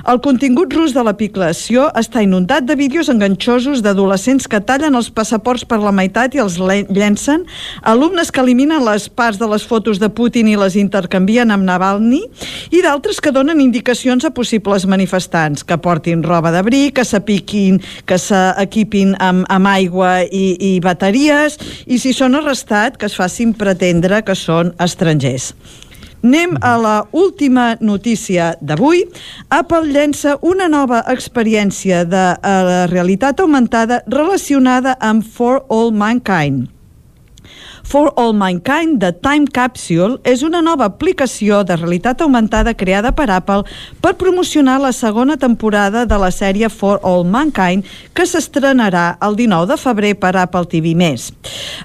El 0.07 0.19
contingut 0.23 0.73
rus 0.75 0.93
de 0.95 1.03
l'aplicació 1.03 1.89
està 1.99 2.23
inundat 2.23 2.65
de 2.67 2.75
vídeos 2.79 3.09
enganxosos 3.11 3.83
d'adolescents 3.83 4.47
que 4.51 4.61
tallen 4.61 4.95
els 4.99 5.11
passaports 5.15 5.65
per 5.65 5.79
la 5.83 5.93
meitat 5.95 6.35
i 6.35 6.43
els 6.43 6.59
le- 6.59 6.87
llencen, 6.91 7.45
alumnes 7.83 8.31
que 8.31 8.41
eliminen 8.43 8.85
les 8.85 9.09
parts 9.09 9.39
de 9.39 9.47
les 9.51 9.65
fotos 9.67 9.99
de 9.99 10.09
Putin 10.11 10.49
i 10.49 10.57
les 10.59 10.77
intercanvien 10.77 11.51
amb 11.51 11.65
Navalny, 11.65 12.23
i 12.71 12.83
d'altres 12.83 13.21
que 13.21 13.33
donen 13.35 13.61
indicacions 13.61 14.25
a 14.25 14.31
possibles 14.31 14.87
manifestants, 14.87 15.65
que 15.65 15.79
portin 15.79 16.23
roba 16.23 16.51
d'abric, 16.51 16.95
que 16.99 17.05
s'apiquin, 17.05 17.81
que 18.07 18.19
s'equipin 18.19 19.15
amb, 19.19 19.47
amb 19.49 19.67
aigua 19.71 20.23
i, 20.27 20.57
i 20.59 20.81
bateries, 20.81 21.59
i 21.87 21.99
si 21.99 22.13
són 22.13 22.35
arrestats, 22.35 22.99
que 22.99 23.07
es 23.07 23.17
facin 23.17 23.55
pretendre 23.55 24.23
que 24.27 24.35
són 24.35 24.75
estrangers. 24.83 25.55
Anem 26.23 26.59
a 26.61 26.77
la 26.77 26.97
última 27.13 27.79
notícia 27.81 28.55
d'avui. 28.61 29.07
Apple 29.49 29.89
llença 29.89 30.37
una 30.43 30.69
nova 30.69 31.01
experiència 31.09 32.03
de 32.05 32.25
eh, 32.35 32.87
realitat 32.93 33.41
augmentada 33.41 34.03
relacionada 34.07 34.99
amb 35.01 35.25
For 35.25 35.65
All 35.69 35.97
Mankind. 35.97 36.80
For 37.91 38.13
All 38.15 38.35
Mankind, 38.35 39.01
The 39.01 39.11
Time 39.19 39.49
Capsule, 39.51 40.21
és 40.23 40.45
una 40.47 40.61
nova 40.63 40.87
aplicació 40.87 41.65
de 41.67 41.75
realitat 41.75 42.21
augmentada 42.23 42.71
creada 42.79 43.11
per 43.19 43.27
Apple 43.35 43.65
per 43.99 44.13
promocionar 44.15 44.77
la 44.79 44.93
segona 44.95 45.35
temporada 45.37 46.05
de 46.07 46.19
la 46.23 46.29
sèrie 46.31 46.71
For 46.71 47.01
All 47.03 47.27
Mankind, 47.27 47.83
que 48.15 48.29
s'estrenarà 48.31 49.17
el 49.27 49.35
19 49.35 49.73
de 49.73 49.81
febrer 49.83 50.15
per 50.23 50.37
Apple 50.39 50.71
TV+. 50.71 50.95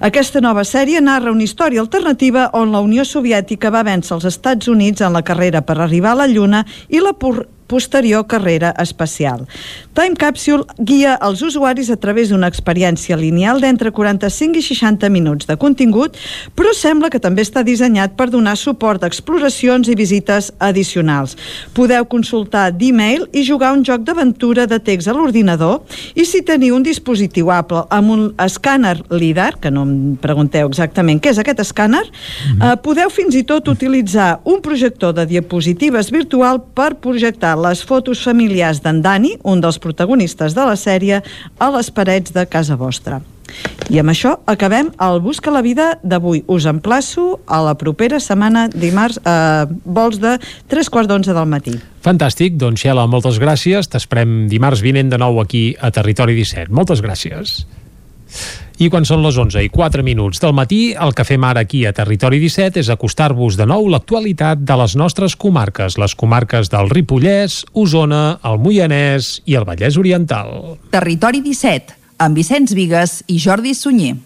Aquesta 0.05 0.45
nova 0.45 0.61
sèrie 0.61 1.01
narra 1.01 1.33
una 1.33 1.41
història 1.41 1.81
alternativa 1.81 2.51
on 2.53 2.69
la 2.69 2.85
Unió 2.85 3.01
Soviètica 3.01 3.73
va 3.73 3.81
vèncer 3.89 4.13
els 4.19 4.29
Estats 4.29 4.69
Units 4.69 5.01
en 5.01 5.17
la 5.17 5.25
carrera 5.25 5.65
per 5.65 5.79
arribar 5.79 6.13
a 6.13 6.21
la 6.21 6.29
Lluna 6.29 6.67
i 6.85 7.01
la 7.01 7.17
posterior 7.67 8.25
carrera 8.27 8.73
espacial. 8.77 9.45
Time 9.95 10.15
Capsule 10.19 10.65
guia 10.77 11.15
els 11.23 11.41
usuaris 11.41 11.89
a 11.89 11.97
través 11.97 12.29
d'una 12.29 12.49
experiència 12.51 13.17
lineal 13.17 13.61
d'entre 13.63 13.91
45 13.95 14.59
i 14.59 14.63
60 14.65 15.09
minuts 15.09 15.47
de 15.49 15.55
contingut, 15.57 16.17
però 16.55 16.73
sembla 16.75 17.09
que 17.09 17.21
també 17.21 17.45
està 17.45 17.63
dissenyat 17.65 18.15
per 18.19 18.29
donar 18.29 18.55
suport 18.59 19.03
a 19.03 19.09
exploracions 19.09 19.89
i 19.89 19.95
visites 19.95 20.51
addicionals. 20.59 21.35
Podeu 21.73 22.05
consultar 22.11 22.69
d'e-mail 22.75 23.27
i 23.33 23.45
jugar 23.47 23.73
un 23.73 23.85
joc 23.87 24.03
d'aventura 24.05 24.67
de 24.67 24.79
text 24.79 25.09
a 25.09 25.15
l'ordinador 25.15 25.81
i 26.15 26.25
si 26.25 26.43
teniu 26.45 26.75
un 26.75 26.83
dispositiu 26.85 27.51
Apple 27.51 27.85
amb 27.89 28.11
un 28.11 28.25
escàner 28.41 28.97
LIDAR, 29.09 29.55
que 29.61 29.71
no 29.71 29.85
em 29.87 29.95
pregunteu 30.21 30.69
exactament 30.69 31.21
què 31.21 31.31
és 31.33 31.41
aquest 31.41 31.63
escàner, 31.63 32.03
eh, 32.05 32.75
podeu 32.83 33.09
fins 33.09 33.35
i 33.35 33.43
tot 33.47 33.67
utilitzar 33.71 34.41
un 34.43 34.61
projector 34.61 35.15
de 35.15 35.25
diapositives 35.25 36.11
virtual 36.11 36.61
per 36.75 36.93
projectar 37.01 37.54
les 37.59 37.83
fotos 37.85 38.23
familiars 38.23 38.81
d'en 38.83 39.01
Dani, 39.01 39.35
un 39.43 39.61
dels 39.63 39.79
protagonistes 39.79 40.55
de 40.55 40.65
la 40.67 40.75
sèrie, 40.79 41.21
a 41.59 41.71
les 41.75 41.91
parets 41.91 42.35
de 42.35 42.45
casa 42.49 42.77
vostra. 42.79 43.21
I 43.93 43.99
amb 44.01 44.09
això 44.11 44.31
acabem 44.49 44.89
el 45.01 45.19
Busca 45.21 45.53
la 45.53 45.61
Vida 45.65 45.99
d'avui. 46.03 46.41
Us 46.51 46.65
emplaço 46.69 47.39
a 47.45 47.61
la 47.61 47.75
propera 47.77 48.19
setmana, 48.19 48.67
dimarts, 48.73 49.19
eh, 49.21 49.65
vols 49.85 50.19
de 50.19 50.37
3 50.67 50.89
quarts 50.89 51.07
d'onze 51.09 51.33
del 51.33 51.45
matí. 51.45 51.75
Fantàstic, 52.05 52.57
doncs 52.57 52.81
Xela, 52.81 53.05
moltes 53.07 53.39
gràcies. 53.39 53.87
T'esperem 53.87 54.47
dimarts 54.49 54.81
vinent 54.81 55.09
de 55.09 55.17
nou 55.21 55.39
aquí 55.41 55.75
a 55.79 55.91
Territori 55.91 56.35
17. 56.35 56.73
Moltes 56.73 57.01
gràcies. 57.01 57.65
I 58.75 58.89
quan 58.91 59.05
són 59.07 59.23
les 59.23 59.37
11 59.39 59.61
i 59.63 59.69
4 59.71 60.03
minuts 60.03 60.41
del 60.43 60.55
matí, 60.55 60.79
el 60.99 61.13
que 61.15 61.23
fem 61.27 61.43
ara 61.47 61.63
aquí 61.63 61.85
a 61.87 61.93
Territori 61.95 62.41
17 62.43 62.81
és 62.83 62.89
acostar-vos 62.91 63.55
de 63.55 63.67
nou 63.69 63.87
l'actualitat 63.91 64.65
de 64.67 64.75
les 64.81 64.97
nostres 64.99 65.37
comarques, 65.39 65.95
les 66.01 66.15
comarques 66.15 66.71
del 66.73 66.91
Ripollès, 66.91 67.61
Osona, 67.71 68.39
el 68.43 68.59
Moianès 68.59 69.39
i 69.45 69.55
el 69.55 69.67
Vallès 69.67 69.95
Oriental. 70.01 70.75
Territori 70.91 71.39
17, 71.45 71.95
amb 72.19 72.35
Vicenç 72.35 72.75
Vigues 72.75 73.21
i 73.31 73.39
Jordi 73.39 73.75
Sunyer. 73.77 74.17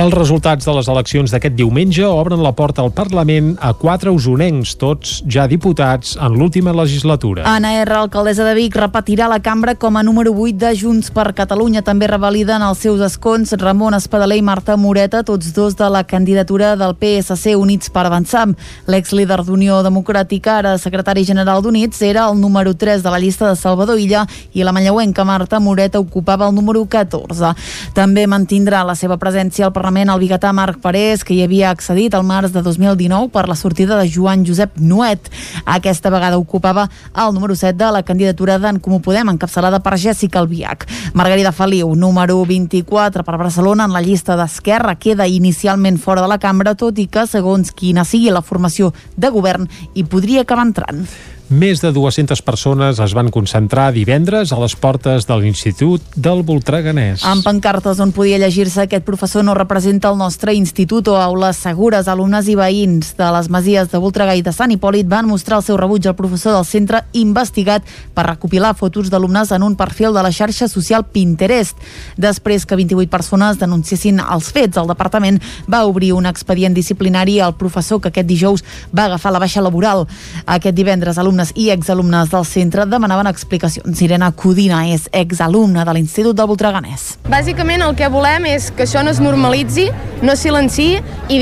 Els 0.00 0.14
resultats 0.16 0.64
de 0.64 0.72
les 0.72 0.86
eleccions 0.88 1.32
d'aquest 1.34 1.52
diumenge 1.58 2.06
obren 2.08 2.40
la 2.40 2.54
porta 2.56 2.80
al 2.80 2.92
Parlament 2.96 3.50
a 3.60 3.74
quatre 3.76 4.08
usonencs, 4.08 4.70
tots 4.80 5.18
ja 5.28 5.44
diputats 5.44 6.14
en 6.16 6.38
l'última 6.40 6.72
legislatura. 6.72 7.42
Anna 7.44 7.74
R, 7.82 7.98
alcaldessa 7.98 8.46
de 8.46 8.54
Vic, 8.56 8.78
repetirà 8.80 9.26
la 9.28 9.42
cambra 9.44 9.74
com 9.76 9.98
a 9.98 10.02
número 10.06 10.32
8 10.32 10.56
de 10.62 10.70
Junts 10.78 11.10
per 11.12 11.34
Catalunya. 11.36 11.82
També 11.84 12.08
revaliden 12.08 12.64
els 12.64 12.80
seus 12.80 13.02
escons 13.04 13.52
Ramon 13.60 13.98
Espadaler 13.98 14.38
i 14.40 14.44
Marta 14.46 14.78
Moreta, 14.80 15.20
tots 15.20 15.50
dos 15.52 15.76
de 15.76 15.90
la 15.92 16.00
candidatura 16.08 16.72
del 16.80 16.96
PSC 16.96 17.52
Units 17.60 17.92
per 17.92 18.06
Avançar. 18.08 18.46
L'ex-líder 18.88 19.42
d'Unió 19.44 19.82
Democràtica, 19.84 20.56
ara 20.62 20.78
secretari 20.80 21.26
general 21.28 21.60
d'Units, 21.60 22.00
era 22.08 22.24
el 22.30 22.40
número 22.40 22.72
3 22.72 23.04
de 23.04 23.12
la 23.12 23.20
llista 23.20 23.50
de 23.50 23.60
Salvador 23.60 24.00
Illa 24.00 24.24
i 24.56 24.64
la 24.64 24.72
manlleuenca 24.72 25.28
Marta 25.28 25.60
Moreta 25.60 26.00
ocupava 26.00 26.48
el 26.48 26.56
número 26.56 26.86
14. 26.88 27.52
També 27.92 28.24
mantindrà 28.24 28.80
la 28.88 28.96
seva 28.96 29.20
presència 29.20 29.68
al 29.68 29.76
Parlament 29.76 29.89
el 29.90 30.20
biguetà 30.20 30.52
Marc 30.52 30.78
Parés, 30.80 31.24
que 31.24 31.34
hi 31.34 31.42
havia 31.42 31.70
accedit 31.70 32.14
al 32.14 32.22
març 32.22 32.52
de 32.54 32.62
2019 32.62 33.30
per 33.32 33.48
la 33.48 33.56
sortida 33.56 33.96
de 33.98 34.08
Joan 34.08 34.44
Josep 34.46 34.78
Nuet. 34.78 35.30
Aquesta 35.64 36.10
vegada 36.10 36.38
ocupava 36.38 36.88
el 37.16 37.34
número 37.34 37.56
7 37.56 37.76
de 37.76 37.90
la 37.90 38.02
candidatura 38.02 38.58
d'en 38.58 38.78
Comú 38.78 39.00
Podem, 39.00 39.28
encapçalada 39.28 39.80
per 39.80 39.98
Jessica 39.98 40.38
Albiach. 40.38 40.86
Margarida 41.14 41.50
Feliu, 41.50 41.94
número 41.96 42.44
24 42.46 43.24
per 43.24 43.36
Barcelona 43.36 43.84
en 43.84 43.92
la 43.92 44.02
llista 44.02 44.36
d'Esquerra, 44.38 44.94
queda 44.94 45.26
inicialment 45.26 45.98
fora 45.98 46.22
de 46.22 46.30
la 46.30 46.38
cambra, 46.38 46.76
tot 46.76 46.98
i 47.02 47.08
que, 47.10 47.26
segons 47.26 47.74
quina 47.74 48.04
sigui 48.04 48.30
la 48.30 48.42
formació 48.46 48.94
de 49.16 49.28
govern, 49.34 49.68
hi 49.94 50.06
podria 50.06 50.46
acabar 50.46 50.68
entrant. 50.70 51.04
Més 51.50 51.80
de 51.82 51.90
200 51.90 52.44
persones 52.46 53.00
es 53.02 53.10
van 53.10 53.26
concentrar 53.34 53.88
divendres 53.90 54.52
a 54.54 54.58
les 54.62 54.76
portes 54.78 55.24
de 55.26 55.34
l'Institut 55.34 56.12
del 56.14 56.44
Voltreganès. 56.46 57.24
Amb 57.26 57.42
pancartes 57.42 57.98
on 57.98 58.12
podia 58.14 58.36
llegir-se 58.38 58.84
aquest 58.84 59.02
professor 59.02 59.42
no 59.42 59.56
representa 59.58 60.12
el 60.12 60.18
nostre 60.20 60.54
institut 60.54 61.10
o 61.10 61.16
aules 61.18 61.58
segures. 61.58 62.06
Alumnes 62.06 62.46
i 62.46 62.54
veïns 62.54 63.16
de 63.18 63.30
les 63.34 63.48
masies 63.50 63.90
de 63.90 63.98
Voltregà 63.98 64.36
i 64.38 64.44
de 64.46 64.52
Sant 64.54 64.70
Hipòlit 64.70 65.08
van 65.10 65.26
mostrar 65.26 65.58
el 65.58 65.64
seu 65.66 65.74
rebuig 65.80 66.06
al 66.06 66.14
professor 66.14 66.54
del 66.54 66.68
centre 66.68 67.00
investigat 67.18 67.82
per 68.14 68.28
recopilar 68.28 68.76
fotos 68.78 69.10
d'alumnes 69.10 69.50
en 69.50 69.66
un 69.66 69.74
perfil 69.74 70.14
de 70.14 70.22
la 70.22 70.30
xarxa 70.30 70.70
social 70.70 71.02
Pinterest. 71.10 71.74
Després 72.14 72.62
que 72.62 72.78
28 72.78 73.10
persones 73.10 73.58
denunciessin 73.58 74.22
els 74.22 74.52
fets, 74.54 74.78
el 74.78 74.86
departament 74.94 75.42
va 75.66 75.82
obrir 75.90 76.12
un 76.14 76.30
expedient 76.30 76.78
disciplinari 76.78 77.40
al 77.42 77.58
professor 77.58 77.98
que 77.98 78.14
aquest 78.14 78.30
dijous 78.30 78.62
va 78.94 79.10
agafar 79.10 79.34
la 79.34 79.42
baixa 79.42 79.66
laboral. 79.66 80.06
Aquest 80.46 80.78
divendres, 80.78 81.18
alumnes 81.18 81.39
i 81.54 81.70
exalumnes 81.72 82.30
del 82.32 82.44
centre 82.48 82.86
demanaven 82.86 83.28
explicacions. 83.30 84.02
Irene 84.04 84.30
Codina 84.36 84.82
és 84.92 85.08
exalumna 85.12 85.84
de 85.88 85.94
l'Institut 85.96 86.36
del 86.36 86.48
Voltreganès. 86.50 87.16
Bàsicament 87.30 87.84
el 87.86 87.96
que 87.98 88.08
volem 88.12 88.46
és 88.50 88.70
que 88.74 88.86
això 88.86 89.04
no 89.04 89.12
es 89.14 89.20
normalitzi, 89.22 89.88
no 90.22 90.34
es 90.36 90.44
silenci 90.44 90.88
i 91.32 91.40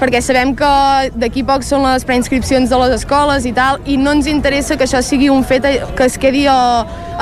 perquè 0.00 0.20
sabem 0.24 0.52
que 0.56 0.72
d'aquí 1.16 1.44
poc 1.46 1.64
són 1.64 1.86
les 1.86 2.04
preinscripcions 2.08 2.70
de 2.72 2.80
les 2.82 2.96
escoles 2.98 3.46
i 3.48 3.52
tal 3.56 3.80
i 3.88 3.96
no 4.00 4.12
ens 4.16 4.28
interessa 4.30 4.76
que 4.76 4.84
això 4.88 5.02
sigui 5.04 5.30
un 5.32 5.44
fet 5.44 5.64
que 5.96 6.08
es 6.08 6.18
quedi 6.20 6.46
a, 6.50 6.58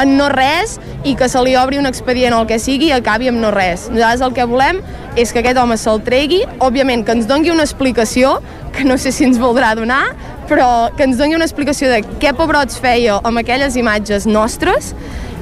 en 0.02 0.16
no 0.18 0.28
res 0.32 0.78
i 1.04 1.14
que 1.18 1.28
se 1.28 1.40
li 1.44 1.54
obri 1.60 1.78
un 1.78 1.86
expedient 1.86 2.34
o 2.34 2.42
el 2.42 2.50
que 2.50 2.58
sigui 2.58 2.90
i 2.90 2.96
acabi 2.96 3.30
amb 3.30 3.42
no 3.42 3.52
res. 3.54 3.88
Nosaltres 3.92 4.26
el 4.28 4.36
que 4.36 4.48
volem 4.50 4.82
és 5.20 5.30
que 5.30 5.44
aquest 5.44 5.58
home 5.60 5.76
se'l 5.78 6.02
tregui, 6.02 6.42
òbviament 6.64 7.04
que 7.06 7.14
ens 7.14 7.28
dongui 7.30 7.52
una 7.54 7.66
explicació, 7.66 8.40
que 8.74 8.84
no 8.84 8.98
sé 8.98 9.12
si 9.14 9.26
ens 9.28 9.38
voldrà 9.38 9.74
donar, 9.78 10.02
però 10.48 10.90
que 10.96 11.06
ens 11.06 11.18
doni 11.20 11.36
una 11.36 11.46
explicació 11.48 11.90
de 11.92 12.02
què 12.22 12.34
pebrots 12.36 12.80
feia 12.82 13.20
amb 13.24 13.40
aquelles 13.42 13.76
imatges 13.80 14.26
nostres 14.26 14.94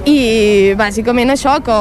i 0.09 0.75
bàsicament 0.79 1.31
això, 1.31 1.59
que, 1.63 1.79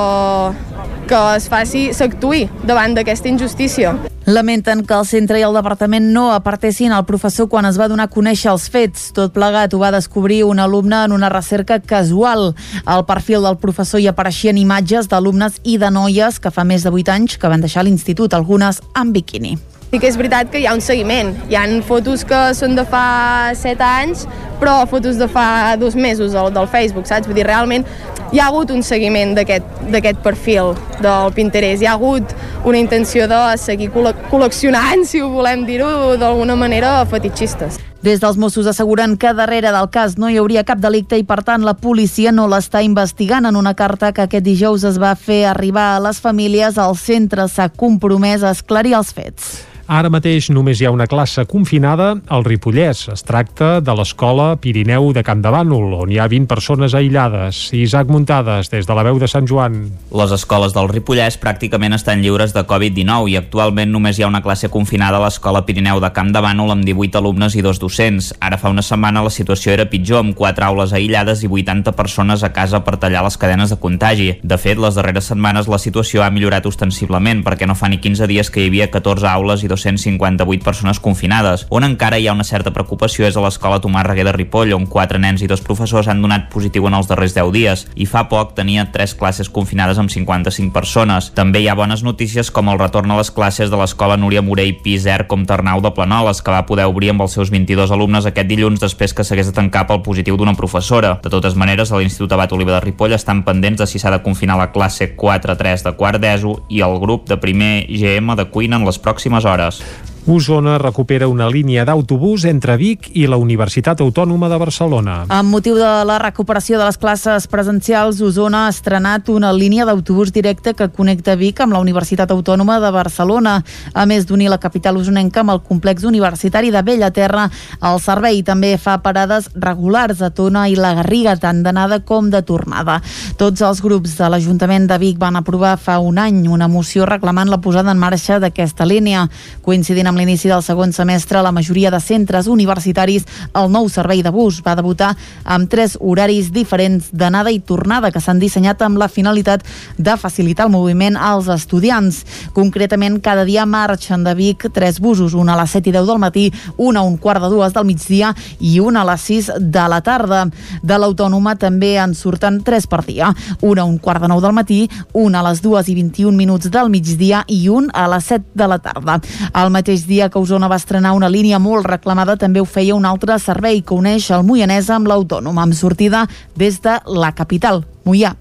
que 1.10 1.22
es 1.35 1.48
faci, 1.49 1.89
s'actuï 1.98 2.48
davant 2.68 2.93
d'aquesta 2.98 3.30
injustícia. 3.31 3.95
Lamenten 4.30 4.84
que 4.85 4.93
el 4.93 5.07
centre 5.10 5.39
i 5.41 5.43
el 5.43 5.56
departament 5.57 6.11
no 6.14 6.27
apartessin 6.35 6.93
al 6.93 7.07
professor 7.10 7.49
quan 7.49 7.65
es 7.65 7.80
va 7.81 7.88
donar 7.89 8.06
a 8.06 8.14
conèixer 8.14 8.52
els 8.52 8.68
fets. 8.69 9.10
Tot 9.18 9.34
plegat 9.34 9.73
ho 9.73 9.81
va 9.81 9.89
descobrir 9.95 10.43
un 10.45 10.61
alumne 10.61 10.99
en 11.07 11.15
una 11.18 11.31
recerca 11.34 11.80
casual. 11.81 12.52
Al 12.85 13.06
perfil 13.10 13.41
del 13.49 13.57
professor 13.57 13.99
hi 13.99 14.11
apareixien 14.11 14.61
imatges 14.61 15.10
d'alumnes 15.10 15.57
i 15.65 15.80
de 15.81 15.89
noies 15.89 16.38
que 16.39 16.53
fa 16.53 16.64
més 16.64 16.85
de 16.85 16.93
8 16.93 17.18
anys 17.18 17.41
que 17.41 17.49
van 17.49 17.65
deixar 17.65 17.84
l'institut, 17.84 18.38
algunes 18.38 18.84
amb 18.93 19.18
biquini. 19.18 19.57
Sí 19.91 19.99
que 19.99 20.07
és 20.07 20.15
veritat 20.15 20.47
que 20.47 20.61
hi 20.61 20.63
ha 20.69 20.72
un 20.72 20.80
seguiment. 20.80 21.34
Hi 21.51 21.57
han 21.59 21.81
fotos 21.84 22.22
que 22.23 22.38
són 22.55 22.77
de 22.77 22.85
fa 22.88 23.51
7 23.59 23.84
anys, 23.84 24.22
però 24.61 24.77
fotos 24.88 25.18
de 25.19 25.26
fa 25.27 25.76
dos 25.76 25.97
mesos 25.99 26.31
del, 26.31 26.47
del 26.55 26.69
Facebook, 26.72 27.09
saps? 27.09 27.27
Vull 27.27 27.35
dir, 27.35 27.43
realment 27.43 27.84
hi 28.31 28.39
ha 28.39 28.45
hagut 28.47 28.69
un 28.72 28.85
seguiment 28.88 29.34
d'aquest 29.35 30.22
perfil 30.23 30.69
del 31.03 31.34
Pinterest. 31.35 31.84
Hi 31.84 31.89
ha 31.89 31.97
hagut 31.97 32.31
una 32.63 32.80
intenció 32.80 33.26
de 33.27 33.39
seguir 33.59 33.89
col 33.91 34.07
col·leccionant, 34.31 35.03
si 35.09 35.19
ho 35.19 35.27
volem 35.34 35.65
dir-ho 35.68 36.15
d'alguna 36.15 36.55
manera, 36.55 36.93
fetitxistes. 37.11 37.81
Des 38.01 38.22
dels 38.23 38.39
Mossos 38.39 38.69
asseguren 38.72 39.18
que 39.19 39.34
darrere 39.35 39.73
del 39.76 39.89
cas 39.91 40.15
no 40.18 40.30
hi 40.31 40.39
hauria 40.39 40.63
cap 40.63 40.80
delicte 40.80 41.19
i, 41.19 41.26
per 41.27 41.41
tant, 41.43 41.65
la 41.68 41.76
policia 41.76 42.31
no 42.31 42.47
l'està 42.47 42.80
investigant. 42.88 43.43
En 43.45 43.59
una 43.59 43.76
carta 43.76 44.13
que 44.15 44.23
aquest 44.23 44.47
dijous 44.47 44.88
es 44.88 45.01
va 45.03 45.11
fer 45.19 45.41
arribar 45.51 45.97
a 45.97 45.99
les 46.07 46.23
famílies, 46.23 46.80
el 46.80 46.95
centre 46.95 47.49
s'ha 47.51 47.68
compromès 47.76 48.47
a 48.47 48.55
esclarir 48.55 48.95
els 48.95 49.11
fets. 49.11 49.51
Ara 49.91 50.07
mateix 50.07 50.45
només 50.55 50.80
hi 50.80 50.85
ha 50.88 50.91
una 50.95 51.03
classe 51.03 51.43
confinada 51.51 52.13
al 52.31 52.45
Ripollès. 52.45 53.01
Es 53.11 53.26
tracta 53.27 53.81
de 53.84 53.91
l'escola 53.91 54.53
Pirineu 54.63 55.09
de 55.11 55.19
Camp 55.27 55.41
de 55.43 55.51
Bànol, 55.51 55.97
on 55.97 56.13
hi 56.13 56.15
ha 56.15 56.30
20 56.31 56.47
persones 56.47 56.93
aïllades. 56.95 57.57
Isaac 57.76 58.07
Muntades, 58.07 58.69
des 58.72 58.88
de 58.88 58.95
la 58.95 59.03
veu 59.03 59.19
de 59.19 59.27
Sant 59.27 59.49
Joan. 59.51 59.76
Les 60.15 60.31
escoles 60.31 60.72
del 60.72 60.88
Ripollès 60.88 61.35
pràcticament 61.41 61.97
estan 61.97 62.23
lliures 62.23 62.55
de 62.55 62.63
Covid-19 62.69 63.34
i 63.34 63.35
actualment 63.35 63.91
només 63.91 64.15
hi 64.15 64.23
ha 64.23 64.30
una 64.31 64.39
classe 64.45 64.69
confinada 64.72 65.19
a 65.19 65.26
l'escola 65.26 65.65
Pirineu 65.68 65.99
de 65.99 66.11
Camp 66.15 66.31
de 66.31 66.39
Bànol 66.47 66.72
amb 66.72 66.88
18 66.88 67.19
alumnes 67.19 67.59
i 67.59 67.65
dos 67.68 67.84
docents. 67.84 68.31
Ara 68.39 68.61
fa 68.63 68.72
una 68.72 68.88
setmana 68.88 69.26
la 69.27 69.34
situació 69.35 69.76
era 69.76 69.89
pitjor, 69.91 70.23
amb 70.23 70.39
4 70.39 70.69
aules 70.69 70.95
aïllades 70.95 71.43
i 71.43 71.51
80 71.51 71.91
persones 71.99 72.47
a 72.47 72.53
casa 72.55 72.80
per 72.88 72.95
tallar 72.95 73.26
les 73.27 73.35
cadenes 73.35 73.76
de 73.76 73.81
contagi. 73.84 74.31
De 74.39 74.55
fet, 74.55 74.80
les 74.80 74.95
darreres 74.95 75.27
setmanes 75.34 75.68
la 75.68 75.84
situació 75.84 76.23
ha 76.23 76.31
millorat 76.31 76.72
ostensiblement, 76.72 77.43
perquè 77.43 77.68
no 77.68 77.76
fa 77.76 77.91
ni 77.91 77.99
15 77.99 78.31
dies 78.31 78.47
que 78.47 78.63
hi 78.63 78.72
havia 78.72 78.88
14 78.95 79.27
aules 79.35 79.68
i 79.68 79.81
258 79.82 80.64
persones 80.64 80.99
confinades. 80.99 81.66
On 81.70 81.84
encara 81.84 82.20
hi 82.20 82.28
ha 82.28 82.36
una 82.36 82.45
certa 82.48 82.74
preocupació 82.74 83.26
és 83.28 83.38
a 83.38 83.44
l'escola 83.44 83.82
Tomàs 83.82 84.06
Reguer 84.08 84.28
de 84.28 84.36
Ripoll, 84.36 84.74
on 84.78 84.86
quatre 84.86 85.20
nens 85.20 85.41
i 85.41 85.49
dos 85.49 85.64
professors 85.66 86.10
han 86.12 86.22
donat 86.22 86.49
positiu 86.53 86.88
en 86.88 86.98
els 86.98 87.10
darrers 87.10 87.36
10 87.36 87.52
dies, 87.56 87.86
i 87.95 88.06
fa 88.06 88.28
poc 88.30 88.53
tenia 88.58 88.88
tres 88.94 89.16
classes 89.18 89.49
confinades 89.49 89.99
amb 90.02 90.12
55 90.12 90.74
persones. 90.76 91.32
També 91.38 91.62
hi 91.62 91.70
ha 91.72 91.78
bones 91.78 92.03
notícies 92.03 92.52
com 92.52 92.70
el 92.72 92.80
retorn 92.80 93.12
a 93.12 93.18
les 93.20 93.32
classes 93.32 93.72
de 93.72 93.80
l'escola 93.80 94.18
Núria 94.18 94.44
Morell 94.45 94.78
Piser 94.84 95.26
com 95.28 95.45
Ternau 95.48 95.82
de 95.82 95.94
Planoles, 95.95 96.41
que 96.41 96.53
va 96.53 96.66
poder 96.70 96.88
obrir 96.90 97.12
amb 97.14 97.26
els 97.26 97.38
seus 97.38 97.52
22 97.53 97.91
alumnes 97.91 98.28
aquest 98.28 98.49
dilluns 98.49 98.82
després 98.84 99.16
que 99.16 99.26
s'hagués 99.26 99.49
de 99.49 99.56
tancar 99.58 99.88
pel 99.90 100.03
positiu 100.06 100.38
d'una 100.38 100.56
professora. 100.58 101.18
De 101.24 101.32
totes 101.34 101.58
maneres, 101.58 101.91
a 101.91 101.99
l'Institut 101.99 102.32
Abat 102.36 102.53
Oliva 102.53 102.78
de 102.78 102.84
Ripoll 102.86 103.16
estan 103.18 103.44
pendents 103.48 103.82
de 103.82 103.88
si 103.90 103.99
s'ha 104.02 104.14
de 104.14 104.22
confinar 104.24 104.60
la 104.60 104.72
classe 104.76 105.12
4-3 105.18 105.86
de 105.88 105.95
quart 105.98 106.22
d'ESO 106.22 106.58
i 106.70 106.82
el 106.86 106.99
grup 107.02 107.28
de 107.30 107.38
primer 107.41 107.86
GM 107.88 108.36
de 108.36 108.48
cuina 108.52 108.80
en 108.80 108.86
les 108.88 108.99
pròximes 108.99 109.45
hores. 109.48 109.70
us. 109.72 110.20
Osona 110.27 110.77
recupera 110.77 111.27
una 111.27 111.48
línia 111.49 111.81
d'autobús 111.81 112.43
entre 112.45 112.76
Vic 112.77 113.07
i 113.18 113.23
la 113.26 113.39
Universitat 113.41 114.03
Autònoma 114.06 114.52
de 114.52 114.57
Barcelona. 114.61 115.15
Amb 115.34 115.49
motiu 115.49 115.73
de 115.80 115.89
la 116.06 116.19
recuperació 116.22 116.77
de 116.77 116.85
les 116.85 116.99
classes 117.02 117.48
presencials, 117.49 118.22
Osona 118.22 118.68
ha 118.68 118.69
estrenat 118.69 119.31
una 119.34 119.49
línia 119.52 119.88
d'autobús 119.89 120.30
directe 120.31 120.76
que 120.77 120.89
connecta 120.93 121.35
Vic 121.35 121.64
amb 121.65 121.73
la 121.73 121.81
Universitat 121.81 122.30
Autònoma 122.30 122.77
de 122.84 122.91
Barcelona. 122.93 123.56
A 123.93 124.06
més 124.06 124.27
d'unir 124.30 124.52
la 124.53 124.60
capital 124.61 124.99
usonenca 125.02 125.41
amb 125.41 125.56
el 125.56 125.64
complex 125.65 126.06
universitari 126.06 126.69
de 126.69 126.85
Bellaterra, 126.85 127.48
el 127.81 127.99
servei 127.99 128.43
també 128.45 128.76
fa 128.77 128.99
parades 129.02 129.49
regulars 129.56 130.22
a 130.22 130.30
Tona 130.30 130.68
i 130.69 130.77
la 130.77 130.93
Garriga, 131.02 131.34
tant 131.41 131.64
d'anada 131.65 132.03
com 132.06 132.30
de 132.30 132.43
tornada. 132.45 132.99
Tots 133.41 133.65
els 133.65 133.81
grups 133.81 134.19
de 134.22 134.30
l'Ajuntament 134.30 134.85
de 134.85 135.02
Vic 135.02 135.18
van 135.18 135.41
aprovar 135.41 135.80
fa 135.81 135.98
un 135.98 136.22
any 136.22 136.45
una 136.45 136.69
moció 136.69 137.10
reclamant 137.10 137.49
la 137.49 137.61
posada 137.61 137.89
en 137.89 137.98
marxa 137.98 138.38
d'aquesta 138.38 138.85
línia. 138.85 139.26
Coincidint 139.65 140.10
amb 140.11 140.19
l'inici 140.19 140.49
del 140.51 140.63
segon 140.63 140.91
semestre, 140.91 141.39
la 141.39 141.53
majoria 141.55 141.89
de 141.91 141.99
centres 142.03 142.47
universitaris, 142.51 143.23
el 143.55 143.69
nou 143.71 143.88
servei 143.89 144.19
de 144.23 144.31
bus 144.35 144.57
va 144.65 144.75
debutar 144.75 145.13
amb 145.47 145.69
tres 145.71 145.93
horaris 145.99 146.49
diferents 146.51 147.07
d'anada 147.15 147.51
i 147.53 147.61
tornada 147.63 148.11
que 148.11 148.19
s'han 148.19 148.41
dissenyat 148.41 148.81
amb 148.83 148.99
la 148.99 149.07
finalitat 149.07 149.63
de 149.97 150.15
facilitar 150.19 150.67
el 150.67 150.73
moviment 150.73 151.15
als 151.15 151.47
estudiants. 151.47 152.25
Concretament, 152.51 153.21
cada 153.23 153.45
dia 153.47 153.63
marxen 153.65 154.25
de 154.25 154.33
Vic 154.35 154.67
tres 154.75 154.99
busos, 154.99 155.33
un 155.33 155.49
a 155.49 155.55
les 155.61 155.77
7 155.77 155.89
i 155.89 155.95
10 155.95 156.09
del 156.09 156.19
matí, 156.19 156.45
un 156.77 156.99
a 156.99 157.05
un 157.07 157.15
quart 157.17 157.41
de 157.45 157.53
dues 157.53 157.71
del 157.71 157.88
migdia 157.88 158.33
i 158.59 158.79
un 158.83 158.99
a 158.99 159.05
les 159.07 159.29
6 159.31 159.51
de 159.61 159.88
la 159.88 160.01
tarda. 160.03 160.43
De 160.83 160.99
l'Autònoma 160.99 161.55
també 161.55 161.93
en 162.03 162.17
surten 162.19 162.59
tres 162.67 162.88
per 162.88 163.05
dia, 163.07 163.31
un 163.61 163.79
a 163.79 163.88
un 163.88 163.95
quart 163.97 164.25
de 164.25 164.31
nou 164.33 164.43
del 164.43 164.57
matí, 164.59 164.81
un 165.13 165.39
a 165.39 165.45
les 165.47 165.63
2 165.63 165.88
i 165.88 165.97
21 166.03 166.35
minuts 166.35 166.67
del 166.67 166.91
migdia 166.91 167.45
i 167.47 167.63
un 167.71 167.88
a 167.93 168.09
les 168.11 168.27
7 168.27 168.51
de 168.59 168.67
la 168.67 168.81
tarda. 168.83 169.21
El 169.55 169.71
mateix 169.71 170.01
dia 170.07 170.30
que 170.30 170.40
Osona 170.40 170.69
va 170.72 170.80
estrenar 170.80 171.14
una 171.18 171.30
línia 171.30 171.60
molt 171.60 171.88
reclamada, 171.88 172.38
també 172.38 172.61
ho 172.61 172.65
feia 172.65 172.95
un 172.95 173.06
altre 173.06 173.38
servei 173.40 173.82
que 173.82 173.98
uneix 173.98 174.30
el 174.32 174.45
Moianès 174.48 174.90
amb 174.90 175.10
l'Autònom, 175.10 175.57
amb 175.57 175.76
sortida 175.78 176.28
des 176.56 176.82
de 176.82 176.99
la 177.06 177.34
capital, 177.36 177.86
Moià. 178.06 178.36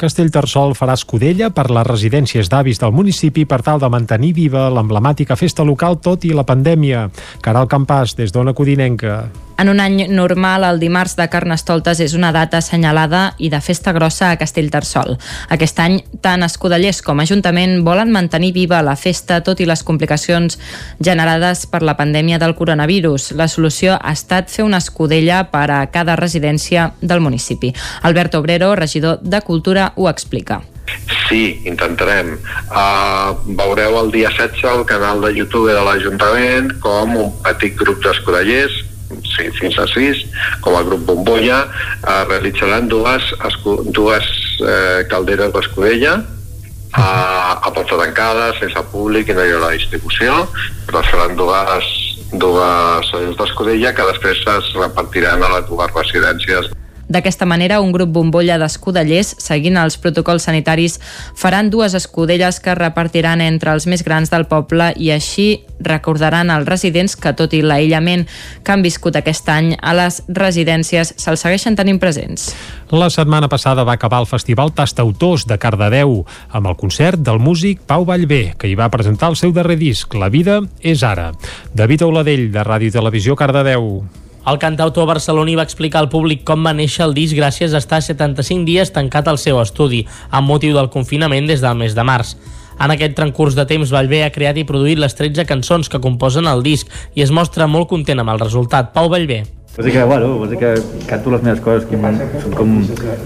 Castellterçol 0.00 0.72
farà 0.78 0.94
escudella 0.96 1.50
per 1.52 1.66
les 1.68 1.84
residències 1.84 2.48
d'avis 2.48 2.80
del 2.80 2.94
municipi 2.96 3.44
per 3.44 3.60
tal 3.66 3.82
de 3.82 3.90
mantenir 3.92 4.32
viva 4.38 4.70
l'emblemàtica 4.72 5.36
festa 5.36 5.66
local 5.66 6.00
tot 6.00 6.24
i 6.24 6.32
la 6.32 6.46
pandèmia. 6.48 7.10
Caral 7.44 7.68
Campàs, 7.68 8.16
des 8.16 8.32
d'Ona 8.32 8.56
Codinenca. 8.56 9.26
En 9.60 9.68
un 9.68 9.80
any 9.80 10.06
normal, 10.08 10.64
el 10.64 10.78
dimarts 10.80 11.18
de 11.18 11.26
Carnestoltes 11.28 11.98
és 12.00 12.14
una 12.16 12.30
data 12.32 12.62
assenyalada 12.62 13.34
i 13.36 13.50
de 13.52 13.58
festa 13.60 13.92
grossa 13.92 14.30
a 14.30 14.38
Castellterçol. 14.40 15.18
Aquest 15.52 15.82
any, 15.84 15.98
tant 16.24 16.46
Escudellers 16.46 17.02
com 17.04 17.20
Ajuntament 17.20 17.82
volen 17.84 18.08
mantenir 18.14 18.54
viva 18.56 18.78
la 18.80 18.96
festa 18.96 19.42
tot 19.44 19.60
i 19.60 19.66
les 19.68 19.82
complicacions 19.84 20.56
generades 20.96 21.66
per 21.68 21.82
la 21.84 21.98
pandèmia 21.98 22.38
del 22.40 22.56
coronavirus. 22.56 23.34
La 23.36 23.50
solució 23.52 23.98
ha 24.00 24.14
estat 24.16 24.48
fer 24.48 24.64
una 24.64 24.80
escudella 24.80 25.42
per 25.52 25.66
a 25.68 25.82
cada 25.92 26.16
residència 26.16 26.94
del 27.02 27.20
municipi. 27.20 27.74
Albert 28.00 28.40
Obrero, 28.40 28.72
regidor 28.80 29.20
de 29.20 29.42
Cultura, 29.44 29.92
ho 29.96 30.08
explica. 30.08 30.62
Sí, 31.28 31.60
intentarem. 31.68 32.32
Uh, 32.72 33.36
veureu 33.60 33.98
el 34.00 34.08
dia 34.14 34.32
16 34.32 34.64
al 34.72 34.86
canal 34.88 35.20
de 35.20 35.34
YouTube 35.36 35.68
de 35.68 35.84
l'Ajuntament 35.84 36.72
com 36.80 37.12
un 37.26 37.36
petit 37.44 37.76
grup 37.76 38.00
d'escudellers 38.02 38.86
sí, 39.26 39.48
fins 39.58 39.78
a 39.78 39.86
6, 39.90 40.24
com 40.64 40.76
a 40.78 40.82
grup 40.86 41.02
Bombolla, 41.08 41.62
uh, 42.04 42.24
realitzaran 42.28 42.88
dues, 42.88 43.30
escu- 43.48 43.82
dues 43.92 44.26
eh, 44.60 45.06
calderes 45.10 45.52
d'escudella 45.54 46.18
a, 46.92 47.06
a 47.62 47.70
porta 47.72 47.96
tancada, 48.00 48.50
sense 48.58 48.82
públic 48.92 49.28
i 49.30 49.36
no 49.36 49.44
hi 49.46 49.52
haurà 49.54 49.70
distribució, 49.76 50.44
però 50.88 51.02
seran 51.06 51.36
dues, 51.38 51.90
dues 52.32 53.10
d'escudella 53.38 53.92
que 53.94 54.08
després 54.12 54.42
es 54.56 54.72
repartiran 54.78 55.42
a 55.42 55.52
les 55.56 55.68
dues 55.70 55.94
residències 55.96 56.70
D'aquesta 57.10 57.46
manera, 57.46 57.80
un 57.82 57.90
grup 57.90 58.12
bombolla 58.14 58.56
d'escudellers, 58.62 59.34
seguint 59.42 59.76
els 59.80 59.96
protocols 59.98 60.46
sanitaris, 60.46 61.00
faran 61.34 61.70
dues 61.70 61.96
escudelles 61.98 62.60
que 62.62 62.76
repartiran 62.78 63.42
entre 63.42 63.74
els 63.74 63.88
més 63.90 64.04
grans 64.06 64.30
del 64.30 64.46
poble 64.46 64.92
i 64.94 65.10
així 65.10 65.64
recordaran 65.82 66.52
als 66.54 66.68
residents 66.68 67.16
que, 67.18 67.32
tot 67.34 67.56
i 67.56 67.64
l'aïllament 67.66 68.26
que 68.62 68.74
han 68.74 68.86
viscut 68.86 69.18
aquest 69.18 69.48
any, 69.50 69.72
a 69.82 69.96
les 69.98 70.20
residències 70.28 71.14
se'ls 71.16 71.42
segueixen 71.42 71.74
tenint 71.74 71.98
presents. 71.98 72.52
La 72.94 73.10
setmana 73.10 73.50
passada 73.50 73.82
va 73.86 73.98
acabar 73.98 74.22
el 74.22 74.30
Festival 74.30 74.70
Tastautors 74.70 75.48
de 75.50 75.58
Cardedeu 75.58 76.20
amb 76.54 76.70
el 76.70 76.78
concert 76.78 77.18
del 77.18 77.42
músic 77.42 77.82
Pau 77.90 78.06
Vallvé, 78.06 78.54
que 78.58 78.70
hi 78.70 78.78
va 78.78 78.90
presentar 78.92 79.32
el 79.34 79.38
seu 79.40 79.50
darrer 79.56 79.80
disc, 79.82 80.14
La 80.14 80.30
vida 80.30 80.60
és 80.78 81.02
ara. 81.02 81.32
David 81.74 82.06
Auladell, 82.06 82.50
de 82.54 82.66
Ràdio 82.66 82.94
i 82.94 82.98
Televisió 83.00 83.34
Cardedeu. 83.34 84.19
El 84.48 84.56
cantautor 84.56 85.04
barceloní 85.04 85.52
va 85.58 85.66
explicar 85.66 86.00
al 86.00 86.08
públic 86.08 86.46
com 86.48 86.64
va 86.64 86.72
néixer 86.72 87.04
el 87.04 87.12
disc 87.12 87.36
gràcies 87.36 87.74
a 87.74 87.80
estar 87.82 88.00
75 88.00 88.64
dies 88.64 88.92
tancat 88.94 89.28
al 89.28 89.38
seu 89.38 89.60
estudi, 89.60 90.06
amb 90.30 90.48
motiu 90.48 90.72
del 90.76 90.88
confinament 90.88 91.46
des 91.50 91.60
del 91.60 91.76
mes 91.76 91.94
de 91.94 92.04
març. 92.08 92.36
En 92.80 92.94
aquest 92.94 93.12
transcurs 93.18 93.54
de 93.58 93.66
temps, 93.68 93.92
Vallvé 93.92 94.22
ha 94.24 94.32
creat 94.32 94.56
i 94.56 94.64
produït 94.64 94.98
les 94.98 95.14
13 95.14 95.44
cançons 95.44 95.92
que 95.92 96.00
composen 96.00 96.48
el 96.48 96.64
disc 96.64 96.88
i 97.14 97.20
es 97.26 97.30
mostra 97.30 97.68
molt 97.68 97.90
content 97.92 98.22
amb 98.22 98.32
el 98.32 98.40
resultat. 98.40 98.94
Pau 98.96 99.12
Vallvé. 99.12 99.42
Vols 99.76 99.86
dir 99.86 99.92
que, 99.94 100.04
bueno, 100.08 100.32
vols 100.40 100.50
dir 100.50 100.58
que 100.58 100.72
canto 101.06 101.30
les 101.36 101.44
meves 101.44 101.60
coses 101.60 101.84
que 101.90 102.00
són 102.42 102.56
com 102.56 102.72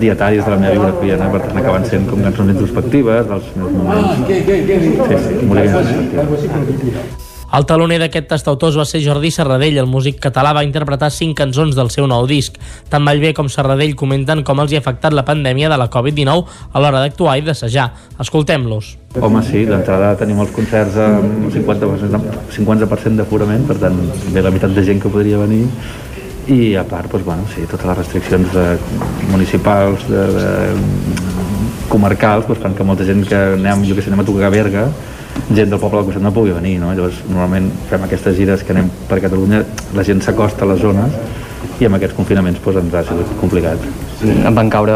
dietaris 0.02 0.44
de 0.44 0.50
la 0.50 0.58
meva 0.58 0.74
biografia, 0.74 1.16
no? 1.22 1.30
per 1.32 1.44
tant 1.46 1.62
acaben 1.62 1.86
sent 1.88 2.10
com 2.10 2.26
cançons 2.26 2.56
introspectives 2.56 3.28
dels 3.30 3.52
meus 3.56 3.76
moments. 3.78 4.26
Sí, 4.26 4.42
sí, 4.50 5.44
molt 5.46 5.62
introspectiva. 5.62 7.23
El 7.54 7.66
taloner 7.70 8.00
d'aquest 8.02 8.26
tastautor 8.32 8.72
va 8.74 8.84
ser 8.88 8.98
Jordi 9.04 9.30
Serradell. 9.30 9.76
El 9.78 9.86
músic 9.86 10.16
català 10.22 10.50
va 10.56 10.64
interpretar 10.66 11.12
cinc 11.14 11.36
cançons 11.38 11.76
del 11.78 11.90
seu 11.94 12.08
nou 12.10 12.26
disc. 12.26 12.56
Tant 12.90 13.04
Vallvé 13.06 13.30
com 13.36 13.46
Serradell 13.52 13.94
comenten 13.94 14.42
com 14.42 14.62
els 14.64 14.72
hi 14.72 14.80
ha 14.80 14.82
afectat 14.82 15.14
la 15.14 15.22
pandèmia 15.28 15.70
de 15.70 15.78
la 15.78 15.86
Covid-19 15.86 16.72
a 16.72 16.82
l'hora 16.82 17.04
d'actuar 17.04 17.36
i 17.38 17.46
d'assajar. 17.46 17.86
Escoltem-los. 18.24 18.90
Home, 19.20 19.44
sí, 19.46 19.62
d'entrada 19.70 20.16
tenim 20.18 20.42
els 20.42 20.50
concerts 20.56 20.98
amb 20.98 21.46
50%, 21.54 22.50
50 22.58 23.14
d'aforament, 23.20 23.68
per 23.70 23.78
tant, 23.86 24.02
ve 24.34 24.42
la 24.42 24.50
meitat 24.50 24.74
de 24.74 24.82
gent 24.90 25.04
que 25.04 25.12
podria 25.14 25.38
venir, 25.38 25.68
i 26.50 26.74
a 26.74 26.82
part, 26.84 27.06
doncs, 27.12 27.24
bueno, 27.24 27.46
sí, 27.54 27.62
totes 27.70 27.86
les 27.86 27.98
restriccions 28.02 28.50
de, 28.52 28.64
municipals, 29.30 30.02
de, 30.10 30.26
de, 30.34 30.48
comarcals, 31.88 32.48
doncs, 32.50 32.66
fan 32.66 32.74
que 32.74 32.84
molta 32.84 33.06
gent 33.06 33.22
que 33.30 33.38
anem, 33.54 33.86
jo 33.86 33.94
que 33.94 34.02
sé, 34.02 34.10
anem 34.10 34.26
a 34.26 34.32
tocar 34.32 34.50
a 34.50 34.56
Berga, 34.58 34.88
gent 35.50 35.70
del 35.70 35.80
poble 35.80 36.00
del 36.00 36.08
costat 36.08 36.24
no 36.24 36.32
pugui 36.34 36.54
venir, 36.56 36.78
no? 36.82 36.92
Llavors, 36.94 37.22
normalment 37.28 37.70
fem 37.90 38.04
aquestes 38.06 38.36
gires 38.38 38.64
que 38.64 38.74
anem 38.76 38.90
per 39.08 39.20
Catalunya, 39.24 39.64
la 39.94 40.04
gent 40.06 40.22
s'acosta 40.24 40.64
a 40.64 40.72
les 40.72 40.82
zones 40.82 41.18
i 41.80 41.88
amb 41.88 41.98
aquests 41.98 42.14
confinaments 42.16 42.60
doncs, 42.62 42.82
ens 42.84 42.94
ha 42.94 43.02
sigut 43.08 43.32
complicat. 43.40 43.78
em 44.24 44.54
van 44.54 44.70
caure 44.70 44.94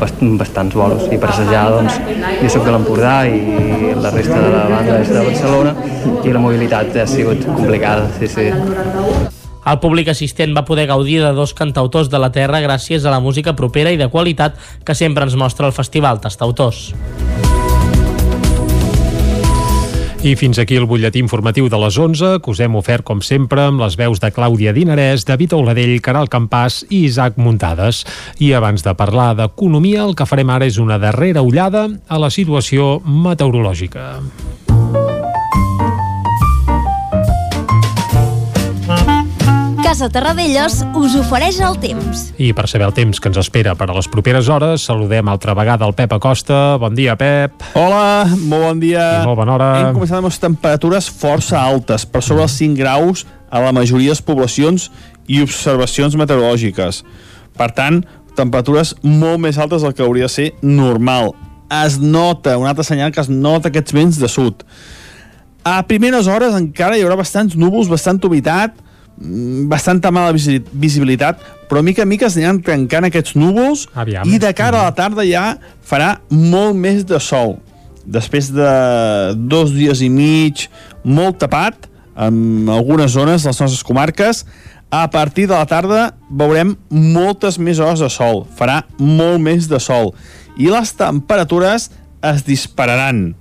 bast 0.00 0.20
bastants 0.38 0.74
bolos 0.74 1.06
i 1.10 1.16
per 1.18 1.30
assajar 1.30 1.70
doncs, 1.72 1.96
jo 2.42 2.50
sóc 2.52 2.66
de 2.66 2.74
l'Empordà 2.74 3.14
i 3.26 3.94
la 4.02 4.10
resta 4.10 4.36
de 4.42 4.50
la 4.52 4.66
banda 4.70 5.00
és 5.00 5.08
de 5.08 5.24
Barcelona 5.30 5.74
i 6.22 6.32
la 6.32 6.42
mobilitat 6.42 6.96
ha 6.96 7.06
sigut 7.06 7.46
complicada, 7.46 8.10
sí, 8.18 8.28
sí. 8.28 8.50
El 9.66 9.80
públic 9.82 10.12
assistent 10.12 10.54
va 10.54 10.62
poder 10.64 10.86
gaudir 10.86 11.18
de 11.24 11.32
dos 11.34 11.54
cantautors 11.54 12.10
de 12.12 12.20
la 12.22 12.30
terra 12.30 12.60
gràcies 12.62 13.04
a 13.04 13.10
la 13.10 13.18
música 13.20 13.56
propera 13.56 13.90
i 13.90 13.98
de 13.98 14.06
qualitat 14.12 14.54
que 14.84 14.94
sempre 14.94 15.26
ens 15.26 15.34
mostra 15.34 15.66
el 15.66 15.74
Festival 15.74 16.20
Tastautors. 16.20 16.92
I 20.26 20.32
fins 20.34 20.58
aquí 20.58 20.74
el 20.74 20.88
butlletí 20.90 21.20
informatiu 21.22 21.68
de 21.70 21.78
les 21.78 21.94
11, 22.02 22.40
que 22.42 22.50
us 22.50 22.58
hem 22.58 22.74
ofert, 22.74 23.04
com 23.06 23.20
sempre, 23.22 23.62
amb 23.70 23.78
les 23.78 23.94
veus 23.94 24.18
de 24.18 24.32
Clàudia 24.34 24.72
Dinarès, 24.74 25.22
David 25.22 25.54
Auladell, 25.54 26.00
Caral 26.02 26.26
Campàs 26.26 26.80
i 26.88 27.04
Isaac 27.06 27.38
Muntades. 27.38 28.02
I 28.42 28.50
abans 28.58 28.82
de 28.82 28.96
parlar 28.98 29.36
d'economia, 29.38 30.02
el 30.02 30.18
que 30.18 30.26
farem 30.26 30.50
ara 30.50 30.66
és 30.66 30.82
una 30.82 30.98
darrera 30.98 31.46
ullada 31.46 31.86
a 32.10 32.18
la 32.18 32.34
situació 32.34 32.96
meteorològica. 33.06 34.16
Casa 39.86 40.08
Terradellos 40.10 40.80
us 40.98 41.12
ofereix 41.14 41.60
el 41.62 41.76
temps. 41.78 42.24
I 42.42 42.48
per 42.58 42.64
saber 42.66 42.88
el 42.88 42.94
temps 42.96 43.20
que 43.22 43.30
ens 43.30 43.36
espera 43.38 43.76
per 43.78 43.86
a 43.86 43.94
les 43.94 44.08
properes 44.10 44.48
hores, 44.50 44.82
saludem 44.88 45.28
altra 45.30 45.52
vegada 45.54 45.86
el 45.86 45.92
Pep 45.94 46.16
Acosta. 46.16 46.56
Bon 46.82 46.90
dia, 46.98 47.12
Pep. 47.14 47.62
Hola, 47.78 48.24
molt 48.34 48.64
bon 48.64 48.80
dia. 48.82 49.04
I 49.20 49.28
molt 49.28 49.38
bona 49.38 49.52
hora. 49.54 49.68
Hem 49.78 49.94
començat 49.94 50.18
amb 50.18 50.26
les 50.26 50.40
temperatures 50.42 51.06
força 51.06 51.60
altes, 51.62 52.02
per 52.02 52.18
sobre 52.26 52.42
els 52.48 52.56
5 52.58 52.74
graus 52.74 53.22
a 53.46 53.60
la 53.62 53.70
majoria 53.70 54.10
de 54.10 54.16
les 54.16 54.22
poblacions 54.26 54.88
i 55.30 55.38
observacions 55.44 56.16
meteorològiques. 56.18 57.04
Per 57.54 57.68
tant, 57.76 58.00
temperatures 58.34 58.96
molt 59.04 59.38
més 59.44 59.60
altes 59.62 59.86
del 59.86 59.94
que 59.94 60.02
hauria 60.02 60.26
de 60.26 60.34
ser 60.34 60.48
normal. 60.66 61.30
Es 61.70 62.00
nota, 62.02 62.56
un 62.58 62.66
altre 62.66 62.82
senyal 62.82 63.14
que 63.14 63.22
es 63.22 63.30
nota 63.30 63.70
aquests 63.70 63.94
vents 63.94 64.18
de 64.18 64.32
sud. 64.34 64.66
A 65.62 65.78
primeres 65.86 66.26
hores 66.26 66.58
encara 66.58 66.98
hi 66.98 67.06
haurà 67.06 67.20
bastants 67.22 67.54
núvols, 67.54 67.86
bastanta 67.86 68.26
humitat, 68.26 68.82
bastanta 69.18 70.10
mala 70.12 70.32
visi- 70.32 70.62
visibilitat, 70.72 71.38
però 71.68 71.82
mica 71.82 72.02
en 72.02 72.08
mica 72.08 72.26
es 72.26 72.36
aniran 72.36 72.60
trencant 72.62 73.06
aquests 73.08 73.34
núvols 73.34 73.86
Aviam. 73.94 74.28
i 74.28 74.38
de 74.38 74.52
cara 74.54 74.80
a 74.80 74.90
la 74.90 74.94
tarda 74.94 75.24
ja 75.24 75.56
farà 75.88 76.18
molt 76.30 76.76
més 76.76 77.04
de 77.06 77.18
sol. 77.20 77.56
Després 78.06 78.52
de 78.54 78.68
dos 79.36 79.72
dies 79.74 80.00
i 80.04 80.08
mig 80.08 80.68
molt 81.02 81.38
tapat, 81.38 81.88
en 82.16 82.68
algunes 82.72 83.10
zones 83.12 83.42
de 83.42 83.48
les 83.50 83.60
nostres 83.60 83.82
comarques, 83.82 84.44
a 84.90 85.08
partir 85.10 85.48
de 85.48 85.54
la 85.54 85.66
tarda 85.66 86.14
veurem 86.30 86.76
moltes 86.90 87.58
més 87.58 87.80
hores 87.82 88.00
de 88.00 88.08
sol, 88.08 88.46
farà 88.56 88.84
molt 88.98 89.40
més 89.42 89.66
de 89.68 89.80
sol, 89.80 90.14
i 90.56 90.70
les 90.70 90.92
temperatures 90.96 91.90
es 92.22 92.44
dispararan 92.46 93.34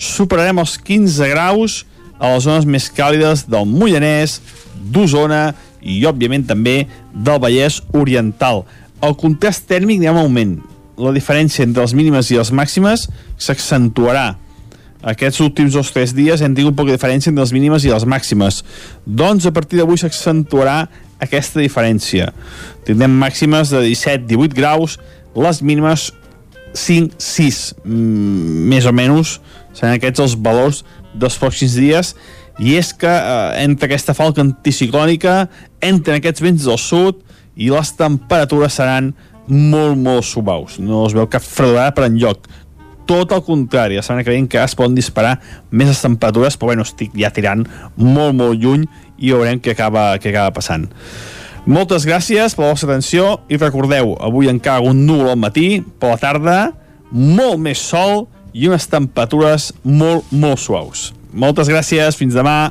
superarem 0.00 0.58
els 0.62 0.78
15 0.80 1.28
graus 1.28 1.84
a 2.20 2.30
les 2.34 2.44
zones 2.44 2.64
més 2.64 2.88
càlides 2.92 3.44
del 3.50 3.66
Mollanès, 3.68 4.38
d'Osona 4.80 5.50
i, 5.80 6.00
òbviament, 6.08 6.46
també 6.48 6.84
del 7.12 7.40
Vallès 7.42 7.80
Oriental. 7.96 8.64
El 9.04 9.16
contrast 9.20 9.68
tèrmic 9.68 10.00
anirà 10.00 10.14
en 10.16 10.22
augment. 10.24 10.58
La 11.00 11.12
diferència 11.16 11.64
entre 11.64 11.84
les 11.84 11.96
mínimes 11.96 12.30
i 12.30 12.38
les 12.40 12.52
màximes 12.52 13.08
s'accentuarà. 13.40 14.34
aquests 15.00 15.40
últims 15.40 15.72
dos 15.72 15.88
o 15.88 15.92
tres 15.94 16.10
dies 16.12 16.42
hem 16.44 16.52
tingut 16.52 16.76
poca 16.76 16.92
diferència 16.92 17.30
entre 17.30 17.40
les 17.40 17.54
mínimes 17.56 17.86
i 17.86 17.88
les 17.88 18.04
màximes. 18.04 18.60
Doncs 19.06 19.46
a 19.48 19.52
partir 19.56 19.78
d'avui 19.78 19.96
s'accentuarà 19.96 20.90
aquesta 21.20 21.60
diferència. 21.60 22.32
Tindrem 22.84 23.14
màximes 23.22 23.72
de 23.72 23.80
17-18 23.86 24.52
graus, 24.56 24.98
les 25.36 25.62
mínimes 25.62 26.10
5-6, 26.74 27.74
mm, 27.84 28.68
més 28.70 28.86
o 28.86 28.92
menys 28.92 29.38
seran 29.72 29.96
aquests 29.96 30.20
els 30.20 30.36
valors 30.36 30.84
dels 31.14 31.38
pròxims 31.40 31.74
dies 31.78 32.14
i 32.60 32.76
és 32.76 32.92
que 32.92 33.10
eh, 33.10 33.64
entre 33.64 33.88
aquesta 33.88 34.14
falca 34.16 34.44
anticiclònica 34.44 35.46
entren 35.80 36.20
aquests 36.20 36.44
vents 36.44 36.68
del 36.68 36.78
sud 36.80 37.22
i 37.56 37.70
les 37.72 37.92
temperatures 37.96 38.76
seran 38.76 39.14
molt, 39.48 39.96
molt 39.98 40.26
suaus. 40.28 40.78
No 40.78 41.06
es 41.08 41.16
veu 41.16 41.26
cap 41.30 41.44
fredorada 41.44 41.94
per 41.96 42.06
enlloc. 42.06 42.46
Tot 43.08 43.32
el 43.34 43.42
contrari, 43.42 43.96
la 43.98 44.04
setmana 44.06 44.22
que 44.22 44.30
ve 44.30 44.62
es 44.62 44.76
poden 44.78 44.94
disparar 44.94 45.40
més 45.72 45.88
les 45.90 46.02
temperatures, 46.04 46.56
però 46.56 46.70
bueno, 46.70 46.86
estic 46.86 47.16
ja 47.18 47.32
tirant 47.34 47.64
molt, 47.96 48.36
molt 48.36 48.60
lluny 48.60 48.84
i 49.18 49.32
veurem 49.32 49.58
què 49.58 49.74
acaba, 49.74 50.12
què 50.22 50.30
acaba 50.30 50.54
passant. 50.54 50.86
Moltes 51.66 52.06
gràcies 52.06 52.54
per 52.54 52.64
la 52.64 52.72
vostra 52.72 52.92
atenció 52.92 53.40
i 53.48 53.58
recordeu, 53.58 54.14
avui 54.20 54.48
encara 54.48 54.84
un 54.86 55.04
núvol 55.06 55.32
al 55.34 55.40
matí, 55.40 55.82
per 55.82 56.14
la 56.14 56.20
tarda 56.20 56.58
molt 57.10 57.58
més 57.60 57.82
sol 57.82 58.28
i 58.54 58.68
unes 58.70 58.86
temperatures 58.88 59.72
molt, 59.82 60.30
molt 60.30 60.62
suaus. 60.62 61.10
Moltes 61.32 61.70
gràcies, 61.70 62.16
fins 62.18 62.34
demà. 62.36 62.70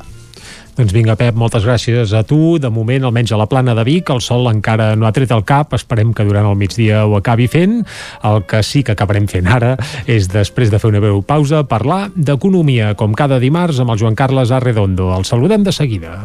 Doncs 0.80 0.94
vinga, 0.94 1.16
Pep, 1.18 1.36
moltes 1.36 1.64
gràcies 1.66 2.12
a 2.16 2.22
tu. 2.24 2.56
De 2.62 2.70
moment, 2.72 3.04
almenys 3.04 3.34
a 3.34 3.38
la 3.40 3.48
plana 3.50 3.74
de 3.76 3.84
Vic, 3.84 4.08
el 4.14 4.22
sol 4.24 4.48
encara 4.48 4.94
no 4.96 5.08
ha 5.08 5.12
tret 5.12 5.32
el 5.34 5.44
cap. 5.44 5.74
Esperem 5.76 6.14
que 6.16 6.24
durant 6.24 6.48
el 6.48 6.56
migdia 6.56 7.02
ho 7.04 7.18
acabi 7.18 7.50
fent. 7.52 7.82
El 8.24 8.44
que 8.48 8.62
sí 8.64 8.84
que 8.86 8.96
acabarem 8.96 9.28
fent 9.28 9.50
ara 9.50 9.74
és, 10.06 10.30
després 10.32 10.72
de 10.72 10.80
fer 10.80 10.92
una 10.92 11.02
breu 11.04 11.20
pausa, 11.26 11.66
parlar 11.68 12.06
d'economia, 12.14 12.94
com 12.96 13.12
cada 13.12 13.40
dimarts 13.42 13.82
amb 13.82 13.92
el 13.92 14.00
Joan 14.00 14.16
Carles 14.16 14.54
Arredondo. 14.54 15.12
El 15.16 15.28
saludem 15.28 15.66
de 15.66 15.76
seguida. 15.76 16.24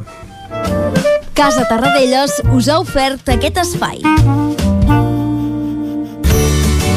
Casa 1.35 1.67
Tarradellas 1.67 2.39
us 2.55 2.71
ha 2.71 2.79
ofert 2.79 3.35
aquest 3.35 3.59
espai. 3.65 3.99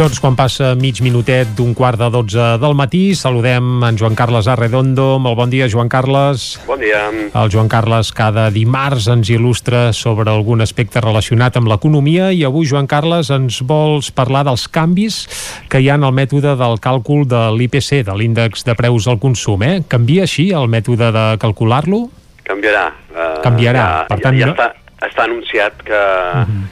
Doncs 0.00 0.16
quan 0.16 0.32
passa 0.32 0.70
mig 0.80 1.02
minutet 1.04 1.50
d'un 1.58 1.74
quart 1.76 1.98
de 2.00 2.06
dotze 2.08 2.44
del 2.56 2.72
matí, 2.72 3.10
saludem 3.12 3.82
en 3.84 3.98
Joan 4.00 4.14
Carles 4.16 4.46
Arredondo. 4.48 5.18
Molt 5.20 5.36
bon 5.36 5.50
dia, 5.52 5.66
Joan 5.68 5.90
Carles. 5.92 6.54
Bon 6.64 6.80
dia. 6.80 7.02
El 7.36 7.52
Joan 7.52 7.68
Carles 7.68 8.08
cada 8.16 8.46
dimarts 8.48 9.10
ens 9.12 9.28
il·lustra 9.28 9.90
sobre 9.92 10.32
algun 10.32 10.64
aspecte 10.64 11.02
relacionat 11.04 11.60
amb 11.60 11.68
l'economia 11.68 12.30
i 12.32 12.46
avui, 12.48 12.64
Joan 12.64 12.88
Carles, 12.88 13.28
ens 13.28 13.60
vols 13.60 14.08
parlar 14.08 14.46
dels 14.48 14.64
canvis 14.72 15.20
que 15.68 15.84
hi 15.84 15.92
ha 15.92 16.00
en 16.00 16.08
el 16.08 16.16
mètode 16.16 16.56
del 16.56 16.80
càlcul 16.80 17.28
de 17.28 17.44
l'IPC, 17.60 18.00
de 18.08 18.16
l'índex 18.16 18.64
de 18.64 18.78
preus 18.80 19.04
al 19.04 19.20
consum. 19.20 19.68
Eh? 19.68 19.82
Canvia 19.84 20.24
així 20.24 20.48
el 20.56 20.72
mètode 20.72 21.12
de 21.12 21.28
calcular-lo? 21.44 22.06
Canviarà. 22.48 22.88
Uh, 23.12 23.30
Canviarà, 23.44 23.84
Ja, 23.84 24.04
per 24.08 24.22
tant, 24.24 24.40
ja, 24.40 24.48
no- 24.48 24.56
ja 24.56 24.72
està, 24.72 25.08
està 25.12 25.28
anunciat 25.28 25.76
que 25.84 25.92
uh 25.92 26.46
-huh. 26.48 26.68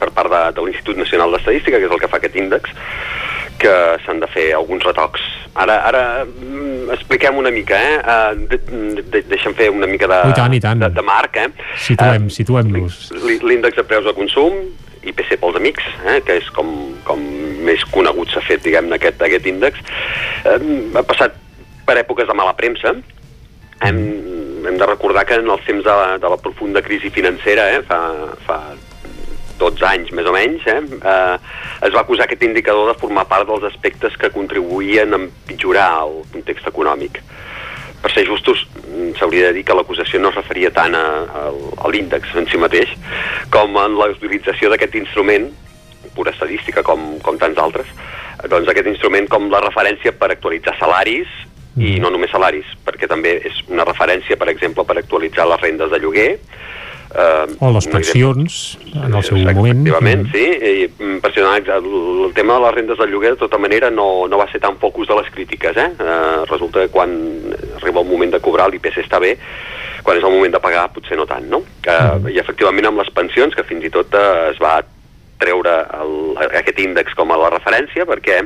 Per 0.00 0.10
part 0.16 0.30
de, 0.32 0.40
de 0.56 0.64
l'Institut 0.66 0.96
Nacional 1.00 1.32
d'Estadística, 1.34 1.78
que 1.78 1.86
és 1.88 1.92
el 1.94 2.00
que 2.02 2.08
fa 2.10 2.18
aquest 2.20 2.36
índex, 2.36 2.70
que 3.60 3.72
s'han 4.06 4.20
de 4.22 4.28
fer 4.32 4.46
alguns 4.56 4.84
retocs. 4.86 5.20
Ara, 5.60 5.74
ara 5.84 6.02
mm, 6.24 6.90
expliquem 6.94 7.36
una 7.36 7.50
mica, 7.52 7.76
eh? 7.76 7.96
Uh, 8.00 8.46
de, 8.48 8.58
de, 9.12 9.22
deixa'm 9.28 9.52
fer 9.58 9.68
una 9.74 9.88
mica 9.90 10.08
de, 10.08 10.20
I 10.30 10.36
tant, 10.38 10.54
i 10.56 10.60
tant. 10.64 10.80
de, 10.80 10.88
de 10.96 11.04
marc, 11.04 11.36
eh? 11.42 11.48
Situem, 11.88 12.30
situem-nos. 12.32 13.00
L'í- 13.26 13.40
L'índex 13.44 13.76
de 13.76 13.84
preus 13.84 14.06
de 14.08 14.14
consum, 14.16 14.56
IPC 15.04 15.36
pels 15.40 15.56
amics, 15.56 15.84
eh, 16.06 16.18
que 16.24 16.38
és 16.40 16.48
com, 16.56 16.70
com 17.08 17.20
més 17.66 17.84
conegut 17.92 18.32
s'ha 18.32 18.40
fet, 18.46 18.62
diguem-ne, 18.64 18.96
aquest, 18.96 19.20
aquest 19.28 19.46
índex, 19.48 19.80
eh, 20.44 20.58
ha 20.96 21.02
passat 21.08 21.36
per 21.88 21.96
èpoques 22.00 22.28
de 22.28 22.36
mala 22.36 22.52
premsa, 22.56 22.94
hem, 23.84 23.98
hem 24.68 24.76
de 24.80 24.86
recordar 24.88 25.24
que 25.28 25.38
en 25.40 25.48
els 25.50 25.64
temps 25.64 25.84
de 25.84 25.94
la, 26.02 26.16
de 26.20 26.28
la 26.32 26.36
profunda 26.40 26.82
crisi 26.84 27.08
financera, 27.12 27.64
eh, 27.76 27.80
fa, 27.88 28.00
fa 28.46 28.58
12 29.60 29.86
anys 29.86 30.12
més 30.16 30.26
o 30.26 30.34
menys, 30.34 30.66
eh, 30.66 30.80
eh, 30.80 31.36
es 31.86 31.94
va 31.94 32.02
acusar 32.02 32.26
aquest 32.26 32.42
indicador 32.46 32.90
de 32.90 32.98
formar 33.00 33.26
part 33.30 33.48
dels 33.48 33.68
aspectes 33.70 34.16
que 34.20 34.32
contribuïen 34.34 35.12
a 35.12 35.20
empitjorar 35.20 35.90
el 36.06 36.20
context 36.32 36.68
econòmic. 36.72 37.20
Per 38.00 38.10
ser 38.14 38.24
justos, 38.26 38.64
mm, 38.80 39.12
s'hauria 39.18 39.48
de 39.48 39.58
dir 39.58 39.64
que 39.64 39.76
l'acusació 39.76 40.20
no 40.20 40.30
es 40.30 40.38
referia 40.40 40.70
tant 40.72 40.94
a, 40.96 41.04
a, 41.24 41.42
a 41.84 41.90
l'índex 41.92 42.32
en 42.34 42.48
si 42.48 42.56
mateix 42.56 42.94
com 43.52 43.76
en 43.76 43.98
la 43.98 44.08
utilització 44.14 44.70
d'aquest 44.72 44.96
instrument, 45.02 45.50
pura 46.16 46.32
estadística 46.32 46.82
com, 46.82 47.20
com 47.20 47.38
tants 47.38 47.60
altres, 47.60 47.86
doncs 48.48 48.68
aquest 48.72 48.88
instrument 48.88 49.28
com 49.28 49.50
la 49.52 49.60
referència 49.60 50.14
per 50.16 50.32
actualitzar 50.32 50.78
salaris 50.80 51.28
i 51.78 51.98
no 52.02 52.10
només 52.10 52.32
salaris, 52.32 52.66
perquè 52.84 53.06
també 53.08 53.36
és 53.46 53.60
una 53.70 53.84
referència, 53.86 54.36
per 54.36 54.48
exemple, 54.50 54.84
per 54.84 54.96
actualitzar 54.98 55.46
les 55.48 55.60
rendes 55.62 55.92
de 55.92 56.00
lloguer, 56.02 56.30
eh, 57.14 57.56
O 57.58 57.72
les 57.72 57.88
pensions, 57.90 58.78
en 58.94 59.14
el 59.14 59.24
seu 59.24 59.38
moment. 59.38 59.82
Efectivament, 59.86 60.26
sí. 60.32 60.44
I, 60.44 60.86
mm, 60.88 61.18
per 61.24 61.32
si 61.34 61.40
no, 61.40 61.54
el, 61.56 61.90
el 62.26 62.34
tema 62.34 62.58
de 62.58 62.66
les 62.66 62.74
rendes 62.74 62.98
del 62.98 63.10
lloguer, 63.10 63.34
de 63.34 63.42
tota 63.44 63.58
manera, 63.58 63.90
no, 63.90 64.28
no 64.28 64.38
va 64.38 64.50
ser 64.52 64.60
tan 64.60 64.78
focus 64.78 65.08
de 65.08 65.18
les 65.20 65.30
crítiques. 65.30 65.76
Eh? 65.76 65.90
Eh, 65.98 66.44
resulta 66.50 66.86
que 66.86 66.92
quan 66.94 67.10
arriba 67.80 68.00
el 68.00 68.08
moment 68.08 68.32
de 68.36 68.40
cobrar 68.40 68.70
l'IPC 68.70 69.02
està 69.04 69.20
bé, 69.22 69.36
quan 70.02 70.16
és 70.16 70.24
el 70.24 70.32
moment 70.32 70.54
de 70.54 70.62
pagar 70.62 70.88
potser 70.94 71.18
no 71.18 71.26
tant, 71.28 71.44
no? 71.50 71.62
Eh, 71.84 72.32
I 72.34 72.40
efectivament 72.40 72.88
amb 72.88 73.02
les 73.02 73.12
pensions, 73.14 73.54
que 73.54 73.66
fins 73.68 73.84
i 73.84 73.92
tot 73.92 74.14
eh, 74.16 74.50
es 74.54 74.62
va 74.62 74.80
treure 75.40 75.74
el, 75.96 76.14
aquest 76.60 76.78
índex 76.84 77.16
com 77.16 77.32
a 77.32 77.38
la 77.40 77.48
referència 77.54 78.04
perquè 78.08 78.42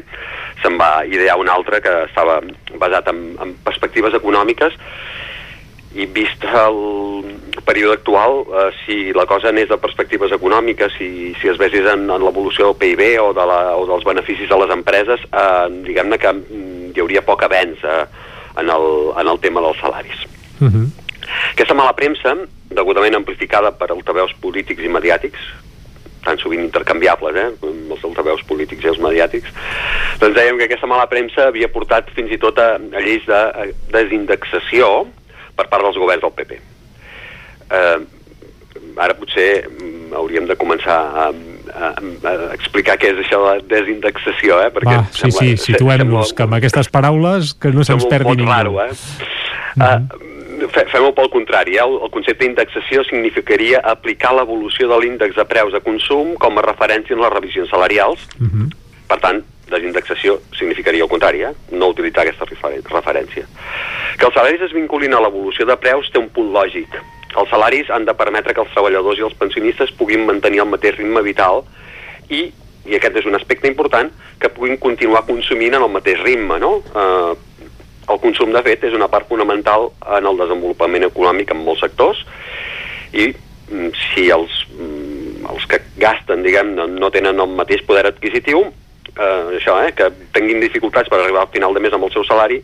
se'n 0.62 0.78
va 0.78 1.02
idear 1.10 1.34
un 1.40 1.50
altre 1.50 1.80
que 1.82 1.94
estava 2.06 2.38
basat 2.80 3.10
en, 3.10 3.24
en 3.42 3.54
perspectives 3.66 4.14
econòmiques 4.14 4.78
i 5.94 6.06
vist 6.10 6.42
el 6.44 6.78
període 7.64 7.94
actual, 7.94 8.42
eh, 8.42 8.70
si 8.84 9.12
la 9.12 9.26
cosa 9.26 9.48
anés 9.48 9.68
de 9.68 9.78
perspectives 9.78 10.32
econòmiques, 10.32 10.92
si, 10.98 11.32
si 11.40 11.48
es 11.48 11.58
vesés 11.58 11.86
en, 11.86 12.08
en 12.10 12.24
l'evolució 12.24 12.70
del 12.70 12.78
PIB 12.80 13.04
o, 13.22 13.30
de 13.36 13.46
la, 13.46 13.60
o 13.78 13.86
dels 13.88 14.04
beneficis 14.04 14.50
de 14.50 14.58
les 14.60 14.74
empreses, 14.74 15.22
eh, 15.30 15.66
diguem-ne 15.86 16.18
que 16.18 16.34
mm, 16.34 16.92
hi 16.94 17.04
hauria 17.04 17.24
poc 17.24 17.46
avenç 17.46 17.86
eh, 17.86 18.04
en, 18.60 18.70
el, 18.70 18.88
en 19.22 19.32
el 19.32 19.40
tema 19.40 19.62
dels 19.64 19.80
salaris. 19.80 20.26
Uh 20.60 20.68
-huh. 20.68 20.86
Aquesta 21.52 21.74
mala 21.74 21.94
premsa, 21.96 22.36
degudament 22.70 23.14
amplificada 23.14 23.70
per 23.70 23.90
altaveus 23.90 24.34
polítics 24.40 24.82
i 24.82 24.88
mediàtics, 24.88 25.40
tan 26.24 26.38
sovint 26.38 26.62
intercanviables, 26.64 27.36
eh, 27.36 27.50
els 27.62 28.04
altaveus 28.04 28.42
polítics 28.42 28.84
i 28.84 28.88
els 28.88 28.98
mediàtics, 28.98 29.50
doncs 30.20 30.36
dèiem 30.36 30.58
que 30.58 30.64
aquesta 30.64 30.86
mala 30.86 31.06
premsa 31.06 31.48
havia 31.48 31.68
portat 31.68 32.10
fins 32.16 32.30
i 32.30 32.38
tot 32.38 32.58
a, 32.58 32.74
a 32.76 33.00
lleis 33.00 33.24
de 33.26 33.34
a 33.34 33.66
desindexació 33.92 35.06
per 35.56 35.68
part 35.68 35.82
dels 35.86 35.96
governs 36.00 36.22
del 36.22 36.32
PP. 36.36 36.60
Eh, 37.70 37.98
ara 39.00 39.14
potser 39.18 39.66
mm, 39.68 40.12
hauríem 40.18 40.46
de 40.46 40.56
començar 40.56 40.98
a, 40.98 41.24
a, 41.74 41.88
a 42.30 42.34
explicar 42.54 42.96
què 43.00 43.10
és 43.14 43.22
això 43.24 43.40
de 43.46 43.62
desindexació, 43.72 44.60
eh? 44.62 44.70
Perquè 44.74 44.98
Va, 45.00 45.06
sí, 45.14 45.30
sí, 45.34 45.54
situem-nos, 45.56 46.34
que 46.36 46.44
amb 46.46 46.54
aquestes 46.60 46.88
paraules 46.92 47.54
que 47.58 47.72
no 47.74 47.82
se'ns 47.86 48.04
sembla 48.06 48.18
perdi 48.18 48.36
ningú. 48.42 48.52
raro, 48.52 48.76
eh? 48.84 48.92
Uh, 49.74 50.68
fe- 50.70 50.86
Fem-ho 50.92 51.10
pel 51.16 51.30
contrari, 51.32 51.74
eh? 51.78 51.82
el, 51.82 51.96
el 52.06 52.10
concepte 52.14 52.44
d'indexació 52.44 53.02
significaria 53.08 53.80
aplicar 53.90 54.34
l'evolució 54.36 54.86
de 54.92 55.00
l'índex 55.02 55.34
de 55.36 55.44
preus 55.50 55.72
de 55.74 55.80
consum 55.82 56.34
com 56.38 56.58
a 56.58 56.62
referència 56.66 57.16
en 57.16 57.22
les 57.24 57.32
revisions 57.34 57.70
salarials. 57.70 58.22
Uh 58.38 58.46
-huh. 58.46 58.68
Per 59.08 59.18
tant, 59.20 59.42
desindexació 59.70 60.38
significaria 60.56 61.04
el 61.04 61.10
contrari, 61.10 61.42
eh? 61.44 61.52
no 61.72 61.90
utilitzar 61.92 62.24
aquesta 62.24 62.46
referència. 62.90 63.46
Que 64.18 64.28
els 64.28 64.36
salaris 64.36 64.64
es 64.66 64.74
vinculin 64.76 65.14
a 65.14 65.22
l'evolució 65.24 65.66
de 65.66 65.76
preus 65.80 66.10
té 66.12 66.20
un 66.20 66.30
punt 66.34 66.52
lògic. 66.54 66.98
Els 67.34 67.50
salaris 67.50 67.90
han 67.90 68.04
de 68.06 68.14
permetre 68.14 68.54
que 68.54 68.62
els 68.62 68.74
treballadors 68.74 69.18
i 69.18 69.24
els 69.26 69.38
pensionistes 69.38 69.94
puguin 69.98 70.26
mantenir 70.28 70.62
el 70.62 70.70
mateix 70.70 70.98
ritme 70.98 71.24
vital 71.26 71.64
i, 72.30 72.46
i 72.86 72.98
aquest 72.98 73.18
és 73.22 73.26
un 73.26 73.34
aspecte 73.38 73.70
important, 73.70 74.12
que 74.38 74.52
puguin 74.52 74.78
continuar 74.82 75.24
consumint 75.26 75.74
en 75.74 75.86
el 75.86 75.92
mateix 75.92 76.20
ritme, 76.22 76.60
no? 76.62 76.76
Eh, 76.94 77.32
el 78.12 78.20
consum, 78.20 78.52
de 78.52 78.60
fet, 78.62 78.84
és 78.84 78.94
una 78.94 79.08
part 79.08 79.26
fonamental 79.30 79.88
en 80.18 80.28
el 80.28 80.40
desenvolupament 80.40 81.08
econòmic 81.08 81.54
en 81.54 81.62
molts 81.64 81.80
sectors 81.86 82.20
i 83.16 83.30
mm, 83.32 83.90
si 83.96 84.28
els, 84.34 84.58
mm, 84.76 85.46
els 85.50 85.66
que 85.70 85.80
gasten, 85.96 86.44
diguem, 86.44 86.74
no, 86.76 86.86
no 86.90 87.10
tenen 87.14 87.40
el 87.40 87.54
mateix 87.56 87.82
poder 87.88 88.04
adquisitiu, 88.10 88.66
eh, 89.18 89.58
això, 89.58 89.78
eh, 89.84 89.92
que 89.96 90.10
tinguin 90.32 90.60
dificultats 90.60 91.08
per 91.08 91.20
arribar 91.20 91.44
al 91.44 91.52
final 91.52 91.74
de 91.74 91.80
mes 91.80 91.92
amb 91.92 92.04
el 92.04 92.12
seu 92.12 92.24
salari, 92.24 92.62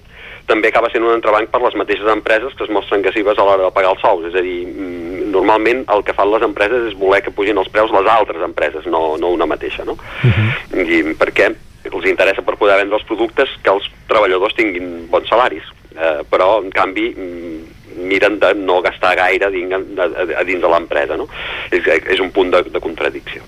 també 0.51 0.69
acaba 0.69 0.91
sent 0.91 1.05
un 1.07 1.15
entrebanc 1.15 1.51
per 1.53 1.61
les 1.63 1.77
mateixes 1.79 2.09
empreses 2.11 2.55
que 2.59 2.65
es 2.67 2.73
mostren 2.75 3.01
agressives 3.01 3.39
a 3.39 3.47
l'hora 3.47 3.69
de 3.69 3.75
pagar 3.75 3.95
els 3.95 4.03
sous. 4.03 4.27
És 4.27 4.35
a 4.35 4.43
dir, 4.43 4.67
mm, 4.67 5.31
normalment 5.31 5.85
el 5.95 6.05
que 6.05 6.15
fan 6.17 6.31
les 6.33 6.43
empreses 6.43 6.89
és 6.91 6.99
voler 6.99 7.23
que 7.23 7.35
pugin 7.35 7.59
els 7.59 7.69
preus 7.69 7.93
les 7.95 8.07
altres 8.11 8.43
empreses, 8.43 8.87
no, 8.87 9.17
no 9.17 9.31
una 9.37 9.47
mateixa, 9.47 9.85
no? 9.85 9.93
Uh 9.93 10.31
-huh. 10.31 10.87
I 10.87 11.15
perquè 11.15 11.55
els 11.85 12.07
interessa 12.07 12.43
per 12.43 12.57
poder 12.57 12.77
vendre 12.79 12.97
els 12.97 13.07
productes 13.07 13.49
que 13.63 13.71
els 13.71 13.89
treballadors 14.09 14.55
tinguin 14.55 15.09
bons 15.11 15.29
salaris. 15.29 15.63
Eh, 15.97 16.23
però, 16.31 16.63
en 16.63 16.71
canvi, 16.71 17.15
mm, 17.15 18.07
miren 18.07 18.39
de 18.39 18.55
no 18.55 18.81
gastar 18.83 19.17
gaire 19.17 19.51
dins, 19.51 19.73
a, 19.73 20.03
a, 20.03 20.41
a 20.41 20.45
dins 20.45 20.61
de 20.61 20.69
l'empresa, 20.69 21.17
no? 21.17 21.29
És, 21.71 21.87
és 21.87 22.21
un 22.21 22.31
punt 22.31 22.51
de, 22.51 22.63
de 22.63 22.81
contradicció. 22.81 23.43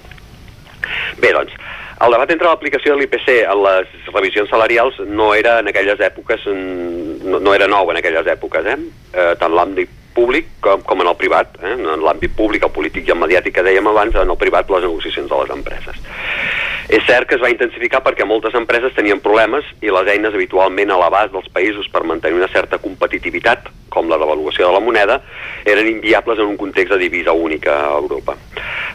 Bé, 1.18 1.32
doncs, 1.32 1.52
el 2.02 2.14
debat 2.16 2.31
entre 2.34 2.50
l'aplicació 2.50 2.94
de 2.94 3.02
l'IPC 3.02 3.28
en 3.47 3.62
les 3.62 3.90
revisions 4.10 4.50
salarials 4.50 4.98
no 5.06 5.32
era 5.39 5.58
en 5.62 5.70
aquelles 5.70 6.00
èpoques, 6.02 6.47
no, 6.50 7.39
no 7.39 7.55
era 7.55 7.68
nou 7.70 7.90
en 7.92 8.00
aquelles 8.00 8.26
èpoques, 8.26 8.66
eh? 8.66 8.78
eh 9.14 9.34
tant 9.39 9.55
l'àmbit 9.55 10.01
públic 10.15 10.49
com, 10.65 10.82
com 10.86 11.02
en 11.05 11.10
el 11.10 11.18
privat. 11.20 11.57
Eh? 11.62 11.74
En 11.76 12.05
l'àmbit 12.05 12.34
públic, 12.36 12.65
el 12.66 12.74
polític 12.74 13.08
i 13.08 13.15
el 13.15 13.20
mediàtic 13.20 13.58
que 13.58 13.66
dèiem 13.66 13.89
abans, 13.91 14.16
en 14.16 14.31
el 14.31 14.41
privat 14.41 14.70
les 14.70 14.86
negociacions 14.86 15.31
de 15.31 15.42
les 15.42 15.55
empreses. 15.57 16.02
És 16.92 17.05
cert 17.07 17.28
que 17.28 17.36
es 17.39 17.42
va 17.42 17.49
intensificar 17.52 18.02
perquè 18.05 18.26
moltes 18.28 18.57
empreses 18.58 18.92
tenien 18.97 19.20
problemes 19.23 19.65
i 19.81 19.92
les 19.92 20.08
eines 20.12 20.34
habitualment 20.34 20.91
a 20.91 20.99
l'abast 21.00 21.32
dels 21.32 21.49
països 21.55 21.86
per 21.92 22.02
mantenir 22.05 22.41
una 22.41 22.50
certa 22.52 22.81
competitivitat, 22.82 23.70
com 23.92 24.08
la 24.10 24.18
devaluació 24.18 24.66
de 24.66 24.73
la 24.74 24.81
moneda, 24.82 25.20
eren 25.68 25.89
inviables 25.89 26.41
en 26.41 26.50
un 26.52 26.58
context 26.60 26.92
de 26.92 26.99
divisa 27.05 27.32
única 27.32 27.76
a 27.86 27.94
Europa. 28.00 28.34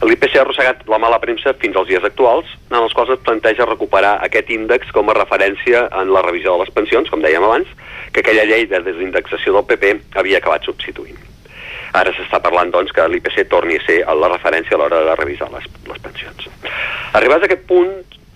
L'IPC 0.03 0.35
ha 0.37 0.43
arrossegat 0.43 0.83
la 0.91 0.99
mala 1.01 1.21
premsa 1.23 1.55
fins 1.61 1.77
als 1.77 1.87
dies 1.89 2.03
actuals, 2.03 2.49
en 2.69 2.79
els 2.81 2.93
quals 2.97 3.13
es 3.15 3.23
planteja 3.23 3.69
recuperar 3.69 4.17
aquest 4.25 4.51
índex 4.53 4.91
com 4.93 5.09
a 5.09 5.15
referència 5.17 5.87
en 6.01 6.11
la 6.13 6.25
revisió 6.25 6.53
de 6.53 6.65
les 6.65 6.73
pensions, 6.75 7.09
com 7.09 7.23
dèiem 7.23 7.45
abans, 7.45 7.71
que 8.11 8.25
aquella 8.25 8.45
llei 8.49 8.67
de 8.67 8.83
desindexació 8.83 9.53
del 9.55 9.67
PP 9.69 10.17
havia 10.19 10.41
acabat 10.41 10.67
substituint. 10.67 11.06
Ara 11.95 12.11
s'està 12.15 12.41
parlant, 12.43 12.71
doncs, 12.73 12.91
que 12.91 13.07
l'IPC 13.07 13.47
torni 13.51 13.77
a 13.77 13.85
ser 13.85 14.01
la 14.19 14.31
referència 14.33 14.75
a 14.75 14.81
l'hora 14.81 15.03
de 15.05 15.15
revisar 15.15 15.49
les, 15.53 15.67
les 15.87 16.01
pensions. 16.03 16.49
Arribats 17.17 17.45
a 17.45 17.49
aquest 17.49 17.67
punt, 17.69 17.93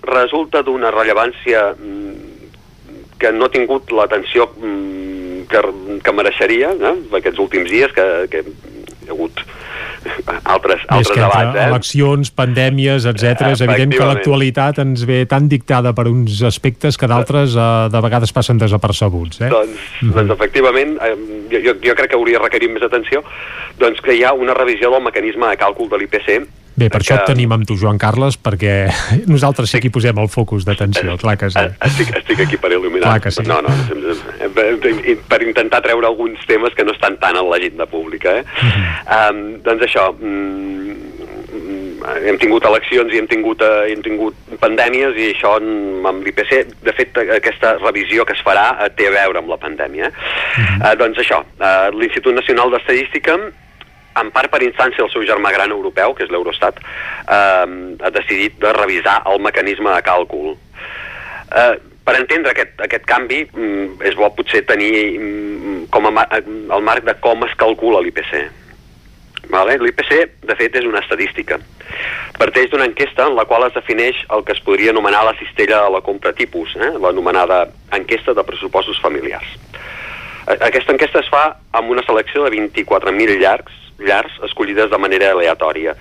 resulta 0.08 0.64
d'una 0.66 0.92
rellevància 0.94 1.72
mm, 1.76 2.14
que 3.22 3.32
no 3.36 3.46
ha 3.46 3.54
tingut 3.54 3.92
l'atenció 3.94 4.48
mm, 4.58 5.46
que, 5.52 5.62
que 6.02 6.16
mereixeria 6.16 6.72
eh, 6.74 6.96
aquests 7.20 7.42
últims 7.44 7.70
dies, 7.70 7.94
que, 7.94 8.08
que 8.32 8.46
hi 8.46 9.10
ha 9.10 9.16
hagut 9.16 9.44
altres, 10.44 10.84
altres 10.88 11.12
que 11.12 11.20
debats. 11.20 11.56
Eh? 11.56 11.66
eleccions, 11.68 12.32
pandèmies, 12.36 13.08
etc. 13.10 13.52
És 13.54 13.64
evident 13.66 13.96
que 13.96 14.08
l'actualitat 14.08 14.82
ens 14.84 15.06
ve 15.08 15.24
tan 15.30 15.50
dictada 15.52 15.94
per 15.98 16.08
uns 16.12 16.42
aspectes 16.48 16.98
que 16.98 17.10
d'altres 17.12 17.58
eh, 17.58 17.68
de 17.94 18.04
vegades 18.04 18.34
passen 18.36 18.62
desapercebuts. 18.62 19.42
Eh? 19.42 19.50
Doncs, 19.50 19.70
mm 19.76 20.08
-hmm. 20.08 20.16
doncs 20.16 20.32
efectivament, 20.38 20.98
eh, 21.02 21.16
jo, 21.52 21.76
jo 21.82 21.96
crec 21.96 22.10
que 22.10 22.18
hauria 22.18 22.40
requerit 22.40 22.72
més 22.72 22.84
atenció, 22.84 23.24
doncs 23.78 24.02
que 24.02 24.16
hi 24.16 24.24
ha 24.24 24.34
una 24.34 24.54
revisió 24.54 24.92
del 24.92 25.04
mecanisme 25.04 25.48
de 25.48 25.58
càlcul 25.58 25.90
de 25.90 25.98
l'IPC 25.98 26.48
Bé, 26.82 26.90
per 26.90 27.02
que... 27.02 27.06
això 27.06 27.20
et 27.20 27.30
tenim 27.30 27.52
amb 27.54 27.68
tu, 27.70 27.78
Joan 27.78 28.00
Carles, 28.02 28.38
perquè 28.42 28.76
nosaltres 29.34 29.70
sí 29.72 29.82
que 29.82 29.92
hi 29.92 29.94
posem 29.94 30.22
el 30.22 30.30
focus 30.34 30.66
d'atenció, 30.68 31.18
clar 31.22 31.38
que 31.42 31.52
sí. 31.54 31.66
Estic, 31.88 32.14
estic 32.22 32.46
aquí 32.48 32.60
per 32.62 32.74
il·luminar. 32.74 33.06
Clar 33.08 33.22
que 33.26 33.34
sí. 33.36 33.46
No, 33.48 33.62
no, 33.66 33.72
per 35.30 35.42
intentar 35.46 35.84
treure 35.86 36.10
alguns 36.10 36.42
temes 36.50 36.74
que 36.78 36.86
no 36.88 36.96
estan 36.98 37.20
tan 37.22 37.38
en 37.38 37.50
l'agenda 37.52 37.86
pública. 37.90 38.40
Eh? 38.42 38.44
Uh 38.44 38.72
-huh. 38.72 39.30
um, 39.32 39.62
doncs 39.64 39.84
això, 39.86 40.10
mm, 40.18 41.12
hem 42.26 42.38
tingut 42.42 42.66
eleccions 42.66 43.14
i 43.14 43.18
hem 43.20 43.28
tingut, 43.28 43.62
uh, 43.62 43.86
hem 43.86 44.02
tingut 44.02 44.36
pandèmies 44.60 45.18
i 45.18 45.34
això 45.34 45.58
amb 45.58 46.24
l'IPC, 46.26 46.66
de 46.84 46.94
fet 46.94 47.18
aquesta 47.18 47.78
revisió 47.78 48.26
que 48.26 48.34
es 48.34 48.44
farà 48.44 48.68
uh, 48.74 48.90
té 48.96 49.08
a 49.08 49.12
veure 49.12 49.40
amb 49.40 49.50
la 49.50 49.58
pandèmia. 49.58 50.06
Eh? 50.06 50.12
Uh 50.12 50.64
-huh. 50.64 50.92
uh, 50.92 50.96
doncs 50.98 51.18
això, 51.18 51.44
uh, 51.60 51.90
l'Institut 52.00 52.34
Nacional 52.34 52.72
d'Estadística 52.72 53.38
en 54.20 54.32
part 54.36 54.52
per 54.52 54.64
instància 54.66 55.04
del 55.04 55.12
seu 55.14 55.24
germà 55.28 55.54
gran 55.56 55.72
europeu, 55.72 56.16
que 56.16 56.26
és 56.26 56.34
l'Eurostat, 56.34 56.82
eh, 56.82 57.68
ha 58.02 58.12
decidit 58.12 58.60
de 58.60 58.74
revisar 58.74 59.22
el 59.32 59.40
mecanisme 59.40 59.94
de 59.94 60.02
càlcul. 60.06 60.56
Eh, 61.52 61.76
per 62.04 62.16
entendre 62.18 62.52
aquest, 62.52 62.80
aquest 62.82 63.06
canvi 63.06 63.44
mm, 63.46 64.02
és 64.10 64.18
bo 64.18 64.32
potser 64.36 64.64
tenir 64.66 65.20
mm, 65.20 65.86
com 65.94 66.10
a, 66.10 66.26
el 66.42 66.84
marc 66.84 67.06
de 67.06 67.16
com 67.22 67.46
es 67.46 67.54
calcula 67.60 68.02
l'IPC. 68.02 68.34
Vale? 69.52 69.76
L'IPC, 69.82 70.12
de 70.48 70.56
fet, 70.56 70.76
és 70.80 70.88
una 70.88 71.02
estadística. 71.04 71.60
Parteix 72.40 72.72
d'una 72.72 72.88
enquesta 72.88 73.28
en 73.28 73.36
la 73.36 73.46
qual 73.46 73.68
es 73.68 73.76
defineix 73.76 74.24
el 74.34 74.46
que 74.48 74.56
es 74.56 74.62
podria 74.64 74.94
anomenar 74.96 75.26
la 75.28 75.36
cistella 75.40 75.84
de 75.84 75.92
la 75.94 76.02
compra 76.06 76.34
tipus, 76.34 76.74
eh? 76.80 76.94
l'anomenada 77.04 77.66
enquesta 77.98 78.34
de 78.34 78.46
pressupostos 78.48 79.02
familiars. 79.04 79.58
Aquesta 80.52 80.96
enquesta 80.96 81.22
es 81.22 81.30
fa 81.30 81.44
amb 81.78 81.92
una 81.94 82.04
selecció 82.08 82.48
de 82.48 82.56
24.000 82.56 83.38
llargs, 83.44 83.81
llars 84.02 84.32
escollides 84.44 84.90
de 84.92 84.98
manera 84.98 85.32
aleatòria. 85.32 85.96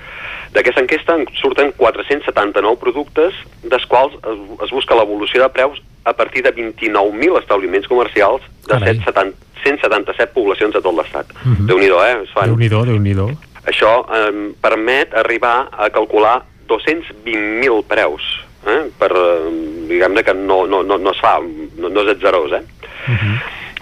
D'aquesta 0.52 0.80
enquesta 0.82 1.14
en 1.14 1.26
surten 1.38 1.72
479 1.76 2.76
productes, 2.80 3.34
dels 3.62 3.86
quals 3.86 4.14
es, 4.14 4.38
es 4.64 4.70
busca 4.74 4.94
l'evolució 4.98 5.42
de 5.42 5.48
preus 5.54 5.78
a 6.04 6.12
partir 6.12 6.42
de 6.42 6.52
29.000 6.54 7.38
establiments 7.38 7.86
comercials 7.86 8.42
de 8.66 8.78
770, 8.78 9.36
177 9.62 10.32
poblacions 10.34 10.72
de 10.74 10.80
tot 10.80 10.94
l'estat. 10.96 11.26
Uh 11.32 11.48
Mhm. 11.48 11.54
-huh. 11.56 11.66
Déu-n'hi-do, 11.66 11.98
eh? 12.04 12.26
Fan. 12.34 12.44
Déu-n'hi-do, 12.48 12.84
déu 12.84 12.98
nhi 12.98 13.14
déu 13.14 13.30
Això 13.66 14.06
eh, 14.08 14.52
permet 14.60 15.14
arribar 15.14 15.68
a 15.70 15.90
calcular 15.90 16.42
220.000 16.66 17.82
preus, 17.86 18.22
eh? 18.66 18.88
per, 18.98 19.12
eh, 19.12 19.50
diguem-ne 19.88 20.22
que 20.22 20.34
no, 20.34 20.66
no, 20.66 20.82
no, 20.82 20.96
no 20.98 21.10
es 21.10 21.20
fa, 21.20 21.38
no, 21.76 21.88
no 21.88 22.00
és 22.02 22.08
atzerós, 22.16 22.52
eh? 22.52 22.62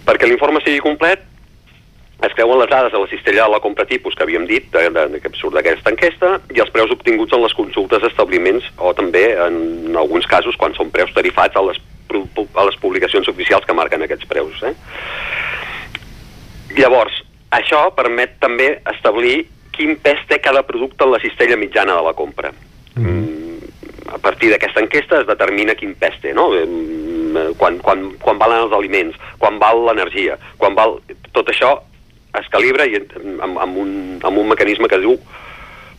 Perquè 0.05 0.27
l'informe 0.27 0.61
sigui 0.65 0.81
complet, 0.81 1.21
es 2.27 2.35
creuen 2.35 2.59
les 2.59 2.71
dades 2.71 2.93
de 2.93 2.99
la 2.99 3.07
cistella 3.07 3.45
de 3.45 3.53
la 3.53 3.61
compra 3.63 3.87
tipus 3.87 4.15
que 4.15 4.25
havíem 4.25 4.47
dit, 4.47 4.67
de, 4.75 4.89
de, 4.91 5.05
de, 5.13 5.21
que 5.23 5.31
surt 5.39 5.55
d'aquesta 5.55 5.93
enquesta, 5.95 6.33
i 6.51 6.59
els 6.59 6.73
preus 6.75 6.91
obtinguts 6.91 7.35
en 7.37 7.45
les 7.45 7.55
consultes 7.55 8.03
d'establiments 8.03 8.67
o 8.83 8.91
també, 8.99 9.23
en 9.39 9.95
alguns 9.97 10.27
casos, 10.27 10.59
quan 10.59 10.75
són 10.75 10.91
preus 10.95 11.15
tarifats 11.15 11.55
a 11.55 11.63
les, 11.63 11.79
a 12.11 12.67
les 12.67 12.81
publicacions 12.83 13.31
oficials 13.31 13.67
que 13.69 13.77
marquen 13.77 14.03
aquests 14.03 14.27
preus. 14.27 14.59
Eh? 14.67 14.75
Llavors, 16.81 17.23
això 17.55 17.87
permet 17.95 18.35
també 18.43 18.73
establir 18.97 19.45
quin 19.79 19.95
pes 20.03 20.25
té 20.27 20.41
cada 20.43 20.65
producte 20.67 21.07
en 21.07 21.15
la 21.15 21.23
cistella 21.23 21.57
mitjana 21.57 21.95
de 22.01 22.03
la 22.03 22.17
compra. 22.19 22.51
Mm, 22.99 23.63
a 24.11 24.19
partir 24.19 24.51
d'aquesta 24.51 24.83
enquesta 24.83 25.23
es 25.23 25.29
determina 25.29 25.79
quin 25.79 25.95
pes 25.95 26.19
té, 26.25 26.35
no? 26.35 26.51
Em, 26.59 26.97
Quan, 27.59 27.77
quan, 27.85 28.01
quan 28.19 28.39
valen 28.41 28.65
els 28.65 28.73
aliments, 28.73 29.17
quan 29.39 29.59
val 29.61 29.83
l'energia, 29.85 30.39
quan 30.59 30.75
val... 30.75 30.97
Tot 31.37 31.51
això 31.53 31.69
es 32.41 32.51
calibra 32.53 32.87
i 32.89 32.99
amb, 32.99 33.59
amb, 33.59 33.81
un, 33.85 33.95
amb 34.23 34.39
un 34.39 34.49
mecanisme 34.49 34.89
que 34.89 34.99
es 34.99 35.05
diu 35.05 35.19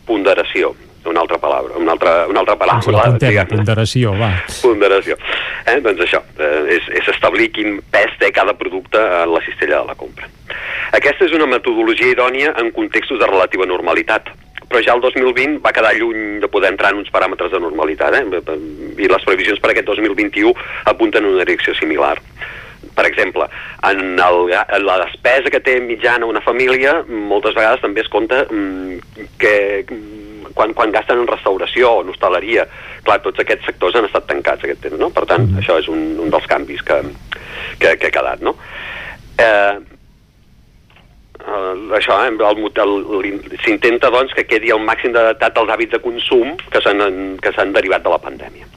ponderació, 0.06 0.74
una 1.06 1.20
altra 1.20 1.38
paraula, 1.38 1.76
una 1.76 1.92
altra, 1.92 2.26
una 2.28 2.40
altra 2.42 2.56
Ens 2.56 2.66
la 2.66 2.74
paraula, 2.74 3.04
apuntem, 3.06 3.30
diguem-ne 3.30 3.56
ponderació, 3.56 4.12
va. 4.18 4.30
ponderació. 4.60 5.16
Eh? 5.66 5.78
Doncs 5.84 6.04
això, 6.04 6.20
eh, 6.38 6.76
és, 6.76 6.90
és 7.00 7.08
establir 7.14 7.50
quin 7.54 7.78
pes 7.92 8.18
té 8.20 8.30
cada 8.34 8.54
producte 8.58 9.00
en 9.00 9.32
la 9.32 9.42
cistella 9.46 9.80
de 9.80 9.92
la 9.92 9.96
compra. 9.96 10.28
Aquesta 10.96 11.28
és 11.28 11.34
una 11.36 11.48
metodologia 11.48 12.12
idònia 12.12 12.54
en 12.60 12.72
contextos 12.76 13.20
de 13.20 13.28
relativa 13.30 13.68
normalitat, 13.68 14.32
però 14.70 14.82
ja 14.84 14.94
el 14.94 15.02
2020 15.02 15.60
va 15.64 15.72
quedar 15.74 15.94
lluny 15.96 16.40
de 16.42 16.48
poder 16.50 16.70
entrar 16.70 16.92
en 16.92 17.00
uns 17.02 17.10
paràmetres 17.10 17.50
de 17.54 17.60
normalitat, 17.62 18.20
eh? 18.20 18.58
i 19.00 19.08
les 19.10 19.26
previsions 19.26 19.62
per 19.62 19.72
aquest 19.72 19.88
2021 19.88 20.52
apunten 20.92 21.24
en 21.24 21.32
una 21.34 21.44
direcció 21.44 21.74
similar. 21.78 22.16
Per 22.96 23.04
exemple, 23.06 23.46
en, 23.86 24.00
el, 24.20 24.52
en 24.56 24.84
la 24.86 24.96
despesa 25.04 25.52
que 25.52 25.60
té 25.64 25.78
mitjana 25.84 26.28
una 26.28 26.42
família, 26.44 27.00
moltes 27.08 27.54
vegades 27.56 27.82
també 27.84 28.02
es 28.04 28.10
compta 28.12 28.42
mm, 28.48 29.26
que 29.40 29.54
mm, 29.84 30.20
quan, 30.54 30.74
quan 30.74 30.92
gasten 30.92 31.22
en 31.22 31.28
restauració 31.30 31.92
o 31.92 32.02
en 32.02 32.10
hostaleria, 32.12 32.66
clar, 33.06 33.20
tots 33.24 33.42
aquests 33.42 33.68
sectors 33.70 33.96
han 33.96 34.08
estat 34.08 34.26
tancats 34.28 34.66
aquest 34.66 34.82
temps, 34.84 34.98
no? 35.00 35.10
Per 35.14 35.24
tant, 35.28 35.46
mm. 35.46 35.62
això 35.62 35.78
és 35.80 35.88
un, 35.92 36.18
un 36.20 36.32
dels 36.32 36.48
canvis 36.50 36.82
que, 36.86 37.00
que, 37.80 37.94
que 37.96 38.10
ha 38.10 38.14
quedat, 38.16 38.44
no? 38.44 38.56
Eh, 39.40 39.76
eh, 41.40 41.74
això, 42.00 42.18
eh, 42.26 43.32
s'intenta 43.64 44.12
doncs, 44.12 44.34
que 44.36 44.48
quedi 44.48 44.74
el 44.74 44.82
màxim 44.84 45.14
d'adaptat 45.16 45.62
als 45.62 45.72
hàbits 45.76 45.96
de 45.96 46.02
consum 46.04 46.56
que 46.72 46.82
s'han 46.84 47.76
derivat 47.76 48.04
de 48.04 48.12
la 48.16 48.20
pandèmia. 48.20 48.68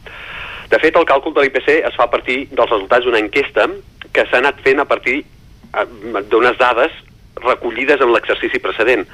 De 0.73 0.79
fet, 0.81 0.95
el 0.97 1.05
càlcul 1.05 1.35
de 1.35 1.43
l'IPC 1.43 1.69
es 1.85 1.93
fa 1.93 2.07
a 2.07 2.09
partir 2.09 2.47
dels 2.49 2.71
resultats 2.71 3.05
d'una 3.05 3.21
enquesta 3.21 3.67
que 4.13 4.25
s'ha 4.25 4.39
anat 4.41 4.61
fent 4.65 4.81
a 4.81 4.87
partir 4.89 5.19
eh, 5.21 5.85
d'unes 6.31 6.57
dades 6.57 6.95
recollides 7.43 8.01
en 8.01 8.13
l'exercici 8.13 8.61
precedent. 8.63 9.05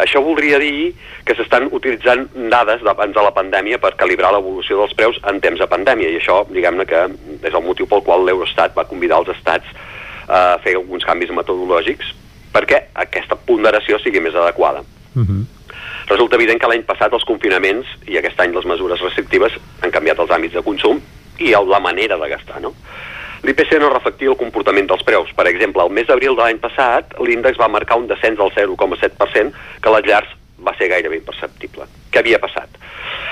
Això 0.00 0.22
voldria 0.22 0.60
dir 0.62 0.92
que 1.26 1.34
s'estan 1.36 1.66
utilitzant 1.76 2.28
dades 2.52 2.84
d'abans 2.86 3.16
de 3.16 3.24
la 3.26 3.34
pandèmia 3.36 3.80
per 3.82 3.96
calibrar 4.00 4.30
l'evolució 4.32 4.78
dels 4.78 4.94
preus 4.96 5.18
en 5.28 5.42
temps 5.42 5.58
de 5.60 5.68
pandèmia, 5.68 6.12
i 6.14 6.20
això, 6.20 6.44
diguem-ne 6.48 6.86
que 6.88 7.02
és 7.42 7.52
el 7.52 7.66
motiu 7.66 7.90
pel 7.90 8.04
qual 8.06 8.24
l'Eurostat 8.24 8.78
va 8.78 8.86
convidar 8.88 9.20
els 9.20 9.34
estats 9.34 9.66
eh, 9.74 10.56
fer 10.62 10.76
alguns 10.78 11.04
canvis 11.08 11.34
metodològics 11.34 12.14
perquè 12.54 12.84
aquesta 13.02 13.36
ponderació 13.50 13.98
sigui 13.98 14.22
més 14.22 14.38
adequada. 14.38 14.86
Uh 15.14 15.26
-huh. 15.26 15.42
Resulta 16.10 16.34
evident 16.36 16.58
que 16.58 16.68
l'any 16.70 16.82
passat 16.88 17.12
els 17.14 17.24
confinaments 17.26 17.86
i 18.10 18.18
aquest 18.18 18.40
any 18.42 18.54
les 18.56 18.66
mesures 18.66 19.02
restrictives 19.04 19.54
han 19.80 19.92
canviat 19.94 20.18
els 20.18 20.32
àmbits 20.34 20.56
de 20.58 20.64
consum 20.66 20.98
i 21.38 21.54
la 21.54 21.80
manera 21.80 22.18
de 22.18 22.28
gastar, 22.32 22.58
no? 22.60 22.74
L'IPC 23.46 23.78
no 23.80 23.88
reflectia 23.88 24.28
el 24.28 24.36
comportament 24.36 24.90
dels 24.90 25.04
preus. 25.06 25.30
Per 25.32 25.46
exemple, 25.48 25.86
el 25.86 25.94
mes 25.96 26.08
d'abril 26.08 26.34
de 26.36 26.42
l'any 26.42 26.58
passat, 26.60 27.14
l'índex 27.24 27.56
va 27.56 27.70
marcar 27.72 27.96
un 27.96 28.10
descens 28.10 28.36
del 28.36 28.50
0,7%, 28.52 29.54
que 29.80 29.88
a 29.88 29.94
les 29.96 30.08
llars 30.10 30.34
va 30.60 30.74
ser 30.76 30.90
gairebé 30.92 31.16
imperceptible. 31.22 31.86
Què 32.12 32.20
havia 32.20 32.40
passat? 32.42 32.76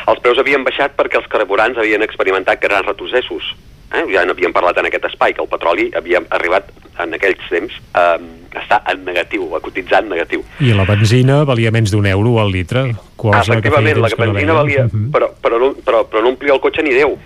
Els 0.08 0.22
preus 0.24 0.38
havien 0.40 0.64
baixat 0.64 0.94
perquè 0.96 1.20
els 1.20 1.28
carburants 1.28 1.76
havien 1.76 2.06
experimentat 2.06 2.62
grans 2.62 2.86
retrocessos. 2.88 3.52
Eh? 3.88 4.04
Ja 4.12 4.24
n'havíem 4.28 4.52
parlat 4.52 4.78
en 4.78 4.86
aquest 4.90 5.06
espai, 5.08 5.32
que 5.34 5.42
el 5.42 5.48
petroli 5.48 5.88
havia 5.96 6.20
arribat 6.36 6.68
en 7.00 7.14
aquells 7.14 7.44
temps 7.48 7.74
a 7.94 8.18
estar 8.58 8.82
en 8.90 9.04
negatiu, 9.06 9.48
a 9.56 9.60
cotitzar 9.64 10.02
en 10.02 10.10
negatiu. 10.12 10.42
I 10.60 10.74
la 10.76 10.84
benzina 10.88 11.42
valia 11.48 11.70
menys 11.74 11.92
d'un 11.94 12.06
euro 12.10 12.38
al 12.42 12.52
litre. 12.52 12.88
Cosa 13.16 13.40
Efectivament, 13.40 14.00
la 14.02 14.10
no 14.10 14.16
benzina 14.24 14.36
veiem. 14.36 14.62
valia... 14.62 14.84
Mhm. 14.92 15.10
Però, 15.14 15.30
però, 15.42 15.58
no, 15.62 15.72
però, 15.84 16.04
però 16.10 16.22
no 16.22 16.34
omplia 16.34 16.54
el 16.54 16.60
cotxe 16.60 16.82
ni 16.82 16.94
Déu. 16.96 17.16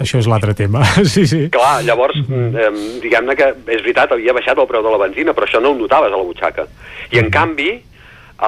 Això 0.00 0.16
és 0.18 0.26
l'altre 0.26 0.54
tema, 0.56 0.80
sí, 1.14 1.26
sí. 1.28 1.42
Clar, 1.52 1.82
llavors, 1.84 2.16
eh, 2.16 2.70
diguem-ne 3.02 3.36
que 3.36 3.50
és 3.68 3.82
veritat, 3.84 4.12
havia 4.16 4.32
baixat 4.32 4.58
el 4.58 4.68
preu 4.70 4.82
de 4.82 4.92
la 4.94 5.00
benzina, 5.02 5.34
però 5.36 5.44
això 5.46 5.60
no 5.60 5.74
ho 5.74 5.76
notaves 5.78 6.12
a 6.12 6.16
la 6.16 6.24
butxaca. 6.24 6.64
I 7.12 7.20
en 7.20 7.28
canvi, 7.30 7.74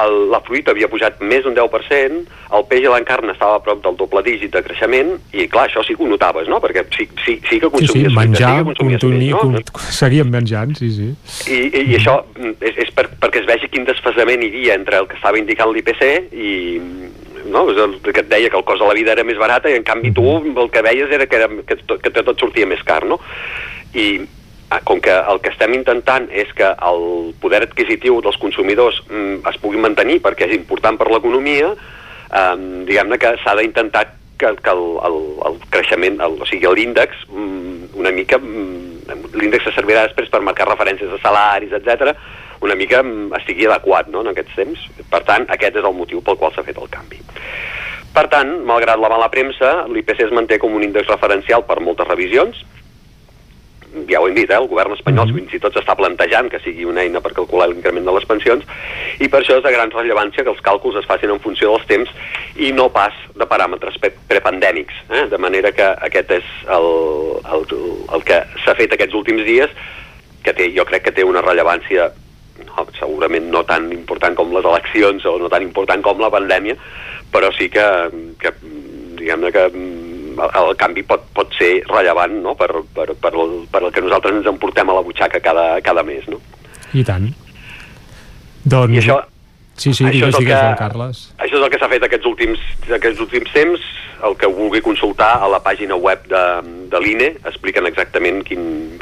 el, 0.00 0.14
la 0.32 0.40
fruita 0.44 0.72
havia 0.72 0.88
pujat 0.90 1.20
més 1.20 1.44
d'un 1.44 1.56
10%, 1.56 2.22
el 2.56 2.64
peix 2.70 2.84
i 2.84 2.90
la 2.92 3.00
carn 3.08 3.32
estava 3.32 3.58
a 3.58 3.62
prop 3.64 3.82
del 3.84 3.96
doble 4.00 4.22
dígit 4.26 4.52
de 4.54 4.62
creixement, 4.64 5.14
i 5.32 5.46
clar, 5.52 5.68
això 5.68 5.84
sí 5.86 5.96
que 5.96 6.04
ho 6.04 6.10
notaves, 6.10 6.48
no? 6.52 6.60
Perquè 6.64 6.84
sí, 6.96 7.08
sí, 7.24 7.38
sí 7.48 7.60
que 7.60 7.68
Sí, 7.68 7.74
consumies 7.76 8.10
sí, 8.10 8.16
fruita, 8.16 8.20
menjar, 8.20 8.52
sí 8.52 8.58
que 8.58 8.68
consumies 8.70 9.04
peix, 9.04 9.32
no? 9.42 9.62
seguíem 9.98 10.30
menjant, 10.32 10.76
sí, 10.78 10.90
sí. 10.96 11.08
I, 11.52 11.60
i, 11.68 11.84
i 11.92 11.98
això 12.00 12.18
mm, 12.36 12.58
és, 12.60 12.82
és 12.86 12.92
per, 12.96 13.08
perquè 13.22 13.42
es 13.42 13.48
vegi 13.48 13.70
quin 13.72 13.88
desfasament 13.88 14.44
hi 14.44 14.52
havia 14.52 14.78
entre 14.80 15.02
el 15.02 15.08
que 15.10 15.18
estava 15.20 15.40
indicant 15.40 15.72
l'IPC 15.72 16.04
i 16.32 16.52
no? 17.52 17.66
Que 18.04 18.20
et 18.20 18.28
deia 18.30 18.50
que 18.50 18.58
el 18.58 18.64
cost 18.64 18.82
de 18.82 18.88
la 18.88 18.94
vida 18.96 19.12
era 19.16 19.24
més 19.26 19.40
barata 19.40 19.70
i 19.70 19.78
en 19.78 19.86
canvi 19.86 20.12
tu 20.14 20.24
el 20.40 20.70
que 20.70 20.84
veies 20.84 21.10
era 21.10 21.26
que, 21.26 21.40
era, 21.40 21.48
que, 21.66 21.76
tot, 21.86 22.00
que 22.02 22.12
tot 22.22 22.38
sortia 22.40 22.68
més 22.68 22.82
car, 22.86 23.02
no? 23.08 23.18
I 23.94 24.22
com 24.84 25.00
que 25.00 25.12
el 25.12 25.40
que 25.44 25.52
estem 25.52 25.74
intentant 25.76 26.28
és 26.30 26.50
que 26.56 26.68
el 26.88 27.32
poder 27.42 27.62
adquisitiu 27.66 28.20
dels 28.24 28.38
consumidors 28.42 29.02
mm, 29.08 29.42
es 29.50 29.60
pugui 29.62 29.80
mantenir 29.82 30.20
perquè 30.24 30.48
és 30.48 30.56
important 30.56 30.98
per 31.00 31.10
l'economia, 31.12 31.72
eh, 31.72 32.56
diguem-ne 32.88 33.18
que 33.18 33.36
s'ha 33.44 33.56
d'intentar 33.60 34.06
que, 34.38 34.54
que 34.58 34.72
el, 34.74 34.84
el, 35.06 35.18
el 35.48 35.58
creixement, 35.70 36.20
el, 36.24 36.38
o 36.42 36.48
sigui, 36.48 36.70
l'índex, 36.74 37.26
mm, 37.30 37.92
una 38.02 38.14
mica, 38.14 38.38
mm, 38.38 39.34
l'índex 39.38 39.68
se 39.68 39.76
servirà 39.76 40.06
després 40.08 40.32
per 40.32 40.42
marcar 40.42 40.70
referències 40.70 41.12
a 41.12 41.20
salaris, 41.22 41.74
etc 41.78 42.16
una 42.62 42.76
mica 42.78 43.02
estigui 43.38 43.66
adequat 43.66 44.08
no, 44.14 44.22
en 44.22 44.30
aquests 44.30 44.54
temps. 44.56 44.82
Per 45.10 45.20
tant, 45.26 45.46
aquest 45.50 45.78
és 45.80 45.86
el 45.86 45.96
motiu 45.98 46.22
pel 46.24 46.38
qual 46.38 46.54
s'ha 46.54 46.64
fet 46.66 46.78
el 46.78 46.90
canvi. 46.92 47.18
Per 48.12 48.26
tant, 48.32 48.52
malgrat 48.68 49.00
la 49.00 49.10
mala 49.10 49.30
premsa, 49.32 49.72
l'IPC 49.90 50.26
es 50.26 50.34
manté 50.36 50.60
com 50.62 50.74
un 50.76 50.84
índex 50.84 51.08
referencial 51.10 51.64
per 51.66 51.80
moltes 51.80 52.08
revisions, 52.08 52.60
ja 54.08 54.20
ho 54.20 54.28
hem 54.28 54.34
dit, 54.34 54.50
eh? 54.50 54.56
el 54.56 54.68
govern 54.68 54.92
espanyol 54.92 55.26
mm 55.26 55.32
-hmm. 55.32 55.38
fins 55.40 55.54
i 55.54 55.60
tot 55.60 55.74
s'està 55.74 55.96
plantejant 55.96 56.48
que 56.50 56.60
sigui 56.60 56.84
una 56.84 57.02
eina 57.02 57.20
per 57.20 57.32
calcular 57.32 57.68
l'increment 57.68 58.04
de 58.04 58.12
les 58.12 58.24
pensions 58.24 58.64
i 59.20 59.28
per 59.28 59.40
això 59.40 59.56
és 59.58 59.64
de 59.64 59.72
gran 59.72 59.90
rellevància 59.90 60.44
que 60.44 60.50
els 60.50 60.62
càlculs 60.62 60.98
es 60.98 61.06
facin 61.06 61.30
en 61.30 61.40
funció 61.40 61.70
dels 61.70 61.86
temps 61.86 62.10
i 62.56 62.72
no 62.72 62.88
pas 62.88 63.12
de 63.34 63.46
paràmetres 63.46 63.98
pre- 63.98 64.14
prepandèmics. 64.28 64.94
Eh? 65.10 65.26
De 65.28 65.38
manera 65.38 65.72
que 65.72 65.84
aquest 66.08 66.30
és 66.30 66.44
el, 66.68 66.88
el, 67.52 67.62
el 68.14 68.24
que 68.24 68.42
s'ha 68.64 68.74
fet 68.74 68.92
aquests 68.92 69.14
últims 69.14 69.44
dies 69.44 69.70
que 70.42 70.52
té, 70.52 70.72
jo 70.76 70.84
crec 70.84 71.02
que 71.02 71.12
té 71.12 71.24
una 71.24 71.40
rellevància 71.40 72.10
no, 72.66 72.86
segurament 72.98 73.50
no 73.50 73.62
tan 73.64 73.90
important 73.92 74.34
com 74.38 74.52
les 74.54 74.64
eleccions 74.64 75.24
o 75.26 75.38
no 75.38 75.48
tan 75.48 75.62
important 75.62 76.02
com 76.02 76.20
la 76.20 76.30
pandèmia, 76.30 76.76
però 77.32 77.52
sí 77.56 77.68
que, 77.72 77.84
que 78.40 78.52
diguem-ne 79.18 79.52
que 79.52 79.68
mm, 79.68 80.11
el, 80.36 80.72
canvi 80.80 81.04
pot, 81.08 81.24
pot 81.36 81.52
ser 81.58 81.72
rellevant 81.88 82.38
no? 82.44 82.54
per, 82.58 82.70
per, 82.94 83.08
per, 83.14 83.32
el, 83.34 83.54
per 83.72 83.82
el 83.84 83.92
que 83.94 84.04
nosaltres 84.04 84.40
ens 84.40 84.50
emportem 84.50 84.90
a 84.90 84.98
la 84.98 85.04
butxaca 85.06 85.40
cada, 85.44 85.66
cada 85.84 86.04
mes. 86.06 86.26
No? 86.30 86.40
I 86.92 87.04
tant. 87.08 87.30
Doncs... 88.62 88.94
I 88.94 89.02
això, 89.02 89.18
Sí, 89.76 89.92
sí, 89.94 90.04
això 90.04 90.12
digues, 90.12 90.38
digues, 90.38 90.60
que- 90.60 90.76
Carles. 90.78 91.22
Això 91.38 91.56
és 91.58 91.62
el 91.64 91.70
que 91.70 91.78
s'ha 91.80 91.88
fet 91.88 92.02
aquests 92.04 92.26
últims, 92.26 92.58
aquests 92.92 93.20
últims 93.20 93.52
temps. 93.52 93.80
El 94.22 94.36
que 94.38 94.46
vulgui 94.46 94.80
consultar 94.80 95.40
a 95.42 95.48
la 95.50 95.58
pàgina 95.58 95.96
web 95.98 96.20
de, 96.30 96.42
de 96.92 96.98
l'INE 97.02 97.32
expliquen 97.44 97.88
exactament 97.88 98.44
quin, 98.46 98.60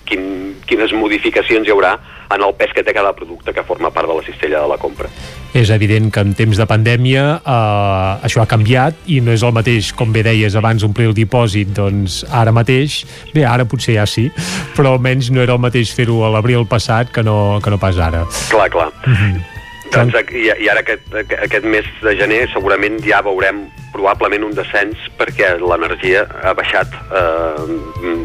quin, 0.09 0.55
quines 0.65 0.95
modificacions 0.97 1.69
hi 1.69 1.75
haurà 1.75 1.91
en 2.33 2.41
el 2.47 2.55
pes 2.57 2.73
que 2.73 2.81
té 2.87 2.95
cada 2.97 3.13
producte 3.13 3.53
que 3.53 3.63
forma 3.69 3.91
part 3.93 4.09
de 4.09 4.15
la 4.17 4.23
cistella 4.25 4.63
de 4.63 4.69
la 4.71 4.79
compra. 4.81 5.11
És 5.53 5.69
evident 5.75 6.09
que 6.15 6.21
en 6.25 6.33
temps 6.39 6.57
de 6.57 6.65
pandèmia 6.65 7.27
eh, 7.45 8.25
això 8.25 8.41
ha 8.41 8.47
canviat 8.49 8.95
i 9.13 9.21
no 9.21 9.35
és 9.37 9.43
el 9.45 9.53
mateix, 9.53 9.93
com 9.93 10.09
bé 10.15 10.23
deies 10.25 10.57
abans, 10.57 10.87
omplir 10.89 11.11
el 11.11 11.15
dipòsit, 11.19 11.75
doncs 11.77 12.23
ara 12.31 12.55
mateix, 12.57 13.03
bé, 13.35 13.45
ara 13.45 13.67
potser 13.69 13.99
ja 13.99 14.07
sí, 14.09 14.31
però 14.79 14.95
almenys 14.95 15.29
no 15.35 15.43
era 15.45 15.53
el 15.53 15.61
mateix 15.61 15.93
fer-ho 15.93 16.23
a 16.25 16.31
l'abril 16.33 16.65
passat 16.71 17.13
que 17.13 17.23
no, 17.27 17.59
que 17.61 17.69
no 17.69 17.77
pas 17.83 17.99
ara. 17.99 18.25
Clar, 18.49 18.71
clar. 18.73 18.89
Mhm. 19.05 19.50
Doncs, 19.91 20.15
i, 20.33 20.47
I 20.65 20.69
ara 20.70 20.85
aquest, 20.85 21.09
aquest 21.43 21.65
mes 21.67 21.86
de 22.02 22.12
gener 22.19 22.44
segurament 22.52 23.01
ja 23.02 23.20
veurem 23.27 23.65
probablement 23.91 24.44
un 24.47 24.52
descens 24.55 24.94
perquè 25.19 25.57
l'energia 25.59 26.23
ha 26.47 26.52
baixat 26.55 26.93
eh, 26.94 27.65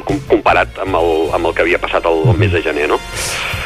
com- 0.05 0.19
comparat 0.29 0.77
amb 0.83 0.99
el, 0.99 1.09
amb 1.33 1.49
el 1.49 1.55
que 1.57 1.63
havia 1.65 1.79
passat 1.81 2.05
el, 2.05 2.21
el 2.29 2.37
mes 2.37 2.53
de 2.53 2.61
gener, 2.61 2.85
no? 2.91 2.99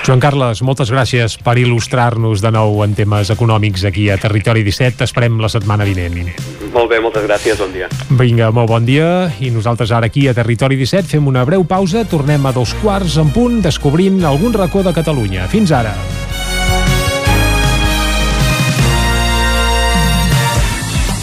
Joan 0.07 0.21
Carles, 0.23 0.61
moltes 0.65 0.89
gràcies 0.95 1.35
per 1.43 1.57
il·lustrar-nos 1.59 2.39
de 2.41 2.53
nou 2.55 2.79
en 2.85 2.95
temes 2.97 3.29
econòmics 3.35 3.83
aquí 3.85 4.07
a 4.09 4.15
Territori 4.17 4.63
17. 4.63 5.03
Esperem 5.05 5.35
la 5.43 5.49
setmana 5.51 5.83
vinent. 5.85 6.31
Molt 6.71 6.87
bé, 6.89 7.01
moltes 7.03 7.27
gràcies, 7.27 7.59
bon 7.59 7.75
dia. 7.75 7.91
Vinga, 8.17 8.47
molt 8.55 8.71
bon 8.71 8.87
dia. 8.87 9.27
I 9.43 9.51
nosaltres 9.53 9.91
ara 9.91 10.07
aquí 10.07 10.25
a 10.31 10.33
Territori 10.37 10.79
17 10.79 11.11
fem 11.11 11.27
una 11.29 11.43
breu 11.45 11.67
pausa, 11.67 12.05
tornem 12.09 12.47
a 12.47 12.55
dos 12.55 12.73
quarts 12.79 13.19
en 13.21 13.29
punt, 13.35 13.59
descobrint 13.67 14.23
algun 14.23 14.55
racó 14.55 14.81
de 14.87 14.95
Catalunya. 14.95 15.49
Fins 15.51 15.75
ara. 15.75 15.93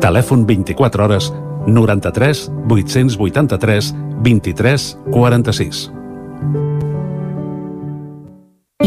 Telèfon 0.00 0.46
24 0.46 1.04
hores 1.04 1.32
93 1.66 2.50
883 2.68 3.94
23 4.22 4.98
46. 5.10 5.90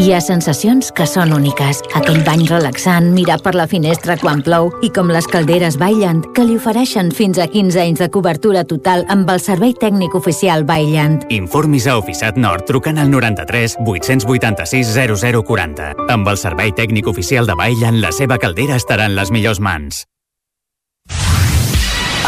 Hi 0.02 0.08
ha 0.16 0.18
sensacions 0.24 0.88
que 0.96 1.04
són 1.06 1.30
úniques. 1.36 1.78
Aquell 1.94 2.24
bany 2.26 2.46
relaxant, 2.48 3.10
mirar 3.14 3.36
per 3.44 3.52
la 3.54 3.68
finestra 3.70 4.16
quan 4.18 4.40
plou 4.42 4.70
i 4.82 4.88
com 4.90 5.12
les 5.12 5.28
calderes 5.30 5.76
Bailand, 5.78 6.26
que 6.34 6.42
li 6.48 6.56
ofereixen 6.58 7.12
fins 7.14 7.38
a 7.38 7.46
15 7.46 7.78
anys 7.84 8.02
de 8.02 8.08
cobertura 8.10 8.64
total 8.66 9.04
amb 9.12 9.30
el 9.30 9.38
servei 9.44 9.76
tècnic 9.78 10.16
oficial 10.18 10.64
Bailand. 10.66 11.28
Informis 11.30 11.86
a 11.86 11.98
Oficiat 12.00 12.40
Nord 12.40 12.66
trucant 12.66 12.98
al 12.98 13.12
93 13.12 13.76
886 13.84 14.96
0040. 14.96 15.92
Amb 16.10 16.32
el 16.32 16.40
servei 16.40 16.72
tècnic 16.74 17.06
oficial 17.06 17.46
de 17.46 17.54
Bailan, 17.54 18.00
la 18.02 18.10
seva 18.16 18.40
caldera 18.42 18.80
estarà 18.80 19.06
en 19.06 19.14
les 19.14 19.30
millors 19.30 19.60
mans. 19.62 20.06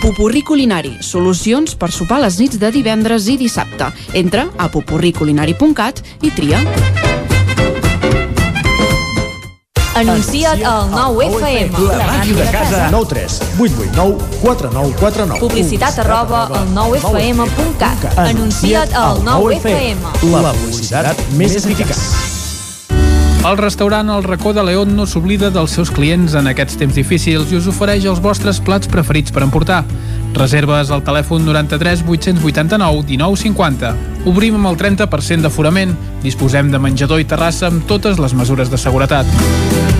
Pupurri 0.00 0.40
Culinari, 0.40 0.94
solucions 1.04 1.74
per 1.76 1.90
sopar 1.92 2.22
les 2.22 2.38
nits 2.40 2.56
de 2.56 2.70
divendres 2.72 3.26
i 3.28 3.36
dissabte. 3.36 3.90
Entra 4.16 4.46
a 4.56 4.70
pupurriculinari.cat 4.72 6.00
i 6.24 6.30
tria. 6.32 6.62
Anuncia't 10.00 10.64
al 10.64 10.88
9FM. 10.94 11.84
La 11.90 12.08
màquina 12.08 12.46
de 12.46 12.48
casa. 12.54 12.88
9 12.94 13.12
3 13.12 13.38
8 13.60 13.84
8 13.84 13.92
9 14.00 14.16
4 14.40 14.72
9 14.72 14.96
4 15.04 15.26
9. 15.34 15.40
Publicitat 15.44 16.00
arroba 16.06 16.46
al 16.48 16.72
9FM.cat. 16.72 18.10
Anuncia't 18.24 18.96
al 18.96 19.20
9FM. 19.28 20.12
La 20.32 20.54
publicitat 20.56 21.26
més 21.36 21.60
eficaç. 21.60 22.39
El 23.40 23.56
restaurant 23.56 24.10
El 24.10 24.22
Racó 24.22 24.52
de 24.52 24.62
León 24.62 24.90
no 24.96 25.06
s'oblida 25.08 25.48
dels 25.50 25.72
seus 25.72 25.88
clients 25.96 26.34
en 26.36 26.50
aquests 26.50 26.76
temps 26.76 26.98
difícils 26.98 27.48
i 27.48 27.56
us 27.56 27.68
ofereix 27.72 28.04
els 28.10 28.20
vostres 28.20 28.60
plats 28.60 28.90
preferits 28.92 29.32
per 29.32 29.40
emportar. 29.46 29.78
Reserves 30.36 30.92
al 30.92 31.00
telèfon 31.06 31.48
93 31.48 32.04
889 32.04 33.06
1950. 33.08 33.94
Obrim 34.28 34.60
amb 34.60 34.68
el 34.74 34.76
30% 34.84 35.48
d'aforament. 35.48 35.96
Disposem 36.20 36.68
de 36.68 36.82
menjador 36.84 37.24
i 37.24 37.24
terrassa 37.24 37.72
amb 37.72 37.88
totes 37.88 38.20
les 38.20 38.36
mesures 38.36 38.68
de 38.68 38.76
seguretat. 38.76 39.99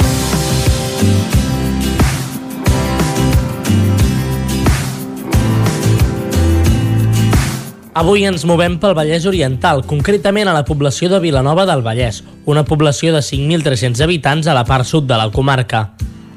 Avui 7.93 8.23
ens 8.23 8.45
movem 8.47 8.77
pel 8.79 8.93
Vallès 8.95 9.25
Oriental, 9.27 9.81
concretament 9.83 10.47
a 10.47 10.53
la 10.55 10.63
població 10.63 11.09
de 11.11 11.17
Vilanova 11.19 11.65
del 11.67 11.83
Vallès, 11.83 12.21
una 12.47 12.63
població 12.63 13.11
de 13.11 13.19
5.300 13.19 13.99
habitants 14.05 14.47
a 14.47 14.55
la 14.55 14.63
part 14.63 14.87
sud 14.87 15.09
de 15.09 15.17
la 15.19 15.27
comarca. 15.35 15.89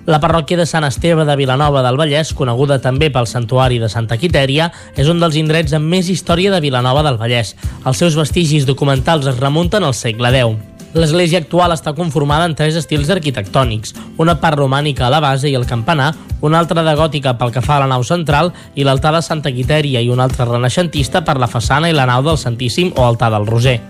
La 0.05 0.19
parròquia 0.19 0.59
de 0.59 0.67
Sant 0.67 0.83
Esteve 0.83 1.23
de 1.23 1.39
Vilanova 1.39 1.87
del 1.87 2.01
Vallès, 2.01 2.35
coneguda 2.35 2.81
també 2.83 3.13
pel 3.15 3.31
santuari 3.31 3.79
de 3.79 3.89
Santa 3.89 4.19
Quitèria, 4.19 4.73
és 4.99 5.07
un 5.07 5.23
dels 5.23 5.39
indrets 5.39 5.79
amb 5.79 5.87
més 5.87 6.11
història 6.11 6.51
de 6.51 6.61
Vilanova 6.61 7.07
del 7.07 7.23
Vallès. 7.23 7.55
Els 7.87 8.03
seus 8.03 8.19
vestigis 8.19 8.67
documentals 8.67 9.31
es 9.31 9.39
remunten 9.39 9.87
al 9.87 9.95
segle 9.95 10.35
X. 10.35 10.74
L'església 10.95 11.41
actual 11.43 11.73
està 11.75 11.91
conformada 11.91 12.47
en 12.47 12.53
tres 12.55 12.77
estils 12.79 13.09
arquitectònics, 13.11 13.97
una 14.23 14.37
part 14.39 14.61
romànica 14.61 15.09
a 15.09 15.11
la 15.11 15.19
base 15.19 15.51
i 15.51 15.57
el 15.59 15.67
campanar, 15.67 16.13
una 16.41 16.61
altra 16.63 16.85
de 16.87 16.95
gòtica 16.95 17.33
pel 17.35 17.51
que 17.51 17.63
fa 17.65 17.81
a 17.81 17.83
la 17.83 17.89
nau 17.91 18.05
central 18.07 18.53
i 18.79 18.87
l'altar 18.87 19.11
de 19.17 19.23
Santa 19.27 19.51
Quitèria 19.51 19.99
i 20.05 20.13
una 20.15 20.29
altra 20.29 20.47
renaixentista 20.47 21.25
per 21.27 21.35
la 21.43 21.51
façana 21.51 21.91
i 21.91 21.97
la 21.97 22.07
nau 22.07 22.23
del 22.23 22.39
Santíssim 22.39 22.93
o 22.95 23.09
altar 23.09 23.33
del 23.35 23.49
Roser. 23.51 23.81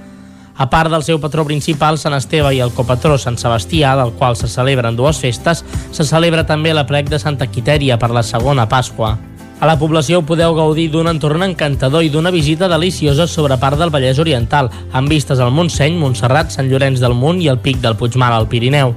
A 0.57 0.70
part 0.70 0.89
del 0.89 1.02
seu 1.02 1.20
patró 1.20 1.44
principal, 1.44 1.99
Sant 1.99 2.15
Esteve 2.16 2.55
i 2.55 2.62
el 2.65 2.73
copatró 2.73 3.18
Sant 3.18 3.36
Sebastià, 3.36 3.92
del 4.00 4.15
qual 4.16 4.39
se 4.41 4.49
celebren 4.49 4.97
dues 4.97 5.20
festes, 5.20 5.65
se 5.92 6.08
celebra 6.08 6.47
també 6.47 6.73
la 6.73 6.86
plec 6.86 7.10
de 7.10 7.18
Santa 7.18 7.50
Quitèria 7.50 7.99
per 7.99 8.15
la 8.15 8.23
segona 8.23 8.68
Pasqua. 8.70 9.16
A 9.65 9.67
la 9.67 9.78
població 9.81 10.18
podeu 10.28 10.52
gaudir 10.52 10.91
d'un 10.93 11.07
entorn 11.09 11.41
encantador 11.47 12.02
i 12.05 12.10
d'una 12.12 12.28
visita 12.28 12.67
deliciosa 12.68 13.25
sobre 13.25 13.57
part 13.57 13.78
del 13.81 13.89
Vallès 13.89 14.18
Oriental, 14.20 14.67
amb 14.93 15.09
vistes 15.09 15.41
al 15.41 15.55
Montseny, 15.57 15.94
Montserrat, 15.97 16.51
Sant 16.52 16.68
Llorenç 16.68 17.01
del 17.01 17.15
Munt 17.17 17.41
i 17.41 17.49
el 17.49 17.62
Pic 17.65 17.78
del 17.81 17.97
Puigmal 17.97 18.36
al 18.36 18.44
Pirineu. 18.44 18.93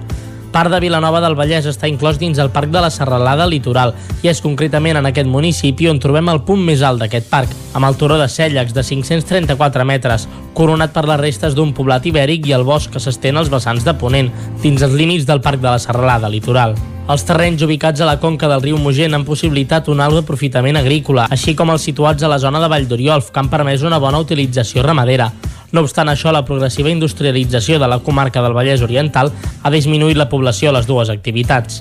Part 0.51 0.73
de 0.73 0.81
Vilanova 0.83 1.21
del 1.23 1.37
Vallès 1.39 1.69
està 1.71 1.87
inclòs 1.87 2.19
dins 2.19 2.41
el 2.43 2.51
Parc 2.51 2.73
de 2.73 2.81
la 2.83 2.89
Serralada 2.91 3.47
Litoral 3.47 3.95
i 4.25 4.27
és 4.27 4.43
concretament 4.43 4.99
en 4.99 5.07
aquest 5.07 5.31
municipi 5.31 5.87
on 5.87 6.03
trobem 6.03 6.33
el 6.33 6.43
punt 6.43 6.67
més 6.67 6.83
alt 6.83 6.99
d'aquest 6.99 7.31
parc, 7.31 7.55
amb 7.71 7.87
el 7.87 7.95
turó 7.95 8.19
de 8.19 8.27
Cèllex 8.27 8.75
de 8.75 8.83
534 8.83 9.87
metres, 9.87 10.27
coronat 10.51 10.91
per 10.91 11.07
les 11.07 11.23
restes 11.23 11.55
d'un 11.55 11.71
poblat 11.71 12.11
ibèric 12.11 12.51
i 12.51 12.57
el 12.59 12.67
bosc 12.67 12.91
que 12.91 12.99
s'estén 12.99 13.39
als 13.39 13.55
vessants 13.55 13.87
de 13.87 13.95
Ponent, 13.95 14.35
dins 14.67 14.83
els 14.83 14.99
límits 14.99 15.31
del 15.31 15.39
Parc 15.39 15.63
de 15.63 15.71
la 15.71 15.79
Serralada 15.79 16.27
Litoral. 16.27 16.75
Els 17.07 17.23
terrenys 17.23 17.61
ubicats 17.63 18.01
a 18.03 18.05
la 18.05 18.17
conca 18.19 18.49
del 18.51 18.59
riu 18.65 18.75
Mogent 18.83 19.13
han 19.15 19.23
possibilitat 19.23 19.85
un 19.87 20.01
alt 20.03 20.19
aprofitament 20.19 20.75
agrícola, 20.75 21.29
així 21.31 21.53
com 21.55 21.69
els 21.71 21.85
situats 21.87 22.23
a 22.23 22.27
la 22.27 22.39
zona 22.43 22.59
de 22.59 22.67
Vall 22.67 22.87
d'Oriolf, 22.89 23.29
que 23.31 23.39
han 23.39 23.47
permès 23.47 23.85
una 23.87 23.99
bona 24.03 24.19
utilització 24.19 24.83
ramadera. 24.83 25.29
No 25.71 25.85
obstant 25.85 26.11
això, 26.11 26.33
la 26.35 26.43
progressiva 26.43 26.91
industrialització 26.91 27.79
de 27.79 27.87
la 27.87 28.01
comarca 28.03 28.43
del 28.43 28.57
Vallès 28.57 28.83
Oriental 28.83 29.31
ha 29.63 29.71
disminuït 29.71 30.19
la 30.19 30.27
població 30.27 30.73
a 30.73 30.75
les 30.81 30.89
dues 30.89 31.07
activitats. 31.07 31.79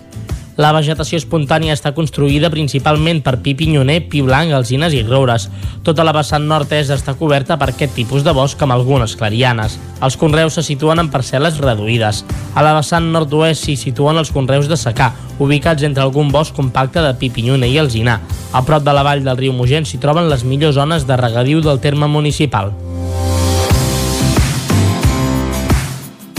La 0.57 0.71
vegetació 0.73 1.19
espontània 1.21 1.75
està 1.77 1.91
construïda 1.93 2.49
principalment 2.49 3.19
per 3.25 3.35
pi 3.45 3.53
pinyoner, 3.59 3.99
pi 4.09 4.23
blanc, 4.25 4.55
alzines 4.57 4.95
i 4.97 5.03
roures. 5.05 5.51
Tota 5.85 6.05
la 6.07 6.15
vessant 6.17 6.47
nord-est 6.49 6.95
està 6.95 7.13
coberta 7.21 7.59
per 7.61 7.69
aquest 7.75 7.93
tipus 7.99 8.25
de 8.25 8.33
bosc 8.33 8.63
amb 8.65 8.73
algunes 8.73 9.19
clarianes. 9.21 9.77
Els 10.01 10.17
conreus 10.17 10.57
se 10.57 10.65
situen 10.65 11.03
en 11.03 11.13
parcel·les 11.13 11.61
reduïdes. 11.61 12.23
A 12.57 12.65
la 12.65 12.73
vessant 12.79 13.13
nord-oest 13.13 13.67
s'hi 13.67 13.77
situen 13.77 14.17
els 14.17 14.33
conreus 14.33 14.73
de 14.73 14.81
secà, 14.81 15.11
ubicats 15.39 15.85
entre 15.85 16.07
algun 16.07 16.33
bosc 16.33 16.57
compacte 16.57 17.05
de 17.05 17.13
pi 17.21 17.29
pinyoner 17.29 17.69
i 17.69 17.77
alzinar. 17.85 18.23
A 18.57 18.65
prop 18.65 18.81
de 18.83 18.97
la 18.97 19.05
vall 19.05 19.29
del 19.29 19.37
riu 19.37 19.53
Mogent 19.53 19.85
s'hi 19.85 20.01
troben 20.01 20.33
les 20.33 20.49
millors 20.49 20.81
zones 20.81 21.05
de 21.05 21.21
regadiu 21.21 21.61
del 21.61 21.85
terme 21.85 22.09
municipal. 22.09 22.73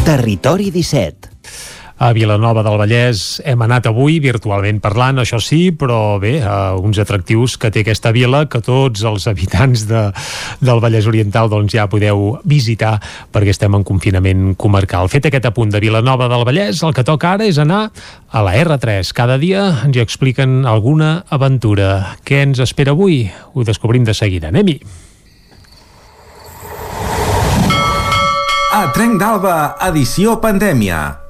Territori 0.07 0.71
17 0.71 1.36
a 1.97 2.11
Vilanova 2.13 2.61
del 2.61 2.77
Vallès 2.77 3.41
hem 3.45 3.61
anat 3.65 3.87
avui 3.89 4.19
virtualment 4.21 4.79
parlant, 4.83 5.17
això 5.21 5.39
sí, 5.41 5.71
però 5.73 6.19
bé, 6.21 6.37
uh, 6.43 6.77
uns 6.77 6.99
atractius 7.01 7.57
que 7.57 7.71
té 7.73 7.81
aquesta 7.81 8.13
vila 8.13 8.43
que 8.45 8.61
tots 8.61 9.01
els 9.07 9.25
habitants 9.29 9.87
de, 9.89 10.03
del 10.61 10.81
Vallès 10.83 11.09
Oriental 11.09 11.49
doncs 11.49 11.73
ja 11.73 11.87
podeu 11.89 12.37
visitar 12.45 12.97
perquè 13.33 13.55
estem 13.55 13.73
en 13.73 13.85
confinament 13.87 14.53
comarcal. 14.61 15.09
Fet 15.09 15.29
aquest 15.31 15.49
apunt 15.49 15.73
de 15.73 15.81
Vilanova 15.81 16.29
del 16.29 16.45
Vallès, 16.47 16.83
el 16.85 16.93
que 16.93 17.05
toca 17.07 17.33
ara 17.33 17.49
és 17.49 17.57
anar 17.57 17.87
a 18.29 18.45
la 18.45 18.53
R3. 18.61 19.13
Cada 19.17 19.41
dia 19.41 19.65
ens 19.87 19.97
hi 19.97 20.05
expliquen 20.05 20.63
alguna 20.69 21.23
aventura. 21.33 22.17
Què 22.27 22.45
ens 22.45 22.61
espera 22.61 22.93
avui? 22.93 23.25
Ho 23.53 23.65
descobrim 23.65 24.05
de 24.05 24.13
seguida. 24.13 24.53
Anem-hi! 24.53 24.79
A 28.77 28.83
Trenc 28.93 29.17
d'Alba, 29.17 29.55
edició 29.87 30.37
pandèmia. 30.43 31.26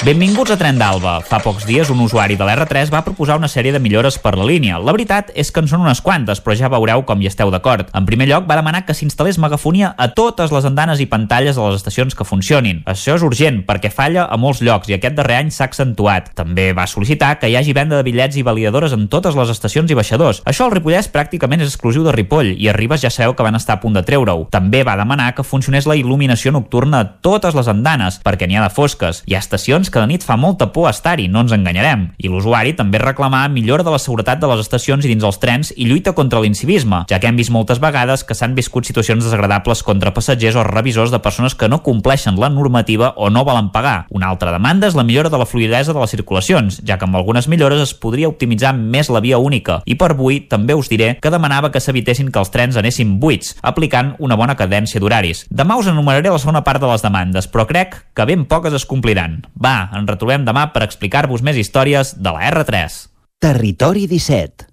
Benvinguts 0.00 0.48
a 0.48 0.56
Tren 0.56 0.78
d'Alba. 0.80 1.18
Fa 1.28 1.42
pocs 1.44 1.66
dies 1.68 1.90
un 1.92 1.98
usuari 2.00 2.32
de 2.40 2.46
l'R3 2.48 2.88
va 2.88 3.02
proposar 3.04 3.34
una 3.36 3.50
sèrie 3.52 3.68
de 3.74 3.82
millores 3.84 4.16
per 4.16 4.30
la 4.32 4.46
línia. 4.48 4.78
La 4.80 4.94
veritat 4.96 5.28
és 5.36 5.50
que 5.52 5.60
en 5.60 5.66
són 5.68 5.82
unes 5.84 5.98
quantes, 6.00 6.38
però 6.40 6.54
ja 6.56 6.70
veureu 6.72 7.02
com 7.04 7.20
hi 7.20 7.26
esteu 7.28 7.50
d'acord. 7.52 7.90
En 7.92 8.06
primer 8.08 8.24
lloc, 8.30 8.46
va 8.48 8.56
demanar 8.56 8.86
que 8.86 8.96
s'instal·lés 8.96 9.36
megafonia 9.36 9.90
a 10.00 10.06
totes 10.16 10.54
les 10.56 10.64
andanes 10.64 11.02
i 11.04 11.06
pantalles 11.10 11.58
de 11.60 11.66
les 11.66 11.76
estacions 11.76 12.16
que 12.16 12.24
funcionin. 12.24 12.80
Això 12.88 13.18
és 13.18 13.24
urgent, 13.28 13.58
perquè 13.68 13.90
falla 13.92 14.24
a 14.24 14.38
molts 14.40 14.62
llocs 14.64 14.88
i 14.88 14.96
aquest 14.96 15.18
darrer 15.18 15.36
any 15.42 15.50
s'ha 15.52 15.66
accentuat. 15.68 16.32
També 16.32 16.70
va 16.72 16.88
sol·licitar 16.88 17.34
que 17.36 17.52
hi 17.52 17.58
hagi 17.60 17.76
venda 17.76 18.00
de 18.00 18.08
bitllets 18.08 18.40
i 18.40 18.46
validadores 18.46 18.96
en 18.96 19.04
totes 19.12 19.36
les 19.36 19.52
estacions 19.52 19.92
i 19.92 20.00
baixadors. 20.00 20.40
Això 20.48 20.64
al 20.64 20.72
Ripollès 20.78 21.12
pràcticament 21.12 21.60
és 21.60 21.74
exclusiu 21.74 22.08
de 22.08 22.16
Ripoll 22.16 22.54
i 22.56 22.72
a 22.72 22.76
Ribes 22.78 23.04
ja 23.04 23.12
sabeu 23.12 23.36
que 23.36 23.44
van 23.44 23.60
estar 23.60 23.76
a 23.76 23.84
punt 23.84 24.00
de 24.00 24.06
treure-ho. 24.08 24.48
També 24.48 24.80
va 24.80 24.96
demanar 24.96 25.34
que 25.36 25.44
funcionés 25.44 25.84
la 25.84 26.00
il·luminació 26.00 26.56
nocturna 26.56 27.04
a 27.04 27.12
totes 27.20 27.52
les 27.52 27.68
andanes, 27.68 28.16
perquè 28.24 28.48
n'hi 28.48 28.56
ha 28.56 28.64
de 28.64 28.72
fosques. 28.72 29.20
Hi 29.28 29.36
ha 29.36 29.44
estacions 29.44 29.89
que 29.90 30.00
de 30.00 30.08
nit 30.10 30.24
fa 30.26 30.36
molta 30.40 30.70
por 30.72 30.88
estar-hi, 30.90 31.28
no 31.28 31.42
ens 31.44 31.52
enganyarem. 31.54 32.08
I 32.18 32.30
l'usuari 32.30 32.72
també 32.78 33.00
reclamar 33.02 33.48
millora 33.50 33.84
de 33.86 33.92
la 33.92 33.98
seguretat 33.98 34.40
de 34.40 34.48
les 34.50 34.62
estacions 34.64 35.04
i 35.04 35.10
dins 35.10 35.26
els 35.26 35.40
trens 35.42 35.72
i 35.76 35.88
lluita 35.88 36.14
contra 36.16 36.40
l'incivisme, 36.40 37.04
ja 37.10 37.20
que 37.20 37.28
hem 37.28 37.38
vist 37.38 37.52
moltes 37.54 37.80
vegades 37.82 38.24
que 38.24 38.36
s'han 38.38 38.54
viscut 38.58 38.86
situacions 38.86 39.24
desagradables 39.26 39.82
contra 39.86 40.14
passatgers 40.14 40.56
o 40.56 40.64
revisors 40.66 41.10
de 41.10 41.20
persones 41.22 41.54
que 41.54 41.68
no 41.68 41.82
compleixen 41.82 42.38
la 42.40 42.50
normativa 42.50 43.12
o 43.16 43.30
no 43.30 43.44
volen 43.44 43.70
pagar. 43.74 44.06
Una 44.10 44.30
altra 44.30 44.52
demanda 44.52 44.88
és 44.88 44.96
la 44.98 45.04
millora 45.04 45.30
de 45.30 45.38
la 45.38 45.46
fluidesa 45.46 45.92
de 45.92 46.00
les 46.00 46.14
circulacions, 46.14 46.80
ja 46.86 46.98
que 46.98 47.08
amb 47.08 47.16
algunes 47.18 47.48
millores 47.48 47.82
es 47.82 47.94
podria 47.94 48.28
optimitzar 48.30 48.74
més 48.76 49.10
la 49.10 49.22
via 49.24 49.38
única. 49.38 49.80
I 49.86 49.96
per 50.00 50.12
avui 50.14 50.40
també 50.50 50.76
us 50.78 50.90
diré 50.92 51.16
que 51.20 51.32
demanava 51.32 51.72
que 51.72 51.80
s'evitessin 51.80 52.30
que 52.30 52.40
els 52.42 52.52
trens 52.54 52.76
anessin 52.76 53.18
buits, 53.20 53.56
aplicant 53.62 54.14
una 54.18 54.38
bona 54.38 54.56
cadència 54.58 55.00
d'horaris. 55.00 55.46
Demà 55.50 55.78
us 55.80 55.88
enumeraré 55.90 56.30
la 56.30 56.38
segona 56.38 56.64
part 56.66 56.82
de 56.82 56.90
les 56.90 57.02
demandes, 57.02 57.48
però 57.50 57.66
crec 57.66 57.96
que 58.14 58.28
ben 58.28 58.44
poques 58.50 58.76
es 58.76 58.86
compliran. 58.86 59.40
Va, 59.56 59.79
ens 59.96 60.08
retrobem 60.10 60.44
demà 60.46 60.68
per 60.74 60.84
explicar-vos 60.86 61.44
més 61.46 61.58
històries 61.60 62.14
de 62.16 62.34
la 62.34 62.50
R3. 62.50 62.98
Territori 63.40 64.06
17 64.10 64.68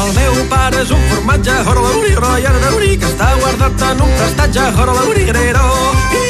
El 0.00 0.10
meu 0.16 0.40
pare 0.50 0.82
és 0.84 0.90
un 0.96 1.06
formatge 1.12 1.60
horolaburi, 1.66 2.16
horolaburi, 2.16 2.96
que 3.00 3.08
està 3.10 3.30
guardat 3.40 3.86
en 3.92 4.04
un 4.06 4.18
prestatge 4.18 4.68
horolaburi, 4.76 5.28
grero. 5.32 5.64
Horolaburi, 5.66 6.29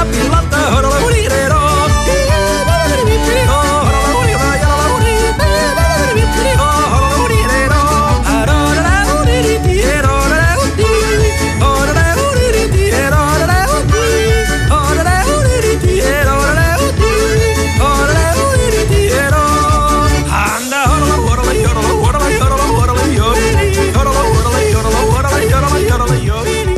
happy 0.00 0.28
life. 0.30 0.39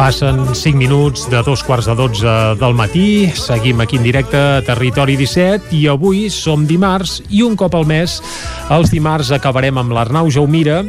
Passen 0.02 0.56
5 0.56 0.74
minuts 0.76 1.28
de 1.30 1.44
dos 1.46 1.62
quarts 1.62 1.86
de 1.86 1.94
12 1.94 2.26
del 2.58 2.74
matí. 2.74 3.30
Seguim 3.38 3.78
aquí 3.80 4.00
en 4.00 4.02
directe 4.02 4.34
a 4.34 4.62
Territori 4.66 5.14
17 5.14 5.70
i 5.78 5.84
avui 5.86 6.24
som 6.26 6.64
dimarts 6.66 7.20
i 7.30 7.44
un 7.46 7.54
cop 7.54 7.76
al 7.78 7.86
mes, 7.86 8.16
els 8.74 8.90
dimarts 8.90 9.30
acabarem 9.30 9.78
amb 9.78 9.94
l'Arnau 9.94 10.26
Jaumira, 10.26 10.80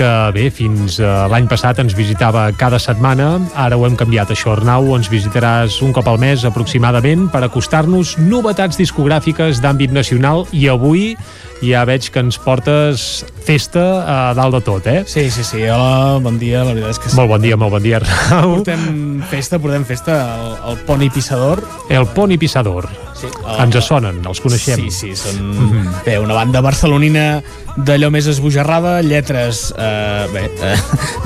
que 0.00 0.08
bé, 0.32 0.46
fins 0.54 0.96
eh, 1.02 1.08
l'any 1.28 1.44
passat 1.50 1.80
ens 1.82 1.92
visitava 1.96 2.46
cada 2.56 2.78
setmana. 2.80 3.34
Ara 3.58 3.76
ho 3.76 3.84
hem 3.84 3.98
canviat, 4.00 4.32
això, 4.32 4.54
Arnau. 4.54 4.94
Ens 4.96 5.10
visitaràs 5.12 5.80
un 5.84 5.92
cop 5.96 6.08
al 6.08 6.20
mes 6.22 6.46
aproximadament 6.48 7.26
per 7.32 7.42
acostar-nos 7.44 8.14
novetats 8.22 8.80
discogràfiques 8.80 9.60
d'àmbit 9.60 9.92
nacional 9.92 10.46
i 10.56 10.68
avui 10.72 11.12
ja 11.60 11.84
veig 11.84 12.08
que 12.08 12.22
ens 12.24 12.40
portes 12.40 13.26
festa 13.44 13.84
a 14.00 14.16
dalt 14.38 14.56
de 14.56 14.62
tot, 14.64 14.88
eh? 14.88 15.04
Sí, 15.04 15.28
sí, 15.28 15.44
sí. 15.44 15.66
Hola, 15.68 16.16
bon 16.24 16.40
dia. 16.40 16.64
La 16.64 16.72
veritat 16.72 16.96
és 16.96 17.02
que 17.02 17.12
sí. 17.12 17.20
Molt 17.20 17.34
bon 17.34 17.44
dia, 17.44 17.60
molt 17.60 17.76
bon 17.76 17.84
dia, 17.84 18.00
Arnau. 18.00 18.56
Portem 18.56 19.20
festa, 19.28 19.60
portem 19.60 19.84
festa 19.84 20.18
al, 20.64 20.80
Poni 20.88 21.12
Pissador. 21.12 21.60
El 21.92 22.08
Poni 22.16 22.40
Pissador. 22.40 22.88
Sí. 23.20 23.28
Ens 23.60 23.78
sonen, 23.84 24.20
els 24.26 24.40
coneixem. 24.40 24.86
Sí, 24.88 24.90
sí, 24.90 25.10
són 25.18 25.40
mm 25.42 25.70
-hmm. 25.70 26.04
bé, 26.06 26.18
una 26.18 26.34
banda 26.34 26.62
barcelonina 26.64 27.42
d'allò 27.76 28.10
més 28.10 28.26
esbojarrada, 28.26 29.00
lletres 29.02 29.74
eh, 29.76 30.26
bé, 30.32 30.50
eh, 30.62 30.78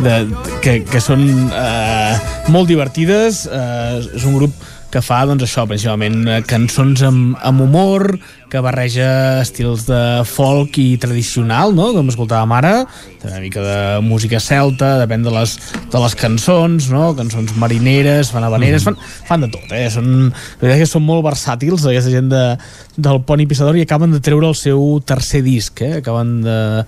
de, 0.04 0.14
que, 0.60 0.82
que 0.84 1.00
són 1.00 1.22
eh, 1.52 2.14
molt 2.48 2.68
divertides. 2.68 3.46
Eh, 3.46 4.16
és 4.16 4.24
un 4.24 4.34
grup 4.34 4.52
que 4.94 5.02
fa 5.02 5.24
doncs, 5.26 5.42
això, 5.42 5.64
principalment 5.66 6.22
eh, 6.30 6.40
cançons 6.46 7.02
amb, 7.02 7.34
amb 7.42 7.64
humor, 7.64 8.12
que 8.52 8.60
barreja 8.62 9.40
estils 9.42 9.88
de 9.88 9.98
folk 10.30 10.76
i 10.78 10.92
tradicional, 11.02 11.72
no? 11.74 11.88
com 11.96 12.12
escoltàvem 12.12 12.52
ara, 12.54 12.74
una 13.24 13.40
mica 13.42 13.64
de 13.64 13.78
música 14.06 14.38
celta, 14.38 14.92
depèn 15.00 15.24
de 15.26 15.32
les, 15.34 15.56
de 15.90 16.02
les 16.04 16.14
cançons, 16.20 16.86
no? 16.92 17.08
cançons 17.18 17.56
marineres, 17.58 18.30
fan 18.30 18.46
habaneres, 18.46 18.84
Mhm. 18.84 18.94
fan, 18.94 19.26
fan 19.26 19.40
de 19.42 19.50
tot, 19.56 19.72
eh? 19.74 19.88
són, 19.90 20.30
que 20.60 20.86
són 20.86 21.02
molt 21.02 21.26
versàtils, 21.26 21.88
aquesta 21.90 22.14
gent 22.14 22.30
de, 22.30 22.44
del 22.96 23.22
Pony 23.26 23.48
Pissador, 23.50 23.74
i 23.76 23.82
acaben 23.82 24.14
de 24.14 24.22
treure 24.22 24.46
el 24.52 24.54
seu 24.54 25.00
tercer 25.04 25.42
disc, 25.42 25.82
eh? 25.82 25.96
acaben 25.98 26.42
de, 26.46 26.84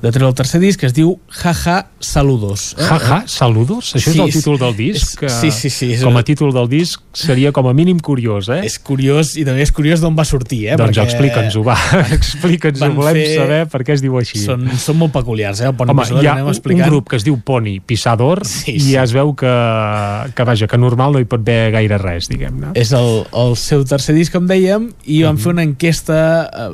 de 0.00 0.10
treure 0.12 0.30
el 0.30 0.34
tercer 0.34 0.60
disc, 0.62 0.80
que 0.80 0.86
es 0.86 0.94
diu 0.96 1.18
Jaja 1.28 1.86
Saludos. 2.00 2.74
Eh? 2.78 2.82
Jaja, 2.88 3.24
saludos? 3.28 3.90
Això 3.94 4.10
Sí, 4.14 4.18
és 4.18 4.24
el 4.24 4.32
títol 4.32 4.56
del 4.58 4.74
disc? 4.76 5.22
és- 5.22 5.32
sí, 5.40 5.50
sí, 5.50 5.68
sí, 5.70 5.92
és- 5.92 6.02
Com 6.02 6.16
a 6.16 6.22
títol 6.24 6.52
del 6.54 6.68
disc 6.68 7.02
seria 7.12 7.52
com 7.52 7.66
a 7.68 7.74
mínim 7.74 7.98
curiós, 8.00 8.48
eh? 8.48 8.62
És 8.64 8.78
curiós, 8.78 9.34
i 9.36 9.44
també 9.44 9.60
és 9.62 9.70
curiós 9.72 10.00
d'on 10.00 10.16
va 10.16 10.24
sortir, 10.24 10.62
eh? 10.68 10.76
doncs 10.76 10.96
perquè 10.96 11.04
explica'ns-ho, 11.04 11.62
va. 11.62 11.76
Explica'ns-ho, 12.16 12.88
volem 12.96 13.14
fer- 13.18 13.36
saber 13.36 13.60
per 13.68 13.82
què 13.84 13.92
es 13.98 14.00
diu 14.00 14.16
així. 14.16 14.38
Són, 14.40 14.64
són 14.80 14.96
molt 14.96 15.12
peculiars, 15.12 15.60
eh? 15.60 15.66
El 15.68 15.74
Pony 15.76 15.90
Home, 15.92 16.06
hi 16.22 16.26
ha 16.26 16.34
un, 16.44 16.48
un 16.54 16.82
grup 16.86 17.10
que 17.10 17.16
es 17.20 17.24
diu 17.26 17.36
Pony 17.44 17.80
Pissador 17.84 18.46
Sí, 18.46 18.72
i 18.78 18.80
sí. 18.80 18.92
ja 18.94 19.04
es 19.04 19.12
veu 19.12 19.34
que, 19.36 19.52
que, 20.34 20.44
vaja, 20.48 20.66
que 20.70 20.78
normal 20.80 21.12
no 21.12 21.20
hi 21.20 21.28
pot 21.28 21.44
haver 21.44 21.70
gaire 21.76 21.98
res, 22.00 22.28
diguem-ne. 22.32 22.72
És 22.80 22.92
el, 22.96 23.24
el 23.36 23.56
seu 23.60 23.84
tercer 23.84 24.14
disc, 24.16 24.32
com 24.32 24.48
dèiem, 24.48 24.88
i 25.04 25.20
van 25.26 25.36
fer 25.40 25.52
una 25.52 25.64
enquesta 25.66 26.20
a, 26.48 26.70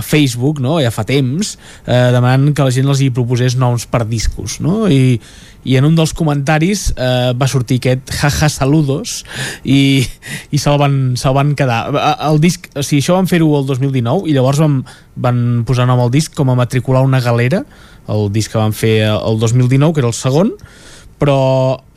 a 0.00 0.02
Facebook, 0.02 0.60
no?, 0.64 0.78
ja 0.80 0.90
fa 0.94 1.04
temps, 1.04 1.56
eh, 1.86 2.08
demanant 2.14 2.54
que 2.56 2.64
la 2.66 2.69
gent 2.74 2.88
els 2.90 3.02
hi 3.02 3.10
proposés 3.14 3.56
noms 3.58 3.86
per 3.90 4.04
discos, 4.08 4.58
no?, 4.64 4.84
i, 4.90 5.20
i 5.64 5.76
en 5.76 5.84
un 5.84 5.96
dels 5.98 6.14
comentaris 6.16 6.86
eh, 6.94 7.32
va 7.36 7.48
sortir 7.50 7.80
aquest 7.80 8.12
jaja 8.16 8.48
saludos 8.52 9.20
i, 9.64 10.06
i 10.50 10.60
se'l 10.60 10.78
van, 10.80 10.96
se 11.20 11.32
van 11.36 11.54
quedar 11.58 11.82
el 12.30 12.40
disc, 12.40 12.70
o 12.74 12.84
sigui, 12.84 13.02
això 13.04 13.18
van 13.18 13.28
fer-ho 13.30 13.50
el 13.58 13.66
2019 13.68 14.30
i 14.30 14.36
llavors 14.36 14.62
van, 14.62 14.80
van 15.20 15.42
posar 15.68 15.88
nom 15.90 16.00
al 16.00 16.12
disc 16.14 16.32
com 16.36 16.52
a 16.52 16.58
matricular 16.58 17.04
una 17.04 17.20
galera 17.20 17.64
el 18.10 18.30
disc 18.32 18.52
que 18.52 18.62
van 18.62 18.72
fer 18.76 18.94
el 19.10 19.42
2019 19.42 19.94
que 19.94 20.02
era 20.02 20.10
el 20.10 20.16
segon 20.16 20.54
però 21.20 21.36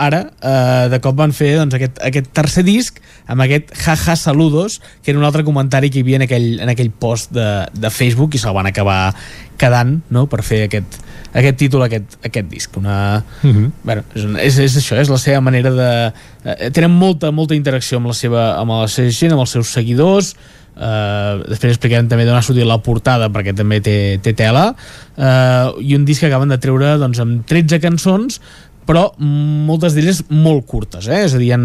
ara 0.04 0.20
eh, 0.28 0.90
de 0.92 1.00
cop 1.04 1.16
van 1.16 1.32
fer 1.36 1.54
doncs, 1.56 1.78
aquest, 1.78 2.02
aquest 2.04 2.28
tercer 2.36 2.66
disc 2.68 3.00
amb 3.32 3.46
aquest 3.46 3.72
jaja 3.80 4.18
saludos 4.20 4.82
que 5.02 5.14
era 5.14 5.22
un 5.22 5.26
altre 5.26 5.46
comentari 5.48 5.90
que 5.90 6.02
hi 6.02 6.04
havia 6.04 6.20
en 6.20 6.26
aquell, 6.28 6.50
en 6.60 6.72
aquell 6.74 6.92
post 6.92 7.32
de, 7.36 7.48
de 7.72 7.92
Facebook 7.94 8.36
i 8.36 8.42
se'l 8.42 8.56
van 8.56 8.68
acabar 8.68 9.14
quedant 9.60 9.96
no? 10.12 10.26
per 10.28 10.42
fer 10.44 10.66
aquest, 10.68 10.98
aquest 11.32 11.58
títol, 11.62 11.86
aquest, 11.88 12.18
aquest 12.26 12.50
disc 12.52 12.76
una, 12.78 13.24
Mm 13.44 13.52
-hmm. 13.52 13.72
bueno, 13.84 14.04
és, 14.16 14.24
és, 14.24 14.58
és 14.60 14.78
això, 14.78 15.00
és 15.00 15.10
la 15.10 15.18
seva 15.18 15.42
manera 15.42 15.72
de... 15.72 16.14
Eh, 16.46 16.70
tenen 16.72 16.92
molta, 16.92 17.32
molta 17.32 17.56
interacció 17.56 17.98
amb 17.98 18.08
la 18.08 18.14
seva, 18.14 18.58
amb 18.60 18.72
la 18.72 18.88
seva 18.88 19.10
gent, 19.10 19.32
amb 19.32 19.42
els 19.42 19.52
seus 19.52 19.68
seguidors, 19.68 20.36
Uh, 20.74 21.46
després 21.46 21.76
explicarem 21.76 22.08
també 22.10 22.26
d'on 22.26 22.34
ha 22.34 22.42
sortit 22.42 22.66
la 22.66 22.80
portada 22.82 23.28
perquè 23.30 23.54
també 23.54 23.78
té, 23.80 24.18
té 24.26 24.34
tela 24.34 24.74
uh, 24.74 25.70
i 25.78 25.94
un 25.94 26.04
disc 26.04 26.22
que 26.22 26.32
acaben 26.32 26.50
de 26.50 26.58
treure 26.58 26.98
doncs, 26.98 27.20
amb 27.22 27.46
13 27.46 27.78
cançons 27.80 28.40
però 28.88 29.06
moltes 29.18 29.96
d'elles 29.96 30.24
molt 30.30 30.66
curtes 30.70 31.08
eh? 31.08 31.24
és 31.28 31.36
a 31.36 31.42
dir, 31.42 31.52
hi 31.52 31.56
ha, 31.56 31.60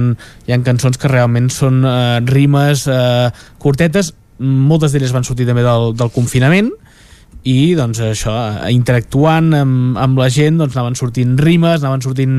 hi 0.46 0.54
ha 0.54 0.60
cançons 0.66 0.98
que 1.00 1.10
realment 1.10 1.48
són 1.50 1.82
uh, 1.84 2.18
rimes 2.28 2.86
uh, 2.90 3.28
curtetes, 3.58 4.12
moltes 4.38 4.94
d'elles 4.94 5.14
van 5.14 5.26
sortir 5.26 5.48
també 5.48 5.64
del, 5.66 5.92
del 5.98 6.12
confinament 6.14 6.70
i 7.48 7.74
doncs 7.78 8.00
això, 8.02 8.32
eh, 8.66 8.72
interactuant 8.74 9.52
amb, 9.56 9.98
amb 10.00 10.18
la 10.20 10.26
gent, 10.32 10.58
doncs 10.58 10.74
anaven 10.76 10.96
sortint 10.98 11.36
rimes, 11.40 11.80
anaven 11.80 12.02
sortint, 12.04 12.34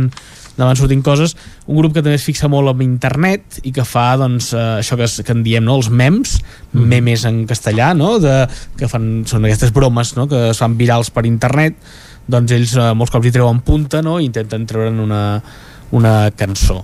anaven 0.57 0.77
sortint 0.77 1.01
coses 1.05 1.35
un 1.67 1.79
grup 1.79 1.95
que 1.95 2.03
també 2.03 2.17
es 2.19 2.25
fixa 2.27 2.49
molt 2.51 2.69
en 2.73 2.83
internet 2.83 3.61
i 3.63 3.71
que 3.73 3.85
fa 3.87 4.11
doncs 4.19 4.51
eh, 4.53 4.65
això 4.83 4.99
que, 4.99 5.07
es, 5.07 5.21
que 5.25 5.33
en 5.33 5.41
diem 5.45 5.65
no? 5.65 5.79
els 5.79 5.89
mems, 5.89 6.39
Mhm. 6.69 6.85
memes 6.85 7.23
en 7.25 7.47
castellà 7.49 7.95
no? 7.97 8.19
de, 8.21 8.43
que 8.77 8.87
fan, 8.91 9.23
són 9.25 9.47
aquestes 9.47 9.71
bromes 9.73 10.13
no? 10.19 10.27
que 10.29 10.49
es 10.51 10.59
fan 10.61 10.77
virals 10.77 11.09
per 11.09 11.25
internet 11.25 11.79
doncs 12.29 12.53
ells 12.55 12.75
eh, 12.77 12.91
molts 12.97 13.13
cops 13.13 13.27
hi 13.27 13.33
treuen 13.35 13.63
punta 13.65 14.03
no? 14.05 14.19
i 14.19 14.29
intenten 14.29 14.67
treure'n 14.69 15.01
una, 15.03 15.23
una 15.97 16.13
cançó. 16.37 16.83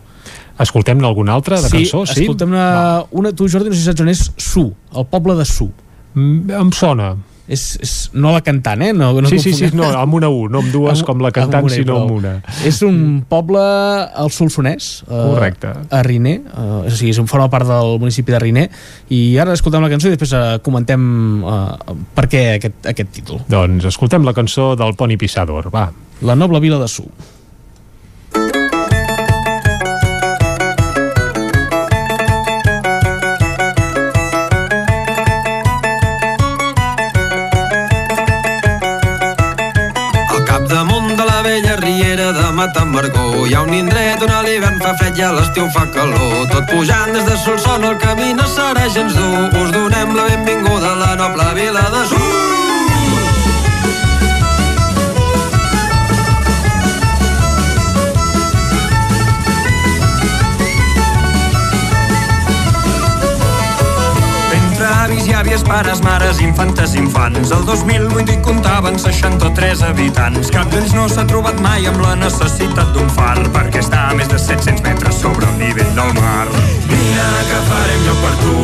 Escoltem-ne 0.65 1.05
alguna 1.05 1.35
altra 1.35 1.59
de 1.59 1.69
sí, 1.69 1.77
cançó? 1.77 2.05
Sí, 2.07 2.23
escoltem 2.23 2.53
una, 2.53 2.67
una, 3.11 3.33
tu 3.35 3.49
Jordi 3.51 3.69
no 3.69 3.75
sé 3.75 3.83
si 3.83 3.89
saps 3.89 4.03
on 4.05 4.11
és 4.13 4.25
Su, 4.39 4.69
el 4.95 5.07
poble 5.11 5.35
de 5.37 5.47
Su. 5.49 5.69
Mm, 6.15 6.51
em 6.61 6.71
sona 6.75 7.13
és, 7.47 7.63
és 7.81 7.93
no 8.17 8.31
la 8.33 8.41
cantant, 8.45 8.81
eh? 8.81 8.91
No, 8.95 9.11
no 9.21 9.29
sí, 9.29 9.37
sí, 9.39 9.53
sí, 9.53 9.69
no, 9.75 9.85
amb 9.99 10.17
una 10.17 10.29
U, 10.33 10.47
no 10.49 10.63
amb 10.63 10.71
dues 10.73 10.99
Amb- 11.01 11.07
com 11.09 11.21
la 11.21 11.31
cantant, 11.35 11.59
amb 11.61 11.69
una 11.69 11.75
i 11.75 11.81
sinó 11.83 11.97
amb 12.01 12.15
una. 12.15 12.33
És 12.65 12.81
un 12.85 12.97
poble 13.29 13.61
al 13.61 14.31
Solsonès. 14.33 15.03
eh, 15.05 15.11
Correcte. 15.11 15.73
A 15.89 16.01
Riner. 16.05 16.39
Uh, 16.49 16.81
o 16.85 16.89
sigui, 16.89 17.11
és 17.13 17.21
un 17.21 17.29
forma 17.29 17.49
part 17.53 17.67
del 17.69 17.99
municipi 18.01 18.33
de 18.33 18.39
Riner. 18.41 18.65
I 19.13 19.37
ara 19.41 19.53
escoltem 19.53 19.83
la 19.85 19.91
cançó 19.93 20.09
i 20.09 20.15
després 20.15 20.33
uh, 20.33 20.57
comentem 20.65 21.05
uh, 21.43 21.95
per 22.17 22.27
què 22.31 22.43
aquest, 22.57 22.81
aquest 22.95 23.13
títol. 23.19 23.43
Doncs 23.51 23.85
escoltem 23.93 24.25
la 24.25 24.33
cançó 24.33 24.73
del 24.79 24.97
Poni 24.97 25.17
Pissador, 25.21 25.69
va. 25.73 25.89
La 26.25 26.35
noble 26.35 26.59
vila 26.63 26.79
de 26.81 26.87
Su. 26.87 27.05
Hi 43.43 43.53
ha 43.53 43.61
un 43.67 43.73
indret 43.73 44.21
on 44.23 44.31
a 44.31 44.41
l'hivern 44.45 44.79
fa 44.79 44.93
fred 44.99 45.17
i 45.19 45.23
a 45.27 45.31
l'estiu 45.35 45.67
fa 45.75 45.85
calor. 45.95 46.45
Tot 46.51 46.69
pujant 46.71 47.11
des 47.15 47.25
de 47.27 47.37
Solsona 47.43 47.91
el 47.91 47.97
camí 48.03 48.33
no 48.37 48.47
serà 48.55 48.87
gens 48.97 49.17
dur. 49.17 49.49
Us 49.63 49.73
donem 49.75 50.15
la 50.15 50.29
benvinguda 50.31 50.93
a 50.93 51.01
la 51.03 51.15
noble 51.23 51.49
vila 51.59 51.89
de 51.97 52.05
Sur. 52.13 52.64
Àvies, 65.55 65.63
pares, 65.63 66.01
mares, 66.01 66.39
infantes, 66.41 66.95
infants. 66.95 67.51
El 67.51 67.63
2008 67.65 68.31
hi 68.33 68.41
comptaven 68.43 68.99
63 68.99 69.83
habitants. 69.87 70.49
Cap 70.51 70.67
d'ells 70.71 70.91
no 70.93 71.07
s'ha 71.07 71.23
trobat 71.27 71.59
mai 71.63 71.87
amb 71.87 72.01
la 72.03 72.15
necessitat 72.19 72.91
d'un 72.93 73.07
far, 73.09 73.37
perquè 73.55 73.79
està 73.79 74.09
a 74.09 74.15
més 74.17 74.27
de 74.27 74.39
700 74.39 74.83
metres 74.83 75.15
sobre 75.15 75.47
el 75.47 75.57
nivell 75.61 75.93
del 75.95 76.11
mar. 76.19 76.47
Vine 76.89 77.29
que 77.47 77.61
farem 77.69 78.03
lloc 78.03 78.19
per 78.25 78.35
tu. 78.43 78.57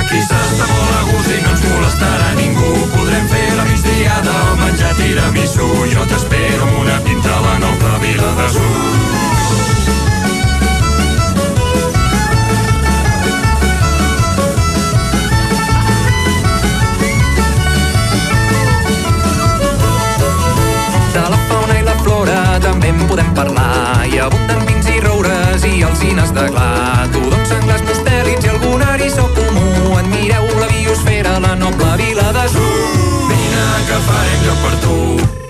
Aquí 0.00 0.18
s'està 0.18 0.66
molt 0.66 0.98
a 0.98 1.02
gust 1.12 1.30
i 1.30 1.40
no 1.44 1.54
ens 1.54 1.66
molestarà 1.70 2.30
ningú. 2.42 2.70
Podrem 2.96 3.26
fer 3.30 3.48
la 3.54 3.70
migdiada 3.70 4.38
o 4.50 4.60
menjar 4.64 4.94
tiramisú. 4.98 5.74
Jo 5.94 6.08
t'espero 6.10 6.70
amb 6.70 6.80
una 6.82 7.02
pinta 7.06 7.36
a 7.38 7.42
la 7.50 7.58
noble 7.68 7.98
vila 8.02 8.38
de 8.40 8.54
abunden 24.24 24.66
vins 24.66 24.88
i 24.88 25.00
roures 25.04 25.64
i 25.68 25.82
alzines 25.84 26.32
de 26.34 26.46
gla. 26.48 27.06
Tudons, 27.12 27.48
senglars, 27.48 27.84
mustèlids 27.88 28.44
i 28.46 28.52
algun 28.54 28.84
eriçó 28.94 29.28
comú. 29.36 29.96
Admireu 30.00 30.48
la 30.60 30.68
biosfera, 30.72 31.38
la 31.44 31.54
noble 31.60 31.94
vila 32.00 32.28
de 32.32 32.48
Sur. 32.56 32.76
Vine 33.30 33.64
que 33.88 34.04
farem 34.10 34.44
lloc 34.48 34.62
per 34.66 34.76
tu. 34.84 35.43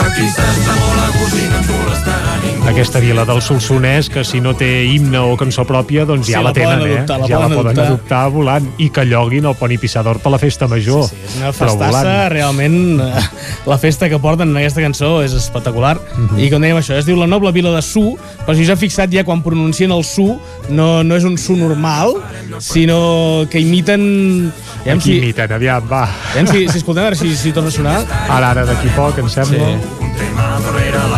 Aquí 0.00 0.26
s'està 0.32 0.74
molt 0.78 1.00
a 1.02 1.08
gust 1.18 1.36
i 1.38 1.46
no 1.50 1.58
ens 1.60 1.68
molestarà 1.70 2.36
ningú. 2.44 2.68
Aquesta 2.70 3.00
vila 3.02 3.24
del 3.26 3.40
Solsonès, 3.42 4.08
que 4.12 4.22
si 4.24 4.40
no 4.40 4.52
té 4.56 4.68
himne 4.86 5.18
o 5.18 5.34
cançó 5.40 5.64
pròpia, 5.66 6.04
doncs 6.08 6.26
Sí, 6.28 6.32
ja 6.34 6.40
la 6.42 6.50
la 6.50 6.52
tenen, 6.56 6.80
eh? 6.86 6.92
adoptar, 7.00 7.18
la 7.20 7.26
ja 7.28 7.38
la 7.40 7.48
poden 7.48 7.58
adoptar. 7.72 7.86
adoptar 7.86 8.20
volant. 8.30 8.68
I 8.78 8.88
que 8.94 9.04
lloguin 9.08 9.46
el 9.50 9.54
Poni 9.58 9.78
Pissador 9.78 10.20
per 10.22 10.32
la 10.32 10.38
festa 10.38 10.68
major. 10.68 11.08
Sí, 11.08 11.16
És 11.26 11.36
una 11.40 11.52
festassa, 11.56 12.28
realment, 12.32 13.00
eh, 13.00 13.24
la 13.66 13.78
festa 13.78 14.08
que 14.08 14.18
porten 14.22 14.50
en 14.50 14.56
aquesta 14.60 14.80
cançó 14.84 15.22
és 15.24 15.32
espectacular. 15.34 15.98
Mhm. 16.16 16.38
I 16.40 16.50
com 16.50 16.62
dèiem 16.62 16.78
això, 16.78 16.96
es 16.98 17.06
diu 17.06 17.16
la 17.16 17.26
noble 17.26 17.52
vila 17.52 17.70
de 17.74 17.82
Su, 17.82 18.16
però 18.46 18.54
si 18.56 18.62
us 18.62 18.68
heu 18.70 18.76
fixat 18.76 19.10
ja 19.12 19.24
quan 19.24 19.42
pronuncien 19.42 19.90
el 19.92 20.04
Su, 20.04 20.38
no, 20.68 21.02
no 21.02 21.16
és 21.16 21.24
un 21.24 21.36
Su 21.38 21.56
normal, 21.56 22.14
sinó 22.60 23.46
que 23.50 23.58
imiten... 23.60 24.52
Aquí 24.86 25.00
si, 25.00 25.18
imiten, 25.18 25.52
aviam, 25.52 25.82
va. 25.90 26.06
aviam 26.32 26.46
si, 26.46 26.68
si 26.68 26.78
escoltem, 26.78 27.02
a 27.04 27.10
veure 27.10 27.16
si, 27.16 27.34
si 27.36 27.52
torna 27.52 27.68
a 27.68 27.72
sonar. 27.72 27.98
Ara, 28.28 28.50
ara, 28.54 28.64
d'aquí 28.64 28.88
poc, 28.96 29.18
em 29.18 29.28
sembla. 29.28 29.58
Sí. 29.74 29.89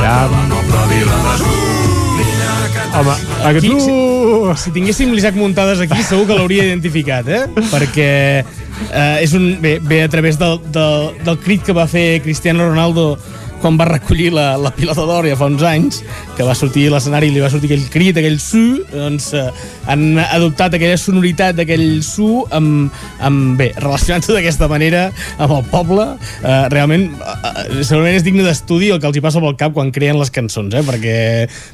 Ja. 0.02 0.16
Home, 2.92 3.14
aquest... 3.48 3.64
Aquí, 3.64 3.70
si, 3.80 3.92
si 4.64 4.72
tinguéssim 4.74 5.14
l'Isaac 5.16 5.36
Muntades 5.38 5.80
aquí, 5.80 6.02
segur 6.04 6.26
que 6.28 6.36
l'hauria 6.36 6.66
identificat, 6.68 7.28
eh? 7.28 7.46
Perquè 7.70 8.08
eh, 8.42 9.22
és 9.22 9.32
un, 9.38 9.46
bé, 9.62 9.78
ve 9.80 10.02
a 10.04 10.10
través 10.12 10.36
del, 10.40 10.58
del, 10.74 11.08
del 11.24 11.38
crit 11.40 11.64
que 11.64 11.76
va 11.76 11.86
fer 11.88 12.20
Cristiano 12.24 12.68
Ronaldo 12.68 13.16
quan 13.62 13.78
va 13.78 13.86
recollir 13.88 14.32
la, 14.34 14.52
la 14.60 14.72
pilota 14.74 15.06
d'or 15.06 15.28
ja 15.30 15.38
fa 15.38 15.48
uns 15.50 15.62
anys, 15.66 16.02
que 16.36 16.46
va 16.46 16.54
sortir 16.58 16.88
a 16.88 16.96
l'escenari 16.96 17.30
i 17.30 17.34
li 17.34 17.42
va 17.42 17.50
sortir 17.52 17.70
aquell 17.70 17.86
crit, 17.92 18.18
aquell 18.18 18.38
su, 18.42 18.62
doncs 18.92 19.30
eh, 19.38 19.46
han 19.90 20.18
adoptat 20.24 20.76
aquella 20.76 20.98
sonoritat 21.00 21.56
d'aquell 21.58 22.02
su 22.04 22.42
amb, 22.54 22.92
amb 23.22 23.56
bé, 23.60 23.70
relacionant-se 23.78 24.34
d'aquesta 24.34 24.68
manera 24.70 25.04
amb 25.38 25.54
el 25.58 25.64
poble. 25.70 26.06
Eh, 26.42 26.58
realment, 26.72 27.08
eh, 27.14 27.82
segurament 27.86 28.18
és 28.18 28.26
digne 28.26 28.44
d'estudi 28.46 28.90
el 28.94 29.00
que 29.02 29.08
els 29.10 29.18
hi 29.18 29.24
passa 29.24 29.42
pel 29.42 29.56
cap 29.60 29.74
quan 29.76 29.92
creen 29.94 30.18
les 30.20 30.32
cançons, 30.34 30.74
eh? 30.74 30.84
perquè 30.86 31.16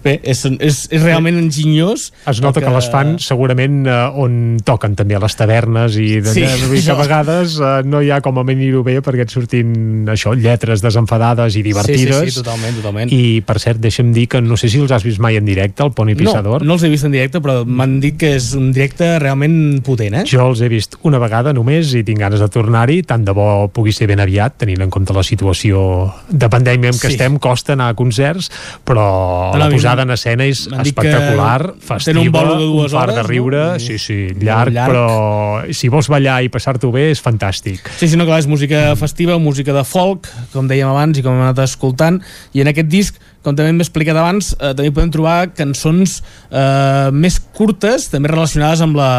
bé, 0.05 0.19
és, 0.23 0.45
és, 0.59 0.83
és 0.93 1.05
realment 1.05 1.41
enginyós. 1.41 2.11
Es 2.29 2.43
nota 2.45 2.63
que, 2.63 2.73
les 2.75 2.91
fan 2.93 3.17
segurament 3.23 3.81
eh, 3.89 3.99
on 4.21 4.59
toquen 4.67 4.97
també 4.99 5.17
a 5.17 5.23
les 5.25 5.39
tavernes 5.39 5.97
i 5.99 6.21
de, 6.25 6.35
Sí, 6.35 6.45
que 6.45 6.93
a 6.93 6.99
vegades 6.99 7.59
eh, 7.61 7.73
no 7.89 8.03
hi 8.05 8.13
ha 8.13 8.21
com 8.25 8.39
a 8.41 8.47
venir-ho 8.47 8.85
bé 8.87 8.99
perquè 9.05 9.27
et 9.27 9.33
surtin 9.33 10.09
això, 10.11 10.35
lletres 10.37 10.85
desenfadades 10.85 11.57
i 11.59 11.65
divertides 11.87 12.17
Sí, 12.19 12.25
sí, 12.27 12.31
sí, 12.31 12.43
totalment, 12.43 12.77
totalment. 12.77 13.13
i 13.13 13.41
per 13.47 13.59
cert 13.63 13.79
deixa'm 13.81 14.13
dir 14.13 14.27
que 14.29 14.41
no 14.43 14.57
sé 14.57 14.69
si 14.69 14.79
els 14.79 14.91
has 14.93 15.05
vist 15.05 15.19
mai 15.21 15.37
en 15.37 15.45
directe 15.47 15.83
el 15.85 15.93
Poni 15.93 16.15
Pissador 16.15 16.63
No, 16.63 16.67
no 16.69 16.75
els 16.75 16.83
he 16.85 16.89
vist 16.91 17.05
en 17.05 17.13
directe, 17.13 17.41
però 17.41 17.65
m'han 17.65 17.99
dit 18.01 18.17
que 18.19 18.35
és 18.37 18.53
un 18.59 18.73
directe 18.73 19.19
realment 19.19 19.81
potent, 19.87 20.15
eh? 20.21 20.25
Jo 20.29 20.49
els 20.51 20.61
he 20.61 20.69
vist 20.69 20.97
una 21.03 21.19
vegada 21.19 21.53
només 21.53 21.95
i 21.95 22.03
tinc 22.05 22.19
ganes 22.19 22.41
de 22.41 22.49
tornar-hi, 22.49 23.03
tant 23.03 23.25
de 23.25 23.33
bo 23.33 23.69
pugui 23.73 23.93
ser 23.93 24.07
ben 24.09 24.21
aviat, 24.21 24.57
tenint 24.59 24.81
en 24.83 24.91
compte 24.91 25.13
la 25.15 25.23
situació 25.23 26.13
de 26.29 26.49
pandèmia 26.49 26.91
en 26.91 26.97
què 26.99 27.09
Sí. 27.09 27.15
estem, 27.15 27.39
costa 27.39 27.73
anar 27.75 27.91
a 27.91 27.95
concerts, 27.95 28.51
però 28.85 29.57
la 29.57 29.69
posada 29.71 30.03
en 30.03 30.11
escena 30.11 30.45
és 30.45 30.67
espectacular, 30.69 31.75
festiva, 31.79 31.99
tenen 32.05 32.27
un 32.27 32.33
bolo 32.33 32.59
de 32.59 32.65
dues 32.67 32.93
un 32.93 32.99
de 32.99 33.03
hores, 33.05 33.17
no? 33.17 33.23
riure, 33.29 33.63
I- 33.77 33.81
sí, 33.81 33.99
sí, 33.99 34.19
llarg, 34.41 34.73
llarg. 34.73 34.93
però 34.93 35.75
si 35.75 35.89
vols 35.89 36.09
ballar 36.09 36.43
i 36.43 36.49
passar-t'ho 36.49 36.91
bé 36.93 37.11
és 37.11 37.23
fantàstic. 37.23 37.81
Sí, 37.99 38.09
sí, 38.09 38.17
no, 38.17 38.25
clar, 38.27 38.39
és 38.41 38.47
música 38.47 38.95
festiva, 38.97 39.39
música 39.39 39.73
de 39.73 39.85
folk, 39.85 40.29
com 40.53 40.69
dèiem 40.69 40.89
abans 40.89 41.19
i 41.19 41.23
com 41.23 41.33
hem 41.35 41.43
anat 41.43 41.59
escoltant, 41.69 42.21
i 42.57 42.65
en 42.65 42.71
aquest 42.73 42.89
disc, 42.93 43.21
com 43.45 43.55
també 43.55 43.71
hem 43.73 43.81
explicat 43.85 44.17
abans, 44.19 44.55
eh, 44.59 44.73
també 44.75 44.91
podem 44.93 45.13
trobar 45.15 45.39
cançons 45.57 46.19
eh, 46.51 47.09
més 47.13 47.39
curtes, 47.57 48.09
també 48.13 48.29
relacionades 48.33 48.81
amb 48.85 48.97
la, 48.99 49.11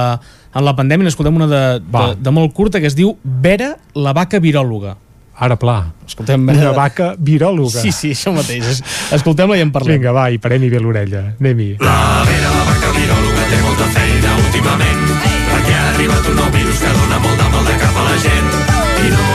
amb 0.52 0.66
la 0.66 0.74
pandèmia. 0.78 1.08
N'escoltem 1.08 1.38
una 1.40 1.48
de, 1.50 1.64
de, 1.86 2.08
de 2.20 2.32
molt 2.36 2.54
curta 2.58 2.82
que 2.82 2.90
es 2.92 2.98
diu 2.98 3.16
Vera, 3.24 3.76
la 3.96 4.14
vaca 4.18 4.42
viròloga. 4.44 4.98
Ara, 5.40 5.56
pla. 5.56 5.78
Escoltem 6.04 6.50
Una 6.52 6.74
vaca 6.76 7.14
viròloga. 7.16 7.80
Sí, 7.80 7.94
sí, 7.96 8.10
això 8.12 8.34
mateix. 8.36 8.66
Es- 8.74 8.82
Escoltem-la 9.16 9.56
i 9.56 9.62
en 9.64 9.70
parlem. 9.72 9.96
Vinga, 9.96 10.12
va, 10.12 10.26
i 10.36 10.38
parem-hi 10.38 10.68
bé 10.74 10.82
l'orella. 10.84 11.22
Anem-hi. 11.40 11.70
La 11.80 12.26
Vera, 12.28 12.50
la 12.58 12.66
vaca 12.68 12.90
viròloga, 12.98 13.46
té 13.54 13.62
molta 13.64 13.88
feina 13.96 14.34
últimament, 14.44 15.06
perquè 15.54 15.78
ha 15.80 15.86
arribat 15.94 16.28
un 16.34 16.36
nou 16.42 16.52
virus 16.58 16.84
que 16.84 16.92
dona 16.98 17.22
molt 17.24 17.40
de 17.40 17.48
mal 17.56 17.64
de 17.72 17.78
cap 17.86 18.02
a 18.04 18.08
la 18.10 18.18
gent. 18.26 18.52
I 19.00 19.14
no 19.16 19.30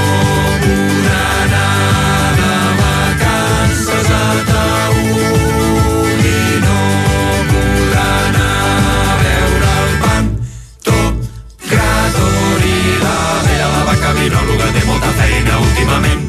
viròloga, 14.25 14.71
té 14.73 14.83
molta 14.89 15.11
feina 15.19 15.59
últimament. 15.61 16.23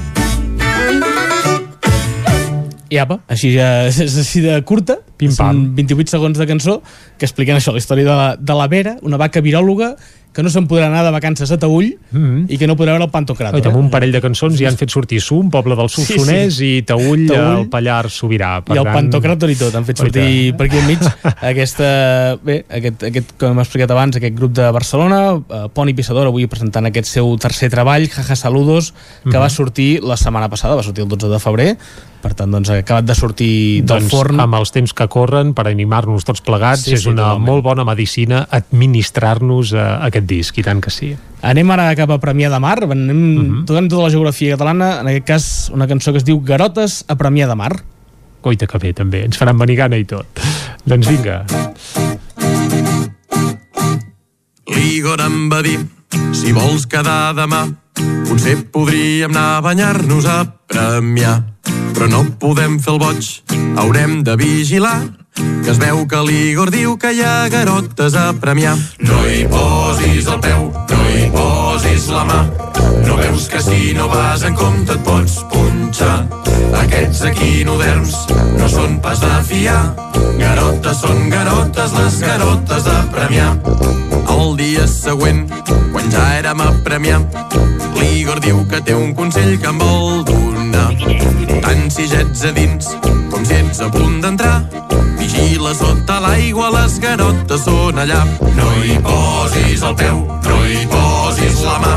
I 2.91 2.99
apa, 3.01 3.17
així 3.31 3.53
ja 3.55 3.69
és, 3.87 3.97
així 4.03 4.43
de 4.43 4.55
curta, 4.67 4.99
Pim, 5.19 5.31
són 5.33 5.63
pam. 5.63 5.79
28 5.79 6.11
segons 6.11 6.39
de 6.39 6.47
cançó 6.49 6.77
que 7.19 7.25
expliquen 7.27 7.57
això, 7.57 7.73
la 7.75 7.81
història 7.81 8.07
de 8.07 8.17
la, 8.19 8.27
de 8.37 8.57
la 8.59 8.67
Vera, 8.71 8.95
una 9.07 9.19
vaca 9.19 9.41
viròloga 9.43 9.93
que 10.35 10.43
no 10.43 10.49
se'n 10.51 10.67
podrà 10.67 10.89
anar 10.91 11.05
de 11.05 11.11
vacances 11.15 11.49
a 11.51 11.57
Taüll 11.57 11.95
Mm 12.11 12.19
-hmm. 12.19 12.45
i 12.51 12.57
que 12.57 12.67
no 12.67 12.75
podrà 12.75 12.91
veure 12.93 13.05
el 13.05 13.11
Pantocràtor. 13.11 13.55
Oi, 13.55 13.61
amb 13.65 13.77
un 13.77 13.89
parell 13.89 14.11
de 14.11 14.19
cançons 14.21 14.57
ja 14.59 14.67
han 14.67 14.75
fet 14.77 14.89
sortir 14.89 15.21
Su, 15.21 15.37
un 15.39 15.49
poble 15.49 15.75
del 15.75 15.87
Solsonès, 15.89 16.53
Sí, 16.53 16.57
sí. 16.59 16.77
i 16.77 16.81
Taüll, 16.83 17.27
Taüll. 17.27 17.59
el 17.59 17.69
Pallars 17.69 18.13
Sobirà. 18.21 18.61
I 18.73 18.77
el 18.77 18.85
Pantocràtor 18.85 19.49
i 19.49 19.55
tot, 19.55 19.73
han 19.75 19.85
fet 19.85 19.97
sortir 19.97 20.49
tant. 20.51 20.57
per 20.57 20.65
aquí 20.67 20.77
enmig 20.77 20.99
aquesta, 21.41 22.37
bé, 22.43 22.65
aquest, 22.69 23.03
aquest, 23.03 23.31
com 23.39 23.51
hem 23.51 23.59
explicat 23.59 23.91
abans, 23.91 24.15
aquest 24.17 24.35
grup 24.35 24.51
de 24.53 24.69
Barcelona, 24.71 25.35
eh, 25.49 25.67
Poni 25.73 25.93
Pissador, 25.93 26.27
avui 26.27 26.47
presentant 26.47 26.85
aquest 26.85 27.07
seu 27.07 27.37
tercer 27.37 27.69
treball, 27.69 28.09
Jaja 28.09 28.35
Saludos, 28.35 28.93
que 29.23 29.29
Mhm. 29.29 29.39
va 29.41 29.49
sortir 29.49 30.01
la 30.03 30.17
setmana 30.17 30.49
passada, 30.49 30.75
va 30.75 30.83
sortir 30.83 31.03
el 31.03 31.07
12 31.09 31.27
de 31.29 31.39
febrer, 31.39 31.77
per 32.21 32.33
tant, 32.33 32.49
doncs, 32.51 32.69
ha 32.69 32.77
acabat 32.77 33.05
de 33.05 33.13
sortir 33.15 33.83
del 33.83 33.99
doncs, 33.99 34.09
forn. 34.11 34.39
amb 34.39 34.55
els 34.55 34.71
temps 34.71 34.93
que 34.93 35.07
corren 35.07 35.53
per 35.53 35.67
animar-nos 35.67 36.23
tots 36.25 36.41
plegats 36.41 36.81
Sí, 36.81 36.93
és 36.93 37.01
sí, 37.03 37.09
una 37.09 37.21
totalment. 37.21 37.45
molt 37.45 37.63
bona 37.63 37.83
medicina 37.83 38.47
administrar-nos 38.49 39.73
uh, 39.73 40.03
aquest 40.05 40.24
aquest 40.25 40.29
disc, 40.29 40.57
i 40.57 40.63
tant 40.65 40.81
que 40.81 40.89
sí. 40.91 41.13
Anem 41.45 41.69
ara 41.71 41.93
cap 41.95 42.09
a 42.09 42.17
Premià 42.19 42.49
de 42.49 42.59
Mar, 42.59 42.83
anem 42.83 43.09
uh 43.15 43.41
Mhm. 43.41 43.49
-huh. 43.51 43.65
tocant 43.65 43.89
tota 43.89 44.03
la 44.03 44.09
geografia 44.09 44.51
catalana, 44.57 44.99
en 45.01 45.07
aquest 45.07 45.25
cas 45.25 45.71
una 45.73 45.87
cançó 45.87 46.11
que 46.11 46.17
es 46.17 46.25
diu 46.25 46.41
Garotes 46.41 47.05
a 47.07 47.15
Premià 47.15 47.47
de 47.47 47.55
Mar. 47.55 47.83
Coita 48.41 48.67
que 48.67 48.77
bé, 48.77 48.93
també. 48.93 49.23
Ens 49.25 49.37
faran 49.37 49.57
venir 49.57 49.75
gana 49.75 49.97
i 49.97 50.05
tot. 50.05 50.25
Doncs 50.85 51.07
vinga. 51.07 51.45
L'Igor 54.67 55.19
em 55.21 55.49
va 55.49 55.61
dir, 55.61 55.79
si 56.33 56.51
vols 56.51 56.85
quedar 56.85 57.33
demà, 57.35 57.73
potser 58.27 58.57
podríem 58.71 59.31
anar 59.31 59.57
a 59.57 59.61
banyar-nos 59.61 60.25
a 60.25 60.45
Premià. 60.67 61.43
Però 61.95 62.07
no 62.11 62.25
podem 62.39 62.75
fer 62.83 62.91
el 62.91 62.97
boig, 62.99 63.27
haurem 63.79 64.17
de 64.27 64.35
vigilar, 64.35 64.97
que 65.63 65.71
es 65.71 65.77
veu 65.79 66.01
que 66.11 66.19
l'Igor 66.27 66.67
diu 66.73 66.97
que 66.99 67.13
hi 67.15 67.21
ha 67.23 67.47
garotes 67.47 68.17
a 68.19 68.33
Premià. 68.35 68.73
No 69.07 69.21
hi 69.23 69.45
posis 69.47 70.27
el 70.27 70.41
peu, 70.43 70.65
no 70.91 71.05
hi 71.13 71.29
posis 71.31 72.09
la 72.11 72.25
mà, 72.27 72.41
no 73.07 73.15
veus 73.21 73.47
que 73.47 73.61
si 73.63 73.93
no 73.95 74.09
vas 74.11 74.43
en 74.43 74.57
compte 74.59 74.91
et 74.97 75.05
pots 75.07 75.37
punxar. 75.53 76.17
Aquests 76.81 77.23
equinoderms 77.31 78.17
no 78.59 78.67
són 78.69 78.99
pas 78.99 79.23
de 79.23 79.31
fiar, 79.47 79.79
garotes 80.41 80.99
són 80.99 81.29
garotes, 81.31 81.95
les 81.95 82.19
garotes 82.27 82.89
de 82.89 82.97
Premià. 83.15 83.53
El 84.35 84.57
dia 84.59 84.83
següent, 84.91 85.45
quan 85.93 86.11
ja 86.11 86.27
érem 86.41 86.59
a 86.59 86.73
Premià, 86.83 87.23
l'Igor 87.95 88.43
diu 88.43 88.65
que 88.67 88.83
té 88.83 88.99
un 88.99 89.15
consell 89.15 89.55
que 89.63 89.71
em 89.71 89.79
vol 89.79 90.25
donar. 90.75 91.61
Tant 91.61 91.91
si 91.91 92.07
ja 92.07 92.21
ets 92.21 92.43
a 92.45 92.51
dins 92.51 92.91
com 93.31 93.45
si 93.45 93.53
ets 93.53 93.81
a 93.81 93.89
punt 93.91 94.21
d'entrar, 94.23 94.63
vigila 95.19 95.73
sota 95.75 96.19
l'aigua, 96.23 96.69
les 96.75 96.99
garotes 96.99 97.65
són 97.65 97.99
allà. 97.99 98.23
No 98.55 98.69
hi 98.83 98.99
posis 99.03 99.83
el 99.83 99.95
peu, 99.95 100.21
no 100.47 100.61
hi 100.65 100.85
posis 100.91 101.61
la 101.65 101.79
mà, 101.83 101.95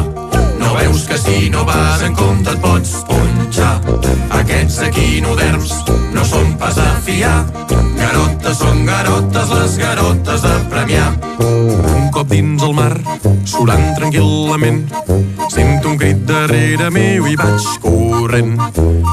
veus 0.78 1.02
que 1.04 1.18
si 1.18 1.50
no 1.50 1.64
vas 1.64 2.02
en 2.02 2.14
compte 2.14 2.50
et 2.50 2.60
pots 2.62 2.92
punxar. 3.08 3.74
Aquests 4.38 4.82
equinoderms 4.88 5.72
no 6.14 6.24
són 6.24 6.54
pas 6.60 6.78
a 6.78 6.90
fiar, 7.04 7.40
garotes 7.98 8.60
són 8.62 8.84
garotes, 8.86 9.54
les 9.54 9.78
garotes 9.82 10.44
de 10.46 10.54
Premià. 10.70 11.08
Un 11.40 12.10
cop 12.14 12.30
dins 12.30 12.62
el 12.62 12.74
mar, 12.76 12.92
surant 13.44 13.88
tranquil·lament, 13.98 14.84
sento 15.50 15.92
un 15.92 15.98
crit 15.98 16.22
darrere 16.28 16.90
meu 16.94 17.26
i 17.26 17.36
vaig 17.38 17.68
corrent. 17.82 18.54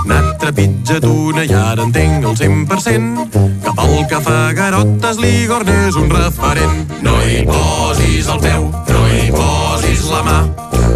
N'ha 0.06 0.22
trepitjat 0.42 1.08
una 1.10 1.46
i 1.48 1.54
ara 1.56 1.88
entenc 1.88 2.30
el 2.30 2.38
100% 2.38 3.26
que 3.66 3.74
pel 3.80 3.98
que 4.12 4.22
fa 4.28 4.40
garotes 4.58 5.22
l'Igor 5.24 5.66
n'és 5.66 5.98
un 5.98 6.14
referent. 6.14 6.86
No 7.02 7.18
hi 7.26 7.42
posis 7.50 8.30
el 8.30 8.42
peu, 8.46 8.70
no 8.92 9.04
hi 9.10 9.28
posis 9.34 10.06
la 10.12 10.24
mà, 10.30 10.40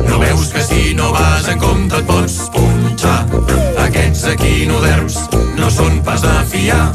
no 0.09 0.19
veus 0.19 0.49
que 0.49 0.61
si 0.61 0.93
no 0.93 1.11
vas 1.11 1.47
en 1.47 1.59
compte 1.59 1.93
et 1.99 2.05
pots 2.05 2.39
punxar. 2.53 3.78
Aquests 3.89 4.21
equinoderms 4.35 5.15
no 5.57 5.67
són 5.73 5.95
pas 6.05 6.21
a 6.27 6.43
fiar, 6.47 6.91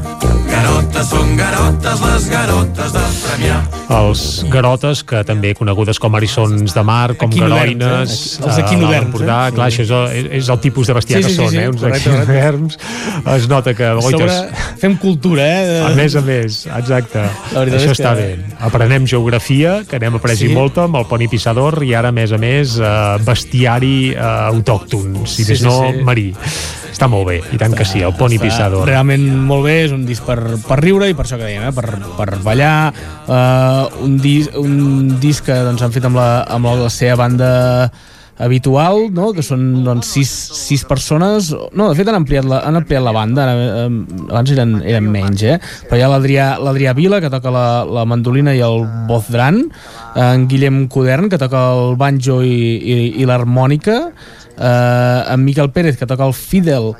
garotes 0.46 1.08
són 1.10 1.32
garotes, 1.36 2.02
les 2.04 2.26
garotes 2.30 2.92
de 2.94 3.02
Premià. 3.24 3.56
Els 3.94 4.20
garotes, 4.52 5.02
que 5.06 5.22
també 5.26 5.50
conegudes 5.58 5.98
com 6.00 6.14
arissons 6.14 6.72
de 6.74 6.84
mar, 6.86 7.16
com 7.18 7.32
Equinoderms, 7.32 7.80
garoines... 7.82 8.14
eh? 8.14 8.44
Els 8.46 8.58
a 8.60 8.62
equinoderms, 8.62 9.08
l'Empordà. 9.10 9.38
eh? 9.48 9.54
Clar, 9.56 9.66
això 9.72 9.82
és 9.84 9.90
el, 9.98 10.30
és 10.38 10.50
el 10.54 10.60
tipus 10.62 10.86
de 10.90 10.96
bestiar 11.00 11.18
Sí, 11.20 11.26
sí, 11.26 11.32
que 11.32 11.36
són, 11.40 11.50
sí, 11.50 11.56
sí, 11.56 11.62
eh? 11.64 11.72
Uns 11.72 11.82
correcte, 11.82 12.10
correcte. 12.12 12.22
equinoderms. 12.22 12.78
Es 13.34 13.48
nota 13.50 13.74
que... 13.74 13.90
Oites, 14.04 14.38
sobre 14.38 14.78
fem 14.84 14.96
cultura, 15.02 15.48
eh? 15.50 15.82
A 15.88 15.90
més 15.98 16.14
a 16.16 16.22
més, 16.24 16.60
exacte. 16.78 17.26
Això 17.56 17.66
és 17.80 17.88
que- 17.88 17.96
està 17.98 18.14
bé. 18.18 18.30
Aprenem 18.70 19.06
geografia, 19.10 19.80
que 19.90 19.98
n'hem 19.98 20.20
après 20.20 20.38
Sí. 20.38 20.46
sí. 20.48 20.54
molta 20.54 20.86
amb 20.86 21.02
el 21.02 21.08
poni 21.10 21.26
pissador, 21.28 21.82
i 21.84 21.92
ara, 21.98 22.14
a 22.14 22.16
més 22.16 22.32
a 22.32 22.38
més, 22.38 22.78
eh, 22.78 22.94
bestiari 23.26 23.96
eh, 24.14 24.22
autòcton, 24.54 25.24
si 25.26 25.42
Sí, 25.42 25.50
més 25.52 25.58
sí, 25.58 25.64
no, 25.66 25.78
sí. 25.90 26.02
marí. 26.06 26.30
Està 26.94 27.08
molt 27.10 27.26
bé, 27.26 27.40
i 27.50 27.58
tant 27.58 27.74
que 27.74 27.82
sí, 27.82 28.04
el 28.06 28.14
Està 28.14 28.28
pissador. 28.38 28.86
Realment 28.86 29.24
molt 29.48 29.66
bé, 29.66 29.80
és 29.88 29.92
un 29.94 30.04
disc 30.06 30.22
per, 30.22 30.38
per 30.62 30.78
riure 30.78 31.08
i 31.10 31.16
per 31.18 31.26
això 31.26 31.40
que 31.40 31.48
dèiem, 31.48 31.66
eh? 31.66 31.74
per, 31.74 31.98
per 32.14 32.38
ballar, 32.44 32.74
uh, 33.26 34.04
un, 34.06 34.14
dis, 34.22 34.46
un 34.54 35.16
disc 35.18 35.48
que 35.48 35.56
doncs, 35.66 35.82
han 35.82 35.94
fet 35.94 36.06
amb 36.06 36.20
la, 36.20 36.28
amb 36.54 36.70
la 36.70 36.92
seva 36.94 37.18
banda 37.24 37.50
habitual, 38.38 39.08
no? 39.14 39.32
que 39.34 39.42
són 39.46 39.84
doncs, 39.86 40.12
sis, 40.16 40.30
sis 40.58 40.82
persones 40.86 41.52
no, 41.54 41.86
de 41.90 41.98
fet 41.98 42.08
han 42.10 42.18
ampliat 42.18 42.46
la, 42.50 42.64
han 42.66 42.78
ampliat 42.80 43.04
la 43.06 43.12
banda 43.14 43.44
ara, 43.44 43.66
eh, 43.84 44.24
abans 44.24 44.50
eren, 44.50 44.72
eren 44.82 45.06
menys 45.06 45.44
eh? 45.46 45.58
però 45.86 46.00
hi 46.00 46.02
ha 46.02 46.10
l'Adrià 46.10 46.48
l'Adrià 46.58 46.96
Vila 46.98 47.20
que 47.22 47.30
toca 47.30 47.52
la, 47.54 47.66
la 47.86 48.02
mandolina 48.10 48.50
i 48.56 48.62
el 48.66 48.82
bozdran 49.06 49.62
en 50.18 50.48
Guillem 50.50 50.88
Codern 50.90 51.30
que 51.30 51.38
toca 51.38 51.62
el 51.76 51.94
banjo 52.00 52.40
i, 52.42 52.56
i, 52.74 52.98
i 53.22 53.28
l'harmònica 53.30 54.00
eh, 54.58 55.24
en 55.34 55.44
Miquel 55.44 55.70
Pérez 55.70 55.96
que 55.96 56.06
toca 56.06 56.26
el 56.26 56.34
fidel 56.34 56.94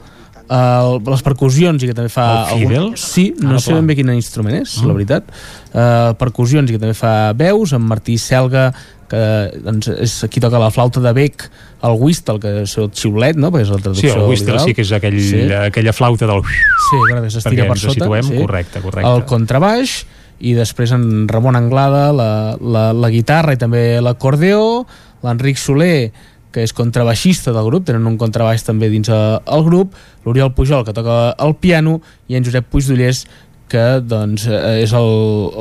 el, 0.44 0.99
les 1.08 1.23
percussions 1.24 1.81
i 1.83 1.89
que 1.89 1.94
també 1.97 2.10
fa... 2.12 2.50
El 2.52 2.66
fidel? 2.66 2.91
Sí, 3.00 3.31
no 3.41 3.57
Ah, 3.57 3.60
sé 3.65 3.73
ben 3.73 3.86
bé 3.89 3.94
quin 3.97 4.10
instrument 4.12 4.58
és, 4.60 4.74
Mm. 4.83 4.86
la 4.91 4.92
veritat. 4.99 5.31
Uh, 5.73 6.12
percussions 6.20 6.68
i 6.68 6.74
que 6.74 6.78
també 6.78 6.92
fa 6.94 7.33
veus, 7.33 7.73
en 7.73 7.81
Martí 7.81 8.18
Selga, 8.20 8.66
que 9.08 9.23
doncs, 9.65 9.89
és 9.89 10.12
qui 10.31 10.41
toca 10.44 10.58
la 10.60 10.68
flauta 10.70 11.00
de 11.00 11.12
bec, 11.16 11.47
el 11.83 11.97
whistle, 11.99 12.36
que 12.41 12.52
és 12.62 12.76
el 12.76 12.91
xiulet, 12.92 13.36
no? 13.41 13.50
Perquè 13.50 13.62
és 13.65 13.70
la 13.73 13.78
Sí, 13.78 13.83
traducció 13.83 14.12
el 14.15 14.28
whistle 14.28 14.52
literal. 14.52 14.66
sí 14.68 14.74
que 14.74 14.83
és 14.83 14.92
aquell, 14.92 15.18
Sí. 15.20 15.41
aquella 15.52 15.92
flauta 15.97 16.26
del... 16.28 16.42
Sí, 16.44 17.00
que 17.08 17.31
s'estira 17.31 17.66
per 17.66 17.78
sota. 17.78 17.94
situem, 17.94 18.23
sí. 18.28 18.36
correcte, 18.36 18.81
correcte. 18.84 19.10
El 19.10 19.24
contrabaix, 19.24 20.05
i 20.41 20.52
després 20.52 20.92
en 20.92 21.26
Ramon 21.26 21.57
Anglada, 21.57 22.12
la, 22.12 22.57
la, 22.60 22.92
la 22.92 23.08
guitarra 23.10 23.55
i 23.55 23.57
també 23.57 23.99
l'acordeó, 24.02 24.84
l'Enric 25.24 25.57
Soler, 25.57 26.12
que 26.55 26.62
és 26.62 26.74
contrabaixista 26.76 27.52
del 27.55 27.66
grup, 27.66 27.89
tenen 27.89 28.07
un 28.07 28.18
contrabaix 28.20 28.62
també 28.62 28.89
dins 28.92 29.10
eh, 29.10 29.23
el 29.57 29.65
grup, 29.66 29.97
l'Oriol 30.24 30.52
Pujol, 30.55 30.84
que 30.86 30.94
toca 30.94 31.34
el 31.42 31.57
piano, 31.58 31.99
i 32.31 32.39
en 32.39 32.47
Josep 32.47 32.70
Puigdollers, 32.70 33.24
que 33.73 33.84
doncs 34.07 34.47
eh, 34.47 34.84
és 34.84 34.94
el, 34.94 35.10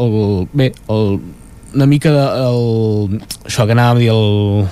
el 0.05 0.15
bé, 0.53 0.69
el, 0.93 1.17
una 1.73 1.89
mica 1.89 2.13
de, 2.13 2.23
el, 2.45 3.19
això 3.49 3.65
que 3.65 3.73
anàvem 3.73 3.97
a 3.97 4.03
dir 4.03 4.13
el 4.13 4.69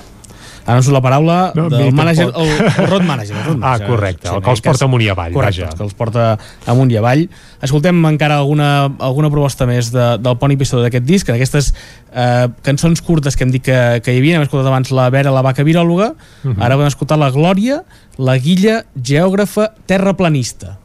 ara 0.66 0.76
no 0.76 0.82
surt 0.82 0.94
la 0.94 1.00
paraula 1.02 1.52
No, 1.54 1.68
del 1.68 1.92
manager, 1.92 2.28
el, 2.34 2.48
el 2.82 2.86
road 2.90 3.02
manager, 3.02 3.36
el 3.36 3.44
road 3.44 3.56
Ah, 3.62 3.72
manager 3.72 3.86
correcte, 3.88 4.28
el 4.28 4.34
en 4.36 4.42
que 4.42 4.50
els 4.50 4.60
porta 4.62 4.84
amunt 4.84 5.02
i 5.02 5.08
avall, 5.08 5.32
correcte, 5.32 5.62
vaja. 5.62 5.72
el 5.72 5.78
que 5.78 5.84
els 5.84 5.94
porta 5.94 6.26
amunt 6.66 6.90
i 6.92 6.96
avall 7.00 7.24
escoltem 7.62 7.98
encara 8.06 8.36
alguna, 8.38 8.68
alguna 8.98 9.30
proposta 9.30 9.66
més 9.66 9.90
de, 9.94 10.06
del 10.22 10.36
Pony 10.38 10.56
Pistol 10.58 10.82
d'aquest 10.82 11.04
disc 11.08 11.28
en 11.28 11.36
aquestes 11.38 11.72
eh, 12.12 12.48
cançons 12.62 13.02
curtes 13.02 13.36
que 13.36 13.44
hem 13.46 13.50
dit 13.54 13.62
que, 13.62 13.78
que 14.02 14.14
hi 14.14 14.18
havia, 14.22 14.36
hem 14.38 14.46
escoltat 14.46 14.68
abans 14.70 14.90
la 14.94 15.08
Vera, 15.10 15.30
la 15.34 15.42
vaca 15.42 15.62
viròloga, 15.66 16.12
Mhm. 16.42 16.58
ara 16.62 16.76
vam 16.76 16.86
escoltar 16.90 17.18
la 17.18 17.30
Glòria, 17.30 17.82
la 18.18 18.38
Guilla, 18.38 18.82
geògrafa 18.98 19.70
terraplanista 19.86 20.78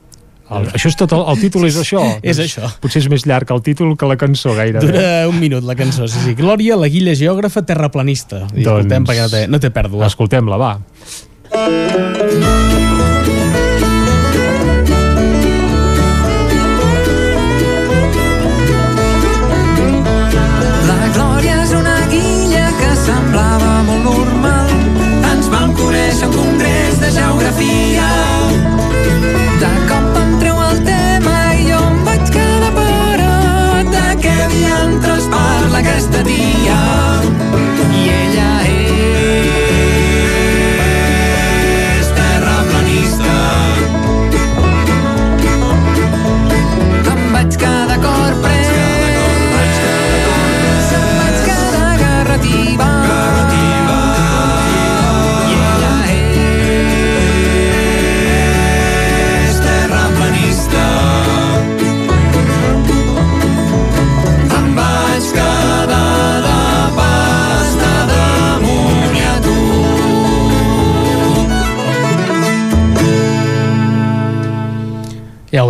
El, 0.48 0.70
això 0.78 0.88
és 0.88 0.96
tot, 0.96 1.12
el, 1.12 1.24
el 1.34 1.40
títol 1.42 1.66
és 1.68 1.76
això. 1.82 2.00
És 2.24 2.38
Doncs 2.40 2.46
això. 2.46 2.70
Potser 2.84 3.02
és 3.04 3.10
més 3.12 3.26
llarg 3.28 3.52
el 3.52 3.62
títol 3.66 3.96
que 4.00 4.08
la 4.08 4.16
cançó, 4.20 4.54
gairebé. 4.56 4.86
Dura 4.86 5.28
un 5.28 5.40
minut 5.42 5.68
la 5.68 5.76
cançó, 5.76 6.08
sí, 6.08 6.22
sí. 6.24 6.36
Glòria, 6.40 6.80
la 6.80 6.88
Guilla, 6.92 7.18
geògrafa 7.20 7.66
terraplanista. 7.68 8.46
I 8.54 8.64
Doncs- 8.64 8.86
escoltem 8.88 9.10
perquè 9.10 9.26
no 9.28 9.30
té, 9.36 9.44
no 9.52 9.60
té 9.60 9.74
pèrdua. 9.76 10.08
Escoltem-la, 10.08 10.62
va. 10.62 10.74
Parla 36.24 37.07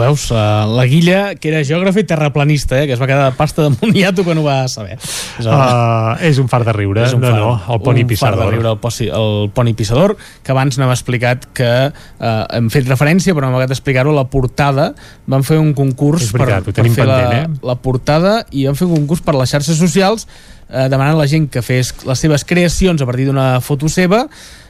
veus, 0.07 0.25
uh, 0.31 0.65
la 0.73 0.85
Guilla, 0.89 1.35
que 1.37 1.51
era 1.51 1.61
geògrafa 1.67 2.01
i 2.01 2.07
terraplanista, 2.09 2.79
eh, 2.81 2.87
que 2.89 2.95
es 2.95 3.01
va 3.01 3.07
quedar 3.09 3.27
de 3.29 3.35
pasta 3.37 3.67
de 3.67 3.71
moniato 3.75 4.23
quan 4.25 4.39
ho 4.41 4.45
va 4.47 4.63
saber. 4.71 4.97
És, 4.97 5.45
Uh, 5.47 6.15
és 6.25 6.37
un 6.41 6.47
far 6.49 6.63
de 6.65 6.73
riure, 6.73 7.03
és 7.05 7.13
un 7.13 7.21
no, 7.21 7.29
far- 7.29 7.39
no, 7.39 7.75
el 7.75 7.81
poni 7.85 8.01
un 8.03 8.09
far 8.15 8.33
de 8.33 8.41
pissador. 8.41 8.53
riure, 8.55 8.69
el, 8.73 8.79
posi, 8.81 9.07
el 9.13 9.49
poni 9.53 9.73
pissador, 9.77 10.15
que 10.43 10.51
abans 10.55 10.77
n'hem 10.79 10.91
explicat 10.93 11.45
que 11.57 11.69
eh, 11.91 12.43
hem 12.57 12.69
fet 12.73 12.87
referència, 12.89 13.35
però 13.35 13.45
no 13.45 13.51
hem 13.53 13.59
acabat 13.59 13.73
d'explicar-ho, 13.75 14.13
la 14.15 14.25
portada, 14.31 14.91
van 15.27 15.43
fer 15.47 15.57
un 15.61 15.73
concurs 15.77 16.31
veritat, 16.31 16.67
per, 16.69 16.73
tenim 16.79 16.93
fer 16.95 17.05
la, 17.07 17.17
pendent, 17.23 17.57
eh? 17.57 17.67
la 17.67 17.75
portada 17.83 18.35
i 18.51 18.65
van 18.69 18.77
fer 18.79 18.87
un 18.87 18.95
concurs 19.01 19.21
per 19.25 19.35
les 19.37 19.51
xarxes 19.51 19.77
socials 19.79 20.27
eh, 20.69 20.87
demanant 20.91 21.15
a 21.17 21.21
la 21.21 21.27
gent 21.27 21.49
que 21.51 21.61
fes 21.65 21.93
les 22.07 22.19
seves 22.23 22.45
creacions 22.47 23.01
a 23.03 23.07
partir 23.09 23.27
d'una 23.27 23.57
foto 23.65 23.89
seva 23.91 24.23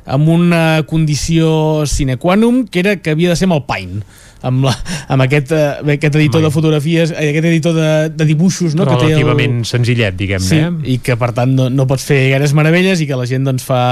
amb 0.07 0.29
una 0.31 0.83
condició 0.87 1.85
sine 1.89 2.15
qua 2.17 2.37
non, 2.39 2.63
que 2.67 2.79
era 2.79 2.95
que 2.97 3.11
havia 3.13 3.29
de 3.33 3.35
ser 3.39 3.49
amb 3.49 3.57
el 3.59 3.65
Paint 3.69 3.99
amb, 4.45 4.67
la, 4.67 4.73
amb 5.13 5.25
aquest, 5.25 5.51
eh, 5.55 5.97
aquest 5.97 6.17
editor 6.19 6.43
de 6.43 6.51
fotografies 6.53 7.13
eh, 7.15 7.29
aquest 7.31 7.49
editor 7.49 7.75
de, 7.77 7.91
de 8.13 8.27
dibuixos 8.29 8.75
no, 8.77 8.85
que 8.85 8.97
té 9.01 9.13
el, 9.17 9.61
senzillet, 9.67 10.17
diguem-ne. 10.17 10.47
Sí, 10.47 10.61
eh? 10.61 10.73
i 10.95 10.97
que 11.03 11.17
per 11.19 11.33
tant 11.37 11.53
no, 11.57 11.69
no 11.73 11.87
pots 11.89 12.05
fer 12.07 12.27
gaires 12.33 12.55
meravelles 12.57 13.01
i 13.01 13.09
que 13.09 13.19
la 13.19 13.29
gent 13.29 13.47
doncs 13.47 13.67
fa... 13.67 13.83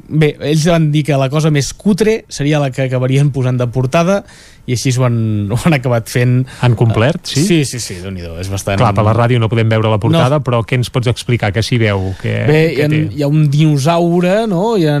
Bé, 0.00 0.32
ells 0.48 0.64
van 0.64 0.88
dir 0.90 1.02
que 1.04 1.16
la 1.20 1.28
cosa 1.30 1.50
més 1.52 1.74
cutre 1.76 2.22
seria 2.32 2.58
la 2.58 2.70
que 2.72 2.86
acabarien 2.86 3.28
posant 3.34 3.58
de 3.60 3.66
portada 3.70 4.22
i 4.70 4.76
així 4.76 4.92
ho 4.98 5.04
han, 5.08 5.18
ho 5.50 5.58
han 5.66 5.74
acabat 5.76 6.08
fent. 6.12 6.36
Han 6.64 6.76
complert, 6.78 7.24
sí? 7.32 7.42
Sí, 7.46 7.60
sí, 7.68 7.80
sí, 7.82 7.98
déu 8.02 8.12
nhi 8.14 8.22
és 8.40 8.50
bastant... 8.52 8.78
Clar, 8.80 8.92
per 8.96 9.04
la 9.06 9.14
ràdio 9.16 9.40
no 9.42 9.48
podem 9.50 9.68
veure 9.72 9.90
la 9.90 9.98
portada, 10.02 10.38
no. 10.38 10.44
però 10.46 10.62
què 10.66 10.78
ens 10.78 10.90
pots 10.94 11.10
explicar? 11.10 11.50
Que 11.54 11.64
s'hi 11.66 11.78
veu? 11.82 12.12
Que, 12.22 12.34
Bé, 12.48 12.60
hi 12.70 12.76
que 12.78 12.86
ha, 12.86 12.90
té? 12.92 13.00
hi 13.18 13.24
ha 13.26 13.30
un 13.30 13.48
dinosaure, 13.52 14.46
no? 14.50 14.76
Hi 14.78 14.86
ha, 14.90 14.96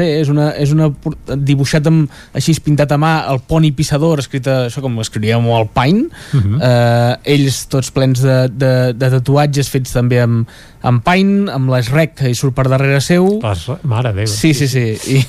bé, 0.00 0.08
és 0.22 0.30
una, 0.32 0.50
és 0.60 0.72
una 0.74 0.90
dibuixat 1.36 1.86
amb, 1.90 2.10
així 2.36 2.56
pintat 2.64 2.92
a 2.92 2.98
mà, 3.00 3.12
el 3.32 3.40
poni 3.48 3.70
pissador, 3.76 4.20
escrit 4.24 4.48
a, 4.50 4.56
això 4.70 4.82
com 4.84 4.98
escrivíem 5.04 5.46
al 5.54 5.68
Paint, 5.74 6.06
Mhm. 6.32 6.58
eh, 6.62 7.34
ells 7.36 7.64
tots 7.72 7.90
plens 7.94 8.20
de, 8.22 8.36
de, 8.52 8.72
de 8.96 9.08
tatuatges 9.16 9.68
fets 9.72 9.92
també 9.94 10.20
amb, 10.22 10.48
amb 10.86 11.02
Paint, 11.04 11.48
amb 11.52 11.70
l'Srec 11.72 12.14
que 12.20 12.30
hi 12.30 12.36
surt 12.38 12.54
per 12.56 12.66
darrere 12.70 13.00
seu. 13.04 13.26
Les, 13.42 13.66
mare 13.84 14.12
Déu. 14.16 14.26
Sí, 14.30 14.52
sí, 14.56 14.68
sí. 14.70 14.84
I, 15.12 15.20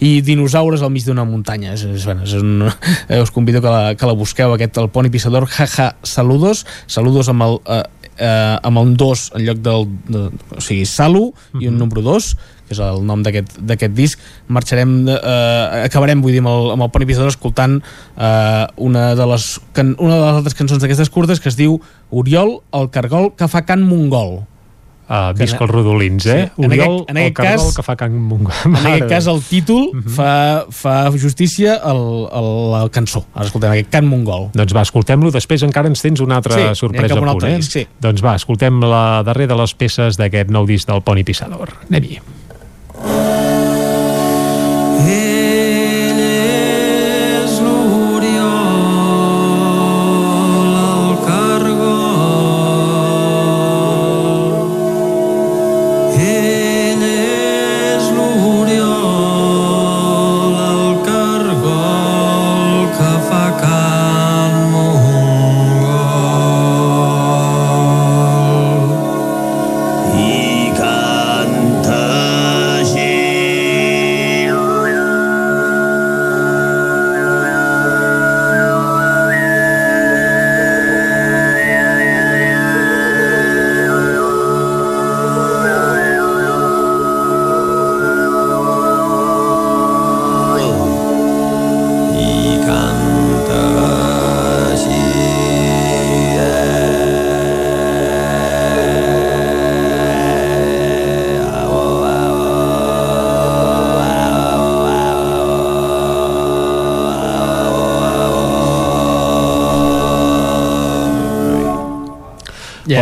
i 0.00 0.10
dinosaures 0.24 0.82
al 0.82 0.90
mig 0.94 1.04
d'una 1.06 1.24
muntanya. 1.28 1.74
És, 1.76 1.84
és, 1.86 2.04
bueno, 2.08 2.24
és 2.26 2.34
un, 2.38 2.66
eh, 3.08 3.20
us 3.22 3.30
convido 3.36 3.60
que 3.60 3.68
la, 3.68 3.94
que 3.94 4.08
la 4.08 4.16
busqueu, 4.16 4.54
aquest, 4.56 4.80
el 4.80 4.88
poni 4.88 5.12
pissador, 5.12 5.44
jaja, 5.52 5.92
saludos. 6.02 6.64
Saludos 6.88 7.28
amb 7.28 7.44
el, 7.44 7.58
eh, 7.68 7.82
eh, 8.16 8.56
amb 8.64 8.80
el 8.80 8.96
2 8.96 9.30
en 9.36 9.44
lloc 9.44 9.60
del... 9.64 9.88
De, 10.08 10.22
o 10.56 10.64
sigui, 10.64 10.86
salu 10.88 11.28
i 11.60 11.68
un 11.68 11.76
número 11.76 12.04
2 12.06 12.30
que 12.66 12.74
és 12.74 12.80
el 12.82 13.04
nom 13.06 13.20
d'aquest 13.22 13.92
disc. 13.94 14.22
Marxarem, 14.50 14.96
de, 15.06 15.14
eh, 15.14 15.84
acabarem 15.84 16.24
vull 16.24 16.34
dir, 16.34 16.40
amb 16.42 16.50
el, 16.50 16.72
amb 16.74 16.88
el 16.88 16.90
Poni 16.94 17.06
Pissador 17.06 17.30
escoltant 17.30 17.78
eh, 17.78 18.64
una, 18.88 19.12
de 19.18 19.28
les, 19.34 19.52
can, 19.76 19.94
una 20.00 20.16
de 20.16 20.24
les 20.24 20.40
altres 20.40 20.58
cançons 20.58 20.82
d'aquestes 20.82 21.12
curtes 21.14 21.42
que 21.42 21.52
es 21.52 21.60
diu 21.60 21.78
Oriol, 22.10 22.56
el 22.74 22.90
cargol 22.90 23.34
que 23.38 23.52
fa 23.52 23.62
can 23.68 23.84
mongol 23.86 24.40
Uh, 25.08 25.30
visc 25.38 25.54
en- 25.54 25.62
els 25.62 25.70
rodolins, 25.70 26.26
eh? 26.26 26.50
Sí. 26.56 26.62
En 26.64 26.70
Oriol, 26.72 26.94
aquest- 26.96 27.10
en 27.10 27.16
el 27.16 27.22
aquest 27.26 27.36
cargol 27.36 27.66
cas- 27.66 27.76
que 27.76 27.82
fa 27.86 27.94
Can 27.96 28.16
Mongol. 28.18 28.52
En 28.66 28.76
aquest 28.76 29.06
cas, 29.08 29.26
el 29.28 29.40
títol 29.42 29.90
fa, 30.16 30.66
fa 30.68 31.10
justícia 31.14 31.76
a 31.78 31.92
la 31.94 32.88
cançó. 32.90 33.24
Ara 33.34 33.46
escoltem 33.46 33.70
aquest 33.70 33.90
cant 33.92 34.06
mongol. 34.10 34.48
Doncs 34.52 34.74
va, 34.74 34.82
escoltem-lo, 34.82 35.30
després 35.30 35.62
encara 35.62 35.86
ens 35.88 36.02
tens 36.02 36.18
una 36.20 36.36
altra 36.42 36.56
Sí, 36.58 36.74
sorpresa 36.74 37.14
a 37.14 37.18
un 37.18 37.22
a 37.22 37.32
punt, 37.32 37.34
altre 37.36 37.52
eh? 37.52 37.56
disc, 37.60 37.70
sí. 37.70 37.86
Doncs 38.02 38.24
va, 38.24 38.34
escoltem 38.34 38.80
la 38.82 39.22
darrera 39.22 39.54
de 39.54 39.60
les 39.62 39.74
peces 39.74 40.16
d'aquest 40.18 40.50
nou 40.50 40.66
disc 40.66 40.88
del 40.88 41.02
Poni 41.02 41.22
Pissador. 41.22 41.70
Anem-hi. 41.88 42.18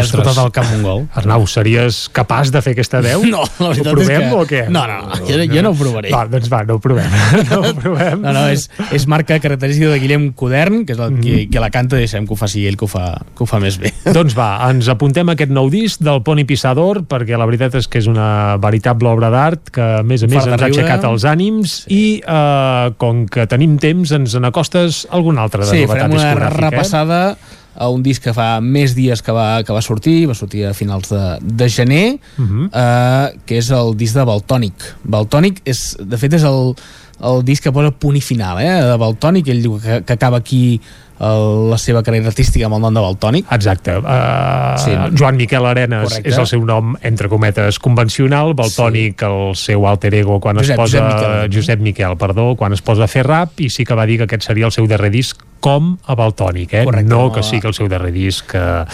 Has 0.05 0.13
escoltat 0.13 0.39
el 0.45 0.53
Camp 0.55 0.71
Mongol. 0.73 1.05
Arnau, 1.19 1.47
series 1.51 2.05
capaç 2.15 2.53
de 2.55 2.63
fer 2.65 2.75
aquesta 2.77 3.01
veu? 3.05 3.25
No, 3.35 3.43
la 3.59 3.71
veritat 3.73 3.91
ho 3.91 3.97
provem 3.97 4.23
és 4.23 4.29
que... 4.29 4.37
o 4.37 4.45
què? 4.47 4.63
No, 4.71 4.85
no, 4.87 4.99
no, 5.09 5.19
jo, 5.27 5.39
jo 5.51 5.63
no 5.65 5.73
ho 5.73 5.79
provaré. 5.79 6.13
Va, 6.15 6.25
doncs 6.31 6.51
va, 6.53 6.63
no 6.69 6.77
ho 6.79 6.83
provem. 6.85 7.11
no 7.51 7.61
ho 7.65 7.73
provem. 7.79 8.21
No, 8.23 8.35
no, 8.37 8.45
és, 8.53 8.69
és 8.95 9.07
marca 9.11 9.39
característica 9.43 9.91
de 9.91 9.99
Guillem 10.03 10.29
Codern, 10.39 10.85
que 10.87 10.95
és 10.95 11.03
el 11.03 11.19
que, 11.19 11.41
que 11.51 11.63
la 11.63 11.71
canta, 11.75 11.99
deixem 12.01 12.29
que 12.29 12.37
ho 12.37 12.39
faci 12.39 12.67
ell, 12.69 12.79
que 12.81 12.87
ho 12.87 12.91
fa, 12.91 13.07
que 13.35 13.45
ho 13.45 13.49
fa 13.51 13.59
més 13.63 13.79
bé. 13.83 13.91
doncs 14.17 14.37
va, 14.39 14.53
ens 14.71 14.89
apuntem 14.93 15.33
aquest 15.35 15.53
nou 15.55 15.71
disc 15.73 16.03
del 16.05 16.23
Poni 16.27 16.47
Pissador, 16.49 17.03
perquè 17.11 17.39
la 17.41 17.49
veritat 17.51 17.75
és 17.81 17.89
que 17.91 18.03
és 18.03 18.09
una 18.11 18.29
veritable 18.63 19.11
obra 19.11 19.33
d'art 19.35 19.73
que, 19.75 19.89
a 20.01 20.05
més 20.07 20.23
a 20.25 20.31
més, 20.31 20.45
ens 20.45 20.63
ha 20.63 20.69
aixecat 20.71 21.09
els 21.09 21.27
ànims 21.29 21.77
i, 21.89 22.05
eh, 22.21 22.95
com 23.01 23.25
que 23.31 23.49
tenim 23.51 23.79
temps, 23.83 24.13
ens 24.15 24.37
n'acostes 24.41 25.05
alguna 25.15 25.45
altra 25.49 25.65
de 25.65 25.71
Sí, 25.73 25.85
novetat 25.85 25.95
farem 25.95 26.15
una 26.15 26.31
discogràfica. 26.31 27.21
eh? 27.33 27.54
A 27.85 27.91
un 27.93 28.03
disc 28.03 28.23
que 28.25 28.33
fa 28.35 28.59
més 28.65 28.95
dies 28.97 29.21
que 29.23 29.33
va, 29.37 29.63
que 29.63 29.73
va 29.77 29.83
sortir, 29.85 30.25
va 30.31 30.35
sortir 30.35 30.65
a 30.67 30.75
finals 30.75 31.13
de, 31.13 31.23
de 31.45 31.69
gener, 31.69 32.19
Mhm. 32.39 32.71
eh, 32.73 33.39
que 33.47 33.59
és 33.61 33.71
el 33.71 33.95
disc 34.01 34.17
de 34.17 34.25
Baltònic. 34.25 34.89
Baltònic, 35.05 35.61
és, 35.69 35.97
de 36.01 36.17
fet, 36.21 36.33
és 36.41 36.45
el, 36.49 36.75
el 37.23 37.45
disc 37.45 37.63
que 37.63 37.73
posa 37.73 37.91
punt 37.91 38.17
i 38.17 38.21
final, 38.21 38.59
eh, 38.61 38.83
de 38.91 38.97
Baltònic, 38.99 39.49
ell 39.49 39.63
diu 39.63 39.81
que, 39.81 40.03
que 40.05 40.13
acaba 40.13 40.39
aquí 40.39 40.81
el, 41.21 41.71
la 41.71 41.79
seva 41.79 42.03
carrera 42.03 42.27
artística 42.27 42.67
amb 42.67 42.75
el 42.75 42.81
nom 42.83 42.95
de 42.95 43.01
Baltònic. 43.01 43.47
Exacte. 43.55 43.97
Uh, 43.99 44.75
Sí. 44.83 44.91
sí. 44.91 44.97
Joan 45.17 45.37
Miquel 45.37 45.65
Arenas 45.65 46.09
Correcte. 46.09 46.29
és 46.29 46.39
el 46.39 46.47
seu 46.51 46.65
nom, 46.67 46.97
entre 47.03 47.29
cometes, 47.29 47.79
convencional, 47.79 48.53
Baltònic, 48.59 49.21
sí. 49.21 49.25
el 49.27 49.55
seu 49.57 49.87
alter 49.87 50.13
ego, 50.15 50.41
quan 50.41 50.57
Josep- 50.57 50.73
es 50.75 50.77
posa... 50.77 50.99
Josep 50.99 51.15
Miquel. 51.15 51.53
Josep 51.55 51.81
Miquel, 51.81 52.17
perdó, 52.19 52.57
quan 52.57 52.73
es 52.75 52.83
posa 52.83 53.05
a 53.05 53.09
fer 53.09 53.23
rap, 53.27 53.61
i 53.63 53.71
sí 53.71 53.85
que 53.87 53.95
va 53.95 54.07
dir 54.07 54.19
que 54.19 54.25
aquest 54.25 54.43
seria 54.43 54.67
el 54.67 54.73
seu 54.75 54.89
darrer 54.91 55.13
disc 55.15 55.41
com 55.65 55.95
a 56.05 56.15
Baltònic, 56.19 56.75
eh? 56.75 56.85
Correcte, 56.85 57.09
no 57.09 57.31
que 57.33 57.43
sigui 57.47 57.67
el 57.71 57.75
seu 57.79 57.87
darrer 57.89 58.11
disc 58.13 58.51
eh, 58.59 58.85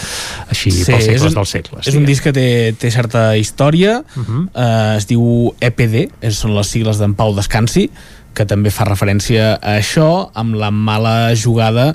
així 0.53 0.71
Sí, 0.71 0.85
pels 0.87 1.03
segles 1.09 1.25
un- 1.31 1.33
dels 1.41 1.49
segles. 1.49 1.87
És 1.89 1.95
un 1.95 2.05
disc 2.05 2.23
que 2.23 2.31
té, 2.31 2.47
té 2.79 2.91
certa 2.91 3.35
història, 3.35 3.97
uh 4.15 4.19
Mhm. 4.21 4.49
eh, 4.53 4.93
es 4.97 5.07
diu 5.09 5.53
EPD, 5.59 6.11
són 6.29 6.53
les 6.55 6.67
sigles 6.67 6.97
d'en 7.01 7.15
Pau 7.15 7.33
Descansi, 7.35 7.89
que 8.37 8.45
també 8.47 8.71
fa 8.71 8.87
referència 8.87 9.55
a 9.57 9.77
això, 9.79 10.31
amb 10.37 10.55
la 10.59 10.71
mala 10.71 11.33
jugada 11.35 11.91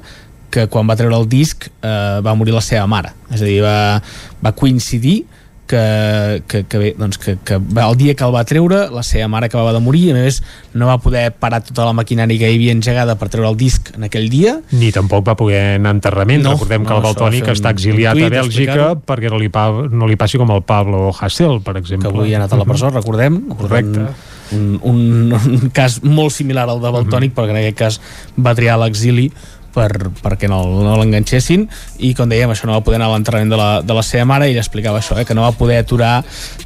que 0.52 0.66
quan 0.72 0.88
va 0.88 0.96
treure 0.96 1.16
el 1.16 1.26
disc 1.28 1.66
eh, 1.68 2.20
va 2.24 2.36
morir 2.38 2.54
la 2.54 2.64
seva 2.64 2.86
mare. 2.88 3.12
És 3.32 3.42
a 3.42 3.48
dir, 3.48 3.58
va, 3.64 3.98
va 4.44 4.54
coincidir 4.56 5.24
que, 5.66 6.42
que, 6.46 6.62
que 6.64 6.78
bé, 6.78 6.90
doncs 6.96 7.18
que, 7.18 7.36
que 7.44 7.58
el 7.58 7.96
dia 7.98 8.14
que 8.14 8.24
el 8.24 8.32
va 8.34 8.44
treure 8.46 8.84
la 8.94 9.02
seva 9.06 9.26
mare 9.28 9.48
acabava 9.50 9.72
de 9.74 9.80
morir 9.82 10.04
i 10.06 10.12
a 10.12 10.16
més 10.16 10.38
no 10.78 10.88
va 10.88 10.96
poder 11.02 11.24
parar 11.34 11.60
tota 11.66 11.88
la 11.88 11.94
maquinària 11.96 12.38
que 12.38 12.50
hi 12.52 12.58
havia 12.60 12.76
engegada 12.76 13.16
per 13.18 13.28
treure 13.32 13.50
el 13.50 13.58
disc 13.58 13.90
en 13.96 14.06
aquell 14.06 14.30
dia 14.32 14.56
Ni 14.70 14.92
tampoc 14.94 15.26
va 15.26 15.36
poder 15.38 15.80
anar 15.80 15.92
a 15.92 15.98
enterrament. 15.98 16.44
No, 16.46 16.54
Recordem 16.54 16.84
no, 16.84 16.88
que 16.88 16.96
el 16.96 17.04
Baltònic 17.08 17.50
està 17.56 17.74
exiliat 17.74 18.18
tuit 18.18 18.30
a 18.30 18.32
Bèlgica 18.38 18.88
perquè 19.10 19.32
no 19.32 19.42
li, 19.42 19.50
pa, 19.52 19.68
no 19.90 20.08
li 20.08 20.18
passi 20.20 20.40
com 20.40 20.54
el 20.54 20.62
Pablo 20.66 21.10
Hasél, 21.10 21.60
per 21.66 21.76
exemple. 21.82 22.06
que 22.06 22.14
avui 22.14 22.34
ha 22.34 22.40
anat 22.40 22.54
a 22.54 22.62
la 22.62 22.68
presó, 22.68 22.92
recordem 22.94 23.42
Correcte. 23.56 24.06
Un, 24.52 24.78
un, 24.82 25.32
un 25.32 25.70
cas 25.70 26.00
molt 26.02 26.32
similar 26.32 26.68
al 26.68 26.80
de 26.80 26.90
Baltònic, 26.90 27.32
Mhm. 27.32 27.36
perquè 27.38 27.50
en 27.50 27.56
aquest 27.56 27.76
cas 27.78 28.00
va 28.38 28.54
triar 28.54 28.78
l'exili 28.78 29.32
per, 29.76 29.90
perquè 30.24 30.48
no, 30.50 30.62
no 30.82 30.96
l'enganxessin. 31.00 31.66
I 32.08 32.12
com 32.16 32.30
dèiem 32.32 32.52
això 32.52 32.68
no 32.68 32.76
va 32.78 32.84
poder 32.86 33.00
anar 33.00 33.10
a 33.10 33.16
l'entrenament 33.16 33.52
de, 33.52 33.60
la, 33.60 33.70
de 33.84 33.96
la 33.96 34.04
seva 34.06 34.26
mare 34.28 34.48
i 34.48 34.54
ella 34.54 34.64
explicava 34.64 35.02
això, 35.02 35.18
eh, 35.20 35.26
que 35.28 35.36
no 35.36 35.44
va 35.44 35.52
poder 35.56 35.82
aturar 35.82 36.14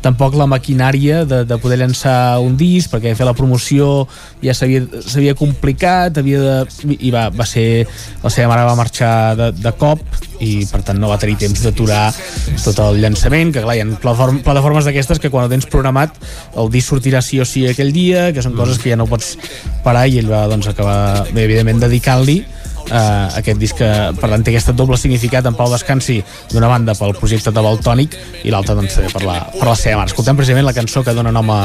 tampoc 0.04 0.36
la 0.38 0.48
maquinària 0.50 1.24
de, 1.28 1.42
de 1.48 1.58
poder 1.60 1.80
llançar 1.82 2.38
un 2.42 2.56
disc 2.60 2.90
perquè 2.92 3.14
fer 3.18 3.26
la 3.28 3.36
promoció 3.36 4.06
ja 4.40 4.54
s'havia 4.54 5.36
complicat 5.38 6.20
havia 6.20 6.40
de, 6.40 6.96
i 6.98 7.12
va, 7.12 7.28
va 7.34 7.46
ser 7.48 7.86
la 8.22 8.32
seva 8.32 8.50
mare 8.52 8.66
va 8.68 8.76
marxar 8.78 9.12
de, 9.38 9.50
de 9.56 9.72
cop 9.80 10.02
i 10.40 10.64
per 10.70 10.80
tant 10.86 11.00
no 11.00 11.10
va 11.10 11.18
tenir 11.20 11.36
temps 11.40 11.64
d'aturar 11.66 12.06
tot 12.64 12.78
el 12.86 13.00
llançament, 13.02 13.52
que 13.52 13.64
clar, 13.64 13.76
hi 13.76 13.82
ha 13.84 13.88
plataform, 14.00 14.40
plataformes 14.46 14.88
d'aquestes 14.88 15.20
que 15.20 15.30
quan 15.32 15.46
ho 15.46 15.52
tens 15.52 15.68
programat 15.70 16.16
el 16.60 16.70
disc 16.72 16.94
sortirà 16.94 17.20
sí 17.24 17.40
o 17.42 17.46
sí 17.48 17.66
aquell 17.68 17.92
dia, 17.92 18.30
que 18.32 18.44
són 18.44 18.56
coses 18.56 18.80
que 18.80 18.92
ja 18.92 18.98
no 19.00 19.08
pots 19.10 19.34
parar 19.84 20.06
i 20.08 20.18
ell 20.22 20.30
va 20.30 20.46
doncs, 20.50 20.70
acabar 20.72 21.26
bé, 21.30 21.44
evidentment 21.44 21.84
dedicant-li 21.84 22.40
uh, 22.88 23.38
aquest 23.38 23.60
disc 23.60 23.78
que 23.80 23.90
per 24.20 24.30
tant 24.32 24.44
té 24.44 24.54
aquest 24.54 24.72
doble 24.78 24.98
significat 25.00 25.46
en 25.46 25.56
Pau 25.58 25.70
Descansi 25.72 26.20
d'una 26.52 26.70
banda 26.70 26.94
pel 26.98 27.14
projecte 27.18 27.52
de 27.54 27.64
Baltònic 27.64 28.16
i 28.44 28.52
l'altra 28.54 28.76
doncs 28.78 28.98
per 29.12 29.24
la, 29.24 29.38
per 29.54 29.66
la 29.68 29.76
seva 29.78 30.00
mare. 30.00 30.12
Escoltem 30.12 30.38
precisament 30.38 30.66
la 30.66 30.76
cançó 30.76 31.04
que 31.06 31.14
dona 31.16 31.32
nom 31.34 31.50
a 31.54 31.60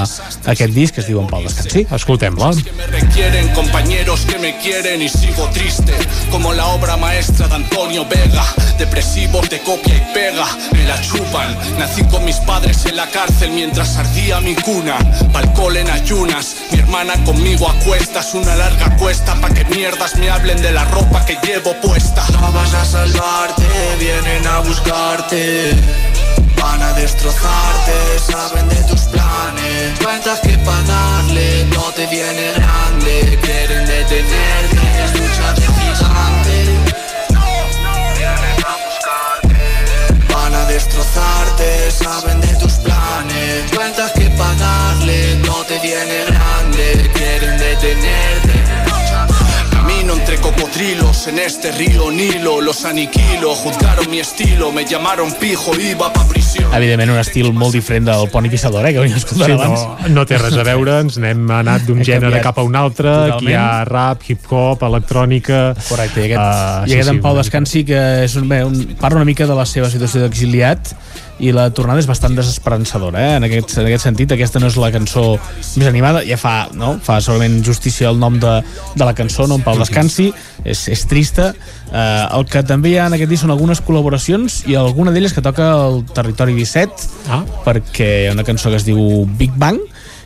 aquest 0.52 0.74
disc 0.76 0.96
que 0.96 1.04
es 1.04 1.10
diu 1.10 1.22
En 1.22 1.30
Pau 1.32 1.44
Descansi. 1.46 1.86
Escoltem-la. 1.96 2.52
Compañeros 3.56 4.26
que 4.26 4.38
me 4.40 4.58
quieren 4.58 5.02
y 5.02 5.10
sigo 5.10 5.48
triste, 5.54 5.94
como 6.32 6.54
la 6.54 6.66
obra 6.68 6.98
maestra 6.98 7.48
de 7.48 7.56
Antonio 7.56 8.06
Vega, 8.06 8.44
depresivos 8.78 9.50
de 9.50 9.60
copia 9.62 9.96
y 9.96 10.14
pega, 10.14 10.46
me 10.74 10.84
la 10.84 11.00
chupan, 11.02 11.56
nací 11.80 12.04
con 12.06 12.26
mis 12.26 12.38
padres 12.38 12.86
en 12.86 12.98
la 12.98 13.08
cárcel 13.08 13.52
mientras 13.52 13.96
ardía 13.96 14.42
mi 14.42 14.56
cuna, 14.56 14.98
balcón 15.32 15.78
en 15.78 15.90
ayunas, 15.90 16.56
mi 16.72 16.80
hermana 16.80 17.14
conmigo 17.24 17.70
a 17.70 17.74
cuestas, 17.86 18.34
una 18.34 18.56
larga 18.56 18.96
cuesta 18.98 19.36
pa' 19.36 19.50
que 19.50 19.64
mierdas 19.66 20.16
me 20.18 20.30
hablen 20.30 20.62
de 20.62 20.72
la 20.72 20.84
ropa 20.86 21.05
que 21.26 21.38
llevo 21.46 21.74
puesta. 21.82 22.24
No 22.40 22.52
vas 22.52 22.74
a 22.74 22.86
salvarte, 22.86 23.64
vienen 24.00 24.46
a 24.48 24.60
buscarte. 24.60 25.74
Van 26.62 26.82
a 26.82 26.94
destrozarte, 26.94 28.20
saben 28.20 28.70
de 28.70 28.84
tus 28.84 29.02
planes. 29.02 30.00
Cuentas 30.04 30.40
que 30.40 30.58
pa' 30.60 30.82
darle 30.84 31.66
no 31.74 31.84
te 31.94 32.06
viene 32.08 32.54
grande. 32.54 33.40
Quieren 33.42 33.86
detenerte, 33.86 35.04
es 35.04 35.20
lucha 35.20 35.54
de 35.54 35.62
gigante. 35.62 36.96
Destrozarte, 40.76 41.90
saben 41.90 42.42
de 42.42 42.54
tus 42.56 42.74
planes. 42.74 43.72
Cuentas 43.74 44.12
que 44.12 44.30
pa' 44.32 44.54
darle 44.56 45.38
no 45.46 45.64
te 45.64 45.80
viene 45.80 46.26
cocodrilos 50.56 51.28
en 51.28 51.40
este 51.40 51.72
río 51.72 52.12
Nilo, 52.12 52.62
los 52.62 52.86
aniquilo, 52.86 53.54
juzgaron 53.56 54.10
mi 54.10 54.20
estilo, 54.20 54.72
me 54.72 54.86
llamaron 54.86 55.32
pijo, 55.34 55.72
iba 55.80 56.12
pa' 56.12 56.28
prisión. 56.28 56.74
evidentment 56.74 57.12
un 57.12 57.20
estil 57.20 57.52
molt 57.54 57.74
diferent 57.74 58.08
del 58.08 58.30
Poni 58.30 58.50
Pissador, 58.50 58.86
eh, 58.86 58.94
que 58.94 59.00
havíem 59.00 59.18
escoltat 59.18 59.48
Sí, 59.48 59.52
abans. 59.54 59.82
no, 60.04 60.10
no 60.10 60.26
té 60.26 60.38
res 60.38 60.56
a 60.58 60.64
veure, 60.64 61.00
ens 61.04 61.18
n'hem 61.20 61.44
anat 61.52 61.86
d'un 61.88 62.02
gènere 62.04 62.42
cap 62.44 62.60
a 62.60 62.64
un 62.64 62.76
altre, 62.76 63.12
aquí 63.34 63.52
hi 63.52 63.58
ha 63.60 63.84
rap, 63.88 64.24
hip-hop, 64.28 64.84
electrònica... 64.88 65.74
Correcte, 65.90 66.24
i 66.24 66.32
aquest, 66.32 66.42
uh, 66.42 66.88
i 66.90 66.96
aquest 66.98 67.14
en 67.16 67.22
Pau 67.24 67.36
Descansi 67.38 67.84
que 67.88 68.02
és 68.26 68.36
un, 68.40 68.48
bé, 68.50 68.64
un, 68.64 68.96
parla 69.00 69.22
una 69.22 69.28
mica 69.28 69.48
de 69.48 69.56
la 69.56 69.66
seva 69.68 69.90
situació 69.92 70.24
d'exiliat 70.26 70.96
i 71.44 71.52
la 71.52 71.68
tornada 71.76 72.00
és 72.00 72.08
bastant 72.08 72.36
desesperançadora 72.38 73.20
eh? 73.20 73.32
en, 73.40 73.46
aquest, 73.48 73.76
en 73.82 73.90
aquest 73.90 74.06
sentit, 74.08 74.32
aquesta 74.32 74.62
no 74.62 74.70
és 74.72 74.78
la 74.80 74.92
cançó 74.94 75.26
més 75.76 75.88
animada, 75.90 76.24
ja 76.28 76.38
fa, 76.40 76.70
no? 76.78 76.96
fa 77.04 77.18
segurament 77.24 77.60
justícia 77.66 78.08
el 78.12 78.20
nom 78.22 78.38
de, 78.40 78.54
de 78.96 79.08
la 79.08 79.16
cançó 79.18 79.48
no? 79.50 79.60
en 79.60 79.66
Pau 79.66 79.80
Descansi, 79.80 80.30
és, 80.64 80.86
és 80.94 81.06
trista 81.12 81.50
eh, 81.52 82.24
el 82.38 82.48
que 82.52 82.64
també 82.68 82.94
hi 82.94 82.98
ha 83.02 83.10
en 83.10 83.18
aquest 83.18 83.34
disc 83.34 83.44
són 83.44 83.54
algunes 83.56 83.84
col·laboracions 83.84 84.62
i 84.72 84.80
alguna 84.80 85.12
d'elles 85.16 85.36
que 85.36 85.44
toca 85.44 85.68
el 85.90 86.04
Territori 86.16 86.56
17 86.56 87.32
ah. 87.36 87.44
perquè 87.68 88.10
hi 88.24 88.28
ha 88.30 88.36
una 88.38 88.48
cançó 88.48 88.72
que 88.72 88.80
es 88.80 88.88
diu 88.88 89.26
Big 89.36 89.56
Bang 89.60 89.82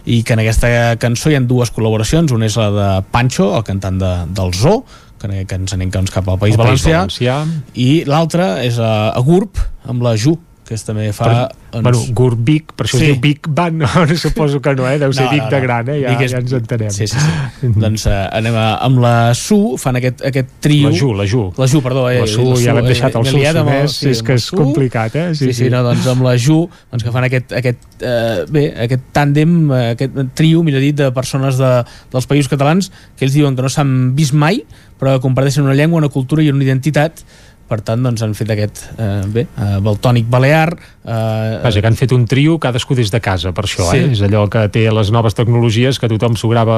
i 0.10 0.22
que 0.24 0.36
en 0.38 0.44
aquesta 0.44 0.96
cançó 1.02 1.32
hi 1.34 1.38
ha 1.40 1.42
dues 1.46 1.74
col·laboracions 1.74 2.34
una 2.36 2.46
és 2.50 2.58
la 2.60 2.70
de 2.76 2.90
Pancho, 3.10 3.56
el 3.58 3.66
cantant 3.66 3.98
de, 4.02 4.14
del 4.38 4.54
Zoo 4.54 4.84
que, 5.20 5.44
que 5.50 5.58
ens 5.58 5.74
anem 5.76 5.90
doncs, 5.92 6.14
cap 6.14 6.30
al 6.30 6.38
País 6.40 6.54
El 6.54 6.62
País 6.62 6.86
Valencià, 6.86 7.02
Valencià. 7.02 7.40
i 7.74 8.06
l'altra 8.08 8.60
és 8.64 8.78
a, 8.78 9.10
a 9.10 9.26
GURB 9.26 9.60
amb 9.90 10.06
la 10.06 10.14
Ju 10.20 10.38
que 10.70 10.78
és 10.78 10.84
també 10.86 11.08
fa... 11.18 11.48
Per, 11.74 11.82
bueno, 11.82 12.00
Gurbic, 12.18 12.72
per 12.78 12.86
això 12.88 12.98
sí. 13.00 13.08
es 13.08 13.12
diu 13.12 13.18
Big 13.24 13.48
Bang, 13.50 13.80
no, 13.82 13.88
suposo 14.18 14.62
que 14.62 14.76
no, 14.78 14.86
eh? 14.90 15.00
deu 15.02 15.12
ser 15.14 15.26
No, 15.26 15.32
Vic 15.34 15.44
no, 15.44 15.50
de 15.50 15.58
no. 15.60 15.64
gran, 15.66 15.90
eh? 15.90 15.98
ja, 16.04 16.14
Vic 16.14 16.22
és- 16.28 16.32
ja 16.36 16.40
ens 16.44 16.54
entenem. 16.58 16.92
Sí, 16.94 17.08
sí, 17.10 17.18
sí. 17.20 17.72
doncs 17.84 18.06
uh, 18.10 18.28
anem 18.38 18.56
a, 18.58 18.68
amb 18.86 19.02
la 19.04 19.14
Su, 19.38 19.60
fan 19.82 19.98
aquest, 20.00 20.22
aquest 20.30 20.54
trio... 20.64 20.90
La 20.92 20.96
Ju, 20.98 21.10
la 21.18 21.26
Ju. 21.30 21.44
La 21.58 21.68
Ju, 21.70 21.82
perdó. 21.86 22.06
Eh, 22.14 22.20
La 22.22 22.30
Su, 22.30 22.46
ja 22.62 22.74
l'hem 22.78 22.90
deixat 22.90 23.18
al 23.20 23.28
liat 23.28 23.60
amb 23.64 23.74
el- 23.74 23.90
Solsonès, 23.90 24.14
és 24.14 24.24
que 24.26 24.38
la 24.38 24.42
és 24.44 24.48
Su. 24.52 24.60
complicat, 24.62 25.16
eh? 25.20 25.28
Sí, 25.34 25.50
sí, 25.50 25.58
sí, 25.64 25.70
no, 25.74 25.82
doncs 25.90 26.06
amb 26.14 26.26
la 26.30 26.36
Ju, 26.38 26.60
doncs 26.94 27.06
que 27.08 27.14
fan 27.18 27.28
aquest, 27.30 27.54
aquest, 27.60 27.88
eh, 28.02 28.46
bé, 28.50 28.66
aquest 28.88 29.10
tàndem, 29.16 29.58
eh, 29.74 29.84
aquest 29.98 30.22
trio, 30.38 30.62
millor 30.66 30.86
dit, 30.86 30.96
de 31.02 31.10
persones 31.16 31.58
de, 31.62 31.74
dels 32.14 32.30
països 32.30 32.50
catalans 32.54 32.92
que 33.18 33.26
ells 33.28 33.36
diuen 33.38 33.58
que 33.58 33.66
no 33.66 33.70
s'han 33.74 34.14
vist 34.18 34.34
mai, 34.38 34.62
però 35.00 35.16
que 35.16 35.24
comparteixen 35.24 35.64
una 35.64 35.76
llengua, 35.78 36.02
una 36.02 36.10
cultura 36.12 36.44
i 36.44 36.50
una 36.52 36.64
identitat 36.66 37.22
per 37.70 37.82
tant, 37.86 38.02
doncs 38.04 38.24
han 38.26 38.34
fet 38.36 38.50
aquest 38.56 38.82
eh, 38.98 39.22
bé, 39.30 39.46
eh, 39.46 39.78
baltònic 39.86 40.26
balear 40.30 40.74
eh, 40.74 41.60
Vaja, 41.64 41.82
que 41.82 41.88
han 41.88 41.96
fet 41.98 42.12
un 42.16 42.26
trio 42.30 42.58
cadascú 42.62 42.96
des 42.98 43.12
de 43.14 43.20
casa, 43.22 43.52
per 43.56 43.66
això, 43.66 43.86
Sí. 43.92 43.98
eh? 43.98 44.10
És 44.14 44.22
allò 44.26 44.48
que 44.50 44.66
té 44.74 44.88
les 44.92 45.12
noves 45.14 45.34
tecnologies, 45.38 46.00
que 46.00 46.10
tothom 46.12 46.36
s'ho 46.38 46.50
grava 46.52 46.78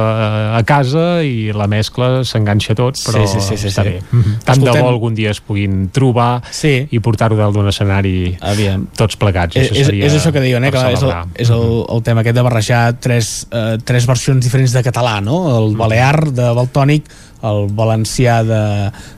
eh, 0.53 0.59
a 0.59 0.63
casa 0.67 1.23
i 1.23 1.51
la 1.55 1.67
mescla 1.71 2.23
s'enganxa 2.27 2.75
tot, 2.75 2.99
però 3.07 3.25
Sí, 3.25 3.39
sí, 3.39 3.41
sí, 3.47 3.57
sí, 3.57 3.67
està 3.71 3.83
sí. 3.83 3.89
bé. 3.89 4.01
Mhm. 4.11 4.35
Tant 4.45 4.59
de 4.61 4.69
Escoltem- 4.69 4.83
bo 4.83 4.89
algun 4.89 5.15
dia 5.15 5.31
es 5.31 5.41
puguin 5.41 5.89
trobar 5.89 6.41
sí. 6.51 6.87
i 6.91 6.99
portar-ho 6.99 7.35
dalt 7.39 7.55
d'un 7.55 7.67
escenari 7.71 8.37
Aviam. 8.41 8.87
tots 8.95 9.15
plegats. 9.17 9.55
és, 9.55 9.71
això 9.71 9.79
és, 9.81 9.85
seria 9.85 10.05
és 10.05 10.13
això 10.13 10.31
que 10.31 10.41
diuen, 10.41 10.63
eh, 10.63 10.71
que 10.71 10.77
és, 10.93 11.01
el, 11.03 11.11
és 11.35 11.49
el, 11.49 11.85
el 11.89 12.03
tema 12.03 12.21
aquest 12.21 12.35
de 12.35 12.41
barrejar 12.41 12.99
tres, 12.99 13.47
eh, 13.51 13.77
tres 13.83 14.05
versions 14.07 14.43
diferents 14.43 14.71
de 14.73 14.83
català, 14.83 15.19
no? 15.21 15.41
El 15.57 15.75
balear 15.75 16.31
de 16.31 16.51
Baltònic, 16.53 17.05
el 17.43 17.67
valencià 17.77 18.41
de, 18.47 18.63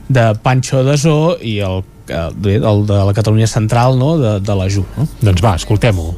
de 0.08 0.28
Pancho 0.42 0.84
de 0.84 0.96
Zoo 0.98 1.34
i 1.40 1.58
el, 1.64 1.82
eh, 2.08 2.28
el 2.56 2.86
de 2.86 3.00
la 3.04 3.16
Catalunya 3.16 3.48
Central, 3.50 3.98
no?, 3.98 4.16
de, 4.18 4.38
de 4.40 4.54
la 4.56 4.68
Ju. 4.68 4.84
No? 4.96 5.08
Doncs 5.20 5.44
va, 5.44 5.56
escoltem-ho. 5.60 6.14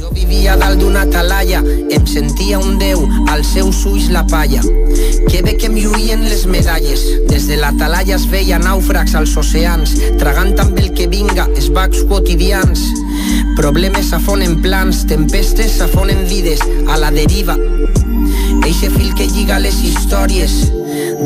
Jo 0.00 0.08
vivia 0.16 0.54
dalt 0.56 0.80
d'una 0.80 1.02
talaia, 1.12 1.58
em 1.92 2.06
sentia 2.08 2.58
un 2.58 2.78
déu, 2.80 3.02
als 3.28 3.50
seus 3.52 3.82
ulls 3.84 4.08
la 4.14 4.22
palla. 4.30 4.62
Que 5.28 5.42
bé 5.44 5.56
que 5.60 5.68
em 5.68 5.76
lluïen 5.76 6.24
les 6.24 6.46
medalles, 6.48 7.02
des 7.28 7.48
de 7.50 7.58
la 7.60 7.74
talaia 7.76 8.16
es 8.16 8.24
veia 8.30 8.58
nàufrags 8.62 9.14
als 9.18 9.36
oceans, 9.36 9.92
tragant 10.22 10.56
amb 10.62 10.78
el 10.80 10.92
que 10.96 11.08
vinga, 11.10 11.48
esbacs 11.60 12.06
quotidians. 12.08 12.86
Problemes 13.60 14.08
s'afonen 14.14 14.60
plans, 14.64 15.04
tempestes 15.10 15.76
s'afonen 15.76 16.24
vides, 16.30 16.64
a 16.88 16.96
la 16.96 17.12
deriva. 17.12 17.58
Eixe 18.70 18.88
fil 18.94 19.10
que 19.18 19.24
lliga 19.26 19.56
les 19.58 19.80
històries, 19.82 20.52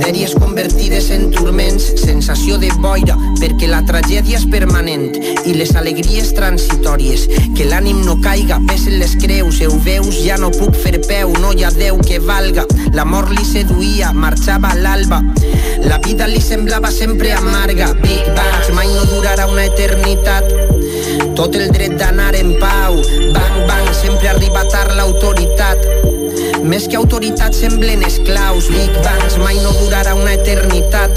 dèries 0.00 0.30
convertides 0.40 1.10
en 1.12 1.26
turments, 1.28 1.90
sensació 2.00 2.56
de 2.56 2.70
boira, 2.80 3.18
perquè 3.36 3.68
la 3.68 3.82
tragèdia 3.84 4.38
és 4.38 4.46
permanent 4.48 5.10
i 5.44 5.52
les 5.52 5.74
alegries 5.76 6.30
transitòries. 6.32 7.26
Que 7.52 7.66
l'ànim 7.68 8.00
no 8.06 8.16
caiga, 8.24 8.56
pesen 8.64 8.96
les 9.02 9.12
creus, 9.20 9.60
ho 9.60 9.76
veus, 9.84 10.22
ja 10.24 10.38
no 10.40 10.48
puc 10.56 10.72
fer 10.86 10.94
peu, 11.04 11.34
no 11.44 11.52
hi 11.52 11.66
ha 11.68 11.72
Déu 11.76 12.00
que 12.00 12.16
valga. 12.24 12.64
La 12.96 13.04
mort 13.04 13.28
li 13.36 13.44
seduïa, 13.44 14.14
marxava 14.16 14.72
a 14.72 14.80
l'alba. 14.80 15.20
La 15.84 16.00
vida 16.00 16.24
li 16.30 16.40
semblava 16.40 16.88
sempre 16.88 17.36
amarga. 17.36 17.92
Big 18.00 18.24
Bangs 18.32 18.72
mai 18.72 18.88
no 18.96 19.04
durarà 19.12 19.50
una 19.52 19.68
eternitat. 19.68 20.48
Tot 21.36 21.60
el 21.60 21.68
dret 21.76 22.00
d'anar 22.00 22.32
en 22.40 22.56
pau. 22.56 22.96
Bang, 23.36 23.62
bang, 23.68 23.94
sempre 24.00 24.32
arriba 24.32 24.64
tard 24.72 24.96
l'autoritat. 24.96 26.13
Més 26.64 26.86
que 26.88 26.96
autoritat 26.96 27.52
semblen 27.52 28.00
esclaus. 28.06 28.70
Big 28.72 28.94
Bangs 29.04 29.34
mai 29.42 29.58
no 29.60 29.74
durarà 29.76 30.14
una 30.16 30.32
eternitat. 30.32 31.12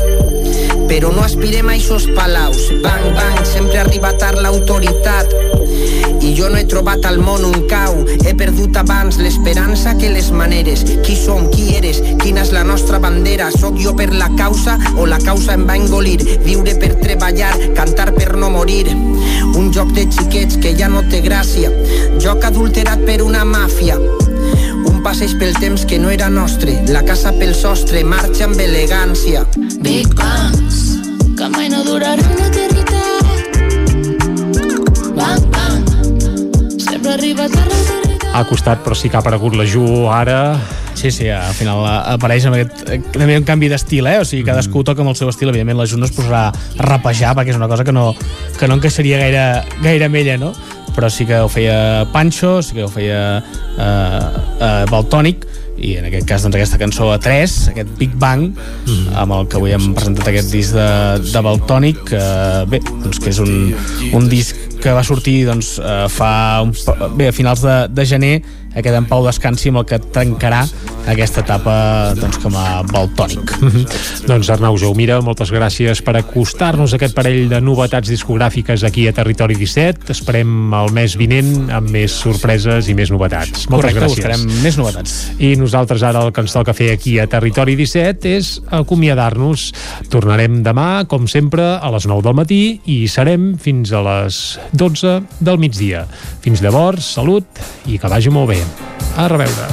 Però 0.89 1.13
no 1.15 1.23
aspirem 1.23 1.69
a 1.71 1.75
eixos 1.77 2.09
palaus. 2.17 2.65
Bang, 2.83 3.05
bang, 3.15 3.39
sempre 3.47 3.79
arriba 3.79 4.11
tard 4.19 4.41
l'autoritat. 4.43 5.31
I 6.19 6.33
jo 6.35 6.49
no 6.51 6.59
he 6.59 6.65
trobat 6.67 7.07
al 7.07 7.21
món 7.23 7.47
un 7.47 7.63
cau. 7.71 7.95
He 8.27 8.35
perdut 8.35 8.75
abans 8.75 9.21
l'esperança 9.23 9.95
que 9.95 10.11
les 10.11 10.33
maneres. 10.35 10.83
Qui 11.07 11.15
som, 11.15 11.47
qui 11.55 11.71
eres, 11.79 12.03
quina 12.19 12.43
és 12.43 12.51
la 12.51 12.67
nostra 12.67 12.99
bandera? 12.99 13.47
Soc 13.55 13.79
jo 13.79 13.95
per 13.95 14.11
la 14.11 14.27
causa 14.35 14.75
o 14.99 15.07
la 15.07 15.23
causa 15.23 15.55
em 15.55 15.63
va 15.69 15.79
engolir? 15.79 16.19
Viure 16.43 16.75
per 16.75 16.97
treballar, 16.99 17.55
cantar 17.77 18.11
per 18.19 18.33
no 18.35 18.51
morir. 18.51 18.89
Un 19.55 19.71
joc 19.71 19.95
de 19.95 20.09
xiquets 20.11 20.59
que 20.59 20.75
ja 20.75 20.91
no 20.91 21.07
té 21.07 21.23
gràcia. 21.23 21.71
Joc 22.19 22.43
adulterat 22.51 23.07
per 23.07 23.21
una 23.23 23.47
màfia. 23.47 23.95
Un 24.85 25.01
passeig 25.03 25.33
pel 25.39 25.55
temps 25.57 25.85
que 25.89 25.97
no 25.99 26.09
era 26.13 26.29
nostre. 26.29 26.75
La 26.93 27.03
casa 27.07 27.31
pel 27.33 27.55
sostre 27.57 28.03
marxa 28.03 28.45
amb 28.45 28.59
elegància. 28.61 29.45
Big 29.81 30.13
Bangs, 30.17 30.97
que 31.37 31.49
mai 31.53 31.69
no 31.73 31.83
durarà 31.87 32.23
una 32.35 32.47
eternitat. 32.51 33.25
Bang, 35.17 35.43
bang, 35.53 35.85
sempre 36.77 37.15
arriba 37.17 37.49
tard 37.49 37.71
l'eternitat. 37.71 38.29
Ha 38.37 38.43
costat, 38.45 38.83
però 38.85 38.93
sí 38.93 39.09
que 39.09 39.17
ha 39.17 39.23
aparegut 39.25 39.55
la 39.57 39.65
Ju 39.65 40.05
ara 40.13 40.59
Sí, 40.97 41.11
sí, 41.11 41.27
al 41.29 41.53
final 41.53 41.83
apareix 41.85 42.47
amb 42.49 42.57
aquest, 42.57 42.79
també 43.13 43.35
un 43.37 43.43
canvi 43.45 43.67
d'estil, 43.69 44.07
eh? 44.09 44.15
O 44.17 44.25
sigui, 44.25 44.41
cadascú 44.47 44.81
toca 44.81 45.03
amb 45.03 45.11
el 45.11 45.17
seu 45.19 45.29
estil, 45.29 45.51
evidentment 45.51 45.77
la 45.77 45.85
Jun 45.85 46.01
no 46.01 46.07
es 46.09 46.13
posarà 46.15 46.47
a 46.49 46.87
rapejar 46.87 47.35
perquè 47.37 47.53
és 47.53 47.59
una 47.59 47.67
cosa 47.69 47.85
que 47.85 47.93
no, 47.93 48.07
que 48.57 48.65
no 48.65 48.79
encaixaria 48.79 49.19
gaire, 49.21 49.43
gaire 49.83 50.09
amb 50.09 50.17
ella, 50.17 50.39
no? 50.41 50.55
Però 50.97 51.11
sí 51.13 51.27
que 51.29 51.37
ho 51.45 51.49
feia 51.51 52.07
Pancho, 52.09 52.57
sí 52.65 52.73
que 52.73 52.87
ho 52.87 52.89
feia 52.89 53.21
eh, 53.37 54.27
eh, 54.57 54.83
Baltònic, 54.89 55.45
i 55.77 55.93
en 55.99 56.07
aquest 56.09 56.25
cas 56.27 56.43
doncs, 56.43 56.57
aquesta 56.57 56.79
cançó 56.81 57.11
a 57.13 57.19
3 57.21 57.55
aquest 57.71 57.89
Big 57.99 58.15
Bang 58.17 58.57
amb 59.17 59.35
el 59.35 59.47
que 59.49 59.59
avui 59.59 59.75
hem 59.75 59.91
presentat 59.97 60.31
aquest 60.31 60.49
disc 60.53 60.73
de, 60.75 60.87
de 61.27 61.43
Baltònic 61.45 62.01
que, 62.11 62.21
bé, 62.71 62.81
doncs 63.03 63.21
que 63.21 63.29
és 63.33 63.41
un, 63.43 63.53
un 64.17 64.29
disc 64.31 64.57
que 64.81 64.93
va 64.95 65.03
sortir 65.05 65.41
doncs, 65.47 65.77
eh, 65.79 66.05
fa 66.11 66.61
un, 66.65 66.73
bé, 67.17 67.31
a 67.31 67.35
finals 67.35 67.65
de, 67.65 67.77
de 67.91 68.05
gener 68.07 68.35
aquest 68.77 68.97
en 68.97 69.07
Pau 69.09 69.25
Descansi 69.25 69.71
amb 69.71 69.81
el 69.81 69.87
que 69.89 69.97
tancarà 70.13 70.61
aquesta 71.09 71.41
etapa 71.41 72.13
doncs, 72.17 72.37
com 72.43 72.55
a 72.59 72.83
Baltònic 72.91 73.53
Doncs 74.29 74.49
Arnau 74.53 74.77
Jaumira, 74.79 75.19
moltes 75.23 75.51
gràcies 75.53 76.01
per 76.05 76.17
acostar-nos 76.19 76.93
a 76.93 76.99
aquest 76.99 77.15
parell 77.17 77.47
de 77.51 77.61
novetats 77.63 78.11
discogràfiques 78.11 78.83
aquí 78.87 79.07
a 79.07 79.13
Territori 79.15 79.55
17. 79.57 80.11
Esperem 80.13 80.73
el 80.75 80.91
mes 80.95 81.15
vinent 81.19 81.71
amb 81.73 81.89
més 81.93 82.13
sorpreses 82.13 82.89
i 82.91 82.95
més 82.97 83.11
novetats. 83.13 83.65
Moltes 83.71 83.93
Correcte, 83.93 84.01
gràcies. 84.01 84.17
buscarem 84.17 84.63
més 84.65 84.77
novetats. 84.79 85.15
I 85.39 85.53
nosaltres 85.59 86.03
ara 86.03 86.25
el 86.25 86.33
que 86.35 86.43
ens 86.43 86.55
toca 86.55 86.75
fer 86.77 86.91
aquí 86.93 87.17
a 87.21 87.27
Territori 87.31 87.77
17 87.79 88.35
és 88.35 88.51
acomiadar-nos. 88.81 89.69
Tornarem 90.11 90.61
demà, 90.65 91.05
com 91.09 91.27
sempre, 91.31 91.77
a 91.77 91.93
les 91.93 92.07
9 92.09 92.25
del 92.27 92.37
matí 92.37 92.61
i 92.85 92.99
serem 93.11 93.53
fins 93.61 93.93
a 93.95 94.03
les 94.05 94.41
12 94.71 95.21
del 95.39 95.59
migdia. 95.61 96.05
Fins 96.43 96.61
llavors, 96.63 97.13
salut 97.17 97.45
i 97.85 97.99
que 97.99 98.09
vagi 98.11 98.33
molt 98.33 98.51
bé. 98.51 98.61
A 99.17 99.27
reveure. 99.31 99.67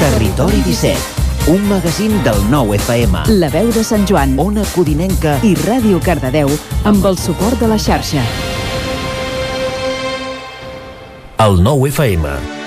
Territori 0.00 0.62
17, 0.66 0.98
un 1.52 1.68
magazín 1.68 2.16
del 2.24 2.40
nou 2.50 2.74
FM. 2.74 3.24
La 3.40 3.48
veu 3.52 3.70
de 3.72 3.84
Sant 3.86 4.04
Joan. 4.08 4.34
Ona 4.42 4.66
Codinenca 4.74 5.38
I 5.46 5.54
Ràdio 5.64 6.02
Cardedeu 6.04 6.50
amb 6.84 7.06
el 7.06 7.16
suport 7.20 7.60
de 7.62 7.70
la 7.70 7.78
xarxa. 7.80 8.24
El 11.36 11.58
nou 11.62 11.82
FM. 11.86 12.63